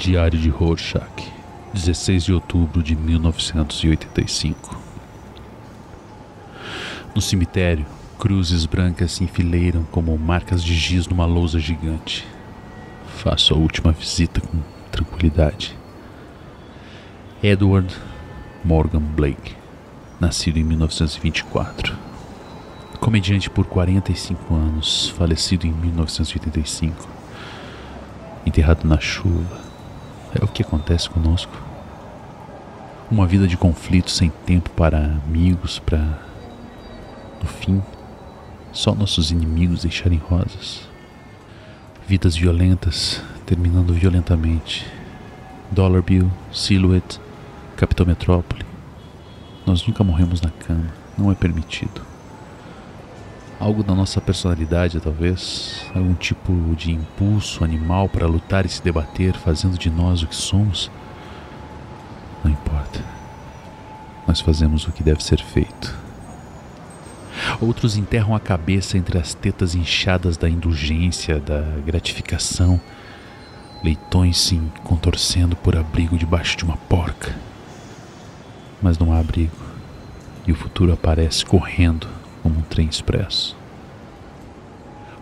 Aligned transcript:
Diário 0.00 0.38
de 0.38 0.48
Rorschach, 0.48 1.30
16 1.74 2.24
de 2.24 2.32
outubro 2.32 2.82
de 2.82 2.96
1985. 2.96 4.74
No 7.14 7.20
cemitério, 7.20 7.84
cruzes 8.18 8.64
brancas 8.64 9.12
se 9.12 9.24
enfileiram 9.24 9.84
como 9.90 10.16
marcas 10.16 10.64
de 10.64 10.74
giz 10.74 11.06
numa 11.06 11.26
lousa 11.26 11.60
gigante. 11.60 12.26
Faço 13.18 13.52
a 13.52 13.58
última 13.58 13.92
visita 13.92 14.40
com 14.40 14.60
tranquilidade. 14.90 15.76
Edward 17.42 17.94
Morgan 18.64 19.02
Blake, 19.02 19.54
nascido 20.18 20.58
em 20.58 20.64
1924. 20.64 21.94
Comediante 22.98 23.50
por 23.50 23.66
45 23.66 24.54
anos, 24.54 25.10
falecido 25.10 25.66
em 25.66 25.72
1985. 25.72 27.06
Enterrado 28.46 28.88
na 28.88 28.98
chuva. 28.98 29.69
É 30.34 30.44
o 30.44 30.48
que 30.48 30.62
acontece 30.62 31.10
conosco. 31.10 31.52
Uma 33.10 33.26
vida 33.26 33.48
de 33.48 33.56
conflito 33.56 34.10
sem 34.10 34.30
tempo 34.46 34.70
para 34.70 35.20
amigos, 35.26 35.78
para. 35.78 36.18
No 37.42 37.48
fim, 37.48 37.82
só 38.72 38.94
nossos 38.94 39.30
inimigos 39.30 39.82
deixarem 39.82 40.18
rosas. 40.18 40.88
Vidas 42.06 42.36
violentas 42.36 43.20
terminando 43.44 43.92
violentamente. 43.92 44.86
Dollar 45.70 46.02
Bill, 46.02 46.30
Silhouette, 46.52 47.20
Capitão 47.76 48.06
Metrópole. 48.06 48.64
Nós 49.66 49.86
nunca 49.86 50.04
morremos 50.04 50.40
na 50.40 50.50
cama, 50.50 50.86
não 51.18 51.32
é 51.32 51.34
permitido. 51.34 52.09
Algo 53.60 53.84
da 53.84 53.94
nossa 53.94 54.20
personalidade, 54.20 54.98
talvez, 54.98 55.84
algum 55.94 56.14
tipo 56.14 56.52
de 56.74 56.90
impulso 56.90 57.62
animal 57.62 58.08
para 58.08 58.26
lutar 58.26 58.64
e 58.64 58.68
se 58.68 58.82
debater, 58.82 59.36
fazendo 59.36 59.78
de 59.78 59.90
nós 59.90 60.22
o 60.22 60.26
que 60.26 60.34
somos. 60.34 60.90
Não 62.42 62.50
importa. 62.50 63.04
Nós 64.26 64.40
fazemos 64.40 64.88
o 64.88 64.92
que 64.92 65.02
deve 65.02 65.22
ser 65.22 65.40
feito. 65.40 65.94
Outros 67.60 67.96
enterram 67.96 68.34
a 68.34 68.40
cabeça 68.40 68.96
entre 68.96 69.18
as 69.18 69.34
tetas 69.34 69.74
inchadas 69.74 70.36
da 70.38 70.48
indulgência, 70.48 71.38
da 71.38 71.60
gratificação. 71.84 72.80
Leitões 73.84 74.38
se 74.38 74.58
contorcendo 74.82 75.54
por 75.54 75.76
abrigo 75.76 76.16
debaixo 76.16 76.56
de 76.56 76.64
uma 76.64 76.76
porca 76.76 77.34
mas 78.82 78.98
não 78.98 79.12
há 79.12 79.18
abrigo, 79.18 79.56
e 80.46 80.52
o 80.52 80.54
futuro 80.54 80.92
aparece 80.92 81.44
correndo 81.44 82.08
como 82.42 82.58
um 82.58 82.62
trem 82.62 82.88
expresso. 82.88 83.56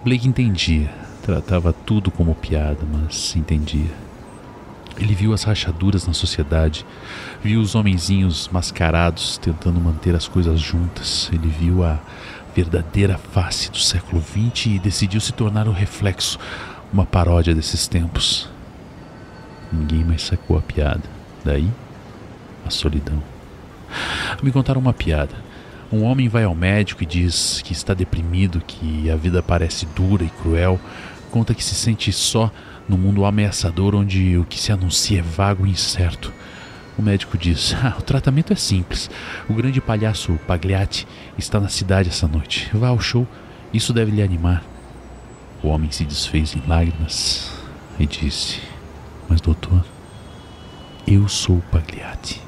Blake 0.05 0.29
entendia, 0.29 0.91
tratava 1.23 1.73
tudo 1.73 2.11
como 2.11 2.35
piada, 2.35 2.87
mas 2.91 3.35
entendia. 3.37 3.91
Ele 4.97 5.15
viu 5.15 5.33
as 5.33 5.45
rachaduras 5.45 6.07
na 6.07 6.13
sociedade, 6.13 6.85
viu 7.43 7.61
os 7.61 7.75
homenzinhos 7.75 8.49
mascarados 8.53 9.39
tentando 9.39 9.81
manter 9.81 10.15
as 10.15 10.27
coisas 10.27 10.61
juntas, 10.61 11.31
ele 11.33 11.49
viu 11.49 11.85
a 11.85 11.99
verdadeira 12.55 13.17
face 13.17 13.71
do 13.71 13.79
século 13.79 14.21
XX 14.21 14.67
e 14.67 14.79
decidiu 14.79 15.21
se 15.21 15.33
tornar 15.33 15.69
o 15.69 15.73
reflexo, 15.73 16.39
uma 16.93 17.07
paródia 17.07 17.55
desses 17.55 17.87
tempos. 17.87 18.49
Ninguém 19.73 20.05
mais 20.05 20.23
sacou 20.23 20.59
a 20.59 20.63
piada. 20.63 21.03
Daí, 21.45 21.71
a 22.67 22.71
solidão. 22.71 23.23
Me 24.43 24.51
contaram 24.51 24.81
uma 24.81 24.93
piada. 24.93 25.35
Um 25.91 26.05
homem 26.05 26.29
vai 26.29 26.45
ao 26.45 26.55
médico 26.55 27.03
e 27.03 27.07
diz 27.07 27.63
que 27.63 27.73
está 27.73 27.95
deprimido, 27.95 28.63
que 28.67 29.11
a 29.11 29.17
vida 29.17 29.43
parece 29.43 29.87
dura 29.87 30.23
e 30.23 30.29
cruel. 30.29 30.79
Conta 31.31 31.55
que 31.55 31.65
se 31.65 31.75
sente 31.75 32.13
só 32.13 32.53
no 32.87 32.99
mundo 32.99 33.25
ameaçador 33.25 33.95
onde 33.95 34.37
o 34.37 34.45
que 34.45 34.61
se 34.61 34.71
anuncia 34.71 35.21
é 35.21 35.23
vago 35.23 35.67
e 35.67 35.71
incerto. 35.71 36.31
O 36.99 37.03
médico 37.03 37.39
diz: 37.39 37.75
ah, 37.83 37.97
o 37.99 38.03
tratamento 38.03 38.53
é 38.53 38.57
simples. 38.57 39.11
O 39.49 39.55
grande 39.55 39.81
palhaço 39.81 40.39
Pagliatti 40.47 41.07
está 41.39 41.59
na 41.59 41.69
cidade 41.69 42.11
essa 42.11 42.29
noite. 42.29 42.69
Vá 42.75 42.89
ao 42.89 43.01
show, 43.01 43.27
isso 43.73 43.93
deve 43.95 44.11
lhe 44.11 44.23
animar. 44.23 44.63
O 45.63 45.69
homem 45.69 45.91
se 45.91 46.05
desfez 46.05 46.55
em 46.55 46.63
lágrimas 46.69 47.51
e 47.99 48.05
disse: 48.05 48.61
Mas, 49.27 49.41
doutor, 49.41 49.85
eu 51.07 51.27
sou 51.29 51.57
o 51.57 51.63
Pagliatti. 51.71 52.48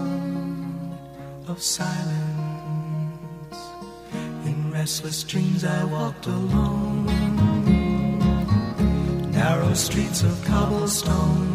of 1.51 1.61
silence. 1.61 1.97
In 4.45 4.71
restless 4.71 5.23
dreams, 5.23 5.65
I 5.65 5.83
walked 5.83 6.25
alone. 6.27 7.05
Narrow 9.31 9.73
streets 9.73 10.23
of 10.23 10.33
cobblestone. 10.45 11.49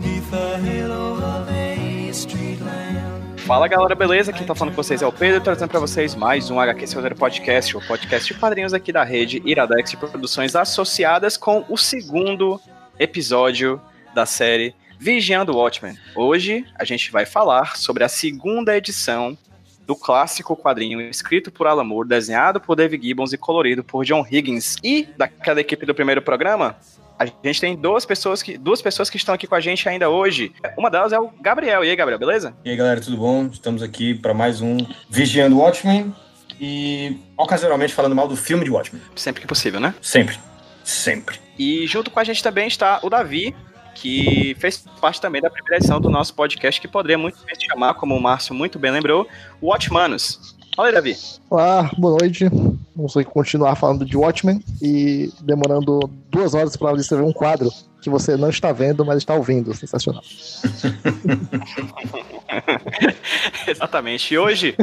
Neath 0.00 0.30
the 0.30 0.58
halo 0.58 1.18
of 1.18 1.48
a 1.50 2.10
street 2.12 2.60
lamp. 2.62 3.40
Fala 3.40 3.68
galera, 3.68 3.94
beleza? 3.94 4.32
Quem 4.32 4.46
tá 4.46 4.54
falando 4.54 4.74
com 4.74 4.82
vocês 4.82 5.02
é 5.02 5.06
o 5.06 5.12
Pedro, 5.12 5.40
trazendo 5.42 5.68
pra 5.68 5.80
vocês 5.80 6.14
mais 6.14 6.50
um 6.50 6.58
HQ 6.58 6.86
Seu 6.86 7.02
Podcast, 7.14 7.76
o 7.76 7.86
podcast 7.86 8.32
de 8.32 8.38
quadrinhos 8.38 8.72
aqui 8.72 8.92
da 8.92 9.04
rede 9.04 9.42
Iradex 9.44 9.90
de 9.90 9.96
Produções 9.96 10.56
Associadas 10.56 11.36
com 11.36 11.64
o 11.68 11.76
segundo 11.76 12.60
episódio 12.98 13.80
da 14.14 14.24
série 14.26 14.74
Vigiando 14.98 15.52
o 15.52 15.56
Watchmen. 15.56 15.96
Hoje 16.16 16.66
a 16.74 16.84
gente 16.84 17.12
vai 17.12 17.24
falar 17.24 17.76
sobre 17.76 18.02
a 18.02 18.08
segunda 18.08 18.76
edição 18.76 19.38
do 19.86 19.94
clássico 19.94 20.56
quadrinho 20.56 21.00
escrito 21.00 21.52
por 21.52 21.66
Alan 21.68 21.84
Moore, 21.84 22.08
desenhado 22.08 22.60
por 22.60 22.74
Dave 22.74 23.00
Gibbons 23.00 23.32
e 23.32 23.38
colorido 23.38 23.84
por 23.84 24.04
John 24.04 24.26
Higgins. 24.28 24.76
E 24.82 25.08
daquela 25.16 25.60
equipe 25.60 25.86
do 25.86 25.94
primeiro 25.94 26.20
programa, 26.20 26.76
a 27.16 27.24
gente 27.24 27.60
tem 27.60 27.76
duas 27.76 28.04
pessoas 28.04 28.42
que, 28.42 28.58
duas 28.58 28.82
pessoas 28.82 29.08
que 29.08 29.16
estão 29.16 29.34
aqui 29.34 29.46
com 29.46 29.54
a 29.54 29.60
gente 29.60 29.88
ainda 29.88 30.10
hoje. 30.10 30.52
Uma 30.76 30.90
delas 30.90 31.12
é 31.12 31.18
o 31.18 31.30
Gabriel. 31.40 31.84
E 31.84 31.90
aí, 31.90 31.96
Gabriel, 31.96 32.18
beleza? 32.18 32.54
E 32.64 32.70
aí, 32.70 32.76
galera, 32.76 33.00
tudo 33.00 33.16
bom? 33.16 33.46
Estamos 33.46 33.82
aqui 33.82 34.14
para 34.14 34.34
mais 34.34 34.60
um 34.60 34.76
Vigiando 35.08 35.56
o 35.56 35.60
Watchmen 35.60 36.12
e 36.60 37.16
ocasionalmente 37.36 37.94
falando 37.94 38.16
mal 38.16 38.26
do 38.26 38.36
filme 38.36 38.64
de 38.64 38.70
Watchmen. 38.70 39.00
Sempre 39.14 39.42
que 39.42 39.46
possível, 39.46 39.78
né? 39.78 39.94
Sempre. 40.02 40.38
Sempre. 40.82 41.38
E 41.58 41.86
junto 41.86 42.10
com 42.10 42.18
a 42.18 42.24
gente 42.24 42.42
também 42.42 42.66
está 42.66 42.98
o 43.02 43.08
Davi, 43.10 43.54
que 44.00 44.56
fez 44.58 44.84
parte 45.00 45.20
também 45.20 45.42
da 45.42 45.50
primeira 45.50 45.76
edição 45.76 46.00
do 46.00 46.08
nosso 46.08 46.34
podcast, 46.34 46.80
que 46.80 46.88
poderia 46.88 47.18
muito 47.18 47.38
bem 47.44 47.54
se 47.54 47.66
chamar, 47.66 47.94
como 47.94 48.16
o 48.16 48.20
Márcio 48.20 48.54
muito 48.54 48.78
bem 48.78 48.90
lembrou, 48.90 49.26
Watchmanos. 49.62 50.56
Fala 50.76 50.88
aí, 50.88 50.94
Davi. 50.94 51.16
Olá, 51.50 51.90
boa 51.98 52.18
noite. 52.20 52.48
Vamos 52.94 53.14
continuar 53.32 53.74
falando 53.74 54.04
de 54.04 54.16
Watchmen 54.16 54.62
e 54.80 55.32
demorando 55.40 55.98
duas 56.30 56.54
horas 56.54 56.76
para 56.76 56.96
escrever 56.96 57.24
um 57.24 57.32
quadro 57.32 57.68
que 58.00 58.08
você 58.08 58.36
não 58.36 58.50
está 58.50 58.72
vendo, 58.72 59.04
mas 59.04 59.18
está 59.18 59.34
ouvindo. 59.34 59.74
Sensacional. 59.74 60.22
Exatamente. 63.66 64.32
E 64.32 64.38
hoje, 64.38 64.76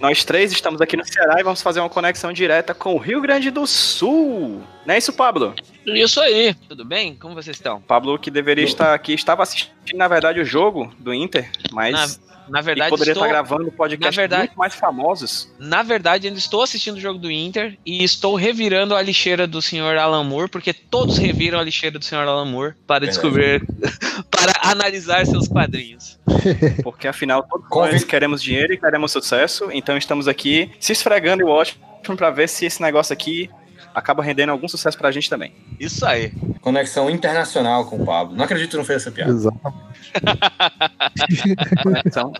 nós 0.00 0.24
três 0.24 0.50
estamos 0.52 0.80
aqui 0.80 0.96
no 0.96 1.04
Ceará 1.04 1.38
e 1.38 1.42
vamos 1.42 1.60
fazer 1.62 1.80
uma 1.80 1.90
conexão 1.90 2.32
direta 2.32 2.74
com 2.74 2.94
o 2.94 2.98
Rio 2.98 3.20
Grande 3.20 3.50
do 3.50 3.66
Sul. 3.66 4.62
Não 4.86 4.94
é 4.94 4.98
isso, 4.98 5.12
Pablo? 5.12 5.54
Isso 5.86 6.20
aí. 6.20 6.54
Tudo 6.68 6.84
bem? 6.84 7.14
Como 7.14 7.34
vocês 7.34 7.56
estão? 7.56 7.80
Pablo, 7.80 8.18
que 8.18 8.30
deveria 8.30 8.64
estar 8.64 8.94
aqui, 8.94 9.12
estava 9.12 9.42
assistindo, 9.42 9.72
na 9.94 10.08
verdade, 10.08 10.40
o 10.40 10.44
jogo 10.44 10.92
do 10.98 11.12
Inter, 11.12 11.50
mas. 11.72 12.20
Na... 12.50 12.60
Verdade, 12.60 12.88
e 12.88 12.90
poderia 12.90 13.12
estou... 13.12 13.26
estar 13.26 13.34
gravando 13.34 13.72
podcasts 13.72 14.16
verdade... 14.16 14.48
muito 14.48 14.58
mais 14.58 14.74
famosos. 14.74 15.50
Na 15.58 15.82
verdade, 15.82 16.26
ainda 16.26 16.38
estou 16.38 16.62
assistindo 16.62 16.96
o 16.96 17.00
jogo 17.00 17.18
do 17.18 17.30
Inter 17.30 17.78
e 17.84 18.04
estou 18.04 18.34
revirando 18.34 18.94
a 18.94 19.02
lixeira 19.02 19.46
do 19.46 19.62
senhor 19.62 19.96
Alan 19.96 20.24
Moore, 20.24 20.50
porque 20.50 20.72
todos 20.72 21.18
reviram 21.18 21.58
a 21.58 21.62
lixeira 21.62 21.98
do 21.98 22.04
senhor 22.04 22.26
Alan 22.26 22.44
Moore 22.44 22.74
para 22.86 23.06
descobrir, 23.06 23.64
para 24.30 24.52
analisar 24.70 25.24
seus 25.26 25.48
quadrinhos. 25.48 26.18
Porque 26.82 27.08
afinal, 27.08 27.42
todos 27.42 27.92
nós 27.92 28.04
queremos 28.04 28.42
dinheiro 28.42 28.72
e 28.72 28.78
queremos 28.78 29.12
sucesso, 29.12 29.68
então 29.72 29.96
estamos 29.96 30.28
aqui 30.28 30.70
se 30.78 30.92
esfregando 30.92 31.42
e 31.42 31.44
ótimo 31.44 31.84
para 32.16 32.30
ver 32.30 32.48
se 32.48 32.64
esse 32.64 32.80
negócio 32.80 33.12
aqui 33.12 33.50
acaba 33.94 34.22
rendendo 34.22 34.50
algum 34.50 34.68
sucesso 34.68 34.96
pra 34.96 35.10
gente 35.10 35.28
também. 35.28 35.52
Isso 35.78 36.04
aí. 36.06 36.32
Conexão 36.60 37.10
internacional 37.10 37.84
com 37.86 37.96
o 37.96 38.04
Pablo. 38.04 38.36
Não 38.36 38.44
acredito 38.44 38.70
que 38.70 38.76
não 38.76 38.84
fez 38.84 39.02
essa 39.02 39.10
piada. 39.10 39.30
Exatamente. 39.30 39.80
conexão, 41.82 42.32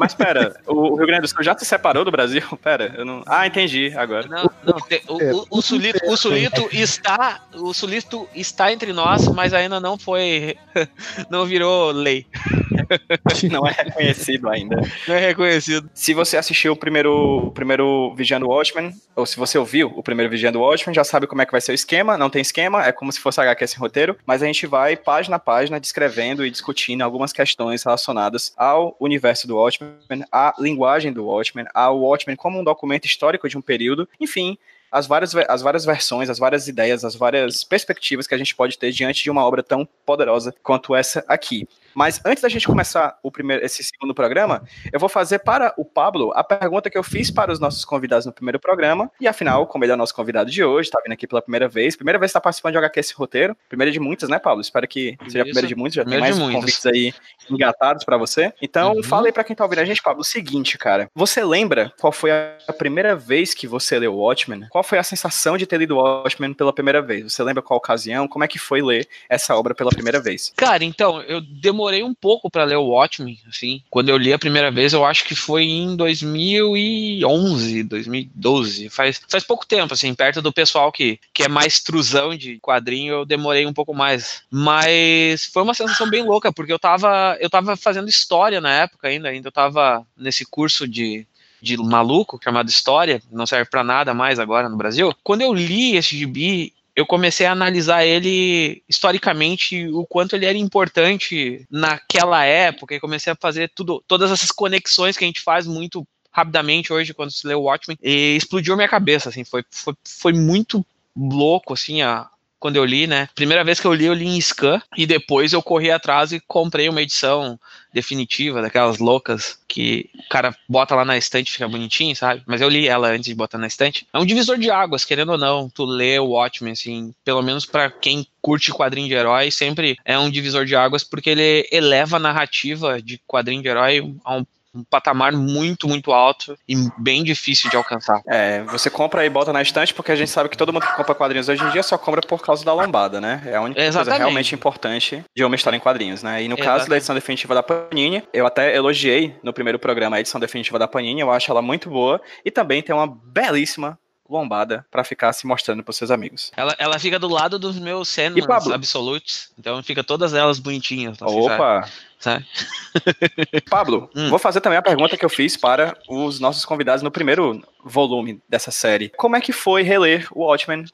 Mas 0.00 0.14
pera, 0.14 0.54
o 0.66 0.96
Rio 0.96 1.06
Grande 1.06 1.22
do 1.22 1.28
Sul 1.28 1.42
já 1.42 1.56
se 1.58 1.64
separou 1.66 2.04
do 2.06 2.10
Brasil? 2.10 2.42
Pera, 2.64 2.94
eu 2.96 3.04
não. 3.04 3.22
Ah, 3.26 3.46
entendi 3.46 3.92
agora. 3.94 4.26
Não, 4.26 4.50
não, 4.64 4.80
te- 4.80 5.02
o, 5.06 5.40
o, 5.40 5.46
o 5.58 5.62
sulito, 5.62 6.00
o 6.06 6.16
sulito 6.16 6.68
está, 6.72 7.42
o 7.54 7.74
sulito 7.74 8.26
está 8.34 8.72
entre 8.72 8.94
nós, 8.94 9.28
mas 9.28 9.52
ainda 9.52 9.78
não 9.78 9.98
foi, 9.98 10.56
não 11.28 11.44
virou 11.44 11.90
lei, 11.90 12.26
Não 13.50 13.66
é 13.66 13.72
reconhecido 13.72 14.48
ainda. 14.48 14.80
não 15.06 15.14
é 15.14 15.18
reconhecido. 15.28 15.88
Se 15.94 16.14
você 16.14 16.36
assistiu 16.36 16.72
o 16.72 16.76
primeiro, 16.76 17.46
o 17.46 17.50
primeiro 17.50 18.14
Vigiando 18.14 18.48
Watchmen, 18.48 18.92
ou 19.14 19.26
se 19.26 19.36
você 19.36 19.58
ouviu 19.58 19.92
o 19.94 20.02
primeiro 20.02 20.30
Vigiando 20.30 20.60
Watchmen, 20.60 20.94
já 20.94 21.04
sabe 21.04 21.26
como 21.26 21.42
é 21.42 21.46
que 21.46 21.52
vai 21.52 21.60
ser 21.60 21.72
o 21.72 21.74
esquema. 21.74 22.16
Não 22.16 22.30
tem 22.30 22.42
esquema, 22.42 22.84
é 22.84 22.92
como 22.92 23.12
se 23.12 23.20
fosse 23.20 23.40
HQ 23.40 23.66
sem 23.66 23.78
roteiro, 23.78 24.16
mas 24.26 24.42
a 24.42 24.46
gente 24.46 24.66
vai 24.66 24.96
página 24.96 25.36
a 25.36 25.38
página 25.38 25.78
descrevendo 25.78 26.44
e 26.44 26.50
discutindo 26.50 27.02
algumas 27.02 27.32
questões 27.32 27.82
relacionadas 27.82 28.52
ao 28.56 28.96
universo 28.98 29.46
do 29.46 29.56
Watchmen, 29.56 29.89
à 30.30 30.54
linguagem 30.58 31.12
do 31.12 31.26
Watchmen, 31.26 31.66
ao 31.74 32.00
Watchmen 32.00 32.36
como 32.36 32.58
um 32.58 32.64
documento 32.64 33.04
histórico 33.04 33.48
de 33.48 33.56
um 33.56 33.62
período, 33.62 34.08
enfim. 34.18 34.56
As 34.90 35.06
várias, 35.06 35.32
as 35.34 35.62
várias 35.62 35.84
versões, 35.84 36.28
as 36.28 36.38
várias 36.38 36.66
ideias, 36.66 37.04
as 37.04 37.14
várias 37.14 37.62
perspectivas 37.62 38.26
que 38.26 38.34
a 38.34 38.38
gente 38.38 38.56
pode 38.56 38.76
ter 38.76 38.90
diante 38.90 39.22
de 39.22 39.30
uma 39.30 39.46
obra 39.46 39.62
tão 39.62 39.86
poderosa 40.04 40.52
quanto 40.62 40.96
essa 40.96 41.24
aqui. 41.28 41.68
Mas 41.94 42.20
antes 42.24 42.42
da 42.42 42.48
gente 42.48 42.66
começar 42.66 43.18
o 43.22 43.30
primeiro, 43.30 43.64
esse 43.64 43.82
segundo 43.84 44.14
programa, 44.14 44.62
eu 44.92 45.00
vou 45.00 45.08
fazer 45.08 45.40
para 45.40 45.74
o 45.76 45.84
Pablo 45.84 46.32
a 46.34 46.42
pergunta 46.44 46.88
que 46.90 46.96
eu 46.98 47.02
fiz 47.02 47.30
para 47.30 47.52
os 47.52 47.58
nossos 47.60 47.84
convidados 47.84 48.26
no 48.26 48.32
primeiro 48.32 48.58
programa. 48.58 49.10
E 49.20 49.26
afinal, 49.28 49.66
como 49.66 49.84
ele 49.84 49.92
é 49.92 49.94
o 49.94 49.98
nosso 49.98 50.14
convidado 50.14 50.50
de 50.50 50.62
hoje, 50.64 50.88
está 50.88 51.00
vindo 51.02 51.12
aqui 51.12 51.26
pela 51.26 51.42
primeira 51.42 51.68
vez. 51.68 51.96
Primeira 51.96 52.18
vez 52.18 52.30
que 52.30 52.32
está 52.32 52.40
participando 52.40 52.72
de 52.72 52.78
HQ 52.78 53.00
esse 53.00 53.14
roteiro. 53.14 53.56
Primeira 53.68 53.90
de 53.92 54.00
muitas, 54.00 54.28
né, 54.28 54.38
Pablo? 54.38 54.60
Espero 54.60 54.86
que 54.86 55.16
seja 55.26 55.40
a 55.42 55.44
primeira 55.44 55.66
de 55.68 55.74
muitas. 55.74 55.94
Já 55.96 56.02
tem 56.04 56.10
Primeira 56.12 56.24
mais 56.26 56.36
de 56.36 56.40
muitas. 56.42 56.60
convites 56.60 56.86
aí 56.86 57.14
engatados 57.50 58.04
para 58.04 58.16
você. 58.16 58.52
Então, 58.60 58.92
Uhum. 58.94 59.02
fala 59.02 59.26
aí 59.26 59.32
para 59.32 59.44
quem 59.44 59.54
tá 59.56 59.64
ouvindo 59.64 59.80
a 59.80 59.84
gente, 59.84 60.02
Pablo, 60.02 60.20
o 60.22 60.24
seguinte, 60.24 60.76
cara. 60.78 61.08
Você 61.14 61.42
lembra 61.44 61.92
qual 62.00 62.12
foi 62.12 62.30
a 62.30 62.72
primeira 62.76 63.14
vez 63.16 63.54
que 63.54 63.66
você 63.66 63.98
leu 63.98 64.14
Watchmen? 64.16 64.66
Qual 64.70 64.84
foi 64.84 64.98
a 64.98 65.02
sensação 65.02 65.56
de 65.56 65.66
ter 65.66 65.78
lido 65.78 65.96
Watchmen 65.96 66.54
pela 66.54 66.72
primeira 66.72 67.00
vez? 67.02 67.32
Você 67.32 67.42
lembra 67.42 67.62
qual 67.62 67.78
ocasião? 67.78 68.28
Como 68.28 68.44
é 68.44 68.48
que 68.48 68.58
foi 68.58 68.82
ler 68.82 69.08
essa 69.28 69.54
obra 69.56 69.74
pela 69.74 69.90
primeira 69.90 70.20
vez? 70.20 70.52
Cara, 70.56 70.84
então, 70.84 71.20
eu 71.22 71.40
demorei 71.40 71.79
um 72.02 72.14
pouco 72.14 72.50
pra 72.50 72.64
ler 72.64 72.76
o 72.76 72.88
Watchmen, 72.88 73.38
assim. 73.48 73.82
Quando 73.90 74.08
eu 74.08 74.16
li 74.16 74.32
a 74.32 74.38
primeira 74.38 74.70
vez, 74.70 74.92
eu 74.92 75.04
acho 75.04 75.24
que 75.24 75.34
foi 75.34 75.64
em 75.64 75.96
2011, 75.96 77.82
2012. 77.84 78.88
Faz, 78.88 79.20
faz 79.28 79.44
pouco 79.44 79.66
tempo, 79.66 79.94
assim, 79.94 80.14
perto 80.14 80.42
do 80.42 80.52
pessoal 80.52 80.92
que, 80.92 81.18
que 81.32 81.42
é 81.42 81.48
mais 81.48 81.80
truzão 81.80 82.36
de 82.36 82.58
quadrinho, 82.60 83.14
eu 83.14 83.24
demorei 83.24 83.66
um 83.66 83.72
pouco 83.72 83.94
mais. 83.94 84.42
Mas 84.50 85.46
foi 85.46 85.62
uma 85.62 85.74
sensação 85.74 86.08
bem 86.08 86.22
louca, 86.22 86.52
porque 86.52 86.72
eu 86.72 86.78
tava, 86.78 87.36
eu 87.40 87.50
tava 87.50 87.76
fazendo 87.76 88.08
história 88.08 88.60
na 88.60 88.72
época 88.72 89.08
ainda, 89.08 89.28
ainda 89.28 89.48
eu 89.48 89.52
tava 89.52 90.06
nesse 90.16 90.44
curso 90.44 90.86
de 90.86 91.26
de 91.62 91.76
maluco 91.76 92.40
chamado 92.42 92.68
História, 92.68 93.22
não 93.30 93.46
serve 93.46 93.70
pra 93.70 93.84
nada 93.84 94.14
mais 94.14 94.38
agora 94.38 94.68
no 94.68 94.76
Brasil. 94.76 95.14
Quando 95.22 95.42
eu 95.42 95.52
li 95.52 95.96
esse 95.96 96.16
gibi, 96.16 96.72
eu 97.00 97.06
comecei 97.06 97.46
a 97.46 97.52
analisar 97.52 98.04
ele 98.04 98.82
historicamente 98.88 99.88
o 99.88 100.04
quanto 100.06 100.36
ele 100.36 100.44
era 100.44 100.58
importante 100.58 101.66
naquela 101.70 102.44
época 102.44 102.94
e 102.94 103.00
comecei 103.00 103.32
a 103.32 103.36
fazer 103.40 103.72
tudo, 103.74 104.04
todas 104.06 104.30
essas 104.30 104.50
conexões 104.50 105.16
que 105.16 105.24
a 105.24 105.26
gente 105.26 105.40
faz 105.40 105.66
muito 105.66 106.06
rapidamente 106.30 106.92
hoje 106.92 107.14
quando 107.14 107.32
se 107.32 107.46
lê 107.46 107.54
o 107.54 107.62
Watchmen 107.62 107.96
e 108.02 108.36
explodiu 108.36 108.76
minha 108.76 108.88
cabeça 108.88 109.30
assim, 109.30 109.44
foi, 109.44 109.64
foi, 109.70 109.94
foi 110.06 110.32
muito 110.34 110.84
louco 111.16 111.72
assim 111.72 112.02
a 112.02 112.28
quando 112.60 112.76
eu 112.76 112.84
li, 112.84 113.06
né? 113.06 113.28
Primeira 113.34 113.64
vez 113.64 113.80
que 113.80 113.86
eu 113.86 113.94
li, 113.94 114.04
eu 114.04 114.14
li 114.14 114.26
em 114.26 114.40
scan 114.40 114.80
e 114.96 115.06
depois 115.06 115.52
eu 115.52 115.62
corri 115.62 115.90
atrás 115.90 116.30
e 116.30 116.38
comprei 116.38 116.88
uma 116.88 117.02
edição 117.02 117.58
definitiva, 117.92 118.62
daquelas 118.62 118.98
loucas 118.98 119.58
que 119.66 120.08
o 120.14 120.28
cara 120.28 120.54
bota 120.68 120.94
lá 120.94 121.04
na 121.04 121.16
estante 121.16 121.50
fica 121.50 121.66
bonitinho, 121.66 122.14
sabe? 122.14 122.42
Mas 122.46 122.60
eu 122.60 122.68
li 122.68 122.86
ela 122.86 123.08
antes 123.08 123.24
de 123.24 123.34
botar 123.34 123.58
na 123.58 123.66
estante. 123.66 124.06
É 124.12 124.18
um 124.18 124.26
divisor 124.26 124.58
de 124.58 124.70
águas, 124.70 125.04
querendo 125.04 125.32
ou 125.32 125.38
não, 125.38 125.68
tu 125.68 125.84
lê 125.84 126.18
o 126.18 126.28
Watchmen, 126.28 126.72
assim, 126.72 127.12
pelo 127.24 127.42
menos 127.42 127.66
pra 127.66 127.90
quem 127.90 128.26
curte 128.40 128.72
quadrinho 128.72 129.08
de 129.08 129.14
herói, 129.14 129.50
sempre 129.50 129.96
é 130.04 130.18
um 130.18 130.30
divisor 130.30 130.64
de 130.64 130.76
águas, 130.76 131.02
porque 131.02 131.30
ele 131.30 131.68
eleva 131.72 132.16
a 132.16 132.20
narrativa 132.20 133.02
de 133.02 133.20
quadrinho 133.26 133.62
de 133.62 133.68
herói 133.68 134.14
a 134.24 134.36
um 134.36 134.44
um 134.74 134.84
patamar 134.84 135.32
muito, 135.32 135.88
muito 135.88 136.12
alto 136.12 136.56
e 136.68 136.74
bem 136.98 137.24
difícil 137.24 137.70
de 137.70 137.76
alcançar. 137.76 138.20
É, 138.26 138.62
você 138.64 138.88
compra 138.88 139.24
e 139.24 139.30
bota 139.30 139.52
na 139.52 139.62
estante, 139.62 139.92
porque 139.92 140.12
a 140.12 140.16
gente 140.16 140.30
sabe 140.30 140.48
que 140.48 140.56
todo 140.56 140.72
mundo 140.72 140.86
que 140.86 140.94
compra 140.94 141.14
quadrinhos 141.14 141.48
hoje 141.48 141.62
em 141.64 141.70
dia 141.70 141.82
só 141.82 141.98
compra 141.98 142.20
por 142.20 142.42
causa 142.42 142.64
da 142.64 142.72
lombada, 142.72 143.20
né? 143.20 143.42
É 143.46 143.56
a 143.56 143.60
única 143.60 143.80
coisa 143.80 143.88
Exatamente. 143.88 144.18
realmente 144.18 144.54
importante 144.54 145.24
de 145.36 145.44
uma 145.44 145.54
história 145.54 145.76
em 145.76 145.80
quadrinhos, 145.80 146.22
né? 146.22 146.42
E 146.42 146.48
no 146.48 146.56
caso 146.56 146.68
Exatamente. 146.68 146.90
da 146.90 146.96
edição 146.96 147.14
definitiva 147.14 147.54
da 147.54 147.62
Panini, 147.62 148.22
eu 148.32 148.46
até 148.46 148.74
elogiei 148.74 149.36
no 149.42 149.52
primeiro 149.52 149.78
programa 149.78 150.16
a 150.16 150.20
edição 150.20 150.40
definitiva 150.40 150.78
da 150.78 150.88
Panini, 150.88 151.20
eu 151.20 151.30
acho 151.30 151.50
ela 151.50 151.62
muito 151.62 151.90
boa 151.90 152.20
e 152.44 152.50
também 152.50 152.82
tem 152.82 152.94
uma 152.94 153.06
belíssima 153.06 153.98
lombada 154.30 154.86
pra 154.90 155.02
ficar 155.04 155.32
se 155.32 155.46
mostrando 155.46 155.82
pros 155.82 155.96
seus 155.96 156.10
amigos. 156.10 156.52
Ela, 156.56 156.74
ela 156.78 156.98
fica 156.98 157.18
do 157.18 157.28
lado 157.28 157.58
dos 157.58 157.78
meus 157.78 158.08
Pablo? 158.46 158.72
Absolutes, 158.74 159.50
então 159.58 159.82
fica 159.82 160.02
todas 160.04 160.32
elas 160.34 160.58
bonitinhas. 160.58 161.20
assim, 161.20 161.42
sabe? 161.42 161.54
Opa! 161.54 161.88
Sabe? 162.18 162.46
Pablo, 163.70 164.10
Hum. 164.14 164.28
vou 164.30 164.38
fazer 164.38 164.60
também 164.60 164.78
a 164.78 164.82
pergunta 164.82 165.16
que 165.16 165.24
eu 165.24 165.30
fiz 165.30 165.56
para 165.56 165.96
os 166.08 166.38
nossos 166.40 166.64
convidados 166.64 167.02
no 167.02 167.10
primeiro 167.10 167.62
volume 167.84 168.40
dessa 168.48 168.70
série. 168.70 169.08
Como 169.16 169.36
é 169.36 169.40
que 169.40 169.52
foi 169.52 169.82
reler 169.82 170.26
o 170.32 170.44
Watchmen 170.44 170.84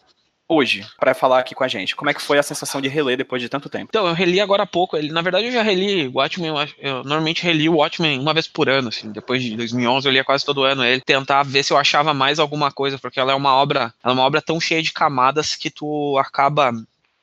hoje, 0.49 0.87
Pra 0.99 1.15
falar 1.15 1.39
aqui 1.39 1.55
com 1.55 1.65
a 1.65 1.69
gente? 1.69 1.95
Como 1.95 2.11
é 2.11 2.15
que 2.15 2.23
foi 2.23 2.39
a 2.39 2.43
sensação 2.43 2.81
de 2.81 2.89
reler 2.89 3.17
depois 3.17 3.41
de 3.43 3.49
tanto 3.49 3.69
tempo? 3.69 3.87
Então, 3.89 4.07
eu 4.07 4.15
reli 4.15 4.41
agora 4.41 4.63
há 4.63 4.67
pouco. 4.67 5.01
Na 5.01 5.23
verdade, 5.23 5.47
eu 5.47 5.53
já 5.53 5.63
reli 5.63 6.09
o 6.09 6.13
Watchmen. 6.15 6.53
Eu 6.79 6.97
normalmente 7.05 7.43
reli 7.43 7.69
o 7.69 7.77
Watchmen 7.77 8.19
uma 8.19 8.35
vez 8.35 8.47
por 8.49 8.69
ano, 8.69 8.89
assim. 8.89 9.11
Depois 9.11 9.43
de 9.43 9.57
2011, 9.57 10.07
eu 10.07 10.13
lia 10.13 10.25
quase 10.25 10.45
todo 10.45 10.65
ano 10.65 10.85
ele. 10.85 11.01
Tentar 11.01 11.43
ver 11.43 11.63
se 11.63 11.73
eu 11.73 11.77
achava 11.77 12.15
mais 12.15 12.39
alguma 12.39 12.71
coisa, 12.71 12.99
porque 12.99 13.21
ela 13.21 13.33
é 13.33 13.35
uma 13.35 13.55
obra, 13.55 13.93
ela 14.03 14.13
é 14.13 14.17
uma 14.17 14.25
obra 14.25 14.41
tão 14.41 14.61
cheia 14.61 14.83
de 14.83 14.93
camadas 14.93 15.55
que 15.55 15.71
tu 15.71 16.17
acaba 16.19 16.73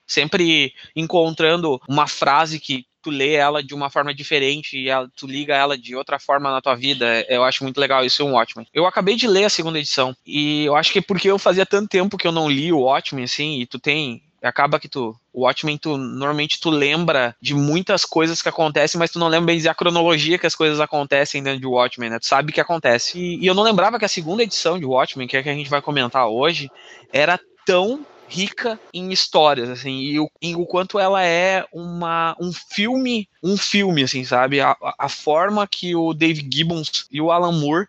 sempre 0.06 0.74
encontrando 0.96 1.82
uma 1.88 2.08
frase 2.08 2.60
que 2.60 2.86
tu 3.04 3.10
lê 3.10 3.34
ela 3.34 3.62
de 3.62 3.74
uma 3.76 3.90
forma 3.90 4.14
diferente 4.14 4.78
e 4.78 4.90
ela- 4.90 5.10
tu 5.16 5.28
liga 5.28 5.56
ela 5.56 5.78
de 5.78 5.96
outra 5.96 6.18
forma 6.18 6.50
na 6.50 6.62
tua 6.62 6.76
vida. 6.76 7.26
Eu 7.30 7.44
acho 7.44 7.64
muito 7.64 7.80
legal 7.80 8.04
isso 8.06 8.24
em 8.24 8.32
Watchmen. 8.32 8.68
Eu 8.74 8.86
acabei 8.86 9.16
de 9.16 9.28
ler 9.28 9.46
a 9.46 9.50
segunda 9.50 9.78
edição 9.78 10.16
e 10.26 10.66
eu 10.66 10.76
acho 10.76 10.92
que 10.92 11.00
é 11.00 11.02
porque 11.02 11.30
eu 11.30 11.38
fazia 11.38 11.66
tanto 11.66 11.90
tempo 11.90 12.18
que 12.18 12.26
eu 12.26 12.32
não 12.32 12.50
li 12.50 12.72
o 12.72 12.80
Watchmen, 12.80 13.26
assim, 13.26 13.60
e 13.60 13.66
tu 13.66 13.78
tem 13.78 14.22
acaba 14.42 14.78
que 14.80 14.90
tu, 14.90 15.16
o 15.32 15.44
Watchmen, 15.46 15.78
tu, 15.78 15.98
normalmente 15.98 16.60
tu 16.60 16.70
lembra 16.70 17.34
de 17.42 17.54
muitas 17.54 18.04
coisas 18.04 18.42
que 18.42 18.50
acontecem, 18.50 19.00
mas 19.00 19.10
tu 19.10 19.18
não 19.18 19.30
lembra 19.30 19.48
bem 19.48 19.58
dizer 19.58 19.70
a 19.70 19.76
cronologia 19.76 20.38
que 20.38 20.46
as 20.46 20.54
coisas 20.54 20.80
acontecem 20.82 21.42
dentro 21.42 21.62
de 21.62 21.66
Watchmen, 21.66 22.10
né? 22.10 22.20
Tu 22.20 22.26
sabe 22.28 22.52
que 22.52 22.60
acontece. 22.60 23.18
E, 23.18 23.38
e 23.38 23.48
eu 23.48 23.54
não 23.54 23.64
lembrava 23.64 23.98
que 23.98 24.06
a 24.06 24.10
segunda 24.10 24.44
edição 24.44 24.78
de 24.78 24.86
Watchmen, 24.86 25.28
que 25.28 25.38
é 25.38 25.40
a 25.40 25.44
que 25.44 25.50
a 25.50 25.54
gente 25.54 25.70
vai 25.70 25.82
comentar 25.82 26.28
hoje, 26.28 26.70
era 27.12 27.40
tão 27.66 28.06
rica 28.34 28.80
em 28.94 29.12
histórias, 29.12 29.70
assim, 29.70 30.00
e 30.00 30.20
o, 30.20 30.28
o 30.58 30.66
quanto 30.66 30.98
ela 31.00 31.24
é 31.24 31.66
uma, 31.72 32.36
um 32.40 32.52
filme, 32.52 33.30
um 33.44 33.56
filme, 33.56 34.04
assim, 34.04 34.24
sabe? 34.26 34.60
A, 34.60 34.72
a- 34.72 34.96
a 35.00 35.10
forma 35.10 35.68
que 35.68 35.96
o 35.96 36.14
Dave 36.14 36.48
Gibbons 36.52 37.06
e 37.12 37.22
o 37.22 37.32
Alan 37.32 37.52
Moore 37.52 37.88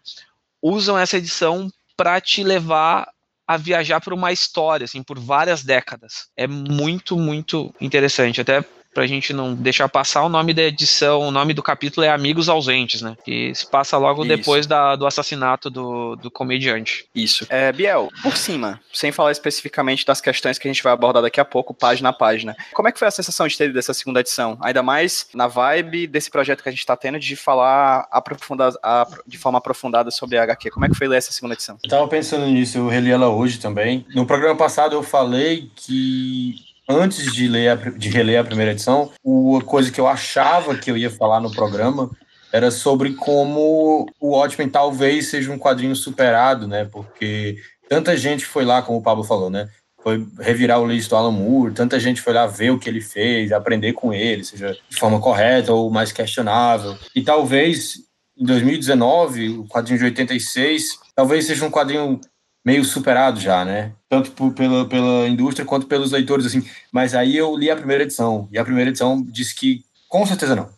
usam 0.63 0.99
essa 0.99 1.17
edição 1.17 1.71
para 1.97 2.21
te 2.21 2.43
levar 2.45 3.09
a 3.47 3.57
viajar 3.57 4.01
por 4.01 4.13
uma 4.13 4.33
história, 4.33 4.85
assim, 4.85 5.03
por 5.03 5.19
várias 5.19 5.63
décadas. 5.63 6.29
É 6.37 6.47
muito, 6.47 7.17
muito 7.19 7.75
interessante. 7.81 8.41
Até 8.41 8.65
pra 8.95 9.07
gente 9.07 9.33
não 9.33 9.55
deixar 9.55 9.89
passar 9.89 10.23
o 10.23 10.29
nome 10.29 10.55
da 10.55 10.63
edição, 10.63 11.21
o 11.23 11.31
nome 11.31 11.53
do 11.53 11.63
capítulo 11.63 12.05
é 12.07 12.09
Amigos 12.11 12.49
Ausentes, 12.49 13.03
né? 13.03 13.17
Que 13.25 13.55
se 13.55 13.67
passa 13.69 13.97
logo 13.99 14.25
Isso. 14.25 14.37
depois 14.37 14.67
da- 14.67 14.95
do 14.97 15.07
assassinato 15.07 15.69
do, 15.69 16.17
do 16.17 16.31
comediante. 16.31 17.07
Isso. 17.15 17.47
É, 17.51 17.73
Biel, 17.73 18.09
por 18.23 18.37
cima, 18.37 18.81
sem 18.93 19.11
falar 19.11 19.33
especificamente 19.33 20.07
das 20.07 20.21
questões 20.21 20.59
que 20.59 20.69
a 20.69 20.73
gente 20.73 20.83
vai 20.83 20.93
abordar 20.93 21.23
daqui 21.23 21.41
a 21.41 21.45
pouco, 21.45 21.75
página 21.75 22.11
a 22.11 22.13
página, 22.13 22.57
como 22.73 22.89
é 22.89 22.93
que 22.93 22.99
foi 22.99 23.09
a 23.09 23.11
sensação 23.11 23.47
de 23.49 23.57
ter 23.59 23.67
lido 23.67 23.79
essa 23.79 23.93
segunda 23.93 24.21
edição? 24.21 24.57
Ainda 24.61 24.83
mais 24.83 25.27
na 25.35 25.47
vibe 25.49 26.07
desse 26.07 26.31
projeto 26.31 26.63
que 26.63 26.69
a 26.69 26.73
gente 26.73 26.87
tá 26.87 26.97
tendo 26.97 27.19
de 27.19 27.35
falar 27.37 28.07
aprofunda- 28.11 28.73
a- 28.83 29.07
de 29.27 29.37
forma 29.39 29.59
aprofundada 29.59 30.11
sobre 30.11 30.39
a 30.39 30.43
HQ. 30.45 30.71
Como 30.71 30.85
é 30.87 30.89
que 30.89 30.95
foi 30.95 31.09
ler 31.09 31.17
essa 31.19 31.33
segunda 31.33 31.55
edição? 31.55 31.77
Eu 31.83 31.91
tava 31.91 32.07
pensando 32.07 32.47
nisso, 32.47 32.79
eu 32.79 32.89
reli 32.89 33.11
ela 33.11 33.29
hoje 33.29 33.59
também. 33.59 34.07
No 34.15 34.25
programa 34.27 34.57
passado 34.57 34.95
eu 34.95 35.03
falei 35.03 35.71
que 35.75 36.55
antes 36.89 37.33
de, 37.33 37.49
ler 37.49 37.69
a, 37.69 37.75
de 37.75 38.09
reler 38.09 38.41
a 38.41 38.45
primeira 38.45 38.73
edição, 38.73 39.11
uma 39.23 39.63
coisa 39.63 39.91
que 39.91 40.01
eu 40.01 40.07
achava 40.07 40.77
que 40.77 40.91
eu 40.91 40.97
ia 40.97 41.11
falar 41.11 41.41
no 41.41 41.53
programa 41.53 42.11
era 42.53 42.71
sobre 42.71 43.15
como 43.15 44.07
o 44.21 44.31
Watchmen 44.31 44.69
talvez 44.69 45.29
seja 45.29 45.51
um 45.51 45.59
quadrinho 45.59 45.97
superado, 45.97 46.69
né? 46.69 46.85
Porque 46.85 47.57
tanta 47.89 48.17
gente 48.17 48.45
foi 48.45 48.65
lá, 48.65 48.81
como 48.81 48.99
o 48.99 49.03
Pablo 49.03 49.25
falou, 49.25 49.51
né? 49.51 49.69
Foi 50.01 50.25
revirar 50.39 50.81
o 50.81 50.87
livro 50.87 51.09
do 51.09 51.17
Alan 51.17 51.33
Moore, 51.33 51.75
tanta 51.75 51.99
gente 51.99 52.21
foi 52.21 52.33
lá 52.33 52.47
ver 52.47 52.71
o 52.71 52.79
que 52.79 52.89
ele 52.89 53.01
fez, 53.01 53.51
aprender 53.51 53.95
com 53.95 54.13
ele, 54.13 54.45
seja 54.45 54.77
de 54.89 54.97
forma 54.97 55.19
correta 55.19 55.73
ou 55.73 55.91
mais 55.91 56.13
questionável. 56.13 56.97
E 57.15 57.23
talvez 57.23 58.05
em 58.37 58.45
2019, 58.45 59.49
o 59.49 59.67
quadrinho 59.67 59.99
de 59.99 60.05
86, 60.05 60.99
talvez 61.15 61.47
seja 61.47 61.65
um 61.65 61.71
quadrinho 61.71 62.21
meio 62.65 62.85
superado 62.85 63.39
já, 63.41 63.65
né? 63.65 63.93
Tanto 64.09 64.31
por- 64.33 64.53
pela, 64.53 64.87
pela 64.87 65.29
indústria 65.29 65.67
quanto 65.67 65.87
pelos 65.87 66.11
leitores, 66.13 66.47
assim. 66.47 66.65
Mas 66.93 67.15
aí 67.15 67.37
eu 67.37 67.57
li 67.57 67.71
a 67.71 67.77
primeira 67.77 68.05
edição, 68.05 68.49
e 68.51 68.59
a 68.59 68.65
primeira 68.65 68.91
edição 68.91 69.23
disse 69.23 69.55
que, 69.55 69.83
com 70.09 70.25
certeza 70.27 70.57
não. 70.57 70.69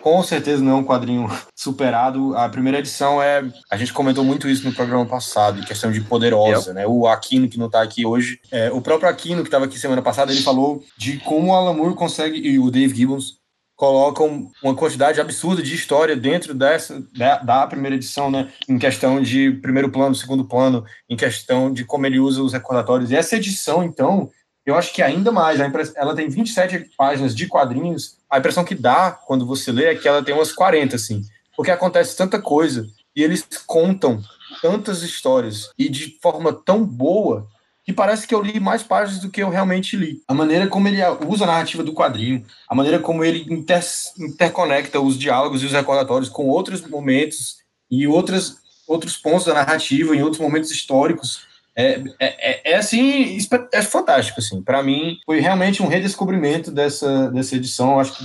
Com 0.00 0.22
certeza 0.22 0.62
não 0.62 0.70
é 0.70 0.74
um 0.76 0.84
quadrinho 0.84 1.26
superado. 1.58 2.36
A 2.36 2.48
primeira 2.48 2.78
edição 2.78 3.20
é. 3.20 3.42
A 3.68 3.76
gente 3.76 3.92
comentou 3.92 4.22
muito 4.22 4.48
isso 4.48 4.64
no 4.64 4.72
programa 4.72 5.04
passado, 5.04 5.58
em 5.58 5.64
questão 5.64 5.90
de 5.90 6.00
poderosa, 6.00 6.72
né? 6.72 6.86
O 6.86 7.08
Aquino, 7.08 7.48
que 7.48 7.58
não 7.58 7.68
tá 7.68 7.82
aqui 7.82 8.06
hoje, 8.06 8.38
é, 8.52 8.70
o 8.70 8.80
próprio 8.80 9.08
Aquino, 9.08 9.42
que 9.42 9.48
estava 9.48 9.64
aqui 9.64 9.76
semana 9.76 10.00
passada, 10.00 10.30
ele 10.30 10.40
falou 10.42 10.84
de 10.96 11.18
como 11.18 11.48
o 11.48 11.54
Alan 11.54 11.72
Moore 11.74 11.96
consegue, 11.96 12.38
e 12.38 12.60
o 12.60 12.70
Dave 12.70 12.94
Gibbons, 12.94 13.38
colocam 13.76 14.50
uma 14.62 14.74
quantidade 14.74 15.20
absurda 15.20 15.62
de 15.62 15.74
história 15.74 16.14
dentro 16.14 16.54
dessa 16.54 17.02
da, 17.16 17.38
da, 17.38 17.66
primeira 17.66 17.96
edição, 17.96 18.30
né? 18.30 18.52
Em 18.68 18.78
questão 18.78 19.20
de 19.20 19.50
primeiro 19.62 19.90
plano, 19.90 20.14
segundo 20.14 20.44
plano, 20.44 20.84
em 21.08 21.16
questão 21.16 21.72
de 21.72 21.84
como 21.84 22.06
ele 22.06 22.20
usa 22.20 22.42
os 22.42 22.52
recordatórios. 22.52 23.10
E 23.10 23.16
essa 23.16 23.36
edição, 23.36 23.82
então, 23.82 24.30
eu 24.64 24.76
acho 24.76 24.92
que 24.92 25.02
ainda 25.02 25.32
mais. 25.32 25.58
ela 25.96 26.14
tem 26.14 26.28
27 26.28 26.90
páginas 26.96 27.34
de 27.34 27.46
quadrinhos. 27.46 28.18
A 28.30 28.38
impressão 28.38 28.64
que 28.64 28.74
dá 28.74 29.10
quando 29.10 29.46
você 29.46 29.72
lê 29.72 29.86
é 29.86 29.94
que 29.94 30.06
ela 30.06 30.22
tem 30.22 30.34
umas 30.34 30.52
40, 30.52 30.96
assim. 30.96 31.22
Porque 31.56 31.70
acontece 31.70 32.16
tanta 32.16 32.40
coisa 32.40 32.86
e 33.14 33.22
eles 33.22 33.46
contam 33.66 34.22
tantas 34.60 35.02
histórias 35.02 35.70
e 35.78 35.88
de 35.88 36.18
forma 36.20 36.52
tão 36.52 36.84
boa 36.84 37.48
que 37.84 37.92
parece 37.92 38.26
que 38.26 38.34
eu 38.34 38.42
li 38.42 38.60
mais 38.60 38.82
páginas 38.82 39.20
do 39.20 39.30
que 39.30 39.42
eu 39.42 39.50
realmente 39.50 39.96
li. 39.96 40.22
A 40.28 40.34
maneira 40.34 40.66
como 40.68 40.86
ele 40.86 40.98
usa 41.26 41.44
a 41.44 41.48
narrativa 41.48 41.82
do 41.82 41.92
quadrinho, 41.92 42.44
a 42.68 42.74
maneira 42.74 42.98
como 42.98 43.24
ele 43.24 43.44
inter, 43.52 43.82
interconecta 44.18 45.00
os 45.00 45.18
diálogos 45.18 45.62
e 45.62 45.66
os 45.66 45.72
recordatórios 45.72 46.28
com 46.28 46.46
outros 46.46 46.80
momentos 46.82 47.56
e 47.90 48.06
outras, 48.06 48.56
outros 48.86 49.16
pontos 49.16 49.46
da 49.46 49.54
narrativa, 49.54 50.14
em 50.14 50.22
outros 50.22 50.40
momentos 50.40 50.70
históricos, 50.70 51.42
é, 51.74 52.02
é, 52.20 52.50
é, 52.50 52.72
é 52.72 52.76
assim, 52.76 53.38
é 53.72 53.82
fantástico, 53.82 54.38
assim. 54.38 54.62
Para 54.62 54.82
mim, 54.82 55.18
foi 55.24 55.40
realmente 55.40 55.82
um 55.82 55.88
redescobrimento 55.88 56.70
dessa, 56.70 57.30
dessa 57.30 57.56
edição. 57.56 57.98
Acho 57.98 58.14
que, 58.14 58.24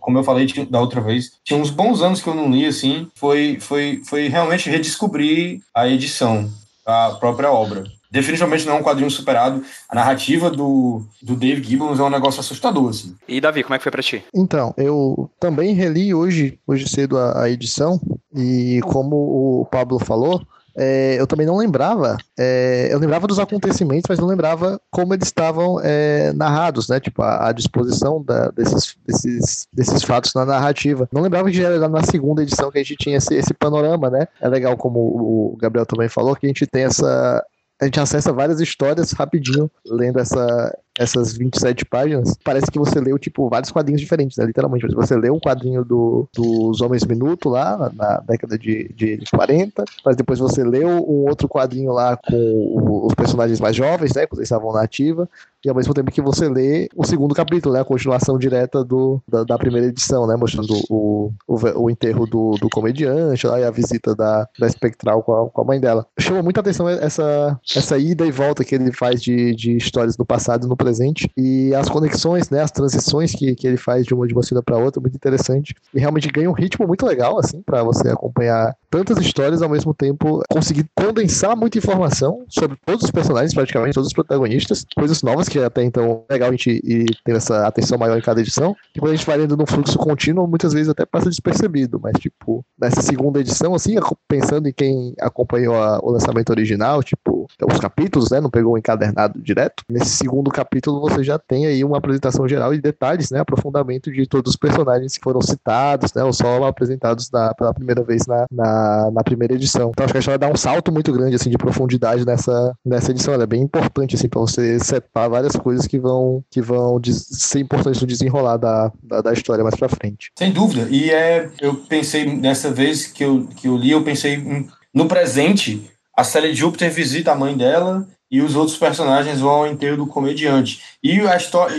como 0.00 0.18
eu 0.18 0.24
falei 0.24 0.46
da 0.68 0.80
outra 0.80 1.00
vez, 1.00 1.32
tinha 1.44 1.60
uns 1.60 1.70
bons 1.70 2.02
anos 2.02 2.20
que 2.20 2.28
eu 2.28 2.34
não 2.34 2.50
li, 2.50 2.66
assim. 2.66 3.08
Foi, 3.14 3.58
foi, 3.60 4.00
foi 4.04 4.28
realmente 4.28 4.70
redescobrir 4.70 5.60
a 5.74 5.86
edição, 5.86 6.50
a 6.84 7.10
própria 7.20 7.52
obra 7.52 7.84
definitivamente 8.10 8.66
não 8.66 8.74
é 8.74 8.80
um 8.80 8.82
quadrinho 8.82 9.10
superado. 9.10 9.62
A 9.88 9.94
narrativa 9.94 10.50
do, 10.50 11.02
do 11.22 11.36
Dave 11.36 11.62
Gibbons 11.62 11.98
é 11.98 12.02
um 12.02 12.10
negócio 12.10 12.40
assustador, 12.40 12.90
assim. 12.90 13.16
E 13.26 13.40
Davi, 13.40 13.62
como 13.62 13.74
é 13.74 13.78
que 13.78 13.82
foi 13.84 13.92
para 13.92 14.02
ti? 14.02 14.24
Então, 14.34 14.74
eu 14.76 15.30
também 15.38 15.74
reli 15.74 16.14
hoje, 16.14 16.58
hoje 16.66 16.88
cedo 16.88 17.18
a, 17.18 17.42
a 17.42 17.50
edição, 17.50 18.00
e 18.34 18.80
como 18.84 19.60
o 19.60 19.66
Pablo 19.70 19.98
falou, 19.98 20.42
é, 20.80 21.16
eu 21.18 21.26
também 21.26 21.44
não 21.44 21.56
lembrava, 21.56 22.16
é, 22.38 22.88
eu 22.92 23.00
lembrava 23.00 23.26
dos 23.26 23.40
acontecimentos, 23.40 24.04
mas 24.08 24.20
não 24.20 24.28
lembrava 24.28 24.80
como 24.92 25.12
eles 25.12 25.26
estavam 25.26 25.80
é, 25.82 26.32
narrados, 26.34 26.88
né? 26.88 27.00
Tipo, 27.00 27.22
a, 27.22 27.48
a 27.48 27.52
disposição 27.52 28.22
da, 28.22 28.48
desses, 28.50 28.96
desses, 29.04 29.66
desses 29.72 30.04
fatos 30.04 30.32
na 30.34 30.46
narrativa. 30.46 31.08
Não 31.12 31.20
lembrava 31.20 31.50
que 31.50 31.56
já 31.56 31.68
era 31.68 31.88
na 31.88 32.04
segunda 32.04 32.44
edição 32.44 32.70
que 32.70 32.78
a 32.78 32.82
gente 32.82 32.96
tinha 32.96 33.16
esse, 33.16 33.34
esse 33.34 33.52
panorama, 33.52 34.08
né? 34.08 34.28
É 34.40 34.48
legal, 34.48 34.76
como 34.76 35.00
o 35.00 35.56
Gabriel 35.60 35.84
também 35.84 36.08
falou, 36.08 36.36
que 36.36 36.46
a 36.46 36.48
gente 36.48 36.64
tem 36.64 36.84
essa, 36.84 37.44
a 37.80 37.84
gente 37.84 38.00
acessa 38.00 38.32
várias 38.32 38.60
histórias 38.60 39.12
rapidinho, 39.12 39.70
lendo 39.86 40.18
essa, 40.18 40.76
essas 40.98 41.36
27 41.36 41.84
páginas, 41.84 42.36
parece 42.42 42.66
que 42.70 42.78
você 42.78 43.00
leu, 43.00 43.16
tipo, 43.18 43.48
vários 43.48 43.70
quadrinhos 43.70 44.00
diferentes, 44.00 44.36
né? 44.36 44.44
Literalmente. 44.44 44.86
Você 44.88 45.16
leu 45.16 45.32
um 45.32 45.38
quadrinho 45.38 45.84
do, 45.84 46.28
dos 46.34 46.80
Homens 46.80 47.04
Minuto 47.04 47.48
lá, 47.48 47.90
na, 47.94 48.18
década 48.26 48.58
de, 48.58 48.92
de 48.94 49.22
40, 49.32 49.84
mas 50.04 50.16
depois 50.16 50.40
você 50.40 50.64
leu 50.64 50.88
um 50.88 51.28
outro 51.28 51.48
quadrinho 51.48 51.92
lá 51.92 52.16
com 52.16 53.06
os 53.06 53.14
personagens 53.14 53.60
mais 53.60 53.76
jovens, 53.76 54.12
né? 54.14 54.26
Quando 54.26 54.40
eles 54.40 54.48
estavam 54.48 54.72
na 54.72 54.82
ativa, 54.82 55.28
e 55.64 55.68
ao 55.68 55.74
mesmo 55.74 55.94
tempo 55.94 56.10
que 56.10 56.20
você 56.20 56.48
lê 56.48 56.88
o 56.96 57.04
segundo 57.04 57.34
capítulo, 57.34 57.74
né? 57.74 57.80
A 57.80 57.84
continuação 57.84 58.36
direta 58.36 58.82
do, 58.82 59.20
da, 59.28 59.44
da 59.44 59.58
primeira 59.58 59.86
edição, 59.86 60.26
né? 60.26 60.34
Mostrando 60.34 60.74
o, 60.90 61.32
o, 61.46 61.56
o 61.82 61.90
enterro 61.90 62.26
do, 62.26 62.56
do 62.60 62.68
comediante 62.68 63.46
lá 63.46 63.60
e 63.60 63.64
a 63.64 63.70
visita 63.70 64.16
da, 64.16 64.48
da 64.58 64.66
espectral 64.66 65.22
com 65.22 65.32
a, 65.32 65.48
com 65.48 65.60
a 65.60 65.64
mãe 65.64 65.78
dela. 65.78 66.04
Chama 66.18 66.42
muita 66.42 66.60
atenção 66.60 66.88
essa, 66.88 67.58
essa 67.74 67.96
ida 67.98 68.26
e 68.26 68.32
volta 68.32 68.64
que 68.64 68.74
ele 68.74 68.92
faz 68.92 69.22
de, 69.22 69.54
de 69.54 69.76
histórias 69.76 70.16
do 70.16 70.24
passado 70.24 70.66
e 70.66 70.68
no 70.68 70.76
presente 70.76 70.87
e 71.36 71.74
as 71.74 71.88
conexões, 71.88 72.50
né, 72.50 72.62
as 72.62 72.70
transições 72.70 73.32
que, 73.32 73.54
que 73.54 73.66
ele 73.66 73.76
faz 73.76 74.06
de 74.06 74.14
uma 74.14 74.26
de 74.26 74.32
uma 74.32 74.42
cena 74.42 74.62
para 74.62 74.78
outra, 74.78 75.00
muito 75.00 75.14
interessante. 75.14 75.74
E 75.94 75.98
realmente 75.98 76.28
ganha 76.28 76.50
um 76.50 76.54
ritmo 76.54 76.86
muito 76.86 77.04
legal 77.04 77.38
assim 77.38 77.62
para 77.62 77.82
você 77.82 78.08
acompanhar 78.08 78.74
tantas 78.90 79.18
histórias 79.18 79.62
ao 79.62 79.68
mesmo 79.68 79.92
tempo, 79.92 80.42
conseguir 80.48 80.86
condensar 80.94 81.56
muita 81.56 81.78
informação 81.78 82.44
sobre 82.48 82.76
todos 82.86 83.04
os 83.04 83.10
personagens, 83.10 83.54
praticamente 83.54 83.94
todos 83.94 84.08
os 84.08 84.14
protagonistas, 84.14 84.84
coisas 84.94 85.22
novas 85.22 85.48
que 85.48 85.58
até 85.58 85.82
então 85.82 86.24
é 86.28 86.32
legal 86.32 86.48
a 86.48 86.52
gente 86.52 86.80
ir 86.82 87.06
ter 87.24 87.36
essa 87.36 87.66
atenção 87.66 87.98
maior 87.98 88.18
em 88.18 88.22
cada 88.22 88.40
edição. 88.40 88.74
E 88.94 89.00
quando 89.00 89.12
a 89.12 89.16
gente 89.16 89.26
vai 89.26 89.36
lendo 89.36 89.56
num 89.56 89.66
fluxo 89.66 89.98
contínuo, 89.98 90.46
muitas 90.46 90.72
vezes 90.72 90.88
até 90.88 91.04
passa 91.04 91.28
despercebido, 91.28 92.00
mas 92.02 92.14
tipo, 92.18 92.64
nessa 92.80 93.02
segunda 93.02 93.40
edição 93.40 93.74
assim, 93.74 93.96
pensando 94.26 94.68
em 94.68 94.72
quem 94.72 95.14
acompanhou 95.20 95.74
a, 95.76 95.98
o 96.02 96.10
lançamento 96.10 96.50
original, 96.50 97.02
tipo, 97.02 97.46
os 97.70 97.78
capítulos, 97.78 98.30
né, 98.30 98.40
não 98.40 98.50
pegou 98.50 98.74
o 98.74 98.78
encadernado 98.78 99.40
direto. 99.40 99.82
Nesse 99.88 100.10
segundo 100.10 100.50
capítulo 100.50 100.77
capítulo 100.78 101.00
você 101.00 101.22
já 101.24 101.38
tem 101.38 101.66
aí 101.66 101.84
uma 101.84 101.98
apresentação 101.98 102.48
geral 102.48 102.72
e 102.72 102.80
detalhes, 102.80 103.30
né, 103.30 103.40
aprofundamento 103.40 104.10
de 104.10 104.26
todos 104.26 104.50
os 104.50 104.56
personagens 104.56 105.16
que 105.16 105.22
foram 105.22 105.40
citados, 105.40 106.12
né, 106.14 106.22
ou 106.22 106.32
só 106.32 106.64
apresentados 106.64 107.30
na, 107.30 107.52
pela 107.54 107.74
primeira 107.74 108.02
vez 108.02 108.26
na, 108.26 108.46
na, 108.50 109.10
na, 109.10 109.22
primeira 109.22 109.54
edição. 109.54 109.90
Então 109.90 110.04
acho 110.04 110.12
que 110.12 110.18
a 110.18 110.20
história 110.20 110.38
dá 110.38 110.48
um 110.48 110.56
salto 110.56 110.92
muito 110.92 111.12
grande 111.12 111.34
assim 111.34 111.50
de 111.50 111.58
profundidade 111.58 112.24
nessa, 112.24 112.74
nessa 112.84 113.10
edição. 113.10 113.34
Ela 113.34 113.42
é 113.42 113.46
bem 113.46 113.62
importante 113.62 114.14
assim 114.14 114.28
para 114.28 114.40
você 114.40 114.78
setar 114.78 115.28
várias 115.28 115.56
coisas 115.56 115.86
que 115.86 115.98
vão 115.98 116.42
que 116.50 116.62
vão 116.62 117.00
ser 117.04 117.60
importantes 117.60 118.00
no 118.00 118.06
desenrolar 118.06 118.56
da, 118.56 118.92
da, 119.02 119.20
da 119.20 119.32
história 119.32 119.64
mais 119.64 119.74
para 119.74 119.88
frente. 119.88 120.30
Sem 120.38 120.52
dúvida. 120.52 120.88
E 120.90 121.10
é, 121.10 121.50
eu 121.60 121.74
pensei 121.74 122.24
nessa 122.24 122.70
vez 122.70 123.06
que 123.06 123.24
eu, 123.24 123.46
que 123.56 123.68
eu 123.68 123.76
li, 123.76 123.90
eu 123.90 124.02
pensei 124.02 124.66
no 124.94 125.06
presente. 125.06 125.90
A 126.16 126.24
Sally 126.24 126.52
Júpiter 126.52 126.90
visita 126.90 127.32
a 127.32 127.36
mãe 127.36 127.56
dela 127.56 128.06
e 128.30 128.42
os 128.42 128.54
outros 128.54 128.76
personagens 128.76 129.40
vão 129.40 129.50
ao 129.50 129.66
enterro 129.66 129.96
do 129.96 130.06
comediante. 130.06 130.82
E 131.02 131.20
a 131.20 131.36
história, 131.36 131.76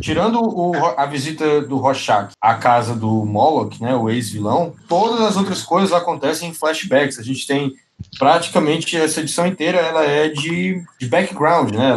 tirando 0.00 0.40
o, 0.40 0.74
a 0.96 1.06
visita 1.06 1.60
do 1.62 1.76
Rorschach 1.76 2.32
à 2.40 2.54
casa 2.54 2.94
do 2.94 3.24
Moloch, 3.24 3.82
né, 3.82 3.94
o 3.94 4.08
ex-vilão, 4.08 4.74
todas 4.88 5.20
as 5.20 5.36
outras 5.36 5.62
coisas 5.62 5.92
acontecem 5.92 6.50
em 6.50 6.54
flashbacks. 6.54 7.18
A 7.18 7.22
gente 7.22 7.46
tem 7.46 7.74
praticamente 8.16 8.96
essa 8.96 9.20
edição 9.20 9.46
inteira 9.46 9.78
ela 9.78 10.04
é 10.04 10.28
de, 10.28 10.80
de 11.00 11.06
background, 11.08 11.74
né, 11.74 11.96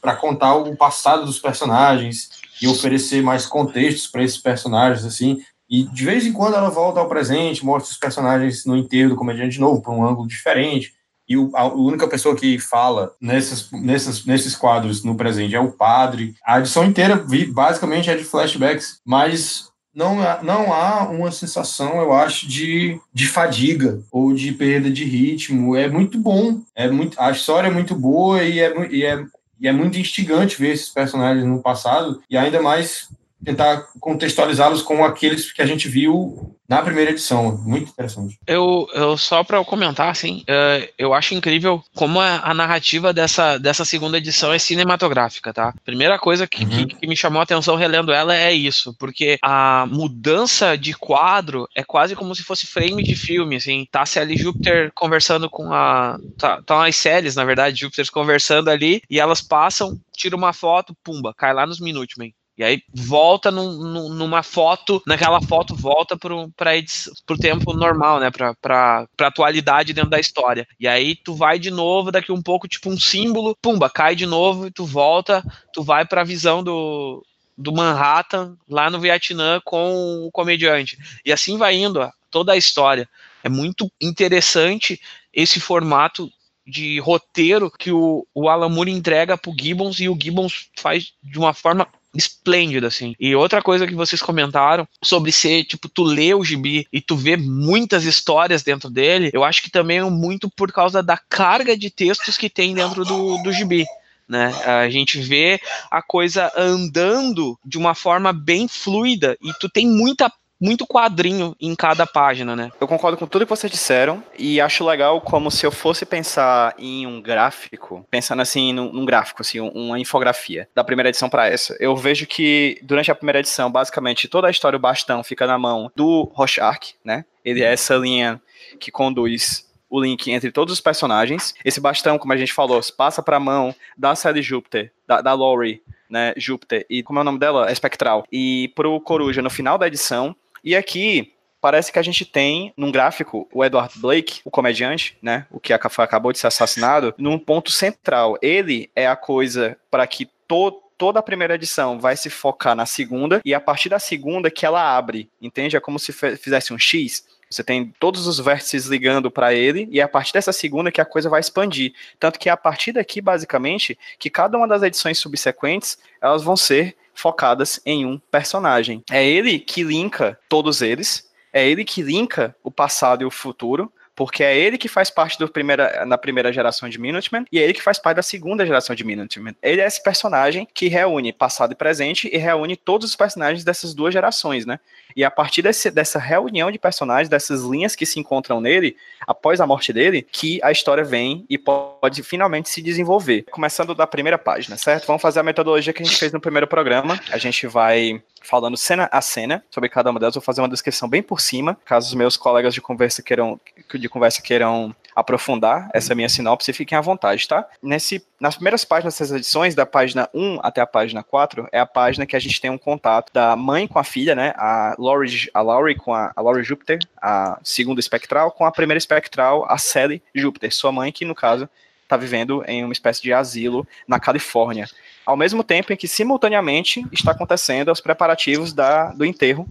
para 0.00 0.16
contar 0.16 0.54
o 0.54 0.74
passado 0.74 1.26
dos 1.26 1.38
personagens 1.38 2.30
e 2.62 2.66
oferecer 2.66 3.22
mais 3.22 3.44
contextos 3.44 4.06
para 4.06 4.22
esses 4.22 4.38
personagens 4.38 5.04
assim. 5.04 5.42
E 5.68 5.84
de 5.84 6.04
vez 6.04 6.26
em 6.26 6.32
quando 6.32 6.54
ela 6.54 6.70
volta 6.70 7.00
ao 7.00 7.08
presente, 7.08 7.64
mostra 7.64 7.92
os 7.92 7.98
personagens 7.98 8.64
no 8.64 8.76
enterro 8.76 9.10
do 9.10 9.16
comediante 9.16 9.54
de 9.54 9.60
novo, 9.60 9.82
por 9.82 9.92
um 9.92 10.06
ângulo 10.06 10.26
diferente 10.26 10.92
e 11.28 11.36
o, 11.36 11.50
a 11.54 11.66
única 11.66 12.06
pessoa 12.06 12.36
que 12.36 12.58
fala 12.58 13.12
nesses, 13.20 13.70
nesses, 13.72 14.24
nesses 14.24 14.54
quadros 14.54 15.02
no 15.02 15.16
presente 15.16 15.54
é 15.54 15.60
o 15.60 15.72
padre. 15.72 16.34
A 16.44 16.58
edição 16.58 16.84
inteira 16.84 17.24
basicamente 17.52 18.10
é 18.10 18.16
de 18.16 18.24
flashbacks, 18.24 19.00
mas 19.04 19.68
não, 19.94 20.16
não 20.42 20.72
há 20.72 21.08
uma 21.08 21.30
sensação, 21.30 22.00
eu 22.00 22.12
acho, 22.12 22.48
de, 22.48 23.00
de 23.12 23.26
fadiga 23.26 24.00
ou 24.10 24.34
de 24.34 24.52
perda 24.52 24.90
de 24.90 25.04
ritmo. 25.04 25.76
É 25.76 25.88
muito 25.88 26.18
bom, 26.18 26.60
é 26.74 26.90
muito, 26.90 27.18
a 27.20 27.30
história 27.30 27.68
é 27.68 27.70
muito 27.70 27.94
boa 27.94 28.42
e 28.42 28.58
é, 28.58 28.90
e 28.90 29.04
é, 29.04 29.24
e 29.60 29.68
é 29.68 29.72
muito 29.72 29.98
instigante 29.98 30.60
ver 30.60 30.72
esses 30.72 30.88
personagens 30.88 31.46
no 31.46 31.62
passado, 31.62 32.20
e 32.28 32.36
ainda 32.36 32.60
mais 32.60 33.08
tentar 33.44 33.86
contextualizá-los 34.00 34.82
com 34.82 35.04
aqueles 35.04 35.52
que 35.52 35.62
a 35.62 35.66
gente 35.66 35.88
viu 35.88 36.54
na 36.68 36.82
primeira 36.82 37.10
edição. 37.10 37.56
Muito 37.58 37.90
interessante. 37.90 38.38
Eu, 38.46 38.88
eu 38.94 39.16
só 39.16 39.44
para 39.44 39.62
comentar, 39.64 40.10
assim, 40.10 40.44
uh, 40.48 40.88
eu 40.96 41.12
acho 41.12 41.34
incrível 41.34 41.82
como 41.94 42.20
a, 42.20 42.38
a, 42.38 42.54
narrativa 42.54 43.12
dessa, 43.12 43.58
dessa 43.58 43.84
segunda 43.84 44.18
edição 44.18 44.52
é 44.52 44.58
cinematográfica, 44.58 45.52
tá? 45.52 45.74
Primeira 45.84 46.18
coisa 46.18 46.46
que, 46.46 46.64
uhum. 46.64 46.86
que, 46.86 46.96
que, 46.96 47.06
me 47.06 47.16
chamou 47.16 47.40
a 47.40 47.42
atenção 47.42 47.76
relendo 47.76 48.12
ela 48.12 48.34
é 48.34 48.52
isso, 48.52 48.94
porque 48.98 49.38
a 49.42 49.86
mudança 49.90 50.76
de 50.76 50.94
quadro 50.94 51.68
é 51.74 51.82
quase 51.82 52.16
como 52.16 52.34
se 52.34 52.42
fosse 52.42 52.66
frame 52.66 53.02
de 53.02 53.14
filme, 53.14 53.56
assim. 53.56 53.86
Tá 53.90 54.06
se 54.06 54.18
ali 54.18 54.36
Júpiter 54.36 54.90
conversando 54.94 55.50
com 55.50 55.72
a. 55.72 56.18
Tá, 56.38 56.62
tá 56.62 56.86
as 56.86 56.96
séries, 56.96 57.36
na 57.36 57.44
verdade, 57.44 57.80
Júpiter 57.80 58.10
conversando 58.10 58.68
ali, 58.68 59.02
e 59.08 59.20
elas 59.20 59.40
passam, 59.40 59.98
tira 60.16 60.36
uma 60.36 60.52
foto, 60.52 60.96
pumba, 61.04 61.34
cai 61.34 61.52
lá 61.52 61.66
nos 61.66 61.80
Minutemen. 61.80 62.34
E 62.56 62.62
aí 62.62 62.82
volta 62.92 63.50
num, 63.50 63.72
num, 63.72 64.08
numa 64.10 64.42
foto, 64.42 65.02
naquela 65.06 65.40
foto 65.40 65.74
volta 65.74 66.16
para 66.16 66.34
o 66.34 67.38
tempo 67.38 67.72
normal, 67.72 68.20
né? 68.20 68.30
Para 68.30 68.54
pra, 68.54 69.08
pra 69.16 69.26
atualidade 69.26 69.92
dentro 69.92 70.10
da 70.10 70.20
história. 70.20 70.66
E 70.78 70.86
aí 70.86 71.16
tu 71.16 71.34
vai 71.34 71.58
de 71.58 71.70
novo, 71.70 72.12
daqui 72.12 72.30
um 72.30 72.42
pouco, 72.42 72.68
tipo 72.68 72.88
um 72.88 72.98
símbolo, 72.98 73.56
pumba, 73.60 73.90
cai 73.90 74.14
de 74.14 74.24
novo 74.24 74.68
e 74.68 74.70
tu 74.70 74.86
volta, 74.86 75.42
tu 75.72 75.82
vai 75.82 76.06
para 76.06 76.20
a 76.20 76.24
visão 76.24 76.62
do, 76.62 77.24
do 77.58 77.72
Manhattan 77.72 78.56
lá 78.68 78.88
no 78.88 79.00
Vietnã 79.00 79.60
com 79.64 80.24
o 80.24 80.30
comediante. 80.30 80.96
E 81.24 81.32
assim 81.32 81.58
vai 81.58 81.74
indo 81.74 82.00
ó, 82.00 82.10
toda 82.30 82.52
a 82.52 82.56
história. 82.56 83.08
É 83.42 83.48
muito 83.48 83.90
interessante 84.00 85.00
esse 85.32 85.58
formato 85.58 86.30
de 86.66 86.98
roteiro 87.00 87.70
que 87.70 87.92
o, 87.92 88.26
o 88.32 88.48
Alan 88.48 88.68
Moore 88.68 88.90
entrega 88.90 89.36
pro 89.36 89.54
Gibbons 89.58 90.00
e 90.00 90.08
o 90.08 90.16
Gibbons 90.18 90.70
faz 90.78 91.12
de 91.22 91.38
uma 91.38 91.52
forma 91.52 91.86
esplêndido, 92.14 92.86
assim. 92.86 93.14
E 93.18 93.34
outra 93.34 93.62
coisa 93.62 93.86
que 93.86 93.94
vocês 93.94 94.22
comentaram 94.22 94.86
sobre 95.02 95.32
ser, 95.32 95.64
tipo, 95.64 95.88
tu 95.88 96.02
lê 96.02 96.34
o 96.34 96.44
gibi 96.44 96.86
e 96.92 97.00
tu 97.00 97.16
vê 97.16 97.36
muitas 97.36 98.04
histórias 98.04 98.62
dentro 98.62 98.90
dele, 98.90 99.30
eu 99.32 99.44
acho 99.44 99.62
que 99.62 99.70
também 99.70 99.98
é 99.98 100.04
muito 100.04 100.48
por 100.50 100.72
causa 100.72 101.02
da 101.02 101.16
carga 101.16 101.76
de 101.76 101.90
textos 101.90 102.36
que 102.36 102.48
tem 102.50 102.74
dentro 102.74 103.04
do, 103.04 103.42
do 103.42 103.52
gibi. 103.52 103.84
Né? 104.28 104.52
A 104.64 104.88
gente 104.88 105.20
vê 105.20 105.60
a 105.90 106.00
coisa 106.02 106.50
andando 106.56 107.58
de 107.64 107.76
uma 107.76 107.94
forma 107.94 108.32
bem 108.32 108.66
fluida 108.66 109.36
e 109.42 109.52
tu 109.60 109.68
tem 109.68 109.86
muita 109.86 110.32
muito 110.64 110.86
quadrinho 110.86 111.54
em 111.60 111.74
cada 111.74 112.06
página, 112.06 112.56
né? 112.56 112.70
Eu 112.80 112.88
concordo 112.88 113.18
com 113.18 113.26
tudo 113.26 113.44
que 113.44 113.50
vocês 113.50 113.70
disseram 113.70 114.24
e 114.38 114.60
acho 114.62 114.84
legal 114.84 115.20
como 115.20 115.50
se 115.50 115.66
eu 115.66 115.70
fosse 115.70 116.06
pensar 116.06 116.74
em 116.78 117.06
um 117.06 117.20
gráfico, 117.20 118.06
pensando 118.10 118.40
assim 118.40 118.72
num, 118.72 118.90
num 118.90 119.04
gráfico, 119.04 119.42
assim, 119.42 119.60
uma 119.60 120.00
infografia 120.00 120.66
da 120.74 120.82
primeira 120.82 121.10
edição 121.10 121.28
para 121.28 121.46
essa. 121.46 121.76
Eu 121.78 121.94
vejo 121.94 122.26
que 122.26 122.80
durante 122.82 123.10
a 123.10 123.14
primeira 123.14 123.40
edição, 123.40 123.70
basicamente 123.70 124.26
toda 124.26 124.48
a 124.48 124.50
história 124.50 124.78
do 124.78 124.82
bastão 124.82 125.22
fica 125.22 125.46
na 125.46 125.58
mão 125.58 125.92
do 125.94 126.30
Rorschach, 126.34 126.94
né? 127.04 127.26
Ele 127.44 127.62
é 127.62 127.70
essa 127.70 127.94
linha 127.96 128.40
que 128.80 128.90
conduz 128.90 129.68
o 129.90 130.00
link 130.00 130.32
entre 130.32 130.50
todos 130.50 130.72
os 130.72 130.80
personagens. 130.80 131.54
Esse 131.62 131.78
bastão, 131.78 132.18
como 132.18 132.32
a 132.32 132.36
gente 132.38 132.54
falou, 132.54 132.80
passa 132.96 133.22
para 133.22 133.36
a 133.36 133.40
mão 133.40 133.74
da 133.98 134.14
Sally 134.14 134.40
Júpiter, 134.40 134.90
da, 135.06 135.20
da 135.20 135.34
Laurie, 135.34 135.82
né, 136.08 136.32
Júpiter, 136.36 136.86
e 136.88 137.02
como 137.02 137.18
é 137.18 137.22
o 137.22 137.24
nome 137.24 137.38
dela? 137.38 137.70
É 137.70 137.74
Spectral. 137.74 138.24
E 138.30 138.72
pro 138.74 139.00
Coruja 139.00 139.42
no 139.42 139.50
final 139.50 139.76
da 139.76 139.86
edição, 139.86 140.34
e 140.64 140.74
aqui 140.74 141.32
parece 141.60 141.92
que 141.92 141.98
a 141.98 142.02
gente 142.02 142.24
tem 142.24 142.72
num 142.76 142.92
gráfico 142.92 143.48
o 143.52 143.64
Edward 143.64 143.98
Blake, 143.98 144.40
o 144.44 144.50
comediante, 144.50 145.16
né, 145.22 145.46
o 145.50 145.60
que 145.60 145.72
acabou 145.72 146.32
de 146.32 146.38
ser 146.38 146.46
assassinado, 146.46 147.14
num 147.16 147.38
ponto 147.38 147.70
central. 147.70 148.36
Ele 148.42 148.90
é 148.94 149.06
a 149.06 149.16
coisa 149.16 149.76
para 149.90 150.06
que 150.06 150.28
todo 150.48 150.84
toda 150.96 151.18
a 151.18 151.22
primeira 151.22 151.54
edição 151.56 151.98
vai 151.98 152.16
se 152.16 152.30
focar 152.30 152.74
na 152.74 152.86
segunda 152.86 153.40
e 153.44 153.52
a 153.52 153.60
partir 153.60 153.88
da 153.88 153.98
segunda 153.98 154.50
que 154.50 154.64
ela 154.64 154.96
abre, 154.96 155.28
entende? 155.40 155.76
É 155.76 155.80
como 155.80 155.98
se 155.98 156.12
fizesse 156.12 156.72
um 156.72 156.78
X. 156.78 157.26
Você 157.50 157.62
tem 157.62 157.92
todos 157.98 158.26
os 158.26 158.38
vértices 158.38 158.86
ligando 158.86 159.30
para 159.30 159.52
ele 159.52 159.88
e 159.90 160.00
é 160.00 160.02
a 160.02 160.08
partir 160.08 160.32
dessa 160.32 160.52
segunda 160.52 160.90
que 160.90 161.00
a 161.00 161.04
coisa 161.04 161.28
vai 161.28 161.40
expandir. 161.40 161.92
Tanto 162.18 162.38
que 162.38 162.48
é 162.48 162.52
a 162.52 162.56
partir 162.56 162.92
daqui, 162.92 163.20
basicamente, 163.20 163.98
que 164.18 164.30
cada 164.30 164.56
uma 164.56 164.66
das 164.66 164.82
edições 164.82 165.18
subsequentes, 165.18 165.98
elas 166.20 166.42
vão 166.42 166.56
ser 166.56 166.96
focadas 167.14 167.80
em 167.86 168.04
um 168.04 168.18
personagem. 168.18 169.02
É 169.10 169.24
ele 169.26 169.58
que 169.58 169.82
linka 169.82 170.38
todos 170.48 170.82
eles, 170.82 171.30
é 171.52 171.66
ele 171.66 171.84
que 171.84 172.02
linka 172.02 172.54
o 172.62 172.70
passado 172.70 173.22
e 173.22 173.24
o 173.24 173.30
futuro, 173.30 173.92
porque 174.14 174.42
é 174.42 174.56
ele 174.56 174.78
que 174.78 174.88
faz 174.88 175.10
parte 175.10 175.38
do 175.38 175.48
primeira, 175.48 176.04
na 176.06 176.16
primeira 176.16 176.52
geração 176.52 176.88
de 176.88 176.98
Minutemen 176.98 177.44
e 177.50 177.58
é 177.58 177.62
ele 177.62 177.74
que 177.74 177.82
faz 177.82 177.98
parte 177.98 178.16
da 178.16 178.22
segunda 178.22 178.64
geração 178.64 178.94
de 178.94 179.04
Minutemen. 179.04 179.54
Ele 179.62 179.80
é 179.80 179.86
esse 179.86 180.02
personagem 180.02 180.66
que 180.72 180.88
reúne 180.88 181.32
passado 181.32 181.72
e 181.72 181.74
presente 181.74 182.28
e 182.32 182.36
reúne 182.36 182.76
todos 182.76 183.10
os 183.10 183.16
personagens 183.16 183.64
dessas 183.64 183.94
duas 183.94 184.12
gerações, 184.12 184.64
né? 184.64 184.78
E 185.16 185.24
a 185.24 185.30
partir 185.30 185.62
desse, 185.62 185.90
dessa 185.90 186.18
reunião 186.18 186.70
de 186.70 186.78
personagens, 186.78 187.28
dessas 187.28 187.62
linhas 187.62 187.94
que 187.94 188.04
se 188.04 188.18
encontram 188.18 188.60
nele, 188.60 188.96
após 189.26 189.60
a 189.60 189.66
morte 189.66 189.92
dele, 189.92 190.26
que 190.30 190.60
a 190.62 190.72
história 190.72 191.04
vem 191.04 191.44
e 191.48 191.56
pode 191.56 192.22
finalmente 192.22 192.68
se 192.68 192.82
desenvolver. 192.82 193.44
Começando 193.50 193.94
da 193.94 194.06
primeira 194.06 194.38
página, 194.38 194.76
certo? 194.76 195.06
Vamos 195.06 195.22
fazer 195.22 195.40
a 195.40 195.44
metodologia 195.44 195.92
que 195.92 196.02
a 196.02 196.06
gente 196.06 196.18
fez 196.18 196.32
no 196.32 196.40
primeiro 196.40 196.66
programa. 196.66 197.20
A 197.30 197.38
gente 197.38 197.66
vai 197.66 198.20
falando 198.44 198.76
cena 198.76 199.08
a 199.10 199.20
cena 199.20 199.64
sobre 199.70 199.88
cada 199.88 200.10
uma 200.10 200.20
delas. 200.20 200.34
Vou 200.34 200.42
fazer 200.42 200.60
uma 200.60 200.68
descrição 200.68 201.08
bem 201.08 201.22
por 201.22 201.40
cima, 201.40 201.78
caso 201.84 202.08
os 202.08 202.14
meus 202.14 202.36
colegas 202.36 202.74
de 202.74 202.80
conversa 202.80 203.22
queiram, 203.22 203.58
de 204.04 204.08
conversa 204.08 204.42
queiram 204.42 204.94
aprofundar 205.16 205.88
essa 205.94 206.14
minha 206.14 206.28
sinopse, 206.28 206.72
fiquem 206.72 206.98
à 206.98 207.00
vontade, 207.00 207.46
tá? 207.48 207.66
Nesse, 207.82 208.24
nas 208.38 208.56
primeiras 208.56 208.84
páginas 208.84 209.14
dessas 209.14 209.32
edições, 209.32 209.74
da 209.74 209.86
página 209.86 210.28
1 210.34 210.58
até 210.62 210.80
a 210.80 210.86
página 210.86 211.22
4, 211.22 211.68
é 211.72 211.78
a 211.78 211.86
página 211.86 212.26
que 212.26 212.36
a 212.36 212.38
gente 212.38 212.60
tem 212.60 212.70
um 212.70 212.76
contato 212.76 213.32
da 213.32 213.56
mãe 213.56 213.86
com 213.86 213.98
a 213.98 214.04
filha, 214.04 214.34
né? 214.34 214.52
A 214.56 214.94
Laurie, 214.98 215.48
a 215.54 215.62
Laurie 215.62 215.94
com 215.94 216.12
a, 216.12 216.32
a 216.34 216.40
Laurie 216.42 216.64
Júpiter, 216.64 216.98
a 217.20 217.58
segunda 217.62 218.00
espectral, 218.00 218.50
com 218.50 218.66
a 218.66 218.72
primeira 218.72 218.98
espectral, 218.98 219.64
a 219.68 219.78
Sally 219.78 220.22
Júpiter, 220.34 220.74
sua 220.74 220.92
mãe, 220.92 221.10
que 221.10 221.24
no 221.24 221.34
caso 221.34 221.68
está 222.02 222.16
vivendo 222.16 222.62
em 222.66 222.84
uma 222.84 222.92
espécie 222.92 223.22
de 223.22 223.32
asilo 223.32 223.86
na 224.06 224.20
Califórnia. 224.20 224.86
Ao 225.24 225.36
mesmo 225.36 225.64
tempo 225.64 225.92
em 225.92 225.96
que, 225.96 226.06
simultaneamente, 226.06 227.06
está 227.10 227.30
acontecendo 227.30 227.90
os 227.90 228.00
preparativos 228.00 228.74
da, 228.74 229.10
do 229.12 229.24
enterro 229.24 229.66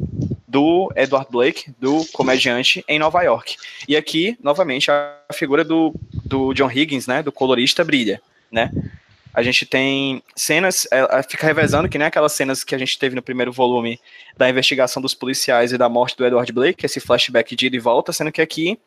do 0.54 0.94
Edward 0.96 1.28
Blake, 1.32 1.74
do 1.80 2.06
comediante, 2.14 2.86
em 2.88 3.00
Nova 3.00 3.24
York. 3.24 3.58
E 3.88 3.98
aqui, 3.98 4.38
novamente, 4.40 4.92
a 4.92 5.18
figura 5.34 5.64
do, 5.64 5.92
do 6.24 6.54
John 6.54 6.70
Higgins, 6.70 7.08
né, 7.08 7.24
do 7.24 7.32
colorista, 7.32 7.84
brilha, 7.84 8.22
né? 8.52 8.72
A 9.34 9.42
gente 9.42 9.66
tem 9.66 10.22
cenas, 10.36 10.88
é, 10.92 11.24
fica 11.24 11.48
revezando 11.48 11.90
que 11.90 11.98
nem 11.98 12.06
aquelas 12.06 12.34
cenas 12.34 12.64
que 12.64 12.76
a 12.76 12.78
gente 12.78 13.00
teve 13.00 13.16
no 13.16 13.22
primeiro 13.24 13.52
volume 13.52 14.00
da 14.38 14.48
investigação 14.48 15.02
dos 15.02 15.16
policiais 15.16 15.74
e 15.74 15.78
da 15.78 15.90
morte 15.90 16.16
do 16.16 16.24
Edward 16.24 16.54
Blake, 16.54 16.86
esse 16.86 17.00
flashback 17.00 17.56
de 17.56 17.66
ida 17.66 17.76
e 17.76 17.80
volta, 17.80 18.14
sendo 18.14 18.32
que 18.32 18.40
aqui 18.40 18.78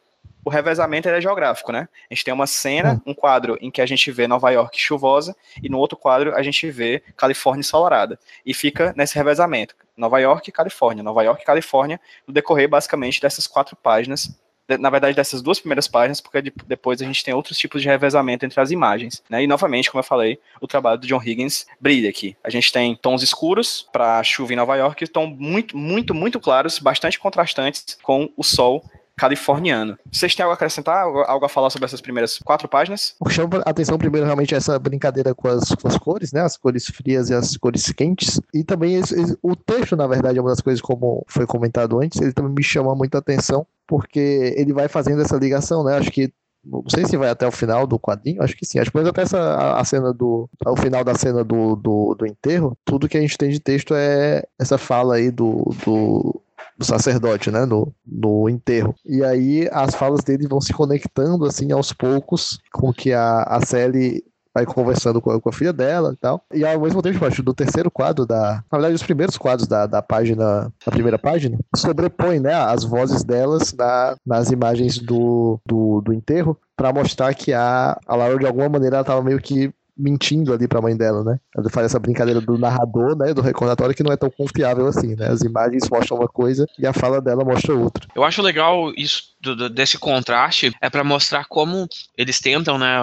o 0.45 0.51
revezamento 0.51 1.09
é 1.09 1.21
geográfico, 1.21 1.73
né? 1.73 1.89
A 2.09 2.15
gente 2.15 2.25
tem 2.25 2.33
uma 2.33 2.47
cena, 2.47 2.95
hum. 3.05 3.11
um 3.11 3.15
quadro 3.15 3.59
em 3.61 3.71
que 3.71 3.81
a 3.81 3.87
gente 3.87 4.12
vê 4.12 4.29
Nova 4.29 4.51
York 4.51 4.81
chuvosa 4.81 5.37
e 5.61 5.69
no 5.69 5.79
outro 5.79 5.97
quadro 5.97 6.35
a 6.37 6.43
gente 6.43 6.71
vê 6.71 7.03
Califórnia 7.17 7.61
ensolarada. 7.61 8.19
E 8.45 8.55
fica 8.55 8.95
nesse 8.97 9.17
revezamento. 9.17 9.75
Nova 9.97 10.19
York 10.21 10.49
e 10.49 10.53
Califórnia, 10.53 11.03
Nova 11.03 11.23
York 11.25 11.43
e 11.43 11.47
Califórnia, 11.47 12.01
no 12.27 12.33
decorrer 12.33 12.69
basicamente 12.69 13.21
dessas 13.21 13.47
quatro 13.47 13.75
páginas, 13.75 14.39
na 14.79 14.91
verdade 14.91 15.15
dessas 15.15 15.41
duas 15.41 15.59
primeiras 15.59 15.89
páginas, 15.89 16.21
porque 16.21 16.53
depois 16.67 17.01
a 17.01 17.05
gente 17.05 17.25
tem 17.25 17.33
outros 17.33 17.57
tipos 17.57 17.81
de 17.81 17.89
revezamento 17.89 18.45
entre 18.45 18.61
as 18.61 18.71
imagens, 18.71 19.23
né? 19.31 19.43
E 19.43 19.47
novamente, 19.47 19.91
como 19.91 20.01
eu 20.01 20.05
falei, 20.05 20.39
o 20.61 20.67
trabalho 20.67 21.01
do 21.01 21.07
John 21.07 21.23
Higgins 21.23 21.67
brilha 21.81 22.11
aqui. 22.11 22.37
A 22.45 22.51
gente 22.51 22.73
tem 22.73 22.95
tons 22.97 23.23
escuros 23.23 23.89
para 23.93 24.23
chuva 24.23 24.53
em 24.53 24.57
Nova 24.57 24.77
York, 24.77 25.07
tons 25.09 25.37
muito, 25.39 25.77
muito, 25.77 26.15
muito 26.15 26.39
claros, 26.39 26.79
bastante 26.79 27.19
contrastantes 27.19 27.99
com 28.03 28.31
o 28.37 28.45
sol 28.45 28.85
californiano. 29.16 29.98
Vocês 30.12 30.35
têm 30.35 30.44
algo 30.44 30.52
a 30.52 30.55
acrescentar, 30.55 31.05
algo 31.05 31.44
a 31.44 31.48
falar 31.48 31.70
sobre 31.70 31.87
essas 31.87 32.00
primeiras 32.00 32.38
quatro 32.38 32.68
páginas? 32.68 33.14
O 33.18 33.24
que 33.24 33.35
chama 33.35 33.62
a 33.64 33.70
atenção 33.70 33.96
primeiro 33.96 34.26
realmente 34.26 34.55
é 34.55 34.59
essa 34.59 34.79
brincadeira 34.79 35.35
com 35.35 35.48
as, 35.48 35.70
com 35.70 35.88
as 35.88 35.96
cores, 35.96 36.33
né? 36.33 36.42
As 36.42 36.57
cores 36.57 36.87
frias 36.87 37.31
e 37.31 37.35
as 37.35 37.57
cores 37.57 37.90
quentes. 37.92 38.40
E 38.52 38.62
também 38.62 38.96
esse, 38.96 39.14
o 39.42 39.57
texto, 39.57 39.96
na 39.96 40.07
verdade, 40.07 40.38
é 40.38 40.40
uma 40.40 40.50
das 40.50 40.61
coisas 40.61 40.81
como 40.81 41.24
foi 41.29 41.46
comentado 41.46 41.98
antes, 42.00 42.20
ele 42.20 42.33
também 42.33 42.52
me 42.52 42.62
chama 42.62 42.94
muita 42.94 43.18
atenção, 43.18 43.66
porque 43.87 44.55
ele 44.57 44.72
vai 44.72 44.88
fazendo 44.88 45.22
essa 45.22 45.37
ligação, 45.37 45.83
né? 45.83 45.96
Acho 45.96 46.11
que 46.11 46.33
não 46.66 46.83
sei 46.88 47.07
se 47.07 47.16
vai 47.16 47.31
até 47.31 47.46
o 47.46 47.52
final 47.52 47.87
do 47.87 47.98
quadrinho, 47.98 48.42
acho 48.42 48.57
que 48.57 48.66
sim. 48.66 48.81
Acho 48.81 48.90
que 48.90 48.98
até 48.98 49.22
essa, 49.22 49.76
a, 49.76 49.85
cena 49.85 50.12
do. 50.12 50.50
Ao 50.64 50.76
final 50.76 51.05
da 51.05 51.14
cena 51.14 51.44
do, 51.44 51.76
do, 51.76 52.14
do, 52.14 52.26
enterro, 52.26 52.76
tudo 52.85 53.09
que 53.09 53.16
a 53.16 53.20
gente 53.20 53.38
tem 53.38 53.50
de 53.50 53.61
texto 53.61 53.94
é 53.94 54.42
essa 54.59 54.76
fala 54.76 55.14
aí 55.14 55.31
do, 55.31 55.72
do, 55.85 56.42
do 56.77 56.85
sacerdote, 56.85 57.51
né, 57.51 57.65
no, 57.65 57.93
no 58.07 58.49
enterro. 58.49 58.95
E 59.05 59.25
aí 59.25 59.69
as 59.73 59.95
falas 59.95 60.23
dele 60.23 60.47
vão 60.47 60.61
se 60.61 60.73
conectando, 60.73 61.45
assim, 61.45 61.73
aos 61.73 61.93
poucos, 61.93 62.59
com 62.73 62.93
que 62.93 63.12
a, 63.12 63.43
a 63.43 63.65
Sally 63.65 64.23
vai 64.57 64.65
conversando 64.65 65.21
com 65.21 65.31
a, 65.31 65.39
com 65.39 65.51
a, 65.51 65.53
filha 65.53 65.73
dela 65.73 66.15
e 66.15 66.17
tal. 66.17 66.43
E 66.55 66.65
ao 66.65 66.81
mesmo 66.81 67.03
tempo, 67.03 67.23
acho, 67.27 67.43
do 67.43 67.53
terceiro 67.53 67.91
quadro 67.91 68.25
da. 68.25 68.65
Na 68.73 68.79
verdade, 68.79 68.95
os 68.95 69.03
primeiros 69.03 69.37
quadros 69.37 69.69
da, 69.69 69.87
da 69.87 70.01
página, 70.01 70.73
da 70.85 70.93
primeira 70.93 71.19
página, 71.19 71.59
sobrepõe, 71.75 72.41
né, 72.41 72.55
as 72.55 72.83
vozes 72.83 73.23
delas 73.23 73.75
na, 73.75 74.17
nas 74.25 74.51
imagens 74.51 74.99
do, 74.99 75.61
do, 75.67 76.01
do 76.01 76.12
enterro, 76.12 76.59
para 76.75 76.91
mostrar 76.91 77.35
que 77.35 77.53
a, 77.53 77.99
a 78.07 78.17
Laura, 78.17 78.39
de 78.39 78.47
alguma 78.47 78.69
maneira, 78.69 78.97
ela 78.97 79.05
tava 79.05 79.23
meio 79.23 79.39
que 79.39 79.71
mentindo 79.97 80.53
ali 80.53 80.69
pra 80.69 80.81
mãe 80.81 80.97
dela, 80.97 81.25
né? 81.25 81.39
Ela 81.57 81.71
faz 81.71 81.87
essa 81.87 81.99
brincadeira 81.99 82.41
do 82.41 82.59
narrador, 82.59 83.17
né? 83.17 83.33
Do 83.33 83.41
recordatório 83.41 83.95
que 83.95 84.03
não 84.03 84.13
é 84.13 84.17
tão 84.17 84.31
confiável 84.31 84.87
assim, 84.87 85.15
né? 85.15 85.29
As 85.29 85.43
imagens 85.43 85.89
mostram 85.89 86.19
uma 86.19 86.29
coisa 86.29 86.67
e 86.79 86.87
a 86.87 86.93
fala 86.93 87.21
dela 87.21 87.45
mostra 87.45 87.75
outra. 87.75 88.07
Eu 88.15 88.25
acho 88.25 88.43
legal 88.43 88.93
isso 88.97 89.37
desse 89.73 89.99
contraste, 89.99 90.73
é 90.81 90.91
para 90.91 91.05
mostrar 91.05 91.45
como 91.47 91.87
eles 92.17 92.41
tentam, 92.41 92.79
né? 92.79 92.97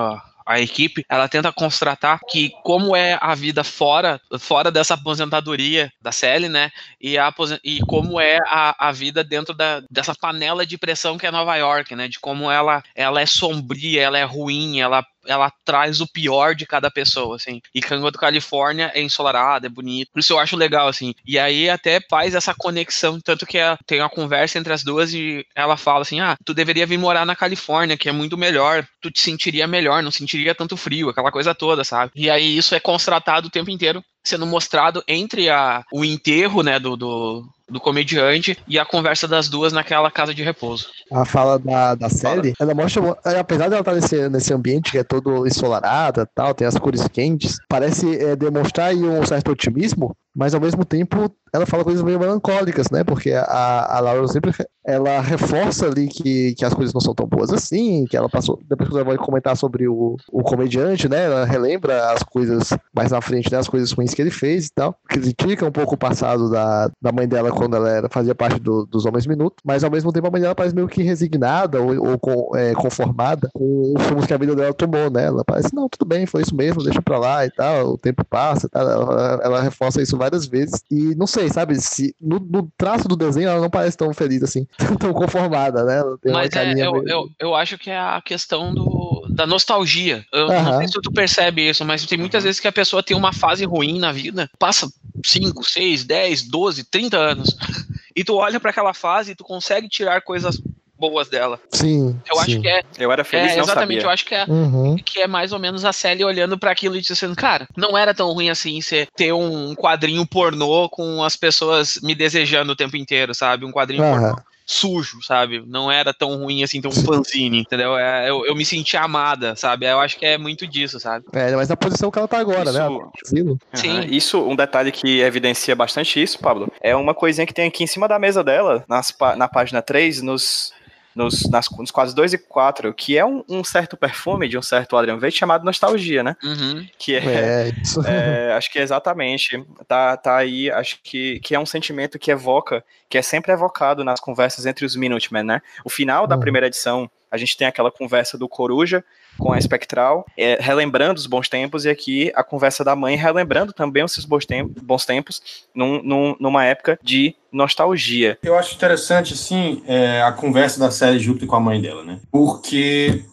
a 0.45 0.59
equipe, 0.59 1.05
ela 1.09 1.27
tenta 1.27 1.51
constatar 1.51 2.19
que 2.27 2.51
como 2.63 2.95
é 2.95 3.17
a 3.21 3.33
vida 3.33 3.63
fora 3.63 4.19
fora 4.39 4.69
dessa 4.69 4.93
aposentadoria 4.93 5.91
da 6.01 6.11
Sally, 6.11 6.49
né? 6.49 6.69
E, 6.99 7.17
a, 7.17 7.33
e 7.63 7.79
como 7.81 8.19
é 8.19 8.37
a, 8.45 8.89
a 8.89 8.91
vida 8.91 9.23
dentro 9.23 9.53
da, 9.53 9.81
dessa 9.89 10.13
panela 10.13 10.65
de 10.65 10.77
pressão 10.77 11.17
que 11.17 11.25
é 11.25 11.31
Nova 11.31 11.55
York, 11.55 11.95
né? 11.95 12.07
De 12.07 12.19
como 12.19 12.51
ela, 12.51 12.83
ela 12.95 13.21
é 13.21 13.25
sombria, 13.25 14.01
ela 14.01 14.17
é 14.17 14.23
ruim, 14.23 14.81
ela 14.81 15.03
ela 15.25 15.51
traz 15.63 16.01
o 16.01 16.07
pior 16.07 16.55
de 16.55 16.65
cada 16.65 16.89
pessoa, 16.91 17.35
assim. 17.35 17.61
E 17.73 17.81
Canga 17.81 18.11
do 18.11 18.17
Califórnia 18.17 18.91
é 18.93 19.01
ensolarada, 19.01 19.67
é 19.67 19.69
bonito. 19.69 20.11
Por 20.11 20.19
isso 20.19 20.33
eu 20.33 20.39
acho 20.39 20.55
legal, 20.55 20.87
assim. 20.87 21.13
E 21.25 21.37
aí 21.39 21.69
até 21.69 21.99
faz 22.09 22.35
essa 22.35 22.53
conexão, 22.53 23.19
tanto 23.19 23.45
que 23.45 23.57
tem 23.85 23.99
uma 23.99 24.09
conversa 24.09 24.59
entre 24.59 24.73
as 24.73 24.83
duas 24.83 25.13
e 25.13 25.45
ela 25.55 25.77
fala 25.77 26.01
assim: 26.01 26.19
ah, 26.19 26.37
tu 26.45 26.53
deveria 26.53 26.85
vir 26.85 26.97
morar 26.97 27.25
na 27.25 27.35
Califórnia, 27.35 27.97
que 27.97 28.09
é 28.09 28.11
muito 28.11 28.37
melhor. 28.37 28.85
Tu 29.01 29.11
te 29.11 29.19
sentiria 29.19 29.67
melhor, 29.67 30.01
não 30.03 30.11
sentiria 30.11 30.55
tanto 30.55 30.77
frio, 30.77 31.09
aquela 31.09 31.31
coisa 31.31 31.53
toda, 31.53 31.83
sabe? 31.83 32.11
E 32.15 32.29
aí 32.29 32.57
isso 32.57 32.75
é 32.75 32.79
constatado 32.79 33.47
o 33.47 33.51
tempo 33.51 33.69
inteiro 33.69 34.03
sendo 34.23 34.45
mostrado 34.45 35.03
entre 35.07 35.49
a, 35.49 35.83
o 35.91 36.05
enterro, 36.05 36.63
né, 36.63 36.79
do, 36.79 36.95
do, 36.95 37.45
do, 37.73 37.79
comediante 37.79 38.57
e 38.67 38.79
a 38.79 38.85
conversa 38.85 39.27
das 39.27 39.49
duas 39.49 39.73
naquela 39.73 40.09
casa 40.09 40.33
de 40.33 40.43
repouso. 40.43 40.87
A 41.11 41.25
fala 41.25 41.59
da, 41.59 41.95
da 41.95 42.09
série, 42.09 42.53
ela 42.59 42.73
mostra, 42.73 43.17
é, 43.25 43.39
apesar 43.39 43.69
dela 43.69 43.81
estar 43.81 43.93
nesse, 43.93 44.29
nesse 44.29 44.53
ambiente 44.53 44.91
que 44.91 44.97
é 44.97 45.03
todo 45.03 45.45
ensolarada 45.47 46.27
tal, 46.33 46.53
tem 46.53 46.67
as 46.67 46.77
cores 46.77 47.07
quentes, 47.07 47.57
parece 47.67 48.17
é, 48.17 48.35
demonstrar 48.35 48.87
aí 48.89 49.03
um 49.03 49.25
certo 49.25 49.51
otimismo, 49.51 50.15
mas 50.35 50.53
ao 50.53 50.61
mesmo 50.61 50.83
tempo 50.85 51.31
ela 51.53 51.67
fala 51.67 51.83
coisas 51.83 52.01
meio 52.01 52.19
melancólicas, 52.19 52.89
né? 52.89 53.03
Porque 53.03 53.31
a, 53.31 53.97
a 53.97 53.99
Laura 53.99 54.27
sempre 54.27 54.51
ela 54.85 55.21
reforça 55.21 55.85
ali 55.85 56.07
que, 56.07 56.55
que 56.55 56.65
as 56.65 56.73
coisas 56.73 56.93
não 56.93 56.99
são 56.99 57.13
tão 57.13 57.27
boas 57.27 57.53
assim, 57.53 58.05
que 58.05 58.17
ela 58.17 58.27
passou. 58.27 58.59
Depois 58.67 58.89
que 58.89 58.95
ela 58.95 59.05
vai 59.05 59.17
comentar 59.17 59.55
sobre 59.55 59.87
o, 59.87 60.17
o 60.31 60.41
comediante, 60.41 61.07
né? 61.07 61.25
Ela 61.25 61.45
relembra 61.45 62.11
as 62.11 62.23
coisas 62.23 62.69
mais 62.93 63.11
na 63.11 63.21
frente, 63.21 63.51
né? 63.51 63.59
As 63.59 63.69
coisas 63.69 63.91
ruins 63.91 64.15
que 64.15 64.21
ele 64.21 64.31
fez 64.31 64.65
e 64.65 64.73
tal. 64.73 64.97
Critica 65.07 65.65
um 65.65 65.71
pouco 65.71 65.93
o 65.93 65.97
passado 65.97 66.49
da, 66.49 66.89
da 66.99 67.11
mãe 67.11 67.27
dela 67.27 67.51
quando 67.51 67.75
ela 67.75 67.89
era, 67.89 68.09
fazia 68.09 68.33
parte 68.33 68.59
do, 68.59 68.85
dos 68.87 69.05
Homens 69.05 69.27
Minutos, 69.27 69.59
mas 69.63 69.83
ao 69.83 69.91
mesmo 69.91 70.11
tempo 70.11 70.27
a 70.27 70.31
mãe 70.31 70.41
dela 70.41 70.55
parece 70.55 70.73
meio 70.73 70.87
que 70.87 71.03
resignada 71.03 71.79
ou, 71.79 72.09
ou 72.09 72.19
com, 72.19 72.57
é, 72.57 72.73
conformada 72.73 73.49
com 73.53 73.93
os 73.95 74.05
rumos 74.07 74.25
que 74.25 74.33
a 74.33 74.37
vida 74.37 74.55
dela 74.55 74.73
tomou, 74.73 75.09
né? 75.11 75.25
Ela 75.25 75.43
parece, 75.45 75.73
não, 75.73 75.87
tudo 75.87 76.07
bem, 76.07 76.25
foi 76.25 76.41
isso 76.41 76.55
mesmo, 76.55 76.83
deixa 76.83 77.01
pra 77.01 77.19
lá 77.19 77.45
e 77.45 77.51
tal, 77.51 77.91
o 77.91 77.97
tempo 77.97 78.25
passa 78.25 78.67
tal. 78.67 78.89
Ela, 78.89 79.39
ela 79.43 79.61
reforça 79.61 80.01
isso 80.01 80.17
várias 80.23 80.45
vezes. 80.45 80.83
E 80.89 81.15
não 81.15 81.27
sei, 81.27 81.49
sabe? 81.49 81.79
Se, 81.79 82.15
no, 82.19 82.39
no, 82.39 82.71
traço 82.77 83.07
do 83.07 83.15
desenho 83.15 83.49
ela 83.49 83.61
não 83.61 83.69
parece 83.69 83.97
tão 83.97 84.13
feliz 84.13 84.41
assim, 84.43 84.65
tão 84.99 85.13
conformada, 85.13 85.83
né? 85.83 86.01
Mas 86.31 86.55
é, 86.55 86.73
eu, 86.73 87.05
eu, 87.05 87.29
eu, 87.39 87.55
acho 87.55 87.77
que 87.77 87.89
é 87.89 87.97
a 87.97 88.21
questão 88.23 88.73
do, 88.73 89.27
da 89.29 89.45
nostalgia. 89.45 90.25
Eu 90.31 90.47
uhum. 90.47 90.63
não 90.63 90.77
sei 90.77 90.87
se 90.87 91.01
tu 91.01 91.11
percebe 91.11 91.69
isso, 91.69 91.83
mas 91.83 92.05
tem 92.05 92.17
muitas 92.17 92.43
vezes 92.43 92.59
que 92.59 92.67
a 92.67 92.71
pessoa 92.71 93.03
tem 93.03 93.15
uma 93.15 93.33
fase 93.33 93.65
ruim 93.65 93.99
na 93.99 94.11
vida, 94.11 94.49
passa 94.57 94.89
5, 95.25 95.63
6, 95.63 96.03
10, 96.05 96.43
12, 96.43 96.83
30 96.85 97.17
anos, 97.17 97.57
e 98.15 98.23
tu 98.23 98.35
olha 98.35 98.59
para 98.59 98.71
aquela 98.71 98.93
fase 98.93 99.31
e 99.31 99.35
tu 99.35 99.43
consegue 99.43 99.89
tirar 99.89 100.21
coisas 100.21 100.61
boas 101.09 101.29
dela. 101.29 101.59
Sim. 101.71 102.19
Eu 102.29 102.35
sim. 102.37 102.41
acho 102.41 102.61
que 102.61 102.67
é. 102.67 102.83
Eu 102.97 103.11
era 103.11 103.23
feliz, 103.23 103.51
é, 103.51 103.55
não 103.55 103.63
Exatamente, 103.63 104.01
sabia. 104.01 104.07
eu 104.07 104.09
acho 104.09 104.25
que 104.25 104.35
é, 104.35 104.45
uhum. 104.47 104.95
que 104.95 105.21
é 105.21 105.27
mais 105.27 105.51
ou 105.51 105.59
menos 105.59 105.85
a 105.85 105.93
Sally 105.93 106.23
olhando 106.23 106.57
para 106.57 106.71
aquilo 106.71 106.95
e 106.95 107.01
dizendo, 107.01 107.35
cara, 107.35 107.67
não 107.75 107.97
era 107.97 108.13
tão 108.13 108.31
ruim 108.31 108.49
assim 108.49 108.81
você 108.81 109.07
ter 109.15 109.33
um 109.33 109.75
quadrinho 109.75 110.25
pornô 110.25 110.89
com 110.89 111.23
as 111.23 111.35
pessoas 111.35 111.99
me 112.01 112.15
desejando 112.15 112.71
o 112.71 112.75
tempo 112.75 112.97
inteiro, 112.97 113.33
sabe? 113.33 113.65
Um 113.65 113.71
quadrinho 113.71 114.03
uhum. 114.03 114.11
pornô 114.11 114.35
sujo, 114.65 115.21
sabe? 115.21 115.63
Não 115.65 115.91
era 115.91 116.13
tão 116.13 116.37
ruim 116.37 116.63
assim, 116.63 116.81
ter 116.81 116.87
um 116.87 116.91
fanzine, 116.91 117.59
entendeu? 117.59 117.97
É, 117.97 118.29
eu, 118.29 118.45
eu 118.45 118.55
me 118.55 118.65
senti 118.65 118.95
amada, 118.95 119.55
sabe? 119.55 119.85
Eu 119.85 119.99
acho 119.99 120.17
que 120.17 120.25
é 120.25 120.37
muito 120.37 120.65
disso, 120.65 120.99
sabe? 120.99 121.25
É, 121.33 121.55
mas 121.55 121.69
na 121.69 121.75
posição 121.75 122.09
que 122.09 122.17
ela 122.17 122.27
tá 122.27 122.39
agora, 122.39 122.69
Isso- 122.69 122.79
né? 122.79 122.87
Uhum. 122.87 123.57
Sim. 123.73 124.01
Isso, 124.05 124.41
um 124.41 124.55
detalhe 124.55 124.91
que 124.91 125.21
evidencia 125.21 125.75
bastante 125.75 126.21
isso, 126.21 126.39
Pablo, 126.39 126.71
é 126.81 126.95
uma 126.95 127.13
coisinha 127.13 127.45
que 127.45 127.53
tem 127.53 127.67
aqui 127.67 127.83
em 127.83 127.87
cima 127.87 128.07
da 128.07 128.17
mesa 128.17 128.43
dela, 128.43 128.83
nas, 128.87 129.13
na 129.37 129.47
página 129.47 129.81
3, 129.81 130.21
nos, 130.21 130.73
nos, 131.15 131.49
nas, 131.49 131.69
nos 131.69 131.91
quadros 131.91 132.13
2 132.13 132.33
e 132.33 132.37
4, 132.37 132.93
que 132.93 133.17
é 133.17 133.25
um, 133.25 133.43
um 133.47 133.63
certo 133.63 133.95
perfume 133.95 134.47
de 134.47 134.57
um 134.57 134.61
certo 134.61 134.95
Adrian 134.97 135.17
Veidt 135.17 135.37
chamado 135.37 135.63
Nostalgia, 135.65 136.23
né? 136.23 136.35
Uhum. 136.43 136.87
Que 136.97 137.15
é, 137.15 137.19
É, 137.25 137.69
isso. 137.81 138.01
é, 138.05 138.53
acho 138.53 138.71
que 138.71 138.79
é 138.79 138.81
exatamente. 138.81 139.63
Tá, 139.87 140.17
tá 140.17 140.37
aí, 140.37 140.71
acho 140.71 140.99
que, 141.03 141.39
que 141.41 141.53
é 141.55 141.59
um 141.59 141.65
sentimento 141.65 142.17
que 142.19 142.31
evoca, 142.31 142.83
que 143.09 143.17
é 143.17 143.21
sempre 143.21 143.51
evocado 143.51 144.03
nas 144.03 144.19
conversas 144.19 144.65
entre 144.65 144.85
os 144.85 144.95
Minutemen, 144.95 145.43
né? 145.43 145.61
O 145.85 145.89
final 145.89 146.25
da 146.27 146.35
Uhum. 146.35 146.41
primeira 146.41 146.67
edição, 146.67 147.09
a 147.29 147.37
gente 147.37 147.55
tem 147.57 147.67
aquela 147.67 147.91
conversa 147.91 148.37
do 148.37 148.47
Coruja 148.49 149.03
com 149.37 149.51
a 149.51 149.57
Espectral, 149.57 150.25
é, 150.37 150.57
relembrando 150.61 151.19
os 151.19 151.25
bons 151.27 151.49
tempos, 151.49 151.85
e 151.85 151.89
aqui 151.89 152.31
a 152.35 152.43
conversa 152.43 152.83
da 152.83 152.95
mãe 152.95 153.15
relembrando 153.15 153.73
também 153.73 154.03
os 154.03 154.11
seus 154.13 154.25
bons 154.25 154.45
tempos, 154.45 154.81
bons 154.81 155.05
tempos 155.05 155.41
num, 155.75 156.01
num- 156.03 156.35
numa 156.39 156.63
época 156.65 156.97
de 157.01 157.35
nostalgia. 157.51 158.37
Eu 158.43 158.57
acho 158.57 158.75
interessante, 158.75 159.33
assim, 159.33 159.83
é, 159.85 160.21
a 160.21 160.31
conversa 160.31 160.79
da 160.79 160.91
série 160.91 161.19
Júpiter 161.19 161.47
com 161.47 161.55
a 161.55 161.59
mãe 161.59 161.81
dela, 161.81 162.03
né? 162.03 162.19
Porque 162.31 163.23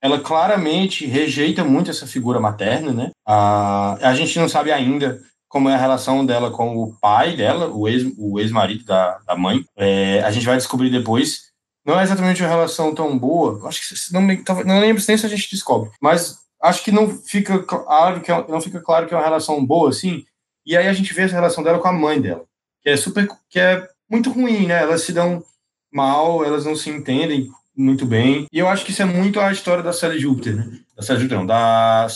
ela 0.00 0.20
claramente 0.20 1.06
rejeita 1.06 1.64
muito 1.64 1.90
essa 1.90 2.06
figura 2.06 2.38
materna, 2.40 2.92
né? 2.92 3.10
A, 3.26 3.98
a 4.00 4.14
gente 4.14 4.38
não 4.38 4.48
sabe 4.48 4.70
ainda 4.70 5.20
como 5.48 5.68
é 5.68 5.74
a 5.74 5.78
relação 5.78 6.24
dela 6.26 6.50
com 6.50 6.76
o 6.76 6.94
pai 7.00 7.34
dela, 7.34 7.68
o 7.68 7.88
ex- 7.88 8.12
o 8.18 8.38
ex-marido 8.38 8.84
da, 8.84 9.18
da 9.26 9.34
mãe. 9.36 9.64
É, 9.76 10.20
a 10.22 10.30
gente 10.30 10.44
vai 10.46 10.56
descobrir 10.56 10.90
depois. 10.90 11.47
Não 11.88 11.98
é 11.98 12.02
exatamente 12.02 12.42
uma 12.42 12.50
relação 12.50 12.94
tão 12.94 13.18
boa. 13.18 13.66
Acho 13.66 13.80
que 13.80 14.12
não, 14.12 14.20
não 14.66 14.78
lembro 14.78 15.02
nem 15.08 15.16
se 15.16 15.24
a 15.24 15.28
gente 15.28 15.50
descobre. 15.50 15.90
Mas 16.02 16.36
acho 16.62 16.84
que 16.84 16.92
não 16.92 17.08
fica 17.08 17.60
claro 17.60 18.20
que 18.20 18.30
é, 18.30 18.44
não 18.46 18.60
fica 18.60 18.78
claro 18.78 19.06
que 19.06 19.14
é 19.14 19.16
uma 19.16 19.24
relação 19.24 19.64
boa, 19.64 19.88
assim. 19.88 20.22
E 20.66 20.76
aí 20.76 20.86
a 20.86 20.92
gente 20.92 21.14
vê 21.14 21.22
essa 21.22 21.34
relação 21.34 21.64
dela 21.64 21.78
com 21.78 21.88
a 21.88 21.92
mãe 21.92 22.20
dela, 22.20 22.44
que 22.82 22.90
é 22.90 22.96
super, 22.98 23.26
que 23.48 23.58
é 23.58 23.88
muito 24.06 24.30
ruim, 24.30 24.66
né? 24.66 24.82
Elas 24.82 25.00
se 25.00 25.14
dão 25.14 25.42
mal, 25.90 26.44
elas 26.44 26.66
não 26.66 26.76
se 26.76 26.90
entendem 26.90 27.48
muito 27.74 28.04
bem. 28.04 28.46
E 28.52 28.58
eu 28.58 28.68
acho 28.68 28.84
que 28.84 28.90
isso 28.90 29.00
é 29.00 29.06
muito 29.06 29.40
a 29.40 29.50
história 29.50 29.82
da 29.82 29.94
série 29.94 30.18
Júpiter, 30.18 30.56
né? 30.56 30.80
Da 30.94 31.02
série 31.02 31.20
Júpiter, 31.20 31.38
não, 31.38 31.46
da, 31.46 32.06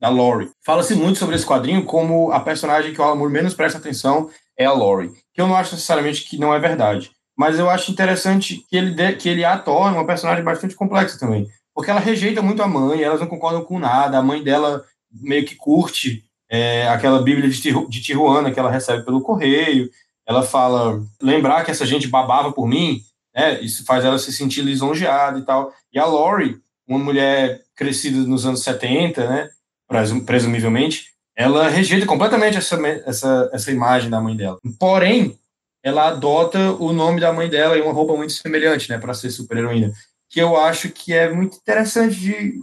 da 0.00 0.08
Lori. 0.08 0.50
Fala-se 0.64 0.94
muito 0.94 1.18
sobre 1.18 1.36
esse 1.36 1.44
quadrinho 1.44 1.84
como 1.84 2.32
a 2.32 2.40
personagem 2.40 2.94
que 2.94 3.02
o 3.02 3.14
Moore 3.14 3.30
menos 3.30 3.52
presta 3.52 3.76
atenção 3.76 4.30
é 4.56 4.64
a 4.64 4.72
Lori. 4.72 5.12
Que 5.34 5.42
eu 5.42 5.46
não 5.46 5.56
acho 5.56 5.74
necessariamente 5.74 6.24
que 6.24 6.38
não 6.38 6.54
é 6.54 6.58
verdade. 6.58 7.10
Mas 7.40 7.58
eu 7.58 7.70
acho 7.70 7.90
interessante 7.90 8.62
que 8.68 8.76
ele, 8.76 8.90
dê- 8.90 9.14
que 9.14 9.26
ele 9.26 9.42
a 9.46 9.56
uma 9.94 10.06
personagem 10.06 10.44
bastante 10.44 10.74
complexa 10.74 11.18
também. 11.18 11.48
Porque 11.74 11.90
ela 11.90 11.98
rejeita 11.98 12.42
muito 12.42 12.62
a 12.62 12.68
mãe, 12.68 13.02
elas 13.02 13.18
não 13.18 13.26
concordam 13.26 13.64
com 13.64 13.78
nada. 13.78 14.18
A 14.18 14.22
mãe 14.22 14.42
dela 14.44 14.84
meio 15.10 15.46
que 15.46 15.54
curte 15.54 16.22
é, 16.50 16.86
aquela 16.88 17.22
Bíblia 17.22 17.48
de, 17.48 17.58
Tijuana 18.02 18.50
que 18.52 18.60
ela 18.60 18.70
recebe 18.70 19.06
pelo 19.06 19.22
correio. 19.22 19.88
Ela 20.28 20.42
fala, 20.42 21.00
lembrar 21.22 21.64
que 21.64 21.70
essa 21.70 21.86
gente 21.86 22.06
babava 22.08 22.52
por 22.52 22.68
mim, 22.68 23.00
né? 23.34 23.58
Isso 23.62 23.86
faz 23.86 24.04
ela 24.04 24.18
se 24.18 24.30
sentir 24.34 24.60
lisonjeada 24.60 25.38
e 25.38 25.42
tal. 25.42 25.72
E 25.94 25.98
a 25.98 26.04
Lori, 26.04 26.58
uma 26.86 26.98
mulher 26.98 27.62
crescida 27.74 28.18
nos 28.18 28.44
anos 28.44 28.62
70, 28.62 29.26
né? 29.26 29.48
presum- 29.88 30.20
Presumivelmente, 30.26 31.06
ela 31.34 31.70
rejeita 31.70 32.04
completamente 32.04 32.58
essa, 32.58 32.76
essa, 33.06 33.48
essa 33.50 33.70
imagem 33.72 34.10
da 34.10 34.20
mãe 34.20 34.36
dela. 34.36 34.58
Porém, 34.78 35.38
ela 35.82 36.08
adota 36.08 36.72
o 36.72 36.92
nome 36.92 37.20
da 37.20 37.32
mãe 37.32 37.48
dela 37.48 37.76
e 37.76 37.80
uma 37.80 37.92
roupa 37.92 38.14
muito 38.16 38.32
semelhante, 38.32 38.90
né? 38.90 38.98
Para 38.98 39.14
ser 39.14 39.30
super-heroína. 39.30 39.92
Que 40.28 40.40
eu 40.40 40.56
acho 40.56 40.90
que 40.90 41.12
é 41.12 41.32
muito 41.32 41.56
interessante 41.56 42.16
de. 42.16 42.54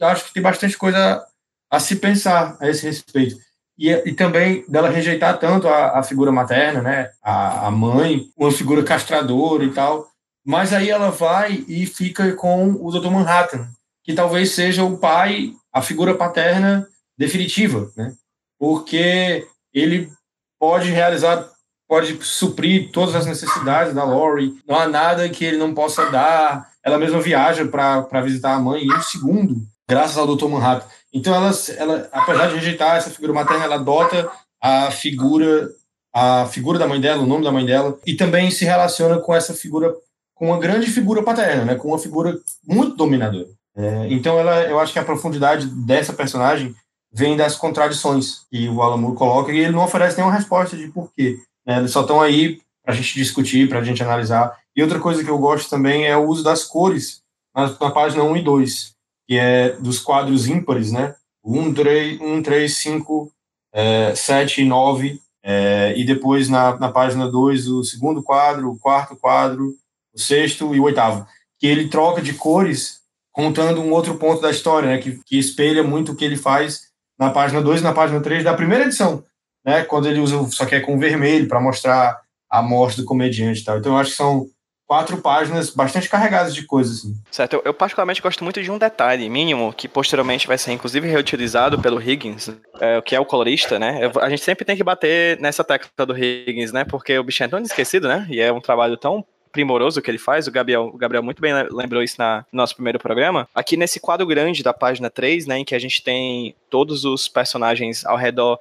acho 0.00 0.24
que 0.26 0.34
tem 0.34 0.42
bastante 0.42 0.76
coisa 0.76 1.24
a 1.70 1.80
se 1.80 1.96
pensar 1.96 2.56
a 2.60 2.68
esse 2.68 2.86
respeito. 2.86 3.36
E, 3.78 3.90
e 3.90 4.12
também 4.12 4.64
dela 4.68 4.88
rejeitar 4.88 5.38
tanto 5.38 5.68
a, 5.68 5.98
a 5.98 6.02
figura 6.02 6.32
materna, 6.32 6.82
né? 6.82 7.10
A, 7.22 7.68
a 7.68 7.70
mãe, 7.70 8.28
uma 8.36 8.50
figura 8.50 8.82
castradora 8.82 9.64
e 9.64 9.72
tal. 9.72 10.08
Mas 10.44 10.72
aí 10.72 10.88
ela 10.88 11.10
vai 11.10 11.64
e 11.68 11.86
fica 11.86 12.32
com 12.32 12.70
o 12.70 12.90
Dr. 12.90 13.10
Manhattan, 13.10 13.68
que 14.02 14.14
talvez 14.14 14.52
seja 14.52 14.82
o 14.82 14.96
pai, 14.96 15.52
a 15.72 15.82
figura 15.82 16.14
paterna 16.14 16.88
definitiva, 17.18 17.92
né? 17.96 18.14
Porque 18.58 19.46
ele 19.74 20.10
pode 20.58 20.90
realizar, 20.90 21.48
pode 21.88 22.22
suprir 22.22 22.90
todas 22.92 23.14
as 23.14 23.24
necessidades 23.24 23.94
da 23.94 24.04
Lori. 24.04 24.54
Não 24.68 24.78
há 24.78 24.86
nada 24.86 25.28
que 25.30 25.44
ele 25.44 25.56
não 25.56 25.74
possa 25.74 26.10
dar. 26.10 26.68
Ela 26.84 26.98
mesma 26.98 27.20
viaja 27.20 27.66
para 27.66 28.20
visitar 28.20 28.54
a 28.54 28.60
mãe 28.60 28.84
em 28.84 28.92
um 28.92 29.00
segundo, 29.00 29.56
graças 29.88 30.18
ao 30.18 30.36
Dr. 30.36 30.48
Manhattan. 30.48 30.86
Então, 31.12 31.34
ela, 31.34 31.50
ela, 31.76 32.08
apesar 32.12 32.48
de 32.48 32.56
rejeitar 32.56 32.96
essa 32.96 33.10
figura 33.10 33.32
materna, 33.32 33.64
ela 33.64 33.76
adota 33.76 34.30
a 34.60 34.90
figura, 34.90 35.70
a 36.14 36.46
figura 36.46 36.78
da 36.78 36.86
mãe 36.86 37.00
dela, 37.00 37.22
o 37.22 37.26
nome 37.26 37.44
da 37.44 37.50
mãe 37.50 37.64
dela, 37.64 37.98
e 38.06 38.14
também 38.14 38.50
se 38.50 38.64
relaciona 38.64 39.18
com 39.18 39.34
essa 39.34 39.54
figura, 39.54 39.94
com 40.34 40.48
uma 40.48 40.58
grande 40.58 40.88
figura 40.88 41.22
paterna, 41.22 41.64
né? 41.64 41.74
Com 41.74 41.88
uma 41.88 41.98
figura 41.98 42.38
muito 42.66 42.96
dominadora. 42.96 43.48
É, 43.74 44.08
então, 44.10 44.38
ela, 44.38 44.62
eu 44.64 44.78
acho 44.78 44.92
que 44.92 44.98
a 44.98 45.04
profundidade 45.04 45.66
dessa 45.66 46.12
personagem 46.12 46.74
vem 47.10 47.36
das 47.36 47.56
contradições 47.56 48.46
que 48.50 48.68
o 48.68 48.82
Alan 48.82 48.98
Moore 48.98 49.16
coloca 49.16 49.50
e 49.50 49.58
ele 49.58 49.72
não 49.72 49.84
oferece 49.84 50.16
nenhuma 50.16 50.34
resposta 50.34 50.76
de 50.76 50.88
porquê. 50.88 51.38
Né? 51.68 51.76
Eles 51.76 51.90
só 51.90 52.00
estão 52.00 52.22
aí 52.22 52.62
para 52.82 52.94
a 52.94 52.96
gente 52.96 53.12
discutir, 53.14 53.68
para 53.68 53.80
a 53.80 53.84
gente 53.84 54.02
analisar. 54.02 54.58
E 54.74 54.82
outra 54.82 54.98
coisa 54.98 55.22
que 55.22 55.28
eu 55.28 55.38
gosto 55.38 55.68
também 55.68 56.06
é 56.06 56.16
o 56.16 56.26
uso 56.26 56.42
das 56.42 56.64
cores 56.64 57.20
na, 57.54 57.68
na 57.68 57.90
página 57.90 58.24
1 58.24 58.38
e 58.38 58.42
2, 58.42 58.94
que 59.28 59.36
é 59.36 59.70
dos 59.72 59.98
quadros 59.98 60.48
ímpares, 60.48 60.90
né? 60.90 61.14
1, 61.44 61.74
3, 61.74 62.20
1, 62.20 62.42
3 62.42 62.76
5, 62.76 63.32
é, 63.74 64.14
7 64.14 64.62
e 64.62 64.64
9. 64.64 65.20
É, 65.44 65.94
e 65.96 66.04
depois 66.04 66.48
na, 66.48 66.76
na 66.78 66.90
página 66.90 67.28
2, 67.28 67.68
o 67.68 67.84
segundo 67.84 68.22
quadro, 68.22 68.70
o 68.70 68.78
quarto 68.78 69.14
quadro, 69.16 69.74
o 70.14 70.18
sexto 70.18 70.74
e 70.74 70.80
o 70.80 70.84
oitavo. 70.84 71.26
Que 71.58 71.66
ele 71.66 71.88
troca 71.88 72.22
de 72.22 72.34
cores 72.34 73.00
contando 73.32 73.80
um 73.80 73.92
outro 73.92 74.16
ponto 74.16 74.40
da 74.40 74.50
história, 74.50 74.88
né? 74.88 74.98
Que, 74.98 75.20
que 75.24 75.38
espelha 75.38 75.82
muito 75.82 76.12
o 76.12 76.16
que 76.16 76.24
ele 76.24 76.36
faz 76.36 76.88
na 77.18 77.30
página 77.30 77.60
2 77.60 77.80
e 77.80 77.84
na 77.84 77.92
página 77.92 78.20
3 78.20 78.44
da 78.44 78.54
primeira 78.54 78.84
edição, 78.84 79.24
né? 79.68 79.82
Quando 79.84 80.08
ele 80.08 80.18
usa, 80.20 80.42
só 80.50 80.64
que 80.64 80.74
é 80.74 80.80
com 80.80 80.98
vermelho 80.98 81.46
para 81.46 81.60
mostrar 81.60 82.20
a 82.50 82.62
morte 82.62 82.96
do 82.96 83.04
comediante 83.04 83.62
tal. 83.62 83.78
Então 83.78 83.92
eu 83.92 83.98
acho 83.98 84.12
que 84.12 84.16
são 84.16 84.46
quatro 84.86 85.18
páginas 85.18 85.68
bastante 85.68 86.08
carregadas 86.08 86.54
de 86.54 86.64
coisas, 86.64 87.00
assim. 87.00 87.14
Certo, 87.30 87.52
eu, 87.52 87.62
eu 87.66 87.74
particularmente 87.74 88.22
gosto 88.22 88.42
muito 88.42 88.62
de 88.62 88.70
um 88.70 88.78
detalhe 88.78 89.28
mínimo 89.28 89.70
que 89.74 89.86
posteriormente 89.86 90.46
vai 90.46 90.56
ser 90.56 90.72
inclusive 90.72 91.06
reutilizado 91.06 91.78
pelo 91.78 92.00
Higgins, 92.00 92.48
é, 92.80 92.98
que 93.02 93.14
é 93.14 93.20
o 93.20 93.26
colorista, 93.26 93.78
né? 93.78 93.98
Eu- 94.02 94.22
a 94.22 94.30
gente 94.30 94.42
sempre 94.42 94.64
tem 94.64 94.74
que 94.74 94.82
bater 94.82 95.38
nessa 95.38 95.62
tecla 95.62 96.06
do 96.06 96.16
Higgins, 96.16 96.72
né? 96.72 96.84
Porque 96.86 97.18
o 97.18 97.22
bicho 97.22 97.44
é 97.44 97.48
tão 97.48 97.58
esquecido, 97.60 98.08
né? 98.08 98.26
E 98.30 98.40
é 98.40 98.50
um 98.50 98.62
trabalho 98.62 98.96
tão 98.96 99.22
primoroso 99.52 100.00
que 100.00 100.10
ele 100.10 100.18
faz, 100.18 100.46
o 100.46 100.52
Gabriel, 100.52 100.90
o 100.92 100.96
Gabriel 100.96 101.22
muito 101.22 101.40
bem 101.42 101.52
lembrou 101.70 102.02
isso 102.02 102.16
na, 102.18 102.44
no 102.52 102.56
nosso 102.58 102.74
primeiro 102.74 102.98
programa. 102.98 103.46
Aqui 103.54 103.76
nesse 103.76 104.00
quadro 104.00 104.26
grande 104.26 104.62
da 104.62 104.72
página 104.72 105.10
3, 105.10 105.46
né, 105.46 105.58
em 105.58 105.64
que 105.64 105.74
a 105.74 105.78
gente 105.78 106.02
tem 106.02 106.54
todos 106.70 107.04
os 107.04 107.28
personagens 107.28 108.04
ao 108.06 108.16
redor 108.16 108.58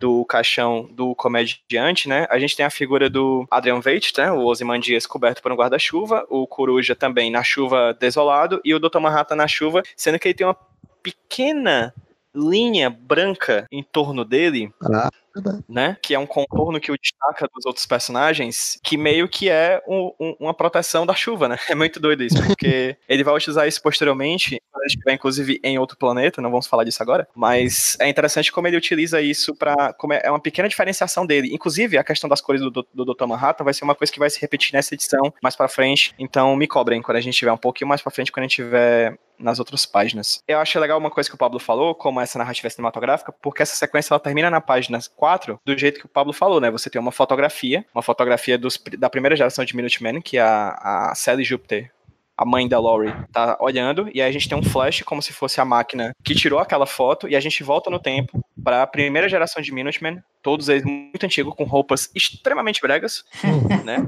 do 0.00 0.24
caixão 0.24 0.88
do 0.92 1.14
comediante, 1.14 2.08
né? 2.08 2.26
A 2.30 2.38
gente 2.38 2.56
tem 2.56 2.64
a 2.64 2.70
figura 2.70 3.10
do 3.10 3.46
Adrian 3.50 3.80
Veidt, 3.80 4.12
né? 4.16 4.30
O 4.30 4.44
Ozymandias 4.44 5.06
coberto 5.06 5.42
por 5.42 5.52
um 5.52 5.56
guarda-chuva, 5.56 6.26
o 6.28 6.46
Coruja 6.46 6.94
também 6.94 7.30
na 7.30 7.42
chuva 7.42 7.96
desolado 7.98 8.60
e 8.64 8.74
o 8.74 8.78
Dr. 8.78 9.00
Manhattan 9.00 9.36
na 9.36 9.48
chuva, 9.48 9.82
sendo 9.96 10.18
que 10.18 10.28
ele 10.28 10.34
tem 10.34 10.46
uma 10.46 10.56
pequena 11.02 11.92
linha 12.34 12.88
branca 12.90 13.66
em 13.70 13.82
torno 13.82 14.24
dele. 14.24 14.72
Ah, 14.82 15.10
né? 15.68 15.96
Que 16.02 16.14
é 16.14 16.18
um 16.18 16.26
contorno 16.26 16.80
que 16.80 16.90
o 16.90 16.96
destaca 16.96 17.48
dos 17.54 17.66
outros 17.66 17.86
personagens, 17.86 18.78
que 18.82 18.96
meio 18.96 19.28
que 19.28 19.48
é 19.48 19.82
um, 19.86 20.12
um, 20.18 20.36
uma 20.40 20.54
proteção 20.54 21.06
da 21.06 21.14
chuva, 21.14 21.48
né? 21.48 21.56
É 21.68 21.74
muito 21.74 22.00
doido 22.00 22.24
isso, 22.24 22.42
porque 22.46 22.96
ele 23.08 23.22
vai 23.22 23.34
utilizar 23.34 23.68
isso 23.68 23.82
posteriormente, 23.82 24.60
quando 24.70 24.82
ele 24.82 24.88
estiver, 24.88 25.12
inclusive, 25.12 25.60
em 25.62 25.78
outro 25.78 25.96
planeta, 25.98 26.40
não 26.40 26.50
vamos 26.50 26.66
falar 26.66 26.84
disso 26.84 27.02
agora, 27.02 27.28
mas 27.34 27.96
é 28.00 28.08
interessante 28.08 28.50
como 28.50 28.66
ele 28.66 28.76
utiliza 28.76 29.20
isso 29.20 29.54
para 29.54 29.94
É 30.22 30.30
uma 30.30 30.40
pequena 30.40 30.68
diferenciação 30.68 31.26
dele. 31.26 31.54
Inclusive, 31.54 31.98
a 31.98 32.04
questão 32.04 32.28
das 32.28 32.40
cores 32.40 32.60
do, 32.62 32.70
do 32.70 33.04
Dr. 33.04 33.26
Manhattan 33.26 33.64
vai 33.64 33.74
ser 33.74 33.84
uma 33.84 33.94
coisa 33.94 34.12
que 34.12 34.18
vai 34.18 34.30
se 34.30 34.40
repetir 34.40 34.72
nessa 34.72 34.94
edição 34.94 35.32
mais 35.42 35.54
para 35.54 35.68
frente, 35.68 36.14
então 36.18 36.56
me 36.56 36.66
cobrem 36.66 37.02
quando 37.02 37.16
a 37.16 37.20
gente 37.20 37.36
tiver 37.36 37.52
um 37.52 37.58
pouquinho 37.58 37.88
mais 37.88 38.00
para 38.00 38.10
frente, 38.10 38.32
quando 38.32 38.44
a 38.44 38.48
gente 38.48 38.56
tiver 38.56 39.18
nas 39.38 39.58
outras 39.58 39.86
páginas. 39.86 40.42
Eu 40.46 40.58
acho 40.58 40.78
legal 40.78 40.98
uma 40.98 41.10
coisa 41.10 41.28
que 41.28 41.34
o 41.34 41.38
Pablo 41.38 41.58
falou, 41.58 41.94
como 41.94 42.20
essa 42.20 42.38
narrativa 42.38 42.68
cinematográfica, 42.68 43.32
porque 43.32 43.62
essa 43.62 43.76
sequência 43.76 44.12
ela 44.12 44.20
termina 44.20 44.50
na 44.50 44.60
página 44.60 44.98
4, 45.16 45.27
do 45.64 45.76
jeito 45.76 46.00
que 46.00 46.06
o 46.06 46.08
Pablo 46.08 46.32
falou, 46.32 46.60
né? 46.60 46.70
Você 46.70 46.88
tem 46.88 47.00
uma 47.00 47.12
fotografia, 47.12 47.84
uma 47.94 48.02
fotografia 48.02 48.56
dos, 48.56 48.80
da 48.98 49.10
primeira 49.10 49.36
geração 49.36 49.64
de 49.64 49.76
Minutemen, 49.76 50.20
que 50.20 50.38
é 50.38 50.42
a, 50.42 51.10
a 51.10 51.14
Sally 51.14 51.44
Jupiter 51.44 51.90
a 52.38 52.44
mãe 52.44 52.68
da 52.68 52.78
Laurie 52.78 53.12
tá 53.32 53.58
olhando, 53.60 54.08
e 54.14 54.22
aí 54.22 54.28
a 54.28 54.32
gente 54.32 54.48
tem 54.48 54.56
um 54.56 54.62
flash 54.62 55.02
como 55.02 55.20
se 55.20 55.32
fosse 55.32 55.60
a 55.60 55.64
máquina 55.64 56.14
que 56.22 56.36
tirou 56.36 56.60
aquela 56.60 56.86
foto, 56.86 57.28
e 57.28 57.34
a 57.34 57.40
gente 57.40 57.64
volta 57.64 57.90
no 57.90 57.98
tempo 57.98 58.40
para 58.62 58.84
a 58.84 58.86
primeira 58.86 59.28
geração 59.28 59.60
de 59.60 59.72
Minutemen, 59.72 60.22
todos 60.40 60.68
eles 60.68 60.84
muito 60.84 61.26
antigos, 61.26 61.52
com 61.56 61.64
roupas 61.64 62.08
extremamente 62.14 62.80
bregas, 62.80 63.24
né? 63.84 64.06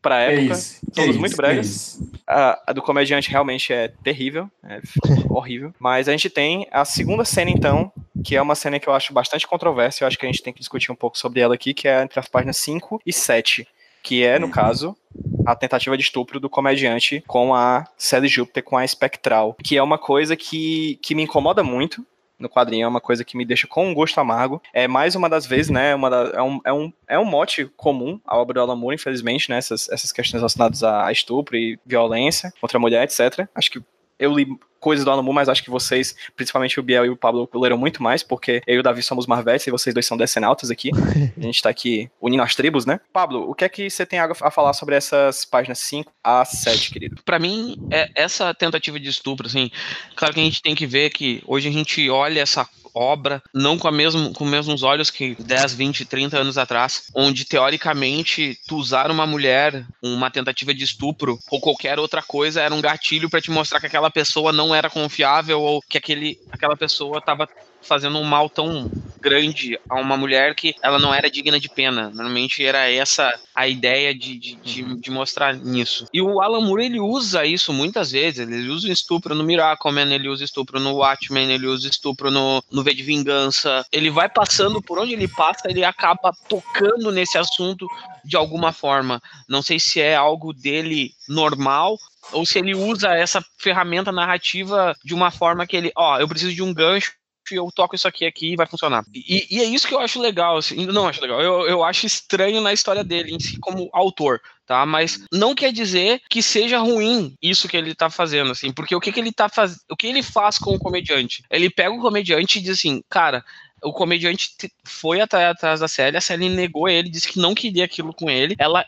Pra 0.00 0.20
época, 0.20 0.54
isso, 0.54 0.80
todos 0.94 1.10
isso, 1.10 1.18
muito 1.18 1.36
bregas. 1.36 2.00
A, 2.24 2.70
a, 2.70 2.72
do 2.72 2.80
comediante 2.80 3.28
realmente 3.28 3.72
é 3.72 3.88
terrível, 3.88 4.48
é 4.62 4.80
horrível. 5.28 5.74
Mas 5.80 6.08
a 6.08 6.12
gente 6.12 6.30
tem 6.30 6.68
a 6.70 6.84
segunda 6.84 7.24
cena, 7.24 7.50
então, 7.50 7.90
que 8.26 8.34
é 8.34 8.42
uma 8.42 8.56
cena 8.56 8.80
que 8.80 8.88
eu 8.88 8.92
acho 8.92 9.12
bastante 9.12 9.46
controversa, 9.46 10.02
eu 10.02 10.08
acho 10.08 10.18
que 10.18 10.26
a 10.26 10.28
gente 10.28 10.42
tem 10.42 10.52
que 10.52 10.58
discutir 10.58 10.90
um 10.90 10.96
pouco 10.96 11.16
sobre 11.16 11.38
ela 11.40 11.54
aqui, 11.54 11.72
que 11.72 11.86
é 11.86 12.02
entre 12.02 12.18
as 12.18 12.28
páginas 12.28 12.56
5 12.56 13.00
e 13.06 13.12
7 13.12 13.68
que 14.02 14.24
é, 14.24 14.38
no 14.38 14.48
caso, 14.48 14.96
a 15.44 15.56
tentativa 15.56 15.96
de 15.96 16.04
estupro 16.04 16.38
do 16.38 16.48
comediante 16.48 17.24
com 17.26 17.52
a 17.52 17.84
Sally 17.98 18.28
Júpiter, 18.28 18.62
com 18.62 18.78
a 18.78 18.86
Spectral, 18.86 19.56
que 19.64 19.76
é 19.76 19.82
uma 19.82 19.98
coisa 19.98 20.36
que, 20.36 20.96
que 21.02 21.12
me 21.12 21.24
incomoda 21.24 21.64
muito, 21.64 22.06
no 22.38 22.48
quadrinho 22.48 22.84
é 22.84 22.88
uma 22.88 23.00
coisa 23.00 23.24
que 23.24 23.36
me 23.36 23.44
deixa 23.44 23.66
com 23.66 23.88
um 23.88 23.94
gosto 23.94 24.20
amargo. 24.20 24.62
É 24.72 24.86
mais 24.86 25.16
uma 25.16 25.28
das 25.28 25.44
vezes, 25.44 25.70
né? 25.70 25.94
Uma 25.94 26.10
da, 26.10 26.32
é, 26.34 26.42
um, 26.42 26.60
é, 26.64 26.72
um, 26.72 26.92
é 27.08 27.18
um 27.18 27.24
mote 27.24 27.64
comum 27.76 28.20
à 28.24 28.36
obra 28.36 28.54
do 28.54 28.60
Alan 28.60 28.76
Moore, 28.76 28.94
infelizmente, 28.94 29.50
né? 29.50 29.56
Essas, 29.58 29.88
essas 29.88 30.12
questões 30.12 30.40
relacionadas 30.40 30.84
a 30.84 31.10
estupro 31.10 31.56
e 31.56 31.78
violência 31.84 32.52
contra 32.60 32.76
a 32.76 32.80
mulher, 32.80 33.02
etc. 33.02 33.48
Acho 33.54 33.70
que 33.70 33.82
eu 34.18 34.32
li 34.32 34.46
coisas 34.80 35.04
do 35.04 35.22
Moore, 35.22 35.34
mas 35.34 35.48
acho 35.48 35.62
que 35.62 35.70
vocês, 35.70 36.14
principalmente 36.34 36.78
o 36.78 36.82
Biel 36.82 37.06
e 37.06 37.10
o 37.10 37.16
Pablo, 37.16 37.48
leram 37.54 37.78
muito 37.78 38.02
mais, 38.02 38.22
porque 38.22 38.62
eu 38.66 38.76
e 38.76 38.78
o 38.78 38.82
Davi 38.82 39.02
somos 39.02 39.26
Marvetes 39.26 39.66
e 39.66 39.70
vocês 39.70 39.94
dois 39.94 40.06
são 40.06 40.16
decenautas 40.16 40.70
aqui. 40.70 40.90
A 41.36 41.42
gente 41.42 41.62
tá 41.62 41.68
aqui 41.68 42.10
unindo 42.20 42.42
as 42.42 42.54
tribos, 42.54 42.86
né? 42.86 43.00
Pablo, 43.12 43.48
o 43.48 43.54
que 43.54 43.64
é 43.64 43.68
que 43.68 43.90
você 43.90 44.04
tem 44.04 44.18
a 44.18 44.34
falar 44.50 44.72
sobre 44.72 44.94
essas 44.94 45.44
páginas 45.44 45.78
5 45.80 46.12
a 46.22 46.44
7, 46.44 46.90
querido? 46.90 47.22
Para 47.24 47.38
mim, 47.38 47.76
é 47.90 48.10
essa 48.14 48.52
tentativa 48.54 48.98
de 48.98 49.08
estupro, 49.08 49.46
assim, 49.46 49.70
claro 50.14 50.34
que 50.34 50.40
a 50.40 50.44
gente 50.44 50.62
tem 50.62 50.74
que 50.74 50.86
ver 50.86 51.10
que 51.10 51.42
hoje 51.46 51.68
a 51.68 51.72
gente 51.72 52.08
olha 52.10 52.40
essa 52.40 52.68
obra, 52.96 53.42
não 53.52 53.78
com, 53.78 53.86
a 53.86 53.92
mesmo, 53.92 54.32
com 54.32 54.44
os 54.44 54.50
mesmos 54.50 54.82
olhos 54.82 55.10
que 55.10 55.34
10, 55.34 55.74
20, 55.74 56.04
30 56.06 56.38
anos 56.38 56.56
atrás, 56.56 57.10
onde 57.14 57.44
teoricamente 57.44 58.58
tu 58.66 58.76
usar 58.76 59.10
uma 59.10 59.26
mulher, 59.26 59.84
uma 60.02 60.30
tentativa 60.30 60.72
de 60.72 60.84
estupro 60.84 61.38
ou 61.50 61.60
qualquer 61.60 61.98
outra 61.98 62.22
coisa 62.22 62.62
era 62.62 62.74
um 62.74 62.80
gatilho 62.80 63.28
para 63.28 63.40
te 63.40 63.50
mostrar 63.50 63.80
que 63.80 63.86
aquela 63.86 64.10
pessoa 64.10 64.52
não 64.52 64.74
era 64.74 64.88
confiável 64.88 65.60
ou 65.60 65.82
que 65.82 65.98
aquele, 65.98 66.38
aquela 66.50 66.76
pessoa 66.76 67.18
estava 67.18 67.48
fazendo 67.82 68.18
um 68.18 68.24
mal 68.24 68.48
tão 68.48 68.90
grande 69.20 69.78
a 69.88 70.00
uma 70.00 70.16
mulher 70.16 70.54
que 70.54 70.74
ela 70.82 70.98
não 70.98 71.14
era 71.14 71.30
digna 71.30 71.58
de 71.58 71.68
pena. 71.68 72.10
Normalmente 72.10 72.64
era 72.64 72.90
essa 72.90 73.32
a 73.54 73.66
ideia 73.66 74.14
de, 74.14 74.38
de, 74.38 74.54
de, 74.56 75.00
de 75.00 75.10
mostrar 75.10 75.54
nisso. 75.54 76.06
E 76.12 76.20
o 76.20 76.40
Alan 76.40 76.60
Moore, 76.60 76.86
ele 76.86 77.00
usa 77.00 77.44
isso 77.44 77.72
muitas 77.72 78.10
vezes. 78.10 78.40
Ele 78.40 78.68
usa 78.68 78.90
estupro 78.90 79.34
no 79.34 79.44
Miracleman, 79.44 80.12
ele 80.12 80.28
usa 80.28 80.44
estupro 80.44 80.78
no 80.78 80.96
Watchmen, 80.96 81.50
ele 81.50 81.66
usa 81.66 81.88
estupro 81.88 82.30
no, 82.30 82.62
no 82.70 82.82
V 82.82 82.94
de 82.94 83.02
Vingança. 83.02 83.84
Ele 83.90 84.10
vai 84.10 84.28
passando 84.28 84.82
por 84.82 84.98
onde 84.98 85.12
ele 85.12 85.28
passa, 85.28 85.70
ele 85.70 85.84
acaba 85.84 86.32
tocando 86.48 87.10
nesse 87.10 87.38
assunto 87.38 87.86
de 88.24 88.36
alguma 88.36 88.72
forma. 88.72 89.20
Não 89.48 89.62
sei 89.62 89.78
se 89.78 90.00
é 90.00 90.14
algo 90.14 90.52
dele 90.52 91.12
normal 91.28 91.96
ou 92.32 92.44
se 92.44 92.58
ele 92.58 92.74
usa 92.74 93.14
essa 93.14 93.44
ferramenta 93.58 94.10
narrativa 94.10 94.94
de 95.04 95.14
uma 95.14 95.30
forma 95.30 95.66
que 95.66 95.76
ele, 95.76 95.92
ó, 95.96 96.18
eu 96.18 96.28
preciso 96.28 96.54
de 96.54 96.62
um 96.62 96.74
gancho 96.74 97.12
eu 97.54 97.70
toco 97.74 97.94
isso 97.94 98.08
aqui 98.08 98.26
aqui 98.26 98.52
e 98.52 98.56
vai 98.56 98.66
funcionar. 98.66 99.04
E, 99.14 99.46
e, 99.50 99.60
é 99.60 99.64
isso 99.64 99.86
que 99.86 99.94
eu 99.94 100.00
acho 100.00 100.20
legal, 100.20 100.56
assim, 100.56 100.86
não 100.86 101.08
acho 101.08 101.20
legal, 101.20 101.40
eu, 101.40 101.66
eu 101.66 101.84
acho 101.84 102.06
estranho 102.06 102.60
na 102.60 102.72
história 102.72 103.04
dele 103.04 103.34
em 103.34 103.40
si 103.40 103.58
como 103.58 103.88
autor, 103.92 104.40
tá? 104.66 104.84
Mas 104.84 105.24
não 105.32 105.54
quer 105.54 105.72
dizer 105.72 106.20
que 106.28 106.42
seja 106.42 106.78
ruim 106.78 107.36
isso 107.40 107.68
que 107.68 107.76
ele 107.76 107.94
tá 107.94 108.10
fazendo, 108.10 108.52
assim, 108.52 108.72
porque 108.72 108.94
o 108.94 109.00
que, 109.00 109.12
que 109.12 109.20
ele 109.20 109.32
tá 109.32 109.48
fazendo, 109.48 109.80
o 109.90 109.96
que 109.96 110.06
ele 110.06 110.22
faz 110.22 110.58
com 110.58 110.74
o 110.74 110.78
comediante? 110.78 111.44
Ele 111.50 111.70
pega 111.70 111.94
o 111.94 112.00
comediante 112.00 112.58
e 112.58 112.62
diz 112.62 112.78
assim, 112.78 113.02
cara, 113.08 113.44
o 113.82 113.92
comediante 113.92 114.50
foi 114.84 115.20
atrás 115.20 115.80
da 115.80 115.88
Sally, 115.88 116.16
a 116.16 116.20
Sally 116.20 116.48
negou 116.48 116.88
ele, 116.88 117.10
disse 117.10 117.28
que 117.28 117.38
não 117.38 117.54
queria 117.54 117.84
aquilo 117.84 118.12
com 118.12 118.30
ele. 118.30 118.56
Ela 118.58 118.84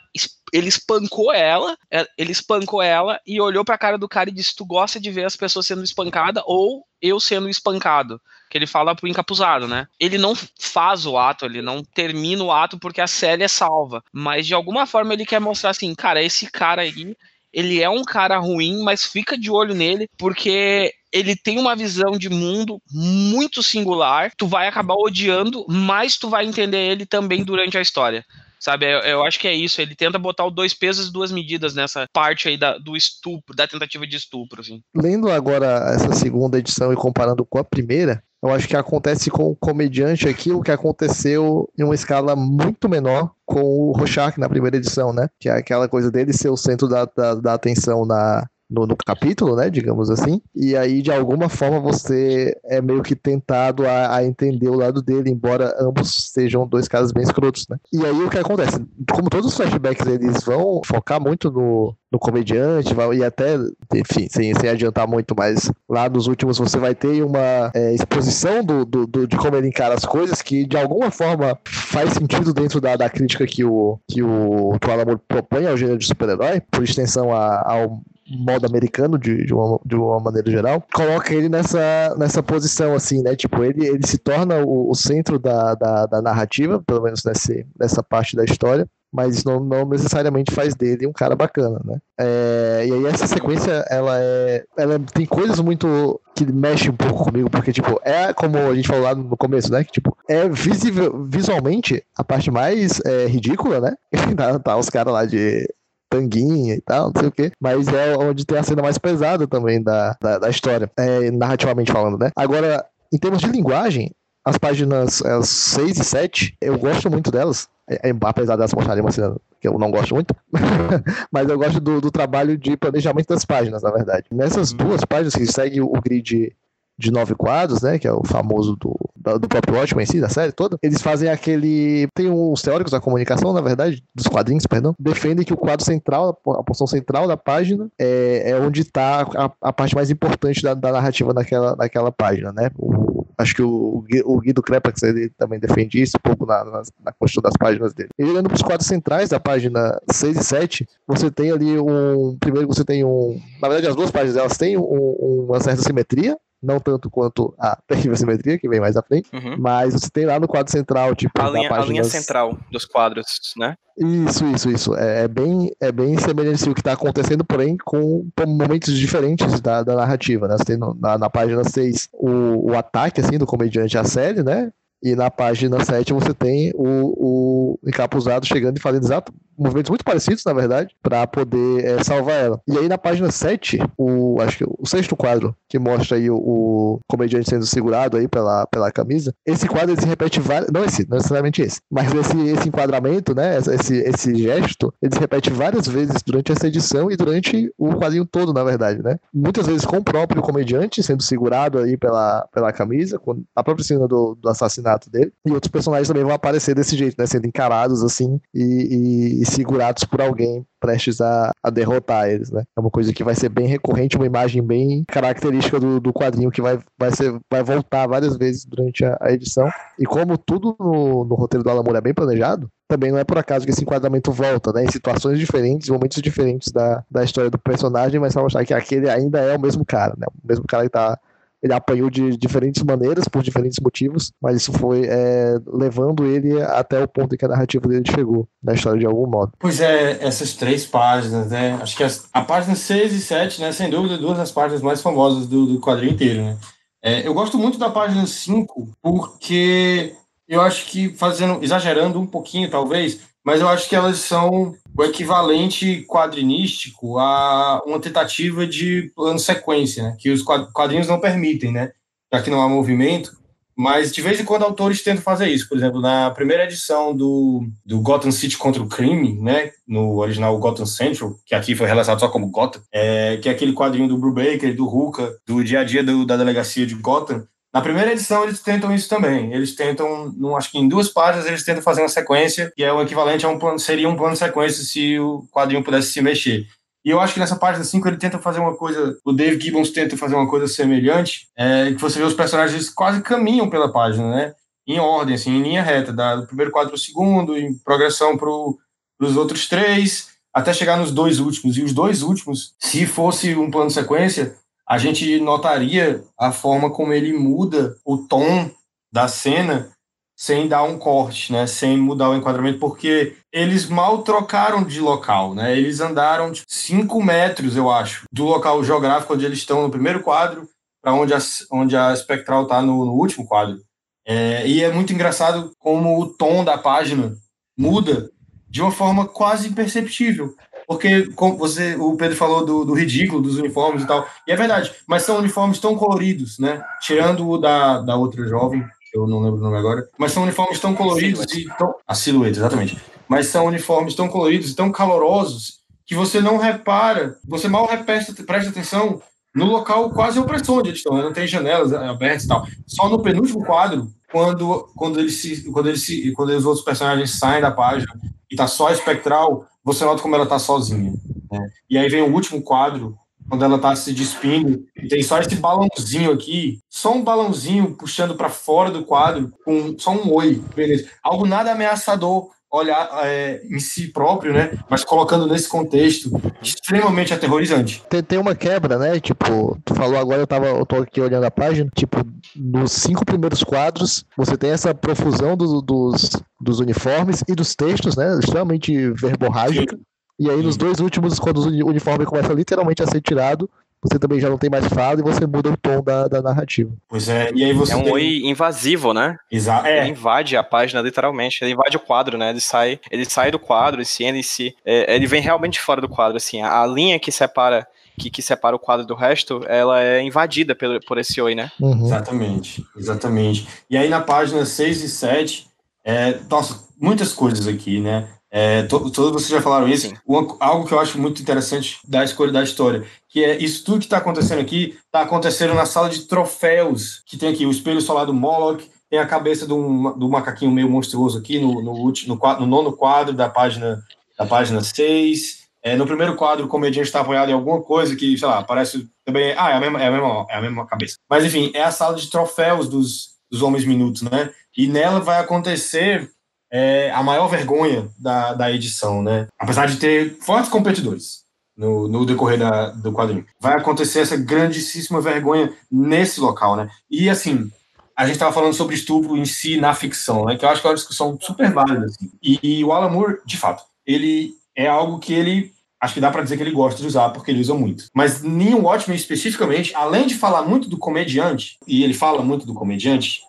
ele 0.53 0.69
espancou 0.69 1.33
ela, 1.33 1.77
é, 1.91 2.07
ele 2.17 2.33
espancou 2.33 2.83
ela 2.83 3.21
e 3.27 3.41
olhou 3.41 3.65
pra 3.65 3.79
cara 3.79 3.99
do 3.99 4.09
cara 4.09 4.31
e 4.31 4.33
disse: 4.33 4.57
Tu 4.57 4.65
gosta 4.65 4.99
de 4.99 5.11
ver 5.11 5.25
as 5.25 5.37
pessoas 5.37 5.67
sendo 5.67 5.85
espancadas 5.85 6.43
ou 6.47 6.85
eu 7.01 7.21
sendo 7.21 7.49
espancado? 7.49 8.21
Que 8.51 8.59
ele 8.59 8.67
fala 8.67 8.95
pro 8.95 9.09
encapuzado, 9.09 9.69
né? 9.69 9.87
Ele 9.99 10.19
não 10.19 10.35
faz 10.59 11.07
o 11.07 11.17
ato, 11.19 11.45
ele 11.45 11.63
não 11.63 11.83
termina 11.83 12.43
o 12.43 12.53
ato 12.53 12.79
porque 12.79 13.01
a 13.01 13.07
Sally 13.07 13.43
é 13.43 13.49
salva. 13.49 14.03
Mas 14.13 14.47
de 14.47 14.55
alguma 14.55 14.87
forma 14.87 15.13
ele 15.13 15.27
quer 15.27 15.41
mostrar 15.41 15.71
assim, 15.71 15.95
cara, 15.95 16.23
esse 16.23 16.51
cara 16.51 16.83
aí 16.83 17.17
ele 17.53 17.83
é 17.83 17.89
um 17.89 18.05
cara 18.05 18.39
ruim, 18.39 18.83
mas 18.83 19.05
fica 19.05 19.37
de 19.37 19.51
olho 19.51 19.75
nele, 19.75 20.09
porque 20.19 20.93
ele 21.11 21.35
tem 21.35 21.59
uma 21.59 21.75
visão 21.75 22.13
de 22.19 22.29
mundo 22.29 22.81
muito 22.93 23.63
singular. 23.63 24.33
Tu 24.37 24.47
vai 24.47 24.69
acabar 24.69 24.95
odiando, 24.95 25.65
mas 25.69 26.17
tu 26.17 26.29
vai 26.29 26.45
entender 26.45 26.79
ele 26.79 27.07
também 27.07 27.43
durante 27.43 27.79
a 27.79 27.81
história. 27.81 28.25
Sabe, 28.61 28.87
eu, 28.87 28.99
eu, 29.01 29.23
acho 29.23 29.39
que 29.39 29.47
é 29.47 29.55
isso. 29.55 29.81
Ele 29.81 29.95
tenta 29.95 30.19
botar 30.19 30.45
o 30.45 30.51
dois 30.51 30.75
pesos 30.75 31.09
e 31.09 31.13
duas 31.13 31.31
medidas 31.31 31.75
nessa 31.75 32.07
parte 32.13 32.49
aí 32.49 32.57
da, 32.57 32.77
do 32.79 32.97
estupro, 32.97 33.55
da 33.55 33.67
tentativa 33.67 34.07
de 34.07 34.17
estupro. 34.17 34.61
Assim. 34.61 34.81
Lendo 34.95 35.31
agora 35.31 35.93
essa 35.95 36.13
segunda 36.15 36.59
edição 36.59 36.93
e 36.93 36.97
comparando 36.97 37.45
com 37.45 37.59
a 37.59 37.65
primeira, 37.65 38.23
eu 38.43 38.51
acho 38.51 38.69
que 38.69 38.77
acontece 38.77 39.31
com 39.31 39.51
o 39.51 39.57
comediante 39.57 40.29
aquilo 40.29 40.63
que 40.63 40.71
aconteceu 40.71 41.69
em 41.79 41.83
uma 41.83 41.95
escala 41.95 42.37
muito 42.37 42.89
menor 42.89 43.33
com 43.45 43.61
o 43.61 43.93
Rorschach 43.93 44.39
na 44.39 44.49
primeira 44.49 44.77
edição, 44.77 45.13
né? 45.13 45.29
Que 45.41 45.49
é 45.49 45.53
aquela 45.53 45.89
coisa 45.89 46.11
dele 46.11 46.33
ser 46.33 46.49
o 46.49 46.57
centro 46.57 46.87
da, 46.87 47.05
da, 47.05 47.35
da 47.35 47.55
atenção 47.55 48.05
na, 48.05 48.47
no, 48.71 48.87
no, 48.87 48.97
capítulo, 48.97 49.57
né, 49.57 49.71
digamos 49.71 50.11
assim, 50.11 50.41
e 50.55 50.77
aí 50.77 51.01
de 51.01 51.11
alguma 51.11 51.49
forma 51.49 51.81
você 51.81 52.55
é 52.65 52.81
meio 52.81 53.03
que 53.03 53.15
tentado 53.15 53.87
a, 53.87 54.17
a, 54.17 54.25
entender 54.25 54.69
o 54.69 54.77
lado 54.77 55.01
dele, 55.01 55.31
embora 55.31 55.75
ambos 55.81 56.31
sejam 56.33 56.67
dois 56.67 56.87
caras 56.87 57.13
bem 57.13 57.23
escrotos, 57.23 57.67
né. 57.69 57.79
E 57.93 58.05
aí 58.05 58.23
o 58.23 58.29
que 58.29 58.39
acontece? 58.39 58.85
Como 59.11 59.31
todos 59.31 59.47
os 59.47 59.57
flashbacks 59.57 60.07
eles 60.07 60.45
vão 60.45 60.81
focar 60.85 61.21
muito 61.21 61.51
no, 61.51 61.95
no 62.11 62.19
comediante, 62.19 62.95
e 63.15 63.25
até, 63.25 63.57
enfim, 63.95 64.29
sem, 64.31 64.55
sem 64.55 64.69
adiantar 64.69 65.07
muito, 65.07 65.35
mas 65.37 65.71
lá 65.89 66.09
nos 66.09 66.27
últimos 66.27 66.59
você 66.59 66.79
vai 66.79 66.95
ter 66.95 67.23
uma 67.23 67.71
é, 67.75 67.95
exposição 67.95 68.63
do, 68.63 68.85
do, 68.85 69.07
do, 69.07 69.27
de 69.27 69.37
como 69.37 69.57
ele 69.57 69.69
encara 69.69 69.95
as 69.95 70.05
coisas 70.05 70.43
que 70.43 70.67
de 70.67 70.77
alguma 70.77 71.11
forma 71.11 71.59
faz 71.67 72.15
sentido 72.15 72.53
dentro 72.53 72.81
da, 72.81 72.97
da 72.97 73.09
crítica 73.09 73.47
que 73.47 73.65
o, 73.65 73.99
que 74.09 74.23
o, 74.23 74.73
Alan 74.89 75.19
propõe 75.29 75.67
ao 75.67 75.77
gênero 75.77 75.99
de 75.99 76.07
super-herói, 76.07 76.61
por 76.71 76.83
extensão 76.83 77.33
a, 77.33 77.63
ao 77.65 78.01
modo 78.29 78.67
americano 78.67 79.19
de, 79.19 79.45
de, 79.47 79.55
uma, 79.55 79.81
de 79.85 79.97
uma 79.97 80.21
maneira 80.21 80.51
geral, 80.51 80.85
coloca 80.93 81.35
ele 81.35 81.49
nessa, 81.49 82.15
nessa 82.19 82.43
posição, 82.43 82.95
assim, 82.95 83.23
né? 83.23 83.35
Tipo, 83.35 83.65
ele, 83.65 83.87
ele 83.87 84.07
se 84.07 84.19
torna 84.19 84.57
o, 84.65 84.91
o 84.91 84.95
centro 84.95 85.39
da, 85.39 85.75
da, 85.75 86.07
da, 86.07 86.23
narrativa, 86.23 86.83
pelo 86.87 87.03
menos 87.03 87.25
nesse, 87.25 87.67
nessa 87.79 88.03
parte 88.03 88.37
da 88.37 88.45
história, 88.45 88.87
mas 89.13 89.43
não, 89.43 89.59
não 89.59 89.89
necessariamente 89.89 90.55
faz 90.55 90.75
dele 90.75 91.07
um 91.07 91.13
cara 91.13 91.35
bacana, 91.35 91.81
né? 91.85 91.99
É, 92.21 92.85
e 92.87 92.93
aí 92.93 93.07
essa 93.07 93.27
sequência, 93.27 93.85
ela 93.89 94.19
é. 94.21 94.65
Ela 94.77 94.99
tem 94.99 95.25
coisas 95.25 95.61
muito. 95.61 96.21
que 96.35 96.45
mexem 96.53 96.91
um 96.91 96.97
pouco 96.97 97.25
comigo, 97.25 97.49
porque, 97.49 97.73
tipo, 97.73 97.99
é 98.05 98.33
como 98.35 98.59
a 98.59 98.75
gente 98.75 98.87
falou 98.87 99.05
lá 99.05 99.15
no 99.15 99.37
começo, 99.37 99.73
né? 99.73 99.83
Que, 99.83 99.93
tipo, 99.93 100.17
é 100.29 100.49
visível, 100.49 101.27
visualmente 101.27 102.05
a 102.17 102.23
parte 102.23 102.51
mais 102.51 103.01
é, 103.05 103.27
ridícula, 103.27 103.81
né? 103.81 103.97
tá, 104.37 104.59
tá 104.59 104.77
os 104.77 104.91
caras 104.91 105.13
lá 105.13 105.25
de 105.25 105.67
tanguinha 106.09 106.75
e 106.75 106.81
tal, 106.81 107.13
não 107.13 107.21
sei 107.21 107.29
o 107.29 107.33
quê. 107.33 107.53
Mas 107.61 107.89
é 107.89 108.17
onde 108.17 108.45
tem 108.45 108.59
a 108.59 108.63
cena 108.63 108.83
mais 108.83 108.99
pesada 108.99 109.47
também 109.47 109.83
da, 109.83 110.17
da, 110.21 110.39
da 110.39 110.51
história, 110.51 110.91
é, 110.97 111.31
narrativamente 111.31 111.93
falando, 111.93 112.19
né? 112.19 112.31
Agora, 112.35 112.85
em 113.13 113.19
termos 113.19 113.41
de 113.41 113.49
linguagem, 113.49 114.11
as 114.45 114.57
páginas 114.57 115.23
6 115.43 115.99
e 115.99 116.05
7, 116.05 116.57
eu 116.61 116.79
gosto 116.79 117.11
muito 117.11 117.31
delas. 117.31 117.69
É, 117.89 118.11
é, 118.11 118.15
apesar 118.23 118.57
delas 118.57 118.75
mostrarem 118.75 119.03
uma 119.03 119.13
cena 119.13 119.37
que 119.61 119.67
eu 119.67 119.79
não 119.79 119.91
gosto 119.91 120.15
muito, 120.15 120.35
mas 121.33 121.49
eu 121.49 121.59
gosto 121.59 121.81
do, 121.81 122.01
do, 122.01 122.11
trabalho 122.11 122.57
de 122.57 122.77
planejamento 122.77 123.29
das 123.29 123.45
páginas, 123.45 123.83
na 123.83 123.91
verdade. 123.91 124.27
Nessas 124.31 124.73
duas 124.73 125.05
páginas 125.05 125.35
que 125.35 125.47
segue 125.47 125.81
o 125.81 125.93
grid 126.03 126.55
de 126.99 127.11
nove 127.11 127.35
quadros, 127.35 127.83
né, 127.83 127.99
que 127.99 128.09
é 128.09 128.13
o 128.13 128.25
famoso 128.25 128.77
do, 128.77 128.97
do 129.39 129.49
próprio 129.49 129.77
Watchmen 129.77 130.03
em 130.03 130.07
si, 130.07 130.21
da 130.21 130.29
série 130.29 130.53
toda, 130.53 130.77
eles 130.83 131.01
fazem 131.01 131.31
aquele... 131.31 132.09
Tem 132.15 132.29
uns 132.29 132.61
teóricos 132.63 132.91
da 132.91 133.01
comunicação, 133.01 133.53
na 133.53 133.61
verdade, 133.61 134.03
dos 134.15 134.27
quadrinhos, 134.27 134.67
perdão, 134.67 134.95
defendem 134.99 135.45
que 135.45 135.53
o 135.53 135.57
quadro 135.57 135.85
central, 135.85 136.31
a 136.47 136.63
porção 136.63 136.87
central 136.87 137.29
da 137.29 137.37
página 137.37 137.89
é, 137.99 138.51
é 138.51 138.57
onde 138.57 138.81
está 138.81 139.23
a, 139.23 139.51
a, 139.69 139.73
parte 139.73 139.95
mais 139.95 140.11
importante 140.11 140.63
da, 140.63 140.75
da, 140.75 140.93
narrativa 140.93 141.33
naquela, 141.33 141.77
naquela 141.77 142.11
página, 142.11 142.53
né, 142.53 142.71
o, 142.77 143.27
acho 143.39 143.55
que 143.55 143.63
o, 143.63 144.05
o 144.25 144.41
Guido 144.41 144.61
Krepax 144.61 145.03
ele 145.05 145.31
também 145.39 145.61
defende 145.61 146.03
isso 146.03 146.17
um 146.17 146.21
pouco 146.21 146.45
na, 146.45 146.65
na, 146.65 146.83
na 147.05 147.13
construção 147.13 147.43
das 147.43 147.57
páginas 147.57 147.95
dele. 147.95 148.11
E 148.19 148.25
olhando 148.25 148.49
para 148.49 148.57
os 148.57 148.63
quadros 148.63 148.89
centrais 148.89 149.29
da 149.29 149.39
página 149.39 150.01
6 150.11 150.37
e 150.37 150.45
7, 150.45 150.89
você 151.07 151.31
tem 151.31 151.53
ali 151.53 151.79
um. 151.79 152.37
Primeiro 152.39 152.67
você 152.67 152.85
tem 152.85 153.05
um. 153.05 153.41
Na 153.63 153.69
verdade, 153.69 153.89
as 153.89 153.97
duas 153.97 154.11
páginas 154.11 154.37
elas 154.37 154.57
têm 154.59 154.77
um, 154.77 155.47
uma 155.47 155.61
certa 155.61 155.83
simetria, 155.83 156.37
não 156.63 156.79
tanto 156.81 157.11
quanto 157.11 157.55
a 157.59 157.79
terrível 157.87 158.17
simetria, 158.17 158.59
que 158.59 158.69
vem 158.69 158.81
mais 158.81 158.97
à 158.97 159.03
frente, 159.03 159.29
uhum. 159.33 159.57
mas 159.59 159.95
você 159.95 160.11
tem 160.11 160.27
lá 160.27 160.39
no 160.39 160.49
quadro 160.49 160.71
central, 160.71 161.15
tipo. 161.15 161.41
A 161.41 161.51
linha, 161.51 161.69
páginas... 161.69 161.89
a 161.89 161.93
linha 161.93 162.05
central 162.05 162.59
dos 162.71 162.85
quadros, 162.85 163.27
né? 163.57 163.75
Isso, 163.97 164.45
isso, 164.47 164.71
isso. 164.71 164.95
É, 164.95 165.25
é 165.25 165.29
bem, 165.29 165.73
é 165.81 165.91
bem 165.91 166.17
semelhante 166.19 166.69
ao 166.69 166.75
que 166.75 166.81
está 166.81 166.93
acontecendo, 166.93 167.45
porém 167.45 167.77
com, 167.85 168.29
momentos 168.47 168.97
diferentes 168.97 169.61
da, 169.61 169.83
da 169.83 169.97
narrativa, 169.97 170.47
né? 170.47 170.57
Você 170.57 170.65
tem 170.65 170.77
no, 170.77 170.95
na, 170.95 171.19
na 171.19 171.29
página 171.29 171.65
6 171.65 172.09
o, 172.13 172.71
o 172.71 172.77
ataque, 172.77 173.21
assim, 173.21 173.39
do 173.39 173.47
comediante 173.47 173.99
à 173.99 174.05
série, 174.05 174.43
né? 174.43 174.71
E 175.03 175.15
na 175.15 175.31
página 175.31 175.85
7 175.85 176.13
você 176.13 176.35
tem 176.35 176.73
o, 176.75 177.77
o 177.77 177.79
encapuzado 177.87 178.47
chegando 178.47 178.77
e 178.77 178.81
fazendo 178.81 179.05
exato 179.05 179.33
movimentos 179.59 179.91
muito 179.91 180.05
parecidos, 180.05 180.45
na 180.45 180.53
verdade, 180.53 180.95
para 181.03 181.27
poder 181.27 181.85
é, 181.85 182.05
salvar 182.05 182.37
ela. 182.37 182.61
E 182.67 182.79
aí 182.79 182.89
na 182.89 182.97
página 182.97 183.31
7, 183.31 183.79
o, 183.97 184.41
acho 184.41 184.59
que 184.59 184.65
o 184.65 184.87
sexto 184.87 185.17
quadro, 185.17 185.55
que 185.69 185.79
mostra 185.79 186.17
aí 186.17 186.31
o, 186.31 186.37
o 186.37 187.01
comediante 187.09 187.51
sendo 187.51 187.67
segurado 187.67 188.17
aí 188.17 188.29
pela, 188.29 188.67
pela 188.67 188.93
camisa, 188.93 189.35
esse 189.45 189.67
quadro 189.67 189.93
ele 189.93 190.01
se 190.01 190.07
repete 190.07 190.41
várias. 190.41 190.71
Não 190.71 190.85
esse, 190.85 191.09
não 191.09 191.17
necessariamente 191.17 191.61
esse, 191.63 191.81
mas 191.91 192.13
esse, 192.15 192.39
esse 192.49 192.69
enquadramento, 192.69 193.35
né? 193.35 193.59
Esse, 193.59 193.97
esse 193.97 194.35
gesto, 194.37 194.95
ele 195.03 195.15
se 195.15 195.21
repete 195.21 195.51
várias 195.51 195.89
vezes 195.89 196.23
durante 196.23 196.53
essa 196.53 196.69
edição 196.69 197.11
e 197.11 197.17
durante 197.17 197.73
o 197.77 197.95
quadrinho 197.97 198.25
todo, 198.25 198.53
na 198.53 198.63
verdade, 198.63 199.03
né? 199.03 199.19
Muitas 199.35 199.67
vezes 199.67 199.85
com 199.85 199.97
o 199.97 200.05
próprio 200.05 200.41
comediante 200.43 201.03
sendo 201.03 201.23
segurado 201.23 201.79
aí 201.79 201.97
pela, 201.97 202.47
pela 202.53 202.73
camisa, 202.73 203.19
com 203.19 203.43
a 203.57 203.65
própria 203.65 203.85
cena 203.85 204.07
do, 204.07 204.37
do 204.41 204.49
assassinato 204.49 204.88
dele, 205.11 205.33
e 205.45 205.53
outros 205.53 205.71
personagens 205.71 206.09
também 206.09 206.25
vão 206.25 206.33
aparecer 206.33 206.75
desse 206.75 206.97
jeito, 206.97 207.17
né? 207.19 207.27
Sendo 207.27 207.47
encarados 207.47 208.03
assim 208.03 208.41
e, 208.55 209.41
e 209.43 209.47
segurados 209.47 210.05
por 210.05 210.21
alguém 210.21 210.65
prestes 210.81 211.21
a, 211.21 211.51
a, 211.63 211.71
derrotar 211.71 212.29
eles, 212.29 212.51
né? 212.51 212.63
É 212.77 212.81
uma 212.81 212.91
coisa 212.91 213.13
que 213.13 213.25
vai 213.25 213.35
ser 213.35 213.49
bem 213.49 213.67
recorrente, 213.67 214.17
uma 214.17 214.27
imagem 214.27 214.63
bem 214.63 215.05
característica 215.09 215.79
do, 215.79 216.01
do 216.01 216.13
quadrinho 216.13 216.51
que 216.51 216.63
vai, 216.63 216.79
vai, 216.99 217.11
ser, 217.15 217.39
vai 217.51 217.63
voltar 217.63 218.07
várias 218.07 218.37
vezes 218.37 218.65
durante 218.65 219.05
a, 219.05 219.17
a 219.21 219.33
edição. 219.33 219.69
E 219.99 220.05
como 220.05 220.39
tudo 220.39 220.77
no, 220.79 221.25
no 221.25 221.35
roteiro 221.35 221.65
do 221.65 221.71
Alamur 221.71 221.97
é 221.97 222.01
bem 222.01 222.15
planejado, 222.15 222.71
também 222.89 223.11
não 223.13 223.19
é 223.19 223.25
por 223.25 223.37
acaso 223.37 223.67
que 223.67 223.71
esse 223.71 223.83
enquadramento 223.83 224.33
volta, 224.33 224.73
né? 224.73 224.85
Em 224.85 224.91
situações 224.91 225.39
diferentes, 225.39 225.89
momentos 225.89 226.23
diferentes 226.23 226.73
da, 226.73 227.05
da 227.11 227.23
história 227.23 227.51
do 227.51 227.59
personagem, 227.59 228.19
mas 228.19 228.33
para 228.33 228.43
mostrar 228.43 228.65
que 228.65 228.73
aquele 228.73 229.11
ainda 229.11 229.41
é 229.41 229.57
o 229.57 229.61
mesmo 229.61 229.85
cara, 229.85 230.15
né? 230.17 230.27
O 230.43 230.49
mesmo 230.49 230.65
cara 230.67 230.85
que 230.85 230.91
tá 230.91 231.19
ele 231.63 231.73
apanhou 231.73 232.09
de 232.09 232.37
diferentes 232.37 232.83
maneiras, 232.83 233.27
por 233.27 233.43
diferentes 233.43 233.79
motivos, 233.81 234.33
mas 234.41 234.57
isso 234.57 234.73
foi 234.73 235.07
é, 235.07 235.57
levando 235.67 236.25
ele 236.25 236.61
até 236.63 237.03
o 237.03 237.09
ponto 237.09 237.35
em 237.35 237.39
que 237.39 237.45
a 237.45 237.49
narrativa 237.49 237.89
dele 237.89 238.05
chegou 238.09 238.49
na 238.63 238.75
história 238.75 239.01
de 239.01 239.07
algum 239.07 239.27
modo. 239.27 239.53
Pois 239.59 239.81
é, 239.81 240.25
essas 240.25 240.55
três 240.55 240.87
páginas, 240.87 241.51
né? 241.51 241.79
Acho 241.83 241.97
que 241.97 242.05
as, 242.05 242.29
a 242.33 242.43
página 242.43 242.75
6 242.75 243.13
e 243.13 243.21
7, 243.21 243.61
né? 243.61 243.73
Sem 243.73 243.91
dúvida, 243.91 244.17
duas 244.17 244.39
das 244.39 244.53
páginas 244.53 244.83
mais 244.83 245.03
famosas 245.03 245.47
do, 245.47 245.67
do 245.67 245.81
quadrinho 245.81 246.13
inteiro, 246.13 246.43
né? 246.43 246.57
É, 247.03 247.27
eu 247.27 247.35
gosto 247.35 247.59
muito 247.59 247.79
da 247.79 247.91
página 247.91 248.27
5 248.27 248.89
porque 249.01 250.13
eu 250.49 250.61
acho 250.61 250.87
que 250.87 251.11
fazendo, 251.11 251.63
exagerando 251.63 252.19
um 252.19 252.27
pouquinho, 252.27 252.71
talvez, 252.71 253.21
mas 253.45 253.61
eu 253.61 253.69
acho 253.69 253.89
que 253.89 253.97
elas 253.97 254.19
são 254.19 254.75
o 254.99 255.05
equivalente 255.05 256.05
quadrinístico 256.09 257.19
a 257.19 257.81
uma 257.87 258.01
tentativa 258.01 258.67
de 258.67 259.13
plano 259.15 259.39
sequência, 259.39 260.03
né? 260.03 260.17
que 260.19 260.29
os 260.29 260.43
quadrinhos 260.43 261.07
não 261.07 261.21
permitem, 261.21 261.71
né? 261.71 261.93
já 262.33 262.43
que 262.43 262.51
não 262.51 262.61
há 262.61 262.69
movimento, 262.69 263.31
mas 263.77 264.13
de 264.13 264.21
vez 264.21 264.41
em 264.41 264.45
quando 264.45 264.65
autores 264.65 265.05
tentam 265.05 265.23
fazer 265.23 265.47
isso. 265.47 265.69
Por 265.69 265.79
exemplo, 265.79 266.01
na 266.01 266.33
primeira 266.33 266.65
edição 266.65 267.17
do, 267.17 267.69
do 267.87 268.01
Gotham 268.01 268.33
City 268.33 268.59
contra 268.59 268.83
o 268.83 268.89
Crime, 268.89 269.41
né, 269.41 269.71
no 269.87 270.17
original 270.17 270.59
Gotham 270.59 270.85
Central, 270.85 271.37
que 271.47 271.55
aqui 271.55 271.77
foi 271.77 271.87
relançado 271.87 272.19
só 272.19 272.29
como 272.29 272.51
Gotham, 272.51 272.83
é, 272.93 273.37
que 273.37 273.49
é 273.49 273.53
aquele 273.53 273.75
quadrinho 273.75 274.09
do 274.09 274.19
Brubaker, 274.19 274.75
do 274.75 274.85
Ruka, 274.85 275.33
do 275.47 275.63
dia 275.63 275.79
a 275.79 275.85
dia 275.85 276.03
do, 276.03 276.27
da 276.27 276.37
delegacia 276.37 276.85
de 276.85 276.97
Gotham, 276.97 277.47
na 277.73 277.83
primeira 277.83 278.13
edição 278.13 278.45
eles 278.45 278.61
tentam 278.61 278.95
isso 278.95 279.09
também. 279.09 279.53
Eles 279.53 279.75
tentam, 279.75 280.35
acho 280.57 280.71
que 280.71 280.79
em 280.79 280.89
duas 280.89 281.09
páginas 281.09 281.47
eles 281.47 281.65
tentam 281.65 281.83
fazer 281.83 282.03
uma 282.03 282.09
sequência 282.09 282.73
que 282.75 282.83
é 282.83 282.93
o 282.93 283.03
equivalente 283.03 283.45
a 283.45 283.49
um 283.49 283.59
plano, 283.59 283.79
seria 283.79 284.09
um 284.09 284.17
plano 284.17 284.33
de 284.33 284.39
sequência 284.39 284.83
se 284.83 285.19
o 285.19 285.47
quadrinho 285.53 285.85
pudesse 285.85 286.13
se 286.13 286.23
mexer. 286.23 286.67
E 287.05 287.11
eu 287.11 287.21
acho 287.21 287.35
que 287.35 287.41
nessa 287.41 287.57
página 287.57 287.85
5 287.85 288.09
ele 288.09 288.17
tenta 288.17 288.39
fazer 288.39 288.61
uma 288.61 288.77
coisa, 288.77 289.17
o 289.25 289.33
Dave 289.33 289.61
Gibbons 289.61 289.91
tenta 289.91 290.17
fazer 290.17 290.35
uma 290.35 290.49
coisa 290.49 290.67
semelhante, 290.67 291.49
é, 291.57 291.93
que 291.93 292.01
você 292.01 292.19
vê 292.19 292.25
os 292.25 292.35
personagens 292.35 292.91
quase 292.91 293.23
caminham 293.23 293.71
pela 293.71 293.91
página, 293.91 294.29
né? 294.31 294.55
Em 294.87 294.99
ordem, 294.99 295.35
assim, 295.35 295.51
em 295.53 295.63
linha 295.63 295.83
reta, 295.83 296.13
do 296.13 296.47
primeiro 296.47 296.73
quadro 296.73 296.91
para 296.91 296.97
o 296.97 297.01
segundo, 297.01 297.57
em 297.57 297.75
progressão 297.79 298.37
para 298.37 298.51
os 298.51 299.37
outros 299.37 299.69
três, 299.69 300.29
até 300.53 300.73
chegar 300.73 300.97
nos 300.97 301.13
dois 301.13 301.39
últimos. 301.39 301.77
E 301.77 301.83
os 301.83 301.93
dois 301.93 302.23
últimos, 302.23 302.75
se 302.79 303.07
fosse 303.07 303.55
um 303.55 303.71
plano 303.71 303.89
de 303.89 303.95
sequência, 303.95 304.57
a 304.89 304.97
gente 304.97 305.39
notaria 305.41 306.25
a 306.39 306.51
forma 306.51 306.91
como 306.91 307.13
ele 307.13 307.33
muda 307.33 307.97
o 308.05 308.17
tom 308.17 308.71
da 309.13 309.29
cena 309.29 309.91
sem 310.35 310.69
dar 310.69 310.85
um 310.85 310.97
corte, 310.97 311.53
né? 311.53 311.67
Sem 311.67 311.99
mudar 311.99 312.31
o 312.31 312.37
enquadramento, 312.37 312.79
porque 312.79 313.37
eles 313.53 313.87
mal 313.87 314.23
trocaram 314.23 314.85
de 314.85 315.01
local, 315.01 315.55
né? 315.55 315.77
Eles 315.77 316.01
andaram 316.01 316.53
tipo, 316.53 316.67
cinco 316.71 317.23
metros, 317.23 317.77
eu 317.77 317.91
acho, 317.91 318.25
do 318.33 318.45
local 318.45 318.83
geográfico 318.85 319.35
onde 319.35 319.45
eles 319.45 319.59
estão 319.59 319.83
no 319.83 319.91
primeiro 319.91 320.23
quadro 320.23 320.69
para 321.03 321.13
onde 321.13 321.35
a, 321.35 321.39
onde 321.73 321.97
a 321.97 322.13
espectral 322.13 322.63
está 322.63 322.81
no, 322.81 323.05
no, 323.05 323.13
último 323.13 323.47
quadro. 323.47 323.81
É, 324.25 324.67
e 324.67 324.83
é 324.83 324.93
muito 324.93 325.13
engraçado 325.13 325.73
como 325.79 326.21
o 326.21 326.27
tom 326.27 326.65
da 326.65 326.79
página 326.79 327.35
muda 327.77 328.31
de 328.69 328.81
uma 328.81 328.93
forma 328.93 329.27
quase 329.27 329.69
imperceptível. 329.69 330.55
Porque 330.89 331.31
como 331.33 331.59
você, 331.59 331.97
o 331.97 332.17
Pedro 332.17 332.35
falou 332.35 332.65
do, 332.65 332.83
do, 332.83 332.95
ridículo 332.95 333.43
dos 333.43 333.59
uniformes 333.59 334.05
e 334.05 334.07
tal, 334.07 334.27
e 334.47 334.53
é 334.53 334.57
verdade, 334.57 334.91
mas 335.07 335.23
são 335.23 335.37
uniformes 335.37 335.79
tão 335.79 335.95
coloridos, 335.95 336.59
né? 336.59 336.83
Tirando 337.03 337.47
o 337.47 337.59
da, 337.59 338.01
da 338.01 338.17
outra 338.17 338.49
jovem, 338.49 338.83
eu 339.15 339.27
não 339.27 339.41
lembro 339.41 339.61
o 339.61 339.63
nome 339.63 339.77
agora, 339.77 340.09
mas 340.17 340.33
são 340.33 340.45
uniformes 340.45 340.81
tão 340.81 340.95
coloridos 340.95 341.45
e 341.53 341.69
tão. 341.77 341.95
A 342.07 342.15
silhueta, 342.15 342.59
exatamente. 342.59 342.97
Mas 343.29 343.49
são 343.49 343.67
uniformes 343.67 344.15
tão 344.15 344.29
coloridos 344.29 344.71
e 344.71 344.75
tão 344.75 344.91
calorosos 344.91 345.81
que 346.07 346.15
você 346.15 346.41
não 346.41 346.57
repara, 346.57 347.37
você 347.47 347.69
mal 347.69 347.87
presta, 348.07 348.33
presta 348.43 348.71
atenção 348.71 349.21
no 349.55 349.67
local 349.67 350.09
quase 350.11 350.39
opressor 350.39 350.79
onde 350.79 350.89
eles 350.89 351.01
estão, 351.01 351.19
né? 351.19 351.23
não 351.23 351.35
tem 351.35 351.47
janelas 351.47 351.93
abertas 351.93 352.45
e 352.45 352.49
tal. 352.49 352.67
Só 352.87 353.11
no 353.11 353.23
penúltimo 353.23 353.63
quadro, 353.63 354.11
quando, 354.31 354.91
quando, 354.95 355.19
eles 355.19 355.41
se, 355.41 355.71
quando, 355.71 355.89
eles 355.89 356.03
se, 356.03 356.33
quando 356.33 356.51
os 356.51 356.65
outros 356.65 356.85
personagens 356.85 357.39
saem 357.39 357.63
da 357.63 357.71
página 357.71 358.13
e 358.51 358.57
tá 358.57 358.67
só 358.67 358.91
espectral, 358.91 359.67
você 359.83 360.05
nota 360.05 360.23
como 360.23 360.35
ela 360.35 360.47
tá 360.47 360.59
sozinha. 360.59 361.13
Né? 361.51 361.71
E 361.89 361.97
aí 361.99 362.09
vem 362.09 362.23
o 362.23 362.33
último 362.33 362.63
quadro, 362.63 363.17
quando 363.49 363.65
ela 363.65 363.79
tá 363.79 363.97
se 363.97 364.13
despindo, 364.13 364.85
e 364.95 365.09
tem 365.09 365.23
só 365.23 365.41
esse 365.41 365.57
balãozinho 365.57 366.33
aqui, 366.33 366.81
só 366.89 367.15
um 367.15 367.25
balãozinho 367.25 367.97
puxando 367.97 368.35
para 368.35 368.51
fora 368.51 368.91
do 368.91 369.05
quadro, 369.05 369.51
com 369.65 369.99
só 369.99 370.13
um 370.13 370.33
oi, 370.35 370.63
beleza. 370.75 371.09
Algo 371.23 371.47
nada 371.47 371.73
ameaçador, 371.73 372.51
olhar 372.71 373.09
é, 373.25 373.63
em 373.71 373.79
si 373.79 374.09
próprio, 374.09 374.53
né? 374.53 374.79
Mas 374.89 375.05
colocando 375.05 375.47
nesse 375.47 375.69
contexto 375.69 376.31
extremamente 376.63 377.33
aterrorizante. 377.33 378.03
Tem, 378.09 378.23
tem 378.23 378.39
uma 378.39 378.55
quebra, 378.55 378.99
né? 378.99 379.19
Tipo, 379.21 379.79
tu 379.85 379.95
falou 379.95 380.19
agora, 380.19 380.43
eu 380.43 380.47
tava, 380.47 380.67
eu 380.67 380.85
tô 380.85 380.97
aqui 380.97 381.21
olhando 381.21 381.45
a 381.45 381.51
página, 381.51 381.91
tipo, 381.95 382.19
nos 382.55 382.93
cinco 382.93 383.25
primeiros 383.25 383.65
quadros, 383.65 384.25
você 384.37 384.57
tem 384.57 384.71
essa 384.71 384.95
profusão 384.95 385.57
do, 385.57 385.81
dos, 385.81 386.31
dos 386.61 386.81
uniformes 386.81 387.43
e 387.49 387.55
dos 387.55 387.75
textos, 387.75 388.17
né? 388.17 388.39
Extremamente 388.39 389.11
verborrágica. 389.13 389.97
Sim. 389.97 390.03
E 390.41 390.49
aí, 390.49 390.63
nos 390.63 390.77
dois 390.77 391.01
últimos, 391.01 391.39
quando 391.39 391.59
o 391.59 391.89
uniforme 391.89 392.25
começa 392.25 392.53
literalmente 392.53 393.03
a 393.03 393.07
ser 393.07 393.21
tirado, 393.21 393.69
você 394.03 394.19
também 394.19 394.41
já 394.41 394.49
não 394.49 394.59
tem 394.59 394.71
mais 394.71 394.87
fala 394.87 395.21
e 395.21 395.23
você 395.23 395.47
muda 395.47 395.71
o 395.71 395.77
tom 395.77 396.03
da, 396.03 396.29
da 396.29 396.41
narrativa. 396.41 396.91
Pois 397.09 397.29
é, 397.29 397.51
e 397.55 397.65
aí 397.65 397.73
você. 397.73 397.93
É 397.93 397.97
um 397.97 398.05
tem... 398.05 398.13
oi 398.13 398.41
invasivo, 398.45 399.13
né? 399.13 399.37
Exato. 399.51 399.87
É. 399.87 400.01
Ele 400.01 400.11
invade 400.11 400.57
a 400.57 400.63
página, 400.63 401.01
literalmente. 401.01 401.59
Ele 401.63 401.73
invade 401.73 401.97
o 401.97 402.01
quadro, 402.01 402.39
né? 402.39 402.51
Ele 402.51 402.61
sai, 402.61 403.01
ele 403.11 403.25
sai 403.25 403.51
do 403.51 403.59
quadro, 403.59 404.01
assim, 404.01 404.25
ele 404.25 404.43
se. 404.43 404.75
É, 404.85 405.15
ele 405.15 405.27
vem 405.27 405.43
realmente 405.43 405.81
fora 405.81 406.01
do 406.01 406.09
quadro, 406.09 406.37
assim. 406.37 406.63
A, 406.63 406.83
a 406.83 406.87
linha 406.87 407.19
que 407.19 407.33
separa 407.33 407.87
que, 408.19 408.29
que 408.29 408.43
separa 408.43 408.77
o 408.77 408.79
quadro 408.79 409.07
do 409.07 409.15
resto, 409.15 409.63
ela 409.67 410.03
é 410.03 410.21
invadida 410.21 410.75
por, 410.75 410.99
por 411.07 411.19
esse 411.19 411.41
oi, 411.41 411.55
né? 411.55 411.71
Uhum. 411.81 412.05
Exatamente, 412.05 412.85
exatamente. 412.97 413.69
E 413.89 413.97
aí 413.97 414.09
na 414.09 414.21
página 414.21 414.67
6 414.67 415.03
e 415.03 415.09
7, 415.09 415.69
é, 416.05 416.39
nossa, 416.51 416.89
muitas 417.01 417.33
coisas 417.33 417.67
aqui, 417.67 418.01
né? 418.01 418.29
É, 418.51 418.83
to, 418.85 419.11
todos 419.11 419.33
vocês 419.33 419.51
já 419.51 419.61
falaram 419.61 419.89
isso. 419.89 420.13
Uma, 420.27 420.57
algo 420.61 420.87
que 420.87 420.93
eu 420.93 421.01
acho 421.01 421.19
muito 421.19 421.43
interessante 421.43 421.99
da 422.07 422.25
escolha 422.25 422.53
da 422.53 422.63
história, 422.63 423.05
que 423.29 423.45
é 423.45 423.57
isso 423.59 423.85
tudo 423.85 423.99
que 423.99 424.07
está 424.07 424.19
acontecendo 424.19 424.61
aqui, 424.61 424.99
está 425.05 425.21
acontecendo 425.21 425.75
na 425.75 425.85
sala 425.85 426.09
de 426.09 426.21
troféus, 426.21 427.23
que 427.27 427.37
tem 427.37 427.51
aqui 427.51 427.67
o 427.67 427.71
espelho 427.71 428.01
solar 428.01 428.25
do 428.27 428.35
Moloch, 428.35 428.89
tem 429.11 429.19
a 429.19 429.27
cabeça 429.27 429.67
do, 429.67 430.13
do 430.13 430.29
macaquinho 430.29 430.71
meio 430.71 430.89
monstruoso 430.89 431.39
aqui 431.39 431.59
no, 431.59 431.83
no, 431.83 431.93
último, 431.93 432.35
no, 432.37 432.61
no 432.61 432.67
nono 432.67 432.93
quadro 432.93 433.35
da 433.35 433.49
página 433.49 434.03
da 434.39 434.47
página 434.47 434.81
6. 434.83 435.67
É, 435.83 435.97
no 435.97 436.07
primeiro 436.07 436.37
quadro, 436.37 436.65
o 436.65 436.69
comediante 436.69 437.09
está 437.09 437.21
apoiado 437.21 437.51
em 437.51 437.55
alguma 437.55 437.83
coisa 437.83 438.15
que, 438.15 438.37
sei 438.39 438.47
lá, 438.47 438.63
parece 438.63 439.09
também. 439.25 439.55
Ah, 439.57 439.71
é 439.71 439.75
a 439.75 439.81
mesma, 439.81 440.03
é 440.03 440.07
a 440.07 440.11
mesma, 440.11 440.47
é 440.49 440.57
a 440.57 440.61
mesma 440.61 440.87
cabeça. 440.87 441.17
Mas, 441.29 441.45
enfim, 441.45 441.71
é 441.75 441.83
a 441.83 441.91
sala 441.91 442.15
de 442.15 442.31
troféus 442.31 442.89
dos, 442.89 443.31
dos 443.51 443.63
Homens 443.63 443.85
Minutos, 443.85 444.23
né? 444.23 444.51
E 444.77 444.87
nela 444.87 445.21
vai 445.21 445.39
acontecer 445.41 446.31
é, 446.71 447.11
a 447.13 447.23
maior 447.23 447.49
vergonha 447.49 448.09
da, 448.19 448.55
da 448.55 448.73
edição, 448.73 449.23
né? 449.23 449.47
Apesar 449.59 449.87
de 449.87 449.97
ter 449.97 450.37
fortes 450.41 450.71
competidores 450.71 451.45
no, 451.77 452.09
no 452.09 452.27
decorrer 452.27 452.59
da, 452.59 452.91
do 452.91 453.13
quadrinho. 453.13 453.47
Vai 453.61 453.77
acontecer 453.77 454.21
essa 454.21 454.37
grandíssima 454.37 455.21
vergonha 455.21 455.73
nesse 455.91 456.41
local, 456.41 456.77
né? 456.77 456.91
E, 457.09 457.31
assim, 457.31 457.71
a 458.17 458.25
gente 458.27 458.35
estava 458.35 458.53
falando 458.53 458.75
sobre 458.75 458.97
estupro 458.97 459.37
em 459.37 459.45
si 459.45 459.77
na 459.77 459.95
ficção, 459.95 460.45
né? 460.45 460.57
Que 460.57 460.65
eu 460.65 460.69
acho 460.69 460.81
que 460.81 460.87
é 460.87 460.91
uma 460.91 460.97
discussão 460.97 461.39
super 461.41 461.73
válida. 461.73 462.07
Assim. 462.07 462.31
E, 462.43 462.59
e, 462.63 462.85
o 462.85 462.93
Alan 462.93 463.11
Moore, 463.11 463.39
de 463.47 463.57
fato, 463.57 463.85
ele 464.05 464.55
é 464.75 464.89
algo 464.89 465.19
que 465.19 465.33
ele 465.33 465.73
acho 466.01 466.15
que 466.15 466.21
dá 466.21 466.31
para 466.31 466.43
dizer 466.43 466.57
que 466.57 466.63
ele 466.63 466.71
gosta 466.71 467.01
de 467.01 467.07
usar 467.09 467.31
porque 467.31 467.51
ele 467.51 467.61
usa 467.61 467.75
muito. 467.75 468.05
Mas 468.15 468.43
Neil 468.43 468.81
Watchmen 468.83 469.17
especificamente, 469.17 469.93
além 469.97 470.27
de 470.27 470.37
falar 470.37 470.63
muito 470.63 470.89
do 470.89 470.97
comediante 470.97 471.77
e 471.87 472.05
ele 472.05 472.15
fala 472.15 472.41
muito 472.41 472.65
do 472.65 472.75
comediante 472.75 473.43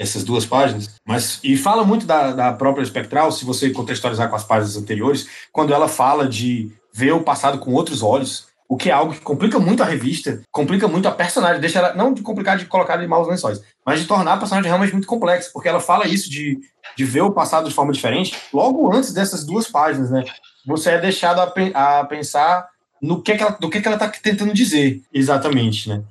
essas 0.00 0.24
duas 0.24 0.46
páginas, 0.46 0.94
mas 1.06 1.38
e 1.44 1.58
fala 1.58 1.84
muito 1.84 2.06
da, 2.06 2.32
da 2.32 2.52
própria 2.54 2.82
espectral, 2.82 3.30
se 3.30 3.44
você 3.44 3.68
contextualizar 3.68 4.30
com 4.30 4.36
as 4.36 4.44
páginas 4.44 4.78
anteriores, 4.78 5.28
quando 5.52 5.74
ela 5.74 5.88
fala 5.88 6.26
de 6.26 6.72
ver 6.90 7.12
o 7.12 7.22
passado 7.22 7.58
com 7.58 7.74
outros 7.74 8.02
olhos, 8.02 8.48
o 8.66 8.78
que 8.78 8.88
é 8.88 8.92
algo 8.92 9.12
que 9.12 9.20
complica 9.20 9.58
muito 9.58 9.82
a 9.82 9.86
revista, 9.86 10.40
complica 10.50 10.88
muito 10.88 11.06
a 11.06 11.10
personagem, 11.10 11.60
deixa 11.60 11.80
ela, 11.80 11.94
não 11.94 12.14
de 12.14 12.22
complicar 12.22 12.56
de 12.56 12.64
colocar 12.64 12.96
de 12.96 13.06
maus 13.06 13.28
lençóis, 13.28 13.60
mas 13.84 14.00
de 14.00 14.06
tornar 14.06 14.32
a 14.32 14.36
personagem 14.38 14.68
realmente 14.68 14.92
muito 14.92 15.06
complexa, 15.06 15.50
porque 15.52 15.68
ela 15.68 15.80
fala 15.80 16.08
isso 16.08 16.30
de, 16.30 16.58
de 16.96 17.04
ver 17.04 17.20
o 17.20 17.32
passado 17.32 17.68
de 17.68 17.74
forma 17.74 17.92
diferente, 17.92 18.34
logo 18.54 18.90
antes 18.94 19.12
dessas 19.12 19.44
duas 19.44 19.68
páginas, 19.68 20.10
né? 20.10 20.24
Você 20.66 20.92
é 20.92 20.98
deixado 20.98 21.40
a, 21.40 21.98
a 22.00 22.04
pensar 22.04 22.68
no 23.02 23.20
que, 23.20 23.36
que 23.36 23.42
ela, 23.42 23.52
do 23.52 23.68
que, 23.68 23.82
que 23.82 23.86
ela 23.86 23.96
está 23.96 24.08
tentando 24.08 24.54
dizer, 24.54 25.02
exatamente, 25.12 25.90
né? 25.90 26.02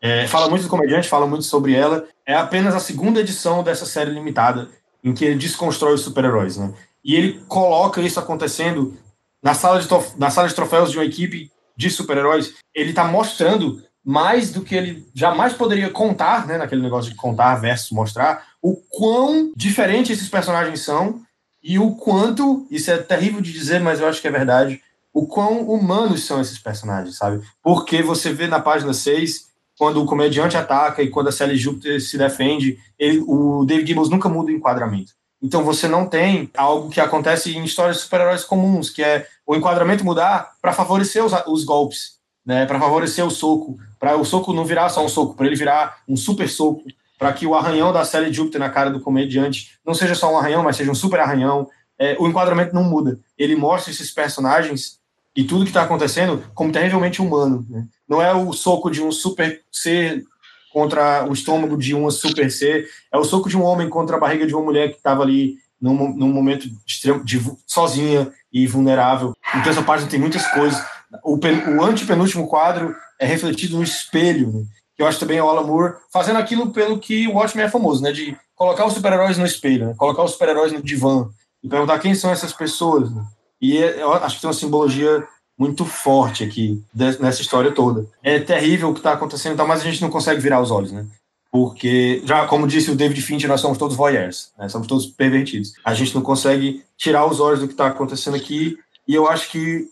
É, 0.00 0.26
fala 0.26 0.48
muito 0.48 0.62
do 0.62 0.68
comediante, 0.68 1.08
fala 1.08 1.26
muito 1.26 1.44
sobre 1.44 1.74
ela. 1.74 2.06
É 2.26 2.34
apenas 2.34 2.74
a 2.74 2.80
segunda 2.80 3.20
edição 3.20 3.62
dessa 3.62 3.86
série 3.86 4.10
limitada 4.10 4.68
em 5.02 5.12
que 5.12 5.24
ele 5.24 5.36
desconstrói 5.36 5.94
os 5.94 6.02
super-heróis, 6.02 6.56
né? 6.56 6.72
E 7.04 7.14
ele 7.14 7.40
coloca 7.48 8.00
isso 8.00 8.18
acontecendo 8.18 8.96
na 9.42 9.54
sala 9.54 9.80
de, 9.80 9.88
na 10.16 10.30
sala 10.30 10.48
de 10.48 10.54
troféus 10.54 10.90
de 10.90 10.98
uma 10.98 11.04
equipe 11.04 11.50
de 11.76 11.90
super-heróis, 11.90 12.54
ele 12.74 12.90
está 12.90 13.04
mostrando 13.04 13.82
mais 14.04 14.50
do 14.50 14.62
que 14.62 14.74
ele 14.74 15.06
jamais 15.14 15.52
poderia 15.52 15.90
contar, 15.90 16.46
né, 16.46 16.56
naquele 16.56 16.82
negócio 16.82 17.10
de 17.10 17.16
contar 17.16 17.56
versus 17.56 17.90
mostrar, 17.90 18.48
o 18.60 18.74
quão 18.74 19.52
diferente 19.54 20.12
esses 20.12 20.28
personagens 20.28 20.80
são 20.80 21.20
e 21.62 21.78
o 21.78 21.92
quanto, 21.92 22.66
isso 22.70 22.90
é 22.90 22.98
terrível 22.98 23.40
de 23.40 23.52
dizer, 23.52 23.80
mas 23.80 24.00
eu 24.00 24.08
acho 24.08 24.20
que 24.20 24.26
é 24.26 24.30
verdade, 24.30 24.80
o 25.12 25.26
quão 25.26 25.60
humanos 25.62 26.24
são 26.24 26.40
esses 26.40 26.58
personagens, 26.58 27.16
sabe? 27.16 27.44
Porque 27.62 28.02
você 28.02 28.32
vê 28.32 28.46
na 28.46 28.60
página 28.60 28.92
6, 28.92 29.47
quando 29.78 30.02
o 30.02 30.06
comediante 30.06 30.56
ataca 30.56 31.02
e 31.02 31.08
quando 31.08 31.28
a 31.28 31.32
Sally 31.32 31.56
Júpiter 31.56 32.00
se 32.02 32.18
defende, 32.18 32.78
ele, 32.98 33.22
o 33.26 33.64
David 33.64 33.86
Gibbons 33.86 34.10
nunca 34.10 34.28
muda 34.28 34.50
o 34.50 34.54
enquadramento. 34.54 35.12
Então 35.40 35.62
você 35.62 35.86
não 35.86 36.04
tem 36.04 36.50
algo 36.56 36.90
que 36.90 37.00
acontece 37.00 37.56
em 37.56 37.62
histórias 37.62 37.98
de 37.98 38.02
super-heróis 38.02 38.42
comuns, 38.42 38.90
que 38.90 39.04
é 39.04 39.26
o 39.46 39.54
enquadramento 39.54 40.04
mudar 40.04 40.52
para 40.60 40.72
favorecer 40.72 41.24
os, 41.24 41.32
os 41.46 41.64
golpes, 41.64 42.18
né? 42.44 42.66
Para 42.66 42.80
favorecer 42.80 43.24
o 43.24 43.30
soco, 43.30 43.78
para 44.00 44.16
o 44.16 44.24
soco 44.24 44.52
não 44.52 44.64
virar 44.64 44.88
só 44.88 45.04
um 45.04 45.08
soco, 45.08 45.36
para 45.36 45.46
ele 45.46 45.54
virar 45.54 45.98
um 46.08 46.16
super 46.16 46.48
soco, 46.48 46.82
para 47.16 47.32
que 47.32 47.46
o 47.46 47.54
arranhão 47.54 47.92
da 47.92 48.04
série 48.04 48.32
Júpiter 48.32 48.60
na 48.60 48.70
cara 48.70 48.90
do 48.90 49.00
comediante 49.00 49.78
não 49.86 49.94
seja 49.94 50.16
só 50.16 50.32
um 50.32 50.38
arranhão, 50.38 50.64
mas 50.64 50.76
seja 50.76 50.90
um 50.90 50.94
super 50.94 51.20
arranhão. 51.20 51.68
É, 51.96 52.16
o 52.18 52.26
enquadramento 52.26 52.74
não 52.74 52.82
muda. 52.82 53.18
Ele 53.36 53.54
mostra 53.54 53.92
esses 53.92 54.10
personagens 54.10 54.98
e 55.36 55.44
tudo 55.44 55.64
que 55.64 55.70
está 55.70 55.82
acontecendo 55.82 56.44
como 56.52 56.72
terrivelmente 56.72 57.22
humano. 57.22 57.64
Né? 57.68 57.86
Não 58.08 58.22
é 58.22 58.34
o 58.34 58.52
soco 58.52 58.90
de 58.90 59.02
um 59.02 59.12
super 59.12 59.62
ser 59.70 60.24
contra 60.72 61.26
o 61.28 61.32
estômago 61.32 61.76
de 61.76 61.94
uma 61.94 62.10
super 62.10 62.50
C, 62.50 62.86
é 63.12 63.18
o 63.18 63.24
soco 63.24 63.48
de 63.48 63.56
um 63.56 63.64
homem 63.64 63.88
contra 63.88 64.16
a 64.16 64.20
barriga 64.20 64.46
de 64.46 64.54
uma 64.54 64.64
mulher 64.64 64.90
que 64.90 64.96
estava 64.96 65.22
ali 65.22 65.56
num, 65.80 66.14
num 66.14 66.32
momento 66.32 66.68
de, 66.68 67.40
sozinha 67.66 68.32
e 68.52 68.66
vulnerável. 68.66 69.34
Então 69.54 69.70
essa 69.70 69.82
página 69.82 70.10
tem 70.10 70.20
muitas 70.20 70.46
coisas. 70.52 70.80
O, 71.24 71.36
o 71.36 71.84
antepenúltimo 71.84 72.46
quadro 72.46 72.94
é 73.18 73.26
refletido 73.26 73.76
no 73.76 73.82
espelho, 73.82 74.52
né? 74.52 74.64
que 74.94 75.02
eu 75.02 75.06
acho 75.06 75.20
também 75.20 75.38
é 75.38 75.42
o 75.42 75.48
Alan 75.48 75.64
Moore 75.64 75.94
fazendo 76.12 76.38
aquilo 76.38 76.70
pelo 76.70 76.98
que 76.98 77.28
o 77.28 77.34
Watchmen 77.34 77.66
é 77.66 77.70
famoso, 77.70 78.02
né? 78.02 78.12
de 78.12 78.36
colocar 78.54 78.86
os 78.86 78.94
super-heróis 78.94 79.38
no 79.38 79.46
espelho, 79.46 79.88
né? 79.88 79.94
colocar 79.96 80.24
os 80.24 80.32
super-heróis 80.32 80.72
no 80.72 80.82
divã 80.82 81.28
e 81.62 81.68
perguntar 81.68 81.98
quem 81.98 82.14
são 82.14 82.30
essas 82.30 82.52
pessoas. 82.52 83.10
Né? 83.10 83.24
E 83.60 83.78
é, 83.78 84.02
eu 84.02 84.12
acho 84.12 84.36
que 84.36 84.40
tem 84.42 84.48
uma 84.48 84.54
simbologia 84.54 85.26
muito 85.58 85.84
forte 85.84 86.44
aqui 86.44 86.82
nessa 86.94 87.42
história 87.42 87.72
toda. 87.72 88.06
É 88.22 88.38
terrível 88.38 88.90
o 88.90 88.92
que 88.92 89.00
está 89.00 89.12
acontecendo, 89.12 89.56
tá, 89.56 89.64
mas 89.64 89.80
a 89.80 89.84
gente 89.84 90.00
não 90.00 90.08
consegue 90.08 90.40
virar 90.40 90.60
os 90.60 90.70
olhos, 90.70 90.92
né? 90.92 91.04
Porque, 91.50 92.22
já 92.24 92.46
como 92.46 92.66
disse 92.66 92.90
o 92.90 92.94
David 92.94 93.20
Fincher, 93.22 93.48
nós 93.48 93.60
somos 93.60 93.78
todos 93.78 93.96
voyeurs, 93.96 94.52
né? 94.58 94.68
somos 94.68 94.86
todos 94.86 95.06
pervertidos. 95.06 95.72
A 95.82 95.94
gente 95.94 96.14
não 96.14 96.22
consegue 96.22 96.84
tirar 96.96 97.26
os 97.26 97.40
olhos 97.40 97.60
do 97.60 97.66
que 97.66 97.72
está 97.72 97.86
acontecendo 97.86 98.36
aqui, 98.36 98.78
e 99.06 99.14
eu 99.14 99.26
acho 99.26 99.50
que 99.50 99.88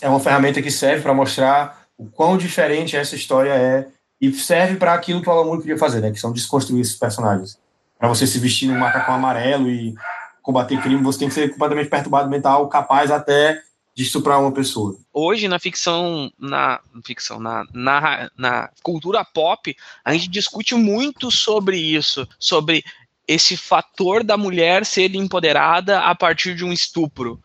é 0.00 0.08
uma 0.08 0.18
ferramenta 0.18 0.60
que 0.60 0.70
serve 0.70 1.02
para 1.02 1.14
mostrar 1.14 1.86
o 1.96 2.06
quão 2.06 2.36
diferente 2.36 2.96
essa 2.96 3.14
história 3.14 3.52
é, 3.52 3.86
e 4.20 4.32
serve 4.32 4.76
para 4.76 4.94
aquilo 4.94 5.22
que 5.22 5.28
o 5.28 5.32
Alan 5.32 5.60
queria 5.60 5.78
fazer, 5.78 6.00
né? 6.00 6.10
que 6.10 6.20
são 6.20 6.32
desconstruir 6.32 6.80
esses 6.80 6.96
personagens. 6.96 7.56
Para 7.98 8.08
você 8.08 8.26
se 8.26 8.38
vestir 8.38 8.68
num 8.68 8.78
macacão 8.78 9.14
amarelo 9.14 9.70
e 9.70 9.94
combater 10.42 10.80
crime, 10.82 11.02
você 11.02 11.20
tem 11.20 11.28
que 11.28 11.34
ser 11.34 11.48
completamente 11.50 11.88
perturbado 11.88 12.28
mental, 12.28 12.68
capaz 12.68 13.10
até 13.10 13.62
de 13.96 14.02
estuprar 14.02 14.38
uma 14.38 14.52
pessoa. 14.52 14.98
Hoje, 15.10 15.48
na 15.48 15.58
ficção, 15.58 16.30
na 16.38 16.80
ficção, 17.02 17.40
na, 17.40 17.66
na, 17.72 18.30
na 18.36 18.70
cultura 18.82 19.24
pop, 19.24 19.74
a 20.04 20.12
gente 20.12 20.28
discute 20.28 20.74
muito 20.74 21.30
sobre 21.30 21.78
isso, 21.78 22.28
sobre 22.38 22.84
esse 23.26 23.56
fator 23.56 24.22
da 24.22 24.36
mulher 24.36 24.84
ser 24.84 25.14
empoderada 25.14 26.00
a 26.00 26.14
partir 26.14 26.54
de 26.54 26.62
um 26.62 26.74
estupro. 26.74 27.40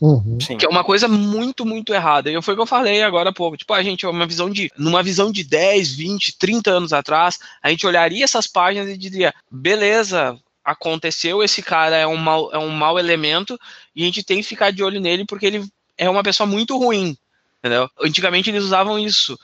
Uhum. 0.00 0.38
Que 0.58 0.64
é 0.64 0.68
uma 0.68 0.82
coisa 0.82 1.06
muito, 1.06 1.66
muito 1.66 1.92
errada. 1.92 2.30
E 2.30 2.42
foi 2.42 2.54
o 2.54 2.56
que 2.56 2.62
eu 2.62 2.66
falei 2.66 3.02
agora 3.02 3.28
há 3.28 3.32
pouco. 3.32 3.58
Tipo, 3.58 3.74
a 3.74 3.82
gente, 3.82 4.06
uma 4.06 4.26
visão 4.26 4.48
de. 4.48 4.70
Numa 4.76 5.02
visão 5.02 5.30
de 5.30 5.44
10, 5.44 5.94
20, 5.94 6.38
30 6.38 6.70
anos 6.70 6.92
atrás, 6.94 7.38
a 7.62 7.68
gente 7.68 7.86
olharia 7.86 8.24
essas 8.24 8.46
páginas 8.46 8.88
e 8.88 8.96
diria: 8.96 9.32
beleza, 9.48 10.36
aconteceu, 10.64 11.42
esse 11.42 11.62
cara 11.62 11.94
é 11.94 12.06
um 12.06 12.16
mau, 12.16 12.52
é 12.52 12.58
um 12.58 12.70
mau 12.70 12.98
elemento, 12.98 13.56
e 13.94 14.02
a 14.02 14.06
gente 14.06 14.24
tem 14.24 14.38
que 14.38 14.48
ficar 14.48 14.72
de 14.72 14.82
olho 14.82 14.98
nele 14.98 15.24
porque 15.24 15.46
ele 15.46 15.64
é 16.00 16.08
uma 16.08 16.22
pessoa 16.22 16.46
muito 16.46 16.78
ruim, 16.78 17.14
entendeu? 17.58 17.88
Antigamente 18.00 18.48
eles 18.48 18.64
usavam 18.64 18.98
isso. 18.98 19.38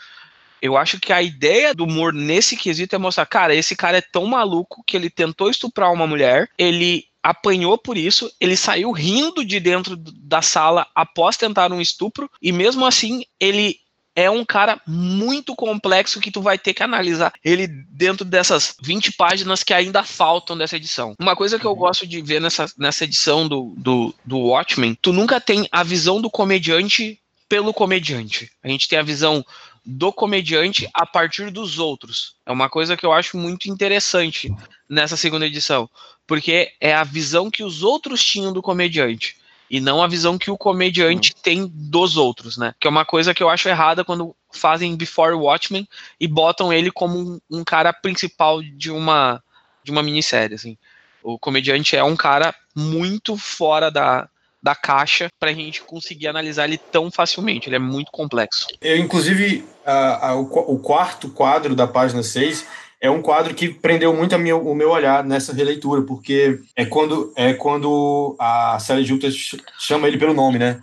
Eu 0.62 0.74
acho 0.74 0.98
que 0.98 1.12
a 1.12 1.22
ideia 1.22 1.74
do 1.74 1.84
humor 1.84 2.14
nesse 2.14 2.56
quesito 2.56 2.96
é 2.96 2.98
mostrar, 2.98 3.26
cara, 3.26 3.54
esse 3.54 3.76
cara 3.76 3.98
é 3.98 4.00
tão 4.00 4.24
maluco 4.26 4.82
que 4.86 4.96
ele 4.96 5.10
tentou 5.10 5.50
estuprar 5.50 5.92
uma 5.92 6.06
mulher, 6.06 6.48
ele 6.56 7.04
apanhou 7.22 7.76
por 7.76 7.98
isso, 7.98 8.32
ele 8.40 8.56
saiu 8.56 8.90
rindo 8.90 9.44
de 9.44 9.60
dentro 9.60 9.96
da 9.96 10.40
sala 10.40 10.86
após 10.94 11.36
tentar 11.36 11.70
um 11.72 11.80
estupro, 11.80 12.30
e 12.40 12.50
mesmo 12.52 12.86
assim 12.86 13.22
ele 13.38 13.78
é 14.16 14.30
um 14.30 14.46
cara 14.46 14.80
muito 14.86 15.54
complexo 15.54 16.20
que 16.20 16.30
tu 16.30 16.40
vai 16.40 16.58
ter 16.58 16.72
que 16.72 16.82
analisar 16.82 17.34
ele 17.44 17.66
dentro 17.66 18.24
dessas 18.24 18.74
20 18.82 19.12
páginas 19.12 19.62
que 19.62 19.74
ainda 19.74 20.02
faltam 20.02 20.56
dessa 20.56 20.76
edição. 20.76 21.14
Uma 21.20 21.36
coisa 21.36 21.58
que 21.58 21.66
eu 21.66 21.72
uhum. 21.72 21.76
gosto 21.76 22.06
de 22.06 22.22
ver 22.22 22.40
nessa, 22.40 22.66
nessa 22.78 23.04
edição 23.04 23.46
do, 23.46 23.74
do, 23.76 24.14
do 24.24 24.38
Watchmen, 24.38 24.96
tu 25.02 25.12
nunca 25.12 25.38
tem 25.38 25.68
a 25.70 25.82
visão 25.82 26.18
do 26.20 26.30
comediante 26.30 27.20
pelo 27.46 27.74
comediante. 27.74 28.50
A 28.64 28.68
gente 28.68 28.88
tem 28.88 28.98
a 28.98 29.02
visão 29.02 29.44
do 29.84 30.10
comediante 30.10 30.88
a 30.94 31.04
partir 31.04 31.50
dos 31.50 31.78
outros. 31.78 32.34
É 32.46 32.50
uma 32.50 32.70
coisa 32.70 32.96
que 32.96 33.04
eu 33.04 33.12
acho 33.12 33.36
muito 33.36 33.70
interessante 33.70 34.50
nessa 34.88 35.16
segunda 35.16 35.46
edição, 35.46 35.88
porque 36.26 36.72
é 36.80 36.94
a 36.94 37.04
visão 37.04 37.50
que 37.50 37.62
os 37.62 37.82
outros 37.82 38.24
tinham 38.24 38.52
do 38.52 38.62
comediante 38.62 39.36
e 39.70 39.80
não 39.80 40.02
a 40.02 40.08
visão 40.08 40.38
que 40.38 40.50
o 40.50 40.56
comediante 40.56 41.32
uhum. 41.32 41.40
tem 41.42 41.72
dos 41.72 42.16
outros, 42.16 42.56
né? 42.56 42.74
Que 42.80 42.86
é 42.86 42.90
uma 42.90 43.04
coisa 43.04 43.34
que 43.34 43.42
eu 43.42 43.48
acho 43.48 43.68
errada 43.68 44.04
quando 44.04 44.34
fazem 44.52 44.96
Before 44.96 45.34
Watchmen 45.34 45.88
e 46.20 46.26
botam 46.26 46.72
ele 46.72 46.90
como 46.90 47.18
um, 47.18 47.40
um 47.50 47.64
cara 47.64 47.92
principal 47.92 48.62
de 48.62 48.90
uma 48.90 49.42
de 49.82 49.92
uma 49.92 50.02
minissérie, 50.02 50.56
assim. 50.56 50.76
O 51.22 51.38
comediante 51.38 51.96
é 51.96 52.02
um 52.02 52.16
cara 52.16 52.52
muito 52.74 53.36
fora 53.36 53.88
da, 53.88 54.28
da 54.60 54.74
caixa 54.74 55.28
pra 55.38 55.52
gente 55.52 55.80
conseguir 55.82 56.26
analisar 56.26 56.64
ele 56.64 56.76
tão 56.76 57.08
facilmente. 57.08 57.68
Ele 57.68 57.76
é 57.76 57.80
muito 57.80 58.10
complexo. 58.10 58.66
Eu, 58.80 58.96
inclusive, 58.96 59.64
a, 59.84 60.30
a, 60.30 60.34
o, 60.34 60.42
o 60.42 60.78
quarto 60.80 61.28
quadro 61.28 61.76
da 61.76 61.86
página 61.86 62.22
6 62.22 62.66
é 63.00 63.10
um 63.10 63.22
quadro 63.22 63.54
que 63.54 63.68
prendeu 63.68 64.14
muito 64.14 64.34
a 64.34 64.38
minha, 64.38 64.56
o 64.56 64.74
meu 64.74 64.90
olhar 64.90 65.22
nessa 65.24 65.52
releitura, 65.52 66.02
porque 66.02 66.58
é 66.74 66.84
quando, 66.84 67.32
é 67.36 67.52
quando 67.52 68.34
a 68.38 68.78
Sally 68.80 69.04
Júpiter 69.04 69.32
chama 69.78 70.08
ele 70.08 70.18
pelo 70.18 70.34
nome, 70.34 70.58
né? 70.58 70.80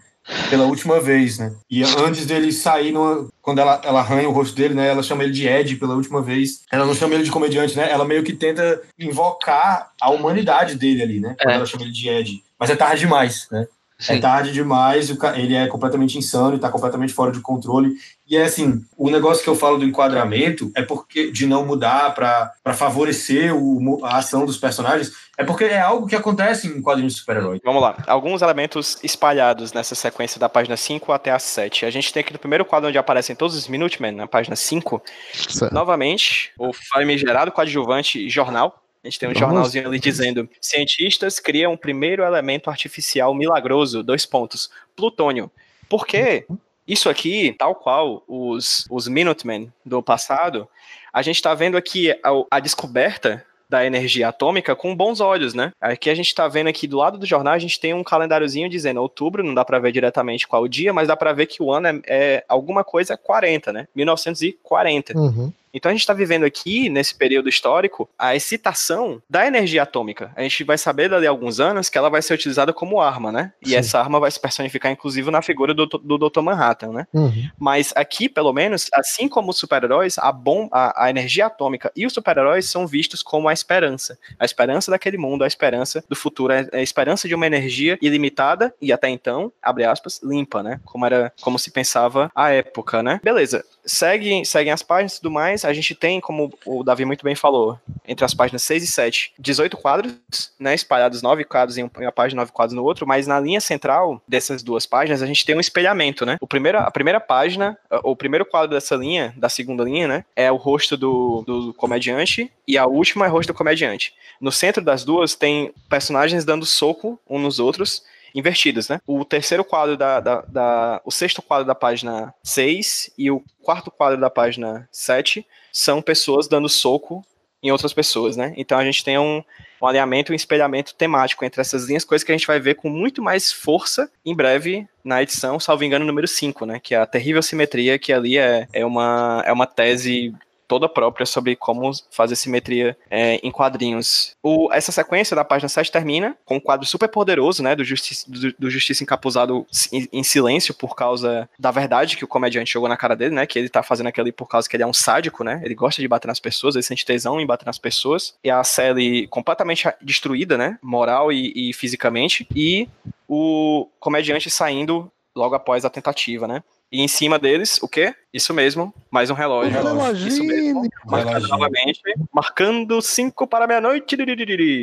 Pela 0.49 0.63
última 0.65 1.01
vez, 1.01 1.37
né? 1.37 1.53
E 1.69 1.83
antes 1.83 2.25
dele 2.25 2.53
sair, 2.53 2.93
no, 2.93 3.29
quando 3.41 3.59
ela, 3.59 3.81
ela 3.83 3.99
arranha 3.99 4.29
o 4.29 4.31
rosto 4.31 4.55
dele, 4.55 4.73
né? 4.73 4.87
Ela 4.87 5.03
chama 5.03 5.23
ele 5.23 5.33
de 5.33 5.45
Ed 5.47 5.75
pela 5.75 5.95
última 5.95 6.21
vez. 6.21 6.63
Ela 6.71 6.85
não 6.85 6.93
chama 6.95 7.15
ele 7.15 7.23
de 7.23 7.31
comediante, 7.31 7.75
né? 7.75 7.91
Ela 7.91 8.05
meio 8.05 8.23
que 8.23 8.31
tenta 8.31 8.81
invocar 8.97 9.91
a 9.99 10.09
humanidade 10.11 10.75
dele 10.75 11.01
ali, 11.03 11.19
né? 11.19 11.35
Quando 11.41 11.51
É. 11.51 11.55
ela 11.55 11.65
chama 11.65 11.83
ele 11.83 11.91
de 11.91 12.07
Ed. 12.07 12.41
Mas 12.57 12.69
é 12.69 12.75
tarde 12.75 13.01
demais, 13.01 13.47
né? 13.51 13.67
É 13.99 14.15
Sim. 14.15 14.19
tarde 14.19 14.51
demais, 14.51 15.09
ele 15.35 15.55
é 15.55 15.67
completamente 15.67 16.17
insano 16.17 16.55
e 16.55 16.59
tá 16.59 16.69
completamente 16.69 17.13
fora 17.13 17.31
de 17.31 17.39
controle. 17.39 17.93
E 18.25 18.37
é 18.37 18.43
assim, 18.43 18.83
o 18.97 19.09
negócio 19.09 19.43
que 19.43 19.49
eu 19.49 19.55
falo 19.55 19.77
do 19.77 19.85
enquadramento 19.85 20.71
é 20.75 20.81
porque 20.81 21.29
de 21.29 21.45
não 21.45 21.65
mudar 21.65 22.15
para 22.15 22.73
favorecer 22.73 23.53
o, 23.53 23.99
a 24.05 24.17
ação 24.17 24.45
dos 24.45 24.57
personagens, 24.57 25.11
é 25.37 25.43
porque 25.43 25.65
é 25.65 25.79
algo 25.79 26.07
que 26.07 26.15
acontece 26.15 26.67
em 26.67 26.81
quadrinhos 26.81 27.13
de 27.13 27.19
super-herói. 27.19 27.59
Vamos 27.63 27.81
lá. 27.81 27.97
Alguns 28.07 28.41
elementos 28.41 28.97
espalhados 29.03 29.73
nessa 29.73 29.93
sequência 29.93 30.39
da 30.39 30.47
página 30.47 30.77
5 30.77 31.11
até 31.11 31.31
a 31.31 31.39
7. 31.39 31.85
A 31.85 31.89
gente 31.89 32.13
tem 32.13 32.21
aqui 32.21 32.31
no 32.31 32.39
primeiro 32.39 32.63
quadro 32.63 32.87
onde 32.87 32.97
aparecem 32.97 33.35
todos 33.35 33.57
os 33.57 33.67
Minutemen, 33.67 34.13
na 34.13 34.27
página 34.27 34.55
5. 34.55 35.01
Certo. 35.49 35.73
Novamente, 35.73 36.53
o 36.57 36.71
famigerado 36.71 37.51
coadjuvante 37.51 38.29
jornal. 38.29 38.81
A 39.03 39.07
gente 39.07 39.19
tem 39.19 39.27
um 39.27 39.33
Vamos. 39.33 39.47
jornalzinho 39.47 39.87
ali 39.87 39.99
dizendo: 39.99 40.49
cientistas 40.61 41.39
criam 41.39 41.73
o 41.73 41.77
primeiro 41.77 42.23
elemento 42.23 42.69
artificial 42.69 43.35
milagroso, 43.35 44.01
dois 44.01 44.25
pontos, 44.25 44.69
plutônio. 44.95 45.51
Por 45.89 46.07
quê? 46.07 46.45
Isso 46.87 47.09
aqui, 47.09 47.55
tal 47.57 47.75
qual 47.75 48.23
os, 48.27 48.85
os 48.89 49.07
Minutemen 49.07 49.71
do 49.85 50.01
passado, 50.03 50.67
a 51.11 51.21
gente 51.21 51.35
está 51.35 51.53
vendo 51.53 51.77
aqui 51.77 52.11
a, 52.11 52.29
a 52.51 52.59
descoberta 52.59 53.45
da 53.69 53.85
energia 53.85 54.27
atômica 54.27 54.75
com 54.75 54.95
bons 54.95 55.19
olhos, 55.19 55.53
né? 55.53 55.71
Aqui 55.81 56.09
a 56.09 56.13
gente 56.13 56.27
está 56.27 56.47
vendo 56.47 56.67
aqui 56.67 56.85
do 56.85 56.97
lado 56.97 57.17
do 57.17 57.25
jornal, 57.25 57.53
a 57.53 57.59
gente 57.59 57.79
tem 57.79 57.93
um 57.93 58.03
calendáriozinho 58.03 58.69
dizendo 58.69 59.01
outubro, 59.01 59.43
não 59.43 59.53
dá 59.53 59.65
para 59.65 59.79
ver 59.79 59.91
diretamente 59.91 60.47
qual 60.47 60.67
dia, 60.67 60.93
mas 60.93 61.07
dá 61.07 61.17
para 61.17 61.33
ver 61.33 61.47
que 61.47 61.63
o 61.63 61.71
ano 61.71 61.87
é, 61.87 62.01
é 62.05 62.45
alguma 62.47 62.83
coisa 62.83 63.17
40, 63.17 63.73
né? 63.73 63.87
1940. 63.95 65.17
Uhum. 65.17 65.51
Então 65.73 65.89
a 65.89 65.93
gente 65.93 66.01
está 66.01 66.13
vivendo 66.13 66.43
aqui, 66.43 66.89
nesse 66.89 67.15
período 67.15 67.49
histórico, 67.49 68.07
a 68.17 68.35
excitação 68.35 69.21
da 69.29 69.45
energia 69.47 69.83
atômica. 69.83 70.31
A 70.35 70.43
gente 70.43 70.63
vai 70.63 70.77
saber 70.77 71.09
dali 71.09 71.25
a 71.25 71.29
alguns 71.29 71.59
anos 71.59 71.89
que 71.89 71.97
ela 71.97 72.09
vai 72.09 72.21
ser 72.21 72.33
utilizada 72.33 72.71
como 72.71 73.01
arma, 73.01 73.31
né? 73.31 73.53
E 73.61 73.69
Sim. 73.69 73.75
essa 73.75 73.99
arma 73.99 74.19
vai 74.19 74.29
se 74.29 74.39
personificar, 74.39 74.91
inclusive, 74.91 75.31
na 75.31 75.41
figura 75.41 75.73
do, 75.73 75.85
do 75.85 76.17
Dr. 76.17 76.41
Manhattan, 76.41 76.91
né? 76.91 77.07
Uhum. 77.13 77.49
Mas 77.57 77.91
aqui, 77.95 78.29
pelo 78.29 78.53
menos, 78.53 78.87
assim 78.93 79.27
como 79.27 79.49
os 79.49 79.57
super-heróis, 79.57 80.17
a, 80.17 80.31
bom, 80.31 80.69
a, 80.71 81.05
a 81.05 81.09
energia 81.09 81.47
atômica 81.47 81.91
e 81.95 82.05
os 82.05 82.13
super-heróis 82.13 82.69
são 82.69 82.85
vistos 82.85 83.23
como 83.23 83.47
a 83.47 83.53
esperança. 83.53 84.17
A 84.37 84.45
esperança 84.45 84.91
daquele 84.91 85.17
mundo, 85.17 85.43
a 85.43 85.47
esperança 85.47 86.03
do 86.07 86.15
futuro, 86.15 86.53
a 86.53 86.81
esperança 86.81 87.27
de 87.27 87.33
uma 87.33 87.47
energia 87.47 87.97
ilimitada 88.01 88.73
e 88.81 88.93
até 88.93 89.09
então, 89.09 89.51
abre 89.61 89.85
aspas, 89.85 90.21
limpa, 90.23 90.61
né? 90.61 90.79
Como 90.85 91.05
era, 91.05 91.33
como 91.41 91.57
se 91.57 91.71
pensava 91.71 92.31
à 92.35 92.51
época, 92.51 93.01
né? 93.01 93.19
Beleza. 93.23 93.65
Seguem, 93.85 94.45
seguem 94.45 94.71
as 94.71 94.83
páginas 94.83 95.13
e 95.13 95.21
tudo 95.21 95.31
mais. 95.31 95.62
A 95.65 95.73
gente 95.73 95.95
tem, 95.95 96.19
como 96.19 96.53
o 96.65 96.83
Davi 96.83 97.05
muito 97.05 97.23
bem 97.23 97.35
falou, 97.35 97.79
entre 98.07 98.23
as 98.25 98.33
páginas 98.33 98.63
6 98.63 98.83
e 98.83 98.87
7, 98.87 99.33
18 99.39 99.77
quadros, 99.77 100.13
né? 100.59 100.73
Espalhados 100.73 101.21
9 101.21 101.43
quadros 101.43 101.77
em 101.77 101.83
um- 101.83 101.89
uma 101.97 102.11
página, 102.11 102.41
9 102.41 102.51
quadros 102.51 102.75
no 102.75 102.83
outro, 102.83 103.07
mas 103.07 103.27
na 103.27 103.39
linha 103.39 103.61
central 103.61 104.21
dessas 104.27 104.61
duas 104.63 104.85
páginas 104.85 105.21
a 105.21 105.25
gente 105.25 105.45
tem 105.45 105.55
um 105.55 105.59
espelhamento, 105.59 106.25
né? 106.25 106.37
O 106.41 106.47
primeiro, 106.47 106.79
a 106.79 106.91
primeira 106.91 107.19
página, 107.19 107.77
o 108.03 108.15
primeiro 108.15 108.45
quadro 108.45 108.69
dessa 108.75 108.95
linha, 108.95 109.33
da 109.37 109.49
segunda 109.49 109.83
linha, 109.83 110.07
né? 110.07 110.25
É 110.35 110.51
o 110.51 110.55
rosto 110.55 110.97
do, 110.97 111.43
do 111.45 111.73
comediante 111.73 112.51
e 112.67 112.77
a 112.77 112.85
última 112.85 113.25
é 113.25 113.29
o 113.29 113.31
rosto 113.31 113.53
do 113.53 113.57
comediante. 113.57 114.13
No 114.39 114.51
centro 114.51 114.83
das 114.83 115.03
duas 115.05 115.35
tem 115.35 115.73
personagens 115.89 116.43
dando 116.45 116.65
soco 116.65 117.19
uns 117.29 117.41
nos 117.41 117.59
outros 117.59 118.03
invertidos, 118.33 118.89
né? 118.89 118.99
O 119.05 119.23
terceiro 119.25 119.63
quadro 119.63 119.95
da, 119.97 120.19
da, 120.19 120.41
da- 120.41 121.01
O 121.05 121.11
sexto 121.11 121.41
quadro 121.41 121.65
da 121.65 121.75
página 121.75 122.33
6 122.43 123.11
e 123.17 123.29
o 123.31 123.43
quarto 123.61 123.91
quadro 123.91 124.19
da 124.19 124.29
página 124.29 124.87
7 124.91 125.45
são 125.71 126.01
pessoas 126.01 126.47
dando 126.47 126.67
soco 126.69 127.23
em 127.61 127.71
outras 127.71 127.93
pessoas, 127.93 128.35
né? 128.35 128.53
Então 128.57 128.77
a 128.77 128.83
gente 128.83 129.03
tem 129.05 129.17
um, 129.17 129.41
um 129.81 129.87
alinhamento, 129.87 130.33
um 130.33 130.35
espelhamento 130.35 130.93
temático 130.95 131.45
entre 131.45 131.61
essas 131.61 131.85
linhas, 131.85 132.03
coisas 132.03 132.23
que 132.25 132.31
a 132.31 132.35
gente 132.37 132.45
vai 132.47 132.59
ver 132.59 132.75
com 132.75 132.89
muito 132.89 133.21
mais 133.21 133.51
força 133.53 134.11
em 134.25 134.35
breve 134.35 134.85
na 135.03 135.23
edição, 135.23 135.59
salvo 135.61 135.83
engano, 135.85 136.03
número 136.05 136.27
5, 136.27 136.65
né? 136.65 136.79
Que 136.81 136.93
é 136.93 136.97
a 136.97 137.05
terrível 137.05 137.41
simetria, 137.41 137.97
que 137.97 138.11
ali 138.11 138.37
é, 138.37 138.67
é, 138.73 138.85
uma, 138.85 139.41
é 139.45 139.53
uma 139.53 139.65
tese 139.65 140.33
toda 140.67 140.89
própria 140.89 141.25
sobre 141.25 141.55
como 141.55 141.91
fazer 142.11 142.35
simetria 142.35 142.97
é, 143.09 143.35
em 143.35 143.51
quadrinhos. 143.51 144.35
O, 144.41 144.69
essa 144.71 144.91
sequência 144.91 145.35
da 145.35 145.45
página 145.45 145.69
7 145.69 145.91
termina 145.91 146.37
com 146.45 146.55
um 146.55 146.59
quadro 146.59 146.85
super 146.85 147.07
poderoso, 147.07 147.61
né, 147.61 147.75
do, 147.75 147.83
justiça, 147.83 148.29
do, 148.29 148.53
do 148.57 148.69
Justiça 148.69 149.03
encapuzado 149.03 149.65
em, 149.91 150.07
em 150.11 150.23
silêncio 150.23 150.73
por 150.73 150.95
causa 150.95 151.49
da 151.57 151.71
verdade 151.71 152.17
que 152.17 152.23
o 152.23 152.27
comediante 152.27 152.73
jogou 152.73 152.89
na 152.89 152.97
cara 152.97 153.15
dele, 153.15 153.35
né, 153.35 153.45
que 153.45 153.57
ele 153.59 153.69
tá 153.69 153.83
fazendo 153.83 154.07
aquilo 154.07 154.31
por 154.33 154.47
causa 154.47 154.69
que 154.69 154.75
ele 154.75 154.83
é 154.83 154.87
um 154.87 154.93
sádico, 154.93 155.43
né, 155.43 155.61
ele 155.63 155.75
gosta 155.75 156.01
de 156.01 156.07
bater 156.07 156.27
nas 156.27 156.39
pessoas, 156.39 156.75
ele 156.75 156.83
sente 156.83 157.05
tesão 157.05 157.39
em 157.39 157.45
bater 157.45 157.65
nas 157.65 157.77
pessoas, 157.77 158.35
e 158.43 158.49
a 158.49 158.63
Sally 158.63 159.27
completamente 159.27 159.87
destruída, 160.01 160.57
né, 160.57 160.77
moral 160.81 161.31
e, 161.31 161.69
e 161.69 161.73
fisicamente, 161.73 162.47
e 162.55 162.87
o 163.27 163.87
comediante 163.99 164.49
saindo 164.49 165.11
logo 165.35 165.55
após 165.55 165.83
a 165.83 165.89
tentativa, 165.89 166.47
né. 166.47 166.63
E 166.93 167.01
em 167.01 167.07
cima 167.07 167.39
deles, 167.39 167.81
o 167.81 167.87
quê? 167.87 168.13
Isso 168.31 168.53
mesmo, 168.53 168.93
mais 169.09 169.31
um 169.31 169.33
relógio. 169.33 169.73
Reloginho. 169.73 170.27
Isso 170.27 170.43
mesmo. 170.43 170.87
Marcando 171.03 171.47
novamente, 171.47 171.99
marcando 172.31 173.01
5 173.01 173.47
para 173.47 173.65
meia-noite, 173.65 174.15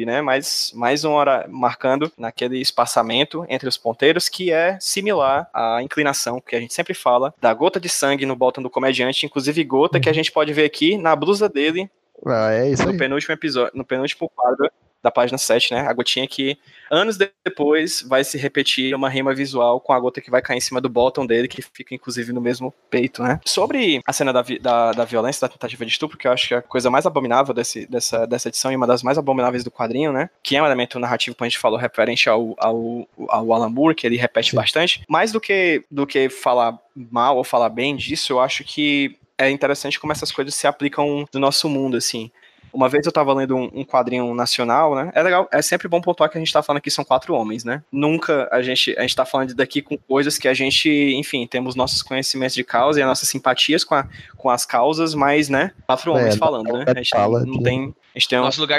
né? 0.04 0.20
Mais, 0.20 0.72
mais 0.74 1.04
uma 1.04 1.14
hora 1.14 1.46
marcando 1.48 2.11
naquele 2.18 2.58
espaçamento 2.61 3.46
entre 3.48 3.68
os 3.68 3.76
ponteiros, 3.76 4.28
que 4.28 4.50
é 4.52 4.76
similar 4.80 5.48
à 5.54 5.80
inclinação 5.84 6.40
que 6.40 6.56
a 6.56 6.61
gente 6.61 6.74
sempre 6.74 6.94
fala 6.94 7.32
da 7.40 7.54
gota 7.54 7.78
de 7.78 7.88
sangue 7.88 8.26
no 8.26 8.34
botão 8.34 8.61
do 8.61 8.68
comediante, 8.68 9.24
inclusive 9.24 9.62
gota 9.62 10.00
que 10.00 10.08
a 10.08 10.12
gente 10.12 10.32
pode 10.32 10.52
ver 10.52 10.64
aqui 10.64 10.98
na 10.98 11.14
blusa 11.14 11.48
dele 11.48 11.88
Ah, 12.26 12.52
é 12.52 12.70
isso 12.70 12.82
no 12.82 12.90
aí. 12.90 12.98
penúltimo 12.98 13.32
episódio, 13.32 13.70
no 13.72 13.84
penúltimo 13.84 14.28
quadro 14.34 14.68
da 15.03 15.11
página 15.11 15.38
7, 15.38 15.72
né? 15.74 15.80
A 15.80 15.92
gotinha 15.92 16.26
que 16.26 16.59
anos 16.90 17.16
depois 17.16 18.03
vai 18.07 18.22
se 18.24 18.36
repetir 18.36 18.94
uma 18.94 19.09
rima 19.09 19.34
visual 19.34 19.80
com 19.80 19.92
a 19.92 20.01
gota 20.01 20.20
que 20.20 20.30
vai 20.30 20.42
cair 20.42 20.59
em 20.59 20.61
cima 20.61 20.80
do 20.80 20.88
bottom 20.88 21.26
dele, 21.26 21.48
que 21.48 21.62
fica 21.62 21.94
inclusive 21.94 22.32
no 22.32 22.40
mesmo 22.40 22.72
peito, 22.90 23.22
né? 23.22 23.40
Sobre 23.44 24.01
a 24.07 24.12
cena 24.12 24.32
da, 24.32 24.42
vi- 24.42 24.59
da, 24.59 24.92
da 24.92 25.05
violência, 25.05 25.40
da 25.46 25.53
tentativa 25.53 25.84
de 25.86 25.92
estupro, 25.92 26.18
que 26.18 26.26
eu 26.26 26.32
acho 26.32 26.48
que 26.48 26.55
é 26.55 26.59
a 26.59 26.62
coisa 26.62 26.90
mais 26.90 27.07
abominável 27.07 27.55
desse, 27.55 27.86
dessa, 27.86 28.26
dessa 28.26 28.48
edição 28.48 28.70
e 28.72 28.76
uma 28.76 28.86
das 28.86 29.03
mais 29.03 29.16
abomináveis 29.16 29.64
do 29.64 29.70
quadrinho, 29.70 30.12
né? 30.12 30.28
Que 30.42 30.57
é 30.57 30.62
um 30.62 30.66
elemento 30.66 30.98
narrativo, 30.98 31.36
como 31.36 31.46
a 31.46 31.48
gente 31.48 31.59
falou, 31.59 31.78
referente 31.78 32.28
ao, 32.28 32.55
ao, 32.59 33.09
ao 33.28 33.53
Alan 33.53 33.68
Moore, 33.70 33.94
que 33.94 34.07
ele 34.07 34.16
repete 34.16 34.51
Sim. 34.51 34.57
bastante. 34.57 35.03
Mais 35.09 35.32
do 35.32 35.40
que, 35.40 35.84
do 35.90 36.07
que 36.07 36.28
falar 36.28 36.78
mal 36.94 37.36
ou 37.36 37.44
falar 37.44 37.68
bem 37.68 37.96
disso, 37.96 38.32
eu 38.32 38.40
acho 38.40 38.64
que 38.64 39.16
é 39.38 39.48
interessante 39.51 39.98
como 39.98 40.12
essas 40.12 40.30
coisas 40.30 40.55
se 40.55 40.66
aplicam 40.66 41.24
no 41.32 41.40
nosso 41.40 41.68
mundo, 41.68 41.96
assim. 41.96 42.30
Uma 42.72 42.88
vez 42.88 43.04
eu 43.06 43.12
tava 43.12 43.32
lendo 43.34 43.56
um, 43.56 43.70
um 43.74 43.84
quadrinho 43.84 44.34
nacional, 44.34 44.94
né? 44.94 45.10
É 45.14 45.22
legal, 45.22 45.48
é 45.52 45.60
sempre 45.62 45.88
bom 45.88 46.00
pontuar 46.00 46.30
que 46.30 46.38
a 46.38 46.40
gente 46.40 46.52
tá 46.52 46.62
falando 46.62 46.78
aqui 46.78 46.90
são 46.90 47.04
quatro 47.04 47.34
homens, 47.34 47.64
né? 47.64 47.82
Nunca 47.90 48.48
a 48.52 48.62
gente, 48.62 48.94
a 48.98 49.02
gente 49.02 49.16
tá 49.16 49.24
falando 49.24 49.54
daqui 49.54 49.82
com 49.82 49.96
coisas 49.98 50.38
que 50.38 50.46
a 50.48 50.54
gente, 50.54 50.88
enfim, 51.16 51.46
temos 51.46 51.74
nossos 51.74 52.02
conhecimentos 52.02 52.54
de 52.54 52.62
causa 52.64 52.98
e 52.98 53.02
as 53.02 53.08
nossas 53.08 53.28
simpatias 53.28 53.82
com, 53.84 53.94
a, 53.94 54.06
com 54.36 54.48
as 54.50 54.64
causas, 54.64 55.14
mas, 55.14 55.48
né? 55.48 55.72
Quatro 55.86 56.12
É, 56.12 56.14
homens 56.14 56.34
dá- 56.36 56.38
falando, 56.46 56.72
né? 56.78 56.84
A 56.86 56.94
gente 56.94 57.10
fala 57.10 57.44
não 57.44 57.58
de- 57.58 57.62
tem. 57.64 57.94
A 58.14 58.18
gente 58.18 58.28
tem 58.28 58.38
um, 58.38 58.42
Nosso 58.42 58.60
lugar 58.60 58.78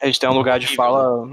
a 0.00 0.06
gente 0.06 0.18
tem 0.20 0.28
um 0.28 0.32
lugar 0.32 0.58
de 0.58 0.68
fala. 0.74 1.28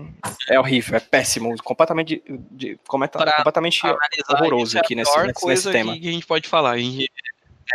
É 0.49 0.59
horrível, 0.59 0.97
é 0.97 0.99
péssimo, 0.99 1.55
completamente, 1.63 2.21
de, 2.51 2.77
cometa- 2.87 3.17
Pra- 3.19 3.31
completamente 3.37 3.81
horroroso 4.29 4.77
é 4.77 4.81
aqui 4.81 4.95
nesse- 4.95 5.17
nesse- 5.19 5.33
coisa 5.33 5.69
nesse 5.69 5.71
tema. 5.71 5.97
Que, 5.97 6.09
a 6.09 6.11
gente 6.11 6.25
pode 6.25 6.47
falar. 6.47 6.71
A 6.71 6.77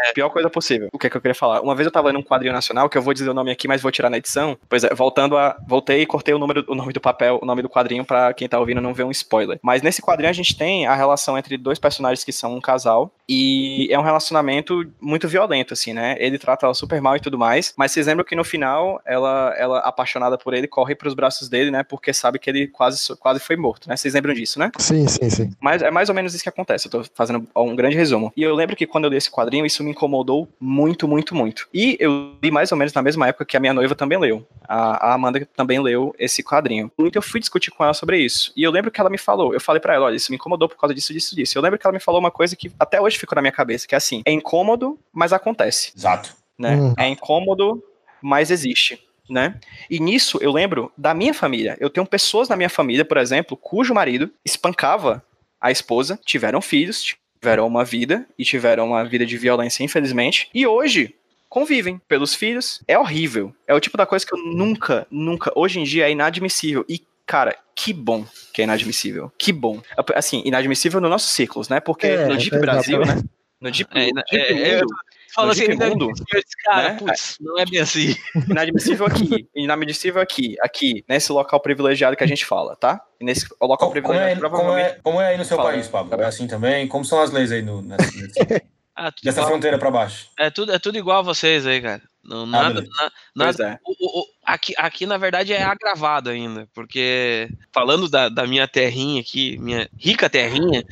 gente- 0.04 0.14
pior 0.14 0.28
coisa 0.30 0.48
possível. 0.50 0.88
O 0.92 0.98
que 0.98 1.06
é 1.06 1.10
que 1.10 1.16
eu 1.16 1.20
queria 1.20 1.34
falar? 1.34 1.60
Uma 1.60 1.74
vez 1.74 1.86
eu 1.86 1.92
tava 1.92 2.08
lendo 2.08 2.18
um 2.18 2.22
quadrinho 2.22 2.52
nacional, 2.52 2.88
que 2.88 2.96
eu 2.96 3.02
vou 3.02 3.12
dizer 3.14 3.28
o 3.30 3.34
nome 3.34 3.50
aqui, 3.50 3.66
mas 3.68 3.82
vou 3.82 3.90
tirar 3.90 4.10
na 4.10 4.18
edição. 4.18 4.56
Pois 4.68 4.84
é, 4.84 4.94
voltando 4.94 5.36
a. 5.36 5.56
Voltei 5.66 6.02
e 6.02 6.06
cortei 6.06 6.34
o, 6.34 6.38
número, 6.38 6.64
o 6.68 6.74
nome 6.74 6.92
do 6.92 7.00
papel, 7.00 7.38
o 7.42 7.46
nome 7.46 7.62
do 7.62 7.68
quadrinho, 7.68 8.04
pra 8.04 8.32
quem 8.32 8.48
tá 8.48 8.58
ouvindo 8.58 8.80
não 8.80 8.94
ver 8.94 9.04
um 9.04 9.10
spoiler. 9.10 9.58
Mas 9.62 9.82
nesse 9.82 10.02
quadrinho 10.02 10.30
a 10.30 10.32
gente 10.34 10.56
tem 10.56 10.86
a 10.86 10.94
relação 10.94 11.36
entre 11.38 11.56
dois 11.56 11.78
personagens 11.78 12.24
que 12.24 12.32
são 12.32 12.54
um 12.54 12.60
casal. 12.60 13.12
E 13.34 13.88
é 13.90 13.98
um 13.98 14.02
relacionamento 14.02 14.84
muito 15.00 15.26
violento, 15.26 15.72
assim, 15.72 15.94
né? 15.94 16.16
Ele 16.18 16.38
trata 16.38 16.66
ela 16.66 16.74
super 16.74 17.00
mal 17.00 17.16
e 17.16 17.20
tudo 17.20 17.38
mais. 17.38 17.72
Mas 17.78 17.92
vocês 17.92 18.06
lembram 18.06 18.24
que 18.24 18.36
no 18.36 18.44
final, 18.44 19.00
ela, 19.06 19.54
ela 19.56 19.78
apaixonada 19.78 20.36
por 20.36 20.52
ele, 20.52 20.68
corre 20.68 20.94
pros 20.94 21.14
braços 21.14 21.48
dele, 21.48 21.70
né? 21.70 21.82
Porque 21.82 22.12
sabe 22.12 22.38
que 22.38 22.50
ele 22.50 22.68
quase, 22.68 23.16
quase 23.16 23.40
foi 23.40 23.56
morto, 23.56 23.88
né? 23.88 23.96
Vocês 23.96 24.12
lembram 24.12 24.34
disso, 24.34 24.58
né? 24.58 24.70
Sim, 24.78 25.08
sim, 25.08 25.30
sim. 25.30 25.50
Mas 25.60 25.80
é 25.80 25.90
mais 25.90 26.10
ou 26.10 26.14
menos 26.14 26.34
isso 26.34 26.42
que 26.42 26.48
acontece. 26.48 26.88
Eu 26.88 26.90
tô 26.90 27.04
fazendo 27.14 27.46
um 27.56 27.74
grande 27.74 27.96
resumo. 27.96 28.30
E 28.36 28.42
eu 28.42 28.54
lembro 28.54 28.76
que 28.76 28.86
quando 28.86 29.04
eu 29.04 29.10
li 29.10 29.16
esse 29.16 29.30
quadrinho, 29.30 29.64
isso 29.64 29.82
me 29.82 29.92
incomodou 29.92 30.46
muito, 30.60 31.08
muito, 31.08 31.34
muito. 31.34 31.68
E 31.72 31.96
eu 31.98 32.34
li 32.42 32.50
mais 32.50 32.70
ou 32.70 32.76
menos 32.76 32.92
na 32.92 33.00
mesma 33.00 33.28
época 33.28 33.46
que 33.46 33.56
a 33.56 33.60
minha 33.60 33.72
noiva 33.72 33.94
também 33.94 34.18
leu. 34.18 34.46
A, 34.68 35.08
a 35.08 35.14
Amanda 35.14 35.48
também 35.56 35.80
leu 35.80 36.14
esse 36.18 36.42
quadrinho. 36.42 36.92
Então 36.98 37.10
eu 37.14 37.22
fui 37.22 37.40
discutir 37.40 37.70
com 37.70 37.82
ela 37.82 37.94
sobre 37.94 38.18
isso. 38.18 38.52
E 38.54 38.62
eu 38.62 38.70
lembro 38.70 38.90
que 38.90 39.00
ela 39.00 39.08
me 39.08 39.18
falou, 39.18 39.54
eu 39.54 39.60
falei 39.60 39.80
para 39.80 39.94
ela, 39.94 40.06
olha, 40.06 40.16
isso 40.16 40.30
me 40.30 40.36
incomodou 40.36 40.68
por 40.68 40.76
causa 40.76 40.94
disso, 40.94 41.14
disso, 41.14 41.34
disso. 41.34 41.56
Eu 41.56 41.62
lembro 41.62 41.78
que 41.78 41.86
ela 41.86 41.94
me 41.94 42.00
falou 42.00 42.20
uma 42.20 42.30
coisa 42.30 42.54
que 42.54 42.70
até 42.78 43.00
hoje 43.00 43.21
ficou 43.22 43.36
na 43.36 43.42
minha 43.42 43.52
cabeça, 43.52 43.86
que 43.86 43.94
é 43.94 43.98
assim, 43.98 44.22
é 44.24 44.32
incômodo, 44.32 44.98
mas 45.12 45.32
acontece. 45.32 45.92
Exato. 45.96 46.36
Né? 46.58 46.76
Hum. 46.76 46.94
É 46.98 47.08
incômodo, 47.08 47.82
mas 48.20 48.50
existe. 48.50 49.02
Né? 49.30 49.58
E 49.88 49.98
nisso 49.98 50.38
eu 50.42 50.52
lembro 50.52 50.92
da 50.96 51.14
minha 51.14 51.32
família. 51.32 51.76
Eu 51.80 51.88
tenho 51.88 52.06
pessoas 52.06 52.48
na 52.48 52.56
minha 52.56 52.68
família, 52.68 53.04
por 53.04 53.16
exemplo, 53.16 53.56
cujo 53.56 53.94
marido 53.94 54.30
espancava 54.44 55.24
a 55.60 55.70
esposa, 55.70 56.20
tiveram 56.24 56.60
filhos, 56.60 57.16
tiveram 57.40 57.66
uma 57.66 57.84
vida 57.84 58.26
e 58.38 58.44
tiveram 58.44 58.88
uma 58.88 59.04
vida 59.04 59.24
de 59.24 59.38
violência, 59.38 59.82
infelizmente. 59.82 60.50
E 60.52 60.66
hoje 60.66 61.14
convivem 61.48 62.00
pelos 62.08 62.34
filhos. 62.34 62.82
É 62.88 62.98
horrível. 62.98 63.54
É 63.66 63.74
o 63.74 63.80
tipo 63.80 63.98
da 63.98 64.06
coisa 64.06 64.24
que 64.24 64.34
eu 64.34 64.38
nunca, 64.38 65.06
nunca, 65.10 65.52
hoje 65.54 65.78
em 65.78 65.84
dia 65.84 66.08
é 66.08 66.10
inadmissível. 66.10 66.82
E, 66.88 67.02
cara, 67.26 67.56
que 67.74 67.92
bom 67.92 68.24
que 68.52 68.60
é 68.62 68.64
inadmissível. 68.64 69.32
Que 69.38 69.52
bom. 69.52 69.80
Assim, 70.14 70.42
inadmissível 70.44 71.00
nos 71.00 71.10
nossos 71.10 71.30
ciclos, 71.32 71.68
né? 71.68 71.80
Porque 71.80 72.06
É, 72.06 72.26
no 72.28 72.36
Deep 72.36 72.54
é, 72.56 72.58
Brasil, 72.58 72.98
né? 73.04 73.22
No 73.60 73.70
Deep, 73.70 73.90
É, 73.96 74.06
no 74.08 74.22
Deep 74.30 74.36
é, 74.36 74.68
é, 74.70 74.80
Mundo, 74.80 74.94
Fala 75.34 75.46
No 75.46 75.52
assim, 75.52 75.68
Mundo, 75.68 76.10
esse 76.34 76.56
cara, 76.62 76.88
né? 76.90 76.96
putz, 76.98 77.38
não 77.40 77.58
é 77.58 77.64
bem 77.64 77.80
assim. 77.80 78.14
inadmissível 78.50 79.06
aqui, 79.06 79.48
inadmissível 79.56 80.20
aqui, 80.20 80.56
aqui, 80.60 81.02
nesse 81.08 81.32
local 81.32 81.58
privilegiado 81.58 82.14
que 82.14 82.22
a 82.22 82.26
gente 82.26 82.44
fala, 82.44 82.76
tá? 82.76 83.00
Nesse 83.18 83.46
local 83.58 83.78
Como, 83.78 83.78
como 83.78 83.92
privilegiado, 83.92 84.30
é, 84.30 84.34
como, 84.34 84.50
provavelmente. 84.50 84.90
é, 84.90 85.00
como 85.02 85.20
é 85.22 85.28
aí 85.28 85.38
no 85.38 85.44
seu 85.46 85.56
Fala, 85.56 85.70
país, 85.70 85.88
Pablo? 85.88 86.20
É 86.20 86.26
assim 86.26 86.46
também? 86.46 86.86
Como 86.86 87.02
são 87.02 87.18
as 87.22 87.30
leis 87.30 87.50
aí 87.50 87.62
no, 87.62 87.80
nesse- 87.80 88.02
Ah, 88.94 89.10
dessa 89.24 89.46
fronteira 89.46 89.78
pra 89.78 89.90
baixo? 89.90 90.28
é, 90.38 90.50
tudo, 90.50 90.70
é 90.70 90.78
tudo 90.78 90.98
igual 90.98 91.20
a 91.20 91.22
vocês 91.22 91.66
aí, 91.66 91.80
cara. 91.80 92.02
Não, 92.22 92.44
nada, 92.44 92.74
beleza. 92.82 92.90
na- 92.94 93.10
Pois 93.34 93.56
nada, 93.56 93.72
é. 93.72 93.78
o- 93.86 94.20
o- 94.20 94.26
aqui, 94.44 94.74
aqui, 94.76 95.06
na 95.06 95.16
verdade, 95.18 95.52
é 95.52 95.62
agravado 95.62 96.30
ainda, 96.30 96.68
porque 96.74 97.48
falando 97.72 98.08
da, 98.08 98.28
da 98.28 98.46
minha 98.46 98.66
terrinha 98.68 99.20
aqui, 99.20 99.58
minha 99.58 99.88
rica 99.98 100.28
terrinha, 100.28 100.84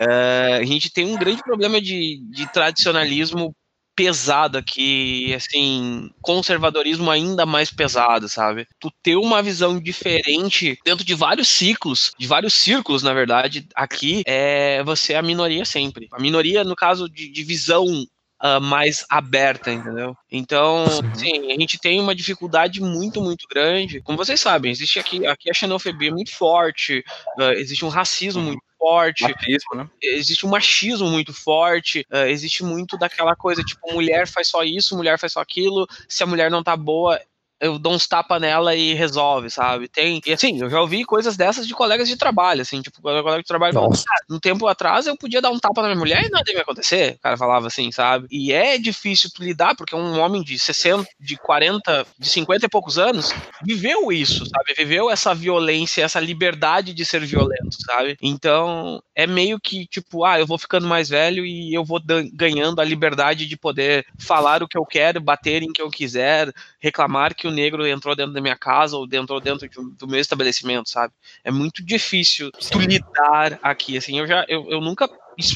eh, 0.00 0.58
a 0.60 0.64
gente 0.64 0.90
tem 0.90 1.06
um 1.06 1.18
grande 1.18 1.42
problema 1.42 1.80
de, 1.80 2.20
de 2.30 2.50
tradicionalismo 2.52 3.54
pesado 3.98 4.56
aqui, 4.58 5.34
assim, 5.34 6.08
conservadorismo 6.22 7.10
ainda 7.10 7.44
mais 7.44 7.68
pesado, 7.68 8.28
sabe? 8.28 8.64
Tu 8.78 8.88
ter 9.02 9.16
uma 9.16 9.42
visão 9.42 9.80
diferente 9.80 10.78
dentro 10.84 11.04
de 11.04 11.14
vários 11.14 11.48
ciclos, 11.48 12.12
de 12.16 12.24
vários 12.24 12.54
círculos, 12.54 13.02
na 13.02 13.12
verdade, 13.12 13.66
aqui, 13.74 14.22
é 14.24 14.84
você 14.84 15.14
é 15.14 15.16
a 15.16 15.22
minoria 15.22 15.64
sempre. 15.64 16.06
A 16.12 16.20
minoria, 16.20 16.62
no 16.62 16.76
caso 16.76 17.08
de, 17.08 17.28
de 17.28 17.42
visão 17.42 17.84
ah, 18.40 18.60
mais 18.60 19.04
aberta, 19.08 19.72
entendeu? 19.72 20.16
Então, 20.30 20.86
sim, 21.14 21.50
a 21.50 21.58
gente 21.58 21.78
tem 21.78 22.00
uma 22.00 22.14
dificuldade 22.14 22.80
muito, 22.80 23.20
muito 23.20 23.46
grande. 23.50 24.00
Como 24.00 24.18
vocês 24.18 24.40
sabem, 24.40 24.70
existe 24.70 24.98
aqui, 24.98 25.26
aqui 25.26 25.50
a 25.50 25.54
xenofobia 25.54 26.12
muito 26.12 26.34
forte, 26.34 27.04
ah, 27.38 27.52
existe 27.54 27.84
um 27.84 27.88
racismo 27.88 28.42
muito 28.42 28.62
forte, 28.78 29.24
Machismo, 29.24 29.74
né? 29.74 29.90
existe 30.00 30.46
um 30.46 30.50
machismo 30.50 31.10
muito 31.10 31.34
forte, 31.34 32.06
ah, 32.10 32.28
existe 32.28 32.62
muito 32.62 32.96
daquela 32.96 33.34
coisa, 33.34 33.62
tipo, 33.62 33.92
mulher 33.92 34.28
faz 34.28 34.48
só 34.48 34.62
isso, 34.62 34.96
mulher 34.96 35.18
faz 35.18 35.32
só 35.32 35.40
aquilo, 35.40 35.86
se 36.08 36.22
a 36.22 36.26
mulher 36.26 36.50
não 36.50 36.62
tá 36.62 36.76
boa, 36.76 37.20
eu 37.60 37.78
dou 37.78 37.92
uns 37.92 38.06
tapa 38.06 38.38
nela 38.38 38.74
e 38.74 38.94
resolve, 38.94 39.50
sabe? 39.50 39.88
Tem. 39.88 40.20
E 40.24 40.32
assim, 40.32 40.60
eu 40.60 40.70
já 40.70 40.80
ouvi 40.80 41.04
coisas 41.04 41.36
dessas 41.36 41.66
de 41.66 41.74
colegas 41.74 42.08
de 42.08 42.16
trabalho, 42.16 42.62
assim, 42.62 42.80
tipo, 42.80 43.00
colega 43.02 43.38
de 43.38 43.44
trabalho 43.44 43.78
um 44.30 44.38
tempo 44.38 44.66
atrás 44.66 45.06
eu 45.06 45.16
podia 45.16 45.40
dar 45.40 45.50
um 45.50 45.58
tapa 45.58 45.82
na 45.82 45.88
minha 45.88 45.98
mulher 45.98 46.24
e 46.24 46.30
nada 46.30 46.44
ia 46.48 46.54
me 46.54 46.60
acontecer. 46.60 47.14
O 47.14 47.20
cara 47.20 47.36
falava 47.36 47.66
assim, 47.66 47.90
sabe? 47.90 48.26
E 48.30 48.52
é 48.52 48.78
difícil 48.78 49.30
tu 49.34 49.42
lidar, 49.42 49.74
porque 49.74 49.94
um 49.94 50.20
homem 50.20 50.42
de 50.42 50.58
60, 50.58 51.08
de 51.18 51.36
40, 51.36 52.06
de 52.18 52.28
50 52.28 52.66
e 52.66 52.68
poucos 52.68 52.98
anos 52.98 53.32
viveu 53.62 54.12
isso, 54.12 54.44
sabe? 54.46 54.74
Viveu 54.76 55.10
essa 55.10 55.34
violência, 55.34 56.02
essa 56.02 56.20
liberdade 56.20 56.94
de 56.94 57.04
ser 57.04 57.24
violento, 57.24 57.76
sabe? 57.84 58.16
Então 58.22 59.02
é 59.14 59.26
meio 59.26 59.58
que 59.60 59.86
tipo, 59.86 60.24
ah, 60.24 60.38
eu 60.38 60.46
vou 60.46 60.58
ficando 60.58 60.86
mais 60.86 61.08
velho 61.08 61.44
e 61.44 61.74
eu 61.74 61.84
vou 61.84 62.00
ganhando 62.32 62.80
a 62.80 62.84
liberdade 62.84 63.46
de 63.46 63.56
poder 63.56 64.06
falar 64.18 64.62
o 64.62 64.68
que 64.68 64.78
eu 64.78 64.84
quero, 64.84 65.20
bater 65.20 65.62
em 65.62 65.72
que 65.72 65.82
eu 65.82 65.90
quiser, 65.90 66.52
reclamar 66.80 67.34
que 67.34 67.47
o 67.48 67.52
negro 67.52 67.86
entrou 67.86 68.14
dentro 68.14 68.32
da 68.32 68.40
minha 68.40 68.56
casa 68.56 68.96
ou 68.96 69.06
entrou 69.12 69.40
dentro 69.40 69.68
de 69.68 69.74
do 69.96 70.06
meu 70.06 70.20
estabelecimento, 70.20 70.88
sabe? 70.88 71.12
É 71.44 71.50
muito 71.50 71.84
difícil 71.84 72.50
tu 72.70 72.78
lidar 72.78 73.58
aqui, 73.62 73.96
assim, 73.96 74.18
eu 74.18 74.26
já, 74.26 74.44
eu, 74.48 74.66
eu 74.70 74.80
nunca, 74.80 75.08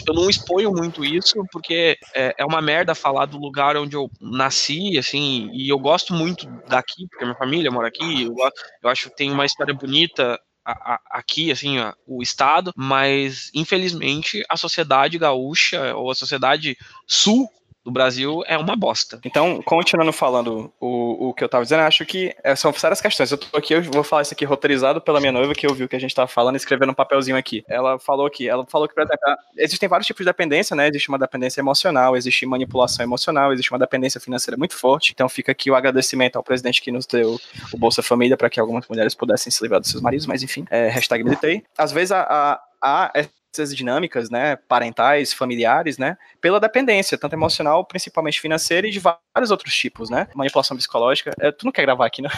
eu 0.07 0.15
não 0.15 0.29
exponho 0.31 0.71
muito 0.73 1.05
isso, 1.05 1.35
porque 1.51 1.97
é, 2.15 2.35
é 2.39 2.45
uma 2.45 2.61
merda 2.63 2.95
falar 2.95 3.27
do 3.27 3.39
lugar 3.39 3.77
onde 3.77 3.97
eu 3.97 4.11
nasci, 4.21 4.97
assim, 4.99 5.51
e 5.53 5.69
eu 5.69 5.79
gosto 5.79 6.13
muito 6.15 6.47
daqui, 6.69 7.07
porque 7.09 7.25
minha 7.25 7.37
família 7.37 7.71
mora 7.71 7.89
aqui, 7.89 8.23
eu, 8.25 8.35
eu 8.83 8.89
acho 8.89 9.09
que 9.11 9.17
tem 9.17 9.31
uma 9.31 9.45
história 9.47 9.75
bonita 9.75 10.39
a- 10.65 10.95
a- 10.95 11.01
aqui, 11.19 11.51
assim, 11.51 11.79
ó, 11.81 11.93
o 12.07 12.23
estado, 12.23 12.73
mas 12.77 13.51
infelizmente 13.55 14.43
a 14.49 14.57
sociedade 14.57 15.19
gaúcha 15.19 15.95
ou 15.97 16.11
a 16.11 16.15
sociedade 16.15 16.77
sul 17.07 17.49
do 17.85 17.91
Brasil 17.91 18.43
é 18.47 18.57
uma 18.57 18.77
bosta. 18.77 19.21
Então, 19.25 19.61
continuando 19.63 20.13
falando 20.13 20.73
o, 20.81 21.29
o 21.29 21.35
que 21.35 21.43
eu 21.43 21.49
tava 21.49 21.65
dizendo, 21.65 21.81
acho 21.81 22.07
que 22.07 22.35
é, 22.43 22.55
são 22.55 22.73
várias 22.73 23.01
questões. 23.01 23.31
Eu 23.31 23.39
tô 23.39 23.57
aqui, 23.57 23.75
eu 23.75 23.83
vou 23.83 24.05
falar 24.05 24.23
isso 24.23 24.35
aqui 24.35 24.45
roteirizado 24.45 25.01
pela 25.01 25.21
minha 25.21 25.33
noiva, 25.33 25.55
que 25.55 25.67
ouviu 25.67 25.87
o 25.87 25.89
que 25.89 25.97
a 25.97 25.99
gente 25.99 26.15
tava 26.15 26.29
falando, 26.29 26.57
escrevendo 26.57 26.91
um 26.91 26.95
papelzinho 26.95 27.37
aqui. 27.37 27.65
Ela 27.69 27.99
falou 27.99 28.27
aqui, 28.27 28.49
ela 28.49 28.65
falou 28.67 28.87
que, 28.87 28.95
por 28.95 29.03
exemplo, 29.03 29.19
existem 29.57 29.89
vários 29.89 30.07
tipos 30.07 30.21
de 30.21 30.27
dependência, 30.27 30.77
né? 30.77 30.89
Existe 30.89 31.09
uma 31.09 31.19
dependência 31.19 31.61
emocional, 31.61 32.17
existe 32.17 32.47
manipulação 32.47 33.05
emocional, 33.05 33.53
existe 33.53 33.73
uma 33.73 33.79
dependência 33.79 34.21
financeira 34.21 34.57
muito 34.57 34.77
forte. 34.77 35.13
Então 35.13 35.29
fica 35.29 35.51
aqui 35.53 35.71
o 35.71 35.75
agradecimento 35.75 36.37
ao 36.37 36.43
presidente 36.43 36.81
que 36.81 36.93
nos 36.93 37.07
deu 37.07 37.39
o 37.73 37.79
Bolsa 37.79 38.03
Família 38.03 38.37
para 38.37 38.49
que 38.49 38.61
algumas 38.61 38.87
mulheres 38.89 39.15
pudessem 39.15 39.51
se 39.51 39.63
livrar 39.63 39.81
dos 39.81 39.91
seus 39.91 40.03
maridos, 40.03 40.27
mas 40.27 40.43
enfim, 40.43 40.65
é, 40.71 40.89
hashtag 40.89 41.25
militei. 41.25 41.65
Às 41.77 41.91
vezes 41.91 42.13
a, 42.13 42.23
a, 42.23 42.61
a 42.83 43.13
essas 43.53 43.75
dinâmicas, 43.77 44.31
né, 44.31 44.57
parentais, 44.57 45.33
familiares, 45.33 45.99
né, 45.99 46.17
pela 46.41 46.59
dependência, 46.59 47.19
tanto 47.19 47.35
emocional, 47.35 47.85
principalmente 47.85 48.41
financeira 48.41 48.87
e 48.87 48.91
de 48.91 48.99
vários 48.99 49.51
outros 49.51 49.75
tipos, 49.75 50.09
né, 50.09 50.27
manipulação 50.35 50.77
psicológica. 50.77 51.33
É, 51.39 51.53
tu 51.53 51.65
não 51.67 51.73
quer 51.73 51.83
gravar 51.83 52.07
aqui, 52.07 52.23
não? 52.23 52.31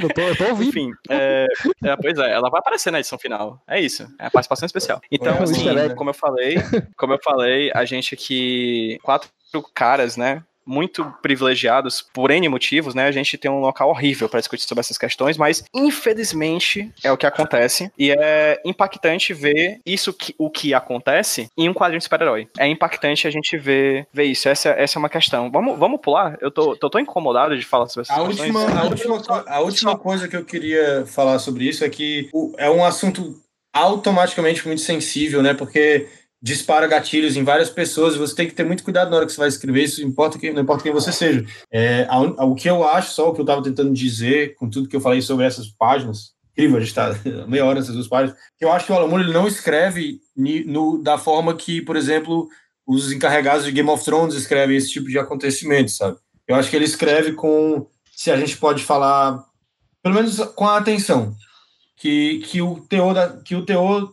Eu 0.00 0.08
tô, 0.08 0.20
eu 0.20 0.36
tô 0.36 0.44
ouvindo. 0.48 0.68
Enfim, 0.68 0.92
é, 1.08 1.46
é, 1.84 1.96
pois 1.96 2.18
é, 2.18 2.30
ela 2.32 2.48
vai 2.48 2.60
aparecer 2.60 2.90
na 2.90 3.00
edição 3.00 3.18
final. 3.18 3.60
É 3.66 3.80
isso, 3.80 4.06
é 4.18 4.26
a 4.26 4.30
participação 4.30 4.66
especial. 4.66 5.00
Então, 5.10 5.34
É, 5.34 5.42
assim, 5.42 5.68
egg. 5.68 5.94
como 5.94 6.10
eu 6.10 6.14
falei, 6.14 6.56
como 6.96 7.12
eu 7.14 7.18
falei, 7.22 7.70
a 7.74 7.84
gente 7.84 8.14
aqui, 8.14 8.98
quatro 9.02 9.30
caras, 9.74 10.16
né, 10.16 10.44
muito 10.66 11.04
privilegiados 11.22 12.04
por 12.12 12.30
N 12.30 12.48
motivos, 12.48 12.94
né? 12.94 13.06
A 13.06 13.12
gente 13.12 13.36
tem 13.38 13.50
um 13.50 13.60
local 13.60 13.88
horrível 13.88 14.28
para 14.28 14.40
discutir 14.40 14.66
sobre 14.66 14.80
essas 14.80 14.98
questões, 14.98 15.36
mas 15.36 15.64
infelizmente 15.74 16.92
é 17.02 17.10
o 17.10 17.16
que 17.16 17.26
acontece 17.26 17.90
e 17.98 18.10
é 18.10 18.60
impactante 18.64 19.32
ver 19.34 19.80
isso 19.84 20.12
que 20.12 20.34
o 20.38 20.50
que 20.50 20.74
acontece 20.74 21.48
em 21.56 21.68
um 21.68 21.74
quadrinho 21.74 21.98
de 21.98 22.04
super-herói. 22.04 22.48
É 22.58 22.66
impactante 22.66 23.26
a 23.26 23.30
gente 23.30 23.56
ver, 23.56 24.06
ver 24.12 24.24
isso. 24.24 24.48
Essa, 24.48 24.70
essa 24.70 24.98
é 24.98 25.00
uma 25.00 25.08
questão. 25.08 25.50
Vamos, 25.50 25.78
vamos 25.78 26.00
pular? 26.00 26.36
Eu 26.40 26.50
tô, 26.50 26.76
tô 26.76 26.88
tão 26.90 27.00
incomodado 27.00 27.56
de 27.58 27.64
falar 27.64 27.88
sobre 27.88 28.02
essas 28.02 28.18
A 28.18 28.26
questões. 28.26 28.54
última, 28.54 28.80
a 28.80 28.84
última, 28.84 29.44
a 29.46 29.60
última 29.60 29.98
coisa 29.98 30.28
que 30.28 30.36
eu 30.36 30.44
queria 30.44 31.04
falar 31.06 31.38
sobre 31.38 31.64
isso 31.64 31.84
é 31.84 31.88
que 31.88 32.28
é 32.58 32.70
um 32.70 32.84
assunto 32.84 33.40
automaticamente 33.72 34.66
muito 34.66 34.80
sensível, 34.80 35.42
né? 35.42 35.54
Porque 35.54 36.08
dispara 36.42 36.86
gatilhos 36.86 37.36
em 37.36 37.44
várias 37.44 37.68
pessoas 37.68 38.16
você 38.16 38.34
tem 38.34 38.48
que 38.48 38.54
ter 38.54 38.64
muito 38.64 38.82
cuidado 38.82 39.10
na 39.10 39.16
hora 39.18 39.26
que 39.26 39.32
você 39.32 39.38
vai 39.38 39.48
escrever 39.48 39.84
isso, 39.84 40.02
importa 40.02 40.38
que, 40.38 40.50
não 40.50 40.62
importa 40.62 40.82
quem 40.82 40.92
você 40.92 41.12
seja. 41.12 41.44
É, 41.70 42.06
a 42.08 42.18
un- 42.18 42.34
o 42.38 42.54
que 42.54 42.68
eu 42.68 42.82
acho, 42.86 43.12
só 43.12 43.28
o 43.28 43.34
que 43.34 43.40
eu 43.40 43.44
estava 43.44 43.62
tentando 43.62 43.92
dizer 43.92 44.54
com 44.54 44.68
tudo 44.68 44.88
que 44.88 44.96
eu 44.96 45.00
falei 45.00 45.20
sobre 45.20 45.44
essas 45.44 45.68
páginas, 45.68 46.32
incrível, 46.52 46.78
a 46.78 46.80
gente 46.80 46.88
está 46.88 47.14
meia 47.46 47.64
hora 47.66 47.80
nessas 47.80 47.94
duas 47.94 48.08
páginas, 48.08 48.36
que 48.58 48.64
eu 48.64 48.72
acho 48.72 48.86
que 48.86 48.92
o 48.92 49.20
ele 49.20 49.32
não 49.32 49.46
escreve 49.46 50.18
ni- 50.36 50.64
no, 50.64 51.02
da 51.02 51.18
forma 51.18 51.54
que, 51.54 51.82
por 51.82 51.94
exemplo, 51.96 52.48
os 52.86 53.12
encarregados 53.12 53.64
de 53.66 53.72
Game 53.72 53.88
of 53.90 54.02
Thrones 54.04 54.34
escrevem 54.34 54.76
esse 54.76 54.90
tipo 54.90 55.08
de 55.08 55.18
acontecimento, 55.18 55.90
sabe? 55.90 56.16
Eu 56.48 56.56
acho 56.56 56.70
que 56.70 56.74
ele 56.76 56.84
escreve 56.86 57.32
com, 57.32 57.86
se 58.16 58.30
a 58.30 58.36
gente 58.36 58.56
pode 58.56 58.82
falar, 58.82 59.44
pelo 60.02 60.14
menos 60.14 60.38
com 60.56 60.66
a 60.66 60.78
atenção 60.78 61.36
que, 61.96 62.38
que, 62.46 62.62
o, 62.62 62.80
teor 62.80 63.14
da, 63.14 63.28
que 63.42 63.54
o 63.54 63.64
teor 63.64 64.12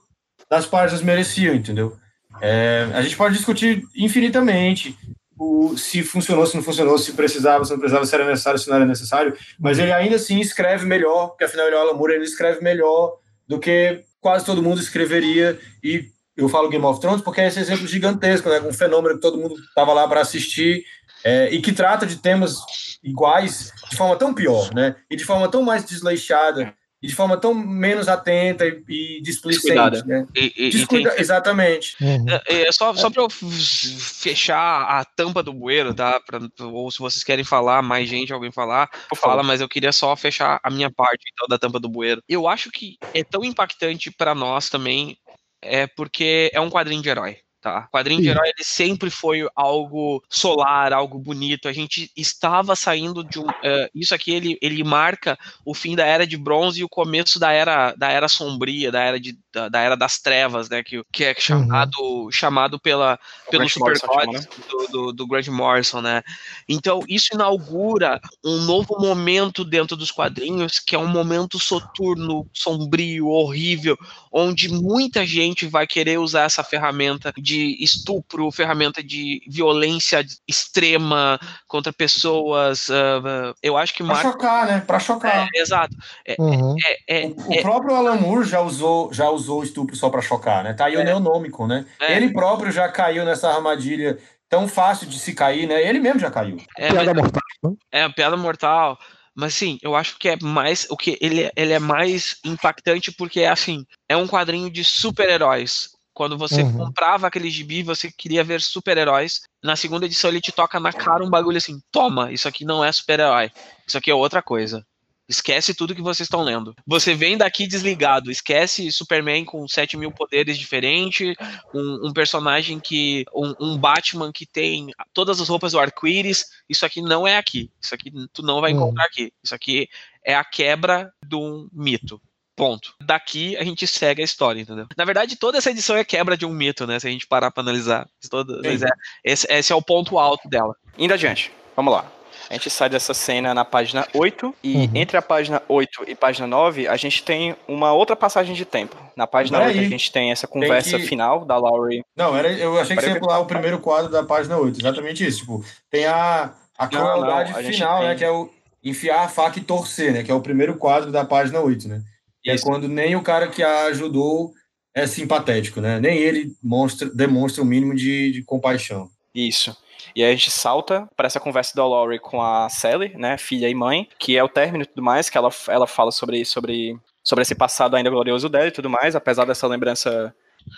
das 0.49 0.65
páginas 0.65 1.01
mereciam, 1.01 1.55
entendeu? 1.55 1.97
É, 2.41 2.89
a 2.93 3.01
gente 3.01 3.15
pode 3.15 3.35
discutir 3.35 3.83
infinitamente 3.95 4.97
o, 5.37 5.77
se 5.77 6.03
funcionou, 6.03 6.45
se 6.45 6.55
não 6.55 6.63
funcionou, 6.63 6.97
se 6.97 7.13
precisava, 7.13 7.63
se 7.63 7.71
não 7.71 7.79
precisava, 7.79 8.05
se 8.05 8.15
era 8.15 8.25
necessário, 8.25 8.59
se 8.59 8.69
não 8.69 8.75
era 8.75 8.85
necessário, 8.85 9.37
mas 9.59 9.77
ele 9.77 9.91
ainda 9.91 10.15
assim 10.15 10.39
escreve 10.39 10.85
melhor, 10.85 11.29
porque 11.29 11.43
afinal 11.43 11.67
ele 11.67 11.75
é 11.75 11.79
o 11.79 11.81
Alan 11.81 12.11
ele 12.11 12.23
escreve 12.23 12.61
melhor 12.63 13.17
do 13.47 13.59
que 13.59 14.03
quase 14.19 14.45
todo 14.45 14.63
mundo 14.63 14.81
escreveria 14.81 15.59
e 15.83 16.05
eu 16.35 16.49
falo 16.49 16.69
Game 16.69 16.85
of 16.85 16.99
Thrones 16.99 17.21
porque 17.21 17.41
é 17.41 17.47
esse 17.47 17.59
exemplo 17.59 17.87
gigantesco, 17.87 18.49
né? 18.49 18.61
Um 18.61 18.73
fenômeno 18.73 19.15
que 19.15 19.21
todo 19.21 19.37
mundo 19.37 19.55
estava 19.55 19.93
lá 19.93 20.07
para 20.07 20.21
assistir 20.21 20.83
é, 21.23 21.49
e 21.49 21.61
que 21.61 21.71
trata 21.71 22.05
de 22.05 22.17
temas 22.17 22.57
iguais 23.03 23.71
de 23.89 23.95
forma 23.95 24.15
tão 24.15 24.33
pior, 24.33 24.73
né? 24.73 24.95
E 25.09 25.15
de 25.15 25.25
forma 25.25 25.49
tão 25.49 25.63
mais 25.63 25.85
desleixada 25.85 26.73
de 27.01 27.13
forma 27.13 27.37
tão 27.37 27.53
menos 27.53 28.07
atenta 28.07 28.65
e, 28.65 28.83
e 28.89 29.21
displicente, 29.21 30.05
né? 30.05 30.25
E, 30.35 30.53
e, 30.57 30.69
Descuida, 30.71 31.09
e 31.09 31.11
tem- 31.11 31.21
exatamente. 31.21 31.95
Uhum. 32.01 32.25
É, 32.47 32.67
é 32.67 32.71
só, 32.71 32.93
só 32.95 33.09
para 33.09 33.21
eu 33.21 33.29
fechar 33.29 34.81
a 34.81 35.05
tampa 35.05 35.43
do 35.43 35.53
bueiro, 35.53 35.93
tá? 35.93 36.19
Pra- 36.19 36.39
ou 36.65 36.89
se 36.89 36.99
vocês 36.99 37.23
querem 37.23 37.43
falar, 37.45 37.81
mais 37.81 38.09
gente, 38.09 38.33
alguém 38.33 38.51
falar, 38.51 38.89
fala, 39.15 39.43
mas 39.43 39.61
eu 39.61 39.69
queria 39.69 39.91
só 39.91 40.15
fechar 40.15 40.59
a 40.63 40.69
minha 40.69 40.91
parte 40.91 41.23
então, 41.31 41.47
da 41.47 41.59
tampa 41.59 41.79
do 41.79 41.89
bueiro. 41.89 42.21
Eu 42.27 42.47
acho 42.47 42.71
que 42.71 42.97
é 43.13 43.23
tão 43.23 43.43
impactante 43.43 44.09
pra 44.11 44.33
nós 44.33 44.69
também, 44.69 45.17
é 45.61 45.85
porque 45.87 46.49
é 46.53 46.59
um 46.59 46.69
quadrinho 46.69 47.01
de 47.01 47.09
herói. 47.09 47.37
Tá? 47.67 47.85
Quadrinho 47.91 48.21
de 48.21 48.27
Sim. 48.27 48.31
herói 48.31 48.47
ele 48.47 48.63
sempre 48.63 49.09
foi 49.09 49.45
algo 49.53 50.23
solar, 50.29 50.93
algo 50.93 51.19
bonito. 51.19 51.67
A 51.67 51.73
gente 51.73 52.09
estava 52.15 52.77
saindo 52.77 53.25
de 53.25 53.39
um. 53.39 53.47
eh, 53.61 53.89
isso 53.93 54.15
aqui 54.15 54.31
ele, 54.31 54.57
ele 54.61 54.81
marca 54.85 55.37
o 55.65 55.73
fim 55.73 55.93
da 55.93 56.05
era 56.05 56.25
de 56.25 56.37
bronze 56.37 56.79
e 56.79 56.83
o 56.85 56.89
começo 56.89 57.37
da 57.37 57.51
era 57.51 57.93
da 57.95 58.09
era 58.09 58.29
sombria, 58.29 58.89
da 58.89 59.01
era, 59.01 59.19
de, 59.19 59.37
da, 59.57 59.69
da 59.69 59.79
era 59.81 59.97
das 59.97 60.19
trevas, 60.19 60.69
né? 60.69 60.83
Que, 60.83 61.03
que 61.11 61.23
é 61.23 61.35
chamado, 61.37 62.29
chamado 62.31 62.79
pela, 62.79 63.19
O 63.47 63.51
pelo 63.51 63.61
Grant 63.61 63.71
Super 63.73 63.85
Morrison 63.85 64.07
chama, 64.07 64.25
Gods 64.25 64.47
do, 64.69 64.87
do, 64.87 65.13
do 65.13 65.27
Grant 65.27 65.47
Morrison, 65.47 66.01
né? 66.01 66.21
Então, 66.69 67.01
isso 67.07 67.29
inaugura 67.33 68.21
um 68.45 68.61
novo 68.61 68.97
momento 68.99 69.63
dentro 69.63 69.97
dos 69.97 70.11
quadrinhos, 70.11 70.79
que 70.79 70.95
é 70.95 70.99
um 70.99 71.07
momento 71.07 71.59
soturno, 71.59 72.47
sombrio, 72.53 73.27
horrível, 73.27 73.97
onde 74.31 74.69
muita 74.69 75.25
gente 75.25 75.65
vai 75.65 75.87
querer 75.87 76.19
usar 76.19 76.43
essa 76.43 76.63
ferramenta 76.63 77.33
de 77.37 77.77
estupro, 77.83 78.51
ferramenta 78.51 79.01
de 79.01 79.41
violência 79.47 80.23
extrema 80.47 81.39
contra 81.67 81.91
pessoas. 81.91 82.89
ah, 82.91 83.53
eu 83.63 83.75
acho 83.75 83.93
que 83.93 84.03
Pra 84.03 84.13
marca. 84.13 84.31
chocar, 84.31 84.67
né? 84.67 84.83
Pra 84.85 84.99
chocar. 84.99 85.47
É, 85.53 85.59
exato. 85.59 85.95
Uhum. 86.37 86.75
É, 87.07 87.23
é, 87.23 87.27
O, 87.27 87.53
o 87.53 87.61
próprio 87.61 87.95
Alan 87.95 88.17
Moore 88.17 88.47
já 88.47 88.61
usou, 88.61 89.11
já 89.13 89.29
usou 89.29 89.46
estupro 89.63 89.95
só 89.95 90.09
pra 90.09 90.21
chocar, 90.21 90.63
né? 90.63 90.73
Tá 90.73 90.85
aí 90.85 90.95
o 90.97 91.01
É. 91.01 91.03
neonômico, 91.03 91.65
né? 91.67 91.85
É. 91.99 92.15
Ele 92.15 92.31
próprio 92.33 92.71
já 92.71 92.89
caiu 92.89 93.23
nessa 93.25 93.49
armadilha 93.49 94.17
tão 94.49 94.67
fácil 94.67 95.07
de 95.07 95.19
se 95.19 95.33
cair, 95.33 95.67
né? 95.67 95.81
Ele 95.87 95.99
mesmo 95.99 96.19
já 96.19 96.29
caiu. 96.31 96.57
é, 96.77 96.89
Piada 96.91 97.13
mortal. 97.13 97.41
né? 97.63 97.71
É, 97.91 98.09
piada 98.09 98.37
mortal. 98.37 98.97
Mas 99.35 99.53
sim, 99.53 99.77
eu 99.83 99.95
acho 99.95 100.17
que 100.17 100.29
é 100.29 100.37
mais. 100.41 100.87
O 100.89 100.97
que 100.97 101.17
ele, 101.21 101.49
ele 101.55 101.73
é 101.73 101.79
mais 101.79 102.37
impactante 102.43 103.11
porque 103.11 103.41
é 103.41 103.49
assim, 103.49 103.85
é 104.09 104.17
um 104.17 104.27
quadrinho 104.27 104.69
de 104.69 104.83
super-heróis. 104.83 105.89
Quando 106.13 106.35
você 106.35 106.63
Uhum. 106.63 106.73
comprava 106.77 107.27
aquele 107.27 107.47
gibi, 107.51 107.83
você 107.83 108.11
queria 108.11 108.43
ver 108.43 108.59
super-heróis. 108.61 109.41
Na 109.63 109.75
segunda 109.75 110.07
edição 110.07 110.31
ele 110.31 110.41
te 110.41 110.51
toca 110.51 110.79
na 110.79 110.91
cara 110.91 111.23
um 111.23 111.29
bagulho 111.29 111.57
assim: 111.57 111.79
toma, 111.91 112.31
isso 112.31 112.47
aqui 112.47 112.65
não 112.65 112.83
é 112.83 112.91
super-herói. 112.91 113.51
Isso 113.87 113.97
aqui 113.97 114.09
é 114.09 114.15
outra 114.15 114.41
coisa. 114.41 114.83
Esquece 115.29 115.73
tudo 115.73 115.93
que 115.95 116.01
vocês 116.01 116.25
estão 116.25 116.41
lendo. 116.43 116.73
Você 116.85 117.13
vem 117.13 117.37
daqui 117.37 117.67
desligado. 117.67 118.31
Esquece 118.31 118.91
Superman 118.91 119.43
com 119.43 119.67
7 119.67 119.97
mil 119.97 120.11
poderes 120.11 120.57
diferentes. 120.57 121.35
Um, 121.73 122.07
um 122.07 122.13
personagem 122.13 122.79
que. 122.79 123.25
Um, 123.33 123.53
um 123.59 123.77
Batman 123.77 124.31
que 124.31 124.45
tem 124.45 124.87
todas 125.13 125.41
as 125.41 125.49
roupas 125.49 125.73
do 125.73 125.79
arco-íris. 125.79 126.45
Isso 126.69 126.85
aqui 126.85 127.01
não 127.01 127.27
é 127.27 127.37
aqui. 127.37 127.69
Isso 127.81 127.93
aqui 127.93 128.11
tu 128.31 128.41
não 128.41 128.61
vai 128.61 128.71
Hum. 128.73 128.77
encontrar 128.77 129.05
aqui. 129.05 129.33
Isso 129.43 129.53
aqui 129.53 129.89
é 130.23 130.33
a 130.35 130.43
quebra 130.43 131.11
de 131.25 131.35
um 131.35 131.67
mito. 131.73 132.21
Ponto. 132.55 132.95
Daqui 132.99 133.55
a 133.57 133.63
gente 133.63 133.85
segue 133.85 134.21
a 134.21 134.25
história, 134.25 134.59
entendeu? 134.59 134.87
Na 134.97 135.05
verdade, 135.05 135.35
toda 135.35 135.59
essa 135.59 135.69
edição 135.69 135.95
é 135.95 136.03
quebra 136.03 136.35
de 136.35 136.43
um 136.43 136.49
mito, 136.51 136.87
né? 136.87 136.99
Se 136.99 137.07
a 137.07 137.11
gente 137.11 137.27
parar 137.27 137.51
pra 137.51 137.61
analisar. 137.61 138.09
Todo, 138.31 138.61
mas 138.63 138.81
é, 138.81 138.89
esse, 139.23 139.45
esse 139.47 139.71
é 139.71 139.75
o 139.75 139.81
ponto 139.81 140.17
alto 140.17 140.49
dela. 140.49 140.75
Indo 140.97 141.13
adiante, 141.13 141.51
vamos 141.75 141.93
lá. 141.93 142.11
A 142.49 142.53
gente 142.53 142.69
sai 142.69 142.89
dessa 142.89 143.13
cena 143.13 143.53
na 143.53 143.65
página 143.65 144.07
8, 144.13 144.55
e 144.63 144.75
Uhum. 144.77 144.89
entre 144.95 145.17
a 145.17 145.21
página 145.21 145.61
8 145.67 146.05
e 146.07 146.15
página 146.15 146.47
9, 146.47 146.87
a 146.87 146.95
gente 146.95 147.21
tem 147.23 147.55
uma 147.67 147.91
outra 147.93 148.15
passagem 148.15 148.55
de 148.55 148.63
tempo. 148.65 148.95
Na 149.15 149.27
página 149.27 149.57
Peraí. 149.59 149.75
8, 149.79 149.85
a 149.87 149.89
gente 149.89 150.11
tem 150.11 150.31
essa 150.31 150.47
conversa 150.47 150.97
que- 150.97 151.05
final 151.07 151.43
da 151.45 151.57
Laurie. 151.57 152.03
Não, 152.15 152.35
era, 152.37 152.51
eu 152.53 152.79
achei 152.79 152.95
que 152.95 153.01
você 153.03 153.09
ia 153.11 153.19
pular 153.19 153.39
o 153.39 153.45
primeiro 153.45 153.79
quadro 153.79 154.09
da 154.11 154.23
página 154.23 154.57
8. 154.57 154.79
Exatamente 154.79 155.25
isso. 155.25 155.39
Tipo, 155.39 155.63
tem 155.91 156.05
a, 156.05 156.53
a 156.77 156.87
crueldade 156.87 157.51
não, 157.51 157.57
a 157.59 157.61
gente 157.63 157.75
final, 157.75 157.99
tem- 157.99 158.07
né? 158.09 158.15
Que 158.15 158.23
é 158.23 158.31
o 158.31 158.49
enfiar 158.83 159.25
a 159.25 159.29
faca 159.29 159.59
e 159.59 159.63
torcer, 159.63 160.13
né? 160.13 160.23
Que 160.23 160.31
é 160.31 160.33
o 160.33 160.39
primeiro 160.41 160.77
quadro 160.77 161.11
da 161.11 161.25
página 161.25 161.59
8, 161.59 161.87
né? 161.89 162.01
Que 162.43 162.51
é 162.51 162.57
quando 162.59 162.87
nem 162.87 163.15
o 163.15 163.21
cara 163.21 163.47
que 163.49 163.61
a 163.61 163.87
ajudou 163.87 164.53
é 164.95 165.05
simpatético, 165.05 165.81
né? 165.81 165.99
Nem 165.99 166.17
ele 166.17 166.53
mostra, 166.63 167.09
demonstra 167.09 167.61
o 167.61 167.65
mínimo 167.65 167.93
de, 167.93 168.31
de 168.31 168.43
compaixão. 168.43 169.09
Isso. 169.35 169.75
E 170.17 170.23
aí 170.23 170.31
a 170.31 170.35
gente 170.35 170.49
salta 170.49 171.07
para 171.15 171.27
essa 171.27 171.39
conversa 171.39 171.75
da 171.75 171.85
Laurie 171.85 172.17
com 172.17 172.41
a 172.41 172.67
Sally, 172.69 173.15
né, 173.15 173.37
filha 173.37 173.69
e 173.69 173.75
mãe, 173.75 174.09
que 174.17 174.35
é 174.35 174.43
o 174.43 174.49
término 174.49 174.83
e 174.83 174.87
tudo 174.87 175.03
mais, 175.03 175.29
que 175.29 175.37
ela, 175.37 175.51
ela 175.67 175.85
fala 175.85 176.11
sobre, 176.11 176.43
sobre, 176.43 176.97
sobre 177.23 177.43
esse 177.43 177.53
passado 177.53 177.95
ainda 177.95 178.09
glorioso 178.09 178.49
dela 178.49 178.65
e 178.65 178.71
tudo 178.71 178.89
mais, 178.89 179.15
apesar 179.15 179.45
dessa 179.45 179.67
lembrança 179.67 180.33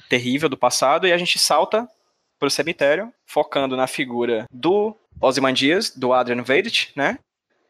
terrível 0.09 0.49
do 0.49 0.57
passado, 0.57 1.07
e 1.07 1.13
a 1.13 1.17
gente 1.17 1.39
salta 1.39 1.87
pro 2.37 2.49
cemitério, 2.49 3.13
focando 3.25 3.77
na 3.77 3.87
figura 3.87 4.45
do 4.51 4.93
Ozymandias, 5.21 5.89
do 5.89 6.11
Adrian 6.11 6.43
Veidt, 6.43 6.91
né, 6.93 7.17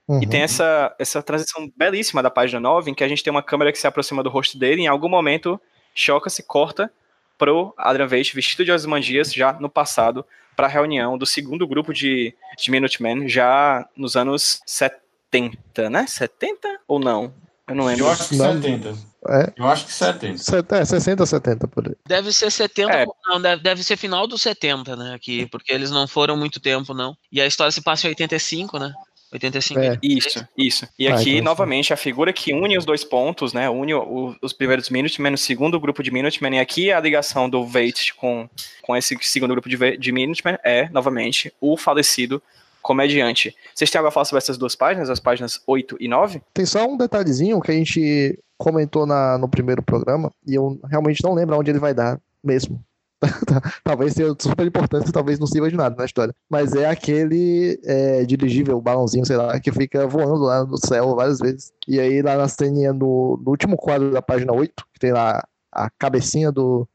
Uhum. 0.08 0.24
e 0.24 0.26
tem 0.26 0.42
essa, 0.42 0.96
essa 0.98 1.22
transição 1.22 1.72
belíssima 1.78 2.24
da 2.24 2.32
página 2.32 2.60
9, 2.60 2.90
em 2.90 2.96
que 2.96 3.04
a 3.04 3.08
gente 3.08 3.24
tem 3.24 3.30
uma 3.30 3.44
câmera 3.44 3.72
que 3.72 3.78
se 3.78 3.86
aproxima 3.86 4.24
do 4.24 4.30
rosto 4.32 4.58
dele, 4.58 4.82
e 4.82 4.86
em 4.86 4.88
algum 4.88 5.08
momento 5.08 5.62
choca-se, 5.94 6.42
corta 6.42 6.92
pro 7.40 7.74
Adrian 7.78 8.06
Veidt 8.06 8.36
vestido 8.36 8.64
de 8.64 8.72
Ozymandias 8.72 9.34
já 9.34 9.54
no 9.54 9.70
passado, 9.70 10.24
para 10.56 10.68
a 10.68 10.70
reunião 10.70 11.18
do 11.18 11.26
segundo 11.26 11.66
grupo 11.66 11.92
de, 11.94 12.36
de 12.60 12.70
Minutemen, 12.70 13.28
já 13.30 13.88
nos 13.96 14.16
anos 14.18 14.62
70, 14.66 15.90
né? 15.90 16.06
70 16.06 16.68
ou 16.88 17.00
não? 17.00 17.34
Eu 17.68 17.76
não 17.76 17.86
lembro. 17.86 18.06
Eu 18.06 18.10
acho 18.12 18.30
que 18.30 18.36
Não. 18.36 18.54
70. 18.62 19.10
É. 19.30 19.54
Eu 19.58 19.68
acho 19.68 19.86
que 19.86 19.94
70. 19.94 20.38
Set- 20.38 20.72
É, 20.72 20.84
60, 20.86 21.26
70 21.26 21.68
por 21.68 21.88
aí. 21.88 21.96
Deve 22.08 22.32
ser 22.34 22.50
70, 22.52 22.92
É. 22.94 23.06
não, 23.28 23.40
deve, 23.42 23.62
deve 23.62 23.84
ser 23.84 23.96
final 23.98 24.26
dos 24.28 24.42
70, 24.42 24.96
né, 24.96 25.14
aqui, 25.14 25.46
porque 25.48 25.72
eles 25.74 25.92
não 25.92 26.08
foram 26.08 26.36
muito 26.38 26.60
tempo, 26.60 26.94
não. 26.94 27.16
E 27.32 27.40
a 27.42 27.46
história 27.46 27.72
se 27.72 27.82
passa 27.82 28.08
em 28.08 28.10
85, 28.12 28.80
né? 28.80 28.94
85. 29.32 29.80
É. 29.80 29.98
Isso, 30.02 30.48
isso. 30.58 30.88
E 30.98 31.08
Ah, 31.08 31.16
aqui, 31.16 31.30
então 31.30 31.38
sim. 31.38 31.42
novamente, 31.42 31.94
a 31.94 31.98
figura 31.98 32.34
que 32.34 32.54
une 32.54 32.78
os 32.78 32.86
dois 32.86 33.04
pontos, 33.04 33.54
né? 33.54 33.70
Une 33.70 33.94
o- 33.94 34.36
os 34.42 34.54
primeiros 34.54 34.90
Minutemen, 34.90 35.34
o 35.34 35.38
segundo 35.38 35.80
grupo 35.80 36.02
de 36.02 36.12
Minutemen, 36.12 36.56
e 36.56 36.60
aqui 36.60 36.92
a 36.92 37.00
ligação 37.00 37.50
do 37.50 37.66
Veidt 37.66 38.14
com, 38.16 38.50
com 38.82 38.96
esse 38.96 39.16
segundo 39.22 39.52
grupo 39.52 39.70
de, 39.70 39.98
de 39.98 40.12
Minutemen 40.12 40.58
é, 40.64 40.90
novamente, 40.90 41.54
o 41.62 41.78
falecido 41.78 42.42
comediante. 42.82 43.56
Vocês 43.76 43.90
têm 43.92 44.00
algo 44.00 44.08
a 44.08 44.12
falar 44.12 44.26
sobre 44.26 44.40
essas 44.40 44.58
duas 44.58 44.76
páginas, 44.76 45.10
as 45.10 45.20
páginas 45.20 45.62
8 45.68 45.98
e 46.00 46.08
9? 46.08 46.42
Tem 46.54 46.66
só 46.66 46.86
um 46.88 46.98
detalhezinho 46.98 47.62
que 47.62 47.72
a 47.72 47.76
gente 47.76 48.40
comentou 48.58 49.06
na, 49.06 49.38
no 49.38 49.48
primeiro 49.48 49.82
programa 49.84 50.32
e 50.48 50.56
eu 50.56 50.80
realmente 50.90 51.24
não 51.24 51.34
lembro 51.34 51.58
onde 51.58 51.70
ele 51.70 51.80
vai 51.80 51.94
dar 51.94 52.20
mesmo. 52.44 52.82
talvez 53.84 54.14
seja 54.14 54.36
super 54.40 54.66
importante, 54.66 55.12
talvez 55.12 55.40
não 55.40 55.48
sirva 55.48 55.70
de 55.70 55.76
nada 55.76 55.96
na 55.96 56.06
história. 56.06 56.34
Mas 56.50 56.74
é 56.74 56.86
aquele 56.86 57.80
é, 57.84 58.24
dirigível, 58.26 58.78
o 58.78 58.82
balãozinho, 58.82 59.26
sei 59.26 59.38
lá, 59.38 59.60
que 59.60 59.72
fica 59.72 60.08
voando 60.08 60.44
lá 60.44 60.66
no 60.66 60.78
céu 60.78 61.16
várias 61.16 61.40
vezes. 61.40 61.74
E 61.88 62.00
aí 62.00 62.22
lá 62.22 62.38
na 62.38 62.48
ceninha, 62.48 62.94
no, 62.94 63.40
no 63.44 63.52
último 63.52 63.78
quadro 63.78 64.12
da 64.12 64.22
página 64.22 64.54
8, 64.54 64.86
que 64.94 65.00
tem 65.00 65.12
lá 65.12 65.44
a 65.72 65.90
cabecinha 65.90 66.52
do 66.52 66.88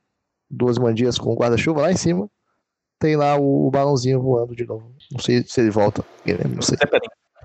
duas 0.50 0.78
mandias 0.78 1.18
com 1.18 1.32
o 1.32 1.36
guarda-chuva 1.36 1.82
lá 1.82 1.92
em 1.92 1.96
cima, 1.96 2.28
tem 2.98 3.16
lá 3.16 3.36
o, 3.36 3.66
o 3.66 3.70
balãozinho 3.70 4.20
voando 4.20 4.54
de 4.54 4.64
novo. 4.64 4.90
Não 5.10 5.18
sei 5.20 5.44
se 5.46 5.60
ele 5.60 5.70
volta, 5.70 6.04
não 6.54 6.62
sei. 6.62 6.78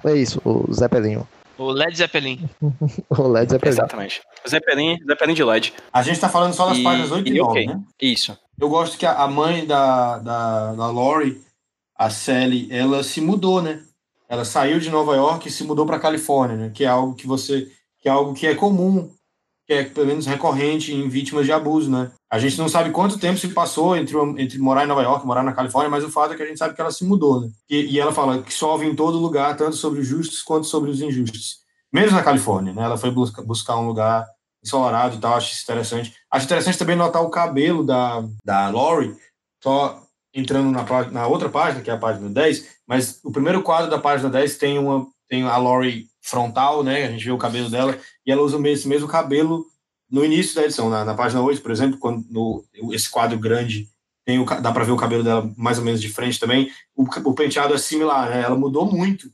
É 0.05 0.15
isso, 0.15 0.41
o 0.45 0.71
Zeppelinho. 0.73 1.27
O 1.59 1.71
Led 1.71 1.95
Zeppelin. 1.95 2.49
O 3.09 3.27
Led 3.27 3.51
Zeppelin. 3.51 3.69
Exatamente. 3.73 4.21
Zeppelin, 4.47 4.97
Zeppelin 5.05 5.33
de 5.33 5.43
LED. 5.43 5.73
A 5.93 6.01
gente 6.01 6.19
tá 6.19 6.29
falando 6.29 6.53
só 6.53 6.67
das 6.67 6.77
E- 6.77 6.83
páginas 6.83 7.11
8 7.11 7.27
e, 7.27 7.31
e 7.35 7.37
9, 7.39 7.49
ok. 7.51 7.67
né? 7.67 7.81
Isso. 8.01 8.37
Eu 8.59 8.69
gosto 8.69 8.97
que 8.97 9.05
a 9.05 9.13
a 9.13 9.27
mãe 9.27 9.65
da, 9.65 10.17
da, 10.19 10.73
da 10.73 10.87
Lori, 10.89 11.41
a 11.97 12.09
Sally, 12.09 12.67
ela 12.71 13.03
se 13.03 13.19
mudou, 13.21 13.61
né? 13.61 13.81
Ela 14.29 14.45
saiu 14.45 14.79
de 14.79 14.89
Nova 14.89 15.15
York 15.15 15.47
e 15.47 15.51
se 15.51 15.63
mudou 15.63 15.85
para 15.85 15.99
Califórnia, 15.99 16.55
né? 16.55 16.71
Que 16.73 16.85
é 16.85 16.87
algo 16.87 17.13
que 17.15 17.27
você, 17.27 17.67
que 17.99 18.07
é 18.07 18.11
algo 18.11 18.33
que 18.33 18.47
é 18.47 18.55
comum, 18.55 19.11
que 19.69 19.73
é 19.73 19.83
pelo 19.83 20.07
menos 20.07 20.25
recorrente 20.25 20.91
em 20.91 21.07
vítimas 21.07 21.45
de 21.45 21.51
abuso, 21.51 21.91
né? 21.91 22.11
A 22.27 22.39
gente 22.39 22.57
não 22.57 22.67
sabe 22.67 22.89
quanto 22.89 23.19
tempo 23.19 23.37
se 23.37 23.49
passou 23.49 23.95
entre, 23.95 24.17
entre 24.39 24.57
morar 24.57 24.83
em 24.83 24.87
Nova 24.87 25.03
York 25.03 25.23
e 25.23 25.27
morar 25.27 25.43
na 25.43 25.53
Califórnia, 25.53 25.91
mas 25.91 26.03
o 26.03 26.09
fato 26.09 26.33
é 26.33 26.35
que 26.35 26.41
a 26.41 26.45
gente 26.47 26.57
sabe 26.57 26.73
que 26.73 26.81
ela 26.81 26.89
se 26.89 27.05
mudou, 27.05 27.41
né? 27.41 27.51
E, 27.69 27.93
e 27.93 27.99
ela 27.99 28.11
fala 28.11 28.41
que 28.41 28.51
chove 28.51 28.87
em 28.87 28.95
todo 28.95 29.19
lugar, 29.19 29.55
tanto 29.55 29.75
sobre 29.75 29.99
os 29.99 30.07
justos 30.07 30.41
quanto 30.41 30.65
sobre 30.65 30.89
os 30.89 31.01
injustos. 31.01 31.57
Mesmo 31.93 32.17
na 32.17 32.23
Califórnia, 32.23 32.73
né? 32.73 32.81
Ela 32.81 32.97
foi 32.97 33.11
busca, 33.11 33.43
buscar 33.43 33.77
um 33.77 33.85
lugar 33.85 34.25
ensolarado 34.65 35.17
e 35.17 35.19
tal, 35.19 35.35
acho 35.35 35.53
isso 35.53 35.61
interessante. 35.61 36.15
Acho 36.31 36.45
interessante 36.45 36.79
também 36.79 36.95
notar 36.95 37.21
o 37.21 37.29
cabelo 37.29 37.85
da, 37.85 38.23
da 38.43 38.69
Lori, 38.69 39.15
só 39.63 40.01
entrando 40.33 40.71
na, 40.71 40.83
na 41.11 41.27
outra 41.27 41.47
página, 41.47 41.83
que 41.83 41.91
é 41.91 41.93
a 41.93 41.97
página 41.97 42.27
10, 42.27 42.65
mas 42.87 43.19
o 43.23 43.31
primeiro 43.31 43.61
quadro 43.61 43.91
da 43.91 43.99
página 43.99 44.31
10 44.31 44.57
tem, 44.57 44.79
uma, 44.79 45.05
tem 45.29 45.43
a 45.43 45.57
Lori 45.57 46.07
frontal, 46.29 46.83
né? 46.83 47.05
A 47.05 47.11
gente 47.11 47.25
vê 47.25 47.31
o 47.31 47.37
cabelo 47.37 47.69
dela, 47.69 47.97
e 48.25 48.31
ela 48.31 48.41
usa 48.41 48.59
esse 48.69 48.87
mesmo 48.87 49.07
cabelo 49.07 49.65
no 50.09 50.25
início 50.25 50.55
da 50.55 50.63
edição, 50.63 50.89
na, 50.89 51.05
na 51.05 51.13
página 51.13 51.41
8, 51.41 51.61
por 51.61 51.71
exemplo, 51.71 51.99
quando 51.99 52.25
no, 52.29 52.63
esse 52.93 53.09
quadro 53.09 53.37
grande 53.37 53.87
tem 54.25 54.39
o, 54.39 54.45
dá 54.45 54.71
para 54.71 54.83
ver 54.83 54.91
o 54.91 54.97
cabelo 54.97 55.23
dela 55.23 55.51
mais 55.57 55.77
ou 55.77 55.83
menos 55.83 56.01
de 56.01 56.09
frente 56.09 56.39
também, 56.39 56.71
o, 56.95 57.03
o 57.03 57.33
penteado 57.33 57.73
é 57.73 57.77
similar, 57.77 58.29
né? 58.29 58.41
Ela 58.41 58.55
mudou 58.55 58.85
muito. 58.85 59.27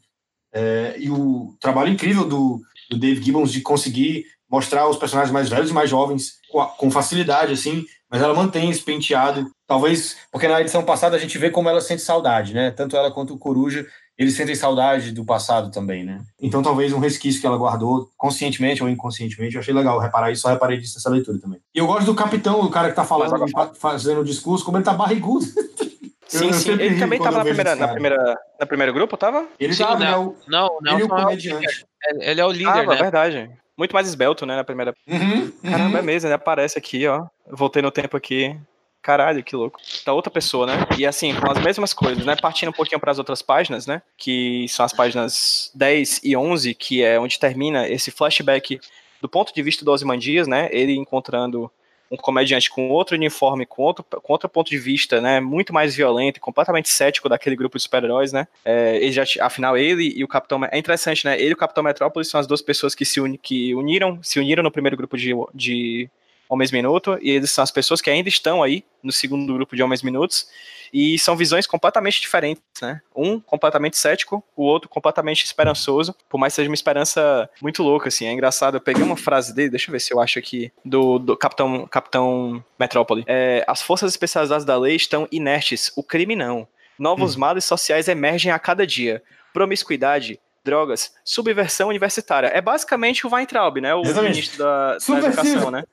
É, 0.54 0.96
e 0.98 1.10
o 1.10 1.56
trabalho 1.60 1.90
incrível 1.90 2.26
do, 2.26 2.62
do 2.90 2.98
Dave 2.98 3.22
Gibbons 3.22 3.52
de 3.52 3.62
conseguir 3.62 4.26
mostrar 4.50 4.88
os 4.88 4.98
personagens 4.98 5.34
mais 5.34 5.50
velhos 5.50 5.70
e 5.70 5.74
mais 5.74 5.90
jovens 5.90 6.40
com, 6.50 6.66
com 6.66 6.92
facilidade, 6.92 7.52
assim, 7.52 7.86
mas 8.10 8.22
ela 8.22 8.34
mantém 8.34 8.70
esse 8.70 8.82
penteado. 8.82 9.52
Talvez 9.68 10.16
porque 10.32 10.48
na 10.48 10.62
edição 10.62 10.84
passada 10.84 11.16
a 11.16 11.20
gente 11.20 11.38
vê 11.38 11.50
como 11.50 11.68
ela 11.68 11.82
sente 11.82 12.02
saudade, 12.02 12.54
né? 12.54 12.72
Tanto 12.72 12.96
ela 12.96 13.12
quanto 13.12 13.34
o 13.34 13.38
Coruja, 13.38 13.86
eles 14.18 14.34
sentem 14.34 14.56
saudade 14.56 15.12
do 15.12 15.26
passado 15.26 15.70
também, 15.72 16.04
né? 16.04 16.22
Então 16.40 16.64
talvez 16.64 16.94
um 16.94 17.00
resquício 17.00 17.42
que 17.42 17.48
ela 17.48 17.58
guardou 17.58 18.10
conscientemente 18.18 18.82
ou 18.82 18.90
inconscientemente. 18.90 19.56
Eu 19.56 19.62
achei 19.62 19.74
legal 19.74 20.00
reparar 20.00 20.32
isso, 20.32 20.44
só 20.44 20.50
reparei 20.50 20.78
disso 20.78 20.96
nessa 20.96 21.10
leitura 21.10 21.40
também. 21.40 21.60
E 21.74 21.80
eu 21.80 21.88
gosto 21.88 22.06
do 22.06 22.16
capitão, 22.16 22.62
o 22.62 22.70
cara 22.70 22.90
que 22.90 22.96
tá 22.96 23.04
falando, 23.04 23.46
fazendo 23.76 24.22
o 24.22 24.26
discurso, 24.26 24.64
como 24.64 24.78
ele 24.78 24.86
tá 24.86 24.94
barrigudo. 24.94 25.46
Sim, 26.28 26.48
eu, 26.48 26.54
sim. 26.54 26.72
Eu 26.72 26.80
ele 26.80 27.00
também 27.00 27.20
tava 27.20 27.38
na 27.38 27.44
primeira, 27.44 27.76
na, 27.76 27.88
primeira, 27.88 28.40
na 28.60 28.66
primeiro 28.66 28.94
grupo, 28.94 29.16
tava? 29.16 29.48
Ele 29.60 29.76
não, 29.78 30.00
não, 30.00 30.06
é 30.08 30.18
o, 30.18 30.36
não, 30.48 30.78
não, 30.82 30.94
ele 30.94 31.02
é 31.02 31.06
o 31.06 31.10
comediante. 31.10 31.86
Ele 32.20 32.42
é 32.42 32.46
o 32.46 32.52
líder, 32.52 32.70
ah, 32.70 32.86
né? 32.86 32.96
verdade. 32.96 33.52
Muito 33.78 33.94
mais 33.94 34.08
esbelto, 34.08 34.46
né, 34.46 34.56
na 34.56 34.64
primeira. 34.64 34.96
Uhum, 35.08 35.52
Caramba, 35.64 35.90
uhum. 35.92 35.98
é 35.98 36.02
mesmo, 36.02 36.28
ele 36.28 36.34
aparece 36.34 36.80
aqui, 36.80 37.06
ó. 37.08 37.28
Eu 37.46 37.56
voltei 37.56 37.82
no 37.82 37.92
tempo 37.92 38.18
aqui. 38.18 38.58
Caralho, 39.06 39.44
que 39.44 39.56
louco. 39.56 39.80
Tá 40.04 40.14
outra 40.14 40.32
pessoa, 40.32 40.66
né? 40.66 40.74
E 40.98 41.06
assim, 41.06 41.32
com 41.36 41.52
as 41.52 41.62
mesmas 41.62 41.94
coisas, 41.94 42.26
né? 42.26 42.36
Partindo 42.36 42.70
um 42.70 42.74
pouquinho 42.74 43.00
para 43.00 43.12
as 43.12 43.20
outras 43.20 43.40
páginas, 43.40 43.86
né? 43.86 44.02
Que 44.18 44.66
são 44.68 44.84
as 44.84 44.92
páginas 44.92 45.70
10 45.76 46.22
e 46.24 46.36
11, 46.36 46.74
que 46.74 47.04
é 47.04 47.20
onde 47.20 47.38
termina 47.38 47.88
esse 47.88 48.10
flashback 48.10 48.82
do 49.22 49.30
ponto 49.30 49.54
de 49.54 49.62
vista 49.62 49.86
do 49.86 49.92
Ozymandias, 49.92 50.48
né? 50.48 50.70
Ele 50.72 50.96
encontrando 50.96 51.70
um 52.10 52.18
comediante 52.18 52.68
com 52.68 52.90
outro 52.90 53.16
uniforme, 53.16 53.64
com 53.68 53.84
outro, 53.84 54.04
com 54.04 54.34
outro 54.34 54.50
ponto 54.50 54.72
de 54.72 54.78
vista, 54.80 55.22
né, 55.22 55.40
muito 55.40 55.74
mais 55.74 55.96
violento 55.96 56.38
e 56.38 56.40
completamente 56.40 56.88
cético 56.88 57.28
daquele 57.28 57.56
grupo 57.56 57.78
de 57.78 57.84
super-heróis, 57.84 58.32
né, 58.32 58.48
é, 58.64 58.98
ele 58.98 59.12
já, 59.12 59.24
afinal, 59.42 59.76
ele 59.76 60.14
e 60.16 60.24
o 60.24 60.28
Capitão, 60.28 60.64
é 60.72 60.78
interessante, 60.78 61.26
né, 61.26 61.36
ele 61.36 61.50
e 61.50 61.54
o 61.54 61.58
Capitão 61.58 61.84
Metrópolis 61.84 62.30
são 62.30 62.40
as 62.40 62.46
duas 62.46 62.62
pessoas 62.62 62.94
que 62.94 63.04
se 63.04 63.20
uni, 63.20 63.40
que 63.40 63.74
uniram, 63.74 64.20
se 64.22 64.40
uniram 64.40 64.62
no 64.62 64.70
primeiro 64.70 64.96
grupo 64.96 65.18
de, 65.18 65.34
de 65.52 66.08
Homens 66.50 66.72
Minuto, 66.72 67.18
e 67.22 67.32
eles 67.32 67.52
são 67.52 67.64
as 67.64 67.72
pessoas 67.72 68.02
que 68.02 68.10
ainda 68.10 68.30
estão 68.30 68.62
aí 68.62 68.84
no 69.02 69.12
segundo 69.12 69.54
grupo 69.54 69.76
de 69.76 69.84
Homens 69.84 70.02
Minutos, 70.02 70.48
e 70.94 71.18
são 71.20 71.36
visões 71.36 71.68
completamente 71.68 72.22
diferentes, 72.22 72.64
né? 72.82 73.02
Um 73.16 73.40
completamente 73.40 73.98
cético, 73.98 74.44
o 74.56 74.64
outro 74.64 74.88
completamente 74.88 75.44
esperançoso, 75.44 76.16
por 76.30 76.38
mais 76.38 76.54
que 76.54 76.56
seja 76.56 76.70
uma 76.70 76.76
esperança 76.76 77.50
muito 77.62 77.84
louca, 77.84 78.08
assim. 78.08 78.26
É 78.26 78.32
engraçado, 78.32 78.78
eu 78.78 78.82
peguei 78.82 79.04
uma 79.04 79.18
frase 79.18 79.54
dele, 79.54 79.72
deixa 79.72 79.90
eu 79.90 79.92
ver 79.92 80.00
se 80.00 80.14
eu 80.14 80.20
acho 80.20 80.40
aqui, 80.40 80.72
do, 80.84 81.20
do 81.20 81.36
Capitão, 81.36 81.88
Capitão 81.88 82.64
Metrópole. 82.80 83.24
É, 83.28 83.64
As 83.68 83.82
forças 83.82 84.12
especializadas 84.12 84.64
da 84.64 84.78
lei 84.78 84.96
estão 84.96 85.28
inertes, 85.32 85.92
o 85.96 86.04
crime 86.04 86.36
não. 86.36 86.68
Novos 86.98 87.36
hum. 87.36 87.40
males 87.40 87.66
sociais 87.66 88.08
emergem 88.08 88.52
a 88.52 88.60
cada 88.60 88.88
dia. 88.88 89.22
Promiscuidade, 89.54 90.40
drogas, 90.66 91.14
subversão 91.24 91.88
universitária. 91.88 92.48
É 92.48 92.60
basicamente 92.60 93.26
o 93.26 93.30
Weintraub, 93.34 93.78
né? 93.80 93.96
O 93.96 94.02
Exatamente. 94.02 94.32
ministro 94.34 94.58
da, 94.58 94.98
da 94.98 94.98
educação, 95.28 95.72
né? 95.72 95.84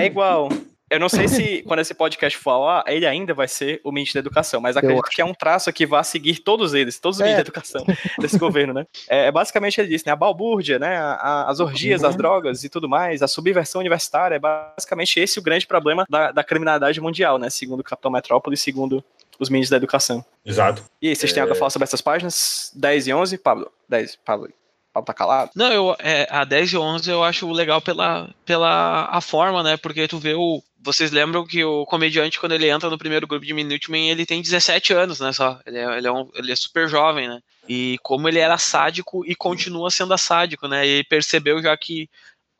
É 0.00 0.06
igual. 0.06 0.48
Eu 0.90 1.00
não 1.00 1.08
sei 1.08 1.26
se 1.26 1.62
quando 1.66 1.80
esse 1.80 1.94
podcast 1.94 2.36
for 2.38 2.84
ele 2.86 3.06
ainda 3.06 3.32
vai 3.32 3.48
ser 3.48 3.80
o 3.82 3.90
ministro 3.90 4.20
da 4.20 4.26
educação, 4.26 4.60
mas 4.60 4.76
acredito 4.76 5.08
que 5.08 5.22
é 5.22 5.24
um 5.24 5.32
traço 5.32 5.72
que 5.72 5.86
vai 5.86 6.04
seguir 6.04 6.40
todos 6.40 6.74
eles, 6.74 6.98
todos 7.00 7.16
os 7.16 7.22
É. 7.22 7.24
ministros 7.24 7.50
da 7.50 7.60
educação 7.60 8.14
desse 8.20 8.38
governo, 8.38 8.74
né? 8.74 8.86
É, 9.08 9.26
é 9.28 9.32
basicamente 9.32 9.80
ele 9.80 9.88
disse, 9.88 10.04
né? 10.06 10.12
A 10.12 10.16
balbúrdia, 10.16 10.78
né? 10.78 10.98
a- 10.98 11.14
a- 11.14 11.50
as 11.50 11.60
orgias, 11.60 12.02
Uhum. 12.02 12.08
as 12.08 12.16
drogas 12.16 12.62
e 12.62 12.68
tudo 12.68 12.90
mais, 12.90 13.22
a 13.22 13.26
subversão 13.28 13.80
universitária, 13.80 14.34
é 14.36 14.38
basicamente 14.38 15.18
esse 15.18 15.38
o 15.38 15.42
grande 15.42 15.66
problema 15.66 16.04
da, 16.10 16.30
da 16.30 16.44
criminalidade 16.44 17.00
mundial, 17.00 17.38
né? 17.38 17.48
Segundo 17.48 17.80
o 17.80 17.84
Capitão 17.84 18.10
Metrópole, 18.10 18.54
segundo 18.54 19.02
os 19.42 19.50
ministros 19.50 19.70
da 19.70 19.76
educação. 19.76 20.24
Exato. 20.44 20.84
E 21.00 21.08
aí, 21.08 21.16
vocês 21.16 21.32
têm 21.32 21.40
algo 21.40 21.52
a 21.52 21.56
falar 21.56 21.70
sobre 21.70 21.84
essas 21.84 22.00
páginas? 22.00 22.70
10 22.74 23.08
e 23.08 23.12
11? 23.12 23.38
Pablo? 23.38 23.70
10, 23.88 24.16
Pablo. 24.24 24.48
Pablo 24.92 25.06
tá 25.06 25.14
calado? 25.14 25.50
Não, 25.54 25.72
eu, 25.72 25.96
é, 25.98 26.26
a 26.30 26.44
10 26.44 26.72
e 26.72 26.76
11 26.76 27.10
eu 27.10 27.24
acho 27.24 27.50
legal 27.50 27.80
pela, 27.80 28.28
pela 28.44 29.06
a 29.06 29.20
forma, 29.20 29.62
né? 29.62 29.76
Porque 29.76 30.06
tu 30.06 30.18
vê 30.18 30.34
o. 30.34 30.62
Vocês 30.84 31.12
lembram 31.12 31.46
que 31.46 31.64
o 31.64 31.86
comediante, 31.86 32.38
quando 32.38 32.52
ele 32.52 32.68
entra 32.68 32.90
no 32.90 32.98
primeiro 32.98 33.26
grupo 33.26 33.46
de 33.46 33.54
Minutemen, 33.54 34.10
ele 34.10 34.26
tem 34.26 34.42
17 34.42 34.92
anos, 34.92 35.20
né? 35.20 35.32
Só. 35.32 35.60
Ele 35.64 35.78
é, 35.78 35.98
ele 35.98 36.06
é, 36.06 36.12
um, 36.12 36.28
ele 36.34 36.52
é 36.52 36.56
super 36.56 36.88
jovem, 36.88 37.28
né? 37.28 37.40
E 37.68 37.98
como 38.02 38.28
ele 38.28 38.40
era 38.40 38.58
sádico 38.58 39.24
e 39.24 39.34
continua 39.34 39.90
sendo 39.90 40.16
sádico, 40.18 40.66
né? 40.68 40.86
E 40.86 40.90
ele 40.90 41.04
percebeu 41.04 41.62
já 41.62 41.76
que 41.76 42.10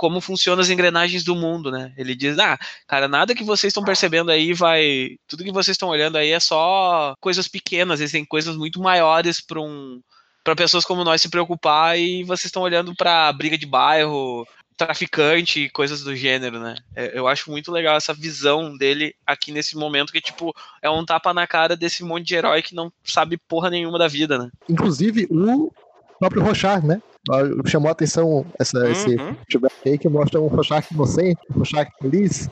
como 0.03 0.21
funcionam 0.21 0.61
as 0.61 0.69
engrenagens 0.69 1.23
do 1.23 1.37
mundo, 1.37 1.71
né? 1.71 1.93
Ele 1.97 2.17
diz, 2.17 2.37
ah, 2.37 2.59
cara, 2.89 3.07
nada 3.07 3.37
que 3.37 3.45
vocês 3.45 3.71
estão 3.71 3.85
percebendo 3.85 4.33
aí 4.33 4.53
vai. 4.53 5.17
Tudo 5.29 5.45
que 5.45 5.53
vocês 5.53 5.77
estão 5.77 5.91
olhando 5.91 6.17
aí 6.17 6.33
é 6.33 6.41
só 6.41 7.15
coisas 7.21 7.47
pequenas, 7.47 8.01
existem 8.01 8.25
coisas 8.25 8.57
muito 8.57 8.81
maiores 8.81 9.41
para 9.41 9.61
um 9.61 10.01
para 10.43 10.57
pessoas 10.57 10.85
como 10.85 11.05
nós 11.05 11.23
se 11.23 11.29
preocupar 11.29 11.97
e 11.97 12.25
vocês 12.25 12.47
estão 12.47 12.63
olhando 12.63 12.97
para 12.97 13.33
briga 13.33 13.57
de 13.57 13.65
bairro, 13.65 14.45
traficante, 14.77 15.71
coisas 15.71 16.03
do 16.03 16.17
gênero, 16.17 16.59
né? 16.59 16.75
É, 16.97 17.17
Eu 17.17 17.29
acho 17.29 17.49
muito 17.49 17.71
legal 17.71 17.97
essa 17.97 18.13
visão 18.13 18.77
dele 18.77 19.15
aqui 19.25 19.53
nesse 19.53 19.77
momento 19.77 20.13
que 20.13 20.21
tipo 20.21 20.53
é 20.83 20.91
um 20.91 21.05
tapa 21.05 21.33
na 21.33 21.47
cara 21.47 21.77
desse 21.77 22.03
monte 22.03 22.27
de 22.27 22.35
herói 22.35 22.61
que 22.61 22.75
não 22.75 22.93
sabe 23.05 23.37
porra 23.37 23.71
nenhuma 23.71 24.01
da 24.01 24.09
vida, 24.09 24.37
né? 24.37 24.51
Inclusive, 24.69 25.29
o 25.31 25.71
próprio 26.19 26.43
Rochard, 26.43 26.89
né? 26.89 27.01
Chamou 27.66 27.89
a 27.89 27.93
atenção 27.93 28.45
essa, 28.59 28.91
esse 28.91 29.11
Uhum. 29.16 29.35
flashback 29.51 29.75
aí 29.89 29.99
que 29.99 30.09
mostra 30.09 30.41
um 30.41 30.49
Rochard 30.49 30.87
inocente, 30.91 31.39
um 31.55 31.59
Rochard 31.61 31.91
feliz. 32.01 32.49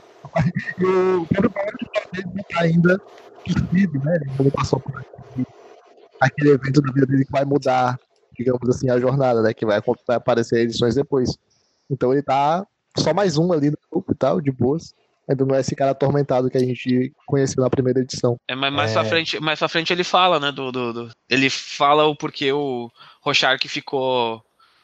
E 0.79 0.85
o 0.85 1.25
próprio 1.25 1.51
Paulo 1.51 1.71
dele 2.13 2.27
não 2.33 2.43
tá 2.43 2.61
ainda 2.61 3.01
percebido, 3.43 3.99
né? 3.99 4.15
Ele 4.39 4.43
não 4.45 4.51
passou 4.51 4.79
por 4.79 4.97
aquele- 4.97 5.47
aquele 6.21 6.49
evento 6.51 6.81
da 6.81 6.91
vida 6.93 7.05
dele 7.05 7.25
que 7.25 7.31
vai 7.31 7.43
mudar, 7.43 7.99
digamos 8.37 8.69
assim, 8.69 8.89
a 8.89 8.97
jornada, 8.99 9.41
né? 9.41 9.53
Que 9.53 9.65
vai, 9.65 9.81
vai 10.07 10.15
aparecer 10.17 10.59
edições 10.61 10.95
depois. 10.95 11.37
Então 11.89 12.13
ele 12.13 12.21
tá 12.23 12.65
só 12.97 13.13
mais 13.13 13.37
um 13.37 13.51
ali 13.51 13.71
no 13.71 13.77
grupo 13.91 14.13
e 14.13 14.15
tal, 14.15 14.39
de 14.39 14.51
boas. 14.51 14.93
Ainda 15.29 15.45
não 15.45 15.55
é 15.55 15.59
esse 15.59 15.75
cara 15.75 15.91
atormentado 15.91 16.49
que 16.49 16.57
a 16.57 16.61
gente 16.61 17.11
conheceu 17.25 17.61
na 17.63 17.69
primeira 17.69 17.99
edição. 17.99 18.37
É, 18.47 18.55
mas 18.55 18.73
mais 18.73 18.91
É. 18.91 18.93
pra 18.93 19.05
frente, 19.05 19.39
mais 19.39 19.59
pra 19.59 19.67
frente 19.69 19.91
ele 19.91 20.03
fala, 20.03 20.39
né, 20.39 20.51
do, 20.51 20.71
do, 20.71 20.93
do- 20.93 21.11
ele 21.29 21.49
fala 21.49 22.05
o 22.05 22.15
porquê 22.15 22.51
o 22.53 22.89
Rochark 23.21 23.67
ficou 23.67 24.41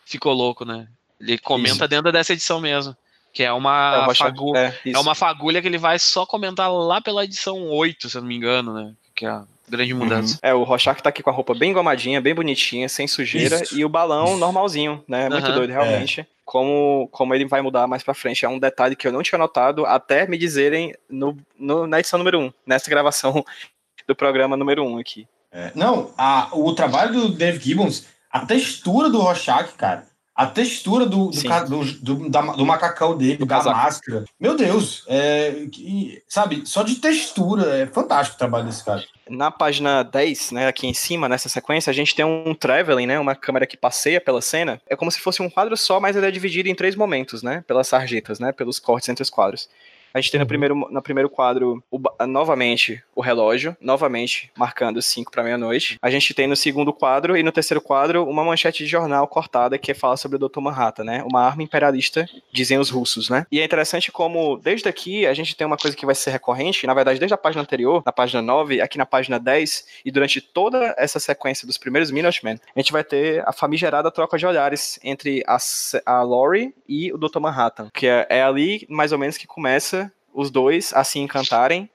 ficou 0.07 0.33
louco, 0.33 0.63
né? 0.65 0.87
Ele 1.19 1.37
comenta 1.37 1.71
Isso. 1.75 1.87
dentro 1.87 2.11
dessa 2.11 2.33
edição 2.33 2.59
mesmo, 2.61 2.95
que 3.33 3.43
é 3.43 3.47
É, 3.47 3.51
o 3.53 3.57
uma 3.57 4.13
fagu- 4.15 4.55
é, 4.55 4.73
é 4.85 4.97
uma 4.99 5.15
fagulha 5.15 5.61
que 5.61 5.67
ele 5.67 5.77
vai 5.77 5.99
só 5.99 6.25
comentar 6.25 6.71
lá 6.71 7.01
pela 7.01 7.23
edição 7.23 7.67
8, 7.69 8.09
se 8.09 8.17
eu 8.17 8.21
não 8.21 8.27
me 8.27 8.35
engano, 8.35 8.73
né? 8.73 8.93
Que 9.15 9.25
é 9.25 9.29
a 9.29 9.43
grande 9.67 9.93
mudança. 9.93 10.37
É, 10.41 10.53
o 10.53 10.63
Rorschach 10.63 11.01
tá 11.01 11.09
aqui 11.09 11.21
com 11.23 11.29
a 11.29 11.33
roupa 11.33 11.53
bem 11.55 11.71
engomadinha, 11.71 12.21
bem 12.21 12.33
bonitinha, 12.35 12.87
sem 12.87 13.07
sujeira, 13.07 13.61
Isso. 13.63 13.77
e 13.77 13.83
o 13.83 13.89
balão 13.89 14.37
normalzinho, 14.37 15.03
né? 15.07 15.27
Muito 15.27 15.51
doido, 15.51 15.71
realmente. 15.71 16.25
Como, 16.45 17.09
como 17.11 17.33
ele 17.35 17.45
vai 17.45 17.61
mudar 17.61 17.87
mais 17.87 18.03
pra 18.03 18.13
frente. 18.13 18.45
É 18.45 18.49
um 18.49 18.59
detalhe 18.59 18.95
que 18.95 19.05
eu 19.07 19.11
não 19.11 19.21
tinha 19.23 19.37
notado 19.37 19.85
até 19.85 20.25
me 20.25 20.37
dizerem 20.37 20.95
no, 21.09 21.35
no- 21.59 21.85
na 21.87 21.99
edição 21.99 22.17
número 22.17 22.39
1, 22.39 22.53
nessa 22.65 22.89
gravação 22.89 23.43
do 24.07 24.15
programa 24.15 24.55
número 24.55 24.85
1 24.85 24.97
aqui. 24.99 25.27
É, 25.51 25.71
não, 25.75 26.13
a, 26.17 26.47
o 26.53 26.73
trabalho 26.73 27.13
do 27.13 27.29
Dave 27.29 27.59
Gibbons, 27.59 28.05
a 28.37 28.45
textura 28.45 29.09
do 29.09 29.19
Rorschach, 29.19 29.73
cara, 29.77 30.05
a 30.35 30.45
textura 30.45 31.05
do, 31.05 31.31
do, 31.31 31.83
do, 31.83 31.85
do, 32.17 32.29
da- 32.29 32.41
do 32.41 32.65
macacão 32.65 33.17
dele, 33.17 33.37
Do 33.37 33.45
da 33.45 33.63
máscara. 33.63 34.23
Meu 34.39 34.55
Deus, 34.55 35.03
é, 35.07 35.65
que- 35.71 36.21
sabe, 36.27 36.61
só 36.65 36.83
de 36.83 36.95
textura, 36.95 37.75
é 37.77 37.87
fantástico 37.87 38.35
o 38.35 38.37
trabalho 38.39 38.65
desse 38.65 38.83
cara. 38.85 39.03
Na 39.29 39.49
página 39.49 40.03
10, 40.03 40.51
né, 40.51 40.67
aqui 40.67 40.85
em 40.87 40.93
cima, 40.93 41.27
nessa 41.27 41.49
sequência, 41.49 41.89
a 41.89 41.93
gente 41.93 42.15
tem 42.15 42.23
um 42.23 42.53
traveling, 42.53 43.07
né, 43.07 43.19
uma 43.19 43.35
câmera 43.35 43.65
que 43.65 43.75
passeia 43.75 44.21
pela 44.21 44.41
cena. 44.41 44.79
É 44.87 44.95
como 44.95 45.09
se 45.11 45.19
fosse 45.19 45.41
um 45.41 45.49
quadro 45.49 45.75
só, 45.75 45.99
mas 45.99 46.15
ele 46.15 46.27
é 46.27 46.31
dividido 46.31 46.69
em 46.69 46.75
três 46.75 46.95
momentos, 46.95 47.41
né, 47.41 47.63
pelas 47.67 47.87
sarjetas, 47.87 48.39
né, 48.39 48.51
pelos 48.51 48.77
cortes 48.79 49.09
entre 49.09 49.23
os 49.23 49.29
quadros. 49.31 49.67
A 50.13 50.19
gente 50.19 50.31
tem 50.31 50.39
no 50.39 50.43
Uhum. 50.43 50.47
primeiro, 50.47 50.75
no 50.75 51.01
primeiro 51.01 51.29
quadro, 51.29 51.83
o 51.91 51.99
novamente, 52.25 53.03
o 53.15 53.21
relógio, 53.21 53.75
novamente 53.81 54.51
marcando 54.55 55.01
5 55.01 55.31
para 55.31 55.43
meia-noite. 55.43 55.97
A 56.01 56.09
gente 56.09 56.33
tem 56.33 56.47
no 56.47 56.55
segundo 56.55 56.93
quadro 56.93 57.37
e 57.37 57.43
no 57.43 57.51
terceiro 57.51 57.81
quadro 57.81 58.23
uma 58.25 58.43
manchete 58.43 58.83
de 58.83 58.89
jornal 58.89 59.27
cortada 59.27 59.77
que 59.77 59.93
fala 59.93 60.17
sobre 60.17 60.37
o 60.37 60.47
Dr. 60.49 60.59
Manhattan, 60.59 61.03
né? 61.03 61.23
Uma 61.23 61.41
arma 61.43 61.63
imperialista, 61.63 62.27
dizem 62.51 62.77
os 62.77 62.89
russos, 62.89 63.29
né? 63.29 63.45
E 63.51 63.59
é 63.59 63.65
interessante 63.65 64.11
como, 64.11 64.57
desde 64.57 64.87
aqui, 64.87 65.25
a 65.25 65.33
gente 65.33 65.55
tem 65.55 65.67
uma 65.67 65.77
coisa 65.77 65.95
que 65.95 66.05
vai 66.05 66.15
ser 66.15 66.31
recorrente, 66.31 66.87
na 66.87 66.93
verdade, 66.93 67.19
desde 67.19 67.33
a 67.33 67.37
página 67.37 67.61
anterior, 67.61 68.01
na 68.05 68.11
página 68.11 68.41
9, 68.41 68.81
aqui 68.81 68.97
na 68.97 69.05
página 69.05 69.39
10, 69.39 69.85
e 70.05 70.11
durante 70.11 70.41
toda 70.41 70.95
essa 70.97 71.19
sequência 71.19 71.67
dos 71.67 71.77
primeiros 71.77 72.11
Minutemen, 72.11 72.59
a 72.75 72.79
gente 72.79 72.91
vai 72.91 73.03
ter 73.03 73.43
a 73.47 73.51
famigerada 73.51 74.09
troca 74.11 74.37
de 74.37 74.45
olhares 74.45 74.99
entre 75.03 75.43
a, 75.47 75.57
a 76.05 76.21
Lori 76.21 76.73
e 76.87 77.11
o 77.11 77.17
Dr. 77.17 77.39
Manhattan, 77.39 77.89
que 77.93 78.07
é, 78.07 78.25
é 78.29 78.43
ali, 78.43 78.85
mais 78.89 79.11
ou 79.11 79.17
menos, 79.17 79.37
que 79.37 79.47
começa 79.47 80.06
os 80.37 80.51
dois 80.51 80.93
a 80.93 81.03
se 81.03 81.17
encantarem 81.17 81.89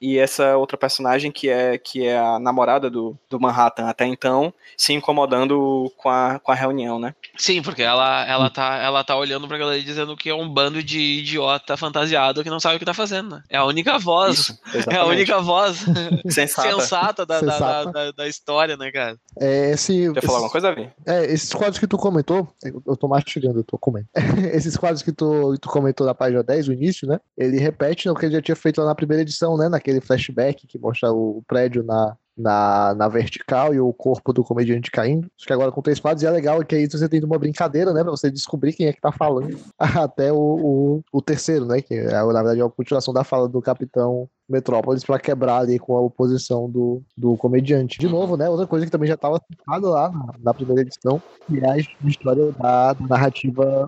e 0.00 0.18
essa 0.18 0.56
outra 0.56 0.76
personagem 0.76 1.30
que 1.32 1.48
é 1.48 1.78
que 1.78 2.04
é 2.06 2.18
a 2.18 2.38
namorada 2.38 2.90
do, 2.90 3.16
do 3.30 3.40
Manhattan 3.40 3.86
até 3.86 4.04
então, 4.06 4.52
se 4.76 4.92
incomodando 4.92 5.90
com 5.96 6.08
a, 6.08 6.38
com 6.38 6.52
a 6.52 6.54
reunião, 6.54 6.98
né? 6.98 7.14
Sim, 7.36 7.62
porque 7.62 7.82
ela, 7.82 8.24
ela, 8.26 8.50
tá, 8.50 8.76
ela 8.76 9.02
tá 9.04 9.16
olhando 9.16 9.48
pra 9.48 9.58
galera 9.58 9.78
e 9.78 9.82
dizendo 9.82 10.16
que 10.16 10.28
é 10.28 10.34
um 10.34 10.48
bando 10.48 10.82
de 10.82 10.98
idiota 11.00 11.76
fantasiado 11.76 12.42
que 12.42 12.50
não 12.50 12.60
sabe 12.60 12.76
o 12.76 12.78
que 12.78 12.84
tá 12.84 12.94
fazendo, 12.94 13.36
né? 13.36 13.42
É 13.48 13.56
a 13.56 13.64
única 13.64 13.98
voz. 13.98 14.38
Isso, 14.38 14.58
é 14.90 14.96
a 14.96 15.04
única 15.04 15.40
voz 15.40 15.84
Sensata. 16.28 16.70
sensata, 16.70 17.26
da, 17.26 17.40
da- 17.40 17.52
Sensata. 17.52 17.92
Da, 17.92 18.04
da, 18.06 18.10
da 18.12 18.28
história, 18.28 18.76
né, 18.76 18.90
cara? 18.90 19.16
É, 19.38 19.70
esse, 19.70 20.12
Quer 20.12 20.22
falar 20.22 20.38
alguma 20.38 20.52
coisa, 20.52 20.74
Vi? 20.74 20.90
É, 21.06 21.24
esses 21.26 21.52
quadros 21.52 21.78
que 21.78 21.86
tu 21.86 21.96
comentou, 21.96 22.48
eu 22.62 22.82
eu 22.86 22.96
tô 22.96 23.08
mastigando, 23.08 23.60
eu 23.60 23.64
tô 23.64 23.76
comendo. 23.78 24.06
esses 24.52 24.76
quadros 24.76 25.02
que 25.02 25.12
tu, 25.12 25.56
tu 25.58 25.68
comentou 25.68 26.06
na 26.06 26.14
página 26.14 26.42
10, 26.42 26.68
o 26.68 26.72
início, 26.72 27.06
né? 27.08 27.18
Ele 27.36 27.58
repete 27.58 28.08
o 28.08 28.14
que 28.14 28.26
ele 28.26 28.34
já 28.34 28.42
tinha 28.42 28.56
feito 28.56 28.80
lá 28.80 28.86
na 28.86 28.94
primeira 28.94 29.22
edição, 29.22 29.56
né? 29.56 29.68
Naquele 29.86 30.00
flashback 30.00 30.66
que 30.66 30.78
mostra 30.80 31.12
o 31.12 31.44
prédio 31.46 31.84
na, 31.84 32.16
na, 32.36 32.92
na 32.96 33.08
vertical 33.08 33.72
e 33.72 33.78
o 33.78 33.92
corpo 33.92 34.32
do 34.32 34.42
comediante 34.42 34.90
caindo. 34.90 35.28
Acho 35.38 35.46
que 35.46 35.52
agora 35.52 35.70
com 35.70 35.80
três 35.80 36.00
quadros 36.00 36.24
e 36.24 36.26
é 36.26 36.30
legal 36.30 36.64
que 36.64 36.74
aí 36.74 36.88
você 36.90 37.08
tem 37.08 37.22
uma 37.22 37.38
brincadeira, 37.38 37.92
né? 37.92 38.02
Pra 38.02 38.10
você 38.10 38.28
descobrir 38.28 38.72
quem 38.72 38.88
é 38.88 38.92
que 38.92 39.00
tá 39.00 39.12
falando 39.12 39.56
até 39.78 40.32
o, 40.32 40.36
o, 40.36 41.04
o 41.12 41.22
terceiro, 41.22 41.64
né? 41.64 41.80
Que 41.80 41.94
é, 41.94 42.12
na 42.12 42.42
verdade 42.42 42.60
é 42.60 42.64
a 42.64 42.68
continuação 42.68 43.14
da 43.14 43.22
fala 43.22 43.48
do 43.48 43.62
capitão 43.62 44.28
Metrópolis 44.48 45.04
pra 45.04 45.20
quebrar 45.20 45.58
ali 45.58 45.78
com 45.78 45.96
a 45.96 46.00
oposição 46.00 46.68
do, 46.68 47.00
do 47.16 47.36
comediante. 47.36 47.96
De 47.96 48.08
novo, 48.08 48.36
né? 48.36 48.48
Outra 48.48 48.66
coisa 48.66 48.84
que 48.84 48.90
também 48.90 49.06
já 49.06 49.14
estava 49.14 49.40
citada 49.48 49.88
lá 49.88 50.10
na, 50.10 50.34
na 50.40 50.54
primeira 50.54 50.82
edição, 50.82 51.22
que 51.46 51.64
é 51.64 51.70
a 51.70 51.76
história 51.78 52.50
da, 52.52 52.92
da 52.92 53.06
narrativa 53.06 53.86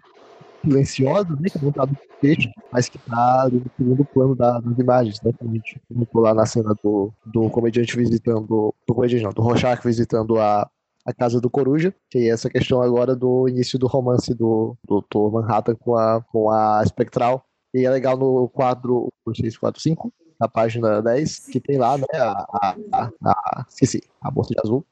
silenciosa, 0.65 1.29
né? 1.41 1.49
Que 1.51 1.65
não 1.65 1.73
tá 1.73 1.87
no 1.87 1.97
texto, 2.21 2.51
mas 2.73 2.89
que 2.89 2.99
tá 2.99 3.43
ali 3.43 3.57
no 3.59 3.71
segundo 3.77 4.05
plano 4.05 4.35
da- 4.35 4.61
das 4.61 4.79
imagens, 4.79 5.21
né? 5.23 5.33
Como 5.39 5.51
a 5.51 5.55
gente 5.55 5.81
comentou 5.89 6.21
lá 6.21 6.35
na 6.35 6.47
cena 6.47 6.75
do, 6.83 7.13
do 7.27 7.49
comediante 7.51 7.97
visitando. 7.97 8.75
Do 8.87 8.95
comediante 8.95 9.25
não, 9.25 9.33
do 9.33 9.43
Rorschach 9.43 9.83
visitando 9.85 10.39
a, 10.39 10.69
a 11.07 11.13
casa 11.15 11.41
do 11.41 11.49
Coruja, 11.51 11.95
que 12.11 12.19
é 12.19 12.29
essa 12.29 12.51
questão 12.51 12.83
agora 12.83 13.15
do 13.15 13.49
início 13.49 13.79
do 13.79 13.87
romance 13.87 14.35
do 14.35 14.77
Dr. 14.87 15.33
Manhattan 15.33 15.75
com 15.77 15.97
a, 15.97 16.21
com 16.23 16.51
a 16.51 16.85
Spectral. 16.87 17.45
E 17.75 17.85
é 17.85 17.91
legal 17.91 18.17
no 18.17 18.49
quadro 18.49 19.09
645, 19.27 20.13
na 20.41 20.49
página 20.49 21.03
10, 21.03 21.47
que 21.49 21.61
tem 21.61 21.77
lá, 21.77 21.99
né, 21.99 22.05
a, 22.15 22.47
a, 22.53 22.77
a, 22.93 23.11
a 23.25 23.67
esqueci, 23.69 24.01
a 24.23 24.31
moça 24.31 24.55
de 24.55 24.61
azul. 24.65 24.85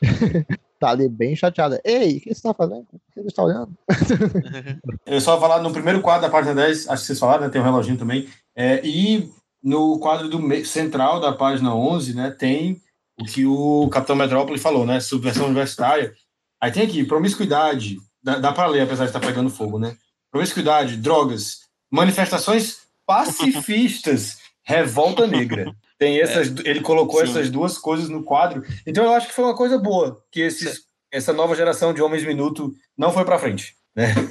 tá 0.78 0.90
ali 0.90 1.08
bem 1.08 1.36
chateada. 1.36 1.80
Ei, 1.84 2.16
o 2.16 2.20
que 2.20 2.34
você 2.34 2.42
tá 2.42 2.54
fazendo? 2.54 2.84
Por 2.84 3.00
que 3.12 3.20
você 3.22 3.28
está 3.28 3.42
olhando? 3.42 3.76
Eu 5.06 5.20
só 5.20 5.32
vou 5.32 5.48
falar 5.48 5.62
no 5.62 5.72
primeiro 5.72 6.00
quadro 6.00 6.22
da 6.22 6.30
página 6.30 6.54
10, 6.54 6.88
acho 6.88 7.02
que 7.02 7.06
vocês 7.06 7.18
falaram, 7.18 7.44
né? 7.44 7.48
Tem 7.50 7.60
um 7.60 7.64
reloginho 7.64 7.98
também. 7.98 8.28
É, 8.56 8.80
e 8.84 9.30
no 9.62 9.98
quadro 9.98 10.28
do 10.28 10.64
central 10.64 11.20
da 11.20 11.32
página 11.32 11.74
11, 11.74 12.14
né? 12.14 12.30
Tem 12.30 12.80
o 13.18 13.24
que 13.24 13.44
o 13.44 13.88
Capitão 13.90 14.16
Metrópole 14.16 14.58
falou, 14.58 14.86
né? 14.86 15.00
Subversão 15.00 15.46
universitária. 15.46 16.14
Aí 16.60 16.72
tem 16.72 16.84
aqui, 16.84 17.04
promiscuidade. 17.04 17.98
Dá, 18.22 18.38
dá 18.38 18.52
para 18.52 18.66
ler, 18.66 18.82
apesar 18.82 19.04
de 19.04 19.10
estar 19.10 19.20
pegando 19.20 19.50
fogo, 19.50 19.78
né? 19.78 19.96
Promiscuidade, 20.30 20.96
drogas, 20.96 21.60
manifestações 21.90 22.78
pacifistas, 23.06 24.38
revolta 24.62 25.26
negra. 25.26 25.74
Tem 26.00 26.18
essas, 26.18 26.50
ele 26.64 26.80
colocou 26.80 27.20
Sim. 27.20 27.30
essas 27.30 27.50
duas 27.50 27.76
coisas 27.76 28.08
no 28.08 28.24
quadro. 28.24 28.64
Então 28.86 29.04
eu 29.04 29.12
acho 29.12 29.28
que 29.28 29.34
foi 29.34 29.44
uma 29.44 29.54
coisa 29.54 29.78
boa 29.78 30.24
que 30.32 30.40
esses, 30.40 30.86
essa 31.12 31.30
nova 31.30 31.54
geração 31.54 31.92
de 31.92 32.00
homens 32.00 32.24
minuto 32.24 32.72
não 32.96 33.12
foi 33.12 33.22
para 33.22 33.38
frente. 33.38 33.74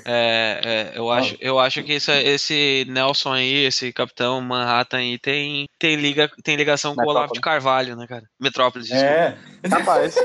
É, 0.06 0.62
é, 0.64 0.92
eu, 0.96 1.12
acho, 1.12 1.38
eu 1.40 1.60
acho 1.60 1.84
que 1.84 1.94
isso, 1.94 2.12
esse 2.12 2.88
Nelson 2.90 3.34
aí, 3.34 3.66
esse 3.66 3.94
Capitão 3.94 4.42
Manhattan 4.42 4.98
aí, 4.98 5.20
tem, 5.20 5.66
tem, 5.78 5.96
liga, 5.96 6.32
tem 6.44 6.56
ligação 6.56 6.96
com 6.96 7.04
o 7.06 7.10
Olavo 7.10 7.34
de 7.34 7.42
Carvalho, 7.42 7.96
né, 7.96 8.08
cara? 8.08 8.24
Metrópolis, 8.40 8.88
desculpa. 8.88 9.14
É. 9.14 9.38
Rapaz, 9.68 10.16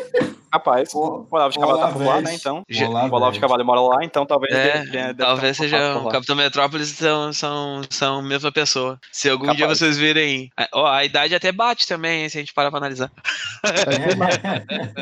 rapaz. 0.54 0.94
O- 0.94 1.26
Olavo 1.30 1.52
de 1.52 1.58
Cavalho 1.58 1.78
tá 1.78 1.88
por 1.92 2.02
lá, 2.04 2.20
né? 2.20 2.34
Então. 2.34 2.62
Já- 2.68 2.88
O 2.88 2.90
Olavo 3.12 3.32
de 3.32 3.40
Cavalho 3.40 3.64
mora 3.64 3.80
lá, 3.80 4.04
então 4.04 4.24
talvez. 4.26 4.54
É, 4.54 4.70
tenha- 4.86 5.12
deve 5.12 5.14
talvez 5.14 5.56
seja 5.56 5.98
o. 5.98 6.08
Capitão 6.08 6.36
Metrópolis 6.36 6.88
são, 6.88 7.32
são, 7.32 7.82
são 7.90 8.18
a 8.18 8.22
mesma 8.22 8.50
pessoa. 8.52 8.98
Se 9.12 9.28
algum 9.28 9.46
dia 9.46 9.54
Capaz. 9.66 9.78
vocês 9.78 9.96
virem. 9.98 10.50
a- 10.56 10.68
Ó, 10.72 10.86
a 10.86 11.04
idade 11.04 11.34
até 11.34 11.52
bate 11.52 11.86
também, 11.86 12.28
se 12.28 12.38
a 12.38 12.40
gente 12.40 12.54
parar 12.54 12.70
pra 12.70 12.78
analisar. 12.78 13.10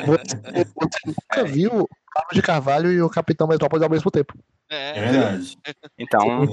Você, 0.06 0.36
você 0.84 1.00
nunca 1.06 1.44
viu 1.44 1.70
o 1.70 1.88
Olavo 2.16 2.34
de 2.34 2.42
Carvalho 2.42 2.92
e 2.92 3.00
o 3.02 3.08
Capitão 3.10 3.46
Metrópolis 3.46 3.82
ao 3.82 3.90
mesmo 3.90 4.10
tempo. 4.10 4.34
É 4.70 5.00
verdade. 5.00 5.56
Então, 5.98 6.46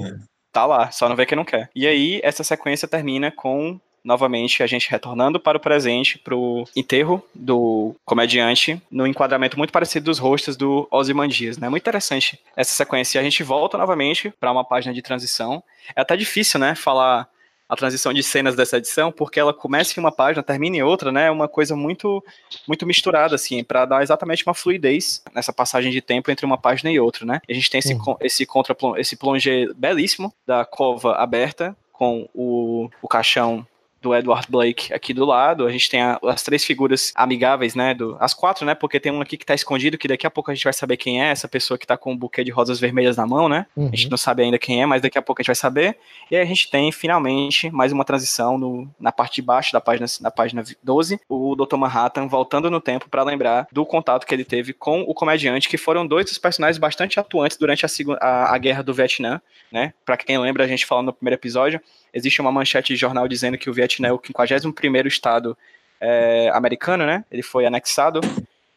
tá 0.52 0.66
lá, 0.66 0.90
só 0.90 1.08
não 1.08 1.16
vê 1.16 1.24
quem 1.26 1.36
não 1.36 1.44
quer. 1.44 1.70
E 1.74 1.86
aí, 1.86 2.20
essa 2.22 2.44
sequência 2.44 2.86
termina 2.88 3.30
com, 3.30 3.80
novamente, 4.04 4.62
a 4.62 4.66
gente 4.66 4.90
retornando 4.90 5.38
para 5.38 5.58
o 5.58 5.60
presente, 5.60 6.18
pro 6.18 6.64
enterro 6.74 7.22
do 7.34 7.94
comediante, 8.04 8.80
no 8.90 9.06
enquadramento 9.06 9.58
muito 9.58 9.72
parecido 9.72 10.06
dos 10.06 10.18
rostos 10.18 10.56
do 10.56 10.88
Ozymandias, 10.90 11.58
né? 11.58 11.68
Muito 11.68 11.82
interessante 11.82 12.38
essa 12.56 12.72
sequência. 12.72 13.18
E 13.18 13.20
a 13.20 13.22
gente 13.22 13.42
volta 13.42 13.76
novamente 13.78 14.32
para 14.40 14.50
uma 14.52 14.64
página 14.64 14.94
de 14.94 15.02
transição. 15.02 15.62
É 15.94 16.00
até 16.00 16.16
difícil, 16.16 16.58
né, 16.60 16.74
falar 16.74 17.28
a 17.68 17.76
transição 17.76 18.12
de 18.12 18.20
cenas 18.20 18.56
dessa 18.56 18.78
edição, 18.78 19.12
porque 19.12 19.38
ela 19.38 19.54
começa 19.54 19.94
em 19.96 20.02
uma 20.02 20.10
página, 20.10 20.42
termina 20.42 20.78
em 20.78 20.82
outra, 20.82 21.12
né? 21.12 21.26
É 21.26 21.30
uma 21.30 21.46
coisa 21.46 21.76
muito 21.76 22.22
muito 22.66 22.84
misturada 22.84 23.36
assim, 23.36 23.62
para 23.62 23.84
dar 23.84 24.02
exatamente 24.02 24.44
uma 24.44 24.54
fluidez 24.54 25.22
nessa 25.32 25.52
passagem 25.52 25.92
de 25.92 26.00
tempo 26.00 26.32
entre 26.32 26.44
uma 26.44 26.58
página 26.58 26.90
e 26.90 26.98
outra, 26.98 27.24
né? 27.24 27.40
A 27.48 27.52
gente 27.52 27.70
tem 27.70 27.78
esse 27.78 27.94
Uhum. 27.94 28.16
esse 28.20 28.44
contra 28.44 28.76
esse 28.96 29.16
plongé 29.16 29.66
belíssimo 29.76 30.34
da 30.44 30.64
cova 30.64 31.14
aberta 31.14 31.76
com 31.92 32.28
o, 32.34 32.88
o 33.02 33.06
caixão 33.06 33.64
do 34.00 34.14
Edward 34.14 34.46
Blake 34.48 34.92
aqui 34.92 35.12
do 35.12 35.24
lado. 35.24 35.66
A 35.66 35.70
gente 35.70 35.90
tem 35.90 36.00
a- 36.00 36.18
as 36.24 36.42
três 36.42 36.64
figuras 36.64 37.12
amigáveis, 37.14 37.74
né? 37.74 37.92
Do, 37.94 38.16
as 38.20 38.32
quatro, 38.32 38.64
né? 38.64 38.74
Porque 38.74 38.98
tem 38.98 39.12
um 39.12 39.20
aqui 39.20 39.36
que 39.36 39.44
tá 39.44 39.54
escondido, 39.54 39.98
que 39.98 40.08
daqui 40.08 40.26
a 40.26 40.30
pouco 40.30 40.50
a 40.50 40.54
gente 40.54 40.64
vai 40.64 40.72
saber 40.72 40.96
quem 40.96 41.22
é, 41.22 41.30
essa 41.30 41.46
pessoa 41.48 41.76
que 41.76 41.86
tá 41.86 41.96
com 41.96 42.12
um 42.12 42.16
buquê 42.16 42.42
de 42.42 42.50
rosas 42.50 42.80
vermelhas 42.80 43.16
na 43.16 43.26
mão, 43.26 43.48
né? 43.48 43.66
Uhum. 43.76 43.90
A 43.92 43.96
gente 43.96 44.10
não 44.10 44.16
sabe 44.16 44.42
ainda 44.42 44.58
quem 44.58 44.82
é, 44.82 44.86
mas 44.86 45.02
daqui 45.02 45.18
a 45.18 45.22
pouco 45.22 45.40
a 45.40 45.42
gente 45.42 45.48
vai 45.48 45.54
saber. 45.56 45.96
E 46.30 46.36
aí 46.36 46.42
a 46.42 46.44
gente 46.46 46.70
tem, 46.70 46.90
finalmente, 46.92 47.70
mais 47.70 47.92
uma 47.92 48.04
transição 48.04 48.56
no- 48.56 48.88
na 48.98 49.12
parte 49.12 49.36
de 49.36 49.42
baixo 49.42 49.72
da 49.72 49.80
página, 49.80 50.06
da 50.20 50.30
página 50.30 50.62
12, 50.82 51.20
o 51.28 51.54
Dr. 51.54 51.76
Manhattan 51.76 52.26
voltando 52.26 52.70
no 52.70 52.80
tempo 52.80 53.08
para 53.08 53.22
lembrar 53.22 53.66
do 53.70 53.84
contato 53.84 54.26
que 54.26 54.34
ele 54.34 54.44
teve 54.44 54.72
com 54.72 55.02
o 55.02 55.12
comediante, 55.14 55.68
que 55.68 55.76
foram 55.76 56.06
dois 56.06 56.24
dos 56.26 56.38
personagens 56.38 56.78
bastante 56.78 57.20
atuantes 57.20 57.56
durante 57.58 57.84
a, 57.84 57.88
a, 58.20 58.54
a 58.54 58.58
guerra 58.58 58.82
do 58.82 58.94
Vietnã, 58.94 59.40
né? 59.70 59.92
Pra 60.04 60.16
quem 60.16 60.38
lembra, 60.38 60.64
a 60.64 60.66
gente 60.66 60.86
falou 60.86 61.02
no 61.04 61.12
primeiro 61.12 61.38
episódio, 61.38 61.80
existe 62.12 62.40
uma 62.40 62.52
manchete 62.52 62.92
de 62.94 62.98
jornal 63.00 63.26
dizendo 63.28 63.56
que 63.58 63.68
o 63.70 63.72
Vietnã 63.72 64.08
é 64.08 64.12
o 64.12 64.18
51º 64.18 65.06
estado 65.06 65.56
é, 66.00 66.50
americano, 66.54 67.04
né? 67.06 67.24
Ele 67.30 67.42
foi 67.42 67.66
anexado 67.66 68.20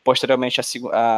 posteriormente 0.04 0.60
a, 0.60 0.64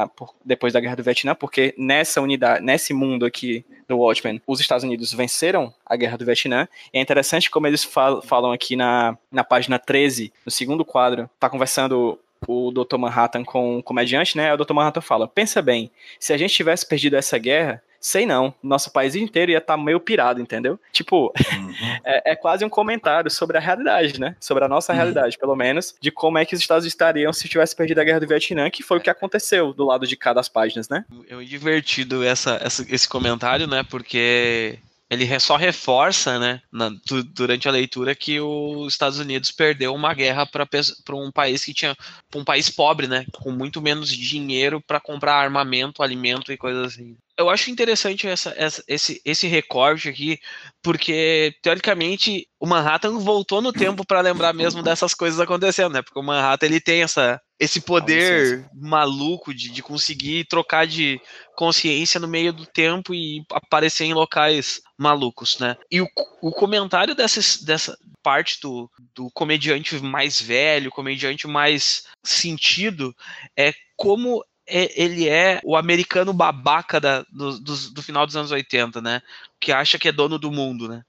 a- 0.03 0.07
por- 0.07 0.33
depois 0.43 0.71
da 0.73 0.79
guerra 0.79 0.95
do 0.95 1.03
Vietnã, 1.03 1.33
porque 1.33 1.73
nessa 1.77 2.21
unidade, 2.21 2.63
nesse 2.63 2.93
mundo 2.93 3.25
aqui 3.25 3.65
do 3.87 3.97
Watchmen, 3.97 4.39
os 4.45 4.59
Estados 4.59 4.83
Unidos 4.83 5.11
venceram 5.13 5.73
a 5.85 5.95
guerra 5.95 6.17
do 6.17 6.25
Vietnã. 6.25 6.67
E 6.93 6.97
é 6.99 7.01
interessante 7.01 7.49
como 7.49 7.65
eles 7.65 7.83
fal- 7.83 8.21
falam 8.21 8.51
aqui 8.51 8.75
na, 8.75 9.17
na 9.31 9.43
página 9.43 9.79
13, 9.79 10.31
no 10.45 10.51
segundo 10.51 10.85
quadro, 10.85 11.27
tá 11.39 11.49
conversando 11.49 12.19
o 12.47 12.71
Dr. 12.71 12.97
Manhattan 12.97 13.43
com 13.43 13.79
o 13.79 13.83
comediante, 13.83 14.37
né? 14.37 14.53
O 14.53 14.57
Dr. 14.57 14.73
Manhattan 14.73 15.01
fala: 15.01 15.27
pensa 15.27 15.63
bem, 15.63 15.89
se 16.19 16.31
a 16.31 16.37
gente 16.37 16.53
tivesse 16.53 16.87
perdido 16.87 17.15
essa 17.15 17.39
guerra, 17.39 17.81
sei 17.99 18.25
não, 18.25 18.53
nosso 18.61 18.91
país 18.91 19.15
inteiro 19.15 19.51
ia 19.51 19.57
estar 19.57 19.75
meio 19.77 19.99
pirado, 19.99 20.39
entendeu? 20.39 20.79
Tipo, 20.91 21.33
é, 22.05 22.31
é 22.31 22.35
quase 22.35 22.63
um 22.63 22.69
comentário 22.69 23.31
sobre 23.31 23.57
a 23.57 23.59
realidade, 23.59 24.19
né? 24.19 24.35
Sobre 24.39 24.63
a 24.63 24.67
nossa 24.67 24.91
Uhum. 24.93 24.97
realidade, 24.97 25.37
pelo 25.37 25.55
menos, 25.55 25.95
de 25.99 26.11
como 26.11 26.37
é 26.37 26.45
que 26.45 26.53
os 26.53 26.61
Estados 26.61 26.85
estariam 26.85 27.33
se 27.33 27.49
tivesse 27.49 27.75
perdido 27.75 27.99
a 27.99 28.03
guerra 28.03 28.19
do 28.19 28.27
Vietnã, 28.27 28.69
que 28.69 28.83
foi 28.83 28.97
o 28.99 29.01
que 29.01 29.09
aconteceu 29.09 29.73
do 29.73 29.83
lado 29.85 30.05
de 30.05 30.15
cada 30.15 30.35
das 30.35 30.49
páginas, 30.49 30.89
né? 30.89 31.05
É 31.29 31.35
divertido 31.45 32.21
essa, 32.21 32.59
essa- 32.61 32.85
esse 32.89 33.07
comentário, 33.07 33.65
né? 33.67 33.83
Porque 33.89 34.77
ele 35.09 35.39
só 35.39 35.55
reforça, 35.55 36.39
né, 36.39 36.61
na- 36.71 36.89
du- 36.89 37.23
durante 37.23 37.67
a 37.67 37.71
leitura, 37.71 38.15
que 38.15 38.39
os 38.39 38.93
Estados 38.93 39.19
Unidos 39.19 39.51
perdeu 39.51 39.93
uma 39.93 40.13
guerra 40.13 40.45
para 40.45 40.67
um 41.15 41.31
país 41.31 41.63
que 41.63 41.73
tinha. 41.73 41.95
um 42.35 42.43
país 42.43 42.69
pobre, 42.69 43.07
né? 43.07 43.25
Com 43.37 43.51
muito 43.51 43.81
menos 43.81 44.09
dinheiro 44.09 44.81
para 44.81 44.99
comprar 44.99 45.35
armamento, 45.35 46.03
alimento 46.03 46.51
e 46.51 46.57
coisas 46.57 46.93
assim. 46.93 47.15
Eu 47.37 47.49
acho 47.49 47.69
interessante 47.71 48.27
essa, 48.27 48.53
essa- 48.57 48.83
esse, 48.87 49.21
esse 49.23 49.47
recorte 49.47 50.09
aqui, 50.09 50.37
porque, 50.81 51.55
teoricamente, 51.61 52.47
o 52.59 52.65
Manhattan 52.67 53.17
voltou 53.19 53.61
no 53.61 53.71
tempo 53.73 54.05
para 54.05 54.21
lembrar 54.21 54.53
mesmo 54.53 54.83
dessas 54.83 55.13
coisas 55.13 55.39
acontecendo, 55.39 55.93
né? 55.93 56.01
Porque 56.01 56.19
o 56.19 56.23
Manhattan 56.23 56.65
ele 56.65 56.79
tem 56.81 57.03
essa, 57.03 57.41
esse 57.59 57.79
poder 57.81 58.69
maluco 58.73 59.53
de, 59.53 59.69
de 59.69 59.81
conseguir 59.81 60.45
trocar 60.45 60.85
de 60.85 61.19
consciência 61.55 62.19
no 62.19 62.27
meio 62.27 62.51
do 62.51 62.65
tempo 62.65 63.13
e 63.13 63.45
aparecer 63.51 64.05
em 64.05 64.13
locais 64.13 64.81
malucos, 64.97 65.57
né? 65.59 65.77
E 65.89 66.01
o, 66.01 66.07
o 66.41 66.51
comentário 66.51 67.15
dessas, 67.15 67.61
dessa 67.61 67.97
parte 68.21 68.59
do, 68.61 68.89
do 69.15 69.29
comediante 69.31 69.97
mais 69.99 70.41
velho, 70.41 70.91
comediante 70.91 71.47
mais 71.47 72.05
sentido, 72.23 73.15
é 73.57 73.73
como 73.95 74.43
é- 74.67 75.01
ele 75.01 75.29
é 75.29 75.61
o 75.63 75.77
americano 75.77 76.33
babaca 76.33 76.99
da- 76.99 77.23
do, 77.31 77.59
dos- 77.59 77.89
do 77.93 78.01
final 78.01 78.25
dos 78.25 78.35
anos 78.35 78.51
80, 78.51 78.99
né? 78.99 79.21
Que 79.61 79.71
acha 79.71 79.97
que 79.97 80.09
é 80.09 80.11
dono 80.11 80.37
do 80.37 80.51
mundo, 80.51 80.89
né? 80.89 81.03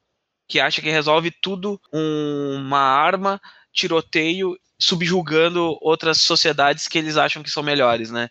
que 0.48 0.60
acha 0.60 0.80
que 0.80 0.88
resolve 0.88 1.32
tudo 1.42 1.80
uma 1.92 2.78
arma, 2.78 3.40
tiroteio, 3.76 4.56
subjugando 4.78 5.76
outras 5.80 6.18
sociedades 6.18 6.88
que 6.88 6.98
eles 6.98 7.16
acham 7.16 7.42
que 7.42 7.50
são 7.50 7.62
melhores, 7.62 8.10
né? 8.10 8.28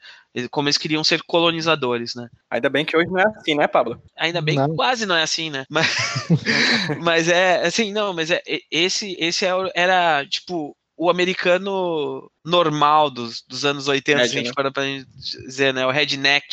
Como 0.51 0.67
eles 0.67 0.77
queriam 0.77 1.03
ser 1.03 1.23
colonizadores, 1.23 2.13
né? 2.13 2.27
Ainda 2.49 2.69
bem 2.69 2.83
que 2.83 2.97
hoje 2.97 3.09
não 3.09 3.19
é 3.19 3.25
assim, 3.25 3.55
né, 3.55 3.67
Pablo? 3.67 4.01
Ainda 4.17 4.41
bem 4.41 4.55
não. 4.55 4.69
que 4.69 4.75
quase 4.75 5.05
não 5.05 5.15
é 5.15 5.23
assim, 5.23 5.49
né? 5.49 5.65
Mas, 5.69 5.87
mas 7.01 7.29
é 7.29 7.65
assim, 7.65 7.93
não, 7.93 8.13
mas 8.13 8.31
é 8.31 8.41
esse 8.69 9.15
esse 9.19 9.45
é 9.45 9.51
era 9.73 10.25
tipo 10.25 10.75
o 10.97 11.09
americano 11.09 12.29
normal 12.43 13.09
dos, 13.09 13.43
dos 13.47 13.65
anos 13.65 13.87
80, 13.87 14.17
Red, 14.17 14.27
se 14.27 14.33
a 14.33 14.37
gente 14.37 14.47
né? 14.47 14.53
para 14.53 14.71
pra 14.71 14.83
dizer, 14.83 15.73
né? 15.73 15.85
O 15.85 15.91
redneck, 15.91 16.45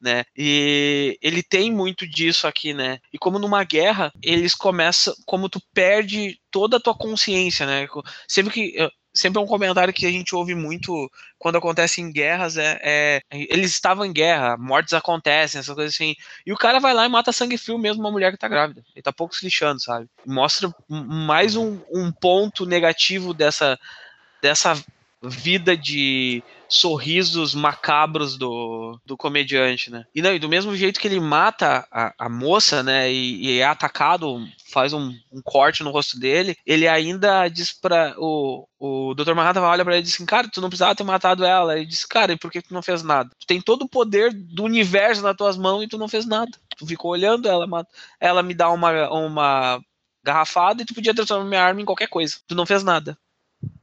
né? 0.00 0.24
E 0.36 1.18
ele 1.22 1.42
tem 1.42 1.72
muito 1.72 2.06
disso 2.06 2.46
aqui, 2.46 2.72
né? 2.72 2.98
E 3.12 3.18
como 3.18 3.38
numa 3.38 3.64
guerra, 3.64 4.12
eles 4.22 4.54
começam, 4.54 5.14
como 5.24 5.48
tu 5.48 5.60
perde 5.72 6.38
toda 6.50 6.76
a 6.76 6.80
tua 6.80 6.94
consciência, 6.94 7.66
né? 7.66 7.86
Sempre 8.28 8.52
que 8.52 8.90
sempre 9.16 9.40
é 9.40 9.42
um 9.42 9.46
comentário 9.46 9.94
que 9.94 10.06
a 10.06 10.10
gente 10.10 10.34
ouve 10.34 10.54
muito 10.54 11.10
quando 11.38 11.56
acontece 11.56 12.00
em 12.00 12.12
guerras 12.12 12.56
é, 12.58 12.78
é, 12.82 13.20
eles 13.30 13.70
estavam 13.70 14.04
em 14.04 14.12
guerra, 14.12 14.56
mortes 14.58 14.92
acontecem, 14.92 15.58
essas 15.58 15.74
coisas 15.74 15.94
assim. 15.94 16.14
E 16.44 16.52
o 16.52 16.56
cara 16.56 16.78
vai 16.78 16.92
lá 16.92 17.06
e 17.06 17.08
mata 17.08 17.32
sangue 17.32 17.56
frio 17.56 17.78
mesmo 17.78 18.02
uma 18.02 18.12
mulher 18.12 18.30
que 18.30 18.38
tá 18.38 18.46
grávida. 18.46 18.84
Ele 18.94 19.02
tá 19.02 19.12
pouco 19.12 19.34
se 19.34 19.44
lixando, 19.44 19.82
sabe? 19.82 20.06
Mostra 20.24 20.72
mais 20.88 21.56
um, 21.56 21.80
um 21.90 22.12
ponto 22.12 22.66
negativo 22.66 23.32
dessa 23.32 23.78
dessa 24.42 24.76
vida 25.22 25.76
de 25.76 26.42
sorrisos 26.68 27.54
macabros 27.54 28.36
do, 28.36 28.98
do 29.04 29.16
comediante, 29.16 29.90
né? 29.90 30.04
E, 30.14 30.20
não, 30.20 30.34
e 30.34 30.38
do 30.38 30.48
mesmo 30.48 30.76
jeito 30.76 31.00
que 31.00 31.06
ele 31.06 31.20
mata 31.20 31.86
a, 31.90 32.14
a 32.18 32.28
moça, 32.28 32.82
né, 32.82 33.10
e, 33.10 33.46
e, 33.46 33.58
é 33.58 33.64
atacado, 33.64 34.44
faz 34.70 34.92
um, 34.92 35.14
um, 35.32 35.40
corte 35.42 35.82
no 35.82 35.90
rosto 35.90 36.18
dele, 36.18 36.56
ele 36.66 36.88
ainda 36.88 37.48
diz 37.48 37.72
pra 37.72 38.14
o, 38.18 38.66
o 38.78 39.14
Dr. 39.14 39.34
Manhattan 39.34 39.62
olha 39.62 39.84
pra 39.84 39.94
ele 39.94 40.00
e 40.00 40.04
diz 40.04 40.14
assim, 40.14 40.26
cara, 40.26 40.48
tu 40.48 40.60
não 40.60 40.68
precisava 40.68 40.94
ter 40.94 41.04
matado 41.04 41.44
ela. 41.44 41.76
Ele 41.76 41.86
diz, 41.86 42.04
cara, 42.04 42.32
e 42.32 42.38
por 42.38 42.50
que 42.50 42.62
tu 42.62 42.74
não 42.74 42.82
fez 42.82 43.02
nada? 43.02 43.30
Tu 43.38 43.46
tem 43.46 43.60
todo 43.60 43.82
o 43.82 43.88
poder 43.88 44.32
do 44.32 44.64
universo 44.64 45.22
nas 45.22 45.36
tuas 45.36 45.56
mãos 45.56 45.82
e 45.82 45.88
tu 45.88 45.98
não 45.98 46.08
fez 46.08 46.26
nada. 46.26 46.50
Tu 46.76 46.86
ficou 46.86 47.12
olhando 47.12 47.48
ela, 47.48 47.66
ela 48.20 48.42
me 48.42 48.54
dá 48.54 48.70
uma, 48.70 49.08
uma 49.10 49.80
garrafada 50.22 50.82
e 50.82 50.84
tu 50.84 50.94
podia 50.94 51.14
transformar 51.14 51.44
minha 51.44 51.62
arma 51.62 51.80
em 51.80 51.84
qualquer 51.84 52.08
coisa. 52.08 52.36
Tu 52.46 52.54
não 52.54 52.66
fez 52.66 52.82
nada. 52.82 53.16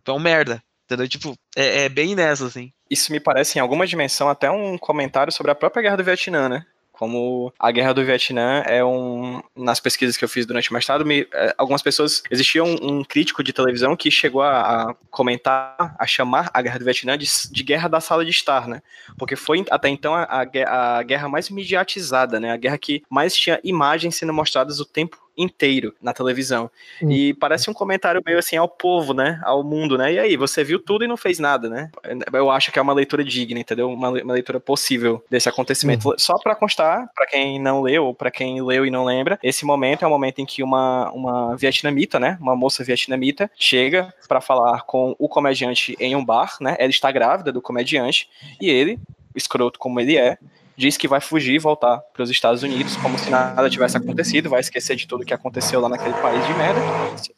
Tu 0.04 0.12
é 0.12 0.14
um 0.14 0.20
merda. 0.20 0.62
Entendeu? 0.94 1.08
Tipo, 1.08 1.36
é, 1.56 1.86
é, 1.86 1.90
bem 1.90 2.16
nessa, 2.16 2.46
assim. 2.46 2.72
Isso 2.90 3.12
me 3.12 3.20
parece, 3.20 3.58
em 3.58 3.62
alguma 3.62 3.88
dimensão, 3.88 4.30
até 4.30 4.50
um 4.52 4.78
comentário 4.78 5.34
sobre 5.34 5.52
a 5.52 5.56
própria 5.56 5.82
Guerra 5.82 5.98
do 5.98 6.04
Vietnã, 6.04 6.48
né? 6.48 6.66
Como 6.92 7.52
a 7.60 7.72
Guerra 7.72 7.92
do 7.92 8.06
Vietnã 8.06 8.64
é 8.68 8.86
um. 8.86 9.42
Nas 9.56 9.80
pesquisas 9.80 10.16
que 10.16 10.24
eu 10.24 10.30
fiz 10.30 10.46
durante 10.46 10.70
o 10.70 10.74
mestrado, 10.74 11.04
me, 11.04 11.28
é, 11.34 11.56
algumas 11.58 11.82
pessoas. 11.82 12.22
Existia 12.30 12.64
um, 12.64 13.00
um, 13.00 13.04
crítico 13.04 13.44
de 13.44 13.52
televisão 13.52 13.96
que 13.96 14.12
chegou 14.12 14.44
a, 14.44 14.92
a, 14.92 14.96
comentar, 15.10 15.96
a 15.98 16.06
chamar 16.06 16.52
a 16.54 16.62
Guerra 16.62 16.78
do 16.78 16.86
Vietnã 16.86 17.18
de, 17.18 17.28
de 17.52 17.64
Guerra 17.64 17.88
da 17.88 18.00
Sala 18.00 18.24
de 18.24 18.30
Estar, 18.30 18.68
né? 18.68 18.84
Porque 19.18 19.36
foi 19.36 19.66
até 19.72 19.90
então 19.90 20.14
a, 20.14 20.24
a, 20.24 20.98
a 21.00 21.04
guerra 21.04 21.28
mais 21.28 21.50
mediatizada, 21.50 22.40
né? 22.40 22.52
A 22.52 22.58
guerra 22.58 22.78
que 22.78 23.02
mais 23.10 23.36
tinha 23.36 23.60
imagens 23.64 24.16
sendo 24.16 24.32
mostradas 24.32 24.80
o 24.80 24.86
tempo 24.86 25.18
inteiro 25.38 25.94
na 26.02 26.14
televisão. 26.14 26.70
Hum. 27.02 27.12
E 27.12 27.34
parece 27.34 27.70
um 27.70 27.74
comentário 27.74 28.22
meio 28.26 28.40
assim 28.40 28.56
ao 28.56 28.68
povo, 28.68 29.14
né? 29.14 29.42
Ao 29.44 29.64
mundo, 29.64 29.98
né? 29.98 30.14
E 30.14 30.20
aí, 30.20 30.38
você 30.38 30.64
viu 30.64 30.80
tudo 30.80 31.04
e 31.04 31.08
não 31.08 31.18
fez 31.18 31.40
nada, 31.40 31.70
né? 31.70 31.90
Eu 32.32 32.50
acho 32.50 32.72
que 32.72 32.80
é 32.80 32.82
uma 32.82 32.94
leitura 32.94 33.24
digna, 33.24 33.60
entendeu? 33.60 33.90
Uma, 33.90 34.10
uma 34.10 34.34
leitura 34.34 34.60
possível 34.60 35.24
desse 35.30 35.50
acontecimento. 35.50 36.10
Hum. 36.10 36.16
Só 36.18 36.36
para 36.38 36.56
constar, 36.56 37.10
para 37.16 37.26
quem 37.26 37.60
não 37.60 37.82
leu 37.82 38.06
ou 38.06 38.14
para 38.14 38.32
quem 38.32 38.62
leu 38.62 38.86
e 38.86 38.92
não 38.92 39.06
lembra, 39.06 39.40
esse 39.44 39.66
momento 39.66 40.04
é 40.04 40.08
o 40.08 40.12
momento 40.12 40.40
em 40.40 40.46
que 40.46 40.64
uma, 40.64 41.12
uma 41.12 41.56
vietnamita, 41.56 42.20
né? 42.20 42.38
Uma 42.40 42.56
moça 42.56 42.84
vietnamita 42.84 43.50
chega 43.56 44.14
para 44.28 44.42
falar 44.42 44.84
com 44.84 45.16
o 45.18 45.28
comediante 45.28 45.96
em 46.00 46.16
um 46.16 46.24
bar, 46.24 46.58
né? 46.60 46.76
Ela 46.80 46.90
está 46.90 47.12
grávida 47.12 47.52
do 47.52 47.62
comediante 47.62 48.30
e 48.62 48.70
ele, 48.70 49.00
escroto 49.36 49.80
como 49.80 50.00
ele 50.00 50.18
é, 50.18 50.38
diz 50.76 50.98
que 50.98 51.08
vai 51.08 51.22
fugir 51.22 51.56
e 51.56 51.60
voltar 51.60 52.00
para 52.14 52.24
os 52.24 52.30
Estados 52.30 52.64
Unidos, 52.64 52.96
como 52.98 53.18
se 53.18 53.30
nada 53.30 53.70
tivesse 53.70 53.98
acontecido, 53.98 54.50
vai 54.50 54.60
esquecer 54.60 54.96
de 54.96 55.08
tudo 55.08 55.26
que 55.26 55.34
aconteceu 55.34 55.80
lá 55.80 55.90
naquele 55.90 56.16
país 56.16 56.46
de 56.46 56.54
merda, 56.54 56.82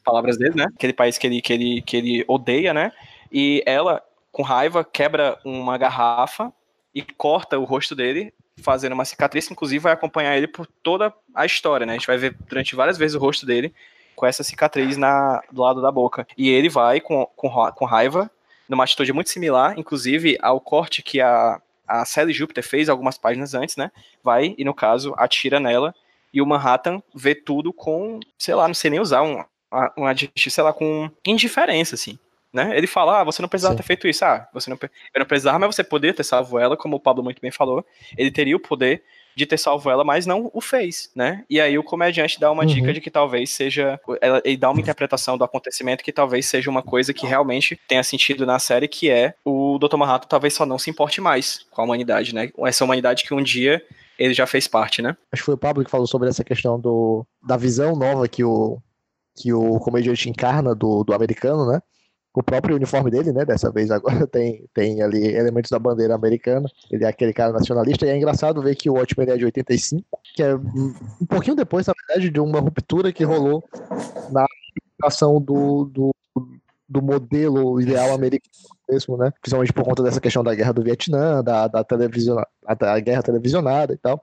palavras 0.04 0.38
dele, 0.38 0.56
né? 0.56 0.66
Aquele 0.76 0.94
país 0.94 1.18
que 1.18 1.28
ele, 1.28 1.42
que 1.42 1.54
ele, 1.54 1.82
que 1.82 1.98
ele 1.98 2.26
odeia, 2.28 2.74
né? 2.74 2.92
E 3.32 3.64
ela, 3.66 4.02
com 4.32 4.44
raiva, 4.44 4.84
quebra 4.84 5.38
uma 5.44 5.78
garrafa 5.78 6.52
e 6.94 7.02
corta 7.02 7.60
o 7.60 7.66
rosto 7.66 7.96
dele, 7.96 8.34
fazendo 8.58 8.94
uma 8.94 9.04
cicatriz, 9.04 9.50
inclusive 9.52 9.80
vai 9.80 9.94
acompanhar 9.94 10.38
ele 10.38 10.48
por 10.48 10.66
toda 10.66 11.14
a 11.34 11.46
história, 11.46 11.86
né? 11.86 11.94
A 11.94 11.98
gente 11.98 12.08
vai 12.08 12.18
ver 12.18 12.36
durante 12.48 12.76
várias 12.76 12.98
vezes 12.98 13.16
o 13.16 13.20
rosto 13.20 13.46
dele 13.46 13.74
com 14.16 14.26
essa 14.26 14.44
cicatriz 14.44 14.96
na, 14.96 15.42
do 15.52 15.62
lado 15.62 15.82
da 15.82 15.92
boca. 15.92 16.26
E 16.38 16.50
ele 16.50 16.70
vai 16.70 17.02
com, 17.02 17.26
com, 17.36 17.50
com 17.74 17.86
raiva, 17.86 18.32
numa 18.68 18.86
atitude 18.86 19.12
muito 19.14 19.30
similar, 19.30 19.78
inclusive 19.78 20.38
ao 20.42 20.60
corte 20.60 21.04
que 21.04 21.22
a 21.22 21.62
a 21.88 22.06
Sally 22.06 22.34
Júpiter 22.34 22.64
fez 22.64 22.90
algumas 22.90 23.18
páginas 23.18 23.54
antes, 23.54 23.76
né? 23.76 23.92
Vai 24.24 24.56
e, 24.58 24.64
no 24.64 24.74
caso, 24.74 25.14
atira 25.18 25.60
nela. 25.60 25.94
E 26.34 26.42
o 26.42 26.46
Manhattan 26.46 27.02
vê 27.14 27.34
tudo 27.34 27.72
com, 27.72 28.20
sei 28.38 28.56
lá, 28.56 28.68
não 28.68 28.76
sei 28.76 28.92
nem 28.92 29.00
usar 29.00 29.22
um, 29.22 29.44
um 29.98 30.06
adjetivo, 30.06 30.54
sei 30.54 30.64
lá, 30.64 30.74
com 30.74 31.10
indiferença, 31.26 31.96
assim. 31.96 32.20
Né? 32.52 32.78
Ele 32.78 32.88
fala, 32.88 33.20
ah, 33.20 33.24
você 33.24 33.42
não 33.42 33.50
precisava 33.50 33.74
Sim. 33.74 33.78
ter 33.82 33.88
feito 33.88 34.08
isso. 34.08 34.24
Ah, 34.24 34.48
você 34.54 34.70
não, 34.70 34.78
eu 34.82 35.20
não 35.20 35.26
precisava, 35.26 35.60
mas 35.60 35.76
você 35.76 35.84
poderia 35.84 36.14
ter 36.14 36.24
salvo 36.24 36.58
ela, 36.58 36.78
como 36.78 36.96
o 36.96 37.00
Pablo 37.00 37.24
muito 37.24 37.42
bem 37.42 37.52
falou. 37.52 37.86
Ele 38.18 38.32
teria 38.32 38.56
o 38.56 38.60
poder 38.60 39.04
de 39.36 39.46
ter 39.46 39.58
salvo 39.58 39.90
ela, 39.90 40.04
mas 40.04 40.26
não 40.26 40.50
o 40.54 40.62
fez, 40.62 41.10
né? 41.16 41.44
E 41.50 41.60
aí 41.60 41.78
o 41.78 41.84
comediante 41.84 42.40
dá 42.40 42.52
uma 42.52 42.64
uhum. 42.64 42.68
dica 42.68 42.94
de 42.94 43.02
que 43.02 43.12
talvez 43.12 43.52
seja. 43.52 44.00
Ele 44.44 44.58
dá 44.58 44.70
uma 44.70 44.80
interpretação 44.80 45.38
do 45.38 45.44
acontecimento 45.44 46.04
que 46.04 46.12
talvez 46.12 46.46
seja 46.46 46.70
uma 46.70 46.82
coisa 46.82 47.14
que 47.14 47.28
realmente 47.28 47.80
tenha 47.88 48.04
sentido 48.04 48.46
na 48.46 48.60
série, 48.60 48.88
que 48.88 49.10
é 49.10 49.34
o 49.44 49.78
Dr. 49.78 49.98
Manhattan 49.98 50.28
talvez 50.28 50.54
só 50.54 50.66
não 50.66 50.80
se 50.80 50.90
importe 50.90 51.20
mais 51.20 51.66
com 51.72 51.82
a 51.82 51.86
humanidade, 51.86 52.34
né? 52.34 52.50
Essa 52.60 52.84
humanidade 52.84 53.24
que 53.24 53.34
um 53.34 53.44
dia 53.44 53.84
ele 54.18 54.34
já 54.34 54.48
fez 54.48 54.68
parte, 54.68 55.02
né? 55.02 55.16
Acho 55.32 55.42
que 55.42 55.46
foi 55.46 55.56
o 55.56 55.58
Pablo 55.58 55.84
que 55.84 55.92
falou 55.92 56.08
sobre 56.08 56.30
essa 56.30 56.44
questão 56.44 56.80
do, 56.80 57.26
da 57.46 57.58
visão 57.58 57.96
nova 57.96 58.28
que 58.28 58.44
o, 58.44 58.80
que 59.36 59.52
o 59.52 59.80
comediante 59.80 60.30
encarna 60.30 60.74
do, 60.74 61.04
do 61.04 61.14
americano, 61.14 61.70
né? 61.70 61.82
O 62.36 62.44
próprio 62.44 62.76
uniforme 62.76 63.10
dele, 63.10 63.32
né? 63.32 63.46
Dessa 63.46 63.72
vez 63.72 63.90
agora 63.90 64.28
tem, 64.28 64.68
tem 64.74 65.02
ali 65.02 65.26
elementos 65.26 65.72
da 65.72 65.80
bandeira 65.80 66.14
americana. 66.14 66.70
Ele 66.92 67.06
é 67.06 67.08
aquele 67.08 67.34
cara 67.34 67.54
nacionalista. 67.54 68.06
E 68.06 68.10
é 68.10 68.18
engraçado 68.18 68.62
ver 68.62 68.76
que 68.76 68.90
o 68.90 68.94
Watchmen 68.94 69.30
é 69.30 69.38
de 69.38 69.46
85, 69.46 70.06
que 70.36 70.44
é 70.44 70.56
um 70.56 71.26
pouquinho 71.28 71.56
depois, 71.56 71.88
na 71.88 71.94
verdade, 71.94 72.30
de 72.30 72.40
uma 72.40 72.60
ruptura 72.60 73.14
que 73.14 73.24
rolou 73.24 73.64
na 74.32 74.46
aplicação 75.00 75.40
do, 75.40 75.86
do, 75.86 76.16
do 76.90 77.02
modelo 77.02 77.80
ideal 77.80 78.14
americano 78.14 78.52
mesmo, 78.88 79.18
né? 79.18 79.32
Principalmente 79.42 79.74
por 79.74 79.86
conta 79.86 80.04
dessa 80.04 80.20
questão 80.20 80.44
da 80.44 80.54
guerra 80.54 80.74
do 80.74 80.84
Vietnã, 80.84 81.42
da, 81.42 81.68
da, 81.68 81.84
televisão, 81.84 82.44
da 82.78 83.00
guerra 83.00 83.24
televisionada 83.24 83.94
e 83.94 83.98
tal. 83.98 84.22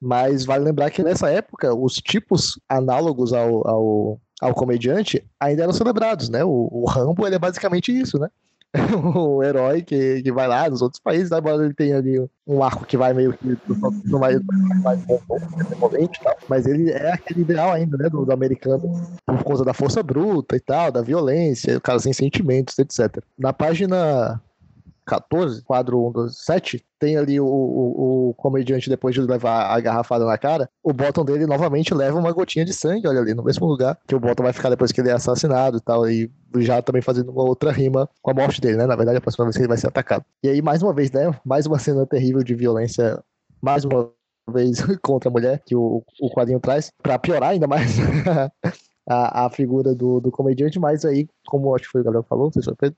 Mas 0.00 0.44
vale 0.44 0.64
lembrar 0.64 0.90
que 0.90 1.02
nessa 1.02 1.30
época, 1.30 1.72
os 1.72 1.94
tipos 1.94 2.60
análogos 2.68 3.32
ao, 3.32 3.66
ao 3.68 4.20
ao 4.42 4.52
comediante 4.52 5.24
ainda 5.38 5.62
eram 5.62 5.72
celebrados, 5.72 6.28
né? 6.28 6.44
O, 6.44 6.68
o 6.72 6.84
Rambo 6.84 7.24
ele 7.24 7.36
é 7.36 7.38
basicamente 7.38 7.96
isso, 7.96 8.18
né? 8.18 8.28
o 9.14 9.42
herói 9.42 9.82
que, 9.82 10.22
que 10.22 10.32
vai 10.32 10.48
lá 10.48 10.68
nos 10.68 10.82
outros 10.82 11.00
países, 11.00 11.30
né? 11.30 11.38
embora 11.38 11.62
ele 11.62 11.74
tenha 11.74 11.98
ali 11.98 12.18
um 12.46 12.62
arco 12.62 12.86
que 12.86 12.96
vai 12.96 13.12
meio 13.12 13.34
que 13.34 13.56
no 14.06 14.18
mais, 14.18 14.40
mais 14.82 14.98
momento 15.78 16.16
e 16.16 16.24
tal, 16.24 16.36
mas 16.48 16.66
ele 16.66 16.90
é 16.90 17.12
aquele 17.12 17.42
ideal 17.42 17.70
ainda, 17.70 17.98
né, 17.98 18.08
do, 18.08 18.24
do, 18.24 18.32
americano, 18.32 18.82
por 19.26 19.44
conta 19.44 19.64
da 19.64 19.74
força 19.74 20.02
bruta 20.02 20.56
e 20.56 20.60
tal, 20.60 20.90
da 20.90 21.02
violência, 21.02 21.76
o 21.76 21.80
cara 21.80 21.98
sem 21.98 22.14
sentimentos, 22.14 22.78
etc. 22.78 23.22
Na 23.38 23.52
página 23.52 24.40
14, 25.06 25.62
quadro 25.62 26.06
1 26.08 26.12
dos 26.12 26.44
7, 26.44 26.84
tem 26.98 27.16
ali 27.16 27.40
o, 27.40 27.44
o, 27.44 28.30
o, 28.30 28.34
comediante, 28.34 28.88
depois 28.88 29.14
de 29.14 29.20
levar 29.20 29.66
a 29.66 29.80
garrafada 29.80 30.24
na 30.24 30.38
cara, 30.38 30.68
o 30.82 30.92
bottom 30.92 31.24
dele 31.24 31.46
novamente 31.46 31.92
leva 31.92 32.18
uma 32.18 32.32
gotinha 32.32 32.64
de 32.64 32.72
sangue, 32.72 33.08
olha 33.08 33.20
ali, 33.20 33.34
no 33.34 33.42
mesmo 33.42 33.66
lugar 33.66 33.98
que 34.06 34.14
o 34.14 34.20
bottom 34.20 34.44
vai 34.44 34.52
ficar 34.52 34.70
depois 34.70 34.92
que 34.92 35.00
ele 35.00 35.10
é 35.10 35.12
assassinado 35.12 35.78
e 35.78 35.80
tal, 35.80 36.08
e 36.08 36.30
já 36.58 36.80
também 36.80 37.02
fazendo 37.02 37.32
uma 37.32 37.42
outra 37.42 37.72
rima 37.72 38.08
com 38.20 38.30
a 38.30 38.34
morte 38.34 38.60
dele, 38.60 38.76
né? 38.76 38.86
Na 38.86 38.96
verdade, 38.96 39.18
a 39.18 39.20
próxima 39.20 39.44
vez 39.44 39.56
que 39.56 39.62
ele 39.62 39.68
vai 39.68 39.78
ser 39.78 39.88
atacado. 39.88 40.24
E 40.42 40.48
aí, 40.48 40.62
mais 40.62 40.82
uma 40.82 40.92
vez, 40.92 41.10
né? 41.10 41.34
Mais 41.44 41.66
uma 41.66 41.78
cena 41.78 42.06
terrível 42.06 42.42
de 42.42 42.54
violência, 42.54 43.22
mais 43.60 43.84
uma 43.84 44.10
vez 44.50 44.78
contra 45.02 45.28
a 45.28 45.32
mulher 45.32 45.62
que 45.64 45.74
o, 45.74 46.02
o 46.20 46.30
quadrinho 46.30 46.60
traz, 46.60 46.92
para 47.02 47.18
piorar 47.18 47.50
ainda 47.50 47.66
mais 47.66 47.96
a, 49.12 49.46
a 49.46 49.50
figura 49.50 49.94
do, 49.94 50.20
do 50.20 50.30
comediante, 50.30 50.78
mas 50.78 51.04
aí, 51.04 51.28
como 51.46 51.74
acho 51.74 51.84
que 51.84 51.90
foi 51.90 52.00
o 52.00 52.04
Gabriel 52.04 52.24
falou, 52.28 52.50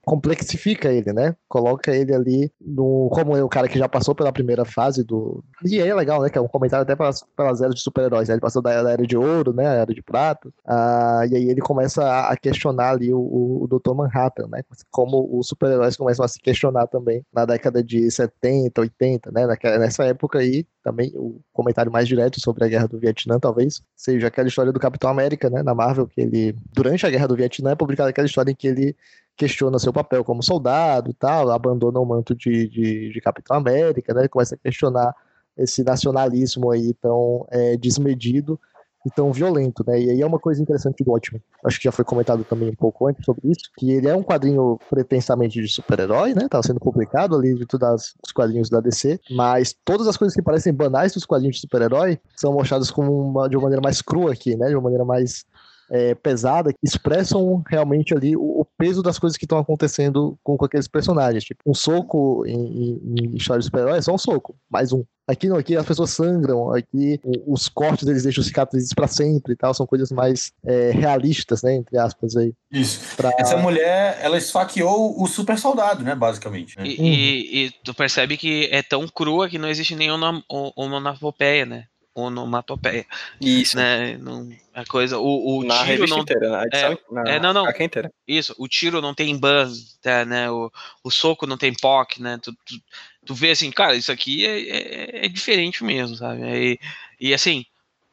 complexifica 0.05 0.93
ele, 0.93 1.13
né? 1.13 1.35
Coloca 1.49 1.95
ele 1.95 2.15
ali 2.15 2.53
no. 2.61 3.09
Como 3.13 3.37
é 3.37 3.43
o 3.43 3.49
cara 3.49 3.69
que 3.69 3.79
já 3.79 3.89
passou 3.89 4.15
pela 4.15 4.33
primeira 4.33 4.65
fase 4.65 5.03
do. 5.03 5.43
E 5.65 5.81
aí 5.81 5.89
é 5.89 5.95
legal, 5.95 6.23
né? 6.23 6.31
Que 6.31 6.39
é 6.39 6.41
um 6.41 6.49
comentário 6.49 6.83
até 6.83 6.95
pelas, 6.95 7.25
pelas 7.37 7.61
eras 7.61 7.75
de 7.75 7.81
super-heróis. 7.81 8.29
Né? 8.29 8.35
Ele 8.35 8.41
passou 8.41 8.63
da 8.63 8.73
era 8.73 9.07
de 9.07 9.17
ouro, 9.17 9.53
né? 9.53 9.67
A 9.67 9.75
era 9.75 9.95
de 9.95 10.03
prata. 10.03 10.49
Ah, 10.67 11.23
e 11.31 11.37
aí 11.37 11.49
ele 11.51 11.61
começa 11.61 12.05
a, 12.29 12.37
questionar 12.37 12.91
ali 12.91 13.13
o, 13.13 13.19
o, 13.19 13.65
o 13.65 13.67
Dr. 13.67 13.95
Manhattan, 13.95 14.47
né? 14.49 14.63
Como 14.91 15.39
os 15.39 15.49
super-heróis 15.49 15.97
começam 15.97 16.25
a 16.25 16.29
se 16.29 16.41
questionar 16.41 16.87
também 16.87 17.25
na 17.33 17.45
década 17.45 17.83
de 17.83 18.11
70, 18.11 18.81
80, 18.81 19.31
né? 19.33 19.47
Naquela, 19.47 19.79
nessa 19.79 20.05
época 20.05 20.39
aí, 20.39 20.67
também 20.85 21.11
o 21.17 21.41
comentário 21.51 21.91
mais 21.91 22.07
direto 22.07 22.39
sobre 22.39 22.63
a 22.63 22.69
guerra 22.69 22.87
do 22.87 22.99
Vietnã, 22.99 23.41
talvez, 23.41 23.83
seja 23.97 24.27
aquela 24.27 24.47
história 24.47 24.71
do 24.71 24.79
Capitão 24.79 25.09
América, 25.09 25.49
né? 25.49 25.63
Na 25.63 25.75
Marvel 25.75 26.07
que 26.07 26.21
ele, 26.21 26.55
durante 26.75 27.07
a 27.07 27.11
guerra 27.11 27.27
do 27.27 27.35
Vietnã, 27.35 27.71
é 27.71 27.75
publicada 27.75 28.11
aquela 28.11 28.27
história 28.27 28.51
em 28.51 28.55
que 28.55 28.69
ele 28.69 28.95
questiona 29.35 29.79
seu 29.79 29.93
papel 29.93 30.23
como 30.23 30.43
soldado 30.43 31.11
e 31.11 31.15
tal, 31.15 31.51
abandona 31.51 31.99
o 31.99 32.05
manto 32.05 32.37
de, 32.37 32.69
de, 32.69 33.13
de 33.13 33.21
Capitão 33.23 33.57
América, 33.57 34.13
né? 34.13 34.29
Começa 34.29 34.55
a 34.55 34.59
questionar 34.59 35.15
esse 35.57 35.83
nacionalismo 35.83 36.71
aí 36.71 36.93
tão 36.95 37.47
é, 37.51 37.77
desmedido 37.79 38.61
e 39.05 39.11
tão 39.11 39.33
violento, 39.33 39.85
né? 39.87 40.01
E 40.01 40.11
aí 40.11 40.23
é 40.23 40.27
uma 40.27 40.39
coisa 40.39 40.63
interessante 40.63 41.05
do 41.05 41.11
Watchmen. 41.11 41.43
Acho 41.65 41.79
que 41.79 41.85
já 41.85 41.93
foi 41.93 42.05
comentado 42.05 42.45
também 42.45 42.71
um 42.71 42.75
pouco 42.75 43.07
antes 43.07 43.25
sobre 43.25 43.51
isso, 43.51 43.71
que 43.77 43.91
ele 43.93 44.09
é 44.09 44.17
um 44.17 44.23
quadrinho 44.23 44.79
pretensamente 44.89 45.61
de 45.61 45.69
super-herói, 45.69 46.35
né? 46.35 46.49
Tava 46.49 46.63
sendo 46.63 46.81
publicado 46.81 47.37
ali 47.37 47.55
de 47.55 47.67
todos 47.67 48.15
os 48.25 48.33
quadrinhos 48.33 48.71
da 48.71 48.81
DC, 48.81 49.21
mas 49.31 49.75
todas 49.85 50.07
as 50.07 50.17
coisas 50.17 50.35
que 50.35 50.43
parecem 50.43 50.73
banais 50.73 51.13
dos 51.13 51.25
quadrinhos 51.25 51.57
de 51.57 51.63
super-herói 51.63 52.19
são 52.35 52.53
mostradas 52.53 52.91
como 52.91 53.13
uma, 53.13 53.49
de 53.49 53.57
uma 53.57 53.65
maneira 53.65 53.83
mais 53.83 54.01
crua 54.01 54.33
aqui, 54.33 54.57
né? 54.57 54.69
De 54.69 54.75
uma 54.75 54.83
maneira 54.83 55.05
mais 55.05 55.45
é, 55.91 56.15
pesada 56.15 56.73
que 56.73 56.79
expressam 56.83 57.63
realmente 57.69 58.15
ali 58.15 58.37
o, 58.37 58.61
o 58.61 58.67
peso 58.77 59.03
das 59.03 59.19
coisas 59.19 59.37
que 59.37 59.45
estão 59.45 59.59
acontecendo 59.59 60.39
com, 60.43 60.57
com, 60.57 60.65
aqueles 60.65 60.89
personagens. 60.89 61.45
Tipo, 61.45 61.63
um 61.67 61.75
soco 61.75 62.45
em, 62.47 62.55
em, 62.55 63.15
em 63.21 63.37
história 63.37 63.61
de 63.61 63.67
super-herói 63.67 63.99
é 63.99 64.03
só 64.03 64.15
um 64.15 64.19
soco, 64.19 64.57
mais 64.71 64.93
um. 64.93 65.05
Aqui 65.27 65.49
não, 65.49 65.57
aqui 65.57 65.75
as 65.75 65.87
pessoas 65.87 66.11
sangram, 66.11 66.71
aqui 66.75 67.19
os 67.47 67.67
cortes 67.67 68.07
eles 68.07 68.25
deixam 68.25 68.45
cicatrizes 68.45 68.93
para 68.93 69.07
sempre 69.07 69.55
e 69.55 69.57
tal, 69.57 69.73
são 69.73 69.87
coisas 69.87 70.13
mais 70.13 70.53
é, 70.67 70.91
realistas, 70.91 71.63
né, 71.63 71.77
entre 71.77 71.97
aspas 71.97 72.37
aí. 72.37 72.53
Isso. 72.71 73.17
Pra... 73.17 73.33
Essa 73.39 73.57
mulher, 73.57 74.19
ela 74.21 74.37
esfaqueou 74.37 75.23
o 75.23 75.27
super 75.27 75.59
soldado, 75.59 76.05
né, 76.05 76.15
basicamente. 76.15 76.77
Né? 76.77 76.87
E, 76.87 76.99
uhum. 76.99 77.07
e, 77.07 77.65
e, 77.65 77.71
tu 77.83 77.95
percebe 77.95 78.37
que 78.37 78.69
é 78.71 78.83
tão 78.83 79.09
crua 79.09 79.49
que 79.49 79.57
não 79.57 79.69
existe 79.69 79.97
nenhuma 79.97 80.45
onomatopeia, 80.77 81.65
né? 81.65 81.85
Onomatopeia. 82.15 83.07
Isso. 83.41 83.77
Né? 83.77 84.17
Não, 84.19 84.49
a 84.73 84.85
coisa, 84.85 85.19
o, 85.19 85.59
o 85.59 85.65
na 85.65 85.85
tiro 85.85 86.07
não, 86.07 86.19
inteira, 86.21 86.49
na 86.49 86.65
edição, 86.65 86.93
é, 86.93 86.99
na, 87.11 87.31
é, 87.31 87.41
não, 87.41 87.53
não. 87.53 87.69
inteira. 87.69 88.11
Isso, 88.27 88.55
o 88.59 88.69
tiro 88.69 89.01
não 89.01 89.15
tem 89.15 89.37
buzz, 89.37 89.99
tá, 90.01 90.25
né? 90.25 90.51
O, 90.51 90.71
o 91.03 91.11
soco 91.11 91.47
não 91.47 91.57
tem 91.57 91.75
POC, 91.75 92.23
né? 92.23 92.39
Tu, 92.43 92.53
tu, 92.65 92.81
tu 93.27 93.35
vê 93.35 93.51
assim, 93.51 93.71
cara, 93.71 93.97
isso 93.97 94.13
aqui 94.13 94.47
é, 94.47 94.61
é, 94.61 95.27
é 95.27 95.29
diferente 95.29 95.83
mesmo, 95.83 96.17
sabe? 96.17 96.43
E, 96.43 96.81
e 97.21 97.35
assim, 97.35 97.67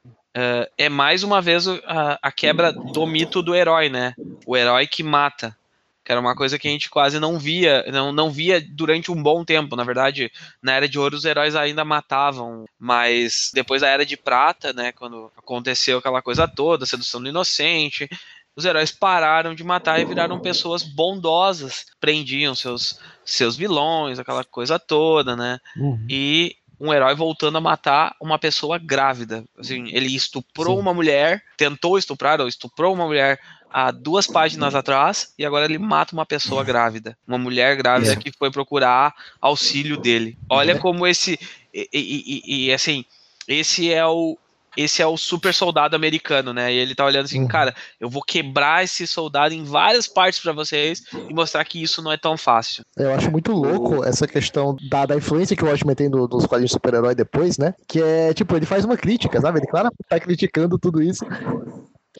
uh, 0.07 0.69
é 0.77 0.89
mais 0.89 1.23
uma 1.23 1.41
vez 1.41 1.67
a, 1.67 2.19
a 2.21 2.31
quebra 2.31 2.71
do 2.71 3.05
mito 3.05 3.41
do 3.41 3.55
herói, 3.55 3.89
né? 3.89 4.15
O 4.45 4.57
herói 4.57 4.87
que 4.87 5.03
mata 5.03 5.55
que 6.03 6.11
era 6.11 6.19
uma 6.19 6.35
coisa 6.35 6.57
que 6.57 6.67
a 6.67 6.71
gente 6.71 6.89
quase 6.89 7.19
não 7.19 7.37
via, 7.37 7.85
não, 7.91 8.11
não 8.11 8.31
via 8.31 8.59
durante 8.61 9.11
um 9.11 9.21
bom 9.21 9.45
tempo. 9.45 9.75
Na 9.75 9.83
verdade, 9.83 10.31
na 10.61 10.73
Era 10.73 10.89
de 10.89 10.97
Ouro 10.97 11.15
os 11.15 11.25
heróis 11.25 11.55
ainda 11.55 11.85
matavam, 11.85 12.65
mas 12.79 13.51
depois 13.53 13.81
da 13.81 13.87
Era 13.87 14.05
de 14.05 14.17
Prata, 14.17 14.73
né, 14.73 14.91
quando 14.91 15.31
aconteceu 15.37 15.99
aquela 15.99 16.21
coisa 16.21 16.47
toda, 16.47 16.85
sedução 16.85 17.21
do 17.21 17.29
inocente, 17.29 18.09
os 18.55 18.65
heróis 18.65 18.91
pararam 18.91 19.53
de 19.53 19.63
matar 19.63 19.99
e 19.99 20.05
viraram 20.05 20.39
pessoas 20.39 20.83
bondosas, 20.83 21.85
prendiam 21.99 22.53
seus, 22.55 22.99
seus 23.23 23.55
vilões, 23.55 24.19
aquela 24.19 24.43
coisa 24.43 24.77
toda, 24.77 25.35
né? 25.35 25.59
Uhum. 25.77 26.05
E 26.09 26.55
um 26.79 26.91
herói 26.91 27.13
voltando 27.13 27.59
a 27.59 27.61
matar 27.61 28.15
uma 28.19 28.39
pessoa 28.39 28.79
grávida. 28.79 29.45
Assim, 29.57 29.89
ele 29.93 30.15
estuprou 30.15 30.75
Sim. 30.75 30.81
uma 30.81 30.93
mulher, 30.93 31.43
tentou 31.55 31.95
estuprar 31.95 32.41
ou 32.41 32.47
estuprou 32.47 32.91
uma 32.91 33.05
mulher 33.05 33.39
há 33.71 33.91
duas 33.91 34.27
páginas 34.27 34.75
atrás 34.75 35.33
e 35.37 35.45
agora 35.45 35.65
ele 35.65 35.77
mata 35.77 36.13
uma 36.13 36.25
pessoa 36.25 36.63
grávida, 36.63 37.17
uma 37.27 37.37
mulher 37.37 37.75
grávida 37.75 38.15
que 38.15 38.31
foi 38.31 38.51
procurar 38.51 39.13
auxílio 39.39 39.97
dele. 39.97 40.37
Olha 40.49 40.77
como 40.77 41.07
esse 41.07 41.39
e, 41.73 41.89
e, 41.93 42.43
e, 42.45 42.67
e, 42.67 42.73
assim, 42.73 43.05
esse 43.47 43.91
é 43.91 44.05
o 44.05 44.37
esse 44.77 45.01
é 45.01 45.05
o 45.05 45.17
super 45.17 45.53
soldado 45.53 45.97
americano, 45.97 46.53
né? 46.53 46.73
E 46.73 46.77
ele 46.77 46.95
tá 46.95 47.03
olhando 47.03 47.25
assim, 47.25 47.41
uhum. 47.41 47.47
cara, 47.47 47.75
eu 47.99 48.09
vou 48.09 48.21
quebrar 48.21 48.83
esse 48.83 49.05
soldado 49.05 49.53
em 49.53 49.65
várias 49.65 50.07
partes 50.07 50.39
para 50.39 50.53
vocês 50.53 51.03
e 51.29 51.33
mostrar 51.33 51.65
que 51.65 51.83
isso 51.83 52.01
não 52.01 52.09
é 52.09 52.15
tão 52.15 52.37
fácil. 52.37 52.83
Eu 52.95 53.13
acho 53.13 53.29
muito 53.29 53.51
louco 53.51 54.01
essa 54.05 54.25
questão 54.25 54.77
da, 54.89 55.05
da 55.05 55.17
influência 55.17 55.57
que 55.57 55.63
o 55.65 55.67
Watchmen 55.67 55.93
tem 55.93 56.09
do, 56.09 56.25
dos 56.25 56.45
quadrinhos 56.45 56.71
super-herói 56.71 57.13
depois, 57.13 57.57
né? 57.57 57.73
Que 57.85 58.01
é, 58.01 58.33
tipo, 58.33 58.55
ele 58.55 58.65
faz 58.65 58.85
uma 58.85 58.95
crítica, 58.95 59.41
sabe? 59.41 59.59
Ele, 59.59 59.67
claro, 59.67 59.89
tá 60.07 60.17
criticando 60.17 60.79
tudo 60.79 61.03
isso, 61.03 61.25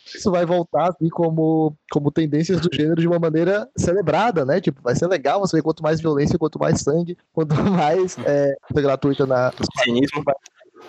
isso 0.06 0.32
vai 0.32 0.46
voltar 0.46 0.90
assim 0.90 1.10
como, 1.10 1.76
como 1.92 2.12
tendências 2.12 2.62
do 2.62 2.70
gênero 2.74 3.02
de 3.02 3.08
uma 3.08 3.20
maneira 3.20 3.68
celebrada, 3.78 4.46
né? 4.46 4.62
Tipo, 4.62 4.82
vai 4.82 4.96
ser 4.96 5.08
legal 5.08 5.40
você 5.40 5.58
ver 5.58 5.64
quanto 5.64 5.84
mais 5.84 6.00
violência, 6.00 6.40
quanto 6.40 6.60
mais 6.60 6.82
sangue, 6.82 7.18
quanto 7.34 7.54
mais 7.56 8.18
é, 8.26 8.56
gratuita 8.74 9.26
na 9.26 9.52
cinismo 9.84 10.24
vai, 10.24 10.36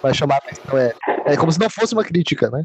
vai 0.03 0.15
chamar 0.15 0.37
a 0.37 0.39
atenção. 0.39 0.79
É, 0.79 0.95
é 1.27 1.37
como 1.37 1.51
se 1.51 1.59
não 1.59 1.71
fosse 1.71 1.95
uma 1.95 2.05
crítica, 2.05 2.51
né? 2.51 2.65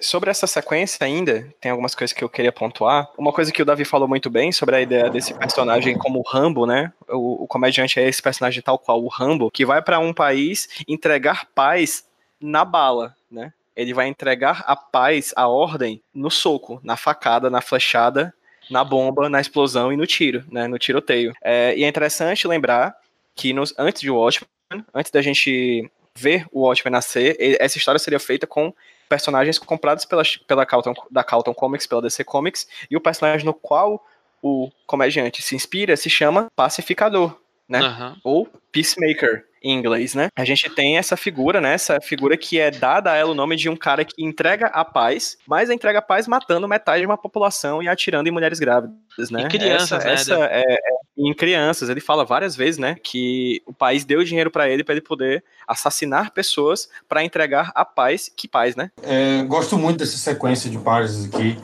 Sobre 0.00 0.30
essa 0.30 0.46
sequência 0.46 1.06
ainda, 1.06 1.48
tem 1.58 1.70
algumas 1.70 1.94
coisas 1.94 2.12
que 2.12 2.22
eu 2.22 2.28
queria 2.28 2.52
pontuar. 2.52 3.10
Uma 3.16 3.32
coisa 3.32 3.50
que 3.50 3.62
o 3.62 3.64
Davi 3.64 3.84
falou 3.84 4.06
muito 4.06 4.28
bem 4.28 4.52
sobre 4.52 4.76
a 4.76 4.80
ideia 4.80 5.08
desse 5.08 5.32
personagem 5.32 5.96
como 5.96 6.22
Rambo, 6.26 6.66
né? 6.66 6.92
O, 7.08 7.44
o 7.44 7.46
comediante 7.46 7.98
é 7.98 8.06
esse 8.06 8.20
personagem 8.20 8.62
tal 8.62 8.78
qual 8.78 9.02
o 9.02 9.08
Rambo, 9.08 9.50
que 9.50 9.64
vai 9.64 9.80
para 9.80 9.98
um 9.98 10.12
país 10.12 10.68
entregar 10.86 11.46
paz 11.54 12.04
na 12.38 12.62
bala, 12.62 13.14
né? 13.30 13.52
Ele 13.76 13.92
vai 13.92 14.08
entregar 14.08 14.64
a 14.66 14.74
paz, 14.74 15.32
a 15.36 15.46
ordem, 15.46 16.02
no 16.14 16.30
soco, 16.30 16.80
na 16.82 16.96
facada, 16.96 17.50
na 17.50 17.60
flechada, 17.60 18.32
na 18.70 18.82
bomba, 18.82 19.28
na 19.28 19.40
explosão 19.40 19.92
e 19.92 19.96
no 19.96 20.06
tiro, 20.06 20.44
né, 20.50 20.66
no 20.66 20.78
tiroteio. 20.78 21.32
É, 21.42 21.76
e 21.76 21.84
é 21.84 21.88
interessante 21.88 22.48
lembrar 22.48 22.96
que 23.34 23.52
nos, 23.52 23.74
antes 23.78 24.00
de 24.00 24.10
Watchmen, 24.10 24.48
antes 24.94 25.10
da 25.12 25.22
gente 25.22 25.90
ver 26.16 26.46
o 26.50 26.62
Watchmen 26.62 26.92
nascer, 26.92 27.36
essa 27.60 27.78
história 27.78 27.98
seria 27.98 28.18
feita 28.18 28.46
com 28.46 28.72
personagens 29.08 29.58
comprados 29.58 30.04
pela, 30.04 30.22
pela 30.46 30.66
Calton, 30.66 30.94
da 31.10 31.22
Calton 31.22 31.54
Comics, 31.54 31.86
pela 31.86 32.02
DC 32.02 32.24
Comics, 32.24 32.66
e 32.90 32.96
o 32.96 33.00
personagem 33.00 33.44
no 33.44 33.54
qual 33.54 34.04
o 34.42 34.70
comediante 34.86 35.42
se 35.42 35.54
inspira 35.54 35.96
se 35.96 36.10
chama 36.10 36.48
Pacificador, 36.56 37.36
né? 37.68 37.80
Uhum. 37.80 38.16
Ou 38.24 38.48
Peacemaker 38.72 39.44
em 39.62 39.72
inglês, 39.76 40.14
né? 40.14 40.28
A 40.36 40.44
gente 40.44 40.70
tem 40.70 40.96
essa 40.96 41.16
figura, 41.16 41.60
né? 41.60 41.74
Essa 41.74 42.00
figura 42.00 42.36
que 42.36 42.58
é 42.60 42.70
dada 42.70 43.10
a 43.10 43.16
ela 43.16 43.32
o 43.32 43.34
nome 43.34 43.56
de 43.56 43.68
um 43.68 43.76
cara 43.76 44.04
que 44.04 44.22
entrega 44.22 44.66
a 44.66 44.84
paz, 44.84 45.36
mas 45.46 45.70
entrega 45.70 45.98
a 45.98 46.02
paz 46.02 46.28
matando 46.28 46.68
metade 46.68 47.00
de 47.00 47.06
uma 47.06 47.18
população 47.18 47.82
e 47.82 47.88
atirando 47.88 48.28
em 48.28 48.32
mulheres 48.32 48.60
grávidas, 48.60 49.30
né? 49.30 49.42
Em 49.42 49.48
crianças, 49.48 50.04
essa, 50.04 50.36
né? 50.36 50.44
Essa 50.44 50.48
é, 50.52 50.62
é, 50.62 50.78
em 51.18 51.34
crianças. 51.34 51.88
Ele 51.88 52.00
fala 52.00 52.24
várias 52.24 52.54
vezes, 52.54 52.78
né? 52.78 52.96
Que 53.02 53.60
o 53.66 53.72
país 53.72 54.04
deu 54.04 54.22
dinheiro 54.22 54.50
para 54.50 54.68
ele 54.68 54.84
para 54.84 54.94
ele 54.94 55.02
poder 55.02 55.42
assassinar 55.66 56.30
pessoas 56.30 56.88
para 57.08 57.24
entregar 57.24 57.72
a 57.74 57.84
paz. 57.84 58.30
Que 58.34 58.46
paz, 58.46 58.76
né? 58.76 58.92
É, 59.02 59.42
gosto 59.42 59.76
muito 59.76 59.98
dessa 59.98 60.16
sequência 60.16 60.70
de 60.70 60.78
páginas 60.78 61.24
aqui. 61.24 61.56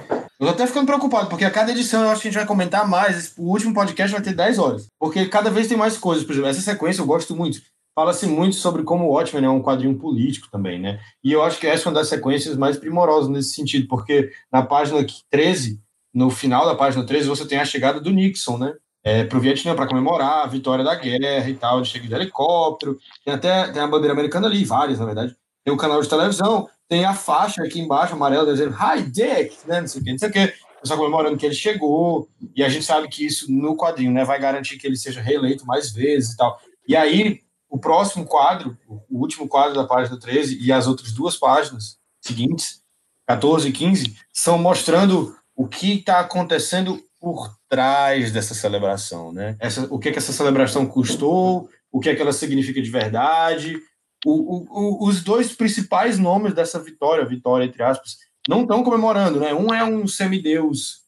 Eu 0.42 0.48
tô 0.48 0.54
até 0.54 0.66
ficando 0.66 0.86
preocupado, 0.86 1.28
porque 1.28 1.44
a 1.44 1.50
cada 1.50 1.70
edição 1.70 2.02
eu 2.02 2.10
acho 2.10 2.20
que 2.20 2.28
a 2.28 2.30
gente 2.30 2.38
vai 2.38 2.46
comentar 2.46 2.88
mais. 2.88 3.32
O 3.38 3.50
último 3.50 3.72
podcast 3.72 4.12
vai 4.12 4.20
ter 4.20 4.34
10 4.34 4.58
horas. 4.58 4.88
Porque 4.98 5.26
cada 5.26 5.50
vez 5.50 5.68
tem 5.68 5.76
mais 5.76 5.96
coisas. 5.96 6.24
Por 6.24 6.32
exemplo, 6.32 6.50
essa 6.50 6.60
sequência 6.60 7.00
eu 7.00 7.06
gosto 7.06 7.36
muito 7.36 7.60
fala-se 7.94 8.26
muito 8.26 8.56
sobre 8.56 8.82
como 8.82 9.04
o 9.04 9.12
Watchmen 9.12 9.44
é 9.44 9.50
um 9.50 9.62
quadrinho 9.62 9.98
político 9.98 10.48
também, 10.50 10.80
né? 10.80 10.98
E 11.22 11.32
eu 11.32 11.42
acho 11.42 11.60
que 11.60 11.66
essa 11.66 11.88
é 11.88 11.90
uma 11.90 11.98
das 11.98 12.08
sequências 12.08 12.56
mais 12.56 12.78
primorosas 12.78 13.28
nesse 13.28 13.54
sentido, 13.54 13.86
porque 13.86 14.30
na 14.50 14.62
página 14.64 15.04
13, 15.30 15.78
no 16.12 16.30
final 16.30 16.66
da 16.66 16.74
página 16.74 17.04
13, 17.04 17.28
você 17.28 17.46
tem 17.46 17.58
a 17.58 17.64
chegada 17.64 18.00
do 18.00 18.10
Nixon, 18.10 18.58
né? 18.58 18.74
É, 19.04 19.24
para 19.24 19.36
o 19.36 19.40
Vietnã 19.40 19.74
para 19.74 19.86
comemorar 19.86 20.44
a 20.44 20.46
vitória 20.46 20.84
da 20.84 20.94
guerra 20.94 21.48
e 21.48 21.54
tal, 21.54 21.78
ele 21.78 21.84
chega 21.84 22.06
de 22.06 22.14
helicóptero, 22.14 22.98
tem 23.24 23.34
até 23.34 23.68
tem 23.72 23.82
a 23.82 23.86
bandeira 23.86 24.12
americana 24.12 24.46
ali, 24.46 24.64
várias, 24.64 25.00
na 25.00 25.06
verdade. 25.06 25.36
Tem 25.64 25.72
o 25.72 25.76
canal 25.76 26.00
de 26.00 26.08
televisão, 26.08 26.68
tem 26.88 27.04
a 27.04 27.14
faixa 27.14 27.62
aqui 27.62 27.80
embaixo, 27.80 28.14
amarela, 28.14 28.52
dizendo 28.52 28.74
Hi 28.74 29.02
Dick, 29.02 29.56
né? 29.66 29.80
Não 29.80 29.88
sei 29.88 30.00
o 30.00 30.04
que, 30.04 30.10
não 30.10 30.18
sei 30.18 30.28
o 30.28 30.32
que. 30.32 30.54
Só 30.84 30.96
comemorando 30.96 31.36
que 31.36 31.46
ele 31.46 31.54
chegou, 31.54 32.28
e 32.56 32.64
a 32.64 32.68
gente 32.68 32.84
sabe 32.84 33.06
que 33.08 33.24
isso 33.24 33.50
no 33.50 33.76
quadrinho 33.76 34.10
né, 34.10 34.24
vai 34.24 34.40
garantir 34.40 34.76
que 34.78 34.86
ele 34.86 34.96
seja 34.96 35.20
reeleito 35.20 35.64
mais 35.64 35.92
vezes 35.92 36.32
e 36.32 36.36
tal. 36.36 36.58
E 36.88 36.96
aí, 36.96 37.40
o 37.70 37.78
próximo 37.78 38.26
quadro, 38.26 38.76
o 38.88 39.20
último 39.20 39.48
quadro 39.48 39.74
da 39.74 39.86
página 39.86 40.18
13 40.18 40.58
e 40.60 40.72
as 40.72 40.88
outras 40.88 41.12
duas 41.12 41.36
páginas 41.36 41.98
seguintes, 42.20 42.82
14 43.26 43.68
e 43.68 43.72
15, 43.72 44.16
são 44.32 44.58
mostrando 44.58 45.34
o 45.54 45.68
que 45.68 45.94
está 45.94 46.18
acontecendo 46.18 47.00
por 47.20 47.56
trás 47.68 48.32
dessa 48.32 48.52
celebração, 48.52 49.32
né? 49.32 49.56
Essa, 49.60 49.86
o 49.88 49.98
que, 49.98 50.08
é 50.08 50.12
que 50.12 50.18
essa 50.18 50.32
celebração 50.32 50.84
custou, 50.84 51.68
o 51.90 52.00
que 52.00 52.10
é 52.10 52.14
que 52.16 52.20
ela 52.20 52.32
significa 52.32 52.82
de 52.82 52.90
verdade. 52.90 53.80
O, 54.24 55.04
o, 55.04 55.08
os 55.08 55.22
dois 55.22 55.52
principais 55.52 56.18
nomes 56.18 56.54
dessa 56.54 56.78
vitória, 56.78 57.24
vitória 57.24 57.64
entre 57.64 57.82
aspas, 57.82 58.16
não 58.48 58.62
estão 58.62 58.82
comemorando, 58.82 59.40
né? 59.40 59.52
Um 59.52 59.72
é 59.72 59.84
um 59.84 60.06
semideus 60.06 61.02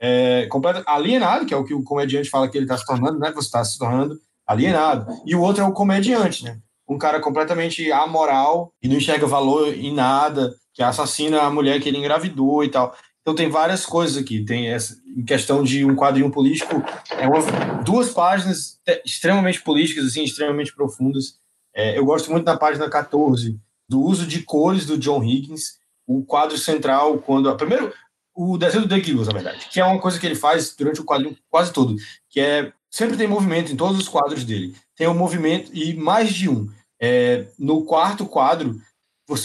é, 0.00 0.46
completo, 0.46 0.82
alienado, 0.86 1.46
que 1.46 1.54
é 1.54 1.56
o 1.56 1.64
que 1.64 1.74
o 1.74 1.82
comediante 1.82 2.30
fala 2.30 2.48
que 2.48 2.56
ele 2.56 2.64
está 2.64 2.76
se 2.76 2.86
tornando, 2.86 3.18
né? 3.18 3.32
Você 3.32 3.46
está 3.46 3.64
se 3.64 3.78
tornando 3.78 4.18
alienado. 4.46 5.06
E 5.26 5.34
o 5.34 5.42
outro 5.42 5.62
é 5.62 5.66
o 5.66 5.72
comediante, 5.72 6.44
né? 6.44 6.58
Um 6.88 6.96
cara 6.96 7.20
completamente 7.20 7.92
amoral 7.92 8.72
e 8.82 8.88
não 8.88 8.96
enxerga 8.96 9.26
valor 9.26 9.74
em 9.74 9.92
nada, 9.92 10.54
que 10.72 10.82
assassina 10.82 11.42
a 11.42 11.50
mulher 11.50 11.80
que 11.80 11.88
ele 11.88 11.98
engravidou 11.98 12.64
e 12.64 12.70
tal. 12.70 12.96
Então 13.20 13.34
tem 13.34 13.50
várias 13.50 13.84
coisas 13.84 14.16
aqui. 14.16 14.42
Tem 14.42 14.68
essa 14.68 14.96
questão 15.26 15.62
de 15.62 15.84
um 15.84 15.94
quadrinho 15.94 16.30
político, 16.30 16.82
é 17.10 17.28
uma, 17.28 17.82
duas 17.82 18.10
páginas 18.10 18.78
extremamente 19.04 19.60
políticas, 19.60 20.06
assim, 20.06 20.24
extremamente 20.24 20.74
profundas. 20.74 21.34
É, 21.78 21.96
eu 21.96 22.04
gosto 22.04 22.28
muito 22.32 22.44
da 22.44 22.56
página 22.56 22.90
14 22.90 23.56
do 23.88 24.02
uso 24.02 24.26
de 24.26 24.42
cores 24.42 24.84
do 24.84 24.98
John 24.98 25.22
Higgins. 25.22 25.78
O 26.04 26.24
quadro 26.24 26.58
central, 26.58 27.18
quando. 27.18 27.54
Primeiro, 27.56 27.94
o 28.34 28.58
desenho 28.58 28.82
do 28.82 28.88
The 28.88 29.00
Giggles, 29.00 29.28
na 29.28 29.32
verdade, 29.32 29.68
que 29.70 29.78
é 29.78 29.84
uma 29.84 30.00
coisa 30.00 30.18
que 30.18 30.26
ele 30.26 30.34
faz 30.34 30.74
durante 30.74 31.00
o 31.00 31.04
quadrinho 31.04 31.36
quase 31.48 31.72
todo, 31.72 31.94
que 32.28 32.40
é 32.40 32.72
sempre 32.90 33.16
tem 33.16 33.28
movimento 33.28 33.70
em 33.70 33.76
todos 33.76 33.96
os 33.96 34.08
quadros 34.08 34.42
dele. 34.42 34.74
Tem 34.96 35.06
um 35.06 35.14
movimento 35.14 35.70
e 35.72 35.94
mais 35.94 36.32
de 36.32 36.48
um. 36.48 36.68
É, 37.00 37.46
no 37.56 37.84
quarto 37.84 38.26
quadro, 38.26 38.80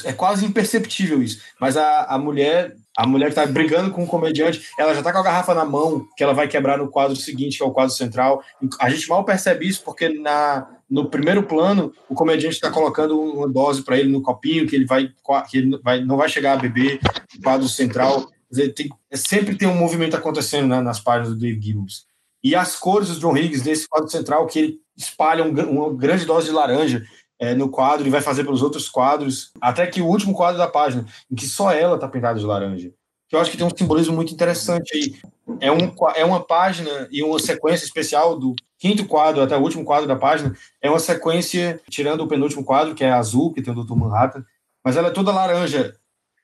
é 0.03 0.13
quase 0.13 0.45
imperceptível 0.45 1.21
isso. 1.21 1.41
Mas 1.59 1.77
a, 1.77 2.05
a 2.05 2.17
mulher, 2.17 2.75
a 2.97 3.05
mulher 3.05 3.29
que 3.29 3.35
tá 3.35 3.45
brigando 3.45 3.91
com 3.91 4.03
o 4.03 4.07
comediante, 4.07 4.69
ela 4.79 4.95
já 4.95 5.03
tá 5.03 5.11
com 5.11 5.19
a 5.19 5.23
garrafa 5.23 5.53
na 5.53 5.65
mão, 5.65 6.07
que 6.15 6.23
ela 6.23 6.33
vai 6.33 6.47
quebrar 6.47 6.77
no 6.77 6.89
quadro 6.89 7.15
seguinte, 7.15 7.57
que 7.57 7.63
é 7.63 7.67
o 7.67 7.73
quadro 7.73 7.93
central. 7.93 8.41
A 8.79 8.89
gente 8.89 9.07
mal 9.09 9.23
percebe 9.23 9.67
isso, 9.67 9.83
porque 9.83 10.09
na, 10.09 10.67
no 10.93 11.09
primeiro 11.09 11.41
plano, 11.41 11.91
o 12.07 12.13
comediante 12.13 12.53
está 12.53 12.69
colocando 12.69 13.19
uma 13.19 13.49
dose 13.49 13.81
para 13.81 13.97
ele 13.97 14.11
no 14.11 14.21
copinho, 14.21 14.67
que 14.67 14.75
ele 14.75 14.85
vai, 14.85 15.11
que 15.49 15.57
ele 15.57 15.79
vai, 15.79 16.05
não 16.05 16.15
vai 16.15 16.29
chegar 16.29 16.53
a 16.53 16.61
beber, 16.61 16.99
no 17.35 17.41
quadro 17.41 17.67
central. 17.67 18.29
Tem, 18.75 18.91
sempre 19.11 19.55
tem 19.55 19.67
um 19.67 19.75
movimento 19.75 20.15
acontecendo 20.15 20.67
né, 20.67 20.79
nas 20.81 20.99
páginas 20.99 21.29
do 21.29 21.39
Dave 21.39 21.59
Gibbons. 21.59 22.05
E 22.43 22.53
as 22.53 22.75
cores 22.75 23.07
dos 23.07 23.19
John 23.19 23.35
Higgs 23.35 23.67
nesse 23.67 23.89
quadro 23.89 24.07
central, 24.07 24.45
que 24.45 24.59
ele 24.59 24.79
espalha 24.95 25.43
um, 25.43 25.49
uma 25.49 25.91
grande 25.95 26.25
dose 26.25 26.45
de 26.45 26.53
laranja, 26.53 27.03
é, 27.39 27.55
no 27.55 27.69
quadro 27.69 28.05
e 28.05 28.11
vai 28.11 28.21
fazer 28.21 28.43
pelos 28.43 28.61
outros 28.61 28.87
quadros, 28.87 29.51
até 29.59 29.87
que 29.87 29.99
o 29.99 30.05
último 30.05 30.35
quadro 30.35 30.59
da 30.59 30.67
página, 30.67 31.07
em 31.31 31.33
que 31.33 31.47
só 31.47 31.71
ela 31.71 31.95
está 31.95 32.07
pintada 32.07 32.37
de 32.37 32.45
laranja. 32.45 32.93
Que 33.27 33.35
eu 33.35 33.39
acho 33.39 33.49
que 33.49 33.57
tem 33.57 33.65
um 33.65 33.75
simbolismo 33.75 34.13
muito 34.13 34.31
interessante 34.31 34.95
aí. 34.95 35.15
É, 35.59 35.71
um, 35.71 35.91
é 36.15 36.23
uma 36.23 36.45
página 36.45 37.07
e 37.11 37.23
uma 37.23 37.39
sequência 37.39 37.83
especial 37.83 38.37
do 38.37 38.53
quinto 38.83 39.05
quadro 39.05 39.41
até 39.41 39.55
o 39.55 39.61
último 39.61 39.85
quadro 39.85 40.05
da 40.05 40.17
página. 40.17 40.53
É 40.81 40.89
uma 40.89 40.99
sequência, 40.99 41.79
tirando 41.89 42.19
o 42.19 42.27
penúltimo 42.27 42.65
quadro, 42.65 42.93
que 42.93 43.01
é 43.01 43.09
azul, 43.09 43.53
que 43.53 43.61
tem 43.61 43.73
o 43.73 43.81
Dr. 43.81 43.95
Manhattan, 43.95 44.43
mas 44.83 44.97
ela 44.97 45.07
é 45.07 45.11
toda 45.11 45.31
laranja. 45.31 45.95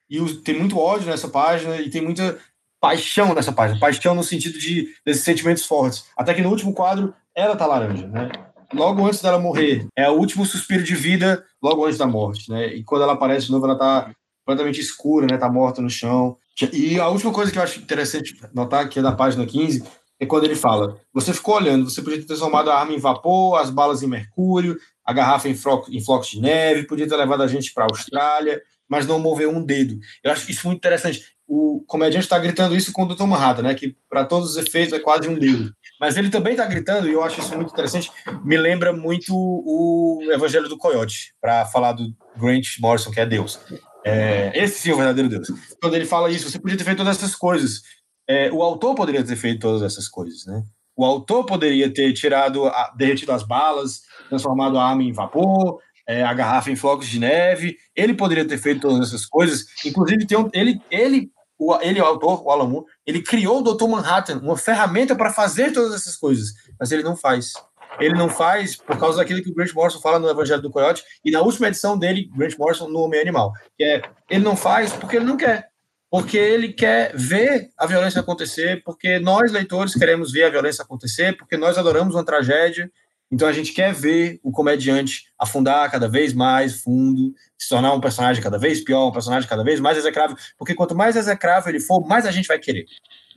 E 0.10 0.24
tem 0.36 0.58
muito 0.58 0.80
ódio 0.80 1.10
nessa 1.10 1.28
página 1.28 1.82
e 1.82 1.90
tem 1.90 2.02
muita 2.02 2.40
paixão 2.80 3.34
nessa 3.34 3.52
página. 3.52 3.78
Paixão 3.78 4.16
no 4.16 4.24
sentido 4.24 4.58
de 4.58 4.88
desses 5.06 5.26
sentimentos 5.26 5.66
fortes. 5.66 6.06
Até 6.16 6.34
que 6.34 6.42
no 6.42 6.50
último 6.50 6.74
quadro 6.74 7.14
ela 7.36 7.58
tá 7.58 7.66
laranja, 7.66 8.08
né? 8.08 8.30
logo 8.74 9.06
antes 9.06 9.22
dela 9.22 9.38
morrer. 9.38 9.86
É 9.94 10.10
o 10.10 10.14
último 10.14 10.46
suspiro 10.46 10.84
de 10.84 10.96
vida, 10.96 11.44
logo 11.62 11.84
antes 11.84 11.98
da 11.98 12.08
morte, 12.08 12.50
né? 12.50 12.68
E 12.68 12.86
quando 12.86 13.02
ela 13.02 13.14
aparece 13.14 13.48
de 13.48 13.52
novo, 13.52 13.66
ela 13.66 13.78
tá 13.78 14.12
completamente 14.46 14.80
escura, 14.80 15.28
né? 15.30 15.38
Tá 15.38 15.50
morta 15.50 15.82
no 15.82 15.90
chão. 15.90 16.38
E 16.72 16.98
a 17.00 17.10
última 17.10 17.34
coisa 17.34 17.52
que 17.52 17.58
eu 17.58 17.64
acho 17.64 17.80
interessante 17.80 18.40
notar 18.54 18.86
aqui 18.86 19.00
é 19.00 19.02
da 19.02 19.12
página 19.12 19.46
15 19.46 19.84
é 20.20 20.26
quando 20.26 20.44
ele 20.44 20.56
fala: 20.56 21.00
você 21.14 21.34
ficou 21.34 21.56
olhando, 21.56 21.90
você 21.90 22.02
podia 22.02 22.20
ter 22.20 22.26
transformado 22.26 22.70
a 22.70 22.80
arma 22.80 22.94
em 22.94 23.00
vapor, 23.00 23.60
as 23.60 23.70
balas 23.70 24.04
em 24.04 24.08
mercúrio, 24.08 24.78
a 25.06 25.14
garrafa 25.14 25.48
em, 25.48 25.52
em 25.52 26.02
flocos 26.04 26.30
de 26.30 26.42
neve, 26.42 26.84
podia 26.84 27.08
ter 27.08 27.16
levado 27.16 27.42
a 27.42 27.48
gente 27.48 27.74
para 27.74 27.86
a 27.86 27.88
Austrália, 27.90 28.62
mas 28.88 29.08
não 29.08 29.20
moveu 29.20 29.50
um 29.50 29.64
dedo. 29.64 30.00
Eu 30.24 30.32
acho 30.32 30.50
isso 30.52 30.68
muito 30.68 30.80
interessante. 30.80 31.24
O 31.48 31.84
comediante 31.88 32.26
está 32.26 32.38
gritando 32.38 32.76
isso 32.76 32.92
com 32.92 33.04
o 33.04 33.16
Dr. 33.16 33.24
Manhattan, 33.24 33.64
né? 33.64 33.74
Que 33.74 33.96
para 34.08 34.24
todos 34.24 34.52
os 34.52 34.58
efeitos 34.58 34.94
é 34.94 35.00
quase 35.00 35.28
um 35.28 35.34
dedo. 35.34 35.74
Mas 36.00 36.16
ele 36.16 36.30
também 36.30 36.54
está 36.54 36.66
gritando, 36.66 37.08
e 37.08 37.14
eu 37.14 37.24
acho 37.24 37.40
isso 37.40 37.56
muito 37.56 37.72
interessante, 37.72 38.12
me 38.44 38.56
lembra 38.56 38.94
muito 38.94 39.34
o 39.36 40.22
Evangelho 40.32 40.70
do 40.70 40.78
Coyote, 40.78 41.34
para 41.42 41.66
falar 41.66 41.94
do 41.94 42.16
Grant 42.38 42.78
Morrison, 42.80 43.12
que 43.12 43.20
é 43.20 43.26
Deus. 43.26 43.60
É, 44.06 44.52
esse 44.56 44.80
sim 44.80 44.92
é 44.92 44.94
o 44.94 44.98
verdadeiro 44.98 45.30
Deus. 45.30 45.52
Quando 45.82 45.96
ele 45.96 46.06
fala 46.06 46.32
isso, 46.32 46.50
você 46.50 46.60
podia 46.60 46.78
ter 46.78 46.84
feito 46.84 47.00
todas 47.00 47.18
essas 47.18 47.36
coisas. 47.36 47.82
É, 48.30 48.52
o 48.52 48.62
autor 48.62 48.94
poderia 48.94 49.24
ter 49.24 49.36
feito 49.36 49.62
todas 49.62 49.82
essas 49.82 50.08
coisas, 50.08 50.46
né? 50.46 50.64
O 50.96 51.04
autor 51.04 51.46
poderia 51.46 51.92
ter 51.92 52.14
tirado, 52.14 52.68
a, 52.68 52.94
derretido 52.96 53.32
as 53.32 53.42
balas, 53.42 54.02
transformado 54.28 54.78
a 54.78 54.86
arma 54.86 55.02
em 55.02 55.12
vapor, 55.12 55.80
é, 56.08 56.24
a 56.24 56.34
garrafa 56.34 56.70
em 56.70 56.76
flocos 56.76 57.08
de 57.08 57.20
neve. 57.20 57.78
Ele 57.96 58.14
poderia 58.14 58.46
ter 58.46 58.60
feito 58.60 58.82
todas 58.82 59.08
essas 59.08 59.26
coisas. 59.26 59.66
Inclusive, 59.84 60.28
tem 60.28 60.38
um, 60.38 60.48
ele, 60.54 60.80
ele 60.92 61.32
o, 61.58 61.76
ele, 61.82 62.00
o 62.00 62.06
autor, 62.06 62.46
o 62.46 62.52
Alan 62.52 62.68
Moore, 62.68 62.86
ele 63.06 63.22
criou 63.22 63.60
o 63.60 63.74
Dr. 63.74 63.88
Manhattan, 63.88 64.40
uma 64.40 64.56
ferramenta 64.56 65.16
para 65.16 65.34
fazer 65.34 65.74
todas 65.74 65.94
essas 65.96 66.16
coisas, 66.16 66.54
mas 66.80 66.92
ele 66.92 67.02
não 67.02 67.16
faz. 67.16 67.54
Ele 68.00 68.14
não 68.14 68.30
faz 68.30 68.76
por 68.76 68.98
causa 68.98 69.18
daquilo 69.18 69.42
que 69.42 69.50
o 69.50 69.54
Grant 69.54 69.74
Morrison 69.74 70.00
fala 70.00 70.20
no 70.20 70.30
Evangelho 70.30 70.62
do 70.62 70.72
Coyote 70.72 71.04
e 71.26 71.32
na 71.32 71.42
última 71.42 71.68
edição 71.68 71.98
dele, 71.98 72.30
Grant 72.36 72.58
Morrison, 72.58 72.88
no 72.88 73.00
Homem 73.00 73.20
Animal, 73.20 73.52
que 73.76 73.84
é 73.84 74.02
ele 74.30 74.44
não 74.44 74.56
faz 74.56 74.94
porque 74.94 75.18
ele 75.18 75.26
não 75.26 75.36
quer. 75.36 75.70
Porque 76.10 76.38
ele 76.38 76.74
quer 76.74 77.16
ver 77.16 77.70
a 77.78 77.86
violência 77.86 78.22
acontecer, 78.22 78.82
porque 78.84 79.20
nós, 79.20 79.52
leitores, 79.52 79.94
queremos 79.94 80.32
ver 80.32 80.44
a 80.44 80.50
violência 80.50 80.84
acontecer, 80.84 81.38
porque 81.38 81.56
nós 81.56 81.78
adoramos 81.78 82.16
uma 82.16 82.26
tragédia 82.26 82.90
então 83.32 83.48
a 83.48 83.54
gente 83.54 83.74
quer 83.74 83.94
ver 83.94 84.40
o 84.44 84.52
comediante 84.52 85.26
afundar 85.38 85.90
cada 85.92 86.08
vez 86.08 86.34
mais 86.34 86.82
fundo, 86.82 87.34
se 87.58 87.70
tornar 87.70 87.94
um 87.94 88.02
personagem 88.02 88.42
cada 88.42 88.58
vez 88.58 88.84
pior, 88.84 89.08
um 89.08 89.12
personagem 89.12 89.48
cada 89.48 89.64
vez 89.64 89.80
mais 89.80 89.98
execrável, 89.98 90.36
porque 90.58 90.74
quanto 90.74 90.96
mais 90.96 91.16
execrável 91.16 91.70
ele 91.70 91.80
for, 91.80 92.06
mais 92.08 92.26
a 92.26 92.32
gente 92.32 92.48
vai 92.48 92.58
querer, 92.58 92.86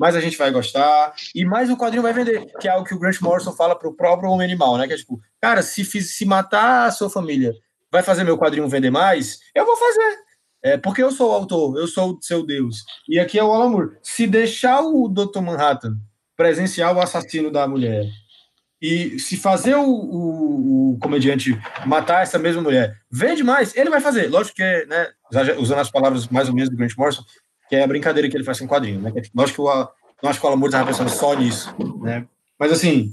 mais 0.01 0.17
a 0.17 0.21
gente 0.21 0.39
vai 0.39 0.51
gostar 0.51 1.15
e 1.35 1.45
mais 1.45 1.69
o 1.69 1.77
quadrinho 1.77 2.03
vai 2.03 2.13
vender, 2.13 2.47
que 2.59 2.69
é 2.69 2.71
algo 2.71 2.87
que 2.87 2.95
o 2.95 2.99
Grant 2.99 3.21
Morrison 3.21 3.53
fala 3.53 3.77
para 3.77 3.89
o 3.89 3.95
próprio 3.95 4.31
Homem 4.31 4.47
Animal, 4.47 4.79
né? 4.79 4.87
Que 4.87 4.95
é 4.95 4.97
tipo, 4.97 5.21
cara, 5.41 5.63
se, 5.63 5.85
se 5.85 6.25
matar 6.25 6.87
a 6.87 6.91
sua 6.91 7.11
família 7.11 7.53
vai 7.91 8.03
fazer 8.03 8.25
meu 8.25 8.39
quadrinho 8.39 8.67
vender 8.69 8.91
mais, 8.91 9.41
eu 9.55 9.67
vou 9.67 9.77
fazer. 9.77 10.17
É, 10.63 10.77
porque 10.77 11.03
eu 11.03 11.11
sou 11.11 11.31
o 11.31 11.35
autor, 11.35 11.77
eu 11.77 11.87
sou 11.87 12.13
o 12.13 12.19
seu 12.23 12.47
Deus. 12.47 12.85
E 13.09 13.19
aqui 13.19 13.39
é 13.39 13.45
o 13.45 13.53
Alan 13.53 13.71
Moore. 13.71 13.97
Se 14.03 14.27
deixar 14.27 14.81
o 14.83 15.09
Dr. 15.09 15.41
Manhattan 15.41 15.97
presenciar 16.37 16.95
o 16.97 17.01
assassino 17.01 17.51
da 17.51 17.67
mulher 17.67 18.07
e 18.81 19.19
se 19.19 19.37
fazer 19.37 19.77
o, 19.77 19.85
o, 19.85 20.93
o, 20.93 20.99
comediante 20.99 21.57
matar 21.87 22.23
essa 22.23 22.39
mesma 22.39 22.63
mulher 22.63 22.97
vende 23.11 23.45
mais, 23.45 23.77
ele 23.77 23.91
vai 23.91 24.01
fazer. 24.01 24.29
Lógico 24.29 24.57
que, 24.57 24.87
né, 24.87 25.09
usando 25.59 25.79
as 25.79 25.91
palavras 25.91 26.27
mais 26.29 26.49
ou 26.49 26.55
menos 26.55 26.71
do 26.71 26.77
Grant 26.77 26.97
Morrison, 26.97 27.23
que 27.69 27.77
é 27.77 27.85
a 27.85 27.87
brincadeira 27.87 28.29
que 28.29 28.37
ele 28.37 28.45
faz 28.45 28.59
com 28.59 28.67
quadrinho, 28.67 29.01
né? 29.01 29.13
Lógico 29.35 29.63
que 29.63 29.69
o, 29.69 29.89
não 30.23 30.31
acho 30.31 30.41
que 30.41 30.47
o 30.47 30.49
Alamur 30.49 30.69
estava 30.69 30.87
pensando 30.87 31.11
só 31.11 31.35
nisso, 31.35 31.75
né? 32.03 32.27
Mas 32.59 32.73
assim, 32.73 33.13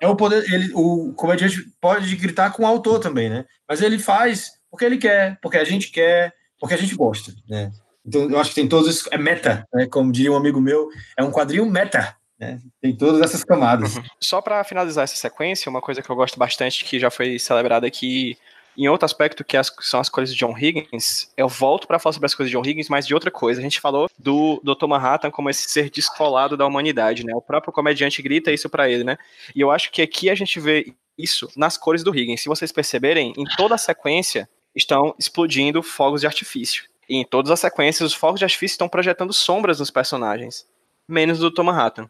é 0.00 0.08
o 0.08 0.16
poder, 0.16 0.42
ele, 0.52 0.70
o 0.74 1.12
comediante 1.12 1.66
pode 1.80 2.16
gritar 2.16 2.52
com 2.52 2.62
o 2.62 2.66
autor 2.66 2.98
também, 2.98 3.28
né? 3.28 3.44
Mas 3.68 3.82
ele 3.82 3.98
faz 3.98 4.52
porque 4.70 4.84
ele 4.84 4.98
quer, 4.98 5.38
porque 5.42 5.58
a 5.58 5.64
gente 5.64 5.90
quer, 5.90 6.32
porque 6.60 6.74
a 6.74 6.78
gente 6.78 6.94
gosta, 6.94 7.32
né? 7.48 7.72
Então 8.06 8.30
eu 8.30 8.38
acho 8.38 8.50
que 8.50 8.56
tem 8.56 8.68
todos 8.68 8.88
isso, 8.88 9.08
é 9.10 9.18
meta, 9.18 9.66
né? 9.72 9.86
Como 9.86 10.12
diria 10.12 10.32
um 10.32 10.36
amigo 10.36 10.60
meu, 10.60 10.88
é 11.16 11.24
um 11.24 11.30
quadrinho 11.30 11.66
meta, 11.66 12.14
né? 12.38 12.60
Tem 12.80 12.94
todas 12.94 13.20
essas 13.20 13.42
camadas. 13.42 13.96
Uhum. 13.96 14.02
Só 14.20 14.40
para 14.40 14.62
finalizar 14.64 15.04
essa 15.04 15.16
sequência, 15.16 15.70
uma 15.70 15.80
coisa 15.80 16.02
que 16.02 16.10
eu 16.10 16.16
gosto 16.16 16.38
bastante, 16.38 16.84
que 16.84 16.98
já 16.98 17.10
foi 17.10 17.38
celebrada 17.38 17.86
aqui 17.86 18.36
em 18.76 18.88
outro 18.88 19.04
aspecto, 19.04 19.44
que 19.44 19.56
as, 19.56 19.70
são 19.80 20.00
as 20.00 20.08
coisas 20.08 20.34
de 20.34 20.38
John 20.38 20.56
Higgins, 20.56 21.30
eu 21.36 21.48
volto 21.48 21.86
para 21.86 21.98
falar 21.98 22.12
sobre 22.12 22.26
as 22.26 22.34
coisas 22.34 22.50
de 22.50 22.56
John 22.56 22.64
Higgins, 22.64 22.88
mas 22.88 23.06
de 23.06 23.12
outra 23.12 23.30
coisa. 23.30 23.60
A 23.60 23.62
gente 23.62 23.80
falou 23.80 24.08
do 24.18 24.60
Dr. 24.64 24.86
Manhattan 24.86 25.30
como 25.30 25.50
esse 25.50 25.68
ser 25.68 25.90
descolado 25.90 26.56
da 26.56 26.66
humanidade, 26.66 27.24
né? 27.24 27.34
O 27.34 27.42
próprio 27.42 27.72
comediante 27.72 28.22
grita 28.22 28.52
isso 28.52 28.70
para 28.70 28.88
ele, 28.88 29.04
né? 29.04 29.18
E 29.54 29.60
eu 29.60 29.70
acho 29.70 29.90
que 29.90 30.00
aqui 30.00 30.30
a 30.30 30.34
gente 30.34 30.58
vê 30.58 30.94
isso 31.18 31.48
nas 31.56 31.76
cores 31.76 32.02
do 32.02 32.14
Higgins. 32.14 32.40
Se 32.40 32.48
vocês 32.48 32.72
perceberem, 32.72 33.34
em 33.36 33.44
toda 33.56 33.74
a 33.74 33.78
sequência 33.78 34.48
estão 34.74 35.14
explodindo 35.18 35.82
fogos 35.82 36.20
de 36.20 36.26
artifício. 36.26 36.84
E 37.08 37.16
em 37.16 37.24
todas 37.24 37.50
as 37.50 37.60
sequências, 37.60 38.12
os 38.12 38.16
fogos 38.16 38.38
de 38.38 38.44
artifício 38.44 38.74
estão 38.74 38.88
projetando 38.88 39.32
sombras 39.32 39.80
nos 39.80 39.90
personagens, 39.90 40.66
menos 41.08 41.38
do 41.38 41.50
Dr. 41.50 41.62
Manhattan. 41.62 42.08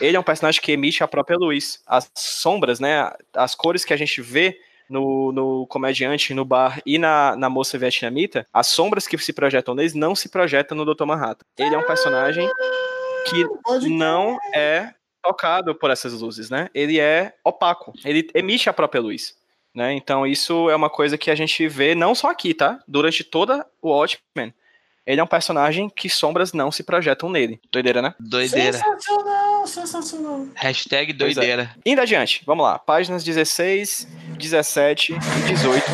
Ele 0.00 0.16
é 0.16 0.20
um 0.20 0.22
personagem 0.22 0.60
que 0.60 0.72
emite 0.72 1.02
a 1.02 1.08
própria 1.08 1.36
luz. 1.36 1.80
As 1.86 2.10
sombras, 2.14 2.80
né? 2.80 3.12
As 3.34 3.54
cores 3.54 3.84
que 3.84 3.92
a 3.92 3.96
gente 3.96 4.20
vê 4.20 4.58
no, 4.88 5.32
no 5.32 5.66
comediante, 5.66 6.34
no 6.34 6.44
bar 6.44 6.80
e 6.84 6.98
na, 6.98 7.36
na 7.36 7.50
moça 7.50 7.78
vietnamita, 7.78 8.46
as 8.52 8.68
sombras 8.68 9.06
que 9.06 9.18
se 9.18 9.32
projetam 9.32 9.74
neles 9.74 9.94
não 9.94 10.14
se 10.14 10.28
projetam 10.28 10.76
no 10.76 10.94
Dr. 10.94 11.04
Manhattan. 11.04 11.44
Ele 11.58 11.74
é 11.74 11.78
um 11.78 11.86
personagem 11.86 12.48
que 13.28 13.88
não 13.88 14.38
é 14.54 14.92
tocado 15.22 15.74
por 15.74 15.90
essas 15.90 16.12
luzes, 16.12 16.50
né? 16.50 16.68
Ele 16.72 17.00
é 17.00 17.34
opaco. 17.44 17.92
Ele 18.04 18.28
emite 18.34 18.68
a 18.68 18.72
própria 18.72 19.00
luz. 19.00 19.34
Né? 19.76 19.92
Então 19.92 20.26
isso 20.26 20.70
é 20.70 20.74
uma 20.74 20.88
coisa 20.88 21.18
que 21.18 21.30
a 21.30 21.34
gente 21.34 21.68
vê 21.68 21.94
não 21.94 22.14
só 22.14 22.30
aqui, 22.30 22.54
tá? 22.54 22.80
Durante 22.88 23.22
toda 23.22 23.66
o 23.82 23.90
Watchmen, 23.90 24.54
ele 25.06 25.20
é 25.20 25.22
um 25.22 25.26
personagem 25.26 25.90
que 25.90 26.08
sombras 26.08 26.54
não 26.54 26.72
se 26.72 26.82
projetam 26.82 27.28
nele. 27.28 27.60
Doideira, 27.70 28.00
né? 28.00 28.14
Doideira. 28.18 28.78
Sensacional, 28.78 29.66
sensacional. 29.66 30.46
Hashtag 30.54 31.10
é. 31.10 31.14
doideira. 31.14 31.76
É. 31.76 31.90
Indo 31.90 32.00
adiante, 32.00 32.42
vamos 32.46 32.64
lá. 32.64 32.78
Páginas 32.78 33.22
16, 33.22 34.08
17 34.38 35.12
e 35.12 35.18
18, 35.46 35.84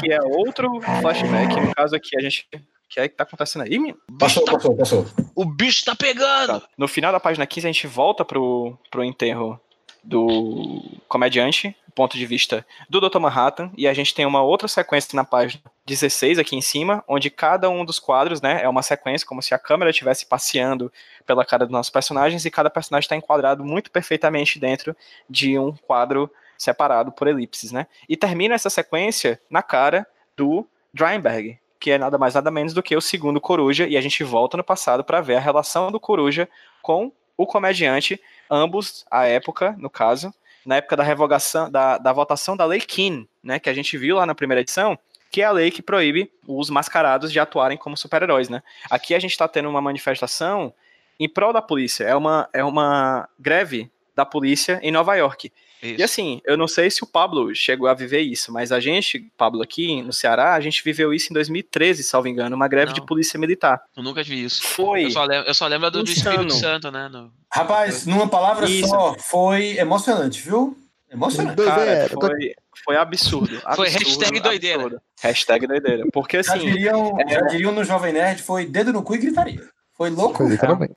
que 0.00 0.12
é 0.12 0.18
outro 0.20 0.68
flashback. 1.00 1.54
No 1.54 1.72
caso 1.72 1.94
aqui, 1.94 2.18
a 2.18 2.20
gente 2.20 2.48
que 2.88 2.98
é 2.98 3.08
que 3.08 3.14
tá 3.14 3.22
acontecendo 3.22 3.62
aí, 3.62 3.78
menino? 3.78 3.96
Passou, 4.18 4.44
tá... 4.44 4.54
passou, 4.54 4.76
passou. 4.76 5.06
O 5.36 5.44
bicho 5.44 5.84
tá 5.84 5.94
pegando! 5.94 6.60
Tá. 6.60 6.68
No 6.76 6.88
final 6.88 7.12
da 7.12 7.20
página 7.20 7.46
15, 7.46 7.68
a 7.68 7.72
gente 7.72 7.86
volta 7.86 8.24
pro, 8.24 8.76
pro 8.90 9.04
enterro 9.04 9.60
do 10.02 10.82
comediante, 11.08 11.76
ponto 11.94 12.16
de 12.16 12.24
vista 12.24 12.66
do 12.88 13.00
Dr. 13.00 13.18
Manhattan, 13.18 13.70
e 13.76 13.86
a 13.86 13.92
gente 13.92 14.14
tem 14.14 14.24
uma 14.24 14.42
outra 14.42 14.68
sequência 14.68 15.14
na 15.14 15.24
página 15.24 15.62
16 15.84 16.38
aqui 16.38 16.56
em 16.56 16.60
cima, 16.60 17.04
onde 17.06 17.28
cada 17.28 17.68
um 17.68 17.84
dos 17.84 17.98
quadros, 17.98 18.40
né, 18.40 18.62
é 18.62 18.68
uma 18.68 18.82
sequência 18.82 19.26
como 19.26 19.42
se 19.42 19.52
a 19.52 19.58
câmera 19.58 19.90
estivesse 19.90 20.24
passeando 20.24 20.90
pela 21.26 21.44
cara 21.44 21.64
dos 21.66 21.72
nossos 21.72 21.90
personagens 21.90 22.44
e 22.44 22.50
cada 22.50 22.70
personagem 22.70 23.04
está 23.04 23.16
enquadrado 23.16 23.64
muito 23.64 23.90
perfeitamente 23.90 24.58
dentro 24.58 24.96
de 25.28 25.58
um 25.58 25.72
quadro 25.72 26.30
separado 26.56 27.10
por 27.12 27.26
elipses, 27.26 27.72
né? 27.72 27.86
E 28.08 28.16
termina 28.16 28.54
essa 28.54 28.70
sequência 28.70 29.40
na 29.50 29.62
cara 29.62 30.06
do 30.36 30.66
Dreinberg, 30.92 31.58
que 31.78 31.90
é 31.90 31.98
nada 31.98 32.18
mais 32.18 32.34
nada 32.34 32.50
menos 32.50 32.74
do 32.74 32.82
que 32.82 32.94
o 32.94 33.00
segundo 33.00 33.40
Coruja, 33.40 33.86
e 33.86 33.96
a 33.96 34.00
gente 34.00 34.22
volta 34.22 34.56
no 34.56 34.64
passado 34.64 35.02
para 35.02 35.20
ver 35.20 35.36
a 35.36 35.40
relação 35.40 35.90
do 35.90 35.98
Coruja 35.98 36.48
com 36.82 37.10
o 37.36 37.46
comediante, 37.46 38.20
ambos 38.50 39.04
à 39.10 39.26
época, 39.26 39.74
no 39.78 39.88
caso, 39.88 40.32
na 40.66 40.76
época 40.76 40.96
da 40.96 41.02
revogação, 41.02 41.70
da, 41.70 41.98
da 41.98 42.12
votação 42.12 42.56
da 42.56 42.64
Lei 42.64 42.80
Keane, 42.80 43.28
né, 43.42 43.58
que 43.58 43.70
a 43.70 43.74
gente 43.74 43.96
viu 43.96 44.16
lá 44.16 44.26
na 44.26 44.34
primeira 44.34 44.60
edição, 44.60 44.98
que 45.30 45.42
é 45.42 45.44
a 45.44 45.52
lei 45.52 45.70
que 45.70 45.80
proíbe 45.80 46.30
os 46.46 46.68
mascarados 46.68 47.30
de 47.30 47.38
atuarem 47.38 47.78
como 47.78 47.96
super-heróis, 47.96 48.48
né? 48.48 48.62
Aqui 48.90 49.14
a 49.14 49.18
gente 49.18 49.30
está 49.30 49.46
tendo 49.46 49.68
uma 49.68 49.80
manifestação 49.80 50.74
em 51.20 51.28
prol 51.28 51.52
da 51.52 51.62
polícia, 51.62 52.04
é 52.04 52.16
uma, 52.16 52.48
é 52.52 52.64
uma 52.64 53.28
greve 53.38 53.90
da 54.16 54.26
polícia 54.26 54.80
em 54.82 54.90
Nova 54.90 55.14
York. 55.14 55.52
Isso. 55.82 56.00
E 56.00 56.02
assim, 56.02 56.40
eu 56.44 56.56
não 56.56 56.68
sei 56.68 56.90
se 56.90 57.02
o 57.02 57.06
Pablo 57.06 57.54
chegou 57.54 57.88
a 57.88 57.94
viver 57.94 58.20
isso, 58.20 58.52
mas 58.52 58.70
a 58.70 58.78
gente, 58.78 59.30
Pablo, 59.36 59.62
aqui 59.62 60.02
no 60.02 60.12
Ceará, 60.12 60.54
a 60.54 60.60
gente 60.60 60.84
viveu 60.84 61.12
isso 61.12 61.32
em 61.32 61.34
2013, 61.34 62.04
salvo 62.04 62.28
engano, 62.28 62.54
uma 62.54 62.68
greve 62.68 62.88
não. 62.88 62.94
de 62.94 63.06
polícia 63.06 63.38
militar. 63.38 63.82
Eu 63.96 64.02
nunca 64.02 64.22
vi 64.22 64.44
isso. 64.44 64.62
Foi. 64.62 65.06
Eu 65.06 65.10
só 65.10 65.24
lembro, 65.24 65.48
eu 65.48 65.54
só 65.54 65.66
lembro 65.66 65.90
do, 65.90 66.02
do 66.02 66.10
Espírito 66.10 66.52
Santo, 66.52 66.90
né? 66.90 67.08
No... 67.08 67.32
Rapaz, 67.50 68.06
numa 68.06 68.28
palavra 68.28 68.68
isso. 68.68 68.88
só, 68.88 69.16
foi 69.18 69.78
emocionante, 69.78 70.42
viu? 70.42 70.76
Emocionante. 71.10 71.62
Cara, 71.62 72.08
foi, 72.08 72.54
foi 72.84 72.96
absurdo. 72.96 73.56
absurdo 73.64 73.76
foi 73.76 73.88
hashtag 73.88 74.40
doideira. 74.40 74.82
Absurdo. 74.82 75.02
Hashtag 75.20 75.66
doideira. 75.66 76.04
Porque 76.12 76.36
assim. 76.36 76.50
Já 76.50 76.58
diriam, 76.58 77.20
é... 77.20 77.28
já 77.28 77.40
diriam 77.42 77.72
no 77.72 77.84
Jovem 77.84 78.12
Nerd, 78.12 78.42
foi 78.42 78.66
dedo 78.66 78.92
no 78.92 79.02
cu 79.02 79.14
e 79.16 79.18
gritaria. 79.18 79.60
Foi 79.94 80.08
louco. 80.08 80.38
Foi 80.38 80.48
literalmente. 80.48 80.94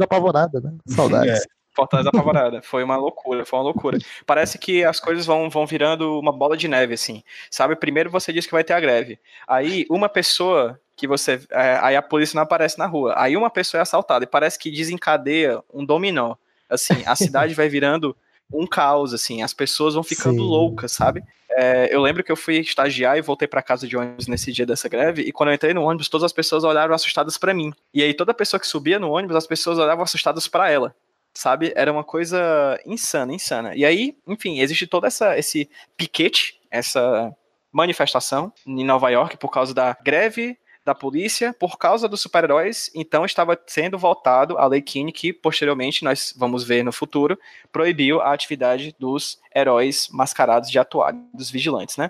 Apavorada, 0.00 0.60
né? 0.60 0.72
Saudades. 0.86 1.40
É. 1.40 1.59
Fortaleza 1.80 2.10
apavorada. 2.10 2.60
Foi 2.60 2.84
uma 2.84 2.96
loucura, 2.96 3.46
foi 3.46 3.58
uma 3.58 3.64
loucura. 3.64 3.98
Parece 4.26 4.58
que 4.58 4.84
as 4.84 5.00
coisas 5.00 5.24
vão, 5.24 5.48
vão 5.48 5.66
virando 5.66 6.18
uma 6.18 6.30
bola 6.30 6.54
de 6.54 6.68
neve, 6.68 6.92
assim. 6.92 7.22
Sabe, 7.50 7.74
primeiro 7.74 8.10
você 8.10 8.34
diz 8.34 8.44
que 8.44 8.52
vai 8.52 8.62
ter 8.62 8.74
a 8.74 8.80
greve. 8.80 9.18
Aí 9.48 9.86
uma 9.88 10.06
pessoa 10.06 10.78
que 10.94 11.06
você. 11.06 11.40
É, 11.50 11.78
aí 11.80 11.96
a 11.96 12.02
polícia 12.02 12.36
não 12.36 12.42
aparece 12.42 12.78
na 12.78 12.84
rua. 12.84 13.14
Aí 13.16 13.34
uma 13.34 13.48
pessoa 13.48 13.78
é 13.78 13.82
assaltada 13.82 14.24
e 14.24 14.28
parece 14.28 14.58
que 14.58 14.70
desencadeia 14.70 15.62
um 15.72 15.82
dominó. 15.82 16.34
Assim, 16.68 17.02
a 17.06 17.16
cidade 17.16 17.54
vai 17.54 17.68
virando 17.70 18.14
um 18.52 18.66
caos, 18.66 19.14
assim, 19.14 19.42
as 19.42 19.54
pessoas 19.54 19.94
vão 19.94 20.02
ficando 20.02 20.42
Sim. 20.42 20.48
loucas, 20.48 20.92
sabe? 20.92 21.22
É, 21.52 21.88
eu 21.94 22.02
lembro 22.02 22.22
que 22.22 22.30
eu 22.30 22.36
fui 22.36 22.58
estagiar 22.58 23.16
e 23.16 23.22
voltei 23.22 23.48
para 23.48 23.62
casa 23.62 23.88
de 23.88 23.96
ônibus 23.96 24.26
nesse 24.26 24.52
dia 24.52 24.66
dessa 24.66 24.88
greve, 24.88 25.22
e 25.22 25.32
quando 25.32 25.48
eu 25.48 25.54
entrei 25.54 25.72
no 25.72 25.82
ônibus, 25.82 26.08
todas 26.08 26.24
as 26.24 26.32
pessoas 26.32 26.62
olharam 26.62 26.94
assustadas 26.94 27.38
para 27.38 27.54
mim. 27.54 27.72
E 27.94 28.02
aí 28.02 28.12
toda 28.12 28.34
pessoa 28.34 28.60
que 28.60 28.66
subia 28.66 28.98
no 28.98 29.10
ônibus, 29.10 29.36
as 29.36 29.46
pessoas 29.46 29.78
olhavam 29.78 30.02
assustadas 30.02 30.46
para 30.46 30.70
ela 30.70 30.94
sabe? 31.34 31.72
Era 31.74 31.92
uma 31.92 32.04
coisa 32.04 32.78
insana, 32.84 33.32
insana. 33.32 33.74
E 33.74 33.84
aí, 33.84 34.16
enfim, 34.26 34.60
existe 34.60 34.86
todo 34.86 35.06
essa, 35.06 35.38
esse 35.38 35.68
piquete, 35.96 36.60
essa 36.70 37.34
manifestação 37.72 38.52
em 38.66 38.84
Nova 38.84 39.08
York 39.10 39.36
por 39.36 39.50
causa 39.50 39.72
da 39.72 39.96
greve 40.02 40.58
da 40.84 40.94
polícia 40.94 41.54
por 41.58 41.76
causa 41.78 42.08
dos 42.08 42.20
super-heróis, 42.20 42.90
então 42.94 43.24
estava 43.24 43.58
sendo 43.66 43.98
voltado 43.98 44.58
a 44.58 44.66
Lei 44.66 44.80
Keane, 44.80 45.12
que 45.12 45.32
posteriormente 45.32 46.02
nós 46.02 46.34
vamos 46.36 46.64
ver 46.64 46.82
no 46.82 46.90
futuro, 46.90 47.38
proibiu 47.70 48.20
a 48.20 48.32
atividade 48.32 48.94
dos 48.98 49.38
heróis 49.54 50.08
mascarados 50.10 50.70
de 50.70 50.78
atuar, 50.78 51.14
dos 51.34 51.50
vigilantes, 51.50 51.96
né? 51.96 52.08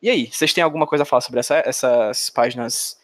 E 0.00 0.08
aí, 0.08 0.28
vocês 0.32 0.52
têm 0.52 0.64
alguma 0.64 0.86
coisa 0.86 1.02
a 1.02 1.06
falar 1.06 1.20
sobre 1.20 1.40
essa, 1.40 1.62
essas 1.64 2.30
páginas 2.30 2.98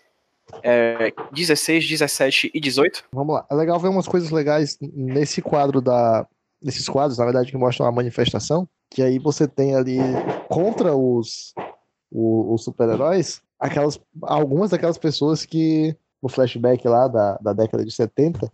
é, 0.62 1.12
16, 1.32 1.88
17 1.88 2.50
e 2.52 2.60
18. 2.60 3.04
Vamos 3.12 3.34
lá. 3.34 3.46
É 3.50 3.54
legal 3.54 3.78
ver 3.78 3.88
umas 3.88 4.08
coisas 4.08 4.30
legais 4.30 4.78
nesse 4.80 5.42
quadro 5.42 5.80
da. 5.80 6.26
Nesses 6.60 6.88
quadros, 6.88 7.18
na 7.18 7.24
verdade, 7.24 7.52
que 7.52 7.56
mostram 7.56 7.86
a 7.86 7.92
manifestação. 7.92 8.68
Que 8.90 9.02
aí 9.02 9.18
você 9.18 9.46
tem 9.46 9.76
ali 9.76 9.98
contra 10.48 10.94
os, 10.94 11.54
os, 12.10 12.64
super-heróis, 12.64 13.40
aquelas. 13.60 14.00
Algumas 14.22 14.70
daquelas 14.70 14.98
pessoas 14.98 15.44
que. 15.44 15.96
No 16.20 16.28
flashback 16.28 16.86
lá 16.88 17.06
da, 17.06 17.38
da 17.38 17.52
década 17.52 17.84
de 17.84 17.92
70, 17.92 18.50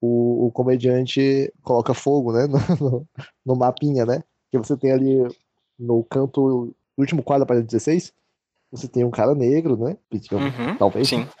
o, 0.00 0.46
o 0.46 0.50
comediante 0.50 1.52
coloca 1.62 1.94
fogo, 1.94 2.32
né? 2.32 2.46
No, 2.80 3.06
no, 3.44 3.54
mapinha, 3.54 4.04
né? 4.04 4.24
Que 4.50 4.58
você 4.58 4.76
tem 4.76 4.90
ali 4.90 5.22
no 5.78 6.02
canto. 6.02 6.74
No 6.96 7.02
último 7.02 7.22
quadro, 7.22 7.44
a 7.44 7.46
página 7.46 7.64
16, 7.64 8.12
você 8.76 8.88
tem 8.88 9.04
um 9.04 9.10
cara 9.10 9.34
negro, 9.34 9.76
né? 9.76 9.96
Uhum, 10.12 10.76
talvez. 10.78 11.08
Sim. 11.08 11.26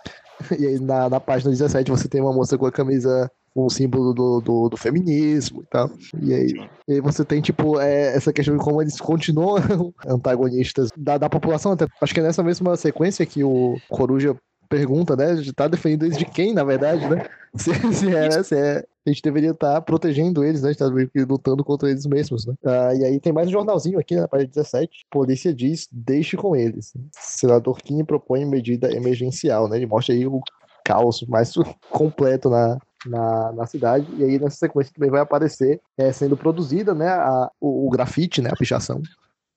E 0.58 0.66
aí 0.66 0.78
na, 0.78 1.08
na 1.08 1.18
página 1.18 1.50
17 1.50 1.90
você 1.90 2.06
tem 2.08 2.20
uma 2.20 2.30
moça 2.30 2.58
com 2.58 2.66
a 2.66 2.70
camisa 2.70 3.30
com 3.56 3.64
o 3.64 3.70
símbolo 3.70 4.12
do, 4.12 4.38
do, 4.42 4.68
do, 4.68 4.76
feminismo 4.76 5.62
e 5.62 5.66
tal. 5.70 5.90
E 6.22 6.34
aí, 6.34 6.68
e 6.86 6.92
aí 6.92 7.00
você 7.00 7.24
tem, 7.24 7.40
tipo, 7.40 7.80
é, 7.80 8.14
essa 8.14 8.30
questão 8.30 8.54
de 8.54 8.62
como 8.62 8.82
eles 8.82 9.00
continuam 9.00 9.56
antagonistas 10.06 10.90
da, 10.94 11.16
da 11.16 11.30
população. 11.30 11.72
Até, 11.72 11.86
acho 12.02 12.12
que 12.12 12.20
é 12.20 12.22
nessa 12.22 12.42
mesma 12.42 12.76
sequência 12.76 13.24
que 13.24 13.42
o 13.42 13.78
Coruja 13.88 14.36
pergunta, 14.68 15.16
né? 15.16 15.34
De 15.34 15.52
tá 15.52 15.68
defendendo 15.68 16.04
eles 16.04 16.18
de 16.18 16.24
quem, 16.24 16.52
na 16.52 16.64
verdade, 16.64 17.08
né? 17.08 17.26
Se, 17.56 17.72
se, 17.94 18.14
é, 18.14 18.42
se 18.42 18.54
é, 18.54 18.84
a 19.06 19.10
gente 19.10 19.22
deveria 19.22 19.52
estar 19.52 19.74
tá 19.74 19.80
protegendo 19.80 20.44
eles, 20.44 20.60
né? 20.60 20.68
A 20.68 20.72
gente 20.72 20.78
tá 20.78 21.24
lutando 21.26 21.64
contra 21.64 21.88
eles 21.88 22.04
mesmos, 22.04 22.44
né? 22.44 22.54
Ah, 22.62 22.94
e 22.94 23.02
aí 23.02 23.18
tem 23.18 23.32
mais 23.32 23.48
um 23.48 23.52
jornalzinho 23.52 23.98
aqui, 23.98 24.14
na 24.14 24.22
né, 24.22 24.26
página 24.26 24.50
17. 24.50 25.06
Polícia 25.10 25.54
diz, 25.54 25.88
deixe 25.90 26.36
com 26.36 26.54
eles. 26.54 26.92
Senador 27.12 27.78
Kim 27.78 28.04
propõe 28.04 28.44
medida 28.44 28.94
emergencial, 28.94 29.68
né? 29.68 29.76
Ele 29.78 29.86
mostra 29.86 30.14
aí 30.14 30.26
o 30.26 30.42
caos 30.84 31.22
mais 31.22 31.54
completo 31.90 32.50
na, 32.50 32.78
na, 33.06 33.52
na 33.52 33.66
cidade. 33.66 34.06
E 34.18 34.24
aí 34.24 34.38
nessa 34.38 34.56
sequência 34.56 34.92
também 34.94 35.10
vai 35.10 35.20
aparecer 35.20 35.80
é, 35.96 36.12
sendo 36.12 36.36
produzida, 36.36 36.94
né? 36.94 37.08
A, 37.08 37.50
o, 37.60 37.86
o 37.86 37.90
grafite, 37.90 38.42
né? 38.42 38.50
A 38.52 38.56
pichação. 38.56 39.00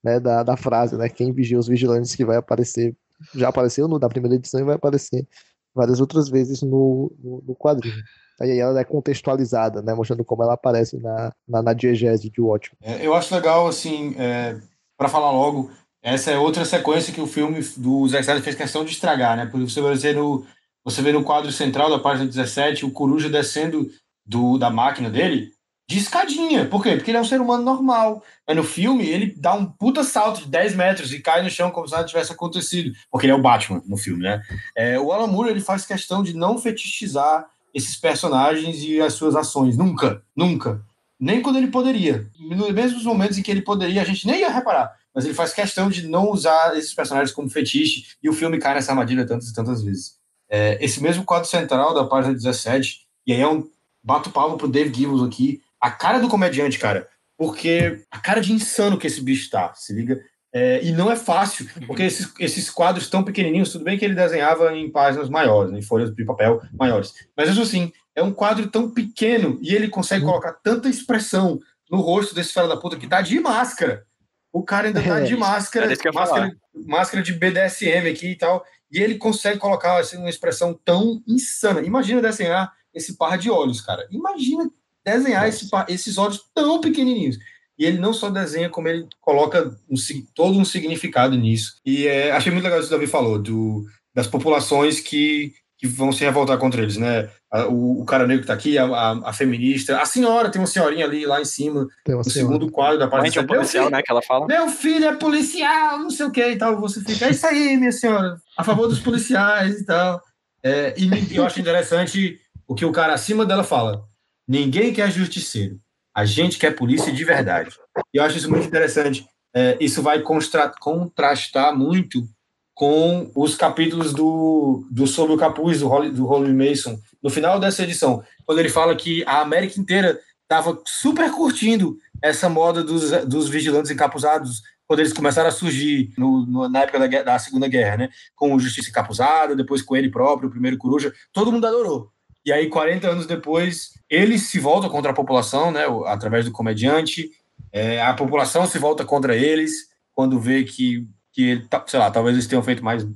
Né, 0.02 0.18
da, 0.18 0.42
da 0.42 0.56
frase, 0.56 0.96
né? 0.96 1.10
Quem 1.10 1.30
vigia 1.30 1.58
os 1.58 1.68
vigilantes 1.68 2.14
que 2.14 2.24
vai 2.24 2.38
aparecer 2.38 2.96
já 3.34 3.48
apareceu 3.48 3.88
no, 3.88 3.98
na 3.98 4.08
primeira 4.08 4.36
edição 4.36 4.60
e 4.60 4.64
vai 4.64 4.76
aparecer 4.76 5.26
várias 5.74 6.00
outras 6.00 6.28
vezes 6.28 6.62
no, 6.62 7.12
no, 7.18 7.42
no 7.46 7.54
quadrinho. 7.54 8.02
Aí 8.40 8.58
ela 8.58 8.80
é 8.80 8.84
contextualizada, 8.84 9.82
né, 9.82 9.92
mostrando 9.94 10.24
como 10.24 10.42
ela 10.42 10.54
aparece 10.54 10.96
na, 10.98 11.32
na, 11.46 11.62
na 11.62 11.72
diegese 11.72 12.30
de 12.30 12.40
Watchmen. 12.40 12.78
É, 12.82 13.06
eu 13.06 13.14
acho 13.14 13.34
legal, 13.34 13.68
assim, 13.68 14.14
é, 14.18 14.58
para 14.96 15.08
falar 15.08 15.30
logo, 15.30 15.70
essa 16.02 16.30
é 16.30 16.38
outra 16.38 16.64
sequência 16.64 17.12
que 17.12 17.20
o 17.20 17.26
filme 17.26 17.60
do 17.76 18.08
Zack 18.08 18.22
Snyder 18.22 18.42
fez 18.42 18.56
questão 18.56 18.84
de 18.84 18.92
estragar, 18.92 19.36
né? 19.36 19.46
Porque 19.46 19.68
você 19.68 19.82
vê 19.82 20.12
no, 20.14 20.46
você 20.82 21.02
vê 21.02 21.12
no 21.12 21.22
quadro 21.22 21.52
central 21.52 21.90
da 21.90 21.98
página 21.98 22.26
17 22.26 22.86
o 22.86 22.90
Coruja 22.90 23.28
descendo 23.28 23.90
do, 24.24 24.56
da 24.56 24.70
máquina 24.70 25.10
dele 25.10 25.52
de 25.90 25.98
escadinha. 25.98 26.66
Por 26.66 26.84
quê? 26.84 26.94
Porque 26.94 27.10
ele 27.10 27.18
é 27.18 27.20
um 27.20 27.24
ser 27.24 27.40
humano 27.40 27.64
normal. 27.64 28.22
Mas 28.46 28.56
no 28.56 28.62
filme, 28.62 29.08
ele 29.08 29.34
dá 29.36 29.52
um 29.54 29.66
puta 29.66 30.04
salto 30.04 30.42
de 30.42 30.46
10 30.48 30.76
metros 30.76 31.12
e 31.12 31.18
cai 31.18 31.42
no 31.42 31.50
chão 31.50 31.68
como 31.72 31.88
se 31.88 31.92
nada 31.92 32.06
tivesse 32.06 32.30
acontecido. 32.30 32.92
Porque 33.10 33.26
ele 33.26 33.32
é 33.32 33.34
o 33.34 33.42
Batman 33.42 33.82
no 33.84 33.96
filme, 33.96 34.22
né? 34.22 34.40
É, 34.76 35.00
o 35.00 35.10
Alan 35.10 35.26
Moore, 35.26 35.50
ele 35.50 35.60
faz 35.60 35.84
questão 35.84 36.22
de 36.22 36.32
não 36.32 36.58
fetichizar 36.58 37.44
esses 37.74 37.96
personagens 37.96 38.84
e 38.84 39.00
as 39.00 39.14
suas 39.14 39.34
ações. 39.34 39.76
Nunca, 39.76 40.22
nunca. 40.34 40.80
Nem 41.18 41.42
quando 41.42 41.56
ele 41.56 41.66
poderia. 41.66 42.30
Nos 42.38 42.70
mesmos 42.70 43.02
momentos 43.02 43.36
em 43.36 43.42
que 43.42 43.50
ele 43.50 43.62
poderia, 43.62 44.00
a 44.00 44.04
gente 44.04 44.28
nem 44.28 44.42
ia 44.42 44.48
reparar. 44.48 44.94
Mas 45.12 45.24
ele 45.24 45.34
faz 45.34 45.52
questão 45.52 45.90
de 45.90 46.06
não 46.06 46.30
usar 46.30 46.78
esses 46.78 46.94
personagens 46.94 47.34
como 47.34 47.50
fetiche 47.50 48.14
e 48.22 48.28
o 48.28 48.32
filme 48.32 48.60
cai 48.60 48.74
nessa 48.74 48.92
armadilha 48.92 49.26
tantas 49.26 49.48
e 49.48 49.54
tantas 49.54 49.82
vezes. 49.82 50.14
É, 50.48 50.78
esse 50.80 51.02
mesmo 51.02 51.24
quadro 51.24 51.48
central 51.48 51.92
da 51.92 52.04
página 52.04 52.32
17, 52.32 53.08
e 53.26 53.32
aí 53.32 53.40
é 53.40 53.48
um 53.48 53.68
bato 54.00 54.30
palmo 54.30 54.56
pro 54.56 54.68
Dave 54.68 54.94
Gibbons 54.94 55.26
aqui, 55.26 55.60
a 55.80 55.90
cara 55.90 56.18
do 56.18 56.28
comediante, 56.28 56.78
cara, 56.78 57.08
porque 57.38 58.04
a 58.10 58.18
cara 58.18 58.40
de 58.40 58.52
insano 58.52 58.98
que 58.98 59.06
esse 59.06 59.22
bicho 59.22 59.50
tá, 59.50 59.72
se 59.74 59.92
liga? 59.92 60.20
É, 60.52 60.84
e 60.84 60.90
não 60.90 61.10
é 61.10 61.16
fácil, 61.16 61.68
porque 61.86 62.02
esses, 62.02 62.32
esses 62.40 62.68
quadros 62.68 63.08
tão 63.08 63.22
pequenininhos, 63.22 63.70
tudo 63.70 63.84
bem 63.84 63.96
que 63.96 64.04
ele 64.04 64.16
desenhava 64.16 64.76
em 64.76 64.90
páginas 64.90 65.28
maiores, 65.28 65.72
né, 65.72 65.78
em 65.78 65.82
folhas 65.82 66.12
de 66.12 66.24
papel 66.24 66.60
maiores, 66.72 67.14
mas 67.36 67.48
isso 67.48 67.62
assim, 67.62 67.92
é 68.16 68.22
um 68.22 68.32
quadro 68.32 68.68
tão 68.68 68.90
pequeno 68.90 69.58
e 69.62 69.74
ele 69.74 69.88
consegue 69.88 70.24
colocar 70.24 70.52
tanta 70.54 70.88
expressão 70.88 71.60
no 71.88 72.00
rosto 72.00 72.34
desse 72.34 72.52
fera 72.52 72.66
da 72.68 72.76
puta 72.76 72.96
que 72.96 73.06
tá 73.06 73.20
de 73.20 73.38
máscara. 73.40 74.04
O 74.52 74.64
cara 74.64 74.88
ainda 74.88 75.00
tá 75.00 75.20
de 75.20 75.36
máscara, 75.36 75.92
é 75.92 76.12
máscara, 76.12 76.56
máscara 76.74 77.22
de 77.22 77.32
BDSM 77.32 78.08
aqui 78.10 78.32
e 78.32 78.36
tal, 78.36 78.64
e 78.90 78.98
ele 78.98 79.16
consegue 79.16 79.58
colocar 79.58 79.98
assim, 79.98 80.16
uma 80.16 80.28
expressão 80.28 80.78
tão 80.84 81.22
insana. 81.26 81.80
Imagina 81.80 82.20
desenhar 82.20 82.72
esse 82.92 83.16
par 83.16 83.38
de 83.38 83.48
olhos, 83.48 83.80
cara. 83.80 84.06
Imagina 84.10 84.68
desenhar 85.12 85.48
esse, 85.48 85.68
esses 85.88 86.18
olhos 86.18 86.40
tão 86.54 86.80
pequenininhos. 86.80 87.38
E 87.78 87.86
ele 87.86 87.98
não 87.98 88.12
só 88.12 88.28
desenha, 88.28 88.68
como 88.68 88.88
ele 88.88 89.06
coloca 89.20 89.74
um, 89.88 89.94
todo 90.34 90.58
um 90.58 90.64
significado 90.66 91.34
nisso. 91.34 91.76
E 91.84 92.06
é, 92.06 92.30
achei 92.30 92.52
muito 92.52 92.64
legal 92.64 92.78
isso 92.78 92.88
que 92.88 92.94
o 92.94 92.98
Davi 92.98 93.10
falou, 93.10 93.38
do, 93.38 93.86
das 94.14 94.26
populações 94.26 95.00
que, 95.00 95.54
que 95.78 95.86
vão 95.86 96.12
se 96.12 96.22
revoltar 96.22 96.58
contra 96.58 96.82
eles, 96.82 96.98
né? 96.98 97.30
O, 97.70 98.02
o 98.02 98.04
cara 98.04 98.26
negro 98.26 98.42
que 98.42 98.46
tá 98.46 98.52
aqui, 98.52 98.76
a, 98.76 98.84
a, 98.84 99.30
a, 99.30 99.32
feminista, 99.32 99.98
a 99.98 100.04
senhora, 100.04 100.50
tem 100.50 100.60
uma 100.60 100.66
senhorinha 100.66 101.06
ali 101.06 101.24
lá 101.24 101.40
em 101.40 101.44
cima, 101.44 101.88
no 102.06 102.22
segundo 102.22 102.70
quadro 102.70 102.98
da 102.98 103.08
parte 103.08 103.30
de 103.30 103.40
um 103.40 103.46
policial, 103.46 103.86
filho, 103.86 103.96
né, 103.96 104.02
que 104.02 104.12
ela 104.12 104.22
fala. 104.22 104.46
Meu 104.46 104.68
filho 104.68 105.06
é 105.06 105.16
policial, 105.16 105.98
não 105.98 106.10
sei 106.10 106.26
o 106.26 106.30
que 106.30 106.46
e 106.46 106.56
tal. 106.56 106.78
Você 106.80 107.00
fica, 107.00 107.26
é 107.26 107.30
isso 107.30 107.46
aí, 107.46 107.78
minha 107.78 107.92
senhora, 107.92 108.36
a 108.58 108.62
favor 108.62 108.88
dos 108.88 109.00
policiais 109.00 109.80
e 109.80 109.86
tal. 109.86 110.20
É, 110.62 110.94
e 110.98 111.34
eu 111.34 111.44
acho 111.44 111.58
interessante 111.58 112.38
o 112.68 112.74
que 112.74 112.84
o 112.84 112.92
cara 112.92 113.14
acima 113.14 113.46
dela 113.46 113.64
fala. 113.64 114.04
Ninguém 114.50 114.92
quer 114.92 115.12
justiceiro. 115.12 115.78
A 116.12 116.24
gente 116.24 116.58
quer 116.58 116.74
polícia 116.74 117.12
de 117.12 117.24
verdade. 117.24 117.70
E 118.12 118.18
eu 118.18 118.24
acho 118.24 118.36
isso 118.36 118.50
muito 118.50 118.66
interessante. 118.66 119.24
É, 119.54 119.76
isso 119.78 120.02
vai 120.02 120.22
contrastar 120.22 121.78
muito 121.78 122.28
com 122.74 123.30
os 123.32 123.54
capítulos 123.54 124.12
do, 124.12 124.84
do 124.90 125.06
Sob 125.06 125.34
o 125.34 125.36
Capuz, 125.36 125.78
do 125.78 125.86
Holly, 125.86 126.10
do 126.10 126.26
Holly 126.26 126.52
Mason, 126.52 126.98
no 127.22 127.30
final 127.30 127.60
dessa 127.60 127.84
edição, 127.84 128.24
quando 128.44 128.58
ele 128.58 128.68
fala 128.68 128.96
que 128.96 129.22
a 129.24 129.40
América 129.40 129.78
inteira 129.78 130.18
estava 130.42 130.82
super 130.84 131.30
curtindo 131.30 131.96
essa 132.20 132.48
moda 132.48 132.82
dos, 132.82 133.12
dos 133.26 133.48
vigilantes 133.48 133.92
encapuzados, 133.92 134.62
quando 134.84 134.98
eles 134.98 135.12
começaram 135.12 135.48
a 135.48 135.52
surgir 135.52 136.12
no, 136.18 136.44
no, 136.44 136.68
na 136.68 136.80
época 136.80 136.98
da, 136.98 137.22
da, 137.22 137.38
Segunda 137.38 137.68
Guerra, 137.68 137.98
né? 137.98 138.08
Com 138.34 138.52
o 138.52 138.58
Justiça 138.58 138.90
Encapuzada, 138.90 139.54
depois 139.54 139.80
com 139.80 139.94
ele 139.94 140.10
próprio, 140.10 140.48
o 140.48 140.52
primeiro 140.52 140.76
Coruja, 140.76 141.12
todo 141.32 141.52
mundo 141.52 141.68
adorou. 141.68 142.10
E 142.44 142.52
aí, 142.52 142.68
40 142.68 143.08
anos 143.08 143.26
depois, 143.26 143.94
eles 144.08 144.42
se 144.42 144.58
voltam 144.58 144.90
contra 144.90 145.10
a 145.10 145.14
população, 145.14 145.70
né? 145.70 145.84
Através 146.06 146.44
do 146.44 146.52
comediante, 146.52 147.30
é, 147.72 148.02
a 148.02 148.14
população 148.14 148.66
se 148.66 148.78
volta 148.78 149.04
contra 149.04 149.36
eles 149.36 149.88
quando 150.14 150.40
vê 150.40 150.64
que 150.64 151.06
que 151.32 151.50
ele, 151.50 151.66
tá, 151.66 151.82
sei 151.86 151.98
lá, 151.98 152.10
talvez 152.10 152.34
eles 152.34 152.46
tenham 152.46 152.62
feito 152.62 152.84
mais, 152.84 153.06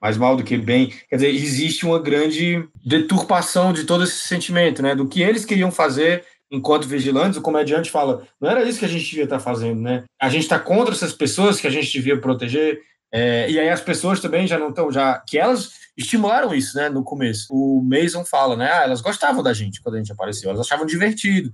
mais 0.00 0.16
mal 0.16 0.36
do 0.36 0.44
que 0.44 0.56
bem. 0.56 0.92
Quer 1.08 1.16
dizer, 1.16 1.34
existe 1.34 1.84
uma 1.84 1.98
grande 1.98 2.66
deturpação 2.84 3.72
de 3.72 3.84
todo 3.84 4.04
esse 4.04 4.28
sentimento, 4.28 4.82
né? 4.82 4.94
Do 4.94 5.08
que 5.08 5.22
eles 5.22 5.44
queriam 5.44 5.70
fazer 5.70 6.24
enquanto 6.50 6.88
vigilantes. 6.88 7.38
O 7.38 7.42
comediante 7.42 7.90
fala: 7.90 8.26
não 8.40 8.50
era 8.50 8.62
isso 8.62 8.78
que 8.78 8.84
a 8.84 8.88
gente 8.88 9.08
devia 9.08 9.24
estar 9.24 9.40
fazendo, 9.40 9.80
né? 9.80 10.04
A 10.20 10.28
gente 10.28 10.42
está 10.42 10.58
contra 10.58 10.94
essas 10.94 11.12
pessoas 11.12 11.60
que 11.60 11.66
a 11.66 11.70
gente 11.70 11.90
devia 11.92 12.18
proteger. 12.18 12.80
É, 13.16 13.48
e 13.48 13.60
aí 13.60 13.68
as 13.68 13.80
pessoas 13.80 14.18
também 14.18 14.44
já 14.44 14.58
não 14.58 14.70
estão, 14.70 14.90
já 14.90 15.20
que 15.20 15.38
elas 15.38 15.70
estimularam 15.96 16.52
isso, 16.52 16.76
né? 16.76 16.88
No 16.88 17.04
começo. 17.04 17.46
O 17.54 17.80
Mason 17.80 18.24
fala, 18.24 18.56
né? 18.56 18.68
Ah, 18.72 18.82
elas 18.82 19.00
gostavam 19.00 19.40
da 19.40 19.52
gente 19.52 19.80
quando 19.80 19.94
a 19.94 19.98
gente 19.98 20.10
apareceu, 20.10 20.50
elas 20.50 20.66
achavam 20.66 20.84
divertido, 20.84 21.52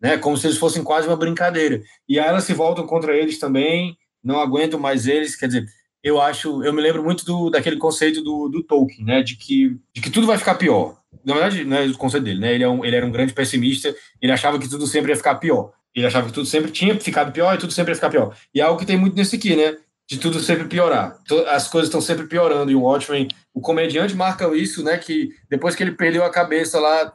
né? 0.00 0.16
Como 0.16 0.36
se 0.36 0.46
eles 0.46 0.56
fossem 0.56 0.84
quase 0.84 1.08
uma 1.08 1.16
brincadeira. 1.16 1.82
E 2.08 2.16
aí 2.16 2.28
elas 2.28 2.44
se 2.44 2.54
voltam 2.54 2.86
contra 2.86 3.16
eles 3.16 3.40
também 3.40 3.98
não 4.22 4.38
aguento 4.38 4.78
mais 4.78 5.08
eles. 5.08 5.34
Quer 5.34 5.48
dizer, 5.48 5.66
eu 6.00 6.20
acho, 6.20 6.62
eu 6.62 6.72
me 6.72 6.80
lembro 6.80 7.02
muito 7.02 7.24
do, 7.24 7.50
daquele 7.50 7.76
conceito 7.76 8.22
do, 8.22 8.48
do 8.48 8.62
Tolkien, 8.62 9.04
né, 9.04 9.20
de 9.20 9.34
que, 9.36 9.76
de 9.92 10.00
que 10.00 10.10
tudo 10.10 10.28
vai 10.28 10.38
ficar 10.38 10.54
pior. 10.54 10.96
Na 11.24 11.34
verdade, 11.34 11.64
não 11.64 11.76
é 11.76 11.86
o 11.86 11.98
conceito 11.98 12.22
dele, 12.22 12.38
né? 12.38 12.54
Ele, 12.54 12.62
é 12.62 12.68
um, 12.68 12.84
ele 12.84 12.94
era 12.94 13.04
um 13.04 13.10
grande 13.10 13.32
pessimista, 13.32 13.92
ele 14.22 14.30
achava 14.30 14.60
que 14.60 14.68
tudo 14.68 14.86
sempre 14.86 15.10
ia 15.10 15.16
ficar 15.16 15.34
pior. 15.34 15.72
Ele 15.92 16.06
achava 16.06 16.28
que 16.28 16.32
tudo 16.32 16.46
sempre 16.46 16.70
tinha 16.70 16.98
ficado 17.00 17.32
pior 17.32 17.52
e 17.52 17.58
tudo 17.58 17.72
sempre 17.72 17.90
ia 17.90 17.96
ficar 17.96 18.10
pior. 18.10 18.36
E 18.54 18.60
é 18.60 18.62
algo 18.62 18.78
que 18.78 18.86
tem 18.86 18.96
muito 18.96 19.16
nesse 19.16 19.34
aqui, 19.34 19.56
né? 19.56 19.76
De 20.10 20.18
tudo 20.18 20.40
sempre 20.40 20.64
piorar. 20.64 21.16
As 21.48 21.68
coisas 21.68 21.88
estão 21.88 22.00
sempre 22.00 22.26
piorando. 22.26 22.70
E 22.70 22.74
o 22.74 22.82
Watchmen, 22.82 23.28
o 23.54 23.60
comediante 23.60 24.16
marca 24.16 24.52
isso, 24.56 24.82
né? 24.82 24.98
Que 24.98 25.30
depois 25.48 25.76
que 25.76 25.84
ele 25.84 25.92
perdeu 25.92 26.24
a 26.24 26.30
cabeça 26.30 26.80
lá 26.80 27.12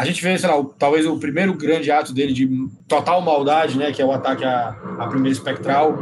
a 0.00 0.04
gente 0.06 0.22
vê, 0.22 0.38
sei 0.38 0.48
lá, 0.48 0.64
talvez 0.78 1.04
o 1.04 1.18
primeiro 1.18 1.52
grande 1.52 1.90
ato 1.90 2.14
dele 2.14 2.32
de 2.32 2.48
total 2.88 3.20
maldade, 3.20 3.76
né, 3.76 3.92
que 3.92 4.00
é 4.00 4.04
o 4.04 4.12
ataque 4.12 4.42
à, 4.42 4.70
à 4.98 5.06
primeira 5.06 5.36
espectral. 5.36 5.94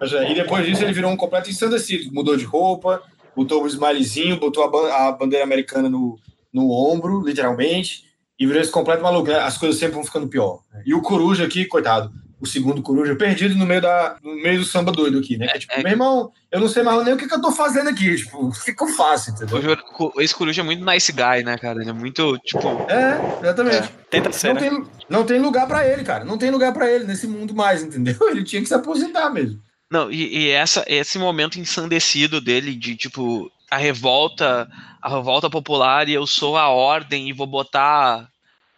É, 0.00 0.32
e 0.32 0.34
depois 0.34 0.66
disso 0.66 0.82
ele 0.82 0.92
virou 0.92 1.12
um 1.12 1.16
completo 1.16 1.48
ensandecido, 1.48 2.12
mudou 2.12 2.36
de 2.36 2.44
roupa, 2.44 3.00
botou 3.36 3.62
o 3.62 3.66
smilezinho, 3.68 4.40
botou 4.40 4.64
a, 4.64 5.06
a 5.06 5.12
bandeira 5.12 5.44
americana 5.44 5.88
no, 5.88 6.18
no 6.52 6.72
ombro, 6.72 7.22
literalmente, 7.24 8.02
e 8.36 8.44
virou 8.44 8.60
esse 8.60 8.72
completo 8.72 9.04
maluco. 9.04 9.28
Né? 9.28 9.38
As 9.38 9.56
coisas 9.56 9.78
sempre 9.78 9.94
vão 9.94 10.04
ficando 10.04 10.26
pior. 10.26 10.58
E 10.84 10.92
o 10.92 11.00
Coruja 11.00 11.44
aqui, 11.44 11.66
coitado, 11.66 12.10
o 12.40 12.46
segundo 12.46 12.82
coruja, 12.82 13.16
perdido 13.16 13.54
no 13.54 13.64
meio, 13.64 13.80
da, 13.80 14.16
no 14.22 14.34
meio 14.34 14.58
do 14.58 14.64
samba 14.64 14.92
doido 14.92 15.18
aqui, 15.18 15.38
né? 15.38 15.46
É, 15.46 15.52
que, 15.52 15.58
tipo, 15.60 15.72
é, 15.72 15.82
meu 15.82 15.92
irmão, 15.92 16.32
eu 16.52 16.60
não 16.60 16.68
sei 16.68 16.82
mais 16.82 17.02
nem 17.04 17.14
o 17.14 17.16
que, 17.16 17.26
que 17.26 17.34
eu 17.34 17.40
tô 17.40 17.50
fazendo 17.50 17.88
aqui, 17.88 18.14
tipo, 18.16 18.48
o 18.48 18.52
que, 18.52 18.74
que 18.74 18.82
eu 18.82 18.88
faço, 18.88 19.30
entendeu? 19.30 19.78
Esse 20.18 20.34
coruja 20.34 20.60
é 20.60 20.64
muito 20.64 20.84
nice 20.84 21.10
guy, 21.12 21.42
né, 21.42 21.56
cara? 21.56 21.80
Ele 21.80 21.90
é 21.90 21.94
muito, 21.94 22.36
tipo. 22.38 22.68
É, 22.90 23.40
exatamente. 23.42 23.76
É, 23.76 23.90
tenta 24.10 24.32
ser. 24.32 24.48
Não, 24.48 24.54
né? 24.54 24.60
tem, 24.60 24.86
não 25.08 25.24
tem 25.24 25.40
lugar 25.40 25.66
para 25.66 25.86
ele, 25.86 26.04
cara. 26.04 26.24
Não 26.24 26.36
tem 26.36 26.50
lugar 26.50 26.74
para 26.74 26.90
ele 26.90 27.04
nesse 27.04 27.26
mundo 27.26 27.54
mais, 27.54 27.82
entendeu? 27.82 28.16
Ele 28.28 28.44
tinha 28.44 28.60
que 28.60 28.68
se 28.68 28.74
aposentar 28.74 29.30
mesmo. 29.30 29.60
Não, 29.90 30.10
e, 30.10 30.36
e 30.36 30.50
essa, 30.50 30.84
esse 30.88 31.18
momento 31.18 31.60
ensandecido 31.60 32.40
dele 32.40 32.74
de, 32.74 32.96
tipo, 32.96 33.50
a 33.70 33.78
revolta, 33.78 34.68
a 35.00 35.08
revolta 35.08 35.48
popular 35.48 36.08
e 36.08 36.14
eu 36.14 36.26
sou 36.26 36.56
a 36.56 36.68
ordem 36.68 37.28
e 37.28 37.32
vou 37.32 37.46
botar 37.46 38.28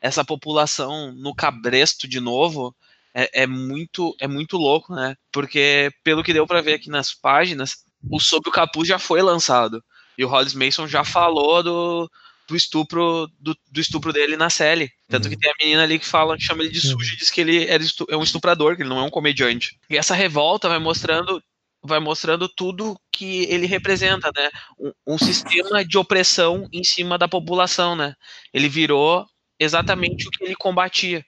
essa 0.01 0.24
população 0.24 1.12
no 1.12 1.35
cabresto 1.35 2.06
de 2.06 2.20
novo 2.20 2.74
é, 3.18 3.42
é, 3.42 3.46
muito 3.46 4.14
é 4.20 4.28
muito 4.28 4.56
louco, 4.56 4.94
né? 4.94 5.16
Porque 5.32 5.90
pelo 6.04 6.22
que 6.22 6.32
deu 6.32 6.46
para 6.46 6.60
ver 6.60 6.74
aqui 6.74 6.88
nas 6.88 7.12
páginas, 7.12 7.78
o 8.08 8.20
Sob 8.20 8.48
o 8.48 8.52
Capuz 8.52 8.86
já 8.86 8.98
foi 8.98 9.20
lançado 9.20 9.82
e 10.16 10.24
o 10.24 10.28
Hollis 10.28 10.54
Mason 10.54 10.86
já 10.86 11.02
falou 11.02 11.60
do, 11.62 12.10
do 12.46 12.54
estupro 12.54 13.28
do, 13.40 13.56
do 13.72 13.80
estupro 13.80 14.12
dele 14.12 14.36
na 14.36 14.48
série. 14.48 14.92
Tanto 15.08 15.24
uhum. 15.24 15.30
que 15.30 15.38
tem 15.38 15.50
a 15.50 15.54
menina 15.60 15.82
ali 15.82 15.98
que 15.98 16.06
fala, 16.06 16.36
que 16.36 16.44
chama 16.44 16.62
ele 16.62 16.70
de 16.70 16.80
sujo 16.80 17.14
e 17.14 17.16
diz 17.16 17.28
que 17.28 17.40
ele 17.40 17.66
é 17.66 18.16
um 18.16 18.22
estuprador, 18.22 18.76
que 18.76 18.82
ele 18.82 18.88
não 18.88 19.00
é 19.00 19.02
um 19.02 19.10
comediante. 19.10 19.76
E 19.90 19.96
essa 19.96 20.14
revolta 20.14 20.68
vai 20.68 20.78
mostrando 20.78 21.42
vai 21.80 22.00
mostrando 22.00 22.48
tudo 22.48 22.98
que 23.12 23.44
ele 23.44 23.64
representa, 23.64 24.32
né? 24.36 24.50
Um, 24.78 25.14
um, 25.14 25.18
sistema 25.18 25.84
de 25.84 25.96
opressão 25.96 26.68
em 26.72 26.82
cima 26.82 27.16
da 27.16 27.28
população, 27.28 27.94
né? 27.94 28.14
Ele 28.52 28.68
virou 28.68 29.24
exatamente 29.60 30.26
o 30.26 30.30
que 30.30 30.42
ele 30.42 30.56
combatia 30.56 31.24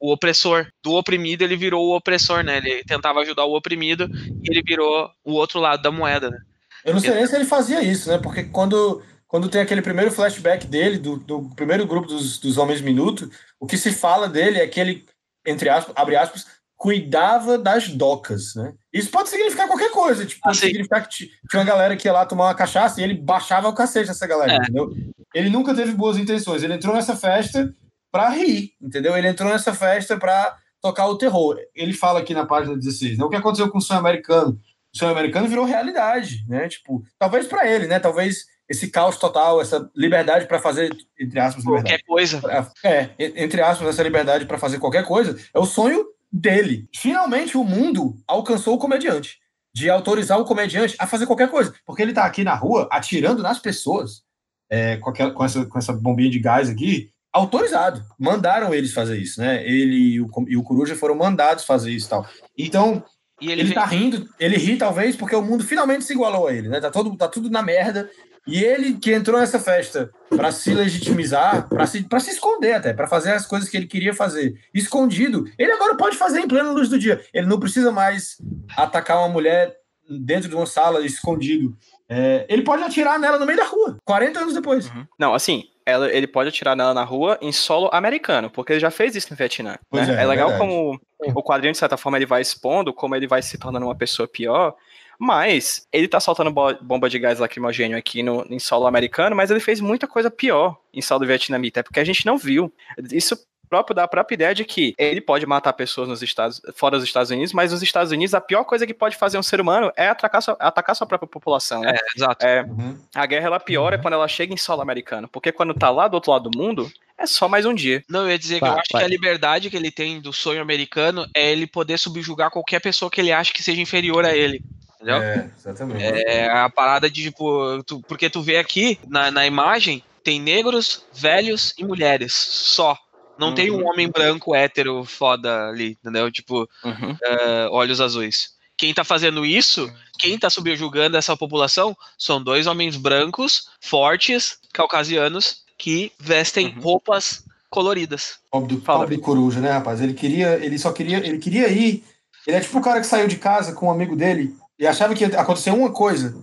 o 0.00 0.12
opressor. 0.12 0.66
Do 0.82 0.92
oprimido, 0.92 1.42
ele 1.42 1.56
virou 1.56 1.86
o 1.86 1.96
opressor, 1.96 2.42
né? 2.42 2.58
Ele 2.58 2.84
tentava 2.84 3.20
ajudar 3.20 3.44
o 3.44 3.56
oprimido 3.56 4.08
e 4.42 4.50
ele 4.50 4.62
virou 4.62 5.10
o 5.24 5.32
outro 5.32 5.60
lado 5.60 5.82
da 5.82 5.90
moeda, 5.90 6.30
né? 6.30 6.38
Eu 6.84 6.94
não 6.94 7.00
sei 7.00 7.14
nem 7.14 7.26
se 7.26 7.34
ele 7.34 7.44
fazia 7.44 7.82
isso, 7.82 8.08
né? 8.08 8.18
Porque 8.18 8.44
quando, 8.44 9.02
quando 9.26 9.48
tem 9.48 9.60
aquele 9.60 9.82
primeiro 9.82 10.12
flashback 10.12 10.66
dele, 10.66 10.98
do, 10.98 11.16
do 11.16 11.50
primeiro 11.56 11.86
grupo 11.86 12.06
dos, 12.06 12.38
dos 12.38 12.58
Homens 12.58 12.80
Minuto, 12.80 13.28
o 13.58 13.66
que 13.66 13.76
se 13.76 13.90
fala 13.90 14.28
dele 14.28 14.60
é 14.60 14.66
que 14.66 14.78
ele, 14.78 15.04
entre 15.44 15.68
aspas, 15.68 15.94
abre 15.96 16.14
aspas, 16.14 16.46
cuidava 16.76 17.56
das 17.56 17.88
docas, 17.88 18.54
né? 18.54 18.72
Isso 18.92 19.10
pode 19.10 19.30
significar 19.30 19.66
qualquer 19.66 19.90
coisa, 19.90 20.26
tipo, 20.26 20.42
pode 20.42 20.58
ah, 20.58 20.60
significar 20.60 21.08
que 21.08 21.08
tinha 21.08 21.30
uma 21.54 21.64
galera 21.64 21.96
que 21.96 22.06
ia 22.06 22.12
lá 22.12 22.26
tomar 22.26 22.44
uma 22.44 22.54
cachaça 22.54 23.00
e 23.00 23.04
ele 23.04 23.14
baixava 23.14 23.68
o 23.68 23.74
cacete 23.74 24.08
dessa 24.08 24.26
galera, 24.26 24.52
é. 24.52 24.56
entendeu? 24.56 24.92
Ele 25.34 25.48
nunca 25.48 25.74
teve 25.74 25.92
boas 25.92 26.18
intenções, 26.18 26.62
ele 26.62 26.74
entrou 26.74 26.94
nessa 26.94 27.16
festa 27.16 27.74
para 28.16 28.30
rir, 28.30 28.72
entendeu? 28.80 29.14
Ele 29.14 29.28
entrou 29.28 29.50
nessa 29.50 29.74
festa 29.74 30.16
para 30.16 30.56
tocar 30.80 31.06
o 31.06 31.18
terror. 31.18 31.58
Ele 31.74 31.92
fala 31.92 32.20
aqui 32.20 32.32
na 32.32 32.46
página 32.46 32.74
16, 32.74 33.18
né? 33.18 33.24
O 33.24 33.28
que 33.28 33.36
aconteceu 33.36 33.70
com 33.70 33.76
o 33.76 33.80
sonho 33.80 34.00
americano? 34.00 34.58
O 34.94 34.96
sonho 34.96 35.12
americano 35.12 35.46
virou 35.46 35.66
realidade, 35.66 36.42
né? 36.48 36.66
Tipo, 36.66 37.04
talvez 37.18 37.46
para 37.46 37.70
ele, 37.70 37.86
né? 37.86 38.00
Talvez 38.00 38.46
esse 38.66 38.88
caos 38.88 39.18
total, 39.18 39.60
essa 39.60 39.90
liberdade 39.94 40.46
para 40.46 40.58
fazer, 40.58 40.96
entre 41.20 41.38
aspas, 41.38 41.62
qualquer 41.62 42.02
coisa. 42.04 42.40
É, 42.82 43.10
entre 43.18 43.60
aspas, 43.60 43.86
essa 43.86 44.02
liberdade 44.02 44.46
para 44.46 44.58
fazer 44.58 44.78
qualquer 44.78 45.04
coisa, 45.04 45.38
é 45.52 45.58
o 45.58 45.66
sonho 45.66 46.06
dele. 46.32 46.88
Finalmente 46.94 47.58
o 47.58 47.64
mundo 47.64 48.16
alcançou 48.26 48.76
o 48.76 48.78
comediante, 48.78 49.38
de 49.74 49.90
autorizar 49.90 50.40
o 50.40 50.44
comediante 50.46 50.96
a 50.98 51.06
fazer 51.06 51.26
qualquer 51.26 51.50
coisa, 51.50 51.74
porque 51.84 52.00
ele 52.00 52.14
tá 52.14 52.24
aqui 52.24 52.42
na 52.42 52.54
rua 52.54 52.88
atirando 52.90 53.42
nas 53.42 53.58
pessoas, 53.58 54.22
é, 54.70 54.96
com, 54.96 55.10
aquela, 55.10 55.30
com, 55.32 55.44
essa, 55.44 55.66
com 55.66 55.78
essa 55.78 55.92
bombinha 55.92 56.30
de 56.30 56.40
gás 56.40 56.70
aqui, 56.70 57.12
autorizado. 57.36 58.02
Mandaram 58.18 58.74
eles 58.74 58.92
fazer 58.92 59.18
isso, 59.18 59.40
né? 59.40 59.62
Ele 59.66 60.14
e 60.14 60.20
o, 60.20 60.28
e 60.48 60.56
o 60.56 60.62
Coruja 60.62 60.96
foram 60.96 61.14
mandados 61.14 61.64
fazer 61.64 61.90
isso 61.90 62.06
e 62.06 62.10
tal. 62.10 62.26
Então, 62.56 63.04
e 63.40 63.50
ele, 63.50 63.62
ele 63.62 63.74
tá 63.74 63.84
rindo, 63.84 64.28
ele 64.40 64.56
ri 64.56 64.76
talvez 64.76 65.14
porque 65.14 65.36
o 65.36 65.42
mundo 65.42 65.62
finalmente 65.62 66.04
se 66.04 66.12
igualou 66.12 66.48
a 66.48 66.52
ele, 66.52 66.68
né? 66.68 66.80
Tá, 66.80 66.90
todo, 66.90 67.14
tá 67.16 67.28
tudo 67.28 67.50
na 67.50 67.62
merda. 67.62 68.10
E 68.46 68.62
ele 68.62 68.94
que 68.94 69.12
entrou 69.12 69.40
nessa 69.40 69.58
festa 69.58 70.08
para 70.30 70.52
se 70.52 70.72
legitimizar, 70.72 71.68
para 71.68 71.84
se, 71.84 72.04
pra 72.04 72.20
se 72.20 72.30
esconder 72.30 72.74
até, 72.74 72.92
para 72.92 73.08
fazer 73.08 73.32
as 73.32 73.44
coisas 73.44 73.68
que 73.68 73.76
ele 73.76 73.86
queria 73.86 74.14
fazer, 74.14 74.54
escondido, 74.72 75.44
ele 75.58 75.72
agora 75.72 75.96
pode 75.96 76.16
fazer 76.16 76.40
em 76.40 76.48
plena 76.48 76.70
luz 76.70 76.88
do 76.88 76.98
dia. 76.98 77.20
Ele 77.34 77.46
não 77.46 77.58
precisa 77.58 77.90
mais 77.90 78.36
atacar 78.76 79.18
uma 79.18 79.28
mulher 79.28 79.76
dentro 80.08 80.48
de 80.48 80.54
uma 80.54 80.66
sala 80.66 81.04
escondido. 81.04 81.76
É, 82.08 82.46
ele 82.48 82.62
pode 82.62 82.84
atirar 82.84 83.18
nela 83.18 83.36
no 83.36 83.46
meio 83.46 83.58
da 83.58 83.64
rua, 83.64 83.98
40 84.04 84.38
anos 84.38 84.54
depois. 84.54 84.88
Uhum. 84.90 85.04
Não, 85.18 85.34
assim, 85.34 85.64
ela, 85.86 86.12
ele 86.12 86.26
pode 86.26 86.48
atirar 86.48 86.74
nela 86.74 86.92
na 86.92 87.04
rua 87.04 87.38
em 87.40 87.52
solo 87.52 87.88
americano, 87.92 88.50
porque 88.50 88.72
ele 88.72 88.80
já 88.80 88.90
fez 88.90 89.14
isso 89.14 89.28
no 89.30 89.36
Vietnã. 89.36 89.78
Né? 89.92 90.16
É, 90.18 90.22
é, 90.22 90.26
legal 90.26 90.48
verdade. 90.48 90.58
como 90.58 91.00
o 91.20 91.42
quadrinho, 91.42 91.72
de 91.72 91.78
certa 91.78 91.96
forma, 91.96 92.18
ele 92.18 92.26
vai 92.26 92.42
expondo 92.42 92.92
como 92.92 93.14
ele 93.14 93.28
vai 93.28 93.40
se 93.40 93.56
tornando 93.56 93.86
uma 93.86 93.94
pessoa 93.94 94.26
pior. 94.26 94.74
Mas 95.18 95.86
ele 95.92 96.08
tá 96.08 96.20
soltando 96.20 96.50
bomba 96.50 97.08
de 97.08 97.18
gás 97.18 97.38
lacrimogênio 97.38 97.96
aqui 97.96 98.22
no, 98.22 98.44
em 98.50 98.58
solo 98.58 98.86
americano, 98.86 99.34
mas 99.34 99.50
ele 99.50 99.60
fez 99.60 99.80
muita 99.80 100.06
coisa 100.06 100.30
pior 100.30 100.76
em 100.92 101.00
solo 101.00 101.24
vietnamita, 101.24 101.80
é 101.80 101.82
porque 101.82 102.00
a 102.00 102.04
gente 102.04 102.26
não 102.26 102.36
viu. 102.36 102.70
Isso 103.10 103.38
próprio 103.68 103.94
da 103.94 104.08
própria 104.08 104.34
ideia 104.34 104.54
de 104.54 104.64
que 104.64 104.94
ele 104.98 105.20
pode 105.20 105.46
matar 105.46 105.72
pessoas 105.72 106.08
nos 106.08 106.22
Estados, 106.22 106.60
fora 106.74 106.98
dos 106.98 107.06
Estados 107.06 107.30
Unidos, 107.30 107.52
mas 107.52 107.72
nos 107.72 107.82
Estados 107.82 108.12
Unidos 108.12 108.34
a 108.34 108.40
pior 108.40 108.64
coisa 108.64 108.86
que 108.86 108.94
pode 108.94 109.16
fazer 109.16 109.38
um 109.38 109.42
ser 109.42 109.60
humano 109.60 109.92
é 109.96 110.08
atacar 110.08 110.42
sua, 110.42 110.56
atacar 110.58 110.94
sua 110.96 111.06
própria 111.06 111.28
população. 111.28 111.80
Né? 111.82 111.96
É, 111.96 112.16
exato. 112.16 112.46
É, 112.46 112.62
uhum. 112.62 112.98
A 113.14 113.26
guerra 113.26 113.46
ela 113.46 113.60
piora 113.60 113.96
uhum. 113.96 114.02
quando 114.02 114.14
ela 114.14 114.28
chega 114.28 114.52
em 114.52 114.56
solo 114.56 114.82
americano, 114.82 115.28
porque 115.28 115.52
quando 115.52 115.74
tá 115.74 115.90
lá 115.90 116.08
do 116.08 116.14
outro 116.14 116.32
lado 116.32 116.50
do 116.50 116.58
mundo, 116.58 116.90
é 117.18 117.26
só 117.26 117.48
mais 117.48 117.64
um 117.64 117.74
dia. 117.74 118.04
Não, 118.08 118.22
eu 118.22 118.30
ia 118.30 118.38
dizer 118.38 118.60
que 118.60 118.66
eu 118.66 118.72
acho 118.72 118.88
que 118.90 118.96
a 118.96 119.08
liberdade 119.08 119.70
que 119.70 119.76
ele 119.76 119.90
tem 119.90 120.20
do 120.20 120.32
sonho 120.32 120.60
americano 120.60 121.26
é 121.34 121.50
ele 121.50 121.66
poder 121.66 121.98
subjugar 121.98 122.50
qualquer 122.50 122.80
pessoa 122.80 123.10
que 123.10 123.20
ele 123.20 123.32
acha 123.32 123.52
que 123.52 123.62
seja 123.62 123.80
inferior 123.80 124.24
a 124.24 124.36
ele. 124.36 124.62
Entendeu? 124.96 125.16
É, 125.16 125.50
exatamente. 125.58 126.02
É 126.02 126.50
a 126.50 126.68
parada 126.68 127.08
de, 127.08 127.22
tipo, 127.22 127.82
tu, 127.84 128.02
porque 128.02 128.28
tu 128.28 128.42
vê 128.42 128.58
aqui 128.58 128.98
na, 129.06 129.30
na 129.30 129.46
imagem, 129.46 130.02
tem 130.22 130.40
negros, 130.40 131.04
velhos 131.12 131.74
e 131.78 131.84
mulheres, 131.84 132.34
só. 132.34 132.98
Não 133.38 133.48
uhum. 133.48 133.54
tem 133.54 133.70
um 133.70 133.78
uhum. 133.78 133.88
homem 133.88 134.08
branco 134.08 134.54
hétero 134.54 135.04
foda 135.04 135.68
ali, 135.68 135.96
entendeu? 136.00 136.30
Tipo, 136.30 136.68
uhum. 136.84 137.12
uh, 137.12 137.70
olhos 137.70 138.00
azuis. 138.00 138.54
quem 138.76 138.92
tá 138.92 139.04
fazendo 139.04 139.44
isso, 139.44 139.90
quem 140.18 140.38
tá 140.38 140.50
subjugando 140.50 141.16
essa 141.16 141.36
população, 141.36 141.96
são 142.18 142.42
dois 142.42 142.66
homens 142.66 142.96
brancos, 142.96 143.68
fortes, 143.80 144.58
caucasianos, 144.72 145.62
que 145.78 146.12
vestem 146.18 146.68
Uhum. 146.68 146.80
roupas 146.80 147.44
coloridas. 147.70 148.38
Pobre 148.50 148.76
do, 148.76 148.80
Fala, 148.80 149.00
pobre 149.00 149.18
coruja, 149.18 149.60
né, 149.60 149.70
rapaz? 149.70 150.00
Ele 150.00 150.14
queria, 150.14 150.54
ele 150.64 150.78
só 150.78 150.92
queria, 150.92 151.18
ele 151.18 151.38
queria 151.38 151.68
ir. 151.68 152.04
Ele 152.46 152.56
é 152.56 152.60
tipo 152.60 152.78
o 152.78 152.82
cara 152.82 153.00
que 153.00 153.06
saiu 153.06 153.28
de 153.28 153.36
casa 153.36 153.72
com 153.72 153.86
um 153.86 153.90
amigo 153.90 154.16
dele 154.16 154.54
e 154.78 154.86
achava 154.86 155.14
que 155.14 155.24
ia 155.24 155.40
acontecer 155.40 155.70
uma 155.70 155.90
coisa. 155.90 156.36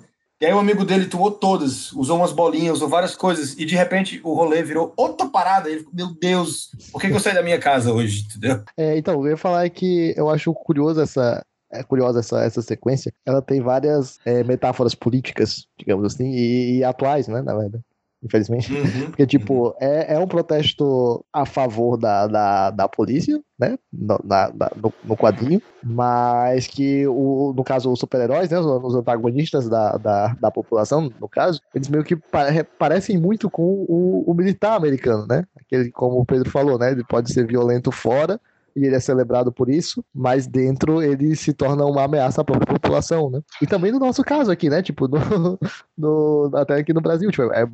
E 0.44 0.46
aí 0.46 0.54
o 0.54 0.60
amigo 0.60 0.84
dele 0.84 1.06
tomou 1.06 1.32
todas, 1.32 1.94
usou 1.94 2.18
umas 2.18 2.34
bolinhas, 2.34 2.74
usou 2.74 2.90
várias 2.90 3.16
coisas, 3.16 3.58
e 3.58 3.64
de 3.64 3.78
repente 3.78 4.20
o 4.26 4.34
rolê 4.34 4.62
virou 4.62 4.92
outra 4.98 5.26
parada. 5.26 5.70
Ele 5.70 5.80
ficou, 5.80 5.94
meu 5.96 6.14
Deus, 6.14 6.70
por 6.92 7.00
que, 7.00 7.08
que 7.08 7.16
eu 7.16 7.20
saí 7.22 7.34
da 7.34 7.42
minha 7.42 7.58
casa 7.58 7.94
hoje? 7.94 8.26
Entendeu? 8.26 8.62
É, 8.76 8.98
então, 8.98 9.14
eu 9.24 9.32
ia 9.32 9.38
falar 9.38 9.70
que 9.70 10.14
eu 10.18 10.30
acho 10.30 10.54
curioso 10.54 11.00
essa. 11.00 11.42
É 11.72 11.82
curiosa 11.82 12.20
essa, 12.20 12.44
essa 12.44 12.62
sequência. 12.62 13.14
Ela 13.26 13.42
tem 13.42 13.62
várias 13.62 14.20
é, 14.26 14.44
metáforas 14.44 14.94
políticas, 14.94 15.66
digamos 15.80 16.14
assim, 16.14 16.30
e, 16.30 16.80
e 16.80 16.84
atuais, 16.84 17.30
né, 17.30 17.42
na 17.42 17.56
verdade. 17.56 17.84
Infelizmente. 18.24 18.72
Porque, 19.12 19.26
tipo, 19.28 19.76
é, 19.80 20.16
é 20.16 20.20
um 20.20 20.28
protesto 20.28 21.24
a 21.32 21.46
favor 21.46 21.98
da, 21.98 22.26
da, 22.28 22.72
da 22.72 22.88
polícia, 22.88 23.42
né? 23.60 23.78
No, 23.92 24.18
na- 24.24 24.52
na- 24.54 24.72
no, 24.76 24.94
no 25.04 25.18
quadrinho, 25.18 25.62
mas 25.84 26.66
que, 26.68 27.06
o, 27.08 27.54
no 27.56 27.64
caso, 27.64 27.92
os 27.92 28.00
super-heróis, 28.00 28.50
né? 28.50 28.58
Os, 28.60 28.66
os 28.66 28.96
antagonistas 28.96 29.68
da, 29.68 29.98
da, 29.98 30.34
da 30.40 30.50
população, 30.52 31.14
no 31.20 31.28
caso, 31.28 31.60
eles 31.76 31.90
meio 31.90 32.04
que 32.04 32.16
pare- 32.16 32.68
parecem 32.78 33.18
muito 33.18 33.50
com 33.50 33.86
o, 33.88 34.24
o 34.26 34.34
militar 34.34 34.76
americano, 34.78 35.28
né? 35.28 35.44
Aquele, 35.60 35.92
como 35.92 36.20
o 36.20 36.26
Pedro 36.26 36.50
falou, 36.50 36.80
né? 36.80 36.92
Ele 36.92 37.04
pode 37.04 37.32
ser 37.32 37.46
violento 37.46 37.92
fora. 37.92 38.40
E 38.76 38.88
ele 38.88 38.96
é 38.96 39.00
celebrado 39.00 39.52
por 39.52 39.70
isso, 39.70 40.04
mas 40.12 40.48
dentro 40.48 41.00
ele 41.00 41.36
se 41.36 41.54
torna 41.54 41.86
uma 41.86 42.06
ameaça 42.06 42.42
à 42.42 42.44
própria 42.44 42.66
população, 42.74 43.30
né? 43.30 43.40
E 43.62 43.68
também 43.68 43.92
no 43.92 44.00
nosso 44.00 44.24
caso 44.24 44.50
aqui, 44.50 44.68
né? 44.68 44.82
Tipo, 44.82 45.08
no, 45.08 45.20
no- 45.96 46.50
até 46.56 46.78
aqui 46.78 46.92
no 46.92 47.00
Brasil, 47.00 47.30
tipo, 47.30 47.44
é, 47.54 47.68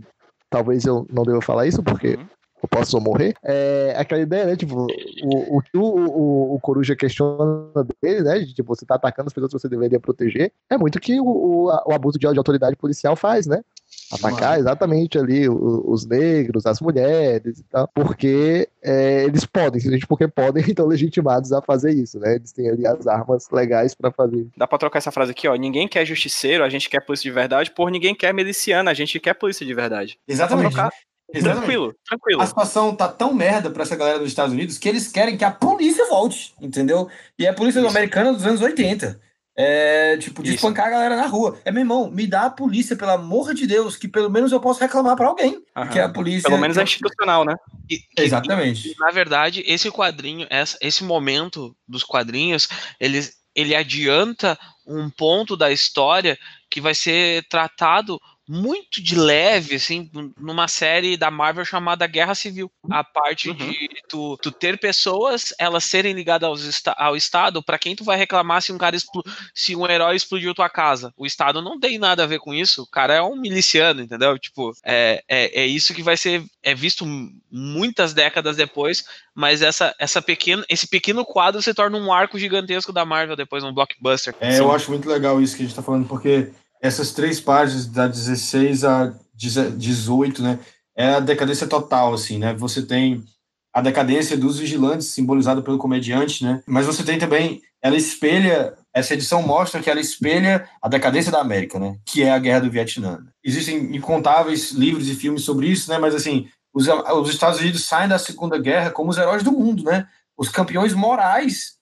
talvez 0.49 0.85
eu 0.85 1.05
não 1.11 1.23
deva 1.23 1.41
falar 1.41 1.67
isso, 1.67 1.83
porque 1.83 2.15
Uhum. 2.15 2.27
eu 2.63 2.69
posso 2.69 2.99
morrer. 2.99 3.33
É 3.43 3.93
aquela 3.97 4.21
ideia, 4.21 4.45
né? 4.45 4.55
Tipo, 4.55 4.87
o, 5.23 5.61
que 5.61 5.77
o, 5.77 5.83
o, 5.83 6.55
o 6.55 6.59
Coruja 6.59 6.95
questiona 6.95 7.85
dele, 8.01 8.21
né? 8.21 8.39
De, 8.39 8.53
tipo, 8.53 8.75
você 8.75 8.85
tá 8.85 8.95
atacando 8.95 9.27
as 9.27 9.33
pessoas 9.33 9.51
que 9.51 9.59
você 9.59 9.69
deveria 9.69 9.99
proteger. 9.99 10.51
É 10.69 10.77
muito 10.77 10.99
que 10.99 11.19
o, 11.19 11.25
o, 11.25 11.65
o 11.67 11.93
abuso 11.93 12.17
de, 12.19 12.29
de 12.31 12.37
autoridade 12.37 12.75
policial 12.75 13.15
faz, 13.15 13.47
né? 13.47 13.61
Atacar 14.11 14.59
exatamente 14.59 15.17
ali 15.17 15.47
os 15.47 16.05
negros, 16.05 16.65
as 16.65 16.81
mulheres 16.81 17.59
e 17.59 17.63
tal, 17.63 17.87
porque 17.93 18.67
é, 18.81 19.23
eles 19.23 19.45
podem, 19.45 19.79
simplesmente 19.79 20.07
porque 20.07 20.27
podem, 20.27 20.63
estão 20.67 20.87
legitimados 20.87 21.51
a 21.51 21.61
fazer 21.61 21.93
isso, 21.93 22.19
né? 22.19 22.35
Eles 22.35 22.51
têm 22.51 22.69
ali 22.69 22.87
as 22.87 23.05
armas 23.05 23.47
legais 23.51 23.93
pra 23.93 24.11
fazer. 24.11 24.47
Dá 24.57 24.67
pra 24.67 24.77
trocar 24.77 24.97
essa 24.97 25.11
frase 25.11 25.31
aqui, 25.31 25.47
ó. 25.47 25.55
Ninguém 25.55 25.87
quer 25.87 26.05
justiceiro, 26.05 26.63
a 26.63 26.69
gente 26.69 26.89
quer 26.89 27.01
polícia 27.05 27.29
de 27.29 27.33
verdade, 27.33 27.71
por 27.71 27.91
ninguém 27.91 28.15
quer 28.15 28.33
miliciano, 28.33 28.89
a 28.89 28.93
gente 28.93 29.19
quer 29.19 29.33
polícia 29.33 29.65
de 29.65 29.73
verdade. 29.73 30.17
Exatamente. 30.27 30.75
Exatamente. 31.31 31.65
Tranquilo, 31.65 31.95
tranquilo. 32.07 32.41
A 32.41 32.47
situação 32.47 32.95
tá 32.95 33.07
tão 33.07 33.33
merda 33.33 33.69
pra 33.69 33.83
essa 33.83 33.95
galera 33.95 34.17
dos 34.17 34.29
Estados 34.29 34.51
Unidos 34.51 34.79
que 34.79 34.89
eles 34.89 35.07
querem 35.07 35.37
que 35.37 35.43
a 35.43 35.51
polícia 35.51 36.07
volte, 36.07 36.53
entendeu? 36.59 37.07
E 37.37 37.45
é 37.45 37.49
a 37.49 37.53
polícia 37.53 37.79
Isso. 37.79 37.87
americana 37.87 38.33
dos 38.33 38.45
anos 38.45 38.61
80. 38.61 39.19
É, 39.55 40.15
tipo, 40.17 40.41
de 40.41 40.49
Isso. 40.49 40.55
espancar 40.57 40.87
a 40.87 40.91
galera 40.91 41.15
na 41.17 41.27
rua. 41.27 41.59
É, 41.65 41.71
meu 41.71 41.81
irmão, 41.81 42.09
me 42.09 42.25
dá 42.25 42.43
a 42.43 42.49
polícia, 42.49 42.95
pelo 42.95 43.11
amor 43.11 43.53
de 43.53 43.67
Deus, 43.67 43.97
que 43.97 44.07
pelo 44.07 44.29
menos 44.29 44.51
eu 44.53 44.59
posso 44.61 44.79
reclamar 44.79 45.17
pra 45.17 45.27
alguém. 45.27 45.61
Aham. 45.75 45.87
Que 45.89 45.99
a 45.99 46.07
polícia. 46.07 46.47
Pelo 46.49 46.61
menos 46.61 46.77
é 46.77 46.83
institucional, 46.83 47.43
né? 47.43 47.55
E- 47.89 47.95
e- 47.95 48.21
Exatamente. 48.21 48.95
Na 48.97 49.11
verdade, 49.11 49.61
esse 49.67 49.91
quadrinho, 49.91 50.47
essa- 50.49 50.77
esse 50.81 51.03
momento 51.03 51.75
dos 51.85 52.03
quadrinhos, 52.03 52.69
ele, 52.99 53.19
ele 53.53 53.75
adianta 53.75 54.57
um 54.87 55.09
ponto 55.09 55.57
da 55.57 55.71
história 55.71 56.37
que 56.69 56.79
vai 56.79 56.95
ser 56.95 57.43
tratado 57.49 58.17
muito 58.51 58.99
de 58.99 59.15
leve, 59.15 59.75
assim, 59.75 60.09
numa 60.39 60.67
série 60.67 61.15
da 61.15 61.29
Marvel 61.29 61.63
chamada 61.63 62.07
Guerra 62.07 62.33
Civil. 62.33 62.71
A 62.89 63.03
parte 63.03 63.49
Uhum. 63.51 63.55
de 63.55 63.89
tu, 64.09 64.35
tu 64.41 64.51
ter 64.51 64.79
pessoas, 64.79 65.53
elas 65.59 65.83
serem 65.83 66.13
ligadas 66.13 66.67
esta- 66.67 66.95
ao 66.97 67.15
Estado, 67.15 67.61
para 67.61 67.77
quem 67.77 67.95
tu 67.95 68.03
vai 68.03 68.17
reclamar 68.17 68.63
se 68.63 68.71
um 68.73 68.77
cara 68.79 68.97
se 69.53 69.75
um 69.75 69.87
herói 69.87 70.15
explodiu 70.15 70.55
tua 70.55 70.67
casa. 70.67 71.13
O 71.15 71.27
Estado 71.27 71.61
não 71.61 71.79
tem 71.79 71.99
nada 71.99 72.23
a 72.23 72.27
ver 72.27 72.39
com 72.39 72.51
isso. 72.51 72.81
O 72.81 72.87
cara 72.87 73.13
é 73.13 73.21
um 73.21 73.35
miliciano, 73.39 74.01
entendeu? 74.01 74.39
Tipo, 74.39 74.71
é, 74.83 75.23
é, 75.27 75.61
é 75.61 75.65
isso 75.67 75.93
que 75.93 76.01
vai 76.01 76.17
ser 76.17 76.43
é 76.63 76.73
visto 76.73 77.05
muitas 77.51 78.13
décadas 78.15 78.55
depois, 78.57 79.03
mas 79.35 79.61
essa, 79.61 79.95
essa 79.99 80.21
pequena, 80.23 80.65
esse 80.67 80.87
pequeno 80.87 81.23
quadro 81.23 81.61
se 81.61 81.73
torna 81.73 81.97
um 81.97 82.11
arco 82.11 82.39
gigantesco 82.39 82.91
da 82.91 83.05
Marvel 83.05 83.35
depois, 83.35 83.63
um 83.63 83.71
blockbuster. 83.73 84.33
É, 84.39 84.59
eu 84.59 84.71
acho 84.71 84.89
muito 84.89 85.07
legal 85.07 85.39
isso 85.39 85.55
que 85.55 85.61
a 85.61 85.65
gente 85.67 85.75
tá 85.75 85.83
falando, 85.83 86.07
porque 86.07 86.49
essas 86.81 87.11
três 87.11 87.39
páginas, 87.39 87.85
da 87.85 88.07
16 88.07 88.83
a 88.83 89.13
18, 89.33 90.41
né? 90.41 90.59
É 90.95 91.15
a 91.15 91.19
decadência 91.19 91.67
total, 91.67 92.13
assim, 92.13 92.37
né? 92.37 92.53
Você 92.53 92.81
tem 92.81 93.23
a 93.73 93.81
decadência 93.81 94.35
dos 94.35 94.59
vigilantes, 94.59 95.07
simbolizado 95.07 95.61
pelo 95.61 95.77
comediante, 95.77 96.43
né? 96.43 96.61
Mas 96.67 96.85
você 96.85 97.03
tem 97.03 97.19
também, 97.19 97.61
ela 97.81 97.95
espelha, 97.95 98.73
essa 98.93 99.13
edição 99.13 99.41
mostra 99.41 99.81
que 99.81 99.89
ela 99.89 99.99
espelha 99.99 100.67
a 100.81 100.89
decadência 100.89 101.31
da 101.31 101.39
América, 101.39 101.79
né? 101.79 101.97
Que 102.05 102.23
é 102.23 102.31
a 102.31 102.39
Guerra 102.39 102.61
do 102.61 102.71
Vietnã. 102.71 103.19
Existem 103.43 103.95
incontáveis 103.95 104.71
livros 104.71 105.07
e 105.07 105.15
filmes 105.15 105.43
sobre 105.43 105.67
isso, 105.67 105.89
né? 105.89 105.97
Mas, 105.97 106.15
assim, 106.15 106.47
os, 106.73 106.87
os 106.87 107.29
Estados 107.29 107.59
Unidos 107.59 107.85
saem 107.85 108.09
da 108.09 108.17
Segunda 108.17 108.57
Guerra 108.57 108.91
como 108.91 109.11
os 109.11 109.17
heróis 109.17 109.43
do 109.43 109.51
mundo, 109.51 109.83
né? 109.83 110.07
Os 110.37 110.49
campeões 110.49 110.93
morais 110.93 111.77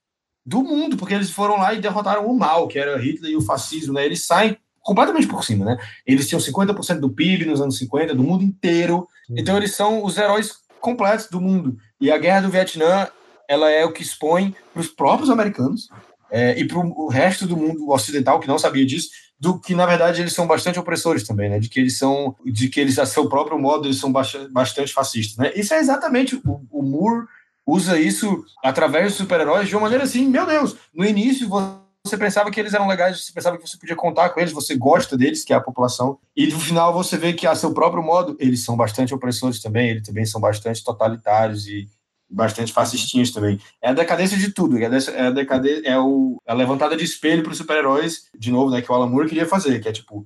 do 0.45 0.63
mundo, 0.63 0.97
porque 0.97 1.13
eles 1.13 1.29
foram 1.29 1.57
lá 1.57 1.73
e 1.73 1.81
derrotaram 1.81 2.25
o 2.25 2.37
mal, 2.37 2.67
que 2.67 2.79
era 2.79 2.97
Hitler 2.97 3.31
e 3.31 3.35
o 3.35 3.41
fascismo, 3.41 3.93
né? 3.93 4.05
Eles 4.05 4.25
saem 4.25 4.57
completamente 4.87 5.27
por 5.27 5.43
cima, 5.43 5.65
né? 5.65 5.77
Eles 6.05 6.29
tinham 6.29 6.39
50% 6.39 7.01
do 7.01 7.09
PIB 7.09 7.43
nos 7.43 7.59
anos 7.59 7.77
50, 7.77 8.15
do 8.15 8.23
mundo 8.23 8.41
inteiro. 8.41 9.05
Então 9.29 9.57
eles 9.57 9.75
são 9.75 10.01
os 10.01 10.17
heróis 10.17 10.59
completos 10.79 11.27
do 11.27 11.41
mundo. 11.41 11.77
E 11.99 12.09
a 12.09 12.17
guerra 12.17 12.43
do 12.43 12.49
Vietnã, 12.49 13.05
ela 13.49 13.69
é 13.69 13.83
o 13.83 13.91
que 13.91 14.01
expõe 14.01 14.55
para 14.73 14.79
os 14.79 14.87
próprios 14.87 15.29
americanos 15.29 15.89
é, 16.31 16.57
e 16.57 16.65
para 16.65 16.77
o 16.77 17.09
resto 17.09 17.45
do 17.45 17.57
mundo 17.57 17.89
ocidental 17.89 18.39
que 18.39 18.47
não 18.47 18.57
sabia 18.57 18.85
disso, 18.85 19.09
do 19.37 19.59
que 19.59 19.75
na 19.75 19.85
verdade 19.85 20.21
eles 20.21 20.31
são 20.31 20.47
bastante 20.47 20.79
opressores 20.79 21.27
também, 21.27 21.49
né? 21.49 21.59
De 21.59 21.67
que 21.67 21.81
eles 21.81 21.97
são, 21.97 22.33
de 22.45 22.69
que 22.69 22.79
eles 22.79 22.97
a 22.97 23.05
seu 23.05 23.27
próprio 23.27 23.59
modo 23.59 23.87
eles 23.87 23.99
são 23.99 24.09
bastante, 24.09 24.49
bastante 24.53 24.93
fascistas, 24.93 25.35
né? 25.35 25.51
Isso 25.53 25.73
é 25.73 25.79
exatamente 25.79 26.37
o, 26.45 26.61
o 26.71 26.81
Moore 26.81 27.27
usa 27.65 27.99
isso 27.99 28.45
através 28.63 29.07
dos 29.07 29.17
super-heróis 29.17 29.67
de 29.67 29.75
uma 29.75 29.81
maneira 29.81 30.05
assim, 30.05 30.29
meu 30.29 30.45
Deus, 30.45 30.77
no 30.93 31.03
início 31.03 31.49
você 31.49 31.86
pensava 32.15 32.51
que 32.51 32.59
eles 32.59 32.73
eram 32.73 32.87
legais, 32.87 33.25
você 33.25 33.33
pensava 33.33 33.57
que 33.57 33.67
você 33.67 33.77
podia 33.77 33.95
contar 33.95 34.29
com 34.29 34.39
eles, 34.39 34.53
você 34.53 34.75
gosta 34.75 35.17
deles, 35.17 35.43
que 35.43 35.51
é 35.51 35.55
a 35.55 35.61
população, 35.61 36.19
e 36.35 36.45
no 36.45 36.59
final 36.59 36.93
você 36.93 37.17
vê 37.17 37.33
que 37.33 37.47
a 37.47 37.55
seu 37.55 37.73
próprio 37.73 38.03
modo, 38.03 38.37
eles 38.39 38.63
são 38.63 38.77
bastante 38.77 39.13
opressores 39.13 39.59
também, 39.59 39.89
eles 39.89 40.03
também 40.03 40.25
são 40.25 40.39
bastante 40.39 40.83
totalitários 40.83 41.67
e 41.67 41.89
bastante 42.29 42.71
fascistinhos 42.71 43.31
também. 43.31 43.59
É 43.81 43.89
a 43.89 43.93
decadência 43.93 44.37
de 44.37 44.51
tudo, 44.51 44.77
é 44.77 44.85
a, 44.85 44.89
é 44.89 45.31
decadência, 45.31 45.81
é 45.87 45.99
o, 45.99 46.41
a 46.45 46.53
levantada 46.53 46.95
de 46.95 47.03
espelho 47.03 47.41
para 47.41 47.51
os 47.51 47.57
super-heróis, 47.57 48.27
de 48.37 48.51
novo, 48.51 48.69
né, 48.69 48.81
que 48.81 48.91
o 48.91 48.95
Alan 48.95 49.07
Moore 49.07 49.27
queria 49.27 49.47
fazer, 49.47 49.79
que 49.79 49.89
é 49.89 49.91
tipo, 49.91 50.25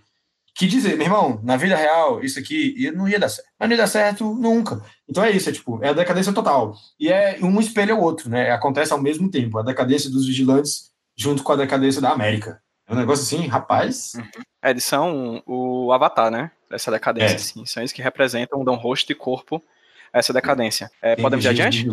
que 0.54 0.68
dizer, 0.68 0.98
meu 0.98 1.08
irmão, 1.08 1.40
na 1.44 1.56
vida 1.56 1.76
real, 1.76 2.24
isso 2.24 2.38
aqui 2.38 2.92
não 2.94 3.08
ia 3.08 3.20
dar 3.20 3.30
certo. 3.30 3.48
Mas 3.58 3.70
não 3.70 3.76
ia 3.76 3.82
dar 3.82 3.88
certo 3.88 4.34
nunca. 4.34 4.82
Então 5.08 5.24
é 5.24 5.32
isso, 5.32 5.50
é 5.50 5.54
tipo, 5.54 5.80
é 5.82 5.90
a 5.90 5.94
decadência 5.94 6.34
total. 6.34 6.76
E 7.00 7.10
é 7.10 7.40
um 7.42 7.60
espelho 7.60 7.96
ao 7.96 8.02
outro, 8.02 8.30
né? 8.30 8.52
Acontece 8.52 8.92
ao 8.92 9.02
mesmo 9.02 9.30
tempo. 9.32 9.58
A 9.58 9.64
decadência 9.64 10.10
dos 10.10 10.28
vigilantes 10.28 10.91
junto 11.16 11.44
com 11.44 11.52
a 11.52 11.56
decadência 11.56 12.02
da 12.02 12.10
América. 12.12 12.62
É 12.88 12.94
um 12.94 12.98
negócio 12.98 13.24
assim, 13.24 13.48
rapaz. 13.48 14.14
É, 14.62 14.70
eles 14.72 14.84
são 14.84 15.42
o 15.46 15.92
avatar, 15.94 16.30
né? 16.30 16.52
Dessa 16.70 16.92
decadência, 16.92 17.34
É. 17.34 17.36
assim. 17.36 17.66
São 17.66 17.82
eles 17.82 17.92
que 17.92 18.02
representam, 18.02 18.64
dão 18.64 18.76
rosto 18.76 19.12
e 19.12 19.16
corpo 19.16 19.62
a 20.14 20.20
essa 20.20 20.34
decadência. 20.34 20.92
É, 21.02 21.16
podemos 21.16 21.46
ir 21.46 21.50
adiante? 21.50 21.88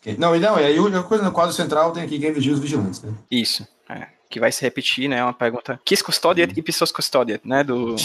Quem- 0.00 0.16
Não, 0.16 0.34
e 0.36 0.38
não, 0.38 0.58
e 0.60 0.64
aí 0.64 0.78
a 0.78 1.02
coisa 1.02 1.24
no 1.24 1.32
quadro 1.32 1.52
central 1.52 1.92
tem 1.92 2.02
aqui 2.04 2.18
quem 2.18 2.32
vigia 2.32 2.52
os 2.52 2.60
vigilantes, 2.60 3.02
né? 3.02 3.12
Isso. 3.30 3.66
É. 3.88 4.06
Que 4.30 4.38
vai 4.38 4.52
se 4.52 4.62
repetir, 4.62 5.08
né? 5.08 5.16
É 5.16 5.24
uma 5.24 5.32
pergunta. 5.32 5.80
Quis 5.84 6.02
custodiet 6.02 6.52
e 6.56 6.62
Pissos 6.62 6.92
custodiet, 6.92 7.40
né? 7.44 7.64
Do 7.64 7.96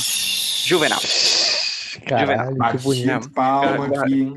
Juvenal. 0.65 0.99
Caralho, 2.07 2.51
que 2.53 2.57
Bati 2.57 2.77
bonito. 2.83 3.29
palma 3.31 3.89
Cara, 3.89 4.01
aqui. 4.05 4.33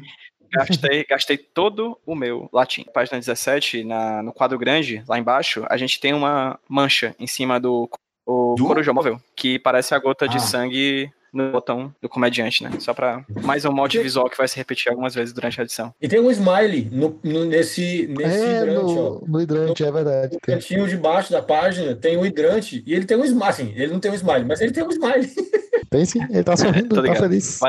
Gastei, 0.53 1.05
gastei 1.09 1.37
todo 1.37 1.99
o 2.07 2.15
meu 2.15 2.49
latim. 2.53 2.85
Página 2.93 3.19
17, 3.19 3.85
na, 3.85 4.23
no 4.23 4.33
quadro 4.33 4.59
grande, 4.59 5.03
lá 5.09 5.19
embaixo, 5.19 5.65
a 5.69 5.77
gente 5.77 6.01
tem 6.01 6.13
uma 6.15 6.59
mancha 6.69 7.15
em 7.19 7.27
cima 7.27 7.59
do 7.61 7.89
o 8.27 8.55
Do? 8.57 8.67
coruja 8.67 8.93
móvel, 8.93 9.21
que 9.37 9.59
parece 9.59 9.95
a 9.95 9.99
gota 9.99 10.27
de 10.29 10.37
Ah. 10.39 10.41
sangue 10.41 11.11
no 11.37 11.53
botão 11.53 11.95
do 12.01 12.09
comediante, 12.09 12.63
né? 12.65 12.71
Só 12.79 12.95
pra 12.95 13.25
mais 13.43 13.65
um 13.65 13.73
molde 13.73 13.99
visual 13.99 14.29
que 14.31 14.37
vai 14.39 14.49
se 14.49 14.57
repetir 14.57 14.91
algumas 14.91 15.15
vezes 15.15 15.33
durante 15.33 15.61
a 15.61 15.65
edição. 15.65 15.95
E 16.01 16.09
tem 16.09 16.19
um 16.21 16.31
smiley 16.31 16.89
no, 16.91 17.19
no- 17.23 17.45
nesse, 17.45 18.07
nesse 18.09 18.39
É, 18.45 18.57
hidrante, 18.63 18.81
ó. 18.99 19.21
no, 19.21 19.25
no 19.27 19.41
hidrante, 19.41 19.85
é 19.85 19.93
verdade. 19.93 20.35
No 20.35 20.41
Tem. 20.41 20.55
cantinho 20.55 20.89
de 20.89 20.97
baixo 20.97 21.31
da 21.31 21.43
página 21.43 21.95
tem 21.95 22.17
um 22.17 22.25
hidrante 22.25 22.83
e 22.87 22.95
ele 22.95 23.05
tem 23.05 23.17
um 23.17 23.25
smile. 23.25 23.45
Assim, 23.47 23.73
ele 23.77 23.93
não 23.93 24.01
tem 24.01 24.11
um 24.11 24.15
smile, 24.15 24.45
mas 24.45 24.61
ele 24.61 24.73
tem 24.73 24.83
um 24.85 24.91
smile. 24.91 25.31
Tem 25.89 26.05
sim, 26.05 26.19
ele 26.31 26.43
tá 26.43 26.57
sorrindo, 26.57 26.97
tá 26.97 27.01
ligado. 27.01 27.21
feliz. 27.21 27.61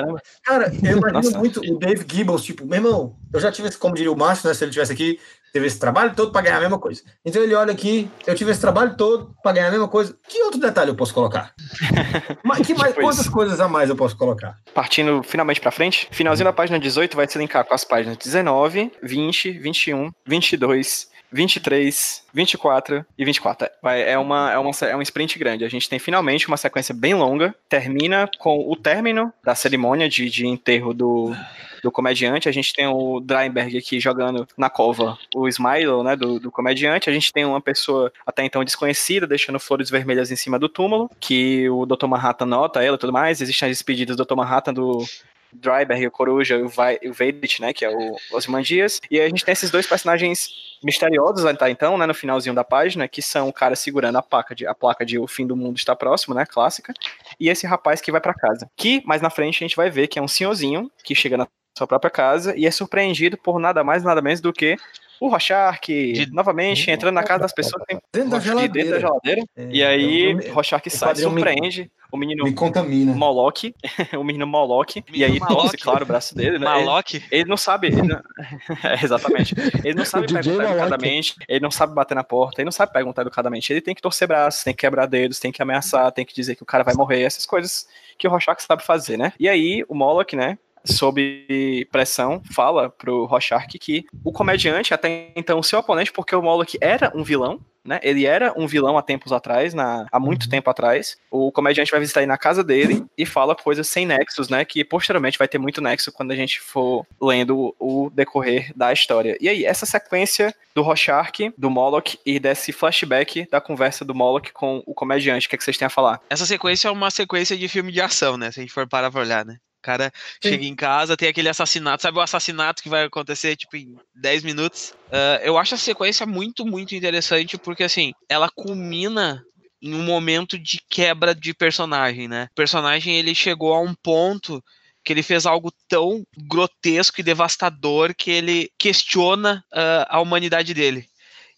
Cara, 0.43 0.71
eu 0.83 0.97
imagino 0.97 1.11
Nossa. 1.11 1.37
muito 1.37 1.59
o 1.61 1.77
Dave 1.77 2.03
Gibbons, 2.11 2.41
tipo, 2.43 2.65
meu 2.65 2.77
irmão, 2.77 3.15
eu 3.31 3.39
já 3.39 3.51
tive 3.51 3.67
esse, 3.67 3.77
como 3.77 3.93
diria 3.93 4.11
o 4.11 4.17
Márcio, 4.17 4.47
né? 4.47 4.55
Se 4.55 4.63
ele 4.63 4.71
tivesse 4.71 4.91
aqui, 4.91 5.19
teve 5.53 5.65
esse 5.67 5.79
trabalho 5.79 6.13
todo 6.15 6.31
para 6.31 6.41
ganhar 6.41 6.57
a 6.57 6.61
mesma 6.61 6.79
coisa. 6.79 7.01
Então 7.25 7.41
ele 7.41 7.53
olha 7.55 7.71
aqui, 7.71 8.09
eu 8.25 8.35
tive 8.35 8.51
esse 8.51 8.61
trabalho 8.61 8.95
todo 8.95 9.33
para 9.41 9.53
ganhar 9.53 9.67
a 9.67 9.71
mesma 9.71 9.87
coisa. 9.87 10.15
Que 10.27 10.41
outro 10.43 10.59
detalhe 10.59 10.89
eu 10.91 10.95
posso 10.95 11.13
colocar? 11.13 11.53
Mas 12.43 12.65
que 12.65 12.73
mais, 12.73 12.89
Tipo 12.93 13.01
quantas 13.01 13.21
isso. 13.21 13.31
coisas 13.31 13.59
a 13.59 13.67
mais 13.67 13.89
eu 13.89 13.95
posso 13.95 14.15
colocar? 14.17 14.57
Partindo 14.73 15.21
finalmente 15.23 15.59
pra 15.61 15.71
frente, 15.71 16.07
finalzinho 16.11 16.45
da 16.45 16.53
página 16.53 16.79
18 16.79 17.15
vai 17.15 17.27
se 17.27 17.37
linkar 17.37 17.65
com 17.65 17.73
as 17.73 17.83
páginas 17.83 18.17
19, 18.17 18.91
20, 19.01 19.51
21, 19.51 20.11
22, 20.25 21.09
23, 21.31 22.23
24 22.33 23.05
e 23.17 23.25
24. 23.25 23.69
Vai, 23.81 24.01
é, 24.01 24.17
uma, 24.17 24.51
é, 24.51 24.57
uma, 24.57 24.71
é 24.81 24.95
um 24.95 25.01
sprint 25.01 25.37
grande. 25.37 25.65
A 25.65 25.69
gente 25.69 25.89
tem 25.89 25.99
finalmente 25.99 26.47
uma 26.47 26.57
sequência 26.57 26.93
bem 26.93 27.13
longa. 27.13 27.53
Termina 27.69 28.29
com 28.37 28.69
o 28.69 28.75
término 28.75 29.31
da 29.43 29.55
cerimônia 29.55 30.09
de, 30.09 30.29
de 30.29 30.47
enterro 30.47 30.93
do, 30.93 31.35
do 31.81 31.91
comediante. 31.91 32.49
A 32.49 32.51
gente 32.51 32.73
tem 32.73 32.87
o 32.87 33.19
Dreinberg 33.19 33.77
aqui 33.77 33.99
jogando 33.99 34.47
na 34.57 34.69
cova 34.69 35.17
o 35.35 35.47
Smile, 35.47 36.03
né, 36.03 36.15
do, 36.15 36.39
do 36.39 36.51
comediante. 36.51 37.09
A 37.09 37.13
gente 37.13 37.31
tem 37.31 37.45
uma 37.45 37.61
pessoa 37.61 38.11
até 38.25 38.43
então 38.43 38.63
desconhecida 38.63 39.27
deixando 39.27 39.59
flores 39.59 39.89
vermelhas 39.89 40.31
em 40.31 40.35
cima 40.35 40.57
do 40.57 40.69
túmulo, 40.69 41.09
que 41.19 41.69
o 41.69 41.85
Dr. 41.85 42.07
Manhattan 42.07 42.45
nota 42.45 42.83
ela 42.83 42.95
e 42.95 42.99
tudo 42.99 43.13
mais. 43.13 43.41
Existem 43.41 43.67
as 43.67 43.77
despedidas 43.77 44.15
do 44.15 44.25
Dr. 44.25 44.35
Manhattan 44.35 44.73
do 44.73 45.05
Dryberg, 45.53 46.07
o 46.07 46.11
Coruja 46.11 46.55
e 46.55 46.61
o 46.63 46.69
Vai- 46.69 46.99
o 47.05 47.13
Vedit, 47.13 47.61
né, 47.61 47.73
que 47.73 47.83
é 47.85 47.89
o 47.89 48.15
Osman 48.31 48.61
Dias. 48.61 48.99
E 49.09 49.19
aí 49.19 49.25
a 49.25 49.29
gente 49.29 49.43
tem 49.45 49.53
esses 49.53 49.71
dois 49.71 49.85
personagens 49.87 50.49
misteriosos 50.83 51.45
até 51.45 51.69
então, 51.69 51.97
né, 51.97 52.05
no 52.05 52.13
finalzinho 52.13 52.53
da 52.53 52.63
página, 52.63 53.07
que 53.07 53.21
são 53.21 53.47
o 53.49 53.53
cara 53.53 53.75
segurando 53.75 54.17
a 54.17 54.21
placa 54.21 54.53
de, 54.53 54.67
a 54.67 54.75
placa 54.75 55.05
de 55.05 55.17
O 55.17 55.27
Fim 55.27 55.47
do 55.47 55.55
Mundo 55.55 55.77
Está 55.77 55.95
Próximo, 55.95 56.35
né, 56.35 56.45
clássica, 56.45 56.93
e 57.39 57.49
esse 57.49 57.65
rapaz 57.65 57.99
que 58.01 58.11
vai 58.11 58.21
pra 58.21 58.33
casa. 58.33 58.69
Que, 58.75 59.01
mais 59.05 59.21
na 59.21 59.29
frente, 59.29 59.63
a 59.63 59.67
gente 59.67 59.75
vai 59.75 59.89
ver 59.89 60.07
que 60.07 60.19
é 60.19 60.21
um 60.21 60.27
senhorzinho 60.27 60.91
que 61.03 61.15
chega 61.15 61.35
na 61.37 61.47
sua 61.77 61.87
própria 61.87 62.11
casa 62.11 62.55
e 62.55 62.65
é 62.65 62.71
surpreendido 62.71 63.37
por 63.37 63.59
nada 63.59 63.83
mais, 63.83 64.03
nada 64.03 64.21
menos 64.21 64.41
do 64.41 64.51
que 64.53 64.75
o 65.19 65.29
Rorschach, 65.29 65.79
De- 65.87 66.31
novamente, 66.31 66.91
entrando 66.91 67.15
na 67.15 67.23
casa 67.23 67.39
das 67.41 67.51
pessoas, 67.53 67.83
tem 67.87 67.99
Dentro 68.13 68.29
da 68.29 68.37
de 68.37 68.45
dentro 68.45 68.91
da 68.91 68.99
geladeira. 68.99 68.99
geladeira, 68.99 69.41
É, 69.55 69.67
e 69.71 69.83
aí 69.83 70.33
Rorschach 70.51 70.87
o 70.87 70.91
sai, 70.91 71.09
quadrinho 71.09 71.31
me- 71.31 71.41
surpreende 71.41 71.91
o 72.11 72.17
menino 72.17 72.43
Me 72.43 72.53
contamina. 72.53 73.13
Moloch, 73.13 73.73
o 74.17 74.23
menino 74.23 74.47
Moloch, 74.47 74.97
e 74.99 75.11
Menino 75.11 75.33
aí 75.33 75.39
Moloch. 75.39 75.55
torce, 75.61 75.77
claro, 75.77 76.03
o 76.03 76.07
braço 76.07 76.35
dele, 76.35 76.57
né? 76.59 76.65
Ele, 76.75 76.85
Maloc? 76.85 77.13
ele 77.31 77.45
não 77.49 77.57
sabe. 77.57 77.87
ele 77.87 78.01
não- 78.03 78.21
É, 78.83 79.03
exatamente. 79.03 79.55
Ele 79.83 79.93
não 79.95 80.05
sabe 80.05 80.27
perguntar 80.31 80.63
educadamente, 80.71 81.35
ele 81.47 81.59
não 81.59 81.71
sabe 81.71 81.93
bater 81.93 82.15
na 82.15 82.23
porta, 82.23 82.61
ele 82.61 82.65
não 82.65 82.71
sabe 82.71 82.91
perguntar 82.93 83.21
educadamente. 83.23 83.71
Ele 83.73 83.81
tem 83.81 83.95
que 83.95 84.01
torcer 84.01 84.27
braços, 84.27 84.63
tem 84.63 84.73
que 84.73 84.81
quebrar 84.81 85.05
dedos, 85.05 85.39
tem 85.39 85.51
que 85.51 85.61
ameaçar, 85.61 86.11
tem 86.11 86.25
que 86.25 86.33
dizer 86.33 86.55
que 86.55 86.63
o 86.63 86.65
cara 86.65 86.83
vai 86.83 86.93
morrer, 86.93 87.21
essas 87.23 87.45
coisas 87.45 87.87
que 88.17 88.27
o 88.27 88.31
Rorschach 88.31 88.61
sabe 88.63 88.83
fazer, 88.83 89.17
né? 89.17 89.33
E 89.39 89.47
aí 89.49 89.83
o 89.87 89.93
Moloch, 89.95 90.35
né? 90.35 90.57
Sob 90.85 91.87
pressão, 91.91 92.41
fala 92.51 92.89
pro 92.89 93.25
Rorschach 93.25 93.67
que 93.79 94.05
o 94.23 94.31
comediante, 94.31 94.93
até 94.93 95.31
então 95.35 95.61
seu 95.63 95.79
oponente, 95.79 96.11
porque 96.11 96.35
o 96.35 96.41
Moloch 96.41 96.77
era 96.81 97.11
um 97.15 97.23
vilão, 97.23 97.59
né? 97.87 97.99
Ele 98.03 98.25
era 98.25 98.53
um 98.57 98.67
vilão 98.67 98.97
há 98.97 99.01
tempos 99.01 99.31
atrás, 99.31 99.73
na, 99.73 100.05
há 100.11 100.19
muito 100.19 100.49
tempo 100.49 100.69
atrás. 100.69 101.17
O 101.31 101.51
comediante 101.51 101.89
vai 101.89 102.01
visitar 102.01 102.19
aí 102.19 102.25
na 102.25 102.37
casa 102.37 102.63
dele 102.63 103.05
e 103.17 103.25
fala 103.25 103.55
coisas 103.55 103.87
sem 103.87 104.05
nexos, 104.05 104.49
né? 104.49 104.65
Que 104.65 104.83
posteriormente 104.83 105.37
vai 105.37 105.47
ter 105.47 105.57
muito 105.57 105.81
nexo 105.81 106.11
quando 106.11 106.31
a 106.31 106.35
gente 106.35 106.59
for 106.59 107.07
lendo 107.21 107.73
o 107.79 108.11
decorrer 108.13 108.71
da 108.75 108.91
história. 108.91 109.37
E 109.39 109.47
aí, 109.47 109.65
essa 109.65 109.85
sequência 109.85 110.53
do 110.75 110.81
Rorschach, 110.81 111.53
do 111.57 111.69
Moloch 111.69 112.19
e 112.25 112.39
desse 112.39 112.73
flashback 112.73 113.47
da 113.49 113.61
conversa 113.61 114.03
do 114.03 114.13
Moloch 114.13 114.51
com 114.51 114.83
o 114.85 114.93
comediante, 114.93 115.47
o 115.47 115.49
que, 115.49 115.55
é 115.55 115.57
que 115.57 115.63
vocês 115.63 115.77
têm 115.77 115.85
a 115.85 115.89
falar? 115.89 116.19
Essa 116.29 116.45
sequência 116.45 116.89
é 116.89 116.91
uma 116.91 117.09
sequência 117.09 117.55
de 117.55 117.67
filme 117.69 117.91
de 117.91 118.01
ação, 118.01 118.35
né? 118.35 118.51
Se 118.51 118.59
a 118.59 118.63
gente 118.63 118.73
for 118.73 118.85
parar 118.85 119.09
pra 119.09 119.21
olhar, 119.21 119.45
né? 119.45 119.57
O 119.79 119.81
cara 119.81 120.11
chega 120.43 120.65
em 120.65 120.75
casa, 120.75 121.15
tem 121.15 121.29
aquele 121.29 121.49
assassinato, 121.49 122.01
sabe 122.01 122.17
o 122.17 122.21
assassinato 122.21 122.83
que 122.83 122.89
vai 122.89 123.05
acontecer, 123.05 123.55
tipo, 123.55 123.77
em 123.77 123.95
10 124.15 124.43
minutos? 124.43 124.93
Ah, 125.11 125.39
eu 125.43 125.57
acho 125.57 125.75
a 125.75 125.77
sequência 125.77 126.25
muito, 126.25 126.65
muito 126.65 126.95
interessante, 126.95 127.57
porque, 127.57 127.83
assim, 127.83 128.13
ela 128.27 128.49
culmina 128.49 129.43
em 129.81 129.93
um 129.93 130.03
momento 130.03 130.57
de 130.57 130.81
quebra 130.89 131.33
de 131.33 131.53
personagem, 131.53 132.27
né? 132.27 132.47
O 132.51 132.55
personagem, 132.55 133.15
ele 133.15 133.33
chegou 133.35 133.73
a 133.73 133.79
um 133.79 133.93
ponto 133.93 134.63
que 135.05 135.13
ele 135.13 135.23
fez 135.23 135.45
algo 135.45 135.71
tão 135.87 136.25
grotesco 136.37 137.21
e 137.21 137.23
devastador 137.23 138.13
que 138.13 138.29
ele 138.29 138.69
questiona 138.77 139.63
ah, 139.71 140.07
a 140.09 140.19
humanidade 140.19 140.73
dele. 140.73 141.07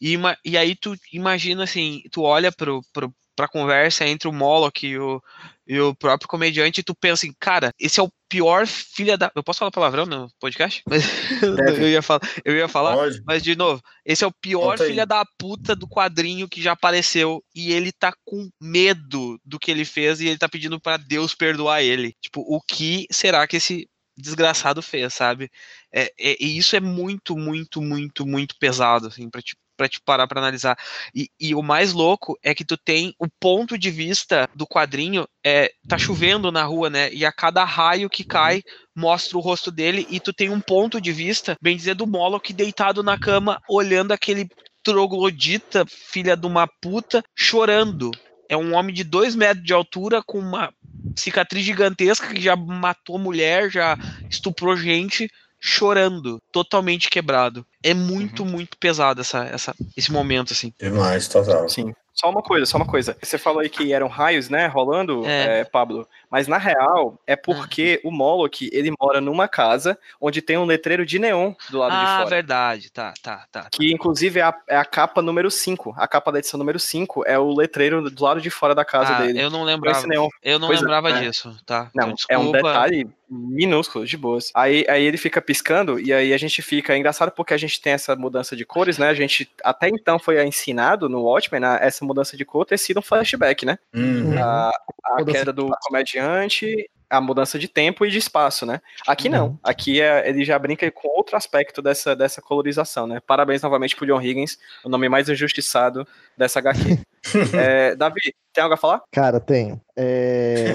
E, 0.01 0.15
e 0.45 0.57
aí 0.57 0.75
tu 0.75 0.95
imagina 1.11 1.63
assim, 1.63 2.03
tu 2.11 2.21
olha 2.21 2.51
pro, 2.51 2.81
pro, 2.93 3.13
pra 3.39 3.47
conversa 3.47 4.05
entre 4.05 4.27
o 4.27 4.33
Moloch 4.33 4.85
e 4.85 4.99
o, 4.99 5.23
e 5.65 5.79
o 5.79 5.95
próprio 5.95 6.27
comediante 6.27 6.81
e 6.81 6.83
tu 6.83 6.93
pensa 6.93 7.25
assim, 7.25 7.33
cara, 7.39 7.71
esse 7.79 7.97
é 7.97 8.03
o 8.03 8.11
pior 8.27 8.67
filha 8.67 9.17
da... 9.17 9.31
Eu 9.33 9.41
posso 9.41 9.59
falar 9.59 9.71
palavrão 9.71 10.05
no 10.05 10.29
podcast? 10.41 10.83
Mas 10.85 11.05
Deve. 11.39 11.79
eu, 11.87 11.89
ia 11.89 12.01
falar, 12.01 12.19
eu 12.43 12.57
ia 12.57 12.67
falar, 12.67 12.95
Pode. 12.95 13.21
mas 13.25 13.41
de 13.41 13.55
novo, 13.55 13.81
esse 14.05 14.25
é 14.25 14.27
o 14.27 14.33
pior 14.41 14.77
filha 14.77 15.05
da 15.05 15.23
puta 15.37 15.73
do 15.73 15.87
quadrinho 15.87 16.49
que 16.49 16.61
já 16.61 16.73
apareceu 16.73 17.41
e 17.55 17.71
ele 17.71 17.93
tá 17.93 18.11
com 18.25 18.49
medo 18.61 19.39
do 19.45 19.57
que 19.57 19.71
ele 19.71 19.85
fez 19.85 20.19
e 20.19 20.27
ele 20.27 20.37
tá 20.37 20.49
pedindo 20.49 20.77
pra 20.77 20.97
Deus 20.97 21.33
perdoar 21.33 21.81
ele. 21.81 22.13
Tipo, 22.21 22.41
o 22.41 22.59
que 22.59 23.07
será 23.09 23.47
que 23.47 23.55
esse 23.55 23.87
desgraçado 24.17 24.81
fez, 24.81 25.13
sabe? 25.13 25.49
É, 25.93 26.11
é- 26.19 26.35
e 26.41 26.57
isso 26.57 26.75
é 26.75 26.81
muito, 26.81 27.37
muito, 27.37 27.81
muito, 27.81 28.25
muito 28.25 28.53
pesado, 28.59 29.07
assim, 29.07 29.29
pra 29.29 29.41
te, 29.41 29.55
pra 29.79 29.87
te 29.87 30.01
parar 30.01 30.27
pra 30.27 30.41
analisar. 30.41 30.77
E, 31.15 31.29
e 31.39 31.55
o 31.55 31.63
mais 31.63 31.93
louco 31.93 32.37
é 32.43 32.53
que 32.53 32.65
tu 32.65 32.75
tem 32.75 33.15
o 33.17 33.29
ponto 33.39 33.77
de 33.77 33.89
vista 33.89 34.49
do 34.53 34.67
quadrinho, 34.67 35.25
é, 35.41 35.71
tá 35.87 35.97
chovendo 35.97 36.51
na 36.51 36.65
rua, 36.65 36.89
né? 36.89 37.09
E 37.13 37.25
a 37.25 37.31
cada 37.31 37.63
raio 37.63 38.09
que 38.09 38.25
cai, 38.25 38.61
mostra 38.93 39.37
o 39.37 39.41
rosto 39.41 39.71
dele, 39.71 40.05
e 40.09 40.19
tu 40.19 40.33
tem 40.33 40.49
um 40.49 40.59
ponto 40.59 40.99
de 40.99 41.13
vista, 41.13 41.55
bem 41.61 41.77
dizer, 41.77 41.95
do 41.95 42.05
Moloch 42.05 42.51
deitado 42.51 43.01
na 43.01 43.17
cama, 43.17 43.61
olhando 43.69 44.11
aquele 44.11 44.49
troglodita, 44.83 45.85
filha 45.87 46.35
de 46.35 46.45
uma 46.45 46.67
puta, 46.81 47.23
chorando. 47.33 48.11
É 48.49 48.57
um 48.57 48.75
homem 48.75 48.93
de 48.93 49.05
dois 49.05 49.33
metros 49.33 49.63
de 49.63 49.71
altura, 49.71 50.21
com 50.21 50.39
uma 50.39 50.73
cicatriz 51.15 51.63
gigantesca, 51.63 52.33
que 52.33 52.41
já 52.41 52.57
matou 52.57 53.17
mulher, 53.17 53.71
já 53.71 53.97
estuprou 54.29 54.75
gente, 54.75 55.29
chorando, 55.59 56.41
totalmente 56.51 57.09
quebrado. 57.09 57.65
É 57.83 57.93
muito, 57.93 58.43
muito 58.45 58.77
pesado 58.77 59.21
essa, 59.21 59.45
essa, 59.45 59.75
esse 59.95 60.11
momento, 60.11 60.53
assim. 60.53 60.73
Demais, 60.79 61.27
total. 61.27 61.67
Sim. 61.69 61.93
Só 62.13 62.29
uma 62.29 62.41
coisa, 62.41 62.65
só 62.65 62.75
uma 62.75 62.85
coisa. 62.85 63.15
Você 63.23 63.37
falou 63.37 63.61
aí 63.61 63.69
que 63.69 63.93
eram 63.93 64.09
raios, 64.09 64.49
né, 64.49 64.67
rolando, 64.67 65.25
É. 65.25 65.61
é, 65.61 65.63
Pablo. 65.63 66.05
Mas 66.29 66.49
na 66.49 66.57
real, 66.57 67.17
é 67.25 67.33
porque 67.37 68.01
o 68.03 68.11
Moloch, 68.11 68.69
ele 68.73 68.91
mora 68.99 69.21
numa 69.21 69.47
casa 69.47 69.97
onde 70.19 70.41
tem 70.41 70.57
um 70.57 70.65
letreiro 70.65 71.05
de 71.05 71.17
neon 71.17 71.53
do 71.69 71.77
lado 71.79 71.91
de 71.91 71.97
Ah, 72.05 72.17
fora. 72.17 72.29
verdade, 72.29 72.91
tá, 72.91 73.13
tá, 73.23 73.45
tá. 73.49 73.61
tá. 73.63 73.69
Que 73.71 73.93
inclusive 73.93 74.39
é 74.39 74.43
a, 74.43 74.53
é 74.67 74.75
a 74.75 74.83
capa 74.83 75.21
número 75.21 75.49
5. 75.49 75.93
A 75.97 76.07
capa 76.09 76.29
da 76.31 76.39
edição 76.39 76.57
número 76.57 76.77
5 76.77 77.23
é 77.25 77.39
o 77.39 77.55
letreiro 77.55 78.09
do 78.11 78.23
lado 78.23 78.41
de 78.41 78.49
fora 78.49 78.75
da 78.75 78.83
casa 78.83 79.15
Ah, 79.15 79.21
dele. 79.21 79.41
eu 79.41 79.49
não 79.49 79.63
lembrava. 79.63 79.99
esse 79.99 80.07
neon. 80.07 80.27
Eu 80.43 80.59
não 80.59 80.67
Pois 80.67 80.79
é, 80.79 80.81
lembrava 80.83 81.09
é. 81.11 81.21
disso, 81.21 81.55
tá? 81.65 81.89
Não, 81.95 82.09
Então, 82.09 82.15
é 82.29 82.37
um 82.37 82.51
detalhe 82.51 83.09
minúsculo, 83.31 84.05
de 84.05 84.17
boas. 84.17 84.51
Aí, 84.55 84.85
aí 84.89 85.03
ele 85.03 85.17
fica 85.17 85.41
piscando 85.41 85.99
e 85.99 86.11
aí 86.11 86.33
a 86.33 86.37
gente 86.37 86.61
fica. 86.61 86.93
É 86.93 86.97
engraçado 86.97 87.31
porque 87.31 87.53
a 87.53 87.57
gente 87.57 87.68
tem 87.77 87.93
essa 87.93 88.15
mudança 88.15 88.55
de 88.55 88.65
cores, 88.65 88.97
né? 88.97 89.07
A 89.09 89.13
gente 89.13 89.51
até 89.63 89.89
então 89.89 90.17
foi 90.17 90.43
ensinado 90.45 91.09
no 91.09 91.23
Watchmen, 91.23 91.61
né, 91.61 91.77
essa 91.81 92.05
mudança 92.05 92.37
de 92.37 92.45
cor 92.45 92.65
ter 92.65 92.77
sido 92.77 92.99
um 92.99 93.03
flashback, 93.03 93.65
né? 93.65 93.77
Uhum. 93.93 94.41
A, 94.41 94.71
a 95.03 95.25
queda 95.25 95.51
do 95.51 95.69
comediante, 95.83 96.89
a 97.09 97.19
mudança 97.19 97.57
de 97.57 97.67
tempo 97.67 98.05
e 98.05 98.11
de 98.11 98.17
espaço, 98.19 98.65
né? 98.65 98.81
Aqui 99.07 99.27
Uhum. 99.27 99.33
não. 99.33 99.59
Aqui 99.63 99.99
é, 100.01 100.29
ele 100.29 100.45
já 100.45 100.57
brinca 100.59 100.89
com 100.91 101.07
outro 101.07 101.35
aspecto 101.35 101.81
dessa, 101.81 102.15
dessa 102.15 102.41
colorização, 102.41 103.07
né? 103.07 103.19
Parabéns 103.25 103.61
novamente 103.61 103.95
pro 103.95 104.05
John 104.05 104.21
Higgins, 104.21 104.57
o 104.83 104.89
nome 104.89 105.09
mais 105.09 105.27
injustiçado 105.29 106.07
dessa 106.37 106.59
HQ. 106.59 106.99
É, 107.53 107.95
Davi, 107.95 108.33
tem 108.53 108.63
algo 108.63 108.73
a 108.75 108.77
falar? 108.77 109.03
Cara, 109.11 109.41
tenho. 109.41 109.79
É... 109.95 110.73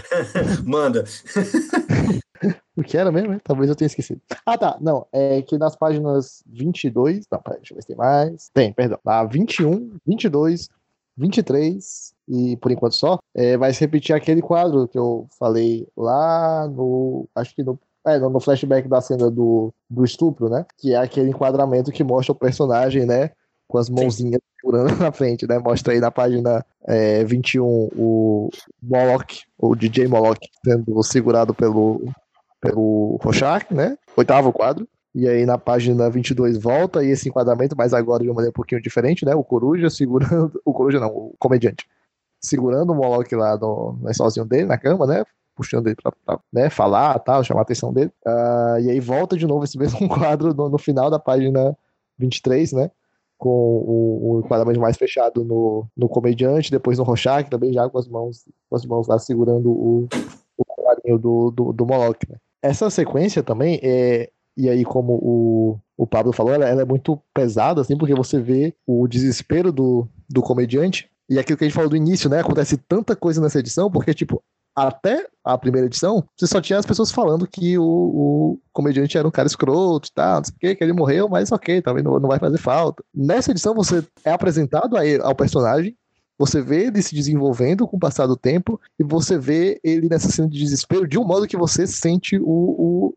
Manda. 0.64 1.04
O 2.74 2.82
que 2.82 2.96
era 2.96 3.12
mesmo? 3.12 3.34
hein? 3.34 3.40
Talvez 3.44 3.68
eu 3.68 3.76
tenha 3.76 3.86
esquecido. 3.86 4.20
Ah, 4.46 4.56
tá. 4.56 4.76
Não, 4.80 5.06
é 5.12 5.42
que 5.42 5.58
nas 5.58 5.76
páginas 5.76 6.42
22. 6.46 7.26
Não, 7.30 7.38
peraí, 7.40 7.58
deixa 7.58 7.72
eu 7.72 7.76
ver 7.76 7.82
se 7.82 7.86
tem 7.88 7.96
mais. 7.96 8.48
Tem, 8.52 8.72
perdão. 8.72 8.98
Na 9.04 9.22
21, 9.24 9.98
22, 10.06 10.68
23 11.16 12.14
e 12.32 12.56
por 12.56 12.72
enquanto 12.72 12.94
só. 12.94 13.18
é, 13.34 13.58
vai 13.58 13.74
se 13.74 13.80
repetir 13.80 14.16
aquele 14.16 14.40
quadro 14.40 14.88
que 14.88 14.98
eu 14.98 15.26
falei 15.38 15.86
lá 15.94 16.66
no. 16.66 17.28
Acho 17.34 17.54
que 17.54 17.62
no. 17.62 17.78
É, 18.04 18.18
no 18.18 18.40
flashback 18.40 18.88
da 18.88 19.00
cena 19.00 19.30
do, 19.30 19.72
do 19.88 20.04
estupro, 20.04 20.48
né? 20.48 20.66
Que 20.76 20.92
é 20.92 20.96
aquele 20.96 21.30
enquadramento 21.30 21.92
que 21.92 22.02
mostra 22.02 22.32
o 22.32 22.36
personagem, 22.36 23.06
né? 23.06 23.30
Com 23.68 23.78
as 23.78 23.88
mãozinhas 23.88 24.40
segurando 24.60 24.96
na 24.98 25.12
frente, 25.12 25.46
né? 25.46 25.58
Mostra 25.58 25.92
aí 25.92 26.00
na 26.00 26.10
página 26.10 26.64
é, 26.84 27.22
21 27.22 27.64
o 27.64 28.50
Moloch, 28.82 29.44
o 29.56 29.76
DJ 29.76 30.08
Moloch, 30.08 30.40
sendo 30.64 31.00
segurado 31.04 31.54
pelo, 31.54 32.02
pelo 32.60 33.20
Rorschach, 33.22 33.72
né? 33.72 33.96
Oitavo 34.16 34.52
quadro. 34.52 34.88
E 35.14 35.28
aí 35.28 35.44
na 35.44 35.58
página 35.58 36.08
22 36.08 36.56
volta 36.56 37.04
e 37.04 37.10
esse 37.10 37.28
enquadramento, 37.28 37.76
mas 37.76 37.92
agora 37.92 38.22
de 38.22 38.30
uma 38.30 38.36
maneira 38.36 38.50
um 38.50 38.54
pouquinho 38.54 38.80
diferente, 38.80 39.24
né? 39.24 39.34
O 39.34 39.44
Coruja 39.44 39.90
segurando... 39.90 40.60
O 40.64 40.72
Coruja 40.72 40.98
não, 40.98 41.08
o 41.08 41.34
comediante. 41.38 41.86
Segurando 42.44 42.92
o 42.92 42.94
Moloch 42.94 43.34
lá 43.34 43.56
no, 43.56 43.98
no 44.00 44.14
sozinho 44.14 44.46
dele, 44.46 44.66
na 44.66 44.78
cama, 44.78 45.06
né? 45.06 45.24
Puxando 45.54 45.86
ele 45.86 45.96
pra, 45.96 46.12
pra 46.24 46.40
né, 46.52 46.70
falar 46.70 47.18
tal, 47.20 47.44
chamar 47.44 47.60
a 47.60 47.62
atenção 47.62 47.92
dele. 47.92 48.10
Uh, 48.26 48.80
e 48.80 48.90
aí 48.90 49.00
volta 49.00 49.36
de 49.36 49.46
novo 49.46 49.64
esse 49.64 49.76
mesmo 49.78 50.08
quadro 50.08 50.54
no, 50.54 50.68
no 50.68 50.78
final 50.78 51.10
da 51.10 51.18
página 51.18 51.76
23, 52.18 52.72
né? 52.72 52.90
Com 53.38 53.48
o, 53.48 54.40
o 54.40 54.80
mais 54.80 54.96
fechado 54.96 55.44
no, 55.44 55.86
no 55.96 56.08
comediante, 56.08 56.70
depois 56.70 56.98
no 56.98 57.04
Rorschach, 57.04 57.50
também 57.50 57.72
já 57.72 57.88
com 57.88 57.98
as 57.98 58.08
mãos, 58.08 58.44
com 58.70 58.76
as 58.76 58.84
mãos 58.84 59.08
lá 59.08 59.18
segurando 59.18 59.70
o, 59.70 60.08
o 60.56 60.64
colarinho 60.64 61.18
do, 61.18 61.50
do, 61.50 61.72
do 61.72 61.86
Moloch, 61.86 62.18
né? 62.28 62.36
Essa 62.62 62.88
sequência 62.88 63.42
também 63.42 63.80
é, 63.82 64.30
e 64.56 64.68
aí, 64.68 64.84
como 64.84 65.14
o, 65.14 65.78
o 65.96 66.06
Pablo 66.06 66.32
falou, 66.32 66.52
ela, 66.52 66.68
ela, 66.68 66.82
é 66.82 66.84
muito 66.84 67.18
pesada, 67.34 67.80
assim, 67.80 67.96
porque 67.96 68.14
você 68.14 68.40
vê 68.40 68.74
o 68.86 69.06
desespero 69.08 69.72
do, 69.72 70.06
do 70.28 70.42
comediante. 70.42 71.10
E 71.32 71.38
aquilo 71.38 71.56
que 71.56 71.64
a 71.64 71.66
gente 71.66 71.74
falou 71.74 71.88
do 71.88 71.96
início, 71.96 72.28
né? 72.28 72.40
Acontece 72.40 72.76
tanta 72.76 73.16
coisa 73.16 73.40
nessa 73.40 73.58
edição, 73.58 73.90
porque, 73.90 74.12
tipo, 74.12 74.42
até 74.76 75.26
a 75.42 75.56
primeira 75.56 75.86
edição, 75.86 76.22
você 76.36 76.46
só 76.46 76.60
tinha 76.60 76.78
as 76.78 76.84
pessoas 76.84 77.10
falando 77.10 77.46
que 77.46 77.78
o, 77.78 77.82
o 77.82 78.58
comediante 78.70 79.16
era 79.16 79.26
um 79.26 79.30
cara 79.30 79.48
escroto 79.48 80.10
e 80.10 80.12
tal, 80.12 80.36
não 80.36 80.44
sei 80.44 80.54
o 80.54 80.58
que, 80.58 80.76
que 80.76 80.84
ele 80.84 80.92
morreu, 80.92 81.30
mas 81.30 81.50
ok, 81.50 81.80
também 81.80 82.04
não, 82.04 82.20
não 82.20 82.28
vai 82.28 82.38
fazer 82.38 82.58
falta. 82.58 83.02
Nessa 83.14 83.50
edição, 83.50 83.74
você 83.74 84.06
é 84.22 84.30
apresentado 84.30 84.94
a 84.94 85.00
ao 85.22 85.34
personagem, 85.34 85.96
você 86.38 86.60
vê 86.60 86.88
ele 86.88 87.00
se 87.00 87.14
desenvolvendo 87.14 87.88
com 87.88 87.96
o 87.96 88.00
passar 88.00 88.26
do 88.26 88.36
tempo, 88.36 88.78
e 88.98 89.02
você 89.02 89.38
vê 89.38 89.80
ele 89.82 90.10
nessa 90.10 90.30
cena 90.30 90.48
de 90.50 90.58
desespero 90.58 91.08
de 91.08 91.18
um 91.18 91.24
modo 91.24 91.46
que 91.46 91.56
você 91.56 91.86
sente 91.86 92.38
o, 92.38 92.44
o, 92.44 93.14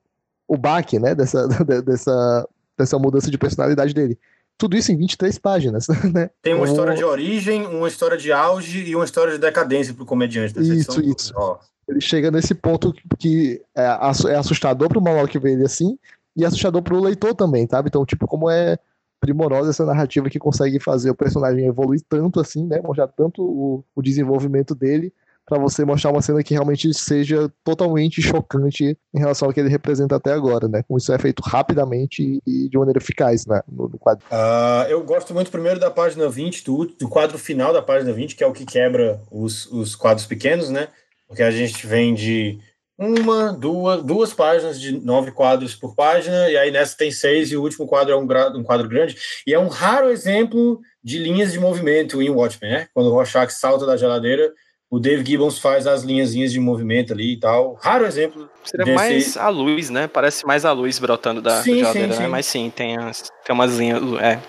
o 0.47 0.57
baque, 0.57 0.99
né, 0.99 1.13
dessa, 1.13 1.45
dessa, 1.83 2.47
dessa 2.77 2.97
mudança 2.97 3.29
de 3.29 3.37
personalidade 3.37 3.93
dele. 3.93 4.17
Tudo 4.57 4.77
isso 4.77 4.91
em 4.91 4.97
23 4.97 5.37
páginas, 5.39 5.87
né? 6.13 6.29
Tem 6.41 6.53
uma 6.53 6.65
história 6.65 6.95
de 6.95 7.03
origem, 7.03 7.65
uma 7.67 7.87
história 7.87 8.17
de 8.17 8.31
auge 8.31 8.83
e 8.83 8.95
uma 8.95 9.05
história 9.05 9.33
de 9.33 9.39
decadência 9.39 9.93
pro 9.93 10.05
comediante. 10.05 10.59
Isso, 10.59 10.99
edição. 10.99 11.03
isso. 11.03 11.33
Oh. 11.35 11.57
Ele 11.87 12.01
chega 12.01 12.31
nesse 12.31 12.55
ponto 12.55 12.93
que 13.19 13.61
é, 13.75 13.83
é 13.83 14.35
assustador 14.35 14.89
pro 14.89 15.01
maluco 15.01 15.27
que 15.27 15.39
vê 15.39 15.53
ele 15.53 15.65
assim 15.65 15.97
e 16.35 16.43
assustador 16.43 16.81
pro 16.81 17.01
leitor 17.01 17.35
também, 17.35 17.67
sabe? 17.69 17.89
Então, 17.89 18.05
tipo, 18.05 18.27
como 18.27 18.49
é 18.49 18.77
primorosa 19.19 19.69
essa 19.69 19.85
narrativa 19.85 20.29
que 20.29 20.39
consegue 20.39 20.79
fazer 20.79 21.09
o 21.09 21.15
personagem 21.15 21.65
evoluir 21.65 22.01
tanto 22.07 22.39
assim, 22.39 22.65
né? 22.65 22.81
Mostrar 22.81 23.07
tanto 23.07 23.43
o, 23.43 23.83
o 23.95 24.01
desenvolvimento 24.01 24.73
dele 24.73 25.13
para 25.45 25.59
você 25.59 25.85
mostrar 25.85 26.11
uma 26.11 26.21
cena 26.21 26.43
que 26.43 26.53
realmente 26.53 26.91
seja 26.93 27.51
totalmente 27.63 28.21
chocante 28.21 28.97
em 29.13 29.19
relação 29.19 29.47
ao 29.47 29.53
que 29.53 29.59
ele 29.59 29.69
representa 29.69 30.15
até 30.15 30.33
agora, 30.33 30.67
né? 30.67 30.83
Como 30.87 30.97
isso 30.97 31.13
é 31.13 31.19
feito 31.19 31.41
rapidamente 31.41 32.41
e 32.45 32.67
de 32.67 32.77
maneira 32.77 32.99
eficaz 32.99 33.45
né? 33.45 33.61
no, 33.71 33.87
no 33.87 33.99
quadro. 33.99 34.25
Uh, 34.31 34.89
eu 34.89 35.03
gosto 35.03 35.33
muito 35.33 35.51
primeiro 35.51 35.79
da 35.79 35.91
página 35.91 36.27
20, 36.27 36.63
do, 36.65 36.85
do 36.85 37.07
quadro 37.07 37.37
final 37.37 37.71
da 37.71 37.81
página 37.81 38.11
20, 38.11 38.35
que 38.35 38.43
é 38.43 38.47
o 38.47 38.53
que 38.53 38.65
quebra 38.65 39.19
os, 39.31 39.67
os 39.71 39.95
quadros 39.95 40.25
pequenos, 40.25 40.69
né? 40.69 40.87
Porque 41.27 41.43
a 41.43 41.51
gente 41.51 41.85
vem 41.85 42.13
de 42.13 42.59
uma, 42.97 43.51
duas, 43.51 44.03
duas 44.03 44.33
páginas 44.33 44.79
de 44.79 44.93
nove 44.99 45.31
quadros 45.31 45.75
por 45.75 45.95
página, 45.95 46.49
e 46.49 46.57
aí 46.57 46.71
nessa 46.71 46.97
tem 46.97 47.11
seis, 47.11 47.51
e 47.51 47.57
o 47.57 47.61
último 47.61 47.85
quadro 47.85 48.13
é 48.13 48.17
um, 48.17 48.23
um 48.57 48.63
quadro 48.63 48.87
grande, 48.87 49.17
e 49.45 49.53
é 49.53 49.59
um 49.59 49.67
raro 49.67 50.09
exemplo 50.09 50.79
de 51.03 51.19
linhas 51.19 51.51
de 51.51 51.59
movimento 51.59 52.21
em 52.21 52.29
Watchmen, 52.29 52.71
né? 52.71 52.87
Quando 52.93 53.07
o 53.07 53.11
Rorschach 53.11 53.51
salta 53.51 53.85
da 53.85 53.97
geladeira, 53.97 54.51
o 54.95 54.99
Dave 54.99 55.25
Gibbons 55.25 55.59
faz 55.59 55.85
as 55.85 56.03
linhazinhas 56.03 56.53
de 56.53 56.59
movimento 56.59 57.11
ali 57.11 57.33
e 57.33 57.37
tal. 57.37 57.73
Raro 57.81 58.05
exemplo. 58.05 58.49
Seria 58.63 58.85
desse... 58.85 58.95
mais 58.95 59.37
a 59.37 59.49
luz, 59.49 59.89
né? 59.89 60.07
Parece 60.07 60.45
mais 60.45 60.63
a 60.63 60.71
luz 60.71 60.97
brotando 60.99 61.41
da 61.41 61.61
sim, 61.61 61.79
geladeira, 61.79 62.13
sim, 62.13 62.17
sim. 62.17 62.23
né? 62.23 62.27
Mas 62.29 62.45
sim, 62.45 62.71
tem, 62.73 62.97
as, 62.97 63.29
tem 63.43 63.53
umas 63.53 63.75
linhas. 63.75 64.01
É. 64.21 64.41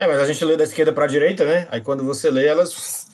é, 0.00 0.06
mas 0.06 0.20
a 0.20 0.26
gente 0.26 0.44
lê 0.44 0.54
da 0.54 0.64
esquerda 0.64 0.92
para 0.92 1.04
a 1.04 1.08
direita, 1.08 1.46
né? 1.46 1.66
Aí 1.70 1.80
quando 1.80 2.04
você 2.04 2.30
lê, 2.30 2.46
elas 2.46 3.06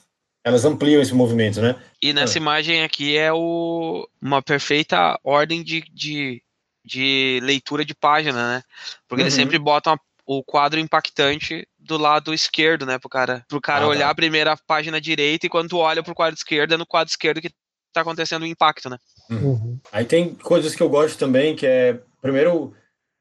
elas 0.44 0.64
ampliam 0.64 1.00
esse 1.00 1.14
movimento, 1.14 1.60
né? 1.60 1.76
E 2.02 2.12
nessa 2.12 2.36
é. 2.36 2.40
imagem 2.40 2.82
aqui 2.82 3.16
é 3.16 3.32
o, 3.32 4.08
uma 4.20 4.42
perfeita 4.42 5.16
ordem 5.22 5.62
de, 5.62 5.84
de, 5.92 6.42
de 6.84 7.38
leitura 7.44 7.84
de 7.84 7.94
página, 7.94 8.56
né? 8.56 8.62
Porque 9.06 9.22
uhum. 9.22 9.26
eles 9.26 9.34
sempre 9.34 9.56
botam 9.56 9.96
o 10.26 10.42
quadro 10.42 10.80
impactante 10.80 11.64
do 11.84 11.98
lado 11.98 12.32
esquerdo, 12.32 12.86
né, 12.86 12.98
pro 12.98 13.08
cara, 13.08 13.44
pro 13.48 13.60
cara 13.60 13.84
ah, 13.84 13.88
olhar 13.88 14.06
tá. 14.06 14.10
a 14.10 14.14
primeira 14.14 14.56
página 14.56 15.00
direita 15.00 15.46
e 15.46 15.48
quando 15.48 15.70
tu 15.70 15.78
olha 15.78 16.02
pro 16.02 16.14
quadro 16.14 16.36
esquerdo, 16.36 16.74
é 16.74 16.76
no 16.76 16.86
quadro 16.86 17.10
esquerdo 17.10 17.40
que 17.40 17.50
tá 17.92 18.00
acontecendo 18.00 18.42
o 18.42 18.46
impacto, 18.46 18.88
né? 18.88 18.98
Uhum. 19.30 19.44
uhum. 19.44 19.80
Aí 19.90 20.04
tem 20.04 20.34
coisas 20.34 20.74
que 20.74 20.82
eu 20.82 20.88
gosto 20.88 21.18
também, 21.18 21.54
que 21.54 21.66
é, 21.66 22.00
primeiro, 22.20 22.74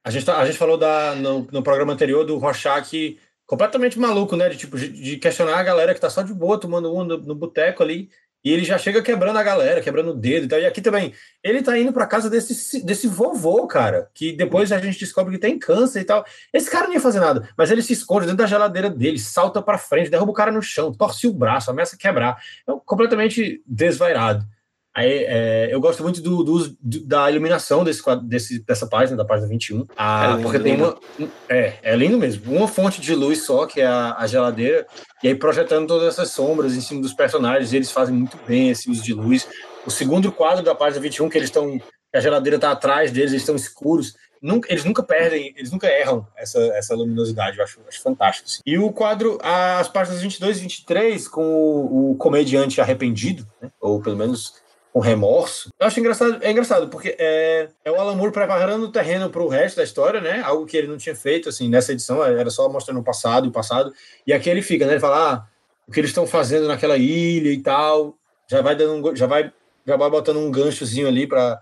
a 0.04 0.10
gente, 0.10 0.26
tá, 0.26 0.38
a 0.38 0.46
gente 0.46 0.58
falou 0.58 0.78
da, 0.78 1.16
no, 1.16 1.48
no 1.52 1.64
programa 1.64 1.94
anterior 1.94 2.26
do 2.26 2.38
Rorschach 2.38 3.18
completamente 3.46 4.00
maluco, 4.00 4.36
né, 4.38 4.48
de, 4.48 4.58
tipo, 4.58 4.78
de 4.78 5.18
questionar 5.18 5.58
a 5.58 5.64
galera 5.64 5.94
que 5.94 6.00
tá 6.00 6.10
só 6.10 6.22
de 6.22 6.34
boa, 6.34 6.60
tomando 6.60 6.96
um 6.96 7.04
no, 7.04 7.18
no 7.18 7.36
boteco 7.36 7.84
ali, 7.84 8.10
e 8.44 8.52
ele 8.52 8.64
já 8.64 8.78
chega 8.78 9.02
quebrando 9.02 9.38
a 9.38 9.44
galera, 9.44 9.82
quebrando 9.82 10.12
o 10.12 10.16
dedo 10.16 10.46
e 10.46 10.48
tal. 10.48 10.60
E 10.60 10.66
aqui 10.66 10.82
também, 10.82 11.14
ele 11.44 11.62
tá 11.62 11.78
indo 11.78 11.94
pra 11.94 12.08
casa 12.08 12.30
desse, 12.30 12.84
desse 12.84 13.08
vovô, 13.08 13.68
cara, 13.68 14.10
que 14.14 14.32
depois 14.32 14.72
a 14.72 14.80
gente 14.80 15.00
descobre 15.00 15.34
que 15.34 15.40
tem 15.40 15.60
câncer 15.60 16.02
e 16.02 16.06
tal. 16.06 16.26
Esse 16.52 16.70
cara 16.70 16.88
não 16.88 16.94
ia 16.94 17.00
fazer 17.00 17.20
nada, 17.20 17.48
mas 17.58 17.70
ele 17.70 17.82
se 17.82 17.94
esconde 17.94 18.26
dentro 18.26 18.40
da 18.40 18.48
geladeira 18.48 18.90
dele, 18.90 19.20
salta 19.20 19.62
pra 19.62 19.78
frente, 19.78 20.10
derruba 20.10 20.32
o 20.32 20.36
cara 20.36 20.52
no 20.52 20.62
chão, 20.62 20.92
torce 20.92 21.28
o 21.28 21.34
braço, 21.34 21.70
ameaça 21.70 21.98
quebrar. 21.98 22.42
É 22.68 22.72
completamente 22.86 23.62
desvairado. 23.66 24.46
Aí, 24.94 25.24
é, 25.26 25.70
eu 25.72 25.80
gosto 25.80 26.04
muito 26.04 26.22
do, 26.22 26.44
do, 26.44 26.78
da 27.06 27.32
iluminação 27.32 27.82
desse, 27.82 28.04
desse, 28.24 28.60
dessa 28.60 28.86
página, 28.86 29.16
da 29.16 29.24
página 29.24 29.48
21. 29.48 29.86
Ah, 29.96 30.26
é 30.26 30.30
lindo, 30.32 30.44
porque 30.44 30.60
tem 30.60 30.76
uma. 30.76 31.00
É, 31.48 31.74
é 31.82 31.96
lindo 31.96 32.18
mesmo. 32.18 32.54
Uma 32.54 32.68
fonte 32.68 33.00
de 33.00 33.16
luz 33.16 33.44
só, 33.46 33.66
que 33.66 33.80
é 33.80 33.88
a, 33.88 34.16
a, 34.18 34.28
geladeira, 34.28 34.86
e 35.24 35.30
aí 35.30 35.36
projetando 35.36 35.88
todas 35.88 36.10
essas 36.10 36.32
sombras 36.32 36.76
em 36.76 36.82
cima 36.82 37.02
dos 37.02 37.14
personagens, 37.14 37.72
eles 37.72 37.90
fazem 37.90 38.14
muito 38.14 38.38
bem 38.46 38.70
esse 38.70 38.90
uso 38.92 39.02
de 39.02 39.14
luz. 39.14 39.48
O 39.86 39.90
segundo 39.90 40.30
quadro 40.30 40.64
da 40.64 40.76
página 40.76 41.02
21, 41.02 41.30
que 41.30 41.38
eles 41.38 41.48
estão. 41.48 41.80
A 42.14 42.20
geladeira 42.20 42.58
está 42.58 42.72
atrás 42.72 43.12
deles, 43.12 43.32
eles 43.32 43.44
estão 43.44 43.56
escuros. 43.56 44.14
Nunca, 44.42 44.70
eles 44.70 44.84
nunca 44.84 45.04
perdem, 45.04 45.54
eles 45.56 45.72
nunca 45.72 45.88
erram 45.88 46.28
essa, 46.36 46.60
essa 46.74 46.96
luminosidade, 46.96 47.60
eu 47.60 47.64
acho, 47.64 47.80
acho 47.88 48.02
fantástico. 48.02 48.50
Assim. 48.50 48.60
E 48.66 48.78
o 48.78 48.92
quadro, 48.92 49.38
as 49.42 49.88
páginas 49.88 50.22
22 50.22 50.58
e 50.58 50.62
23, 50.62 51.28
com 51.28 51.44
o, 51.44 52.12
o 52.12 52.16
comediante 52.16 52.82
arrependido, 52.82 53.48
né? 53.62 53.70
ou 53.80 54.02
pelo 54.02 54.18
menos 54.18 54.56
com 54.92 55.00
remorso. 55.00 55.70
Eu 55.80 55.88
acho 55.88 56.00
engraçado, 56.00 56.38
é 56.42 56.52
engraçado, 56.52 56.90
porque 56.90 57.16
é, 57.18 57.70
é 57.84 57.92
o 57.92 57.96
Alan 57.96 58.16
Moore 58.16 58.34
preparando 58.34 58.84
o 58.84 58.92
terreno 58.92 59.30
para 59.30 59.42
o 59.42 59.48
resto 59.48 59.78
da 59.78 59.84
história, 59.84 60.20
né? 60.20 60.42
Algo 60.42 60.66
que 60.66 60.76
ele 60.76 60.88
não 60.88 60.98
tinha 60.98 61.16
feito, 61.16 61.48
assim, 61.48 61.70
nessa 61.70 61.94
edição, 61.94 62.24
era 62.24 62.50
só 62.50 62.68
mostrando 62.68 63.00
o 63.00 63.04
passado 63.04 63.46
e 63.46 63.50
o 63.50 63.54
passado. 63.54 63.94
E 64.28 64.34
aqui 64.34 64.50
ele 64.50 64.62
fica, 64.62 64.86
né? 64.86 64.94
Ele 64.94 65.00
fala, 65.00 65.34
ah, 65.34 65.48
o 65.88 65.92
que 65.92 66.00
eles 66.00 66.10
estão 66.10 66.28
fazendo 66.28 66.68
naquela 66.68 66.98
ilha 66.98 67.52
e 67.52 67.62
tal, 67.62 68.18
já 68.50 68.62
vai 68.62 68.76
dando, 68.76 69.16
já 69.16 69.28
vai, 69.28 69.52
já 69.88 69.96
vai 69.96 70.10
botando 70.10 70.38
um 70.38 70.52
ganchozinho 70.52 71.08
ali 71.08 71.26
para 71.26 71.62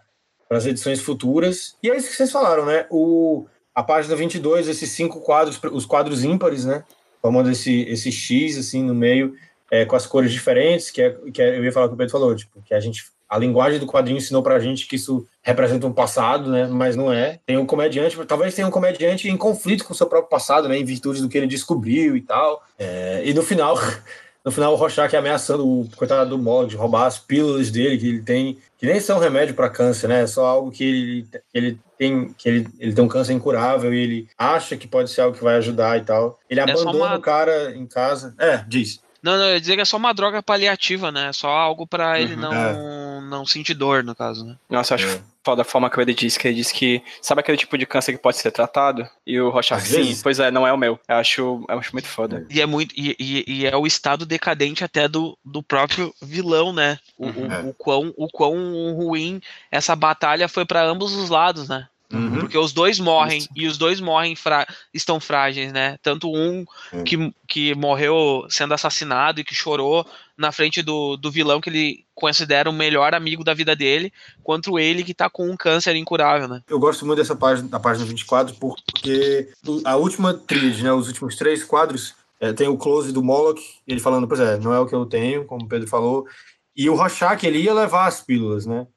as 0.49 0.65
edições 0.65 0.99
futuras. 0.99 1.76
E 1.84 1.89
é 1.89 1.95
isso 1.95 2.10
que 2.10 2.15
vocês 2.15 2.31
falaram, 2.31 2.65
né? 2.65 2.88
O, 2.89 3.45
a 3.76 3.84
página 3.84 4.15
22, 4.15 4.68
esses 4.68 4.89
cinco 4.89 5.22
quadros, 5.22 5.60
os 5.72 5.85
quadros 5.85 6.23
ímpares, 6.23 6.65
né? 6.65 6.84
Formando 7.22 7.51
esse, 7.51 7.81
esse 7.84 8.11
X, 8.11 8.57
assim, 8.57 8.84
no 8.84 8.95
meio, 8.95 9.35
é, 9.69 9.85
com 9.85 9.95
as 9.95 10.07
cores 10.07 10.31
diferentes, 10.31 10.89
que, 10.89 11.01
é, 11.01 11.11
que 11.31 11.41
é, 11.41 11.57
eu 11.57 11.64
ia 11.64 11.72
falar 11.72 11.85
o 11.85 11.89
que 11.89 11.95
o 11.95 11.97
Pedro 11.97 12.11
falou, 12.11 12.35
tipo, 12.35 12.61
que 12.64 12.73
a 12.73 12.80
gente 12.80 13.06
a 13.30 13.38
linguagem 13.38 13.80
do 13.80 13.85
quadrinho 13.85 14.18
ensinou 14.18 14.41
pra 14.41 14.60
gente 14.60 14.88
que 14.88 14.95
isso 14.95 15.26
representa 15.43 15.85
um 15.85 15.93
passado, 15.93 16.49
né? 16.49 16.65
Mas 16.68 16.95
não 16.95 17.14
é. 17.14 17.39
Tem 17.45 17.57
um 17.57 17.65
comediante, 17.65 18.18
talvez 18.26 18.56
tenha 18.56 18.68
um 18.68 18.72
comediante 18.72 19.30
em 19.30 19.38
conflito 19.38 19.85
com 19.85 19.93
o 19.93 19.95
seu 19.95 20.07
próprio 20.07 20.30
passado, 20.30 20.68
né? 20.68 20.77
Em 20.77 20.84
virtude 20.84 21.22
do 21.22 21.30
que 21.30 21.38
ele 21.38 21.45
descobriu 21.45 22.18
e 22.18 22.22
tal. 22.22 22.64
É, 22.77 23.22
e 23.23 23.31
no 23.31 23.43
final, 23.43 23.77
no 24.43 24.51
final 24.51 24.73
o 24.73 24.76
Rorschach 24.76 25.15
ameaçando 25.15 25.68
o 25.68 25.88
coitado 25.95 26.31
do 26.31 26.39
Mog 26.39 26.68
de 26.68 26.76
roubar 26.76 27.06
as 27.06 27.19
pílulas 27.19 27.69
dele 27.69 27.99
que 27.99 28.07
ele 28.07 28.22
tem, 28.23 28.57
que 28.80 28.88
nem 28.88 28.99
são 28.99 29.19
remédio 29.19 29.53
para 29.53 29.69
câncer, 29.69 30.07
né? 30.07 30.23
É 30.23 30.27
só 30.27 30.47
algo 30.47 30.72
que 30.72 30.84
ele, 30.84 31.27
ele 31.53 31.80
tem, 31.99 32.34
que 32.35 32.49
ele, 32.49 32.68
ele 32.80 32.93
tem 32.93 33.03
um 33.03 33.07
câncer 33.07 33.34
incurável 33.34 33.93
e 33.93 33.99
ele 33.99 34.27
acha 34.35 34.76
que 34.76 34.88
pode 34.88 35.11
ser 35.11 35.22
algo 35.22 35.38
que 35.38 35.43
vai 35.43 35.57
ajudar 35.57 35.99
e 35.99 36.01
tal. 36.01 36.39
Ele 36.49 36.61
é 36.61 36.64
abandona 36.64 37.06
uma... 37.10 37.18
o 37.18 37.22
cara 37.22 37.76
em 37.76 37.85
casa. 37.85 38.34
É, 38.39 38.64
diz. 38.68 39.01
Não, 39.22 39.38
não, 39.38 39.46
eu 39.46 39.54
ia 39.54 39.60
dizer 39.60 39.76
que 39.76 39.82
é 39.82 39.86
só 39.86 39.98
uma 39.98 40.14
droga 40.14 40.41
paliativa, 40.41 41.12
né? 41.12 41.32
Só 41.34 41.50
algo 41.50 41.86
para 41.86 42.20
ele 42.20 42.36
uhum, 42.36 42.41
não, 42.41 42.54
é. 42.54 43.22
não 43.22 43.46
sentir 43.46 43.74
dor, 43.74 44.04
no 44.04 44.16
caso, 44.16 44.46
né? 44.46 44.56
Nossa, 44.70 44.94
eu 44.94 44.96
acho 44.96 45.08
é. 45.08 45.22
foda 45.44 45.62
a 45.62 45.66
forma 45.66 45.90
que 45.90 46.00
ele 46.00 46.14
disse, 46.14 46.40
que 46.40 46.48
ele 46.48 46.56
disse 46.56 46.74
que 46.74 47.04
sabe 47.22 47.41
aquele 47.41 47.58
tipo 47.58 47.78
de 47.78 47.86
câncer 47.86 48.14
que 48.14 48.18
pode 48.18 48.38
ser 48.38 48.52
tratado? 48.52 49.08
E 49.28 49.40
o 49.40 49.50
Rorschach, 49.50 49.82
sim, 49.82 49.98
vezes. 49.98 50.24
pois 50.24 50.40
é, 50.40 50.50
não 50.50 50.66
é 50.66 50.72
o 50.72 50.78
meu. 50.78 51.00
Eu 51.08 51.16
acho, 51.16 51.66
eu 51.68 51.80
acho 51.80 51.94
muito 51.94 52.08
foda. 52.08 52.46
E 52.50 52.62
é 52.62 52.66
muito, 52.66 52.94
e, 52.96 53.16
e, 53.20 53.44
e, 53.48 53.66
é 53.66 53.76
o 53.76 53.86
estado 53.86 54.26
decadente 54.26 54.84
até 54.84 55.08
do, 55.08 55.38
do 55.44 55.62
próprio 55.62 56.14
vilão, 56.22 56.72
né? 56.72 56.98
O, 57.18 57.26
uhum. 57.26 57.66
o, 57.66 57.70
o, 57.70 57.74
quão, 57.74 58.14
o 58.16 58.28
quão 58.30 58.94
ruim 58.94 59.41
essa 59.70 59.96
batalha 59.96 60.48
foi 60.48 60.66
para 60.66 60.84
ambos 60.84 61.14
os 61.14 61.30
lados, 61.30 61.68
né? 61.68 61.88
Uhum. 62.11 62.40
Porque 62.40 62.57
os 62.57 62.73
dois 62.73 62.99
morrem 62.99 63.38
Isso. 63.38 63.49
e 63.56 63.68
os 63.68 63.77
dois 63.77 64.02
morrem 64.02 64.36
fra 64.36 64.68
estão 64.91 65.19
frágeis, 65.19 65.72
né? 65.72 65.98
Tanto 66.02 66.27
um 66.27 66.65
uhum. 66.91 67.03
que, 67.03 67.34
que 67.48 67.76
morreu 67.76 68.48
sendo 68.49 68.73
assassinado 68.73 69.40
e 69.40 69.44
que 69.44 69.53
chorou 69.53 70.06
na 70.36 70.52
frente 70.52 70.81
do, 70.81 71.15
do 71.18 71.30
vilão 71.30 71.61
que 71.61 71.69
ele 71.69 72.06
considera 72.15 72.69
o 72.69 72.73
melhor 72.73 73.14
amigo 73.14 73.44
da 73.44 73.53
vida 73.53 73.76
dele, 73.76 74.11
quanto 74.44 74.80
ele 74.80 75.03
que 75.03 75.14
tá 75.14 75.30
com 75.30 75.49
um 75.49 75.56
câncer 75.56 75.95
incurável, 75.95 76.48
né? 76.48 76.61
Eu 76.68 76.80
gosto 76.80 77.06
muito 77.06 77.19
dessa 77.19 77.36
página, 77.36 77.68
da 77.68 77.80
página 77.80 78.06
24, 78.06 78.56
porque 78.56 79.49
a 79.86 79.95
última 79.95 80.34
tríade, 80.34 80.84
né? 80.84 80.91
Os 80.91 81.07
últimos 81.07 81.36
três 81.36 81.64
quadros 81.64 82.18
É, 82.41 82.53
tem 82.53 82.69
o 82.69 82.77
close 82.77 83.11
do 83.11 83.22
Moloch, 83.22 83.61
ele 83.86 83.99
falando, 83.99 84.26
pois 84.26 84.40
é, 84.40 84.57
não 84.57 84.73
é 84.73 84.80
o 84.80 84.86
que 84.86 84.95
eu 84.95 85.06
tenho, 85.06 85.44
como 85.44 85.65
o 85.65 85.68
Pedro 85.68 85.90
falou. 85.90 86.26
E 86.73 86.90
o 86.90 86.95
Rorschach, 86.95 87.45
ele 87.45 87.60
ia 87.60 87.73
levar 87.73 88.07
as 88.07 88.22
pílulas, 88.22 88.65
né? 88.65 88.88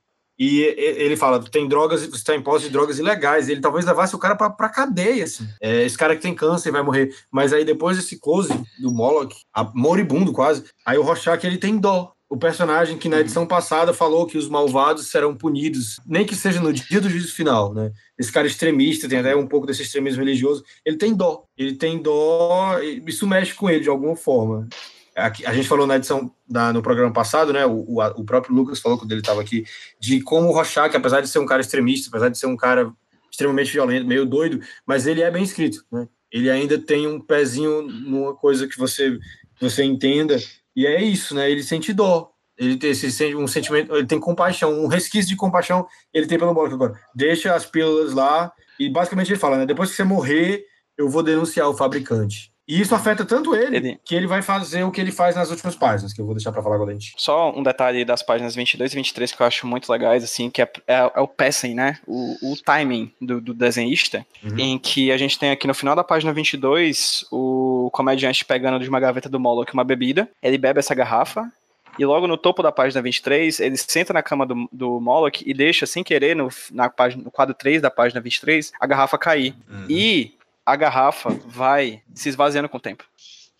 E 0.44 0.60
ele 0.76 1.16
fala, 1.16 1.40
tem 1.40 1.68
drogas, 1.68 2.00
você 2.00 2.16
está 2.16 2.34
em 2.34 2.42
posse 2.42 2.64
de 2.64 2.72
drogas 2.72 2.98
ilegais. 2.98 3.48
Ele 3.48 3.60
talvez 3.60 3.84
levasse 3.84 4.16
o 4.16 4.18
cara 4.18 4.34
para 4.34 4.68
cadeia, 4.68 5.22
assim. 5.22 5.46
É, 5.60 5.84
esse 5.84 5.96
cara 5.96 6.16
que 6.16 6.22
tem 6.22 6.34
câncer 6.34 6.72
vai 6.72 6.82
morrer. 6.82 7.14
Mas 7.30 7.52
aí 7.52 7.64
depois 7.64 7.96
desse 7.96 8.18
close 8.18 8.52
do 8.80 8.90
Moloch, 8.90 9.32
a- 9.54 9.70
moribundo 9.72 10.32
quase, 10.32 10.64
aí 10.84 10.98
o 10.98 11.02
Rorschach, 11.02 11.46
ele 11.46 11.58
tem 11.58 11.78
dó. 11.78 12.12
O 12.28 12.36
personagem 12.36 12.98
que 12.98 13.08
na 13.08 13.20
edição 13.20 13.46
passada 13.46 13.94
falou 13.94 14.26
que 14.26 14.36
os 14.36 14.48
malvados 14.48 15.06
serão 15.12 15.36
punidos, 15.36 16.00
nem 16.04 16.26
que 16.26 16.34
seja 16.34 16.60
no 16.60 16.72
dia 16.72 17.00
do 17.00 17.08
juízo 17.08 17.32
final, 17.34 17.72
né? 17.72 17.92
Esse 18.18 18.32
cara 18.32 18.46
extremista, 18.48 19.08
tem 19.08 19.18
até 19.20 19.36
um 19.36 19.46
pouco 19.46 19.66
desse 19.66 19.82
extremismo 19.82 20.24
religioso, 20.24 20.64
ele 20.84 20.96
tem 20.96 21.14
dó. 21.14 21.44
Ele 21.56 21.74
tem 21.76 22.02
dó, 22.02 22.80
e 22.82 23.00
isso 23.06 23.28
mexe 23.28 23.54
com 23.54 23.70
ele 23.70 23.84
de 23.84 23.88
alguma 23.90 24.16
forma. 24.16 24.66
Aqui- 25.14 25.44
a 25.44 25.52
gente 25.52 25.68
falou 25.68 25.86
na 25.86 25.96
edição, 25.96 26.34
da, 26.48 26.72
no 26.72 26.82
programa 26.82 27.12
passado, 27.12 27.52
né? 27.52 27.66
O, 27.66 27.84
o, 27.86 28.02
o 28.02 28.24
próprio 28.24 28.54
Lucas 28.54 28.80
falou 28.80 28.98
quando 28.98 29.12
ele 29.12 29.20
estava 29.20 29.40
aqui, 29.40 29.64
de 30.00 30.20
como 30.22 30.48
o 30.48 30.52
Rorschach, 30.52 30.96
apesar 30.96 31.20
de 31.20 31.28
ser 31.28 31.38
um 31.38 31.46
cara 31.46 31.60
extremista, 31.60 32.08
apesar 32.08 32.28
de 32.28 32.38
ser 32.38 32.46
um 32.46 32.56
cara 32.56 32.92
extremamente 33.30 33.72
violento, 33.72 34.06
meio 34.06 34.26
doido, 34.26 34.60
mas 34.86 35.06
ele 35.06 35.22
é 35.22 35.30
bem 35.30 35.42
escrito, 35.42 35.84
né? 35.90 36.06
Ele 36.30 36.50
ainda 36.50 36.78
tem 36.78 37.06
um 37.06 37.20
pezinho 37.20 37.82
numa 37.82 38.34
coisa 38.34 38.66
que 38.66 38.78
você, 38.78 39.18
que 39.56 39.60
você 39.60 39.84
entenda, 39.84 40.38
e 40.74 40.86
é 40.86 41.02
isso, 41.02 41.34
né? 41.34 41.50
Ele 41.50 41.62
sente 41.62 41.92
dó. 41.92 42.30
Ele 42.56 42.76
tem 42.76 42.90
esse 42.90 43.34
um 43.34 43.46
sentimento, 43.46 43.94
ele 43.94 44.06
tem 44.06 44.20
compaixão, 44.20 44.72
um 44.84 44.86
resquício 44.86 45.28
de 45.28 45.36
compaixão 45.36 45.86
ele 46.12 46.26
tem 46.26 46.38
pelo 46.38 46.54
Moloch 46.54 46.72
agora. 46.72 47.00
Deixa 47.14 47.54
as 47.54 47.64
pílulas 47.66 48.12
lá 48.12 48.52
e 48.78 48.88
basicamente 48.90 49.30
ele 49.32 49.38
fala, 49.38 49.58
né? 49.58 49.66
Depois 49.66 49.90
que 49.90 49.96
você 49.96 50.04
morrer, 50.04 50.64
eu 50.96 51.08
vou 51.08 51.22
denunciar 51.22 51.68
o 51.68 51.74
fabricante. 51.74 52.51
E 52.72 52.80
isso 52.80 52.94
afeta 52.94 53.24
tanto 53.24 53.54
ele, 53.54 53.76
Ele- 53.76 54.00
que 54.04 54.14
ele 54.14 54.26
vai 54.26 54.40
fazer 54.40 54.82
o 54.84 54.90
que 54.90 55.00
ele 55.00 55.12
faz 55.12 55.36
nas 55.36 55.50
últimas 55.50 55.76
páginas, 55.76 56.12
que 56.12 56.20
eu 56.20 56.24
vou 56.24 56.34
deixar 56.34 56.52
pra 56.52 56.62
falar 56.62 56.76
agora 56.76 56.90
a 56.90 56.94
gente. 56.94 57.12
Só 57.18 57.50
um 57.54 57.62
detalhe 57.62 58.04
das 58.04 58.22
páginas 58.22 58.54
22 58.54 58.92
e 58.92 58.96
23 58.96 59.32
que 59.32 59.42
eu 59.42 59.46
acho 59.46 59.66
muito 59.66 59.90
legais, 59.92 60.24
assim, 60.24 60.48
que 60.48 60.62
é, 60.62 60.70
é- 60.86 61.12
é 61.14 61.20
o 61.20 61.28
pacing, 61.28 61.74
né? 61.74 61.98
O, 62.06 62.52
o 62.52 62.56
timing 62.56 63.12
do, 63.20 63.40
do 63.40 63.52
desenhista, 63.52 64.24
Uhum. 64.42 64.58
em 64.58 64.78
que 64.78 65.12
a 65.12 65.16
gente 65.18 65.38
tem 65.38 65.50
aqui 65.50 65.66
no 65.66 65.74
final 65.74 65.94
da 65.94 66.02
página 66.02 66.32
22 66.32 67.26
o 67.30 67.90
comediante 67.92 68.44
pegando 68.44 68.78
de 68.82 68.88
uma 68.88 68.98
gaveta 69.00 69.28
do 69.28 69.38
Moloch 69.38 69.72
uma 69.74 69.84
bebida, 69.84 70.28
ele 70.42 70.56
bebe 70.56 70.78
essa 70.78 70.94
garrafa, 70.94 71.50
e 71.98 72.06
logo 72.06 72.26
no 72.26 72.38
topo 72.38 72.62
da 72.62 72.72
página 72.72 73.02
23, 73.02 73.60
ele 73.60 73.76
senta 73.76 74.14
na 74.14 74.22
cama 74.22 74.46
do, 74.46 74.66
do 74.72 74.98
Moloch 74.98 75.42
e 75.46 75.52
deixa, 75.52 75.84
sem 75.84 76.02
querer, 76.02 76.34
no, 76.34 76.48
na 76.70 76.88
página, 76.88 77.22
no 77.24 77.30
quadro 77.30 77.54
3 77.54 77.82
da 77.82 77.90
página 77.90 78.18
23, 78.18 78.72
a 78.80 78.86
garrafa 78.86 79.18
cair. 79.18 79.54
E 79.90 80.32
a 80.64 80.76
garrafa 80.76 81.30
vai 81.46 82.02
se 82.14 82.28
esvaziando 82.28 82.68
com 82.68 82.76
o 82.76 82.80
tempo. 82.80 83.04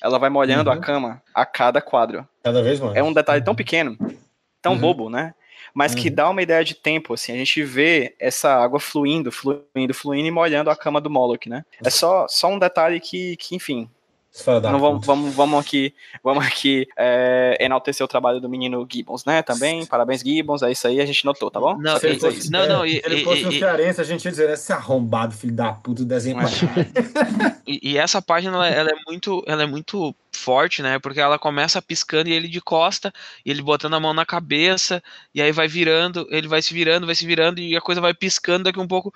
Ela 0.01 0.19
vai 0.19 0.31
molhando 0.31 0.71
Uhum. 0.71 0.77
a 0.77 0.81
cama 0.81 1.23
a 1.35 1.47
cada 1.47 1.81
quadro. 1.81 2.27
Cada 2.43 2.63
vez 2.63 2.81
mais. 2.81 2.97
É 2.97 3.03
um 3.03 3.13
detalhe 3.13 3.43
tão 3.43 3.55
pequeno, 3.55 3.97
tão 4.61 4.73
Uhum. 4.75 4.81
bobo, 4.81 5.11
né? 5.11 5.35
Mas 5.75 5.95
que 5.95 6.09
Uhum. 6.09 6.15
dá 6.15 6.29
uma 6.29 6.43
ideia 6.43 6.63
de 6.65 6.75
tempo, 6.75 7.15
assim. 7.15 7.33
A 7.33 7.37
gente 7.37 7.63
vê 7.63 8.15
essa 8.19 8.55
água 8.55 8.79
fluindo, 8.81 9.31
fluindo, 9.33 9.95
fluindo 9.95 10.29
e 10.29 10.31
molhando 10.31 10.69
a 10.71 10.77
cama 10.77 11.01
do 11.01 11.09
Moloch, 11.09 11.49
né? 11.49 11.65
É 11.85 11.89
só, 11.89 12.27
só 12.29 12.49
um 12.49 12.59
detalhe 12.59 13.01
que, 13.01 13.37
que 13.37 13.55
enfim, 13.57 13.89
não 14.73 14.79
vamos, 14.81 15.07
vamos, 15.07 15.35
vamos 15.35 15.61
aqui, 15.61 15.95
vamos 16.25 16.47
aqui 16.47 16.89
é, 16.97 17.57
enaltecer 17.61 18.03
o 18.05 18.09
trabalho 18.09 18.41
do 18.41 18.49
menino 18.49 18.87
Gibbons, 18.91 19.25
né? 19.27 19.43
Também, 19.43 19.85
parabéns 19.85 20.23
Gibbons, 20.23 20.63
é 20.63 20.73
isso 20.73 20.87
aí, 20.89 21.01
a 21.01 21.05
gente 21.07 21.25
notou, 21.25 21.51
tá 21.51 21.61
bom? 21.61 21.77
Não, 21.77 21.99
Se 21.99 22.07
ele 22.07 22.17
e- 22.17 22.21
fosse, 22.21 22.51
não, 22.51 22.67
não, 22.67 22.85
é, 22.85 22.89
e- 22.89 22.93
se 22.93 23.03
ele 23.07 23.17
e- 23.21 23.25
fosse 23.25 23.45
um 23.47 23.53
e- 23.53 23.59
cearense, 23.59 24.01
a 24.01 24.05
gente 24.05 24.25
ia 24.25 24.31
dizer, 24.31 24.49
esse 24.51 24.73
arrombado, 24.73 25.35
filho 25.35 25.53
da 25.53 25.73
puta, 25.73 26.03
desenho 26.05 26.37
Mas- 26.37 26.61
E, 27.67 27.93
e 27.93 27.99
essa 27.99 28.21
página 28.21 28.57
ela, 28.57 28.69
ela 28.69 28.91
é 28.91 28.97
muito, 29.07 29.43
ela 29.47 29.63
é 29.63 29.67
muito 29.67 30.15
forte, 30.33 30.83
né? 30.83 30.99
Porque 30.99 31.21
ela 31.21 31.39
começa 31.39 31.81
piscando 31.81 32.29
e 32.29 32.33
ele 32.33 32.49
de 32.49 32.61
costa, 32.61 33.13
e 33.47 33.51
ele 33.51 33.63
botando 33.63 33.95
a 33.95 34.01
mão 34.01 34.13
na 34.13 34.27
cabeça, 34.27 35.01
e 35.35 35.41
aí 35.41 35.53
vai 35.53 35.69
virando, 35.69 36.27
ele 36.31 36.49
vai 36.49 36.61
se 36.61 36.73
virando, 36.75 37.07
vai 37.07 37.15
se 37.15 37.25
virando, 37.27 37.61
e 37.61 37.77
a 37.77 37.81
coisa 37.81 38.01
vai 38.01 38.13
piscando, 38.15 38.65
daqui 38.65 38.81
um 38.81 38.89
pouco 38.89 39.13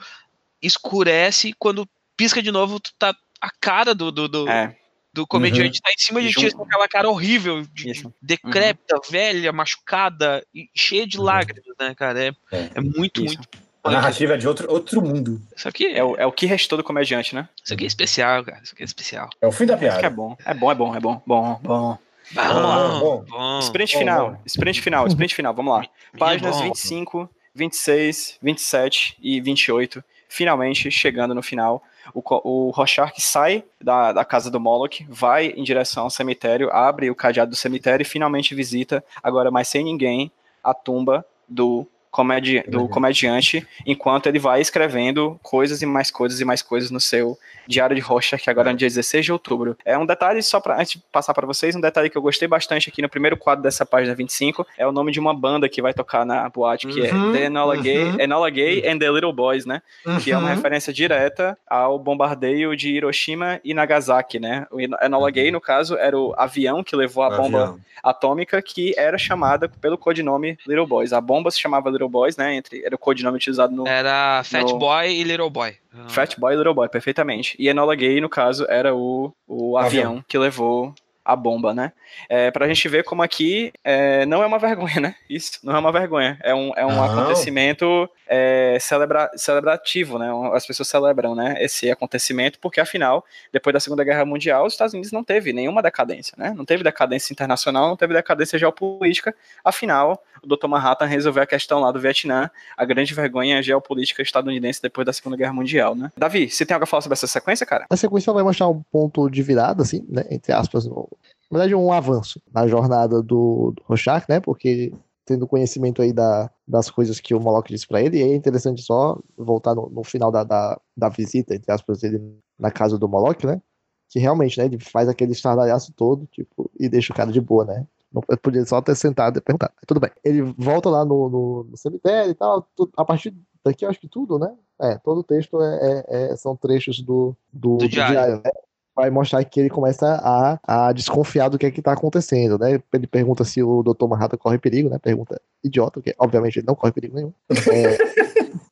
escurece, 0.62 1.48
e 1.48 1.52
quando 1.54 1.88
pisca 2.16 2.42
de 2.42 2.50
novo, 2.50 2.78
tu 2.80 2.92
tá 2.98 3.14
a 3.40 3.50
cara 3.60 3.94
do, 3.94 4.10
do, 4.10 4.28
do, 4.28 4.48
É, 4.48 4.76
do 5.16 5.26
comediante 5.26 5.80
tá 5.80 5.90
em 5.90 5.98
cima 5.98 6.20
de 6.20 6.30
ti, 6.30 6.50
com 6.52 6.62
aquela 6.64 6.86
cara 6.86 7.08
horrível, 7.08 7.62
de, 7.72 7.90
Isso. 7.90 8.12
decrépita, 8.20 9.00
velha, 9.10 9.50
machucada, 9.50 10.44
e 10.54 10.68
cheia 10.76 11.06
de 11.06 11.16
Uhum. 11.18 11.24
lágrimas, 11.24 11.64
né, 11.80 11.94
cara? 11.94 12.22
É, 12.22 12.28
É. 12.52 12.70
é 12.74 12.80
muito, 12.82 13.24
Isso. 13.24 13.36
muito. 13.38 13.48
A 13.82 13.90
narrativa 13.90 14.34
é 14.34 14.36
de 14.36 14.46
outro, 14.46 14.70
outro 14.70 15.00
mundo. 15.00 15.40
Isso 15.56 15.66
aqui, 15.68 15.86
é, 15.86 16.02
o, 16.04 16.16
é 16.16 16.26
o 16.26 16.32
que 16.32 16.44
restou 16.44 16.76
do 16.76 16.82
comediante, 16.84 17.34
né? 17.34 17.48
isso 17.64 17.72
aqui 17.72 17.84
é 17.84 17.86
especial, 17.86 18.44
cara. 18.44 18.60
Isso 18.62 18.74
aqui 18.74 18.82
é 18.82 18.84
especial. 18.84 19.30
É 19.40 19.46
o 19.46 19.52
fim 19.52 19.64
da 19.64 19.74
é 19.74 19.76
piada. 19.76 20.10
bom. 20.10 20.36
É 20.44 20.52
bom, 20.52 20.70
é 20.70 20.74
bom, 20.74 20.94
é 20.96 21.00
bom. 21.00 21.22
Bom, 21.26 21.60
bom. 21.62 21.98
Bom, 22.32 23.00
bom. 23.00 23.24
bom. 23.28 23.58
Sprint 23.60 23.92
bom, 23.94 23.98
final, 24.00 24.30
bom. 24.32 24.40
sprint 24.44 24.82
final, 24.82 25.06
sprint 25.06 25.34
final, 25.34 25.54
vamos 25.54 25.72
lá. 25.72 25.86
Páginas 26.18 26.56
bom. 26.56 26.64
25, 26.64 27.30
26, 27.54 28.38
27 28.42 29.16
e 29.22 29.40
28, 29.40 30.02
finalmente 30.28 30.90
chegando 30.90 31.34
no 31.34 31.42
final. 31.42 31.82
O, 32.14 32.22
o 32.22 32.70
Rorschach 32.70 33.20
sai 33.20 33.64
da, 33.80 34.12
da 34.12 34.24
casa 34.24 34.50
do 34.50 34.60
Moloch, 34.60 35.04
vai 35.08 35.48
em 35.48 35.62
direção 35.62 36.04
ao 36.04 36.10
cemitério, 36.10 36.70
abre 36.70 37.10
o 37.10 37.14
cadeado 37.14 37.50
do 37.50 37.56
cemitério 37.56 38.02
e 38.02 38.06
finalmente 38.06 38.54
visita, 38.54 39.04
agora 39.22 39.50
mais 39.50 39.68
sem 39.68 39.84
ninguém, 39.84 40.30
a 40.62 40.74
tumba 40.74 41.24
do, 41.48 41.86
comedi 42.10 42.62
do 42.68 42.88
comediante, 42.88 43.66
enquanto 43.84 44.26
ele 44.26 44.38
vai 44.38 44.60
escrevendo 44.60 45.38
coisas 45.42 45.82
e 45.82 45.86
mais 45.86 46.10
coisas 46.10 46.40
e 46.40 46.44
mais 46.44 46.62
coisas 46.62 46.90
no 46.90 47.00
seu 47.00 47.38
Diário 47.68 47.96
de 47.96 48.00
Rorschach, 48.02 48.42
que 48.42 48.48
agora 48.48 48.70
é 48.70 48.72
no 48.72 48.78
dia 48.78 48.88
16 48.88 49.24
de 49.24 49.32
outubro. 49.32 49.76
É 49.84 49.98
um 49.98 50.06
detalhe, 50.06 50.40
só 50.42 50.60
pra 50.60 50.80
antes 50.80 50.92
de 50.92 50.98
passar 51.10 51.34
para 51.34 51.46
vocês, 51.46 51.74
um 51.74 51.80
detalhe 51.80 52.08
que 52.08 52.16
eu 52.16 52.22
gostei 52.22 52.46
bastante 52.46 52.88
aqui 52.88 53.02
no 53.02 53.08
primeiro 53.08 53.36
quadro 53.36 53.62
dessa 53.62 53.84
página 53.84 54.14
25, 54.14 54.64
é 54.78 54.86
o 54.86 54.92
nome 54.92 55.10
de 55.10 55.18
uma 55.18 55.34
banda 55.34 55.68
que 55.68 55.82
vai 55.82 55.92
tocar 55.92 56.24
na 56.24 56.48
boate, 56.48 56.86
que 56.86 57.00
Uhum, 57.00 57.30
é 57.30 57.32
The 57.32 57.44
Enola 57.46 57.76
Gay, 57.76 58.04
uhum. 58.04 58.20
Enola 58.20 58.50
Gay 58.50 58.88
and 58.88 58.98
the 58.98 59.10
Little 59.10 59.32
Boys, 59.32 59.66
né? 59.66 59.82
Que 60.22 60.30
é 60.32 60.38
uma 60.38 60.48
Uhum. 60.48 60.54
referência 60.54 60.92
direta 60.92 61.58
ao 61.68 61.98
bombardeio 61.98 62.76
de 62.76 62.88
Hiroshima 62.90 63.60
e 63.64 63.74
Nagasaki, 63.74 64.38
né? 64.38 64.66
O 64.70 64.80
Enola 64.80 65.26
Uhum. 65.26 65.32
Gay, 65.32 65.50
no 65.50 65.60
caso, 65.60 65.96
era 65.96 66.16
o 66.16 66.32
avião 66.38 66.84
que 66.84 66.94
levou 66.94 67.24
a 67.24 67.30
bomba 67.36 67.62
Avião. 67.62 67.80
atômica 68.02 68.62
que 68.62 68.94
era 68.96 69.18
chamada 69.18 69.68
pelo 69.68 69.98
codinome 69.98 70.56
Little 70.66 70.86
Boys. 70.86 71.12
A 71.12 71.20
bomba 71.20 71.50
se 71.50 71.58
chamava 71.60 71.90
Little 71.90 72.05
Boys, 72.08 72.36
né? 72.36 72.54
Entre, 72.56 72.84
era 72.84 72.94
o 72.94 72.98
codinome 72.98 73.36
utilizado 73.36 73.74
no 73.74 73.86
Era 73.86 74.42
Fat 74.44 74.62
No- 74.70 74.78
Boy 74.78 75.08
e 75.12 75.22
Little 75.24 75.50
Boy. 75.50 75.76
Fat 76.08 76.36
Boy 76.38 76.54
e 76.54 76.56
Little 76.56 76.74
Boy, 76.74 76.88
perfeitamente. 76.88 77.56
E 77.58 77.68
Enola 77.68 77.94
Gay, 77.94 78.20
no 78.20 78.28
caso, 78.28 78.66
era 78.68 78.94
o, 78.94 79.32
o 79.46 79.76
avião, 79.78 80.08
Avião. 80.10 80.24
que 80.28 80.36
levou 80.38 80.94
a 81.26 81.34
bomba, 81.36 81.74
né? 81.74 81.92
É, 82.28 82.50
pra 82.50 82.68
gente 82.68 82.88
ver 82.88 83.02
como 83.04 83.22
aqui 83.22 83.72
é, 83.84 84.24
não 84.26 84.42
é 84.42 84.46
uma 84.46 84.58
vergonha, 84.60 85.00
né? 85.00 85.14
Isso, 85.28 85.58
não 85.62 85.74
é 85.74 85.78
uma 85.78 85.90
vergonha. 85.92 86.38
É 86.42 86.54
um, 86.54 86.72
é 86.76 86.86
um 86.86 86.90
Não. 86.96 87.04
acontecimento 87.04 88.08
é, 88.28 88.78
celebra, 88.80 89.30
celebrativo, 89.36 90.18
né? 90.18 90.30
As 90.54 90.66
pessoas 90.66 90.88
celebram, 90.88 91.34
né? 91.34 91.56
Esse 91.58 91.90
acontecimento, 91.90 92.58
porque 92.60 92.80
afinal, 92.80 93.24
depois 93.52 93.74
da 93.74 93.80
Segunda 93.80 94.04
Guerra 94.04 94.24
Mundial, 94.24 94.66
os 94.66 94.72
Estados 94.74 94.94
Unidos 94.94 95.12
não 95.12 95.24
teve 95.24 95.52
nenhuma 95.52 95.82
decadência, 95.82 96.34
né? 96.38 96.52
Não 96.56 96.64
teve 96.64 96.82
decadência 96.84 97.32
internacional, 97.32 97.88
não 97.88 97.96
teve 97.96 98.14
decadência 98.14 98.58
geopolítica. 98.58 99.34
Afinal, 99.64 100.22
o 100.42 100.46
Dr. 100.46 100.66
Manhattan 100.68 101.06
resolveu 101.06 101.42
a 101.42 101.46
questão 101.46 101.80
lá 101.80 101.90
do 101.90 101.98
Vietnã, 102.00 102.50
a 102.76 102.84
grande 102.84 103.12
vergonha 103.14 103.62
geopolítica 103.62 104.22
estadunidense 104.22 104.80
depois 104.80 105.04
da 105.04 105.12
Segunda 105.12 105.36
Guerra 105.36 105.52
Mundial, 105.52 105.94
né? 105.94 106.10
Davi, 106.16 106.48
você 106.50 106.64
tem 106.64 106.74
algo 106.74 106.84
a 106.84 106.86
falar 106.86 107.00
sobre 107.02 107.14
essa 107.14 107.26
sequência, 107.26 107.66
cara? 107.66 107.86
A 107.90 107.96
sequência 107.96 108.32
vai 108.32 108.42
mostrar 108.42 108.68
um 108.68 108.82
ponto 108.92 109.28
de 109.30 109.42
virada, 109.42 109.82
assim, 109.82 110.04
né? 110.08 110.24
Entre 110.30 110.52
aspas, 110.52 110.86
no- 110.86 111.08
na 111.50 111.58
verdade, 111.58 111.74
um 111.74 111.92
avanço 111.92 112.40
na 112.52 112.66
jornada 112.66 113.22
do, 113.22 113.72
do 113.76 113.82
Rorschach, 113.84 114.24
né? 114.28 114.40
Porque 114.40 114.92
tendo 115.24 115.46
conhecimento 115.46 116.00
aí 116.02 116.12
da, 116.12 116.48
das 116.66 116.88
coisas 116.90 117.18
que 117.18 117.34
o 117.34 117.40
Moloch 117.40 117.68
disse 117.68 117.86
pra 117.86 118.00
ele, 118.00 118.18
e 118.18 118.22
é 118.22 118.34
interessante 118.34 118.80
só 118.82 119.18
voltar 119.36 119.74
no, 119.74 119.88
no 119.90 120.04
final 120.04 120.30
da, 120.30 120.44
da, 120.44 120.80
da 120.96 121.08
visita, 121.08 121.54
entre 121.54 121.72
aspas, 121.72 122.00
dele 122.00 122.38
na 122.58 122.70
casa 122.70 122.96
do 122.96 123.08
Moloch, 123.08 123.44
né? 123.44 123.60
Que 124.08 124.20
realmente, 124.20 124.56
né? 124.58 124.66
Ele 124.66 124.78
faz 124.78 125.08
aquele 125.08 125.32
estardalhaço 125.32 125.92
todo, 125.96 126.26
tipo, 126.26 126.70
e 126.78 126.88
deixa 126.88 127.12
o 127.12 127.16
cara 127.16 127.32
de 127.32 127.40
boa, 127.40 127.64
né? 127.64 127.86
Não, 128.12 128.22
podia 128.40 128.64
só 128.64 128.80
ter 128.80 128.94
sentado 128.94 129.38
e 129.38 129.40
perguntado. 129.40 129.72
Tudo 129.86 129.98
bem. 129.98 130.10
Ele 130.24 130.42
volta 130.56 130.88
lá 130.88 131.04
no, 131.04 131.28
no, 131.28 131.64
no 131.64 131.76
cemitério 131.76 132.30
e 132.30 132.34
tal. 132.34 132.62
tu- 132.76 132.88
a 132.96 133.04
partir 133.04 133.34
daqui, 133.64 133.84
eu 133.84 133.90
acho 133.90 134.00
que 134.00 134.08
tudo, 134.08 134.38
né? 134.38 134.54
É, 134.80 134.96
todo 134.98 135.18
o 135.18 135.24
texto 135.24 135.60
é, 135.60 136.04
é- 136.08 136.32
é- 136.32 136.36
são 136.36 136.54
trechos 136.56 137.02
do, 137.02 137.34
do, 137.52 137.78
do 137.78 137.88
diário. 137.88 138.12
diário. 138.14 138.36
né? 138.44 138.50
Vai 138.96 139.10
mostrar 139.10 139.44
que 139.44 139.60
ele 139.60 139.68
começa 139.68 140.06
a, 140.24 140.86
a 140.88 140.92
desconfiar 140.92 141.50
do 141.50 141.58
que 141.58 141.66
é 141.66 141.70
que 141.70 141.82
tá 141.82 141.92
acontecendo, 141.92 142.58
né? 142.58 142.80
Ele 142.94 143.06
pergunta 143.06 143.44
se 143.44 143.62
o 143.62 143.82
Dr. 143.82 144.08
Manhattan 144.08 144.38
corre 144.38 144.58
perigo, 144.58 144.88
né? 144.88 144.98
Pergunta 144.98 145.38
idiota, 145.62 146.00
porque 146.00 146.14
obviamente 146.18 146.58
ele 146.58 146.66
não 146.66 146.74
corre 146.74 146.92
perigo 146.92 147.14
nenhum. 147.14 147.32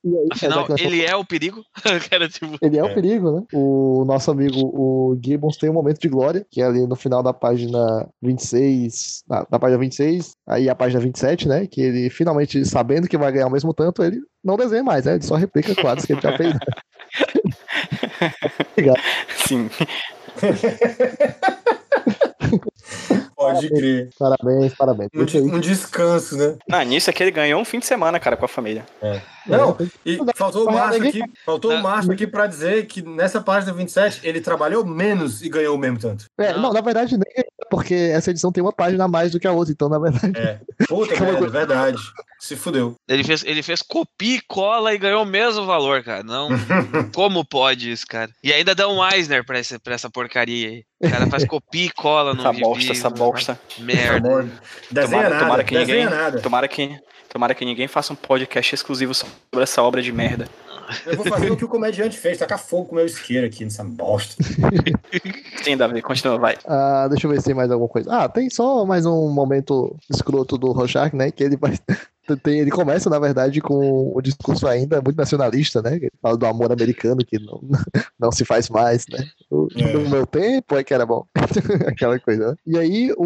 É, 0.07 0.11
aí, 0.21 0.29
Afinal, 0.33 0.67
que 0.67 0.83
ele 0.83 1.03
é 1.03 1.17
o 1.17 1.25
perigo. 1.25 1.63
Cara, 2.11 2.29
tipo, 2.29 2.59
ele 2.61 2.77
é 2.79 2.83
o 2.83 2.87
É. 2.89 2.95
perigo, 2.95 3.31
né? 3.31 3.43
O 3.55 4.05
nosso 4.07 4.31
amigo, 4.31 4.59
o 4.59 5.19
Gibbons, 5.23 5.57
tem 5.57 5.71
um 5.71 5.73
momento 5.73 5.99
de 5.99 6.09
glória, 6.11 6.47
que 6.51 6.61
é 6.61 6.65
ali 6.67 6.87
no 6.87 6.95
final 6.95 7.23
da 7.23 7.33
página 7.33 8.07
26, 8.21 9.25
na, 9.27 9.47
na 9.51 9.59
página 9.59 9.79
26, 9.79 10.33
aí 10.47 10.69
a 10.69 10.75
página 10.75 11.01
27, 11.01 11.49
né? 11.49 11.67
Que 11.67 11.81
ele 11.81 12.11
finalmente, 12.11 12.63
sabendo 12.67 13.09
que 13.09 13.17
vai 13.17 13.33
ganhar 13.33 13.47
o 13.47 13.51
mesmo 13.51 13.73
tanto, 13.73 14.05
ele 14.05 14.21
não 14.43 14.59
desenha 14.59 14.85
mais, 14.85 15.07
né? 15.07 15.15
Ele 15.15 15.23
só 15.25 15.37
replica 15.37 15.75
quadros 15.75 16.05
que 16.05 16.13
ele 16.13 16.21
já 16.21 16.37
fez. 16.37 16.55
Obrigado. 18.73 19.01
Sim. 19.47 19.71
Pode 23.37 23.69
parabéns, 23.69 23.71
crer. 23.71 24.09
Parabéns, 24.19 24.75
parabéns. 24.75 25.11
Um, 25.15 25.55
um 25.57 25.61
descanso, 25.61 26.37
né? 26.37 26.57
Ah, 26.71 26.85
nisso 26.85 27.11
é 27.11 27.13
que 27.13 27.23
ele 27.23 27.31
ganhou 27.31 27.61
um 27.61 27.65
fim 27.65 27.79
de 27.79 27.87
semana, 27.87 28.19
cara, 28.19 28.37
com 28.37 28.45
a 28.45 28.49
família. 28.49 28.85
É. 29.03 29.21
Não, 29.47 29.77
e 30.05 30.19
faltou 30.35 30.69
o 30.69 30.73
Márcio 30.73 31.07
aqui, 31.07 31.23
faltou 31.45 31.73
o. 31.73 31.83
Márcio 31.83 32.13
aqui 32.13 32.27
pra 32.27 32.47
dizer 32.47 32.87
que 32.87 33.03
nessa 33.03 33.41
página 33.41 33.73
27 33.73 34.21
ele 34.27 34.41
trabalhou 34.41 34.85
menos 34.85 35.43
e 35.43 35.49
ganhou 35.49 35.75
o 35.77 35.79
mesmo 35.79 35.99
tanto. 35.99 36.27
É, 36.39 36.53
Não. 36.55 36.73
na 36.73 36.81
verdade, 36.81 37.17
nem 37.17 37.45
porque 37.71 37.95
essa 37.95 38.31
edição 38.31 38.53
tem 38.53 38.63
uma 38.63 38.73
página 38.73 39.05
a 39.05 39.09
mais 39.09 39.33
do 39.33 39.41
que 39.41 39.47
a 39.47 39.53
outra, 39.53 39.73
então, 39.73 39.89
na 39.89 39.99
verdade. 39.99 40.33
É. 40.39 40.61
Puta 40.87 41.13
merda, 41.21 41.47
é 41.47 41.51
verdade. 41.51 41.99
Se 42.39 42.57
fudeu. 42.57 42.95
Ele 43.09 43.25
fez, 43.25 43.43
ele 43.45 43.63
fez 43.63 43.81
copia 43.81 44.37
e 44.37 44.41
cola 44.41 44.93
e 44.95 44.99
ganhou 44.99 45.23
o 45.23 45.27
mesmo 45.27 45.65
valor, 45.65 46.03
cara. 46.03 46.23
Não, 46.23 46.49
como 47.15 47.45
pode 47.45 47.91
isso, 47.91 48.07
cara? 48.07 48.31
E 48.43 48.53
ainda 48.53 48.75
dá 48.75 48.87
um 48.89 49.03
Eisner 49.05 49.45
pra 49.45 49.59
essa, 49.59 49.79
pra 49.81 49.95
essa 49.95 50.11
porcaria 50.11 50.69
aí. 50.69 50.85
O 51.03 51.11
cara 51.11 51.27
faz 51.27 51.45
copia 51.45 51.87
e 51.87 51.91
cola 51.91 52.35
no 52.35 52.41
Essa 52.41 52.53
bosta, 52.53 52.93
essa 52.93 53.11
bosta. 53.11 53.61
Merda. 53.79 54.47
Desenha 54.91 55.23
Tomara, 55.23 55.29
nada, 55.31 55.45
tomara 55.45 55.65
que 55.65 55.75
desenha 55.75 56.05
ninguém. 56.05 56.19
nada. 56.19 56.41
Tomara 56.41 56.69
que. 56.69 56.97
Tomara 57.35 57.53
que 57.53 57.65
ninguém 57.65 57.89
faça 57.89 58.13
um 58.13 58.17
podcast 58.17 58.77
exclusivo 58.77 59.13
sobre 59.13 59.35
essa 59.61 59.83
obra 59.83 60.01
de 60.01 60.13
merda. 60.13 60.49
Eu 61.05 61.17
vou 61.17 61.27
fazer 61.27 61.51
o 61.51 61.57
que 61.57 61.65
o 61.65 61.69
comediante 61.69 62.17
fez, 62.17 62.39
tacar 62.39 62.61
fogo 62.61 62.85
com 62.85 62.93
o 62.93 62.95
meu 62.95 63.07
isqueiro 63.07 63.45
aqui 63.45 63.65
nessa 63.65 63.83
bosta. 63.83 64.37
Sim, 65.65 65.77
Davi, 65.77 66.01
continua, 66.01 66.39
vai. 66.39 66.57
Ah, 66.65 67.09
deixa 67.09 67.27
eu 67.27 67.33
ver 67.33 67.41
se 67.41 67.47
tem 67.47 67.55
mais 67.55 67.73
alguma 67.73 67.89
coisa. 67.89 68.09
Ah, 68.09 68.29
tem 68.29 68.49
só 68.49 68.87
mais 68.87 69.05
um 69.05 69.29
momento 69.31 69.97
escroto 70.09 70.57
do 70.57 70.71
Rorschach, 70.71 71.13
né? 71.13 71.33
Que 71.33 71.43
ele 71.43 71.57
vai. 71.57 71.77
Tem, 72.43 72.61
ele 72.61 72.71
começa, 72.71 73.11
na 73.11 73.19
verdade, 73.19 73.61
com 73.61 74.13
o 74.15 74.21
discurso 74.23 74.67
ainda 74.67 75.01
muito 75.03 75.17
nacionalista, 75.17 75.83
né? 75.83 75.97
Ele 75.97 76.11
fala 76.23 76.37
do 76.37 76.47
amor 76.47 76.73
americano 76.73 77.25
que 77.25 77.39
não, 77.39 77.61
não 78.19 78.33
se 78.33 78.45
faz 78.45 78.69
mais, 78.69 79.07
né? 79.11 79.27
O- 79.51 79.69
É. 79.77 79.93
No 79.93 80.09
meu 80.09 80.27
tempo 80.27 80.77
é 80.77 80.83
que 80.85 80.95
era 80.95 81.05
bom. 81.05 81.25
aquela 81.87 82.19
coisa, 82.19 82.51
né? 82.51 82.55
E 82.67 82.79
aí 82.79 83.13
o, 83.17 83.25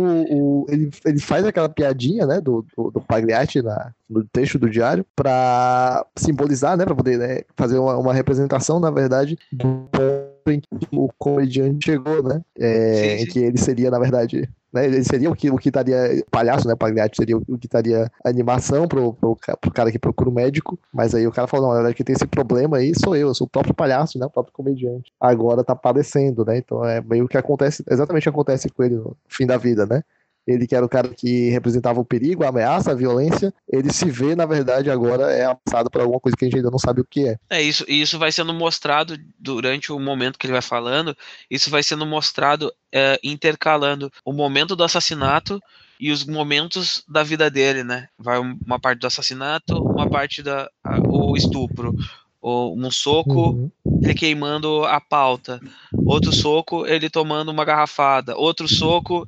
o- 0.62 0.66
ele, 0.68 0.90
ele 1.04 1.20
faz 1.20 1.44
aquela 1.44 1.68
piadinha, 1.68 2.26
né? 2.26 2.40
Do, 2.40 2.64
do, 2.76 2.90
do 2.90 3.00
Pagliatti 3.00 3.62
na, 3.62 3.92
no 4.08 4.24
texto 4.24 4.58
do 4.58 4.68
diário 4.68 5.04
pra 5.14 6.04
simbolizar, 6.16 6.76
né? 6.76 6.84
Pra 6.84 6.94
poder 6.94 7.18
né, 7.18 7.42
fazer 7.56 7.78
uma, 7.78 7.96
uma 7.96 8.12
representação, 8.14 8.80
na 8.80 8.90
verdade, 8.90 9.38
do 9.52 9.88
ponto 9.92 10.28
em 10.50 10.60
que 10.60 10.88
o 10.92 11.10
comediante 11.18 11.84
chegou, 11.84 12.22
né? 12.22 12.40
É, 12.58 12.94
Sim, 12.94 13.06
Em 13.06 13.18
sim. 13.18 13.26
que 13.26 13.38
ele 13.40 13.58
seria, 13.58 13.90
na 13.90 13.98
verdade, 13.98 14.48
né? 14.72 14.84
Ele 14.84 15.02
seria 15.02 15.30
o 15.30 15.34
que, 15.34 15.50
o 15.50 15.56
que 15.56 15.68
estaria. 15.68 16.24
Palhaço, 16.30 16.68
né? 16.68 16.74
Pagliatti 16.76 17.16
seria 17.16 17.36
o, 17.36 17.58
que 17.58 17.66
estaria 17.66 18.10
animação 18.24 18.86
pro, 18.86 19.14
pro, 19.14 19.36
pro 19.60 19.72
cara 19.72 19.90
que 19.90 19.98
procura 19.98 20.30
o 20.30 20.32
médico. 20.32 20.78
Mas 20.92 21.14
aí 21.14 21.26
o 21.26 21.32
cara 21.32 21.48
falou: 21.48 21.66
não, 21.66 21.72
na 21.72 21.80
verdade, 21.80 21.96
quem 21.96 22.04
tem 22.04 22.14
esse 22.14 22.26
problema 22.26 22.78
aí 22.78 22.92
sou 22.94 23.16
eu, 23.16 23.28
eu 23.28 23.34
sou 23.34 23.46
o 23.46 23.50
próprio 23.50 23.74
palhaço, 23.74 24.18
né? 24.18 24.26
O 24.26 24.30
próprio 24.30 24.52
comediante. 24.52 25.12
Agora 25.20 25.64
tá 25.64 25.74
padecendo, 25.74 26.44
né? 26.44 26.58
Então 26.58 26.84
é 26.84 27.00
meio 27.00 27.28
que 27.28 27.38
acontece, 27.38 27.82
exatamente 27.90 28.22
o 28.22 28.24
que 28.24 28.36
acontece 28.36 28.68
com 28.68 28.82
ele 28.82 28.96
no 28.96 29.16
fim 29.28 29.46
da 29.46 29.56
vida, 29.56 29.86
né? 29.86 30.02
Ele 30.48 30.66
que 30.66 30.74
era 30.74 30.84
o 30.84 30.88
cara 30.88 31.08
que 31.10 31.50
representava 31.50 32.00
o 32.00 32.04
perigo, 32.06 32.42
a 32.42 32.48
ameaça, 32.48 32.92
a 32.92 32.94
violência, 32.94 33.52
ele 33.70 33.92
se 33.92 34.10
vê, 34.10 34.34
na 34.34 34.46
verdade, 34.46 34.90
agora 34.90 35.30
é 35.30 35.44
ameaçado 35.44 35.90
por 35.90 36.00
alguma 36.00 36.18
coisa 36.18 36.34
que 36.34 36.46
a 36.46 36.48
gente 36.48 36.56
ainda 36.56 36.70
não 36.70 36.78
sabe 36.78 37.02
o 37.02 37.04
que 37.04 37.28
é. 37.28 37.36
É 37.50 37.60
isso, 37.62 37.84
e 37.86 38.00
isso 38.00 38.18
vai 38.18 38.32
sendo 38.32 38.54
mostrado 38.54 39.14
durante 39.38 39.92
o 39.92 40.00
momento 40.00 40.38
que 40.38 40.46
ele 40.46 40.54
vai 40.54 40.62
falando. 40.62 41.14
Isso 41.50 41.68
vai 41.68 41.82
sendo 41.82 42.06
mostrado 42.06 42.72
é, 42.90 43.20
intercalando 43.22 44.10
o 44.24 44.32
momento 44.32 44.74
do 44.74 44.82
assassinato 44.82 45.60
e 46.00 46.10
os 46.10 46.24
momentos 46.24 47.04
da 47.06 47.22
vida 47.22 47.50
dele, 47.50 47.84
né? 47.84 48.08
Vai 48.18 48.38
um- 48.38 48.58
uma 48.64 48.78
parte 48.80 49.00
do 49.00 49.06
assassinato, 49.06 49.76
uma 49.82 50.08
parte 50.08 50.42
da 50.42 50.70
a- 50.82 51.00
o 51.06 51.36
estupro, 51.36 51.94
um 52.42 52.90
soco, 52.90 53.50
Uhum. 53.50 53.70
ele 54.02 54.14
queimando 54.14 54.84
a 54.84 54.98
pauta, 55.00 55.60
outro 56.06 56.32
soco 56.32 56.86
ele 56.86 57.10
tomando 57.10 57.50
uma 57.50 57.64
garrafada, 57.64 58.36
outro 58.36 58.66
soco 58.68 59.26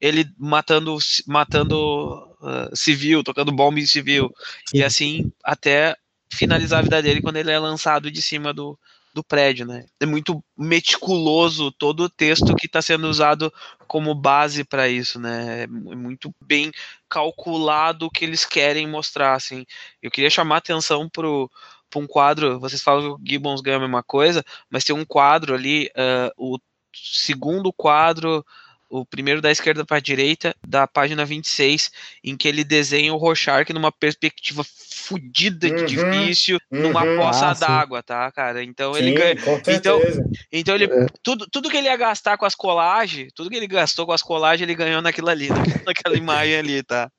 ele 0.00 0.24
matando 0.38 0.96
matando 1.26 2.36
ah, 2.42 2.70
civil, 2.74 3.22
tocando 3.24 3.52
bomba 3.52 3.80
em 3.80 3.86
civil 3.86 4.32
e 4.72 4.82
assim 4.82 5.30
até 5.44 5.96
finalizar 6.32 6.80
a 6.80 6.82
vida 6.82 7.02
dele 7.02 7.22
quando 7.22 7.36
ele 7.36 7.50
é 7.50 7.58
lançado 7.58 8.10
de 8.10 8.20
cima 8.20 8.52
do, 8.52 8.78
do 9.14 9.24
prédio, 9.24 9.66
né? 9.66 9.84
É 9.98 10.06
muito 10.06 10.42
meticuloso 10.56 11.72
todo 11.72 12.04
o 12.04 12.08
texto 12.08 12.54
que 12.54 12.66
está 12.66 12.80
sendo 12.82 13.08
usado 13.08 13.52
como 13.86 14.14
base 14.14 14.62
para 14.64 14.88
isso, 14.88 15.18
né? 15.18 15.62
É 15.62 15.66
mu- 15.66 15.96
muito 15.96 16.30
bem 16.44 16.70
calculado 17.08 18.06
o 18.06 18.10
que 18.10 18.24
eles 18.24 18.44
querem 18.44 18.86
mostrar, 18.86 19.34
assim. 19.34 19.64
Eu 20.02 20.10
queria 20.10 20.30
chamar 20.30 20.56
a 20.56 20.58
atenção 20.58 21.08
pro 21.08 21.50
para 21.90 22.00
um 22.02 22.06
quadro, 22.06 22.60
vocês 22.60 22.82
falam 22.82 23.02
que 23.02 23.08
o 23.22 23.26
Gibbons 23.26 23.62
ganha 23.62 23.78
a 23.78 23.80
mesma 23.80 24.02
coisa, 24.02 24.44
mas 24.68 24.84
tem 24.84 24.94
um 24.94 25.06
quadro 25.06 25.54
ali, 25.54 25.90
ah, 25.96 26.30
o 26.36 26.58
segundo 26.94 27.72
quadro, 27.72 28.44
o 28.88 29.04
primeiro 29.04 29.40
da 29.40 29.50
esquerda 29.50 29.84
para 29.84 29.98
a 29.98 30.00
direita, 30.00 30.54
da 30.66 30.86
página 30.86 31.24
26, 31.24 31.90
em 32.24 32.36
que 32.36 32.48
ele 32.48 32.64
desenha 32.64 33.12
o 33.12 33.16
Rorschach 33.16 33.72
numa 33.72 33.92
perspectiva 33.92 34.64
fodida 34.64 35.68
de 35.70 35.98
Uhum, 35.98 36.10
difícil, 36.10 36.58
numa 36.70 37.04
uhum. 37.04 37.16
poça 37.16 37.46
Ah, 37.48 37.54
d'água, 37.54 38.02
tá, 38.02 38.30
cara? 38.32 38.62
Então 38.62 38.96
ele 38.96 39.08
Sim, 39.10 39.14
ganha. 39.14 39.36
com 39.36 39.52
então- 39.72 39.98
certeza. 39.98 40.24
Então 40.52 40.74
ele. 40.74 40.84
É. 40.86 41.06
Tudo, 41.22 41.46
tudo 41.50 41.68
que 41.70 41.76
ele 41.76 41.86
ia 41.88 41.96
gastar 41.96 42.36
com 42.38 42.44
as 42.46 42.54
colagens, 42.54 43.30
tudo 43.34 43.50
que 43.50 43.56
ele 43.56 43.66
gastou 43.66 44.06
com 44.06 44.12
as 44.12 44.22
colagens, 44.22 44.62
ele 44.62 44.74
ganhou 44.74 45.02
naquilo 45.02 45.28
ali, 45.28 45.48
naquela, 45.48 45.82
naquela 45.86 46.16
imagem 46.16 46.56
ali, 46.56 46.82
tá? 46.82 47.10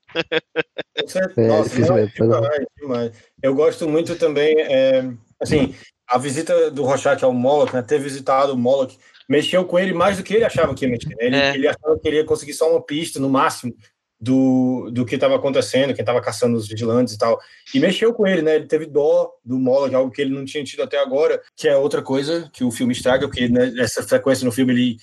Com 0.99 1.07
certeza. 1.07 1.41
É, 1.41 1.47
Nossa, 1.47 1.75
bom. 1.79 2.05
demais, 2.25 2.65
demais. 2.79 3.11
Eu 3.41 3.53
gosto 3.55 3.87
muito 3.87 4.15
também, 4.15 4.55
é, 4.59 5.07
assim, 5.39 5.75
a 6.07 6.17
visita 6.17 6.71
do 6.71 6.83
Rorschach 6.83 7.23
ao 7.23 7.31
Moloch, 7.33 7.73
né, 7.73 7.81
ter 7.83 7.99
visitado 7.99 8.53
o 8.53 8.57
Moloch, 8.57 8.97
mexeu 9.29 9.63
com 9.63 9.77
ele 9.77 9.93
mais 9.93 10.17
do 10.17 10.23
que 10.23 10.33
ele 10.33 10.43
achava 10.43 10.73
que 10.73 10.83
ia 10.85 10.91
mexer. 10.91 11.09
né? 11.09 11.15
Ele, 11.19 11.35
É. 11.35 11.53
ele 11.53 11.67
achava 11.67 11.97
que 11.99 12.07
ele 12.07 12.17
ia 12.17 12.25
conseguir 12.25 12.53
só 12.53 12.69
uma 12.71 12.81
pista, 12.83 13.19
no 13.19 13.29
máximo, 13.29 13.73
do, 14.21 14.89
do 14.91 15.05
que 15.05 15.15
estava 15.15 15.37
acontecendo, 15.37 15.93
quem 15.93 16.01
estava 16.01 16.19
caçando 16.19 16.57
os 16.57 16.67
vigilantes 16.67 17.13
e 17.13 17.17
tal. 17.17 17.39
E 17.73 17.79
mexeu 17.79 18.13
com 18.13 18.27
ele, 18.27 18.41
né? 18.41 18.55
Ele 18.57 18.65
teve 18.67 18.85
dó 18.85 19.31
do 19.45 19.57
Moloch, 19.57 19.95
algo 19.95 20.11
que 20.11 20.21
ele 20.21 20.33
não 20.35 20.43
tinha 20.43 20.61
tido 20.61 20.83
até 20.83 20.99
agora, 20.99 21.41
que 21.55 21.69
é 21.69 21.77
outra 21.77 22.01
coisa 22.01 22.49
que 22.51 22.61
o 22.65 22.69
filme 22.71 22.91
estraga, 22.91 23.27
porque 23.29 23.47
né, 23.47 23.71
essa 23.79 24.03
frequência 24.03 24.43
no 24.43 24.51
filme 24.51 24.73
ele, 24.73 24.97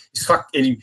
ele 0.52 0.78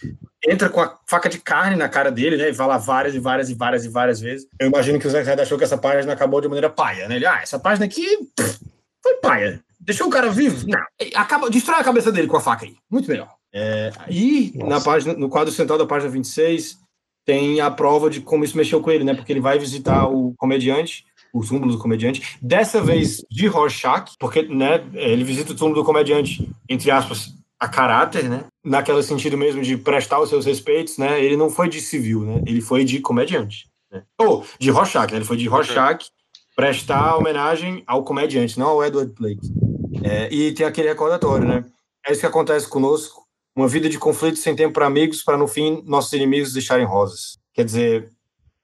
entra 0.47 0.67
com 0.67 0.81
a 0.81 0.97
faca 1.07 1.29
de 1.29 1.37
carne 1.37 1.75
na 1.75 1.87
cara 1.87 2.09
dele, 2.11 2.37
né? 2.37 2.49
E 2.49 2.53
vai 2.53 2.65
lá 2.67 2.77
várias 2.79 3.13
e 3.13 3.19
várias 3.19 3.51
e 3.51 3.53
várias 3.53 3.85
e 3.85 3.89
várias 3.89 4.19
vezes. 4.19 4.47
Eu 4.59 4.67
imagino 4.67 4.97
que 4.99 5.05
o 5.05 5.11
Zé 5.11 5.21
Red 5.21 5.39
achou 5.41 5.57
que 5.57 5.63
essa 5.63 5.77
página 5.77 6.11
acabou 6.13 6.41
de 6.41 6.47
maneira 6.47 6.71
paia, 6.71 7.07
né? 7.07 7.17
Ele, 7.17 7.27
ah, 7.27 7.39
essa 7.43 7.59
página 7.59 7.85
aqui 7.85 8.17
pff, 8.35 8.59
foi 9.03 9.13
paia. 9.17 9.61
Deixou 9.85 10.07
o 10.07 10.09
cara 10.09 10.29
vivo? 10.29 10.65
Não. 10.67 10.79
Acaba, 11.15 11.49
destrói 11.49 11.79
a 11.79 11.83
cabeça 11.83 12.11
dele 12.11 12.27
com 12.27 12.37
a 12.37 12.41
faca 12.41 12.65
aí. 12.65 12.75
Muito 12.89 13.09
melhor. 13.09 13.29
É, 13.53 13.91
e 14.09 14.53
na 14.55 14.81
página, 14.81 15.13
no 15.13 15.29
quadro 15.29 15.53
central 15.53 15.77
da 15.77 15.85
página 15.85 16.11
26, 16.11 16.79
tem 17.25 17.61
a 17.61 17.69
prova 17.69 18.09
de 18.09 18.21
como 18.21 18.43
isso 18.43 18.57
mexeu 18.57 18.81
com 18.81 18.91
ele, 18.91 19.03
né? 19.03 19.13
Porque 19.13 19.31
ele 19.31 19.39
vai 19.39 19.59
visitar 19.59 20.07
o 20.07 20.33
comediante, 20.37 21.05
o 21.33 21.45
túmulo 21.45 21.71
do 21.71 21.77
comediante, 21.77 22.37
dessa 22.41 22.81
vez 22.81 23.23
de 23.29 23.47
Rorschach, 23.47 24.13
porque 24.19 24.43
né, 24.43 24.83
ele 24.93 25.23
visita 25.23 25.51
o 25.51 25.55
túmulo 25.55 25.81
do 25.81 25.85
comediante, 25.85 26.49
entre 26.67 26.89
aspas, 26.89 27.33
a 27.59 27.67
caráter, 27.67 28.29
né? 28.29 28.45
Naquele 28.63 29.01
sentido 29.03 29.37
mesmo 29.37 29.61
de 29.61 29.77
prestar 29.77 30.19
os 30.19 30.29
seus 30.29 30.45
respeitos, 30.45 30.97
né? 30.97 31.23
Ele 31.23 31.37
não 31.37 31.49
foi 31.49 31.69
de 31.69 31.79
civil, 31.79 32.21
né? 32.21 32.41
Ele 32.45 32.59
foi 32.59 32.83
de 32.83 32.99
comediante. 32.99 33.67
Né? 33.91 34.03
Ou 34.19 34.45
de 34.59 34.69
Rorschach, 34.69 35.11
né? 35.11 35.19
Ele 35.19 35.25
foi 35.25 35.37
de 35.37 35.47
Rorschach 35.47 36.05
prestar 36.55 37.15
homenagem 37.15 37.83
ao 37.87 38.03
comediante, 38.03 38.59
não 38.59 38.67
ao 38.67 38.83
Edward 38.83 39.13
Blake. 39.13 39.41
É, 40.01 40.33
e 40.33 40.53
tem 40.53 40.65
aquele 40.65 40.89
recordatório, 40.89 41.47
né? 41.47 41.65
É 42.05 42.11
isso 42.11 42.21
que 42.21 42.27
acontece 42.27 42.67
conosco. 42.67 43.23
Uma 43.55 43.67
vida 43.67 43.87
de 43.87 43.99
conflitos 43.99 44.41
sem 44.41 44.55
tempo 44.55 44.73
para 44.73 44.87
amigos, 44.87 45.23
para 45.23 45.37
no 45.37 45.47
fim 45.47 45.83
nossos 45.85 46.11
inimigos 46.13 46.53
deixarem 46.53 46.85
rosas. 46.85 47.37
Quer 47.53 47.65
dizer, 47.65 48.09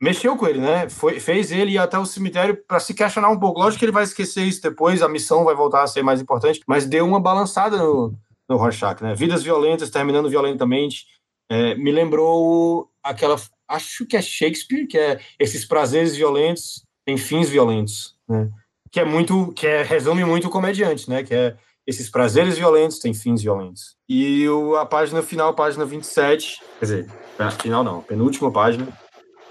mexeu 0.01 0.35
com 0.35 0.47
ele, 0.47 0.59
né? 0.59 0.89
Foi, 0.89 1.19
fez 1.19 1.51
ele 1.51 1.73
ir 1.73 1.77
até 1.77 1.97
o 1.97 2.05
cemitério 2.05 2.57
para 2.67 2.79
se 2.79 2.93
questionar 2.93 3.29
um 3.29 3.39
pouco. 3.39 3.59
Lógico 3.59 3.79
que 3.79 3.85
ele 3.85 3.91
vai 3.91 4.03
esquecer 4.03 4.43
isso 4.43 4.61
depois, 4.61 5.01
a 5.01 5.09
missão 5.09 5.43
vai 5.43 5.53
voltar 5.53 5.83
a 5.83 5.87
ser 5.87 6.01
mais 6.01 6.21
importante, 6.21 6.61
mas 6.67 6.85
deu 6.85 7.05
uma 7.05 7.19
balançada 7.19 7.77
no, 7.77 8.13
no 8.49 8.57
Rorschach, 8.57 9.01
né? 9.03 9.13
Vidas 9.13 9.43
violentas 9.43 9.89
terminando 9.89 10.29
violentamente. 10.29 11.05
É, 11.49 11.75
me 11.75 11.91
lembrou 11.91 12.89
aquela. 13.03 13.35
Acho 13.67 14.05
que 14.05 14.17
é 14.17 14.21
Shakespeare, 14.21 14.87
que 14.87 14.97
é 14.97 15.19
esses 15.37 15.65
prazeres 15.65 16.15
violentos 16.15 16.83
têm 17.05 17.17
fins 17.17 17.49
violentos, 17.49 18.15
né? 18.27 18.49
Que 18.91 18.99
é 18.99 19.05
muito. 19.05 19.51
que 19.53 19.65
é, 19.67 19.81
resume 19.83 20.23
muito 20.25 20.47
o 20.47 20.51
comediante, 20.51 21.09
né? 21.09 21.23
Que 21.23 21.33
é 21.33 21.55
esses 21.87 22.09
prazeres 22.09 22.57
violentos 22.57 22.99
têm 22.99 23.13
fins 23.13 23.41
violentos. 23.41 23.95
E 24.07 24.47
o, 24.47 24.75
a 24.75 24.85
página 24.85 25.21
final, 25.23 25.53
página 25.55 25.85
27, 25.85 26.59
quer 26.79 26.85
dizer, 26.85 27.07
a 27.39 27.49
final 27.49 27.83
não, 27.83 28.01
penúltima 28.01 28.51
página, 28.51 28.87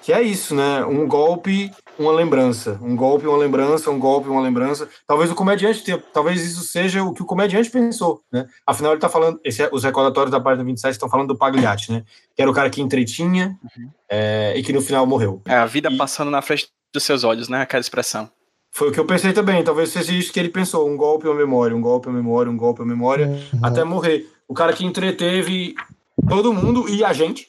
que 0.02 0.12
é 0.12 0.22
isso, 0.22 0.54
né? 0.54 0.84
Um 0.84 1.06
golpe, 1.08 1.70
uma 1.98 2.12
lembrança. 2.12 2.78
Um 2.80 2.94
golpe, 2.94 3.26
uma 3.26 3.36
lembrança, 3.36 3.90
um 3.90 3.98
golpe, 3.98 4.28
uma 4.28 4.40
lembrança. 4.40 4.88
Talvez 5.06 5.30
o 5.32 5.34
comediante 5.34 5.82
tenha, 5.82 5.98
talvez 5.98 6.40
isso 6.44 6.62
seja 6.62 7.02
o 7.02 7.12
que 7.12 7.22
o 7.22 7.26
comediante 7.26 7.68
pensou, 7.70 8.22
né? 8.32 8.46
Afinal, 8.64 8.92
ele 8.92 9.00
tá 9.00 9.08
falando, 9.08 9.40
esse, 9.44 9.62
é- 9.64 9.68
os 9.72 9.82
recordatórios 9.82 10.30
da 10.30 10.40
página 10.40 10.62
27 10.64 10.92
estão 10.92 11.08
falando 11.10 11.28
do 11.28 11.36
Pagliatti, 11.36 11.90
né? 11.90 12.04
Que 12.36 12.42
era 12.42 12.50
o 12.50 12.54
cara 12.54 12.70
que 12.70 12.80
entretinha 12.80 13.58
é, 14.08 14.54
e 14.56 14.62
que 14.62 14.72
no 14.72 14.80
final 14.80 15.04
morreu. 15.06 15.42
É 15.44 15.56
a 15.56 15.66
vida 15.66 15.90
E- 15.90 15.96
passando 15.96 16.30
na 16.30 16.40
frente 16.40 16.68
dos 16.94 17.02
seus 17.02 17.24
olhos, 17.24 17.48
né? 17.48 17.62
Aquela 17.62 17.80
expressão. 17.80 18.30
Foi 18.70 18.88
o 18.88 18.92
que 18.92 19.00
eu 19.00 19.04
pensei 19.04 19.32
também. 19.32 19.62
Talvez 19.64 19.90
seja 19.90 20.12
isso 20.12 20.32
que 20.32 20.38
ele 20.38 20.48
pensou: 20.48 20.88
um 20.88 20.96
golpe 20.96 21.26
ou 21.26 21.34
memória, 21.34 21.76
um 21.76 21.80
golpe 21.80 22.08
ou 22.08 22.14
memória, 22.14 22.50
um 22.50 22.56
golpe 22.56 22.80
ou 22.80 22.86
memória. 22.86 23.26
Uhum. 23.26 23.60
até 23.62 23.84
morrer. 23.84 24.26
O 24.46 24.54
cara 24.54 24.72
que 24.72 24.84
entreteve 24.84 25.74
todo 26.28 26.52
mundo 26.52 26.88
e 26.88 27.04
a 27.04 27.12
gente 27.12 27.48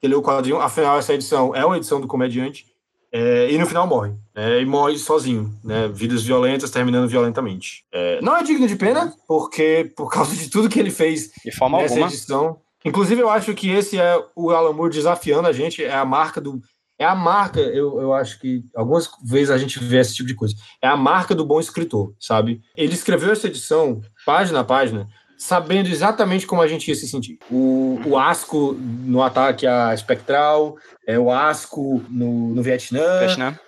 que 0.00 0.06
lê 0.06 0.14
o 0.14 0.22
quadrinho, 0.22 0.60
afinal, 0.60 0.98
essa 0.98 1.14
edição 1.14 1.54
é 1.54 1.64
uma 1.64 1.76
edição 1.76 2.00
do 2.00 2.06
comediante, 2.06 2.66
é, 3.12 3.50
e 3.50 3.58
no 3.58 3.66
final 3.66 3.86
morre, 3.86 4.12
né, 4.34 4.60
e 4.60 4.66
morre 4.66 4.98
sozinho, 4.98 5.52
né, 5.64 5.88
vidas 5.88 6.22
violentas 6.22 6.70
terminando 6.70 7.08
violentamente. 7.08 7.84
É, 7.92 8.20
não 8.20 8.36
é 8.36 8.42
digno 8.42 8.66
de 8.66 8.76
pena, 8.76 9.14
porque 9.26 9.90
por 9.96 10.10
causa 10.10 10.34
de 10.36 10.50
tudo 10.50 10.68
que 10.68 10.78
ele 10.78 10.90
fez 10.90 11.30
De 11.44 11.50
forma 11.50 11.78
nessa 11.78 11.94
alguma. 11.94 12.08
edição. 12.08 12.58
Inclusive, 12.84 13.20
eu 13.20 13.28
acho 13.28 13.52
que 13.54 13.70
esse 13.70 13.98
é 13.98 14.22
o 14.34 14.50
Alan 14.50 14.72
Moore 14.72 14.92
desafiando 14.92 15.48
a 15.48 15.52
gente, 15.52 15.82
é 15.82 15.94
a 15.94 16.04
marca 16.04 16.40
do. 16.40 16.60
É 16.98 17.04
a 17.04 17.14
marca, 17.14 17.60
eu, 17.60 18.00
eu 18.00 18.14
acho 18.14 18.40
que 18.40 18.64
algumas 18.74 19.10
vezes 19.22 19.50
a 19.50 19.58
gente 19.58 19.78
vê 19.78 19.98
esse 19.98 20.14
tipo 20.14 20.28
de 20.28 20.34
coisa. 20.34 20.54
É 20.80 20.88
a 20.88 20.96
marca 20.96 21.34
do 21.34 21.44
bom 21.44 21.60
escritor, 21.60 22.14
sabe? 22.18 22.62
Ele 22.74 22.94
escreveu 22.94 23.32
essa 23.32 23.46
edição, 23.46 24.00
página 24.24 24.60
a 24.60 24.64
página, 24.64 25.06
sabendo 25.36 25.88
exatamente 25.88 26.46
como 26.46 26.62
a 26.62 26.66
gente 26.66 26.88
ia 26.88 26.94
se 26.94 27.06
sentir. 27.06 27.38
O, 27.50 28.00
o 28.06 28.18
asco 28.18 28.72
no 28.72 29.22
ataque 29.22 29.66
à 29.66 29.92
espectral, 29.92 30.76
é, 31.06 31.18
o 31.18 31.30
asco 31.30 32.02
no, 32.08 32.54
no 32.54 32.62
Vietnã, 32.62 33.18
Vietnã. 33.20 33.58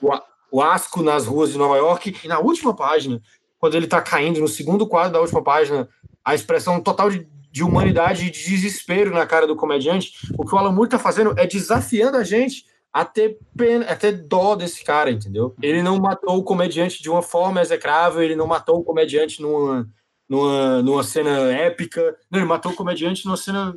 o 0.51 0.63
asco 0.63 1.03
nas 1.03 1.27
ruas 1.27 1.53
de 1.53 1.59
Nova 1.59 1.77
York. 1.77 2.17
E 2.25 2.29
na 2.29 2.39
última 2.39 2.75
página, 2.75 3.21
quando 3.59 3.75
ele 3.75 3.87
tá 3.87 4.01
caindo, 4.01 4.41
no 4.41 4.49
segundo 4.49 4.87
quadro 4.87 5.13
da 5.13 5.21
última 5.21 5.43
página, 5.43 5.87
a 6.25 6.35
expressão 6.35 6.81
total 6.81 7.11
de, 7.11 7.29
de 7.51 7.63
humanidade 7.63 8.27
e 8.27 8.31
de 8.31 8.43
desespero 8.43 9.13
na 9.13 9.27
cara 9.27 9.47
do 9.47 9.57
comediante, 9.57 10.13
o 10.39 10.47
que 10.47 10.55
o 10.55 10.59
Alan 10.59 10.73
Moore 10.73 10.89
tá 10.89 10.99
fazendo 10.99 11.35
é 11.39 11.47
desafiando 11.47 12.17
a 12.17 12.25
gente 12.25 12.65
a 12.93 13.05
ter 13.05 13.39
pena, 13.57 13.85
a 13.87 13.95
ter 13.97 14.13
dó 14.13 14.55
desse 14.57 14.83
cara, 14.85 15.11
entendeu? 15.11 15.55
Ele 15.63 15.83
não 15.83 15.99
matou 15.99 16.37
o 16.39 16.43
comediante 16.43 17.03
de 17.03 17.11
uma 17.11 17.23
forma 17.23 17.61
execrável, 17.61 18.23
ele 18.23 18.35
não 18.37 18.47
matou 18.47 18.79
o 18.79 18.85
comediante 18.85 19.41
numa, 19.43 19.89
numa, 20.29 20.83
numa 20.83 21.03
cena 21.05 21.31
épica, 21.53 22.17
não, 22.31 22.39
ele 22.41 22.49
matou 22.49 22.73
o 22.73 22.75
comediante 22.77 23.25
numa 23.27 23.37
cena 23.37 23.75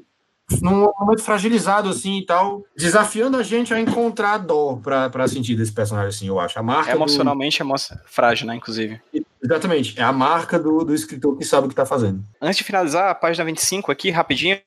num 0.61 0.91
momento 0.99 1.23
fragilizado 1.23 1.87
assim 1.87 2.17
e 2.17 2.25
tal, 2.25 2.63
desafiando 2.75 3.37
a 3.37 3.43
gente 3.43 3.73
a 3.73 3.79
encontrar 3.79 4.37
dó 4.37 4.75
pra, 4.83 5.09
pra 5.09 5.25
sentir 5.25 5.55
desse 5.55 5.71
personagem 5.71 6.09
assim, 6.09 6.27
eu 6.27 6.39
acho. 6.41 6.59
A 6.59 6.63
marca 6.63 6.91
do- 6.91 6.97
Emocionalmente 6.97 7.61
emo 7.61 7.73
frágil, 8.05 8.47
né, 8.47 8.55
inclusive. 8.55 8.99
Exatamente, 9.41 9.97
é 9.99 10.03
a 10.03 10.11
marca 10.11 10.59
do, 10.59 10.83
do 10.83 10.93
escritor 10.93 11.37
que 11.37 11.45
sabe 11.45 11.67
o 11.67 11.69
que 11.69 11.75
tá 11.75 11.85
fazendo. 11.85 12.21
Antes 12.41 12.57
de 12.57 12.63
finalizar, 12.65 13.09
a 13.09 13.15
página 13.15 13.45
25 13.45 13.91
aqui, 13.91 14.09
rapidinho, 14.09 14.59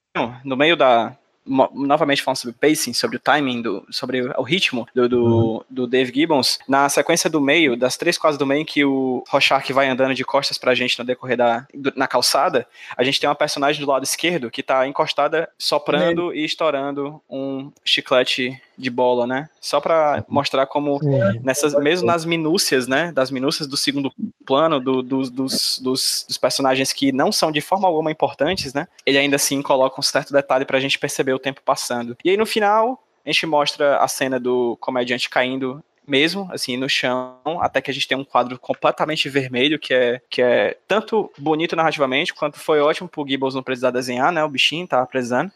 no 0.43 0.57
meio 0.57 0.75
da. 0.77 1.15
Novamente 1.47 2.23
falando 2.23 2.39
sobre 2.39 2.55
o 2.55 2.59
pacing, 2.59 2.95
sobre 2.95 3.17
o 3.17 3.21
timing, 3.21 3.61
do, 3.61 3.87
sobre 3.91 4.23
o 4.23 4.43
ritmo 4.43 4.87
do, 4.95 5.09
do, 5.09 5.67
do 5.69 5.87
Dave 5.87 6.11
Gibbons, 6.15 6.59
na 6.67 6.89
sequência 6.89 7.29
do 7.29 7.41
meio, 7.41 7.77
das 7.77 7.97
três 7.97 8.17
quadras 8.17 8.39
do 8.39 8.47
meio 8.47 8.65
que 8.65 8.85
o 8.85 9.23
Rorschach 9.29 9.71
vai 9.73 9.89
andando 9.89 10.15
de 10.15 10.25
costas 10.25 10.57
pra 10.57 10.75
gente 10.75 10.99
no 10.99 11.05
decorrer 11.05 11.37
da 11.37 11.67
do- 11.75 11.93
na 11.97 12.07
calçada, 12.07 12.67
a 12.97 13.05
gente 13.05 13.21
tem 13.21 13.29
uma 13.29 13.35
personagem 13.35 13.85
do 13.85 13.91
lado 13.91 14.05
esquerdo 14.05 14.51
que 14.51 14.63
tá 14.63 14.87
encostada, 14.87 15.49
soprando 15.59 16.35
e 16.35 16.45
estourando 16.45 17.21
um 17.29 17.71
chiclete 17.85 18.59
de 18.77 18.91
bola, 18.91 19.27
né? 19.27 19.49
Só 19.61 19.81
pra 19.81 20.25
mostrar 20.29 20.67
como 20.67 20.99
nessas 21.43 21.75
mesmo 21.75 22.07
nas 22.07 22.25
minúcias, 22.25 22.87
né, 22.89 23.13
das 23.13 23.31
minúcias 23.31 23.67
do 23.69 23.77
segundo 23.77 24.13
plano 24.45 24.81
do- 24.81 25.03
do- 25.03 25.31
dos, 25.31 25.79
dos, 25.79 26.25
dos 26.29 26.39
personagens 26.39 26.93
que 26.93 27.13
não 27.13 27.31
são 27.33 27.51
de 27.53 27.61
forma 27.61 27.87
alguma 27.89 28.11
importantes, 28.11 28.75
né, 28.75 28.87
ele 29.07 29.19
ainda 29.19 29.37
assim 29.37 29.63
coloca 29.63 29.99
um 29.99 30.03
certo 30.03 30.33
detalhe 30.33 30.65
pra 30.65 30.81
gente 30.81 30.99
perceber 30.99 31.33
o 31.35 31.39
tempo 31.39 31.61
passando. 31.65 32.17
E 32.25 32.31
aí 32.31 32.37
no 32.37 32.47
final 32.47 33.03
a 33.25 33.31
gente 33.31 33.47
mostra 33.47 33.99
a 33.99 34.09
cena 34.09 34.39
do 34.39 34.77
comediante 34.81 35.31
caindo 35.31 35.83
mesmo, 36.07 36.47
assim, 36.53 36.77
no 36.77 36.87
chão, 36.87 37.37
até 37.61 37.81
que 37.81 37.91
a 37.91 37.95
gente 37.95 38.07
tem 38.07 38.19
um 38.19 38.25
quadro 38.25 38.59
completamente 38.59 39.27
vermelho, 39.31 39.79
que 39.79 39.95
é, 39.95 40.21
que 40.29 40.43
é 40.43 40.77
tanto 40.87 41.31
bonito 41.39 41.75
narrativamente, 41.75 42.35
quanto 42.35 42.59
foi 42.59 42.81
ótimo 42.81 43.09
pro 43.09 43.27
Gibbons 43.27 43.55
não 43.55 43.63
precisar 43.63 43.91
desenhar, 43.91 44.31
né, 44.31 44.45
o 44.45 44.49
bichinho 44.49 44.87
tava 44.87 45.07
precisando. 45.07 45.51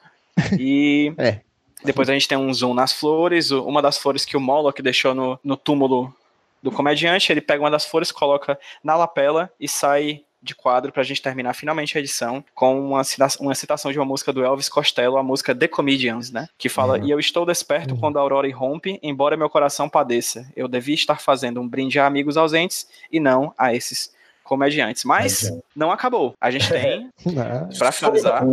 E 0.59 1.12
É. 1.19 1.40
depois 1.85 2.09
a 2.09 2.13
gente 2.13 2.29
tem 2.29 2.39
um 2.39 2.53
zoom 2.53 2.75
nas 2.75 2.93
flores, 2.93 3.51
uma 3.51 3.81
das 3.83 3.99
flores 3.99 4.25
que 4.25 4.37
o 4.37 4.41
Moloch 4.41 4.81
deixou 4.83 5.15
no, 5.15 5.39
no 5.43 5.57
túmulo 5.57 6.15
do 6.63 6.73
comediante, 6.73 7.31
ele 7.33 7.41
pega 7.41 7.63
uma 7.63 7.71
das 7.71 7.85
flores, 7.85 8.11
coloca 8.11 8.59
na 8.83 8.97
lapela 8.97 9.51
e 9.61 9.69
sai 9.69 10.23
de 10.41 10.55
quadro 10.55 10.93
pra 10.93 11.03
gente 11.03 11.21
terminar 11.21 11.53
finalmente 11.53 11.97
a 11.97 12.01
edição 12.01 12.45
com 12.55 12.79
uma, 12.81 13.03
uma 13.41 13.55
citação 13.55 13.91
de 13.91 13.99
uma 13.99 14.05
música 14.05 14.33
do 14.33 14.45
Elvis 14.45 14.69
Costello, 14.69 15.17
a 15.17 15.23
música 15.23 15.55
The 15.55 15.67
Comedians, 15.67 16.31
né? 16.31 16.49
Que 16.57 16.69
fala, 16.69 16.99
e 16.99 17.11
eu 17.11 17.19
estou 17.19 17.45
desperto 17.45 17.97
quando 17.97 18.19
a 18.19 18.21
aurora 18.21 18.47
irrompe, 18.47 18.99
embora 19.03 19.37
meu 19.37 19.51
coração 19.51 19.89
padeça. 19.89 20.49
Eu 20.57 20.69
devia 20.69 20.95
estar 20.95 21.21
fazendo 21.21 21.61
um 21.61 21.69
brinde 21.69 21.99
a 21.99 22.07
amigos 22.07 22.37
ausentes 22.37 22.87
e 23.11 23.19
não 23.19 23.53
a 23.59 23.75
esses 23.75 24.13
comediantes. 24.45 25.05
Mas 25.05 25.53
não 25.75 25.91
acabou. 25.91 26.35
A 26.41 26.51
gente 26.51 26.69
tem, 26.71 27.11
Não. 27.27 27.69
pra 27.77 27.91
finalizar, 27.91 28.45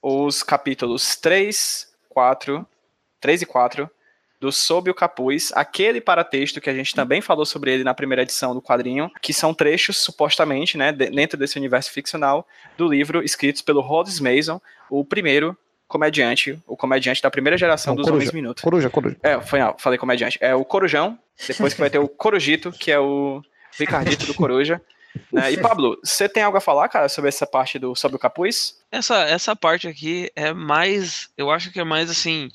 os 0.00 0.42
capítulos 0.42 1.16
3, 1.16 1.91
4, 2.12 2.66
3 3.20 3.42
e 3.42 3.46
4 3.46 3.90
do 4.40 4.50
Sob 4.50 4.90
o 4.90 4.94
Capuz, 4.94 5.52
aquele 5.54 6.00
paratexto 6.00 6.60
que 6.60 6.68
a 6.68 6.74
gente 6.74 6.94
também 6.96 7.20
falou 7.20 7.46
sobre 7.46 7.72
ele 7.72 7.84
na 7.84 7.94
primeira 7.94 8.22
edição 8.22 8.52
do 8.52 8.60
quadrinho, 8.60 9.08
que 9.22 9.32
são 9.32 9.54
trechos, 9.54 9.98
supostamente, 9.98 10.76
né, 10.76 10.90
de- 10.90 11.10
dentro 11.10 11.38
desse 11.38 11.56
universo 11.56 11.92
ficcional, 11.92 12.44
do 12.76 12.88
livro 12.88 13.22
escritos 13.22 13.62
pelo 13.62 13.80
Rhodes 13.80 14.18
Mason, 14.18 14.60
o 14.90 15.04
primeiro 15.04 15.56
comediante, 15.86 16.58
o 16.66 16.76
comediante 16.76 17.22
da 17.22 17.30
primeira 17.30 17.56
geração 17.56 17.92
Não, 17.92 17.98
dos 17.98 18.06
Coruja. 18.06 18.24
Homens 18.24 18.32
Minuto. 18.34 18.62
Coruja, 18.62 18.90
coruja. 18.90 19.16
É, 19.22 19.40
foi, 19.40 19.60
ah, 19.60 19.74
falei 19.78 19.96
comediante. 19.98 20.38
É 20.40 20.54
o 20.54 20.64
Corujão, 20.64 21.16
depois 21.46 21.72
que 21.72 21.80
vai 21.80 21.90
ter 21.90 21.98
o 21.98 22.08
Corujito, 22.08 22.72
que 22.72 22.90
é 22.90 22.98
o 22.98 23.40
Ricardito 23.78 24.26
do 24.26 24.34
Coruja. 24.34 24.80
Né? 25.32 25.52
E 25.52 25.56
Pablo, 25.60 25.98
você 26.02 26.28
tem 26.28 26.42
algo 26.42 26.56
a 26.58 26.60
falar, 26.60 26.88
cara, 26.88 27.08
sobre 27.08 27.28
essa 27.28 27.46
parte 27.46 27.78
do 27.78 27.94
Sob 27.94 28.14
o 28.16 28.18
Capuz? 28.18 28.76
Essa, 28.90 29.22
essa 29.24 29.54
parte 29.56 29.88
aqui 29.88 30.30
é 30.36 30.52
mais. 30.52 31.28
Eu 31.36 31.50
acho 31.50 31.70
que 31.72 31.80
é 31.80 31.84
mais 31.84 32.10
assim. 32.10 32.50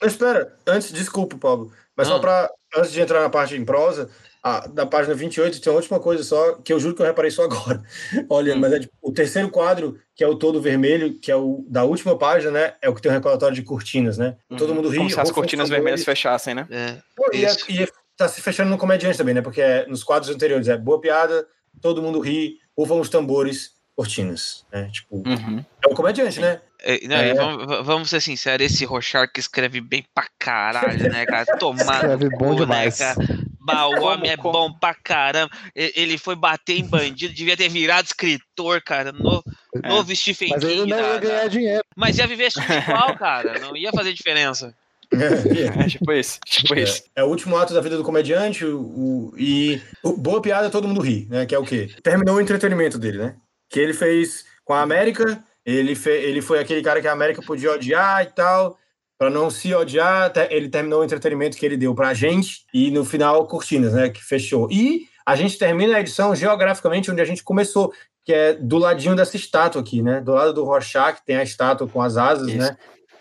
Mas 0.00 0.12
espera, 0.12 0.54
antes, 0.66 0.92
desculpa, 0.92 1.36
Pablo, 1.38 1.72
mas 1.96 2.08
só 2.08 2.18
para 2.18 2.50
antes 2.76 2.92
de 2.92 3.00
entrar 3.00 3.20
na 3.20 3.30
parte 3.30 3.54
em 3.56 3.64
prosa, 3.64 4.10
a, 4.42 4.66
da 4.68 4.86
página 4.86 5.14
28 5.14 5.60
tem 5.60 5.72
uma 5.72 5.78
última 5.78 5.98
coisa 5.98 6.22
só, 6.22 6.52
que 6.54 6.72
eu 6.72 6.78
juro 6.78 6.94
que 6.94 7.02
eu 7.02 7.06
reparei 7.06 7.30
só 7.30 7.42
agora. 7.44 7.82
Olha, 8.30 8.54
Hum. 8.54 8.60
mas 8.60 8.72
é 8.72 8.80
tipo, 8.80 8.92
o 9.02 9.12
terceiro 9.12 9.50
quadro, 9.50 9.98
que 10.14 10.22
é 10.22 10.28
o 10.28 10.36
todo 10.36 10.60
vermelho, 10.62 11.18
que 11.18 11.30
é 11.32 11.36
o 11.36 11.64
da 11.68 11.84
última 11.84 12.16
página, 12.16 12.52
né? 12.52 12.74
É 12.80 12.88
o 12.88 12.94
que 12.94 13.02
tem 13.02 13.10
um 13.10 13.14
recordatório 13.14 13.54
de 13.54 13.62
cortinas, 13.62 14.16
né? 14.18 14.36
Todo 14.56 14.74
mundo 14.74 14.88
ri. 14.88 14.98
Como 14.98 15.10
se 15.10 15.18
as 15.20 15.30
cortinas 15.32 15.68
vermelhas 15.68 16.04
fechassem, 16.04 16.54
né? 16.54 16.66
É, 16.70 16.96
Pô, 17.16 17.30
e, 17.32 17.44
é- 17.44 17.56
e 17.68 17.82
é- 17.82 17.88
tá 18.16 18.28
se 18.28 18.40
fechando 18.40 18.70
no 18.70 18.78
comediante 18.78 19.16
também, 19.18 19.34
né? 19.34 19.40
Porque 19.42 19.60
é- 19.60 19.86
nos 19.86 20.02
quadros 20.04 20.28
anteriores 20.34 20.68
é 20.68 20.76
boa 20.76 21.00
piada, 21.00 21.46
todo 21.80 22.02
mundo 22.02 22.20
ri, 22.20 22.56
rufam 22.76 23.00
os 23.00 23.08
tambores, 23.08 23.72
cortinas, 23.96 24.64
né? 24.72 24.88
Tipo, 24.92 25.16
Uhum. 25.26 25.64
é 25.84 25.92
o 25.92 25.94
comediante, 25.94 26.38
né? 26.40 26.60
É, 26.80 27.08
não, 27.08 27.16
É. 27.16 27.34
vamos, 27.34 27.86
vamos 27.86 28.10
ser 28.10 28.20
sinceros, 28.20 28.64
esse 28.72 28.84
Rochard 28.84 29.32
que 29.32 29.40
escreve 29.40 29.80
bem 29.80 30.04
pra 30.14 30.26
caralho, 30.38 31.10
né, 31.10 31.26
cara? 31.26 31.44
Tomar 31.58 32.04
no 32.04 32.12
Escreve 32.14 32.28
bom 32.38 32.50
cu, 32.50 32.54
demais. 32.60 33.00
Né, 33.00 33.14
cara? 33.16 33.38
Bah, 33.60 33.86
o 33.86 33.94
Como- 33.96 34.06
homem 34.06 34.30
é 34.30 34.36
como- 34.36 34.52
bom 34.52 34.72
pra 34.72 34.94
caramba. 34.94 35.50
Ele 35.74 36.16
foi 36.16 36.36
bater 36.36 36.78
em 36.78 36.84
bandido, 36.86 37.34
devia 37.34 37.56
ter 37.56 37.68
virado 37.68 38.06
escritor, 38.06 38.80
cara. 38.82 39.10
No, 39.12 39.42
É. 39.82 39.88
Novo 39.88 40.14
Stephen 40.14 40.50
Mas 40.50 40.62
ele 40.62 40.74
King. 40.82 40.90
não 40.90 40.96
da- 40.96 41.02
ia 41.02 41.12
da- 41.14 41.18
ganhar 41.18 41.48
dinheiro. 41.48 41.84
Mas 41.96 42.16
ia 42.18 42.26
viver 42.26 42.52
tudo 42.52 42.64
igual, 42.72 43.18
cara. 43.18 43.58
Não 43.58 43.76
ia 43.76 43.90
fazer 43.92 44.12
diferença. 44.14 44.72
É, 45.12 45.84
tipo 45.88 46.12
isso, 46.12 46.38
tipo 46.44 46.74
isso. 46.74 47.02
É 47.16 47.22
o 47.24 47.28
último 47.28 47.56
ato 47.56 47.72
da 47.72 47.80
vida 47.80 47.96
do 47.96 48.02
comediante 48.04 48.64
o, 48.64 48.80
o- 48.80 49.34
e 49.36 49.80
o, 50.02 50.12
boa 50.16 50.40
piada 50.42 50.70
todo 50.70 50.86
mundo 50.86 51.00
ri, 51.00 51.26
né? 51.30 51.46
Que 51.46 51.54
é 51.54 51.58
o 51.58 51.64
quê? 51.64 51.90
Terminou 52.02 52.36
o 52.36 52.40
entretenimento 52.40 52.98
dele, 52.98 53.18
né? 53.18 53.36
Que 53.70 53.80
ele 53.80 53.94
fez 53.94 54.44
com 54.64 54.74
a 54.74 54.82
América, 54.82 55.42
ele, 55.64 55.94
fe, 55.94 56.10
ele 56.10 56.42
foi 56.42 56.58
aquele 56.58 56.82
cara 56.82 57.00
que 57.00 57.08
a 57.08 57.12
América 57.12 57.42
podia 57.42 57.72
odiar 57.72 58.22
e 58.22 58.26
tal, 58.26 58.78
para 59.18 59.30
não 59.30 59.50
se 59.50 59.74
odiar, 59.74 60.32
ele 60.50 60.68
terminou 60.68 61.00
o 61.00 61.04
entretenimento 61.04 61.56
que 61.56 61.64
ele 61.66 61.76
deu 61.76 61.94
pra 61.94 62.14
gente 62.14 62.64
e 62.72 62.90
no 62.90 63.04
final 63.04 63.46
cortinas, 63.46 63.94
né? 63.94 64.10
Que 64.10 64.22
fechou. 64.22 64.70
E 64.70 65.06
a 65.26 65.34
gente 65.34 65.58
termina 65.58 65.96
a 65.96 66.00
edição 66.00 66.34
geograficamente 66.34 67.10
onde 67.10 67.20
a 67.20 67.24
gente 67.24 67.42
começou, 67.42 67.92
que 68.24 68.32
é 68.32 68.52
do 68.54 68.76
ladinho 68.78 69.16
dessa 69.16 69.36
estátua 69.36 69.80
aqui, 69.80 70.02
né? 70.02 70.20
Do 70.20 70.32
lado 70.32 70.52
do 70.52 70.64
Rorschach 70.64 71.20
tem 71.24 71.36
a 71.36 71.42
estátua 71.42 71.88
com 71.88 72.00
as 72.02 72.16
asas, 72.16 72.48
Isso. 72.48 72.58
né? 72.58 72.76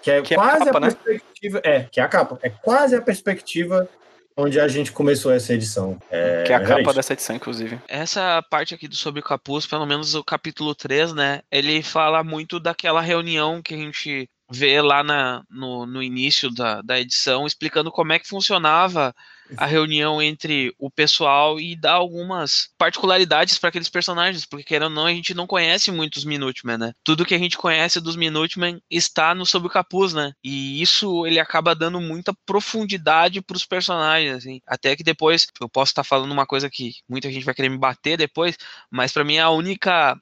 Que 0.07 0.11
é 0.11 0.21
Que 0.21 0.33
é 0.33 0.37
a 0.37 0.39
quase 0.39 0.65
capa, 0.65 0.77
a 0.77 0.79
né? 0.79 0.91
perspectiva. 0.91 1.61
É, 1.63 1.83
que 1.83 1.99
é 1.99 2.03
a 2.03 2.07
capa. 2.07 2.39
É 2.41 2.49
quase 2.49 2.95
a 2.95 3.01
perspectiva 3.01 3.89
onde 4.37 4.59
a 4.59 4.67
gente 4.67 4.91
começou 4.91 5.33
essa 5.33 5.53
edição. 5.53 5.99
É, 6.09 6.43
que 6.43 6.53
é 6.53 6.55
a 6.55 6.61
capa 6.61 6.81
isso. 6.81 6.93
dessa 6.93 7.13
edição, 7.13 7.35
inclusive. 7.35 7.79
Essa 7.87 8.41
parte 8.49 8.73
aqui 8.73 8.87
do 8.87 8.95
Sobre 8.95 9.19
o 9.19 9.23
Capuz, 9.23 9.65
pelo 9.65 9.85
menos 9.85 10.15
o 10.15 10.23
capítulo 10.23 10.73
3, 10.73 11.13
né? 11.13 11.41
Ele 11.51 11.83
fala 11.83 12.23
muito 12.23 12.59
daquela 12.59 13.01
reunião 13.01 13.61
que 13.61 13.73
a 13.73 13.77
gente 13.77 14.29
vê 14.49 14.81
lá 14.81 15.03
na, 15.03 15.43
no, 15.49 15.85
no 15.85 16.01
início 16.01 16.49
da, 16.53 16.81
da 16.81 16.97
edição, 16.97 17.45
explicando 17.45 17.91
como 17.91 18.13
é 18.13 18.19
que 18.19 18.27
funcionava 18.27 19.13
a 19.55 19.65
reunião 19.65 20.21
entre 20.21 20.73
o 20.77 20.89
pessoal 20.89 21.59
e 21.59 21.75
dar 21.75 21.93
algumas 21.93 22.69
particularidades 22.77 23.57
para 23.57 23.69
aqueles 23.69 23.89
personagens, 23.89 24.45
porque 24.45 24.63
querendo 24.63 24.89
ou 24.89 24.95
não, 24.95 25.05
a 25.05 25.13
gente 25.13 25.33
não 25.33 25.47
conhece 25.47 25.91
muito 25.91 26.17
os 26.17 26.25
Minutemen, 26.25 26.77
né? 26.77 26.93
Tudo 27.03 27.25
que 27.25 27.35
a 27.35 27.37
gente 27.37 27.57
conhece 27.57 28.01
dos 28.01 28.15
Minutemen 28.15 28.81
está 28.89 29.33
no 29.33 29.45
Sob 29.45 29.67
o 29.67 29.69
Capuz, 29.69 30.13
né? 30.13 30.33
E 30.43 30.81
isso 30.81 31.25
ele 31.25 31.39
acaba 31.39 31.75
dando 31.75 32.01
muita 32.01 32.33
profundidade 32.45 33.41
para 33.41 33.55
os 33.55 33.65
personagens, 33.65 34.35
assim. 34.35 34.59
Até 34.67 34.95
que 34.95 35.03
depois 35.03 35.47
eu 35.61 35.69
posso 35.69 35.91
estar 35.91 36.03
falando 36.03 36.31
uma 36.31 36.45
coisa 36.45 36.69
que 36.69 36.95
muita 37.07 37.31
gente 37.31 37.45
vai 37.45 37.53
querer 37.53 37.69
me 37.69 37.77
bater 37.77 38.17
depois, 38.17 38.57
mas 38.91 39.11
para 39.11 39.23
mim 39.23 39.37
a 39.37 39.49
única 39.49 40.17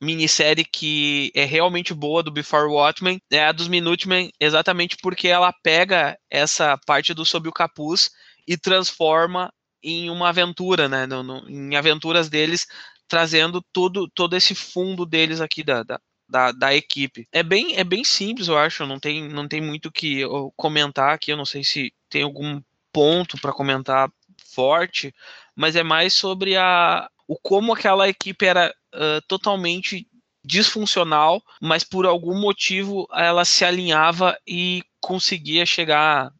minissérie 0.00 0.64
que 0.64 1.30
é 1.34 1.44
realmente 1.44 1.92
boa 1.92 2.22
do 2.22 2.30
Before 2.30 2.70
Watchmen 2.70 3.20
é 3.30 3.44
a 3.44 3.52
dos 3.52 3.68
Minutemen, 3.68 4.32
exatamente 4.40 4.96
porque 4.96 5.28
ela 5.28 5.52
pega 5.52 6.18
essa 6.30 6.78
parte 6.86 7.12
do 7.12 7.24
Sob 7.24 7.48
o 7.48 7.52
Capuz 7.52 8.10
e 8.46 8.56
transforma 8.56 9.52
em 9.82 10.10
uma 10.10 10.28
aventura, 10.28 10.88
né? 10.88 11.06
No, 11.06 11.22
no, 11.22 11.48
em 11.48 11.76
aventuras 11.76 12.28
deles, 12.28 12.66
trazendo 13.08 13.62
todo, 13.72 14.08
todo 14.08 14.36
esse 14.36 14.54
fundo 14.54 15.06
deles 15.06 15.40
aqui 15.40 15.62
da, 15.62 15.82
da, 15.82 16.00
da, 16.28 16.52
da, 16.52 16.74
equipe. 16.74 17.26
É 17.32 17.42
bem, 17.42 17.76
é 17.76 17.84
bem 17.84 18.04
simples, 18.04 18.48
eu 18.48 18.58
acho. 18.58 18.86
Não 18.86 18.98
tem, 18.98 19.28
não 19.28 19.48
tem 19.48 19.60
muito 19.60 19.90
que 19.90 20.22
comentar 20.56 21.14
aqui. 21.14 21.32
Eu 21.32 21.36
não 21.36 21.46
sei 21.46 21.64
se 21.64 21.92
tem 22.08 22.22
algum 22.22 22.60
ponto 22.92 23.40
para 23.40 23.52
comentar 23.52 24.10
forte, 24.54 25.14
mas 25.54 25.76
é 25.76 25.82
mais 25.82 26.12
sobre 26.14 26.56
a, 26.56 27.08
o 27.26 27.36
como 27.38 27.72
aquela 27.72 28.08
equipe 28.08 28.44
era 28.44 28.74
uh, 28.94 29.20
totalmente 29.28 30.06
disfuncional, 30.44 31.42
mas 31.60 31.84
por 31.84 32.06
algum 32.06 32.40
motivo 32.40 33.06
ela 33.12 33.44
se 33.44 33.64
alinhava 33.64 34.36
e 34.46 34.82
conseguia 35.00 35.64
chegar, 35.66 36.32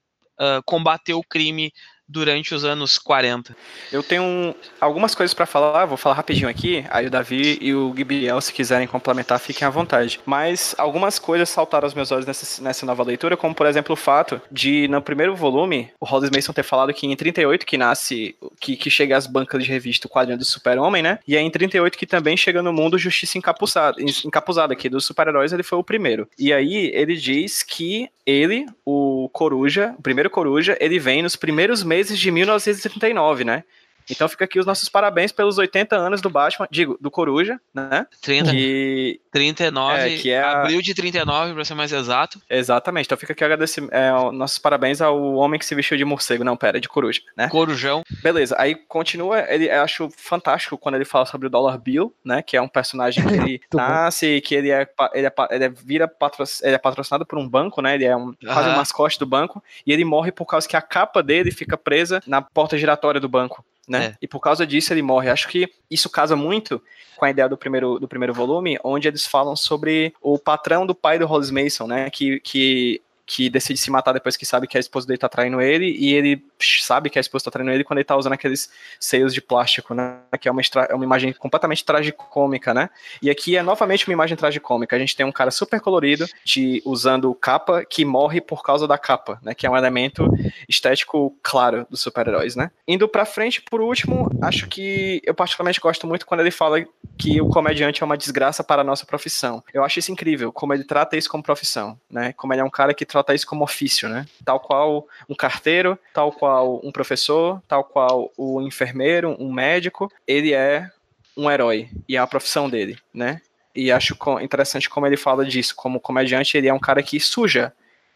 combater 0.65 1.15
o 1.15 1.23
crime 1.23 1.73
durante 2.11 2.55
os 2.55 2.65
anos 2.65 2.99
40. 2.99 3.57
Eu 3.93 4.03
tenho 4.03 4.55
algumas 4.81 5.15
coisas 5.15 5.33
para 5.33 5.47
falar, 5.47 5.85
vou 5.87 5.97
falar 5.97 6.17
rapidinho 6.17 6.49
aqui, 6.49 6.85
aí 6.91 7.07
o 7.07 7.11
Davi 7.11 7.59
e 7.61 7.73
o 7.73 7.93
Gabriel, 7.93 8.41
se 8.41 8.53
quiserem 8.53 8.87
complementar, 8.87 9.39
fiquem 9.39 9.67
à 9.67 9.71
vontade. 9.71 10.21
Mas 10.27 10.75
algumas 10.77 11.19
coisas 11.19 11.49
saltaram 11.49 11.87
aos 11.87 11.95
meus 11.95 12.11
olhos 12.11 12.27
nessa, 12.27 12.63
nessa 12.63 12.85
nova 12.85 13.05
leitura, 13.05 13.37
como 13.37 13.55
por 13.55 13.67
exemplo 13.67 13.93
o 13.93 13.97
fato 13.97 14.41
de, 14.51 14.89
no 14.89 15.01
primeiro 15.01 15.37
volume, 15.37 15.91
o 16.01 16.07
Hollis 16.07 16.31
Mason 16.31 16.53
ter 16.53 16.65
falado 16.65 16.93
que 16.93 17.07
em 17.07 17.15
38 17.15 17.65
que 17.65 17.79
nasce, 17.79 18.35
que, 18.61 18.77
que 18.77 18.91
chega 18.91 19.17
às 19.17 19.27
bancas 19.27 19.63
de 19.63 19.71
revista 19.71 20.09
o 20.09 20.11
quadrinho 20.11 20.39
do 20.39 20.45
super-homem, 20.45 21.03
né? 21.03 21.21
E 21.27 21.37
é 21.37 21.41
em 21.41 21.51
38 21.51 21.97
que 21.97 22.07
também 22.07 22.37
chega 22.37 22.63
no 22.63 22.73
mundo 22.73 22.99
Justiça 22.99 23.39
Encapuzada, 23.39 23.97
encapuzada 24.25 24.73
aqui 24.73 24.89
dos 24.89 25.05
super-heróis, 25.05 25.53
ele 25.53 25.63
foi 25.63 25.79
o 25.79 25.85
primeiro. 25.85 26.29
E 26.39 26.53
aí 26.53 26.91
ele 26.93 27.17
diz 27.17 27.63
que 27.63 28.09
ele, 28.27 28.67
o 28.85 29.29
Coruja, 29.33 29.95
o 29.99 30.03
primeiro 30.03 30.31
Coruja, 30.31 30.77
ele 30.81 30.99
vem 30.99 31.23
nos 31.23 31.37
primeiros 31.37 31.83
meses 31.83 32.00
meses 32.01 32.19
de 32.19 32.31
1939, 32.31 33.45
né? 33.45 33.65
Então 34.11 34.29
fica 34.29 34.45
aqui 34.45 34.59
os 34.59 34.67
nossos 34.67 34.89
parabéns 34.89 35.33
pelos 35.33 35.59
80 35.59 35.97
anos 35.97 36.21
do 36.21 36.29
Batman, 36.29 36.67
digo, 36.71 36.99
do 37.01 37.11
Coruja, 37.11 37.61
né? 37.75 38.07
30, 38.21 38.51
que, 38.51 39.21
39, 39.33 39.99
é, 39.99 40.17
que 40.17 40.31
é 40.31 40.43
abril 40.43 40.83
de 40.83 40.95
39, 40.95 41.55
para 41.55 41.65
ser 41.65 41.75
mais 41.75 41.93
exato. 41.93 42.41
Exatamente, 42.49 43.07
então 43.07 43.19
fica 43.19 43.33
aqui 43.33 43.45
agradecer, 43.45 43.87
é, 43.91 44.11
nossos 44.33 44.59
parabéns 44.59 45.01
ao 45.01 45.35
homem 45.35 45.59
que 45.59 45.65
se 45.65 45.75
vestiu 45.75 45.97
de 45.97 46.05
morcego, 46.05 46.45
não, 46.45 46.57
pera, 46.57 46.81
de 46.81 46.89
coruja, 46.89 47.21
né? 47.37 47.49
Corujão. 47.49 48.03
Beleza, 48.23 48.57
aí 48.59 48.75
continua, 48.75 49.41
ele 49.49 49.71
eu 49.71 49.83
acho 49.83 50.09
fantástico 50.17 50.77
quando 50.77 50.97
ele 50.97 51.05
fala 51.05 51.27
sobre 51.27 51.47
o 51.47 51.51
Dollar 51.51 51.79
Bill, 51.79 52.15
né, 52.25 52.43
que 52.43 52.57
é 52.57 52.63
um 52.63 52.69
personagem 52.69 53.25
que 53.25 53.35
ele 53.35 53.61
nasce, 53.73 54.41
que 54.41 54.55
ele 54.55 54.71
é, 54.71 54.89
ele 55.15 55.27
é, 55.27 55.33
ele 55.51 55.65
é, 55.65 55.69
vira 55.69 56.09
patro, 56.09 56.45
ele 56.63 56.75
é 56.75 56.79
patrocinado 56.79 57.25
por 57.25 57.39
um 57.39 57.49
banco, 57.49 57.81
né, 57.81 57.95
ele 57.95 58.05
é 58.05 58.17
um, 58.17 58.35
quase 58.35 58.69
um 58.69 58.77
mascote 58.77 59.19
do 59.19 59.27
banco, 59.27 59.63
e 59.87 59.93
ele 59.93 60.05
morre 60.05 60.33
por 60.33 60.47
causa 60.47 60.69
que 60.69 60.77
a 60.77 60.83
capa 60.83 61.23
dele 61.23 61.51
fica 61.51 61.77
presa 61.77 62.21
na 62.27 62.43
porta 62.43 62.77
giratória 62.77 63.21
do 63.21 63.29
banco 63.29 63.65
né? 63.89 64.07
É. 64.07 64.17
E 64.23 64.29
por 64.29 64.41
causa 64.41 64.67
disso 64.67 64.93
ele 64.93 65.03
morre. 65.03 65.31
Acho 65.31 65.49
que 65.49 65.69
isso 65.91 66.09
casa 66.09 66.37
muito 66.37 66.83
com 67.17 67.25
a 67.25 67.31
ideia 67.31 67.49
do 67.49 67.57
primeiro, 67.57 67.99
do 67.99 68.09
primeiro 68.09 68.33
volume, 68.33 68.79
onde 68.83 69.07
eles 69.07 69.27
falam 69.27 69.55
sobre 69.55 70.15
o 70.23 70.39
patrão 70.39 70.87
do 70.87 70.95
pai 70.95 71.19
do 71.19 71.27
Hollis 71.27 71.51
Mason, 71.51 71.87
né? 71.87 72.09
Que, 72.11 72.41
que 72.41 73.03
que 73.31 73.49
decide 73.49 73.79
se 73.79 73.93
matar 73.93 74.13
depois 74.13 74.37
que 74.37 74.45
sabe 74.45 74.67
que 74.67 74.77
a 74.77 74.81
esposa 74.81 75.07
dele 75.07 75.17
tá 75.17 75.29
traindo 75.29 75.61
ele, 75.61 75.95
e 75.97 76.13
ele 76.13 76.45
sabe 76.59 77.09
que 77.09 77.17
a 77.17 77.21
esposa 77.21 77.45
tá 77.45 77.53
traindo 77.53 77.71
ele 77.71 77.85
quando 77.85 77.99
ele 77.99 78.05
tá 78.05 78.17
usando 78.17 78.33
aqueles 78.33 78.69
seios 78.99 79.33
de 79.33 79.41
plástico, 79.41 79.95
né? 79.95 80.19
Que 80.41 80.49
é 80.49 80.51
uma, 80.51 80.61
é 80.89 80.95
uma 80.97 81.05
imagem 81.05 81.33
completamente 81.33 81.85
tragicômica, 81.85 82.75
né? 82.75 82.91
E 83.23 83.31
aqui 83.31 83.57
é 83.57 83.63
novamente 83.63 84.09
uma 84.09 84.13
imagem 84.13 84.37
tragicômica. 84.37 84.97
A 84.97 84.99
gente 84.99 85.15
tem 85.15 85.25
um 85.25 85.31
cara 85.31 85.53
super 85.53 85.81
colorido, 85.81 86.27
de 86.45 86.83
usando 86.85 87.33
capa, 87.33 87.85
que 87.85 88.05
morre 88.05 88.41
por 88.41 88.65
causa 88.65 88.89
da 88.89 88.99
capa, 88.99 89.39
né? 89.45 89.55
Que 89.55 89.65
é 89.65 89.71
um 89.71 89.77
elemento 89.77 90.29
estético 90.69 91.33
claro 91.41 91.87
dos 91.89 92.01
super-heróis, 92.01 92.57
né? 92.57 92.73
Indo 92.89 93.09
pra 93.09 93.25
frente, 93.25 93.63
por 93.63 93.81
último, 93.81 94.29
acho 94.43 94.67
que 94.67 95.23
eu 95.25 95.35
particularmente 95.35 95.79
gosto 95.79 96.05
muito 96.05 96.27
quando 96.27 96.41
ele 96.41 96.51
fala 96.51 96.85
que 97.17 97.41
o 97.41 97.49
comediante 97.49 98.03
é 98.03 98.07
uma 98.07 98.19
desgraça 98.19 98.65
para 98.65 98.83
a 98.83 98.85
nossa 98.85 99.07
profissão. 99.07 99.63
Eu 99.73 99.85
acho 99.85 100.01
isso 100.01 100.11
incrível, 100.11 100.53
como 100.53 100.75
ele 100.75 100.83
trata 100.83 101.17
isso 101.17 101.31
como 101.31 101.45
profissão, 101.45 101.97
né? 102.11 102.33
Como 102.33 102.53
ele 102.53 102.61
é 102.61 102.65
um 102.65 102.71
cara 102.71 102.93
que 102.93 103.07
trata 103.21 103.35
isso 103.35 103.47
como 103.47 103.65
ofício, 103.65 104.09
né? 104.09 104.27
Tal 104.45 104.59
qual 104.59 105.07
um 105.29 105.35
carteiro, 105.35 105.99
tal 106.13 106.33
qual 106.33 106.81
um 106.83 106.91
professor, 106.91 107.63
tal 107.69 107.85
qual 107.85 108.33
o 108.37 108.61
enfermeiro, 108.63 109.37
um 109.39 109.53
médico, 109.53 110.11
ele 110.27 110.53
é 110.53 110.91
um 111.37 111.51
herói 111.51 111.89
e 112.09 112.17
é 112.17 112.19
a 112.19 112.27
profissão 112.27 112.69
dele, 112.69 112.99
né? 113.13 113.41
E 113.75 113.93
acho 113.93 114.17
interessante 114.41 114.91
como 114.91 115.07
ele 115.07 115.17
fala 115.17 115.45
disso, 115.45 115.77
como 115.77 116.01
comediante 116.01 116.57
ele 116.57 116.69
é 116.69 116.75
um 116.75 116.79
cara 116.79 117.03
que 117.03 117.21
suja 117.21 117.73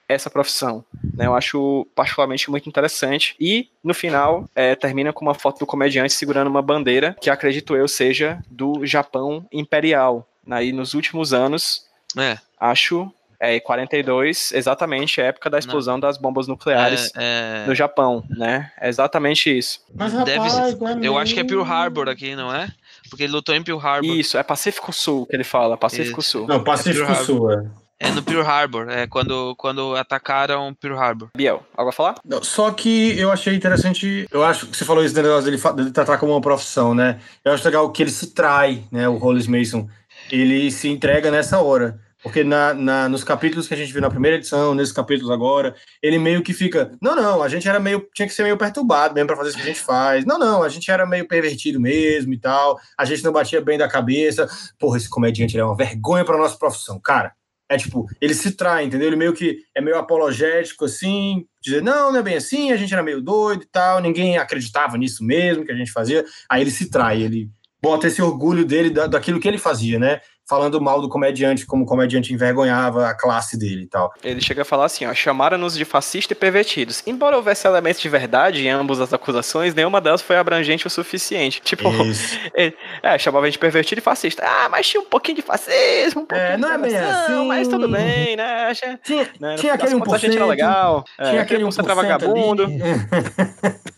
essa 0.08 0.28
profissão. 0.28 0.84
Né? 1.14 1.26
Eu 1.26 1.34
acho 1.34 1.86
particularmente 1.94 2.50
muito 2.50 2.68
interessante. 2.68 3.36
E, 3.40 3.68
no 3.82 3.94
final, 3.94 4.48
é, 4.54 4.74
termina 4.74 5.12
com 5.12 5.24
uma 5.24 5.32
foto 5.32 5.60
do 5.60 5.66
comediante 5.66 6.12
segurando 6.12 6.48
uma 6.48 6.60
bandeira 6.60 7.16
que, 7.20 7.30
acredito 7.30 7.76
eu, 7.76 7.86
seja 7.86 8.42
do 8.50 8.84
Japão 8.84 9.46
Imperial. 9.52 10.28
Aí, 10.50 10.72
nos 10.72 10.92
últimos 10.92 11.32
anos, 11.32 11.86
é. 12.18 12.36
acho 12.58 13.10
é, 13.52 13.60
42, 13.60 14.52
exatamente 14.52 15.20
a 15.20 15.26
época 15.26 15.50
da 15.50 15.58
explosão 15.58 15.94
Não. 15.94 16.00
das 16.00 16.18
bombas 16.18 16.46
nucleares 16.46 17.12
é, 17.16 17.64
é... 17.64 17.66
no 17.66 17.74
Japão, 17.74 18.24
né? 18.28 18.70
É 18.80 18.88
exatamente 18.88 19.56
isso. 19.56 19.80
Mas 19.94 20.12
rapaz, 20.12 20.36
Deve 20.36 20.50
ser... 20.50 21.04
Eu 21.04 21.18
acho 21.18 21.34
que 21.34 21.40
é 21.40 21.44
Pearl 21.44 21.62
Harbor 21.62 22.08
aqui, 22.08 22.34
não 22.34 22.54
é? 22.54 22.68
Porque 23.08 23.24
ele 23.24 23.32
lutou 23.32 23.54
em 23.54 23.62
Pearl 23.62 23.78
Harbor. 23.78 24.14
Isso, 24.14 24.38
é 24.38 24.42
Pacífico 24.42 24.92
Sul 24.92 25.26
que 25.26 25.36
ele 25.36 25.44
fala, 25.44 25.76
Pacífico 25.76 26.20
isso. 26.20 26.30
Sul. 26.30 26.46
Não, 26.46 26.62
Pacífico 26.62 27.10
é 27.10 27.14
Sul, 27.14 27.52
é. 27.52 27.64
É 28.00 28.10
no 28.10 28.22
Pearl 28.22 28.42
Harbor, 28.42 28.88
é 28.90 29.06
quando, 29.06 29.54
quando 29.56 29.94
atacaram 29.94 30.74
Pearl 30.74 30.98
Harbor. 30.98 31.28
Biel, 31.36 31.64
algo 31.76 31.90
a 31.90 31.92
falar? 31.92 32.16
Não, 32.24 32.42
só 32.42 32.70
que 32.72 33.18
eu 33.18 33.30
achei 33.30 33.54
interessante, 33.54 34.26
eu 34.30 34.44
acho 34.44 34.66
que 34.66 34.76
você 34.76 34.84
falou 34.84 35.04
isso 35.04 35.14
negócio 35.14 35.44
dele, 35.50 35.62
dele 35.76 35.90
tratar 35.90 36.18
como 36.18 36.32
uma 36.32 36.40
profissão, 36.40 36.94
né? 36.94 37.20
Eu 37.44 37.52
acho 37.52 37.64
legal 37.64 37.90
que 37.90 38.02
ele 38.02 38.10
se 38.10 38.34
trai, 38.34 38.82
né? 38.90 39.08
O 39.08 39.16
Hollis 39.16 39.46
Mason, 39.46 39.88
ele 40.30 40.70
se 40.70 40.88
entrega 40.88 41.30
nessa 41.30 41.60
hora. 41.60 42.00
Porque 42.24 42.42
na, 42.42 42.72
na, 42.72 43.06
nos 43.06 43.22
capítulos 43.22 43.68
que 43.68 43.74
a 43.74 43.76
gente 43.76 43.92
viu 43.92 44.00
na 44.00 44.08
primeira 44.08 44.38
edição, 44.38 44.74
nesses 44.74 44.94
capítulos 44.94 45.30
agora, 45.30 45.74
ele 46.02 46.18
meio 46.18 46.42
que 46.42 46.54
fica. 46.54 46.90
Não, 46.98 47.14
não, 47.14 47.42
a 47.42 47.50
gente 47.50 47.68
era 47.68 47.78
meio. 47.78 48.08
Tinha 48.14 48.26
que 48.26 48.32
ser 48.32 48.44
meio 48.44 48.56
perturbado 48.56 49.12
mesmo 49.12 49.26
para 49.26 49.36
fazer 49.36 49.50
isso 49.50 49.58
que 49.58 49.62
a 49.62 49.66
gente 49.66 49.80
faz. 49.80 50.24
Não, 50.24 50.38
não, 50.38 50.62
a 50.62 50.70
gente 50.70 50.90
era 50.90 51.04
meio 51.04 51.28
pervertido 51.28 51.78
mesmo 51.78 52.32
e 52.32 52.38
tal. 52.38 52.80
A 52.96 53.04
gente 53.04 53.22
não 53.22 53.30
batia 53.30 53.60
bem 53.60 53.76
da 53.76 53.86
cabeça. 53.86 54.48
Porra, 54.78 54.96
esse 54.96 55.10
comediante 55.10 55.58
é 55.58 55.62
uma 55.62 55.76
vergonha 55.76 56.24
para 56.24 56.38
nossa 56.38 56.56
profissão. 56.56 56.98
Cara, 56.98 57.34
é 57.68 57.76
tipo, 57.76 58.06
ele 58.18 58.32
se 58.32 58.52
trai, 58.52 58.84
entendeu? 58.84 59.08
Ele 59.08 59.16
meio 59.16 59.34
que 59.34 59.58
é 59.74 59.82
meio 59.82 59.98
apologético, 59.98 60.86
assim, 60.86 61.44
dizer, 61.62 61.82
não, 61.82 62.10
não 62.10 62.20
é 62.20 62.22
bem 62.22 62.36
assim, 62.36 62.72
a 62.72 62.76
gente 62.78 62.94
era 62.94 63.02
meio 63.02 63.20
doido 63.20 63.64
e 63.64 63.66
tal, 63.66 64.00
ninguém 64.00 64.38
acreditava 64.38 64.96
nisso 64.96 65.22
mesmo 65.22 65.62
que 65.62 65.72
a 65.72 65.76
gente 65.76 65.92
fazia. 65.92 66.24
Aí 66.48 66.62
ele 66.62 66.70
se 66.70 66.88
trai, 66.88 67.22
ele 67.22 67.50
bota 67.84 68.06
esse 68.06 68.22
orgulho 68.22 68.64
dele 68.64 68.88
da, 68.88 69.06
daquilo 69.06 69.38
que 69.38 69.46
ele 69.46 69.58
fazia, 69.58 69.98
né? 69.98 70.22
Falando 70.46 70.80
mal 70.80 71.00
do 71.00 71.08
comediante, 71.08 71.66
como 71.66 71.84
o 71.84 71.86
comediante 71.86 72.32
envergonhava 72.32 73.08
a 73.08 73.14
classe 73.14 73.58
dele 73.58 73.82
e 73.82 73.86
tal. 73.86 74.12
Ele 74.22 74.40
chega 74.40 74.62
a 74.62 74.64
falar 74.64 74.86
assim, 74.86 75.06
ó, 75.06 75.14
chamaram-nos 75.14 75.74
de 75.74 75.84
fascista 75.84 76.32
e 76.32 76.36
pervertidos. 76.36 77.02
Embora 77.06 77.36
houvesse 77.36 77.66
elementos 77.66 78.00
de 78.00 78.08
verdade 78.08 78.66
em 78.66 78.70
ambas 78.70 79.00
as 79.00 79.12
acusações, 79.12 79.74
nenhuma 79.74 80.00
delas 80.00 80.22
foi 80.22 80.36
abrangente 80.36 80.86
o 80.86 80.90
suficiente. 80.90 81.60
Tipo, 81.62 81.88
ele, 82.54 82.76
é, 83.02 83.18
chamava 83.18 83.46
a 83.46 83.48
gente 83.48 83.54
de 83.54 83.58
pervertido 83.58 84.00
e 84.00 84.02
fascista. 84.02 84.42
Ah, 84.44 84.68
mas 84.68 84.86
tinha 84.88 85.00
um 85.00 85.06
pouquinho 85.06 85.36
de 85.36 85.42
fascismo, 85.42 86.22
um 86.22 86.26
pouquinho 86.26 86.52
é, 86.52 86.56
não 86.56 86.70
é 86.70 86.78
bem 86.78 86.96
assim. 86.96 87.46
mas 87.46 87.68
tudo 87.68 87.88
bem, 87.88 88.36
né? 88.36 88.72
Tinha, 89.02 89.30
né? 89.40 89.56
tinha 89.56 89.74
aquele 89.74 89.94
1%. 89.94 90.14
A 90.14 90.18
gente 90.18 90.36
era 90.36 90.46
legal. 90.46 91.04
Tinha 91.16 91.38
é, 91.38 91.40
aquele 91.40 91.64
1% 91.64 91.84
era 91.84 91.94
vagabundo. 91.94 92.66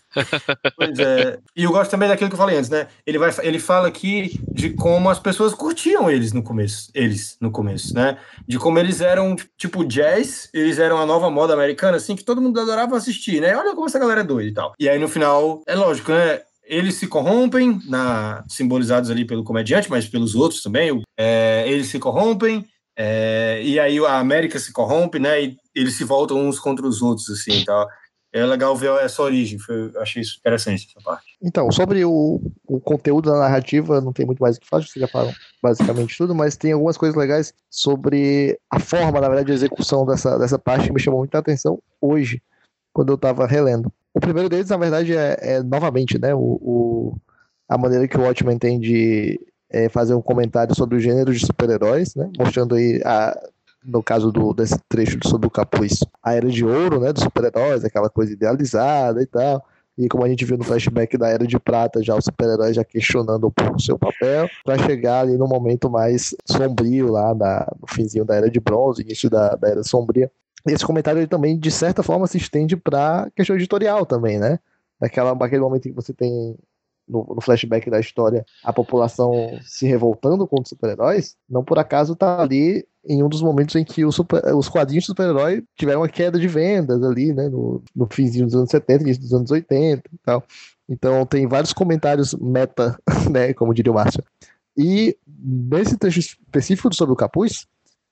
pois 0.76 0.98
é. 0.98 1.38
E 1.54 1.64
eu 1.64 1.70
gosto 1.70 1.90
também 1.90 2.08
daquilo 2.08 2.30
que 2.30 2.34
eu 2.34 2.38
falei 2.38 2.56
antes, 2.56 2.70
né? 2.70 2.86
Ele, 3.06 3.18
vai, 3.18 3.30
ele 3.42 3.58
fala 3.58 3.88
aqui 3.88 4.40
de 4.52 4.70
como 4.70 5.08
as 5.08 5.18
pessoas 5.18 5.54
curtiam 5.54 6.10
eles 6.10 6.32
no 6.32 6.42
começo, 6.42 6.90
eles 6.94 7.36
no 7.40 7.50
começo, 7.50 7.94
né? 7.94 8.18
De 8.46 8.58
como 8.58 8.78
eles 8.78 9.00
eram 9.00 9.36
tipo 9.56 9.84
jazz, 9.84 10.48
eles 10.52 10.78
eram 10.78 10.98
a 10.98 11.06
nova 11.06 11.30
moda 11.30 11.54
americana, 11.54 11.96
assim, 11.96 12.16
que 12.16 12.24
todo 12.24 12.40
mundo 12.40 12.60
adorava 12.60 12.96
assistir, 12.96 13.40
né? 13.40 13.56
Olha 13.56 13.74
como 13.74 13.86
essa 13.86 13.98
galera 13.98 14.20
é 14.20 14.24
doida 14.24 14.48
e 14.48 14.54
tal. 14.54 14.72
E 14.78 14.88
aí 14.88 14.98
no 14.98 15.08
final, 15.08 15.62
é 15.66 15.74
lógico, 15.74 16.12
né? 16.12 16.40
eles 16.68 16.94
se 16.96 17.06
corrompem, 17.06 17.80
na, 17.86 18.44
simbolizados 18.48 19.08
ali 19.08 19.24
pelo 19.24 19.44
comediante, 19.44 19.88
mas 19.88 20.08
pelos 20.08 20.34
outros 20.34 20.62
também. 20.62 21.00
É, 21.16 21.64
eles 21.68 21.86
se 21.86 21.98
corrompem, 21.98 22.66
é, 22.96 23.60
e 23.62 23.78
aí 23.78 23.98
a 23.98 24.18
América 24.18 24.58
se 24.58 24.72
corrompe, 24.72 25.18
né? 25.18 25.42
E 25.42 25.56
eles 25.74 25.94
se 25.94 26.04
voltam 26.04 26.38
uns 26.38 26.58
contra 26.58 26.86
os 26.86 27.02
outros, 27.02 27.30
assim, 27.30 27.64
tal 27.64 27.86
é 28.38 28.46
legal 28.46 28.76
ver 28.76 28.90
essa 29.02 29.22
origem. 29.22 29.58
Foi, 29.58 29.90
achei 29.96 30.22
isso 30.22 30.36
interessante 30.38 30.88
essa 30.88 31.04
parte. 31.04 31.26
Então, 31.42 31.70
sobre 31.70 32.04
o, 32.04 32.40
o 32.66 32.80
conteúdo 32.80 33.30
da 33.30 33.38
narrativa, 33.38 34.00
não 34.00 34.12
tem 34.12 34.26
muito 34.26 34.40
mais 34.40 34.56
o 34.56 34.60
que 34.60 34.68
falar, 34.68 34.82
vocês 34.82 35.00
já 35.00 35.08
falaram 35.08 35.34
basicamente 35.62 36.16
tudo, 36.16 36.34
mas 36.34 36.56
tem 36.56 36.72
algumas 36.72 36.96
coisas 36.96 37.16
legais 37.16 37.52
sobre 37.70 38.58
a 38.70 38.78
forma, 38.78 39.20
na 39.20 39.28
verdade, 39.28 39.46
de 39.46 39.52
execução 39.52 40.04
dessa, 40.04 40.38
dessa 40.38 40.58
parte 40.58 40.86
que 40.86 40.92
me 40.92 41.00
chamou 41.00 41.20
muita 41.20 41.38
atenção 41.38 41.78
hoje, 42.00 42.42
quando 42.92 43.10
eu 43.10 43.16
estava 43.16 43.46
relendo. 43.46 43.92
O 44.14 44.20
primeiro 44.20 44.48
deles, 44.48 44.70
na 44.70 44.76
verdade, 44.76 45.16
é, 45.16 45.36
é 45.40 45.62
novamente, 45.62 46.18
né, 46.18 46.34
o, 46.34 46.38
o, 46.40 47.16
a 47.68 47.76
maneira 47.76 48.08
que 48.08 48.16
o 48.16 48.22
Watchmen 48.22 48.58
tem 48.58 48.80
de, 48.80 49.38
é, 49.70 49.88
fazer 49.88 50.14
um 50.14 50.22
comentário 50.22 50.74
sobre 50.74 50.96
o 50.96 51.00
gênero 51.00 51.32
de 51.32 51.44
super-heróis, 51.44 52.14
né? 52.14 52.30
Mostrando 52.38 52.74
aí 52.74 53.00
a, 53.04 53.36
no 53.86 54.02
caso 54.02 54.32
do, 54.32 54.52
desse 54.52 54.78
trecho 54.88 55.18
sobre 55.24 55.46
o 55.46 55.50
capuz, 55.50 56.00
a 56.22 56.34
era 56.34 56.48
de 56.48 56.64
ouro, 56.64 57.00
né, 57.00 57.12
dos 57.12 57.22
super-heróis, 57.22 57.84
aquela 57.84 58.10
coisa 58.10 58.32
idealizada 58.32 59.22
e 59.22 59.26
tal. 59.26 59.64
E 59.96 60.08
como 60.08 60.24
a 60.24 60.28
gente 60.28 60.44
viu 60.44 60.58
no 60.58 60.64
flashback 60.64 61.16
da 61.16 61.28
Era 61.28 61.46
de 61.46 61.58
Prata, 61.58 62.02
já 62.02 62.14
os 62.14 62.24
super-heróis 62.24 62.76
já 62.76 62.84
questionando 62.84 63.50
o 63.74 63.80
seu 63.80 63.98
papel, 63.98 64.46
para 64.62 64.76
chegar 64.84 65.20
ali 65.20 65.38
no 65.38 65.48
momento 65.48 65.88
mais 65.88 66.34
sombrio 66.44 67.10
lá, 67.10 67.34
na, 67.34 67.66
no 67.80 67.86
finzinho 67.86 68.24
da 68.24 68.34
Era 68.34 68.50
de 68.50 68.60
Bronze, 68.60 69.00
início 69.00 69.30
da, 69.30 69.54
da 69.54 69.68
Era 69.68 69.82
Sombria. 69.82 70.30
Esse 70.66 70.84
comentário 70.84 71.20
ele 71.20 71.26
também, 71.26 71.58
de 71.58 71.70
certa 71.70 72.02
forma, 72.02 72.26
se 72.26 72.36
estende 72.36 72.76
para 72.76 73.30
questão 73.34 73.56
editorial 73.56 74.04
também, 74.04 74.38
né? 74.38 74.58
Daquela, 75.00 75.32
daquele 75.32 75.62
momento 75.62 75.86
em 75.86 75.90
que 75.90 75.96
você 75.96 76.12
tem 76.12 76.58
no, 77.08 77.24
no, 77.34 77.40
flashback 77.40 77.88
da 77.88 78.00
história, 78.00 78.44
a 78.64 78.72
população 78.72 79.32
se 79.62 79.86
revoltando 79.86 80.46
contra 80.46 80.64
os 80.64 80.68
super-heróis, 80.68 81.36
não 81.48 81.64
por 81.64 81.78
acaso 81.78 82.16
tá 82.16 82.42
ali 82.42 82.86
em 83.08 83.22
um 83.22 83.28
dos 83.28 83.42
momentos 83.42 83.74
em 83.76 83.84
que 83.84 84.10
super, 84.10 84.42
os 84.54 84.68
quadrinhos 84.68 85.04
de 85.04 85.08
super-herói 85.08 85.64
tiveram 85.76 86.00
uma 86.00 86.08
queda 86.08 86.38
de 86.38 86.48
vendas 86.48 87.02
ali, 87.02 87.32
né, 87.32 87.48
no, 87.48 87.82
no 87.94 88.06
finzinho 88.10 88.46
dos 88.46 88.54
anos 88.54 88.70
70, 88.70 89.02
início 89.02 89.22
dos 89.22 89.32
anos 89.32 89.50
80 89.50 90.02
e 90.12 90.18
tal. 90.24 90.44
Então 90.88 91.24
tem 91.26 91.46
vários 91.46 91.72
comentários 91.72 92.34
meta, 92.34 92.98
né, 93.30 93.52
como 93.54 93.74
diria 93.74 93.92
o 93.92 93.94
Márcio. 93.94 94.22
E 94.76 95.16
nesse 95.26 95.96
texto 95.96 96.18
específico 96.18 96.94
sobre 96.94 97.12
o 97.12 97.16
capuz, 97.16 97.66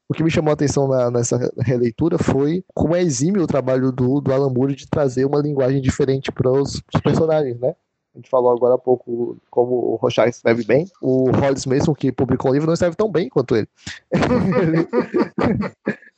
o 0.09 0.15
que 0.15 0.23
me 0.23 0.31
chamou 0.31 0.51
a 0.51 0.55
atenção 0.55 0.87
na, 0.87 1.11
nessa 1.11 1.53
releitura 1.59 2.19
foi 2.19 2.65
como 2.75 2.95
é 2.95 3.03
exímio 3.03 3.43
o 3.43 3.47
trabalho 3.47 3.91
do, 3.91 4.21
do 4.21 4.33
Alan 4.33 4.51
Moore 4.51 4.75
de 4.75 4.89
trazer 4.89 5.25
uma 5.25 5.41
linguagem 5.41 5.81
diferente 5.81 6.31
para 6.31 6.51
os 6.51 6.81
personagens, 7.03 7.59
né? 7.59 7.75
A 8.15 8.19
gente 8.19 8.31
falou 8.31 8.53
agora 8.53 8.77
há 8.77 8.79
pouco 8.79 9.37
como 9.51 9.75
o 9.75 9.97
Rochard 9.97 10.31
escreve 10.31 10.65
bem. 10.65 10.87
O 11.03 11.31
Hollis 11.33 11.67
mesmo, 11.67 11.95
que 11.95 12.13
publicou 12.13 12.53
o 12.53 12.55
livro, 12.55 12.67
não 12.67 12.75
escreve 12.75 12.95
tão 12.95 13.11
bem 13.11 13.29
quanto 13.29 13.57
ele. 13.57 13.69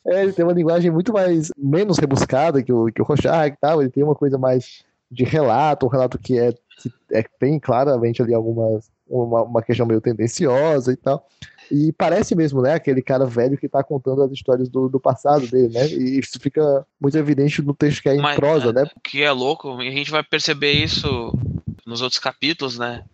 é, 0.06 0.22
ele 0.22 0.32
tem 0.32 0.44
uma 0.44 0.52
linguagem 0.52 0.90
muito 0.90 1.10
mais, 1.10 1.50
menos 1.56 1.98
rebuscada 1.98 2.62
que 2.62 2.70
o, 2.70 2.92
que 2.92 3.00
o 3.00 3.04
Rochard 3.04 3.54
e 3.54 3.58
tal. 3.58 3.80
Ele 3.80 3.90
tem 3.90 4.04
uma 4.04 4.14
coisa 4.14 4.36
mais 4.36 4.84
de 5.10 5.24
relato, 5.24 5.86
um 5.86 5.88
relato 5.88 6.18
que 6.18 6.38
é, 6.38 6.52
que 6.52 6.92
é 7.12 7.24
tem 7.40 7.58
claramente 7.58 8.20
ali 8.20 8.34
algumas, 8.34 8.90
uma, 9.08 9.44
uma 9.44 9.62
questão 9.62 9.86
meio 9.86 10.02
tendenciosa 10.02 10.92
e 10.92 10.96
tal. 10.96 11.26
E 11.70 11.92
parece 11.92 12.34
mesmo, 12.34 12.62
né? 12.62 12.74
Aquele 12.74 13.02
cara 13.02 13.26
velho 13.26 13.58
que 13.58 13.68
tá 13.68 13.82
contando 13.82 14.22
as 14.22 14.32
histórias 14.32 14.68
do, 14.68 14.88
do 14.88 15.00
passado 15.00 15.46
dele, 15.46 15.72
né? 15.72 15.88
E 15.88 16.18
isso 16.18 16.38
fica 16.40 16.86
muito 17.00 17.16
evidente 17.16 17.62
no 17.62 17.74
texto 17.74 18.02
que 18.02 18.08
é 18.08 18.14
em 18.14 18.20
Mas, 18.20 18.36
prosa, 18.36 18.72
né? 18.72 18.84
O 18.94 19.00
que 19.00 19.22
é 19.22 19.30
louco, 19.30 19.82
e 19.82 19.88
a 19.88 19.90
gente 19.90 20.10
vai 20.10 20.22
perceber 20.22 20.72
isso 20.72 21.32
nos 21.84 22.02
outros 22.02 22.18
capítulos, 22.18 22.78
né? 22.78 23.04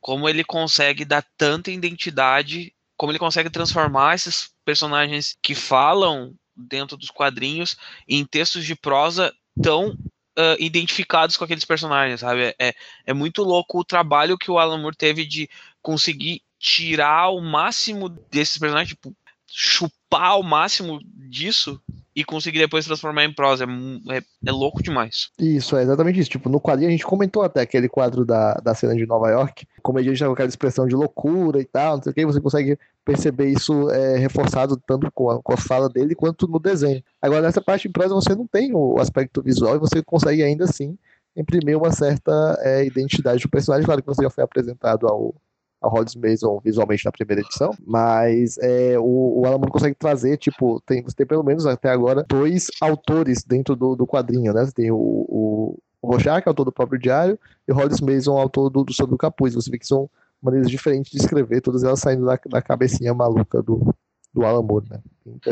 Como 0.00 0.28
ele 0.28 0.44
consegue 0.44 1.04
dar 1.04 1.24
tanta 1.36 1.70
identidade, 1.70 2.72
como 2.96 3.12
ele 3.12 3.18
consegue 3.18 3.50
transformar 3.50 4.14
esses 4.14 4.50
personagens 4.64 5.36
que 5.42 5.54
falam 5.54 6.34
dentro 6.56 6.96
dos 6.96 7.10
quadrinhos 7.10 7.76
em 8.06 8.24
textos 8.24 8.64
de 8.64 8.74
prosa 8.74 9.32
tão 9.62 9.90
uh, 9.90 10.56
identificados 10.58 11.36
com 11.36 11.44
aqueles 11.44 11.64
personagens, 11.64 12.20
sabe? 12.20 12.54
É, 12.58 12.74
é 13.06 13.12
muito 13.12 13.42
louco 13.42 13.78
o 13.78 13.84
trabalho 13.84 14.38
que 14.38 14.50
o 14.50 14.58
Alan 14.58 14.78
Moore 14.78 14.96
teve 14.96 15.24
de 15.24 15.48
conseguir 15.80 16.42
tirar 16.58 17.30
o 17.30 17.40
máximo 17.40 18.08
desses 18.08 18.58
personagens, 18.58 18.90
tipo, 18.90 19.14
chupar 19.50 20.38
o 20.38 20.42
máximo 20.42 21.00
disso 21.28 21.80
e 22.14 22.24
conseguir 22.24 22.58
depois 22.58 22.84
transformar 22.84 23.24
em 23.24 23.32
prosa. 23.32 23.64
É, 23.64 24.18
é, 24.18 24.22
é, 24.46 24.50
louco 24.50 24.82
demais. 24.82 25.30
Isso, 25.38 25.76
é 25.76 25.82
exatamente 25.82 26.18
isso. 26.18 26.30
Tipo, 26.30 26.48
no 26.48 26.60
quadrinho 26.60 26.88
a 26.88 26.90
gente 26.90 27.06
comentou 27.06 27.42
até 27.42 27.60
aquele 27.60 27.88
quadro 27.88 28.24
da, 28.24 28.54
da 28.54 28.74
cena 28.74 28.94
de 28.94 29.06
Nova 29.06 29.30
York, 29.30 29.66
como 29.82 29.98
a 29.98 30.02
gente 30.02 30.24
com 30.24 30.32
aquela 30.32 30.48
expressão 30.48 30.86
de 30.86 30.96
loucura 30.96 31.60
e 31.60 31.64
tal, 31.64 31.96
não 31.96 32.02
sei 32.02 32.10
o 32.10 32.14
que, 32.14 32.26
você 32.26 32.40
consegue 32.40 32.78
perceber 33.04 33.50
isso 33.50 33.88
é, 33.90 34.18
reforçado 34.18 34.76
tanto 34.76 35.10
com 35.12 35.30
a, 35.30 35.40
com 35.40 35.52
a 35.52 35.56
fala 35.56 35.88
dele 35.88 36.14
quanto 36.14 36.48
no 36.48 36.58
desenho. 36.58 37.02
Agora, 37.22 37.42
nessa 37.42 37.60
parte 37.60 37.88
em 37.88 37.92
prosa 37.92 38.14
você 38.14 38.34
não 38.34 38.46
tem 38.46 38.74
o 38.74 38.98
aspecto 38.98 39.40
visual 39.40 39.76
e 39.76 39.78
você 39.78 40.02
consegue 40.02 40.42
ainda 40.42 40.64
assim 40.64 40.98
imprimir 41.36 41.78
uma 41.78 41.92
certa 41.92 42.58
é, 42.62 42.84
identidade 42.84 43.42
do 43.42 43.48
personagem. 43.48 43.86
Claro 43.86 44.02
que 44.02 44.08
você 44.08 44.24
já 44.24 44.30
foi 44.30 44.42
apresentado 44.42 45.06
ao, 45.06 45.36
a 45.80 45.88
Hollis 45.88 46.14
Mason 46.14 46.60
visualmente 46.62 47.04
na 47.04 47.12
primeira 47.12 47.42
edição, 47.42 47.72
mas 47.86 48.58
é, 48.58 48.98
o, 48.98 49.40
o 49.40 49.46
Alan 49.46 49.58
Moore 49.58 49.70
consegue 49.72 49.94
trazer, 49.94 50.36
tipo, 50.36 50.80
tem, 50.80 51.02
tem 51.02 51.26
pelo 51.26 51.44
menos 51.44 51.66
até 51.66 51.90
agora 51.90 52.24
dois 52.28 52.66
autores 52.80 53.44
dentro 53.44 53.76
do, 53.76 53.94
do 53.94 54.06
quadrinho, 54.06 54.52
né? 54.52 54.64
Você 54.64 54.72
tem 54.72 54.90
o, 54.90 54.96
o, 54.96 55.78
o 56.02 56.08
Rorschach, 56.08 56.42
autor 56.46 56.64
do 56.64 56.72
próprio 56.72 57.00
diário, 57.00 57.38
e 57.66 57.72
o 57.72 57.74
Hollis 57.74 58.00
Mason, 58.00 58.36
autor 58.36 58.70
do, 58.70 58.84
do 58.84 58.92
Sobre 58.92 59.14
o 59.14 59.18
Capuz. 59.18 59.54
Você 59.54 59.70
vê 59.70 59.78
que 59.78 59.86
são 59.86 60.10
maneiras 60.42 60.70
diferentes 60.70 61.10
de 61.10 61.18
escrever, 61.18 61.60
todas 61.60 61.84
elas 61.84 62.00
saindo 62.00 62.26
da, 62.26 62.38
da 62.46 62.62
cabecinha 62.62 63.14
maluca 63.14 63.62
do, 63.62 63.94
do 64.32 64.44
Alan 64.44 64.62
Moore, 64.62 64.86
né? 64.90 65.00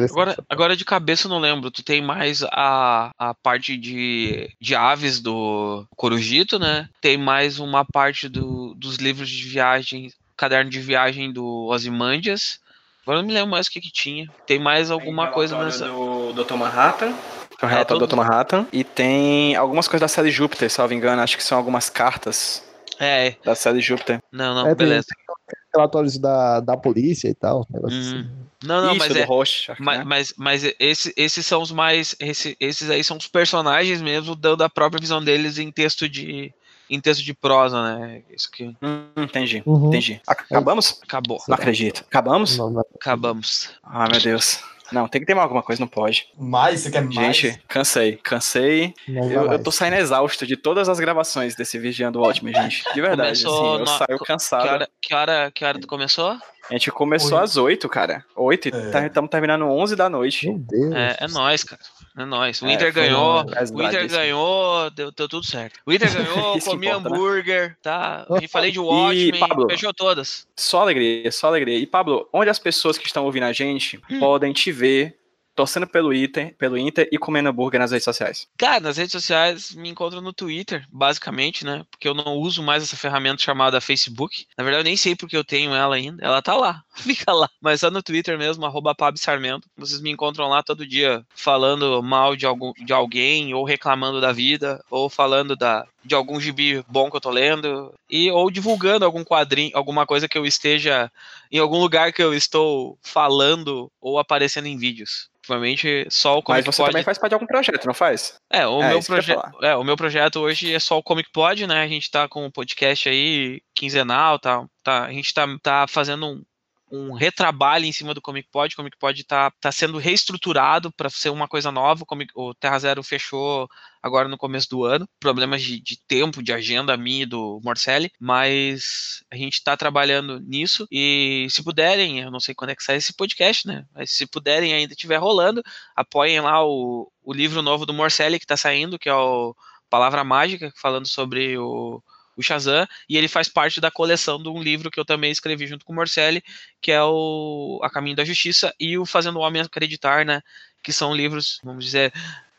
Agora, 0.04 0.36
agora 0.48 0.76
de 0.76 0.84
cabeça 0.84 1.26
eu 1.26 1.30
não 1.30 1.38
lembro. 1.38 1.70
Tu 1.70 1.82
tem 1.82 2.00
mais 2.00 2.42
a, 2.44 3.10
a 3.18 3.34
parte 3.34 3.76
de, 3.76 4.50
de 4.60 4.74
aves 4.74 5.20
do 5.20 5.86
Corujito, 5.96 6.58
né? 6.58 6.88
Tem 7.00 7.18
mais 7.18 7.58
uma 7.58 7.84
parte 7.84 8.28
do, 8.28 8.74
dos 8.74 8.96
livros 8.96 9.28
de 9.28 9.48
viagem, 9.48 10.12
caderno 10.36 10.70
de 10.70 10.80
viagem 10.80 11.32
do 11.32 11.66
Ozymandias. 11.66 12.60
Agora 13.02 13.18
eu 13.18 13.22
não 13.22 13.28
me 13.28 13.34
lembro 13.34 13.50
mais 13.50 13.66
o 13.66 13.70
que, 13.70 13.80
que 13.80 13.92
tinha. 13.92 14.28
Tem 14.46 14.58
mais 14.58 14.90
alguma 14.90 15.28
coisa 15.28 15.62
nessa. 15.62 15.86
Do 15.86 16.32
Dr. 16.32 16.54
Manhattan. 16.54 17.14
Que 17.58 17.64
é 17.64 17.68
o 17.68 17.70
relatório 17.70 18.02
é, 18.02 18.06
do 18.06 18.08
Dr. 18.08 18.16
Manhattan. 18.16 18.66
E 18.72 18.82
tem 18.84 19.54
algumas 19.56 19.86
coisas 19.86 20.00
da 20.00 20.08
série 20.08 20.30
Júpiter, 20.30 20.70
salvo 20.70 20.92
engano. 20.92 21.22
Acho 21.22 21.36
que 21.36 21.44
são 21.44 21.56
algumas 21.56 21.88
cartas. 21.88 22.62
É. 22.98 23.34
Da 23.44 23.54
série 23.54 23.80
Júpiter. 23.80 24.20
Não, 24.32 24.54
não, 24.54 24.66
é, 24.68 24.74
beleza. 24.74 25.06
Tem 25.46 25.58
relatórios 25.74 26.18
da, 26.18 26.60
da 26.60 26.76
polícia 26.76 27.28
e 27.28 27.34
tal. 27.34 27.66
Uhum. 27.70 27.86
Assim. 27.86 28.28
Não, 28.64 28.82
não, 28.82 28.92
Isso, 28.92 28.98
mas 28.98 29.16
é. 29.16 29.24
Rocha, 29.24 29.76
mas, 29.78 29.98
né? 29.98 30.04
mas, 30.04 30.34
mas 30.36 30.74
esse, 30.78 31.12
esses 31.16 31.44
são 31.44 31.60
os 31.60 31.70
mais. 31.70 32.16
Esse, 32.18 32.56
esses 32.58 32.88
aí 32.90 33.04
são 33.04 33.16
os 33.16 33.28
personagens 33.28 34.00
mesmo, 34.00 34.34
dando 34.34 34.64
a 34.64 34.70
própria 34.70 35.00
visão 35.00 35.22
deles 35.22 35.58
em 35.58 35.70
texto 35.70 36.08
de. 36.08 36.52
Em 36.88 37.00
texto 37.00 37.24
de 37.24 37.34
prosa, 37.34 37.82
né? 37.82 38.22
Isso 38.30 38.50
que. 38.50 38.64
Hum, 38.80 39.08
entendi, 39.16 39.62
uhum. 39.66 39.88
entendi. 39.88 40.20
Acabamos? 40.26 41.00
Acabou. 41.02 41.42
Não 41.48 41.54
acredito. 41.54 42.04
Acabamos? 42.06 42.56
Não, 42.56 42.70
não. 42.70 42.84
Acabamos. 42.94 43.70
Ah, 43.82 44.08
meu 44.08 44.20
Deus. 44.20 44.60
Não, 44.92 45.08
tem 45.08 45.20
que 45.20 45.26
ter 45.26 45.34
mais 45.34 45.44
alguma 45.44 45.62
coisa, 45.62 45.80
não 45.80 45.88
pode. 45.88 46.28
Mais? 46.38 46.80
Você 46.80 46.90
quer 46.90 47.02
mais? 47.02 47.36
Gente, 47.36 47.60
cansei, 47.66 48.16
cansei. 48.22 48.94
Eu, 49.08 49.52
eu 49.52 49.62
tô 49.62 49.70
saindo 49.70 49.96
exausto 49.96 50.46
de 50.46 50.56
todas 50.56 50.88
as 50.88 51.00
gravações 51.00 51.56
desse 51.56 51.78
Vigiando 51.78 52.20
Ótimo, 52.20 52.52
gente. 52.52 52.84
De 52.94 53.00
verdade, 53.00 53.42
Começou 53.42 53.64
assim, 53.64 53.72
eu 53.72 53.78
no... 53.80 53.86
saio 53.86 54.18
cansado. 54.20 54.62
Que 54.62 54.68
hora, 54.68 54.88
que 55.00 55.14
hora, 55.14 55.50
que 55.50 55.64
hora 55.64 55.80
tu 55.80 55.86
começou? 55.86 56.38
A 56.68 56.72
gente 56.72 56.90
começou 56.90 57.38
às 57.38 57.56
8, 57.56 57.88
cara. 57.88 58.24
8 58.34 58.66
e 58.66 58.68
estamos 59.06 59.28
é. 59.28 59.30
terminando 59.30 59.66
11 59.66 59.94
da 59.94 60.08
noite. 60.08 60.48
Meu 60.48 60.58
Deus. 60.58 60.94
É, 60.94 61.16
é 61.20 61.28
nóis, 61.28 61.62
cara. 61.62 61.80
É 62.18 62.24
nóis. 62.24 62.62
O 62.62 62.66
é, 62.66 62.72
Inter 62.72 62.92
ganhou. 62.92 63.44
O 63.44 63.82
Inter 63.82 64.08
ganhou, 64.08 64.90
deu, 64.90 65.12
deu, 65.12 65.28
tudo 65.28 65.46
certo. 65.46 65.78
O 65.86 65.92
Inter 65.92 66.10
ganhou, 66.12 66.58
comi 66.60 66.86
importa, 66.86 67.08
né? 67.08 67.16
hambúrguer, 67.16 67.68
né? 67.68 67.76
tá? 67.82 68.26
E 68.42 68.48
falei 68.48 68.72
de 68.72 68.80
Watchmen, 68.80 69.38
Pablo, 69.38 69.68
fechou 69.70 69.94
todas. 69.94 70.46
Só 70.56 70.80
alegria, 70.80 71.30
só 71.30 71.48
alegria. 71.48 71.78
E 71.78 71.86
Pablo, 71.86 72.28
onde 72.32 72.50
as 72.50 72.58
pessoas 72.58 72.98
que 72.98 73.06
estão 73.06 73.24
ouvindo 73.24 73.44
a 73.44 73.52
gente 73.52 74.00
hum. 74.10 74.18
podem 74.18 74.52
te 74.52 74.72
ver 74.72 75.16
torcendo 75.56 75.86
pelo 75.86 76.12
Inter, 76.12 76.54
pelo 76.56 76.76
Inter 76.76 77.08
e 77.10 77.18
comendo 77.18 77.48
hambúrguer 77.48 77.80
nas 77.80 77.90
redes 77.90 78.04
sociais? 78.04 78.46
Cara, 78.58 78.80
nas 78.80 78.98
redes 78.98 79.12
sociais 79.12 79.74
me 79.74 79.88
encontram 79.88 80.20
no 80.20 80.32
Twitter, 80.32 80.86
basicamente, 80.92 81.64
né? 81.64 81.84
Porque 81.90 82.06
eu 82.06 82.14
não 82.14 82.34
uso 82.34 82.62
mais 82.62 82.82
essa 82.82 82.96
ferramenta 82.96 83.42
chamada 83.42 83.80
Facebook. 83.80 84.46
Na 84.56 84.62
verdade, 84.62 84.82
eu 84.82 84.84
nem 84.84 84.96
sei 84.96 85.16
porque 85.16 85.36
eu 85.36 85.42
tenho 85.42 85.74
ela 85.74 85.96
ainda. 85.96 86.22
Ela 86.22 86.42
tá 86.42 86.54
lá, 86.54 86.84
fica 86.94 87.32
lá. 87.32 87.48
Mas 87.60 87.80
só 87.80 87.90
no 87.90 88.02
Twitter 88.02 88.38
mesmo, 88.38 88.66
arroba 88.66 88.94
Sarmento. 89.16 89.68
Vocês 89.76 90.00
me 90.00 90.10
encontram 90.10 90.48
lá 90.48 90.62
todo 90.62 90.86
dia 90.86 91.24
falando 91.34 92.02
mal 92.02 92.36
de, 92.36 92.44
algum, 92.44 92.72
de 92.74 92.92
alguém, 92.92 93.54
ou 93.54 93.64
reclamando 93.64 94.20
da 94.20 94.32
vida, 94.32 94.84
ou 94.90 95.08
falando 95.08 95.56
da, 95.56 95.86
de 96.06 96.14
algum 96.14 96.40
gibi 96.40 96.84
bom 96.88 97.10
que 97.10 97.16
eu 97.16 97.20
tô 97.20 97.30
lendo, 97.30 97.92
e 98.08 98.30
ou 98.30 98.50
divulgando 98.50 99.04
algum 99.04 99.24
quadrinho, 99.24 99.70
alguma 99.74 100.06
coisa 100.06 100.28
que 100.28 100.38
eu 100.38 100.46
esteja 100.46 101.10
em 101.50 101.58
algum 101.58 101.78
lugar 101.78 102.12
que 102.12 102.22
eu 102.22 102.34
estou 102.34 102.98
falando 103.02 103.90
ou 104.00 104.18
aparecendo 104.18 104.66
em 104.66 104.76
vídeos. 104.76 105.28
Ultimamente, 105.36 106.06
só 106.10 106.38
o 106.38 106.42
Comic 106.42 106.66
Mas 106.66 106.74
você 106.74 106.82
Pod... 106.82 106.90
também 106.90 107.04
faz 107.04 107.18
parte 107.18 107.30
de 107.30 107.34
algum 107.34 107.46
projeto, 107.46 107.86
não 107.86 107.94
faz? 107.94 108.40
É, 108.50 108.66
o, 108.66 108.82
é, 108.82 108.88
meu 108.88 109.02
projeto, 109.02 109.64
é, 109.64 109.76
o 109.76 109.84
meu 109.84 109.96
projeto 109.96 110.40
hoje 110.40 110.74
é 110.74 110.78
só 110.80 110.98
o 110.98 111.02
Comic 111.02 111.30
Pod, 111.30 111.66
né? 111.68 111.84
A 111.84 111.88
gente 111.88 112.10
tá 112.10 112.28
com 112.28 112.44
um 112.44 112.50
podcast 112.50 113.08
aí 113.08 113.60
quinzenal, 113.72 114.40
tá, 114.40 114.66
tá, 114.82 115.04
a 115.04 115.12
gente 115.12 115.32
tá, 115.32 115.46
tá 115.62 115.86
fazendo 115.86 116.26
um, 116.26 116.42
um 116.90 117.12
retrabalho 117.12 117.84
em 117.84 117.92
cima 117.92 118.12
do 118.12 118.20
Comic 118.20 118.48
Pod. 118.50 118.72
O 118.72 118.76
Comic 118.76 118.98
Pod 118.98 119.20
está 119.20 119.50
tá 119.60 119.70
sendo 119.70 119.98
reestruturado 119.98 120.90
para 120.90 121.08
ser 121.08 121.30
uma 121.30 121.46
coisa 121.46 121.70
nova. 121.70 122.02
O, 122.02 122.06
Comic, 122.06 122.32
o 122.34 122.52
Terra 122.54 122.78
Zero 122.80 123.02
fechou 123.04 123.68
agora 124.06 124.28
no 124.28 124.38
começo 124.38 124.68
do 124.68 124.84
ano. 124.84 125.08
Problemas 125.20 125.62
de, 125.62 125.80
de 125.80 125.98
tempo, 126.06 126.42
de 126.42 126.52
agenda 126.52 126.96
minha 126.96 127.24
e 127.24 127.26
do 127.26 127.60
Morcelli, 127.62 128.10
mas 128.20 129.22
a 129.30 129.36
gente 129.36 129.54
está 129.54 129.76
trabalhando 129.76 130.40
nisso. 130.40 130.86
E 130.90 131.46
se 131.50 131.62
puderem, 131.62 132.20
eu 132.20 132.30
não 132.30 132.40
sei 132.40 132.54
quando 132.54 132.70
é 132.70 132.76
que 132.76 132.82
sai 132.82 132.96
esse 132.96 133.12
podcast, 133.12 133.66
né? 133.66 133.84
Mas 133.94 134.12
se 134.12 134.26
puderem 134.26 134.72
ainda 134.72 134.92
estiver 134.92 135.16
rolando, 135.18 135.62
apoiem 135.94 136.40
lá 136.40 136.64
o, 136.64 137.10
o 137.22 137.32
livro 137.32 137.62
novo 137.62 137.86
do 137.86 137.94
Morcelli 137.94 138.38
que 138.38 138.44
está 138.44 138.56
saindo, 138.56 138.98
que 138.98 139.08
é 139.08 139.14
o 139.14 139.54
Palavra 139.90 140.24
Mágica, 140.24 140.72
falando 140.76 141.06
sobre 141.06 141.58
o 141.58 142.02
o 142.36 142.42
Shazam, 142.42 142.86
e 143.08 143.16
ele 143.16 143.28
faz 143.28 143.48
parte 143.48 143.80
da 143.80 143.90
coleção 143.90 144.40
de 144.40 144.48
um 144.48 144.62
livro 144.62 144.90
que 144.90 145.00
eu 145.00 145.04
também 145.04 145.30
escrevi 145.30 145.66
junto 145.66 145.84
com 145.84 145.92
o 145.92 145.96
Morcelli, 145.96 146.42
que 146.82 146.92
é 146.92 147.02
o 147.02 147.80
A 147.82 147.88
Caminho 147.88 148.14
da 148.14 148.24
Justiça 148.24 148.74
e 148.78 148.98
o 148.98 149.06
Fazendo 149.06 149.38
o 149.38 149.42
Homem 149.42 149.62
Acreditar, 149.62 150.24
né? 150.24 150.42
Que 150.82 150.92
são 150.92 151.14
livros, 151.14 151.58
vamos 151.64 151.84
dizer, 151.84 152.12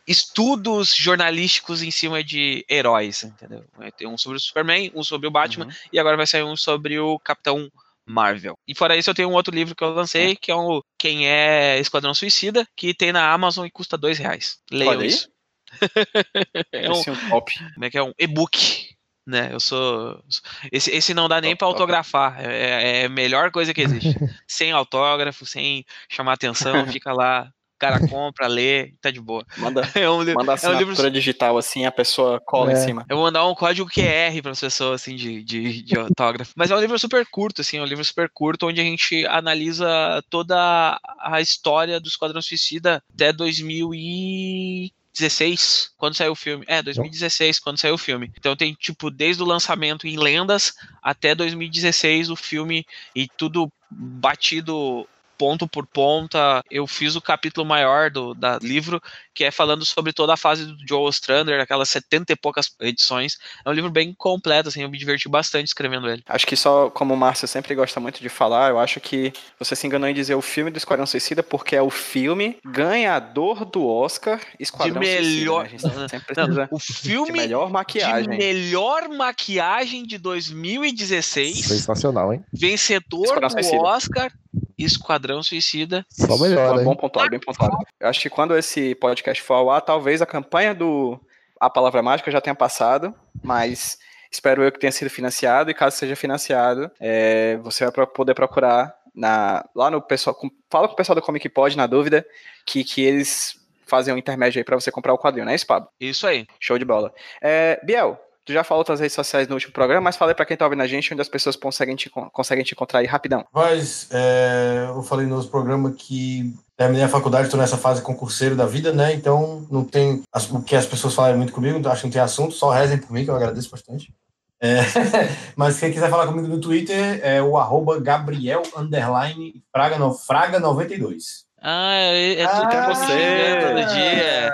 estudos 0.07 0.95
jornalísticos 0.95 1.83
em 1.83 1.91
cima 1.91 2.23
de 2.23 2.65
heróis, 2.69 3.23
entendeu? 3.23 3.65
Tem 3.97 4.07
um 4.07 4.17
sobre 4.17 4.37
o 4.37 4.41
Superman, 4.41 4.91
um 4.95 5.03
sobre 5.03 5.27
o 5.27 5.31
Batman, 5.31 5.65
uhum. 5.65 5.71
e 5.91 5.99
agora 5.99 6.15
vai 6.15 6.25
sair 6.25 6.43
um 6.43 6.55
sobre 6.55 6.97
o 6.97 7.19
Capitão 7.19 7.69
Marvel. 8.05 8.57
E 8.65 8.73
fora 8.73 8.95
isso, 8.95 9.09
eu 9.09 9.13
tenho 9.13 9.29
um 9.29 9.33
outro 9.33 9.53
livro 9.53 9.75
que 9.75 9.83
eu 9.83 9.93
lancei, 9.93 10.35
que 10.35 10.49
é 10.49 10.55
o 10.55 10.81
Quem 10.97 11.27
é 11.27 11.77
Esquadrão 11.77 12.13
Suicida, 12.13 12.65
que 12.75 12.93
tem 12.93 13.11
na 13.11 13.31
Amazon 13.31 13.65
e 13.65 13.71
custa 13.71 13.97
dois 13.97 14.17
reais. 14.17 14.59
Leiam 14.71 15.03
isso. 15.03 15.29
é 16.71 16.89
um, 16.89 17.29
top. 17.29 17.51
Como 17.73 17.85
é 17.85 17.89
que 17.89 17.97
é? 17.97 18.03
Um 18.03 18.13
e-book. 18.17 18.95
Né, 19.25 19.49
eu 19.51 19.59
sou. 19.59 20.23
Esse, 20.71 20.89
esse 20.89 21.13
não 21.13 21.27
dá 21.27 21.41
nem 21.41 21.53
para 21.53 21.67
autografar. 21.67 22.39
É, 22.39 23.01
é, 23.01 23.05
a 23.07 23.09
melhor 23.09 23.51
coisa 23.51 23.73
que 23.73 23.81
existe. 23.81 24.15
sem 24.47 24.71
autógrafo, 24.71 25.45
sem 25.45 25.83
chamar 26.09 26.33
atenção, 26.33 26.87
fica 26.87 27.11
lá 27.11 27.51
o 27.77 27.79
cara 27.79 28.07
compra, 28.07 28.47
lê, 28.47 28.93
tá 28.99 29.11
de 29.11 29.21
boa. 29.21 29.45
Manda, 29.57 29.81
é 29.95 30.09
um, 30.09 30.17
manda 30.33 30.55
é 30.61 30.69
um 30.69 30.77
livro 30.77 31.11
digital, 31.11 31.57
assim, 31.57 31.85
a 31.85 31.91
pessoa 31.91 32.41
cola 32.43 32.71
é. 32.71 32.73
em 32.73 32.77
cima. 32.77 33.05
Eu 33.07 33.17
vou 33.17 33.25
mandar 33.25 33.45
um 33.45 33.53
código 33.53 33.89
QR 33.89 34.41
para 34.41 34.51
as 34.51 34.59
pessoas, 34.59 35.01
assim, 35.01 35.15
de, 35.15 35.43
de, 35.43 35.83
de 35.83 35.95
autógrafo. 35.97 36.53
Mas 36.55 36.71
é 36.71 36.75
um 36.75 36.79
livro 36.79 36.97
super 36.97 37.25
curto, 37.29 37.61
assim, 37.61 37.77
é 37.77 37.81
um 37.81 37.85
livro 37.85 38.03
super 38.03 38.29
curto, 38.33 38.67
onde 38.67 38.81
a 38.81 38.83
gente 38.83 39.25
analisa 39.27 39.87
toda 40.29 40.99
a 41.19 41.39
história 41.39 41.99
do 41.99 42.09
Esquadrão 42.09 42.41
Suicida 42.41 43.01
até 43.13 43.31
2000 43.31 43.93
e 43.93 44.91
2016, 45.17 45.91
quando 45.97 46.15
saiu 46.15 46.31
o 46.31 46.35
filme. 46.35 46.65
É, 46.67 46.81
2016, 46.81 47.59
quando 47.59 47.79
saiu 47.79 47.95
o 47.95 47.97
filme. 47.97 48.31
Então 48.37 48.55
tem, 48.55 48.73
tipo, 48.73 49.09
desde 49.09 49.41
o 49.41 49.45
lançamento 49.45 50.07
em 50.07 50.17
Lendas 50.17 50.73
até 51.01 51.33
2016 51.33 52.29
o 52.29 52.35
filme 52.35 52.85
e 53.15 53.27
tudo 53.27 53.71
batido 53.89 55.07
ponto 55.37 55.67
por 55.67 55.85
ponta. 55.85 56.63
Eu 56.69 56.87
fiz 56.87 57.15
o 57.15 57.21
capítulo 57.21 57.65
maior 57.65 58.09
do 58.09 58.33
da 58.33 58.57
livro, 58.61 59.01
que 59.33 59.43
é 59.43 59.51
falando 59.51 59.85
sobre 59.85 60.13
toda 60.13 60.33
a 60.33 60.37
fase 60.37 60.65
do 60.65 60.77
Joe 60.87 61.07
Ostrander, 61.07 61.59
aquelas 61.59 61.89
70 61.89 62.33
e 62.33 62.35
poucas 62.35 62.75
edições. 62.79 63.37
É 63.63 63.69
um 63.69 63.73
livro 63.73 63.91
bem 63.91 64.13
completo, 64.13 64.69
assim, 64.69 64.81
eu 64.81 64.89
me 64.89 64.97
diverti 64.97 65.29
bastante 65.29 65.67
escrevendo 65.67 66.09
ele. 66.09 66.23
Acho 66.27 66.47
que 66.47 66.55
só, 66.55 66.89
como 66.89 67.13
o 67.13 67.17
Márcio 67.17 67.47
sempre 67.47 67.75
gosta 67.75 67.99
muito 67.99 68.21
de 68.21 68.29
falar, 68.29 68.69
eu 68.69 68.79
acho 68.79 68.99
que 68.99 69.31
você 69.59 69.75
se 69.75 69.85
enganou 69.85 70.09
em 70.09 70.13
dizer 70.13 70.35
o 70.35 70.41
filme 70.41 70.71
do 70.71 70.77
Esquadrão 70.77 71.05
Suicida, 71.05 71.43
porque 71.43 71.75
é 71.75 71.81
o 71.81 71.89
filme 71.89 72.57
ganhador 72.65 73.65
do 73.65 73.87
Oscar 73.87 74.39
Esquadrão 74.59 74.93
de 74.93 74.99
melhor... 74.99 75.69
Suicida. 75.69 75.93
Né? 75.93 76.07
Sempre 76.07 76.35
Não, 76.47 76.67
o 76.71 76.79
filme 76.79 77.31
de 77.31 77.39
melhor 77.39 77.69
maquiagem. 77.69 78.29
De 78.29 78.37
melhor 78.37 79.07
maquiagem 79.09 80.03
de 80.05 80.17
2016. 80.17 81.65
Sensacional, 81.65 82.33
hein? 82.33 82.43
Vencedor 82.51 83.39
do 83.39 83.81
Oscar 83.83 84.31
Esquadrão 84.77 85.41
Suicida. 85.41 86.05
Só 86.09 86.37
melhor, 86.37 86.77
hein? 86.77 86.83
Bom 86.83 86.95
pontuado, 86.95 87.29
bem 87.29 87.39
pontuado. 87.39 87.77
Eu 87.99 88.07
acho 88.07 88.19
que 88.21 88.29
quando 88.29 88.57
esse 88.57 88.93
podcast 88.95 89.41
for 89.41 89.55
ao 89.55 89.69
ar, 89.71 89.81
talvez 89.81 90.21
a 90.21 90.25
campanha 90.25 90.73
do 90.73 91.19
A 91.59 91.69
Palavra 91.69 92.01
Mágica 92.01 92.31
já 92.31 92.41
tenha 92.41 92.55
passado, 92.55 93.13
mas 93.43 93.97
espero 94.31 94.63
eu 94.63 94.71
que 94.71 94.79
tenha 94.79 94.91
sido 94.91 95.09
financiado, 95.09 95.71
e 95.71 95.73
caso 95.73 95.97
seja 95.97 96.15
financiado, 96.15 96.91
é, 96.99 97.57
você 97.63 97.89
vai 97.89 98.05
poder 98.07 98.33
procurar 98.33 98.95
na, 99.15 99.67
lá 99.75 99.89
no 99.89 100.01
pessoal, 100.01 100.35
com, 100.35 100.49
fala 100.69 100.87
com 100.87 100.93
o 100.93 100.97
pessoal 100.97 101.15
do 101.15 101.21
Comic 101.21 101.49
Pod, 101.49 101.75
na 101.75 101.87
dúvida, 101.87 102.25
que, 102.65 102.83
que 102.83 103.01
eles 103.01 103.57
fazem 103.87 104.13
um 104.13 104.17
intermédio 104.17 104.59
aí 104.59 104.63
para 104.63 104.79
você 104.79 104.91
comprar 104.91 105.13
o 105.13 105.17
quadrinho, 105.17 105.45
né, 105.45 105.57
Spabo? 105.57 105.87
Isso 105.99 106.27
aí. 106.27 106.45
Show 106.59 106.77
de 106.77 106.85
bola. 106.85 107.11
É, 107.41 107.79
Biel, 107.83 108.19
Tu 108.47 108.53
já 108.53 108.63
falou 108.63 108.81
das 108.81 109.01
redes 109.01 109.13
sociais 109.13 109.45
no 109.45 109.55
último 109.55 109.73
programa, 109.73 110.05
mas 110.05 110.15
falei 110.15 110.33
para 110.33 110.45
quem 110.45 110.55
tá 110.55 110.63
ouvindo 110.63 110.81
a 110.81 110.87
gente 110.87 111.11
onde 111.11 111.21
as 111.21 111.27
pessoas 111.27 111.57
conseguem 111.57 111.97
te, 111.97 112.09
conseguem 112.09 112.63
te 112.63 112.73
encontrar 112.73 112.99
aí 112.99 113.05
rapidão. 113.05 113.45
Mas 113.53 114.07
é, 114.09 114.85
eu 114.87 115.03
falei 115.03 115.25
no 115.25 115.35
outro 115.35 115.51
programa 115.51 115.91
que 115.91 116.55
terminei 116.77 117.03
a 117.03 117.09
faculdade, 117.09 117.47
estou 117.47 117.59
nessa 117.59 117.75
fase 117.75 118.01
concurseiro 118.01 118.55
da 118.55 118.65
vida, 118.65 118.93
né? 118.93 119.13
Então 119.13 119.67
não 119.69 119.83
tem 119.83 120.23
as, 120.31 120.49
o 120.49 120.61
que 120.61 120.77
as 120.77 120.85
pessoas 120.85 121.13
falam 121.13 121.35
muito 121.35 121.51
comigo, 121.51 121.85
acho 121.89 121.99
que 121.99 122.07
não 122.07 122.13
tem 122.13 122.21
assunto, 122.21 122.53
só 122.53 122.69
rezem 122.69 122.97
por 122.97 123.11
mim, 123.11 123.25
que 123.25 123.29
eu 123.29 123.35
agradeço 123.35 123.69
bastante. 123.69 124.13
É, 124.61 124.77
mas 125.53 125.77
quem 125.77 125.91
quiser 125.91 126.09
falar 126.09 126.27
comigo 126.27 126.47
no 126.47 126.61
Twitter 126.61 127.19
é 127.21 127.43
o 127.43 127.57
arroba 127.57 127.99
Gabriel 127.99 128.63
underline 128.77 129.61
Fraga, 129.73 129.97
no, 129.97 130.13
Fraga 130.13 130.57
92. 130.57 131.45
Ah, 131.61 131.95
é, 131.95 132.39
é 132.39 132.47
tudo 132.47 132.69
ah, 132.71 132.93
você 132.93 133.57
todo 133.59 133.93
dia. 133.93 134.53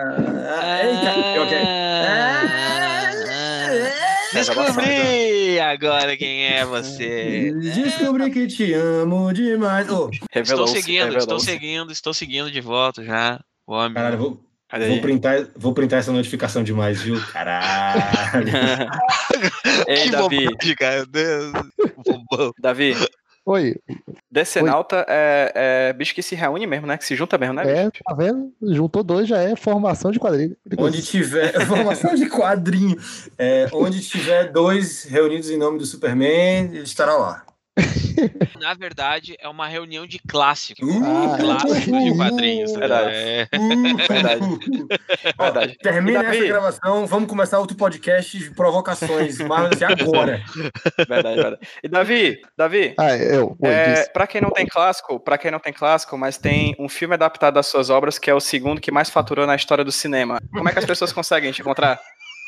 Ah, 0.50 0.84
eita, 0.84 1.44
okay. 1.44 1.83
Descobri 4.34 5.60
agora 5.60 6.18
quem 6.18 6.46
é 6.46 6.66
você. 6.66 7.52
Descobri 7.54 8.32
que 8.32 8.48
te 8.48 8.74
amo 8.74 9.32
demais. 9.34 9.88
Oh, 9.90 10.10
estou 10.34 10.68
seguindo, 10.68 11.18
estou 11.18 11.40
seguindo, 11.40 11.92
estou 11.92 12.14
seguindo 12.14 12.52
de 12.52 12.62
volta 12.62 13.04
já. 13.04 13.40
O 13.66 13.74
homem. 13.74 13.94
Caralho, 13.94 14.18
vou, 14.18 14.46
vou, 14.88 15.02
printar, 15.02 15.48
vou 15.56 15.74
printar 15.74 16.00
essa 16.00 16.12
notificação 16.12 16.64
demais, 16.64 17.02
viu? 17.02 17.22
Caralho. 17.32 18.52
Ei, 19.88 20.10
Davi. 20.10 20.48
Cara, 20.76 21.06
Deus. 21.06 21.52
Davi, 22.60 22.96
Oi. 23.46 23.76
Decenalta 24.32 25.06
é, 25.08 25.90
é 25.90 25.94
bicho 25.94 26.16
que 26.16 26.22
se 26.22 26.34
reúne 26.34 26.66
mesmo, 26.66 26.88
né? 26.88 26.98
Que 26.98 27.06
se 27.06 27.16
junta 27.16 27.38
mesmo, 27.38 27.56
né? 27.56 27.64
É, 27.64 27.86
bicho? 27.90 28.04
tá 28.04 28.14
vendo? 28.14 28.54
Juntou 28.62 29.04
dois 29.04 29.28
já 29.28 29.42
é 29.42 29.56
formação 29.56 30.12
de 30.12 30.20
quadrilha. 30.20 30.56
Onde 30.78 31.02
tiver. 31.02 31.52
formação 31.68 32.16
de 32.16 32.30
quadrinho. 32.30 32.98
É, 33.38 33.68
onde 33.74 34.02
tiver 34.02 34.52
dois 34.52 35.04
reunidos 35.04 35.50
em 35.50 35.58
nome 35.58 35.78
do 35.78 35.86
Superman, 35.86 36.70
ele 36.74 36.84
estará 36.84 37.16
lá. 37.18 37.46
Na 38.60 38.74
verdade, 38.74 39.36
é 39.40 39.48
uma 39.48 39.68
reunião 39.68 40.06
de 40.06 40.20
clássicos. 40.20 40.88
Uh, 40.88 41.38
clássicos 41.38 41.88
uh, 41.88 42.04
de 42.04 42.18
quadrinhos. 42.18 42.72
Uh, 42.72 42.80
verdade. 42.80 43.12
É. 43.14 43.48
Uh, 43.56 43.98
verdade. 44.08 44.42
verdade. 45.40 45.78
Termina 45.82 46.24
Davi, 46.24 46.38
essa 46.38 46.48
gravação, 46.48 47.06
vamos 47.06 47.30
começar 47.30 47.60
outro 47.60 47.76
podcast 47.78 48.38
de 48.38 48.52
provocações, 48.52 49.38
mas 49.40 49.82
agora. 49.82 50.44
Verdade, 51.08 51.36
verdade. 51.36 51.68
E 51.84 51.88
Davi, 51.88 52.42
Davi. 52.58 52.94
Ah, 52.98 53.16
eu. 53.16 53.58
É, 53.64 54.06
para 54.08 54.28
quem 54.28 54.42
não 54.42 54.52
tem 54.52 54.66
clássico, 54.66 55.20
para 55.20 55.38
quem 55.38 55.52
não 55.52 55.60
tem 55.60 55.74
clássico, 55.74 56.18
mas 56.18 56.38
tem 56.38 56.76
um 56.80 56.88
filme 56.88 57.14
adaptado 57.14 57.56
das 57.56 57.68
suas 57.68 57.90
obras 57.90 58.18
que 58.18 58.30
é 58.30 58.34
o 58.34 58.40
segundo 58.40 58.82
que 58.82 58.92
mais 58.92 59.10
faturou 59.10 59.46
na 59.46 59.56
história 59.56 59.84
do 59.84 59.92
cinema. 59.92 60.40
Como 60.52 60.68
é 60.68 60.72
que 60.72 60.80
as 60.80 60.86
pessoas 60.86 61.12
conseguem 61.12 61.52
te 61.52 61.62
encontrar? 61.62 62.00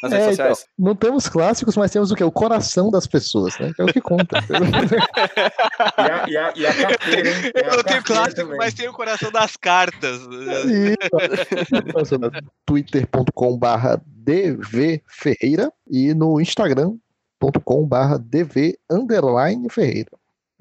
Nas 0.09 0.13
redes 0.13 0.27
é, 0.27 0.33
então, 0.33 0.55
sociais? 0.55 0.69
Então, 0.73 0.85
não 0.87 0.95
temos 0.95 1.27
clássicos, 1.27 1.75
mas 1.75 1.91
temos 1.91 2.11
o 2.11 2.15
quê? 2.15 2.23
O 2.23 2.31
coração 2.31 2.89
das 2.89 3.07
pessoas, 3.07 3.57
né? 3.59 3.71
Que 3.75 3.81
é 3.81 3.85
o 3.85 3.87
que 3.87 4.01
conta. 4.01 4.39
e, 5.97 6.01
a, 6.01 6.25
e, 6.27 6.37
a, 6.37 6.53
e 6.55 6.65
a 6.65 6.73
carteira, 6.73 7.29
hein? 7.29 7.51
Eu 7.55 7.77
não 7.77 7.83
tenho 7.83 8.03
clássico, 8.03 8.35
também. 8.41 8.57
mas 8.57 8.73
tenho 8.73 8.91
o 8.91 8.93
coração 8.93 9.31
das 9.31 9.55
cartas. 9.57 10.19
twitter.com 12.65 13.57
barra 13.57 14.01
dvferreira 14.05 15.71
e 15.89 16.13
no 16.13 16.39
instagram.com 16.39 17.85
barra 17.85 18.17
dv 18.17 18.77
underline 18.89 19.67
ferreira. 19.69 20.11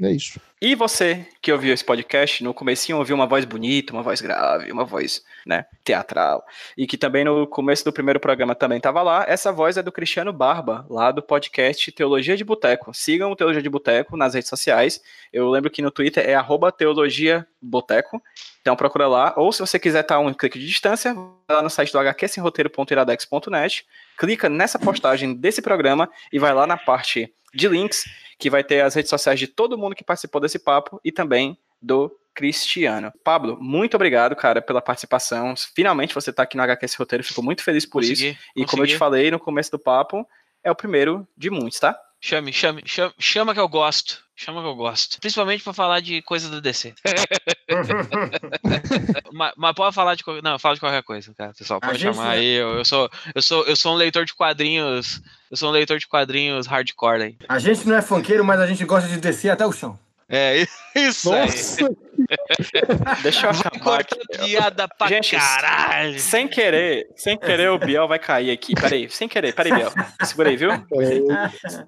É 0.00 0.10
isso. 0.10 0.40
E 0.60 0.74
você 0.74 1.24
que 1.40 1.52
ouviu 1.52 1.72
esse 1.72 1.84
podcast, 1.84 2.42
no 2.42 2.52
comecinho 2.52 2.98
ouviu 2.98 3.14
uma 3.14 3.26
voz 3.26 3.44
bonita, 3.44 3.92
uma 3.92 4.02
voz 4.02 4.20
grave, 4.20 4.72
uma 4.72 4.84
voz, 4.84 5.22
né, 5.46 5.66
teatral, 5.84 6.44
e 6.76 6.86
que 6.86 6.98
também 6.98 7.22
no 7.22 7.46
começo 7.46 7.84
do 7.84 7.92
primeiro 7.92 8.18
programa 8.18 8.56
também 8.56 8.78
estava 8.78 9.02
lá, 9.02 9.24
essa 9.28 9.52
voz 9.52 9.76
é 9.76 9.82
do 9.82 9.92
Cristiano 9.92 10.32
Barba, 10.32 10.84
lá 10.90 11.12
do 11.12 11.22
podcast 11.22 11.92
Teologia 11.92 12.36
de 12.36 12.42
Boteco. 12.42 12.92
Sigam 12.92 13.30
o 13.30 13.36
Teologia 13.36 13.62
de 13.62 13.68
Boteco 13.68 14.16
nas 14.16 14.34
redes 14.34 14.48
sociais. 14.48 15.00
Eu 15.32 15.48
lembro 15.48 15.70
que 15.70 15.82
no 15.82 15.92
Twitter 15.92 16.28
é 16.28 16.34
arroba 16.34 16.72
Teologia 16.72 17.46
Boteco. 17.62 18.20
Então 18.62 18.74
procura 18.74 19.06
lá, 19.06 19.34
ou 19.36 19.52
se 19.52 19.60
você 19.60 19.78
quiser 19.78 20.00
estar 20.00 20.16
a 20.16 20.20
um 20.20 20.34
clique 20.34 20.58
de 20.58 20.66
distância, 20.66 21.14
vai 21.14 21.56
lá 21.56 21.62
no 21.62 21.70
site 21.70 21.92
do 21.92 21.98
hqsemroteiro.iradex.net, 21.98 23.86
clica 24.18 24.48
nessa 24.48 24.78
postagem 24.78 25.34
desse 25.34 25.62
programa 25.62 26.10
e 26.32 26.38
vai 26.38 26.52
lá 26.52 26.66
na 26.66 26.76
parte 26.76 27.32
de 27.54 27.68
links 27.68 28.04
que 28.44 28.50
vai 28.50 28.62
ter 28.62 28.82
as 28.82 28.94
redes 28.94 29.08
sociais 29.08 29.40
de 29.40 29.46
todo 29.46 29.78
mundo 29.78 29.94
que 29.94 30.04
participou 30.04 30.38
desse 30.38 30.58
papo 30.58 31.00
e 31.02 31.10
também 31.10 31.56
do 31.80 32.14
Cristiano. 32.34 33.10
Pablo, 33.24 33.56
muito 33.58 33.94
obrigado, 33.94 34.36
cara, 34.36 34.60
pela 34.60 34.82
participação. 34.82 35.54
Finalmente 35.74 36.14
você 36.14 36.28
está 36.28 36.42
aqui 36.42 36.54
no 36.54 36.62
HQS 36.62 36.94
Roteiro, 36.96 37.24
fico 37.24 37.42
muito 37.42 37.62
feliz 37.62 37.86
por 37.86 38.02
consegui, 38.02 38.12
isso. 38.12 38.24
E 38.24 38.36
consegui. 38.36 38.66
como 38.66 38.82
eu 38.82 38.86
te 38.86 38.98
falei 38.98 39.30
no 39.30 39.40
começo 39.40 39.70
do 39.70 39.78
papo, 39.78 40.28
é 40.62 40.70
o 40.70 40.74
primeiro 40.74 41.26
de 41.34 41.48
muitos, 41.48 41.80
tá? 41.80 41.98
Chame, 42.26 42.54
chame, 42.54 42.82
chame, 42.86 43.12
chama 43.18 43.52
que 43.52 43.60
eu 43.60 43.68
gosto. 43.68 44.18
Chama 44.34 44.62
que 44.62 44.66
eu 44.66 44.74
gosto. 44.74 45.20
Principalmente 45.20 45.62
para 45.62 45.74
falar 45.74 46.00
de 46.00 46.22
coisa 46.22 46.48
do 46.48 46.58
DC. 46.58 46.94
mas, 49.30 49.52
mas, 49.54 49.74
pode 49.74 49.94
falar 49.94 50.14
de 50.14 50.24
não, 50.42 50.58
fala 50.58 50.74
de 50.74 50.80
qualquer 50.80 51.02
coisa, 51.02 51.34
cara. 51.34 51.52
Pessoal, 51.52 51.82
pode 51.82 51.98
chamar 51.98 52.30
aí. 52.30 52.54
Eu, 52.54 52.78
eu, 52.78 52.84
sou, 52.86 53.10
eu 53.34 53.42
sou, 53.42 53.66
eu 53.66 53.76
sou 53.76 53.92
um 53.92 53.96
leitor 53.96 54.24
de 54.24 54.32
quadrinhos. 54.32 55.20
Eu 55.50 55.58
sou 55.58 55.68
um 55.68 55.72
leitor 55.72 55.98
de 55.98 56.08
quadrinhos 56.08 56.66
hardcore 56.66 57.24
aí. 57.24 57.36
A 57.46 57.58
gente 57.58 57.86
não 57.86 57.94
é 57.94 58.00
funkeiro, 58.00 58.42
mas 58.42 58.58
a 58.58 58.66
gente 58.66 58.86
gosta 58.86 59.06
de 59.06 59.18
descer 59.18 59.50
até 59.50 59.66
o 59.66 59.72
chão. 59.72 59.98
É, 60.34 60.66
isso 60.96 61.30
Nossa, 61.30 61.86
aí. 61.86 61.96
Deixa 63.22 63.46
eu 63.46 63.52
Vai 63.52 63.66
acabar 63.66 64.00
aqui. 64.00 64.18
piada 64.38 64.88
pra 64.88 65.06
Gente, 65.06 65.36
caralho. 65.36 66.18
Sem 66.18 66.48
querer, 66.48 67.06
sem 67.16 67.36
querer, 67.38 67.70
o 67.70 67.78
Biel 67.78 68.08
vai 68.08 68.18
cair 68.18 68.50
aqui. 68.50 68.74
Peraí, 68.74 69.08
sem 69.08 69.28
querer, 69.28 69.54
peraí, 69.54 69.72
Biel. 69.72 69.92
Segura 70.22 70.48
aí, 70.48 70.56
viu? 70.56 70.70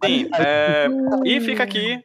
Sim, 0.04 0.28
é, 0.38 0.86
e 1.24 1.40
fica 1.40 1.62
aqui, 1.62 1.98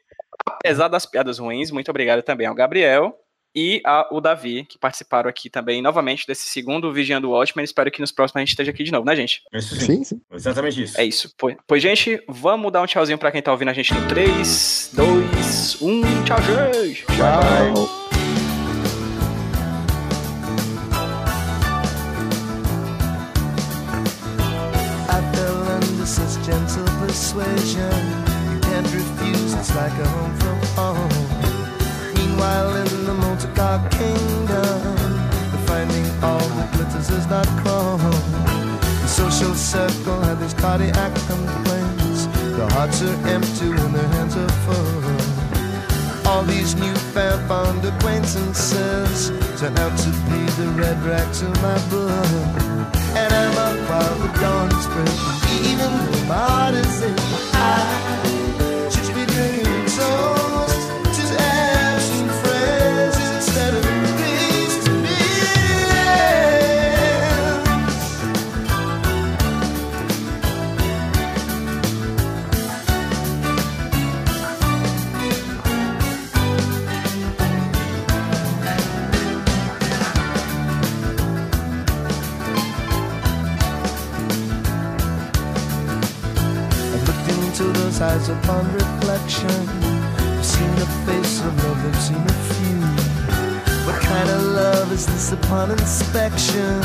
apesar 0.46 0.88
das 0.88 1.06
piadas 1.06 1.38
ruins, 1.40 1.70
muito 1.72 1.90
obrigado 1.90 2.22
também 2.24 2.48
ao 2.48 2.56
Gabriel 2.56 3.16
e 3.56 3.82
ao 3.86 4.22
Davi, 4.22 4.66
que 4.66 4.78
participaram 4.78 5.30
aqui 5.30 5.50
também, 5.50 5.82
novamente, 5.82 6.26
desse 6.26 6.50
segundo 6.50 6.92
Vigiando 6.92 7.30
o 7.30 7.32
Watchmen. 7.32 7.64
Espero 7.64 7.92
que 7.92 8.02
nos 8.02 8.12
próximos 8.12 8.38
a 8.38 8.40
gente 8.40 8.50
esteja 8.50 8.72
aqui 8.72 8.84
de 8.84 8.92
novo, 8.92 9.06
né, 9.06 9.16
gente? 9.16 9.42
Isso 9.54 9.76
sim. 9.76 9.86
Sim, 9.86 10.04
sim. 10.04 10.22
Exatamente 10.32 10.84
isso. 10.84 11.00
É 11.00 11.06
isso. 11.06 11.34
Pois, 11.38 11.56
pois, 11.68 11.82
gente, 11.82 12.22
vamos 12.28 12.72
dar 12.72 12.82
um 12.82 12.86
tchauzinho 12.86 13.18
pra 13.18 13.32
quem 13.32 13.42
tá 13.42 13.52
ouvindo 13.52 13.70
a 13.70 13.74
gente 13.74 13.94
no 13.94 14.08
3, 14.08 14.92
2, 14.94 15.82
1. 15.82 16.24
Tchau, 16.24 16.38
gente! 16.42 17.06
Tchau. 17.06 18.02
Persuasion. 27.02 27.92
You 28.54 28.60
can't 28.62 28.88
refuse, 28.94 29.54
it's 29.54 29.76
like 29.76 29.92
a 29.92 30.08
home 30.08 30.34
from 30.40 30.60
home. 30.78 31.10
Meanwhile, 32.16 32.91
the 33.62 33.90
kingdom, 33.90 34.82
the 35.54 35.60
finding 35.68 36.06
all 36.24 36.46
that 36.58 36.70
glitters 36.74 37.10
is 37.10 37.28
not 37.28 37.46
chrome. 37.62 38.02
The 39.04 39.08
social 39.08 39.54
circle 39.54 40.20
had 40.22 40.40
these 40.40 40.54
cardiac 40.54 41.14
complaints. 41.30 42.26
Their 42.58 42.70
hearts 42.76 43.02
are 43.04 43.18
empty 43.28 43.70
and 43.84 43.94
their 43.94 44.10
hands 44.16 44.36
are 44.36 44.54
full. 44.66 46.30
All 46.30 46.44
these 46.44 46.76
newfound 46.76 47.48
found 47.48 47.86
acquaintances 47.86 49.30
turn 49.60 49.78
out 49.78 49.96
to 50.06 50.10
be 50.30 50.42
the 50.60 50.70
red 50.82 50.98
racks 51.04 51.42
of 51.42 51.54
my 51.62 51.78
book. 51.90 52.92
And 53.22 53.30
I'm 53.42 53.58
up 53.68 53.78
while 53.90 54.16
the 54.24 54.30
dawn 54.40 54.70
is 54.80 54.88
breaking 54.94 55.72
Even 55.72 55.90
though 56.06 56.26
my 56.32 56.44
heart 56.50 56.76
is 56.76 57.04
aching 57.04 57.31
upon 88.44 88.72
reflection. 88.74 89.50
I've 89.50 90.46
seen 90.46 90.72
the 90.76 90.86
face 91.06 91.42
of 91.42 91.64
love, 91.64 91.86
I've 91.86 92.02
seen 92.02 92.18
a 92.18 92.38
few. 92.54 92.80
What 93.86 94.02
kind 94.02 94.30
of 94.30 94.42
love 94.44 94.92
is 94.92 95.06
this 95.06 95.32
upon 95.32 95.72
inspection? 95.72 96.82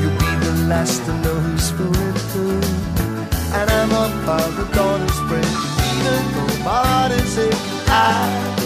You'll 0.00 0.18
be 0.18 0.32
the 0.44 0.66
last 0.68 1.04
to 1.04 1.12
know 1.22 1.34
who's 1.34 1.70
fooling 1.70 2.14
who. 2.32 2.62
And 3.58 3.70
I'm 3.70 3.92
up 3.92 4.12
while 4.26 4.50
the 4.52 4.66
dawn 4.74 5.00
is 5.02 5.20
breaking. 5.28 5.68
Even 5.96 6.24
is 7.12 7.38
aching, 7.38 7.58
I 7.88 8.57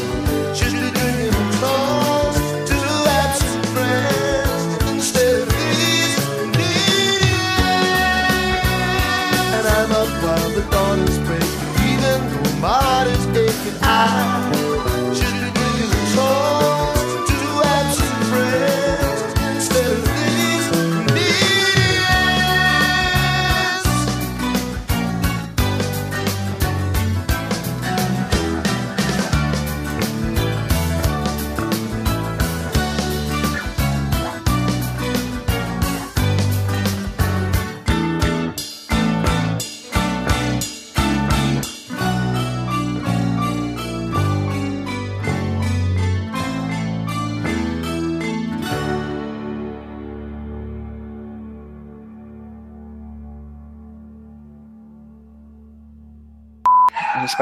side. 14.09 14.52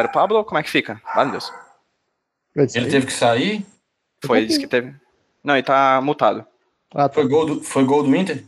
A 0.01 0.02
gente 0.02 0.09
espera 0.09 0.09
o 0.09 0.12
Pablo, 0.12 0.44
como 0.44 0.59
é 0.59 0.62
que 0.62 0.70
fica? 0.70 1.01
Vale 1.14 1.32
Deus. 1.32 1.52
Ele 2.56 2.90
teve 2.90 3.06
que 3.06 3.12
sair? 3.12 3.66
Foi, 4.24 4.44
disse 4.47 4.59
que 4.59 4.66
teve. 4.66 4.94
Não, 5.44 5.55
ele 5.55 5.62
tá 5.62 6.01
mutado. 6.02 6.44
Ah, 6.94 7.09
tá. 7.09 7.14
Foi 7.14 7.28
gol 7.28 7.47
do, 7.47 7.62
foi 7.62 7.85
gol 7.85 8.02
do 8.02 8.14
Inter? 8.14 8.44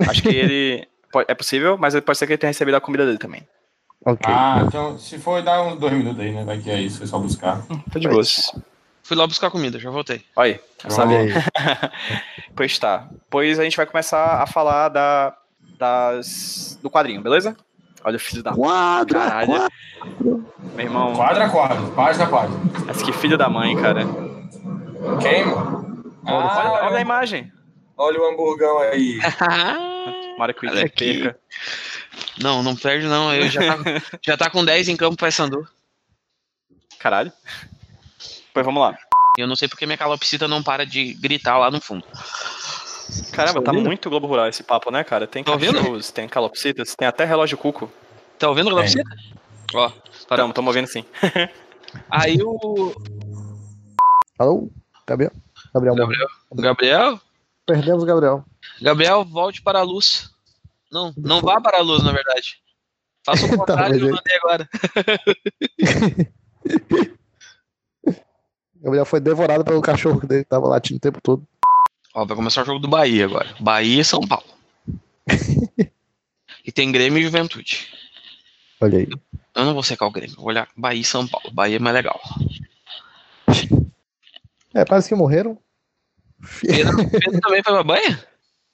Acho 0.00 0.22
que 0.22 0.28
ele. 0.28 0.86
É 1.26 1.34
possível, 1.34 1.78
mas 1.78 1.98
pode 2.00 2.18
ser 2.18 2.26
que 2.26 2.34
ele 2.34 2.38
tenha 2.38 2.50
recebido 2.50 2.74
a 2.74 2.82
comida 2.82 3.06
dele 3.06 3.16
também. 3.16 3.42
Ok. 4.04 4.30
Ah, 4.30 4.62
então 4.66 4.98
se 4.98 5.18
for, 5.18 5.42
dá 5.42 5.62
uns 5.62 5.80
dois 5.80 5.94
minutos 5.94 6.20
aí, 6.20 6.32
né? 6.32 6.44
Vai 6.44 6.58
que 6.58 6.70
é 6.70 6.78
isso, 6.82 6.98
foi 6.98 7.06
só 7.06 7.18
buscar. 7.18 7.62
Tá 7.90 7.98
de 7.98 8.06
boas. 8.06 8.52
Fui 9.02 9.16
lá 9.16 9.26
buscar 9.26 9.50
comida, 9.50 9.78
já 9.78 9.90
voltei. 9.90 10.22
Olha 10.36 10.60
aí, 10.84 10.90
sabia? 10.90 11.20
aí. 11.20 11.32
Pois 12.54 12.78
tá. 12.78 13.08
Pois 13.30 13.58
a 13.58 13.64
gente 13.64 13.78
vai 13.78 13.86
começar 13.86 14.42
a 14.42 14.46
falar 14.46 14.90
da, 14.90 15.34
das, 15.78 16.78
do 16.82 16.90
quadrinho, 16.90 17.22
beleza? 17.22 17.56
Olha 18.08 18.16
o 18.16 18.20
filho 18.20 18.42
da 18.42 18.54
Quadra, 18.54 19.18
caralho. 19.20 19.46
quadra. 19.48 19.68
Meu 20.74 20.86
irmão, 20.86 21.14
Quadra 21.14 21.44
a 21.44 21.50
quadra, 21.50 21.90
página 21.94 22.24
a 22.24 22.28
página. 22.28 22.58
mas 22.86 23.02
que 23.02 23.12
filho 23.12 23.36
da 23.36 23.50
mãe, 23.50 23.76
cara. 23.76 24.00
Quem, 25.20 25.44
mano? 25.44 26.14
olha, 26.24 26.46
Ah, 26.46 26.80
olha 26.86 26.96
a 26.96 27.00
imagem. 27.02 27.52
olha 27.98 28.18
o 28.18 28.24
hamburgão 28.32 28.78
aí. 28.78 29.18
Tomara 30.32 30.54
que 30.54 30.66
o 30.66 30.70
Olha 30.70 30.88
perca. 30.88 31.38
Não, 32.40 32.62
não 32.62 32.74
perde 32.74 33.06
não. 33.06 33.34
Eu 33.34 33.46
já, 33.50 33.60
tá, 33.60 33.82
já 34.24 34.36
tá 34.38 34.48
com 34.48 34.64
10 34.64 34.88
em 34.88 34.96
campo 34.96 35.16
pra 35.18 35.30
Sandu. 35.30 35.68
Caralho. 36.98 37.30
Pois 38.54 38.64
vamos 38.64 38.80
lá. 38.80 38.96
Eu 39.36 39.46
não 39.46 39.54
sei 39.54 39.68
porque 39.68 39.84
minha 39.84 39.98
calopsita 39.98 40.48
não 40.48 40.62
para 40.62 40.86
de 40.86 41.12
gritar 41.12 41.58
lá 41.58 41.70
no 41.70 41.78
fundo. 41.80 42.04
Caramba, 43.32 43.62
tá 43.62 43.72
muito 43.72 44.08
Globo 44.10 44.26
Rural 44.26 44.48
esse 44.48 44.62
papo, 44.62 44.90
né, 44.90 45.04
cara? 45.04 45.26
Tem 45.26 45.44
Tá 45.44 45.58
cachorros, 45.58 46.10
tem 46.10 46.26
calopsitas, 46.28 46.94
tem 46.96 47.06
até 47.06 47.24
relógio 47.24 47.56
cuco. 47.58 47.90
Tá 48.38 48.48
ouvindo, 48.48 48.70
calopsita? 48.70 49.02
Ó, 49.74 49.90
para. 50.28 50.42
Tamo, 50.42 50.52
tamo 50.52 50.68
ouvindo 50.68 50.86
sim. 50.86 51.04
Aí 52.10 52.38
o 52.42 52.94
Alô? 54.38 54.70
Gabriel? 55.06 55.32
Gabriel. 55.74 55.94
Gabriel, 55.96 56.28
Gabriel, 56.52 57.20
Perdemos 57.66 58.02
o 58.02 58.06
Gabriel. 58.06 58.44
Gabriel, 58.80 59.24
volte 59.24 59.60
para 59.62 59.80
a 59.80 59.82
luz. 59.82 60.30
Não, 60.90 61.12
não 61.16 61.40
vá 61.40 61.60
para 61.60 61.78
a 61.78 61.82
luz, 61.82 62.02
na 62.02 62.12
verdade. 62.12 62.58
Faça 63.24 63.44
o 63.46 63.48
Tá, 63.50 63.56
contrário 63.56 63.96
que 63.98 64.02
eu 64.04 64.08
ele- 64.08 64.16
mandei 64.16 64.36
agora. 64.36 64.68
Gabriel 68.80 69.04
foi 69.04 69.20
devorado 69.20 69.64
pelo 69.64 69.82
cachorro 69.82 70.20
dele 70.26 70.44
que 70.44 70.50
tava 70.50 70.68
latindo 70.68 70.98
o 70.98 71.00
tempo 71.00 71.20
todo. 71.20 71.46
Ó, 72.14 72.24
vai 72.24 72.36
começar 72.36 72.62
o 72.62 72.64
jogo 72.64 72.78
do 72.78 72.88
Bahia 72.88 73.24
agora. 73.24 73.54
Bahia 73.60 74.00
e 74.00 74.04
São 74.04 74.20
Paulo. 74.20 74.46
e 76.64 76.70
tem 76.72 76.90
Grêmio 76.92 77.18
e 77.18 77.24
Juventude. 77.24 77.88
Olha 78.80 78.98
aí. 78.98 79.08
Eu 79.54 79.64
não 79.64 79.74
vou 79.74 79.82
secar 79.82 80.06
o 80.06 80.10
Grêmio, 80.10 80.36
vou 80.36 80.46
olhar 80.46 80.68
Bahia 80.76 81.00
e 81.00 81.04
São 81.04 81.26
Paulo. 81.26 81.50
Bahia 81.52 81.76
é 81.76 81.78
mais 81.80 81.94
legal. 81.94 82.20
É, 84.74 84.84
parece 84.84 85.08
que 85.08 85.14
morreram. 85.14 85.58
Pedro, 86.60 86.96
Pedro 87.10 87.40
também 87.40 87.62
foi 87.62 87.72
pra 87.72 87.82
banha? 87.82 88.24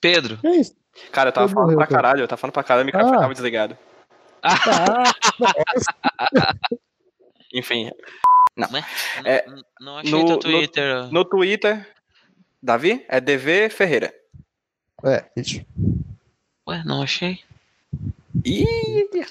Pedro. 0.01 0.39
É 0.45 0.57
isso. 0.57 0.77
Cara, 1.11 1.29
eu 1.31 1.33
tava 1.33 1.47
Todo 1.47 1.55
falando 1.55 1.67
morreu, 1.73 1.79
pra 1.79 1.87
cara. 1.87 2.03
caralho, 2.03 2.23
eu 2.23 2.29
tava 2.29 2.41
falando 2.41 2.53
pra 2.55 2.63
caralho, 2.65 2.83
o 2.83 2.87
microfone 2.87 3.17
Ah. 3.17 3.21
tava 3.21 3.33
desligado. 3.33 3.79
Ah, 4.43 5.05
Enfim, 7.53 7.91
Não, 8.57 8.69
É, 9.25 9.45
não, 9.47 9.63
não 9.81 9.99
achei 9.99 10.11
no- 10.13 10.27
teu 10.27 10.35
no- 10.35 10.39
Twitter. 10.41 11.13
no 11.13 11.25
Twitter, 11.25 11.89
Davi, 12.63 13.05
é 13.09 13.21
DV 13.21 13.69
Ferreira. 13.71 14.13
é, 15.05 15.25
isso. 15.37 15.65
Ué, 16.69 16.83
não 16.85 17.03
achei. 17.03 17.41
Ih, 18.45 18.65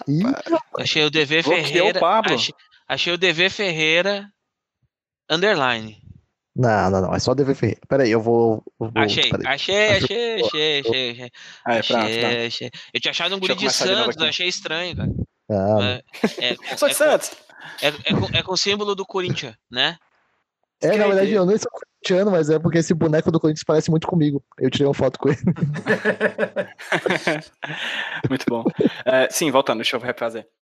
Ih, 0.07 0.23
Achei 0.80 1.03
o 1.03 1.09
DV 1.09 1.41
Bloqueou 1.43 1.61
o 1.61 1.65
Ferreira. 1.67 1.99
Pablo. 1.99 2.35
Achei, 2.35 2.53
achei 2.88 3.14
o 3.14 3.17
DV 3.17 3.49
Ferreira 3.49 4.30
underline. 5.30 6.01
Não, 6.56 6.90
não, 6.91 7.01
não. 7.01 7.15
É 7.15 7.19
só 7.19 7.33
DV 7.33 7.56
Ferreira. 7.56 7.82
Peraí, 7.88 8.11
eu 8.11 8.22
vou. 8.22 8.64
eu 8.80 8.91
vou 8.91 9.03
Achei, 9.03 9.30
peraí. 9.30 9.48
achei, 9.48 9.88
achei, 9.98 10.41
achei, 10.41 10.80
achei, 10.80 11.11
achei. 11.11 11.32
Aí, 11.65 11.83
pronto, 11.83 12.03
achei, 12.06 12.19
pronto. 12.19 12.35
achei. 12.48 12.72
Eu 12.93 13.01
tinha 13.01 13.11
achado 13.11 13.35
um 13.35 13.40
guri 13.40 13.56
de 13.56 13.69
Santos, 13.72 14.17
achei 14.22 14.48
estranho, 14.48 14.95
cara. 14.95 15.09
Ah, 15.51 16.01
É, 16.40 16.49
é, 16.53 16.77
Sou 16.77 16.88
de 16.88 16.93
é, 16.93 16.98
Santos. 16.98 17.32
é, 17.82 17.88
é 17.88 17.91
com, 18.14 18.38
é 18.38 18.43
com 18.43 18.53
o 18.53 18.57
símbolo 18.57 18.93
do 18.95 19.06
Corinthians, 19.06 19.56
né? 19.69 19.98
É, 20.84 20.98
na 20.98 21.08
verdade, 21.08 21.32
eu 21.32 21.45
nem 21.45 21.58
sou 21.58 21.72
corintiano, 21.72 22.32
mas 22.32 22.50
é 22.50 22.60
porque 22.60 22.80
esse 22.80 22.94
boneco 22.94 23.32
do 23.32 23.40
Corinthians 23.40 23.64
parece 23.64 23.90
muito 23.90 24.06
comigo. 24.06 24.44
Eu 24.60 24.70
tirei 24.70 24.86
uma 24.86 24.94
foto 24.94 25.18
com 25.18 25.30
ele. 25.30 25.40
Muito 28.30 28.45
bom. 28.48 28.64
É, 29.06 29.30
sim, 29.30 29.50
voltando, 29.52 29.78
deixa 29.78 29.95
eu 29.95 30.02
refazer. 30.02 30.45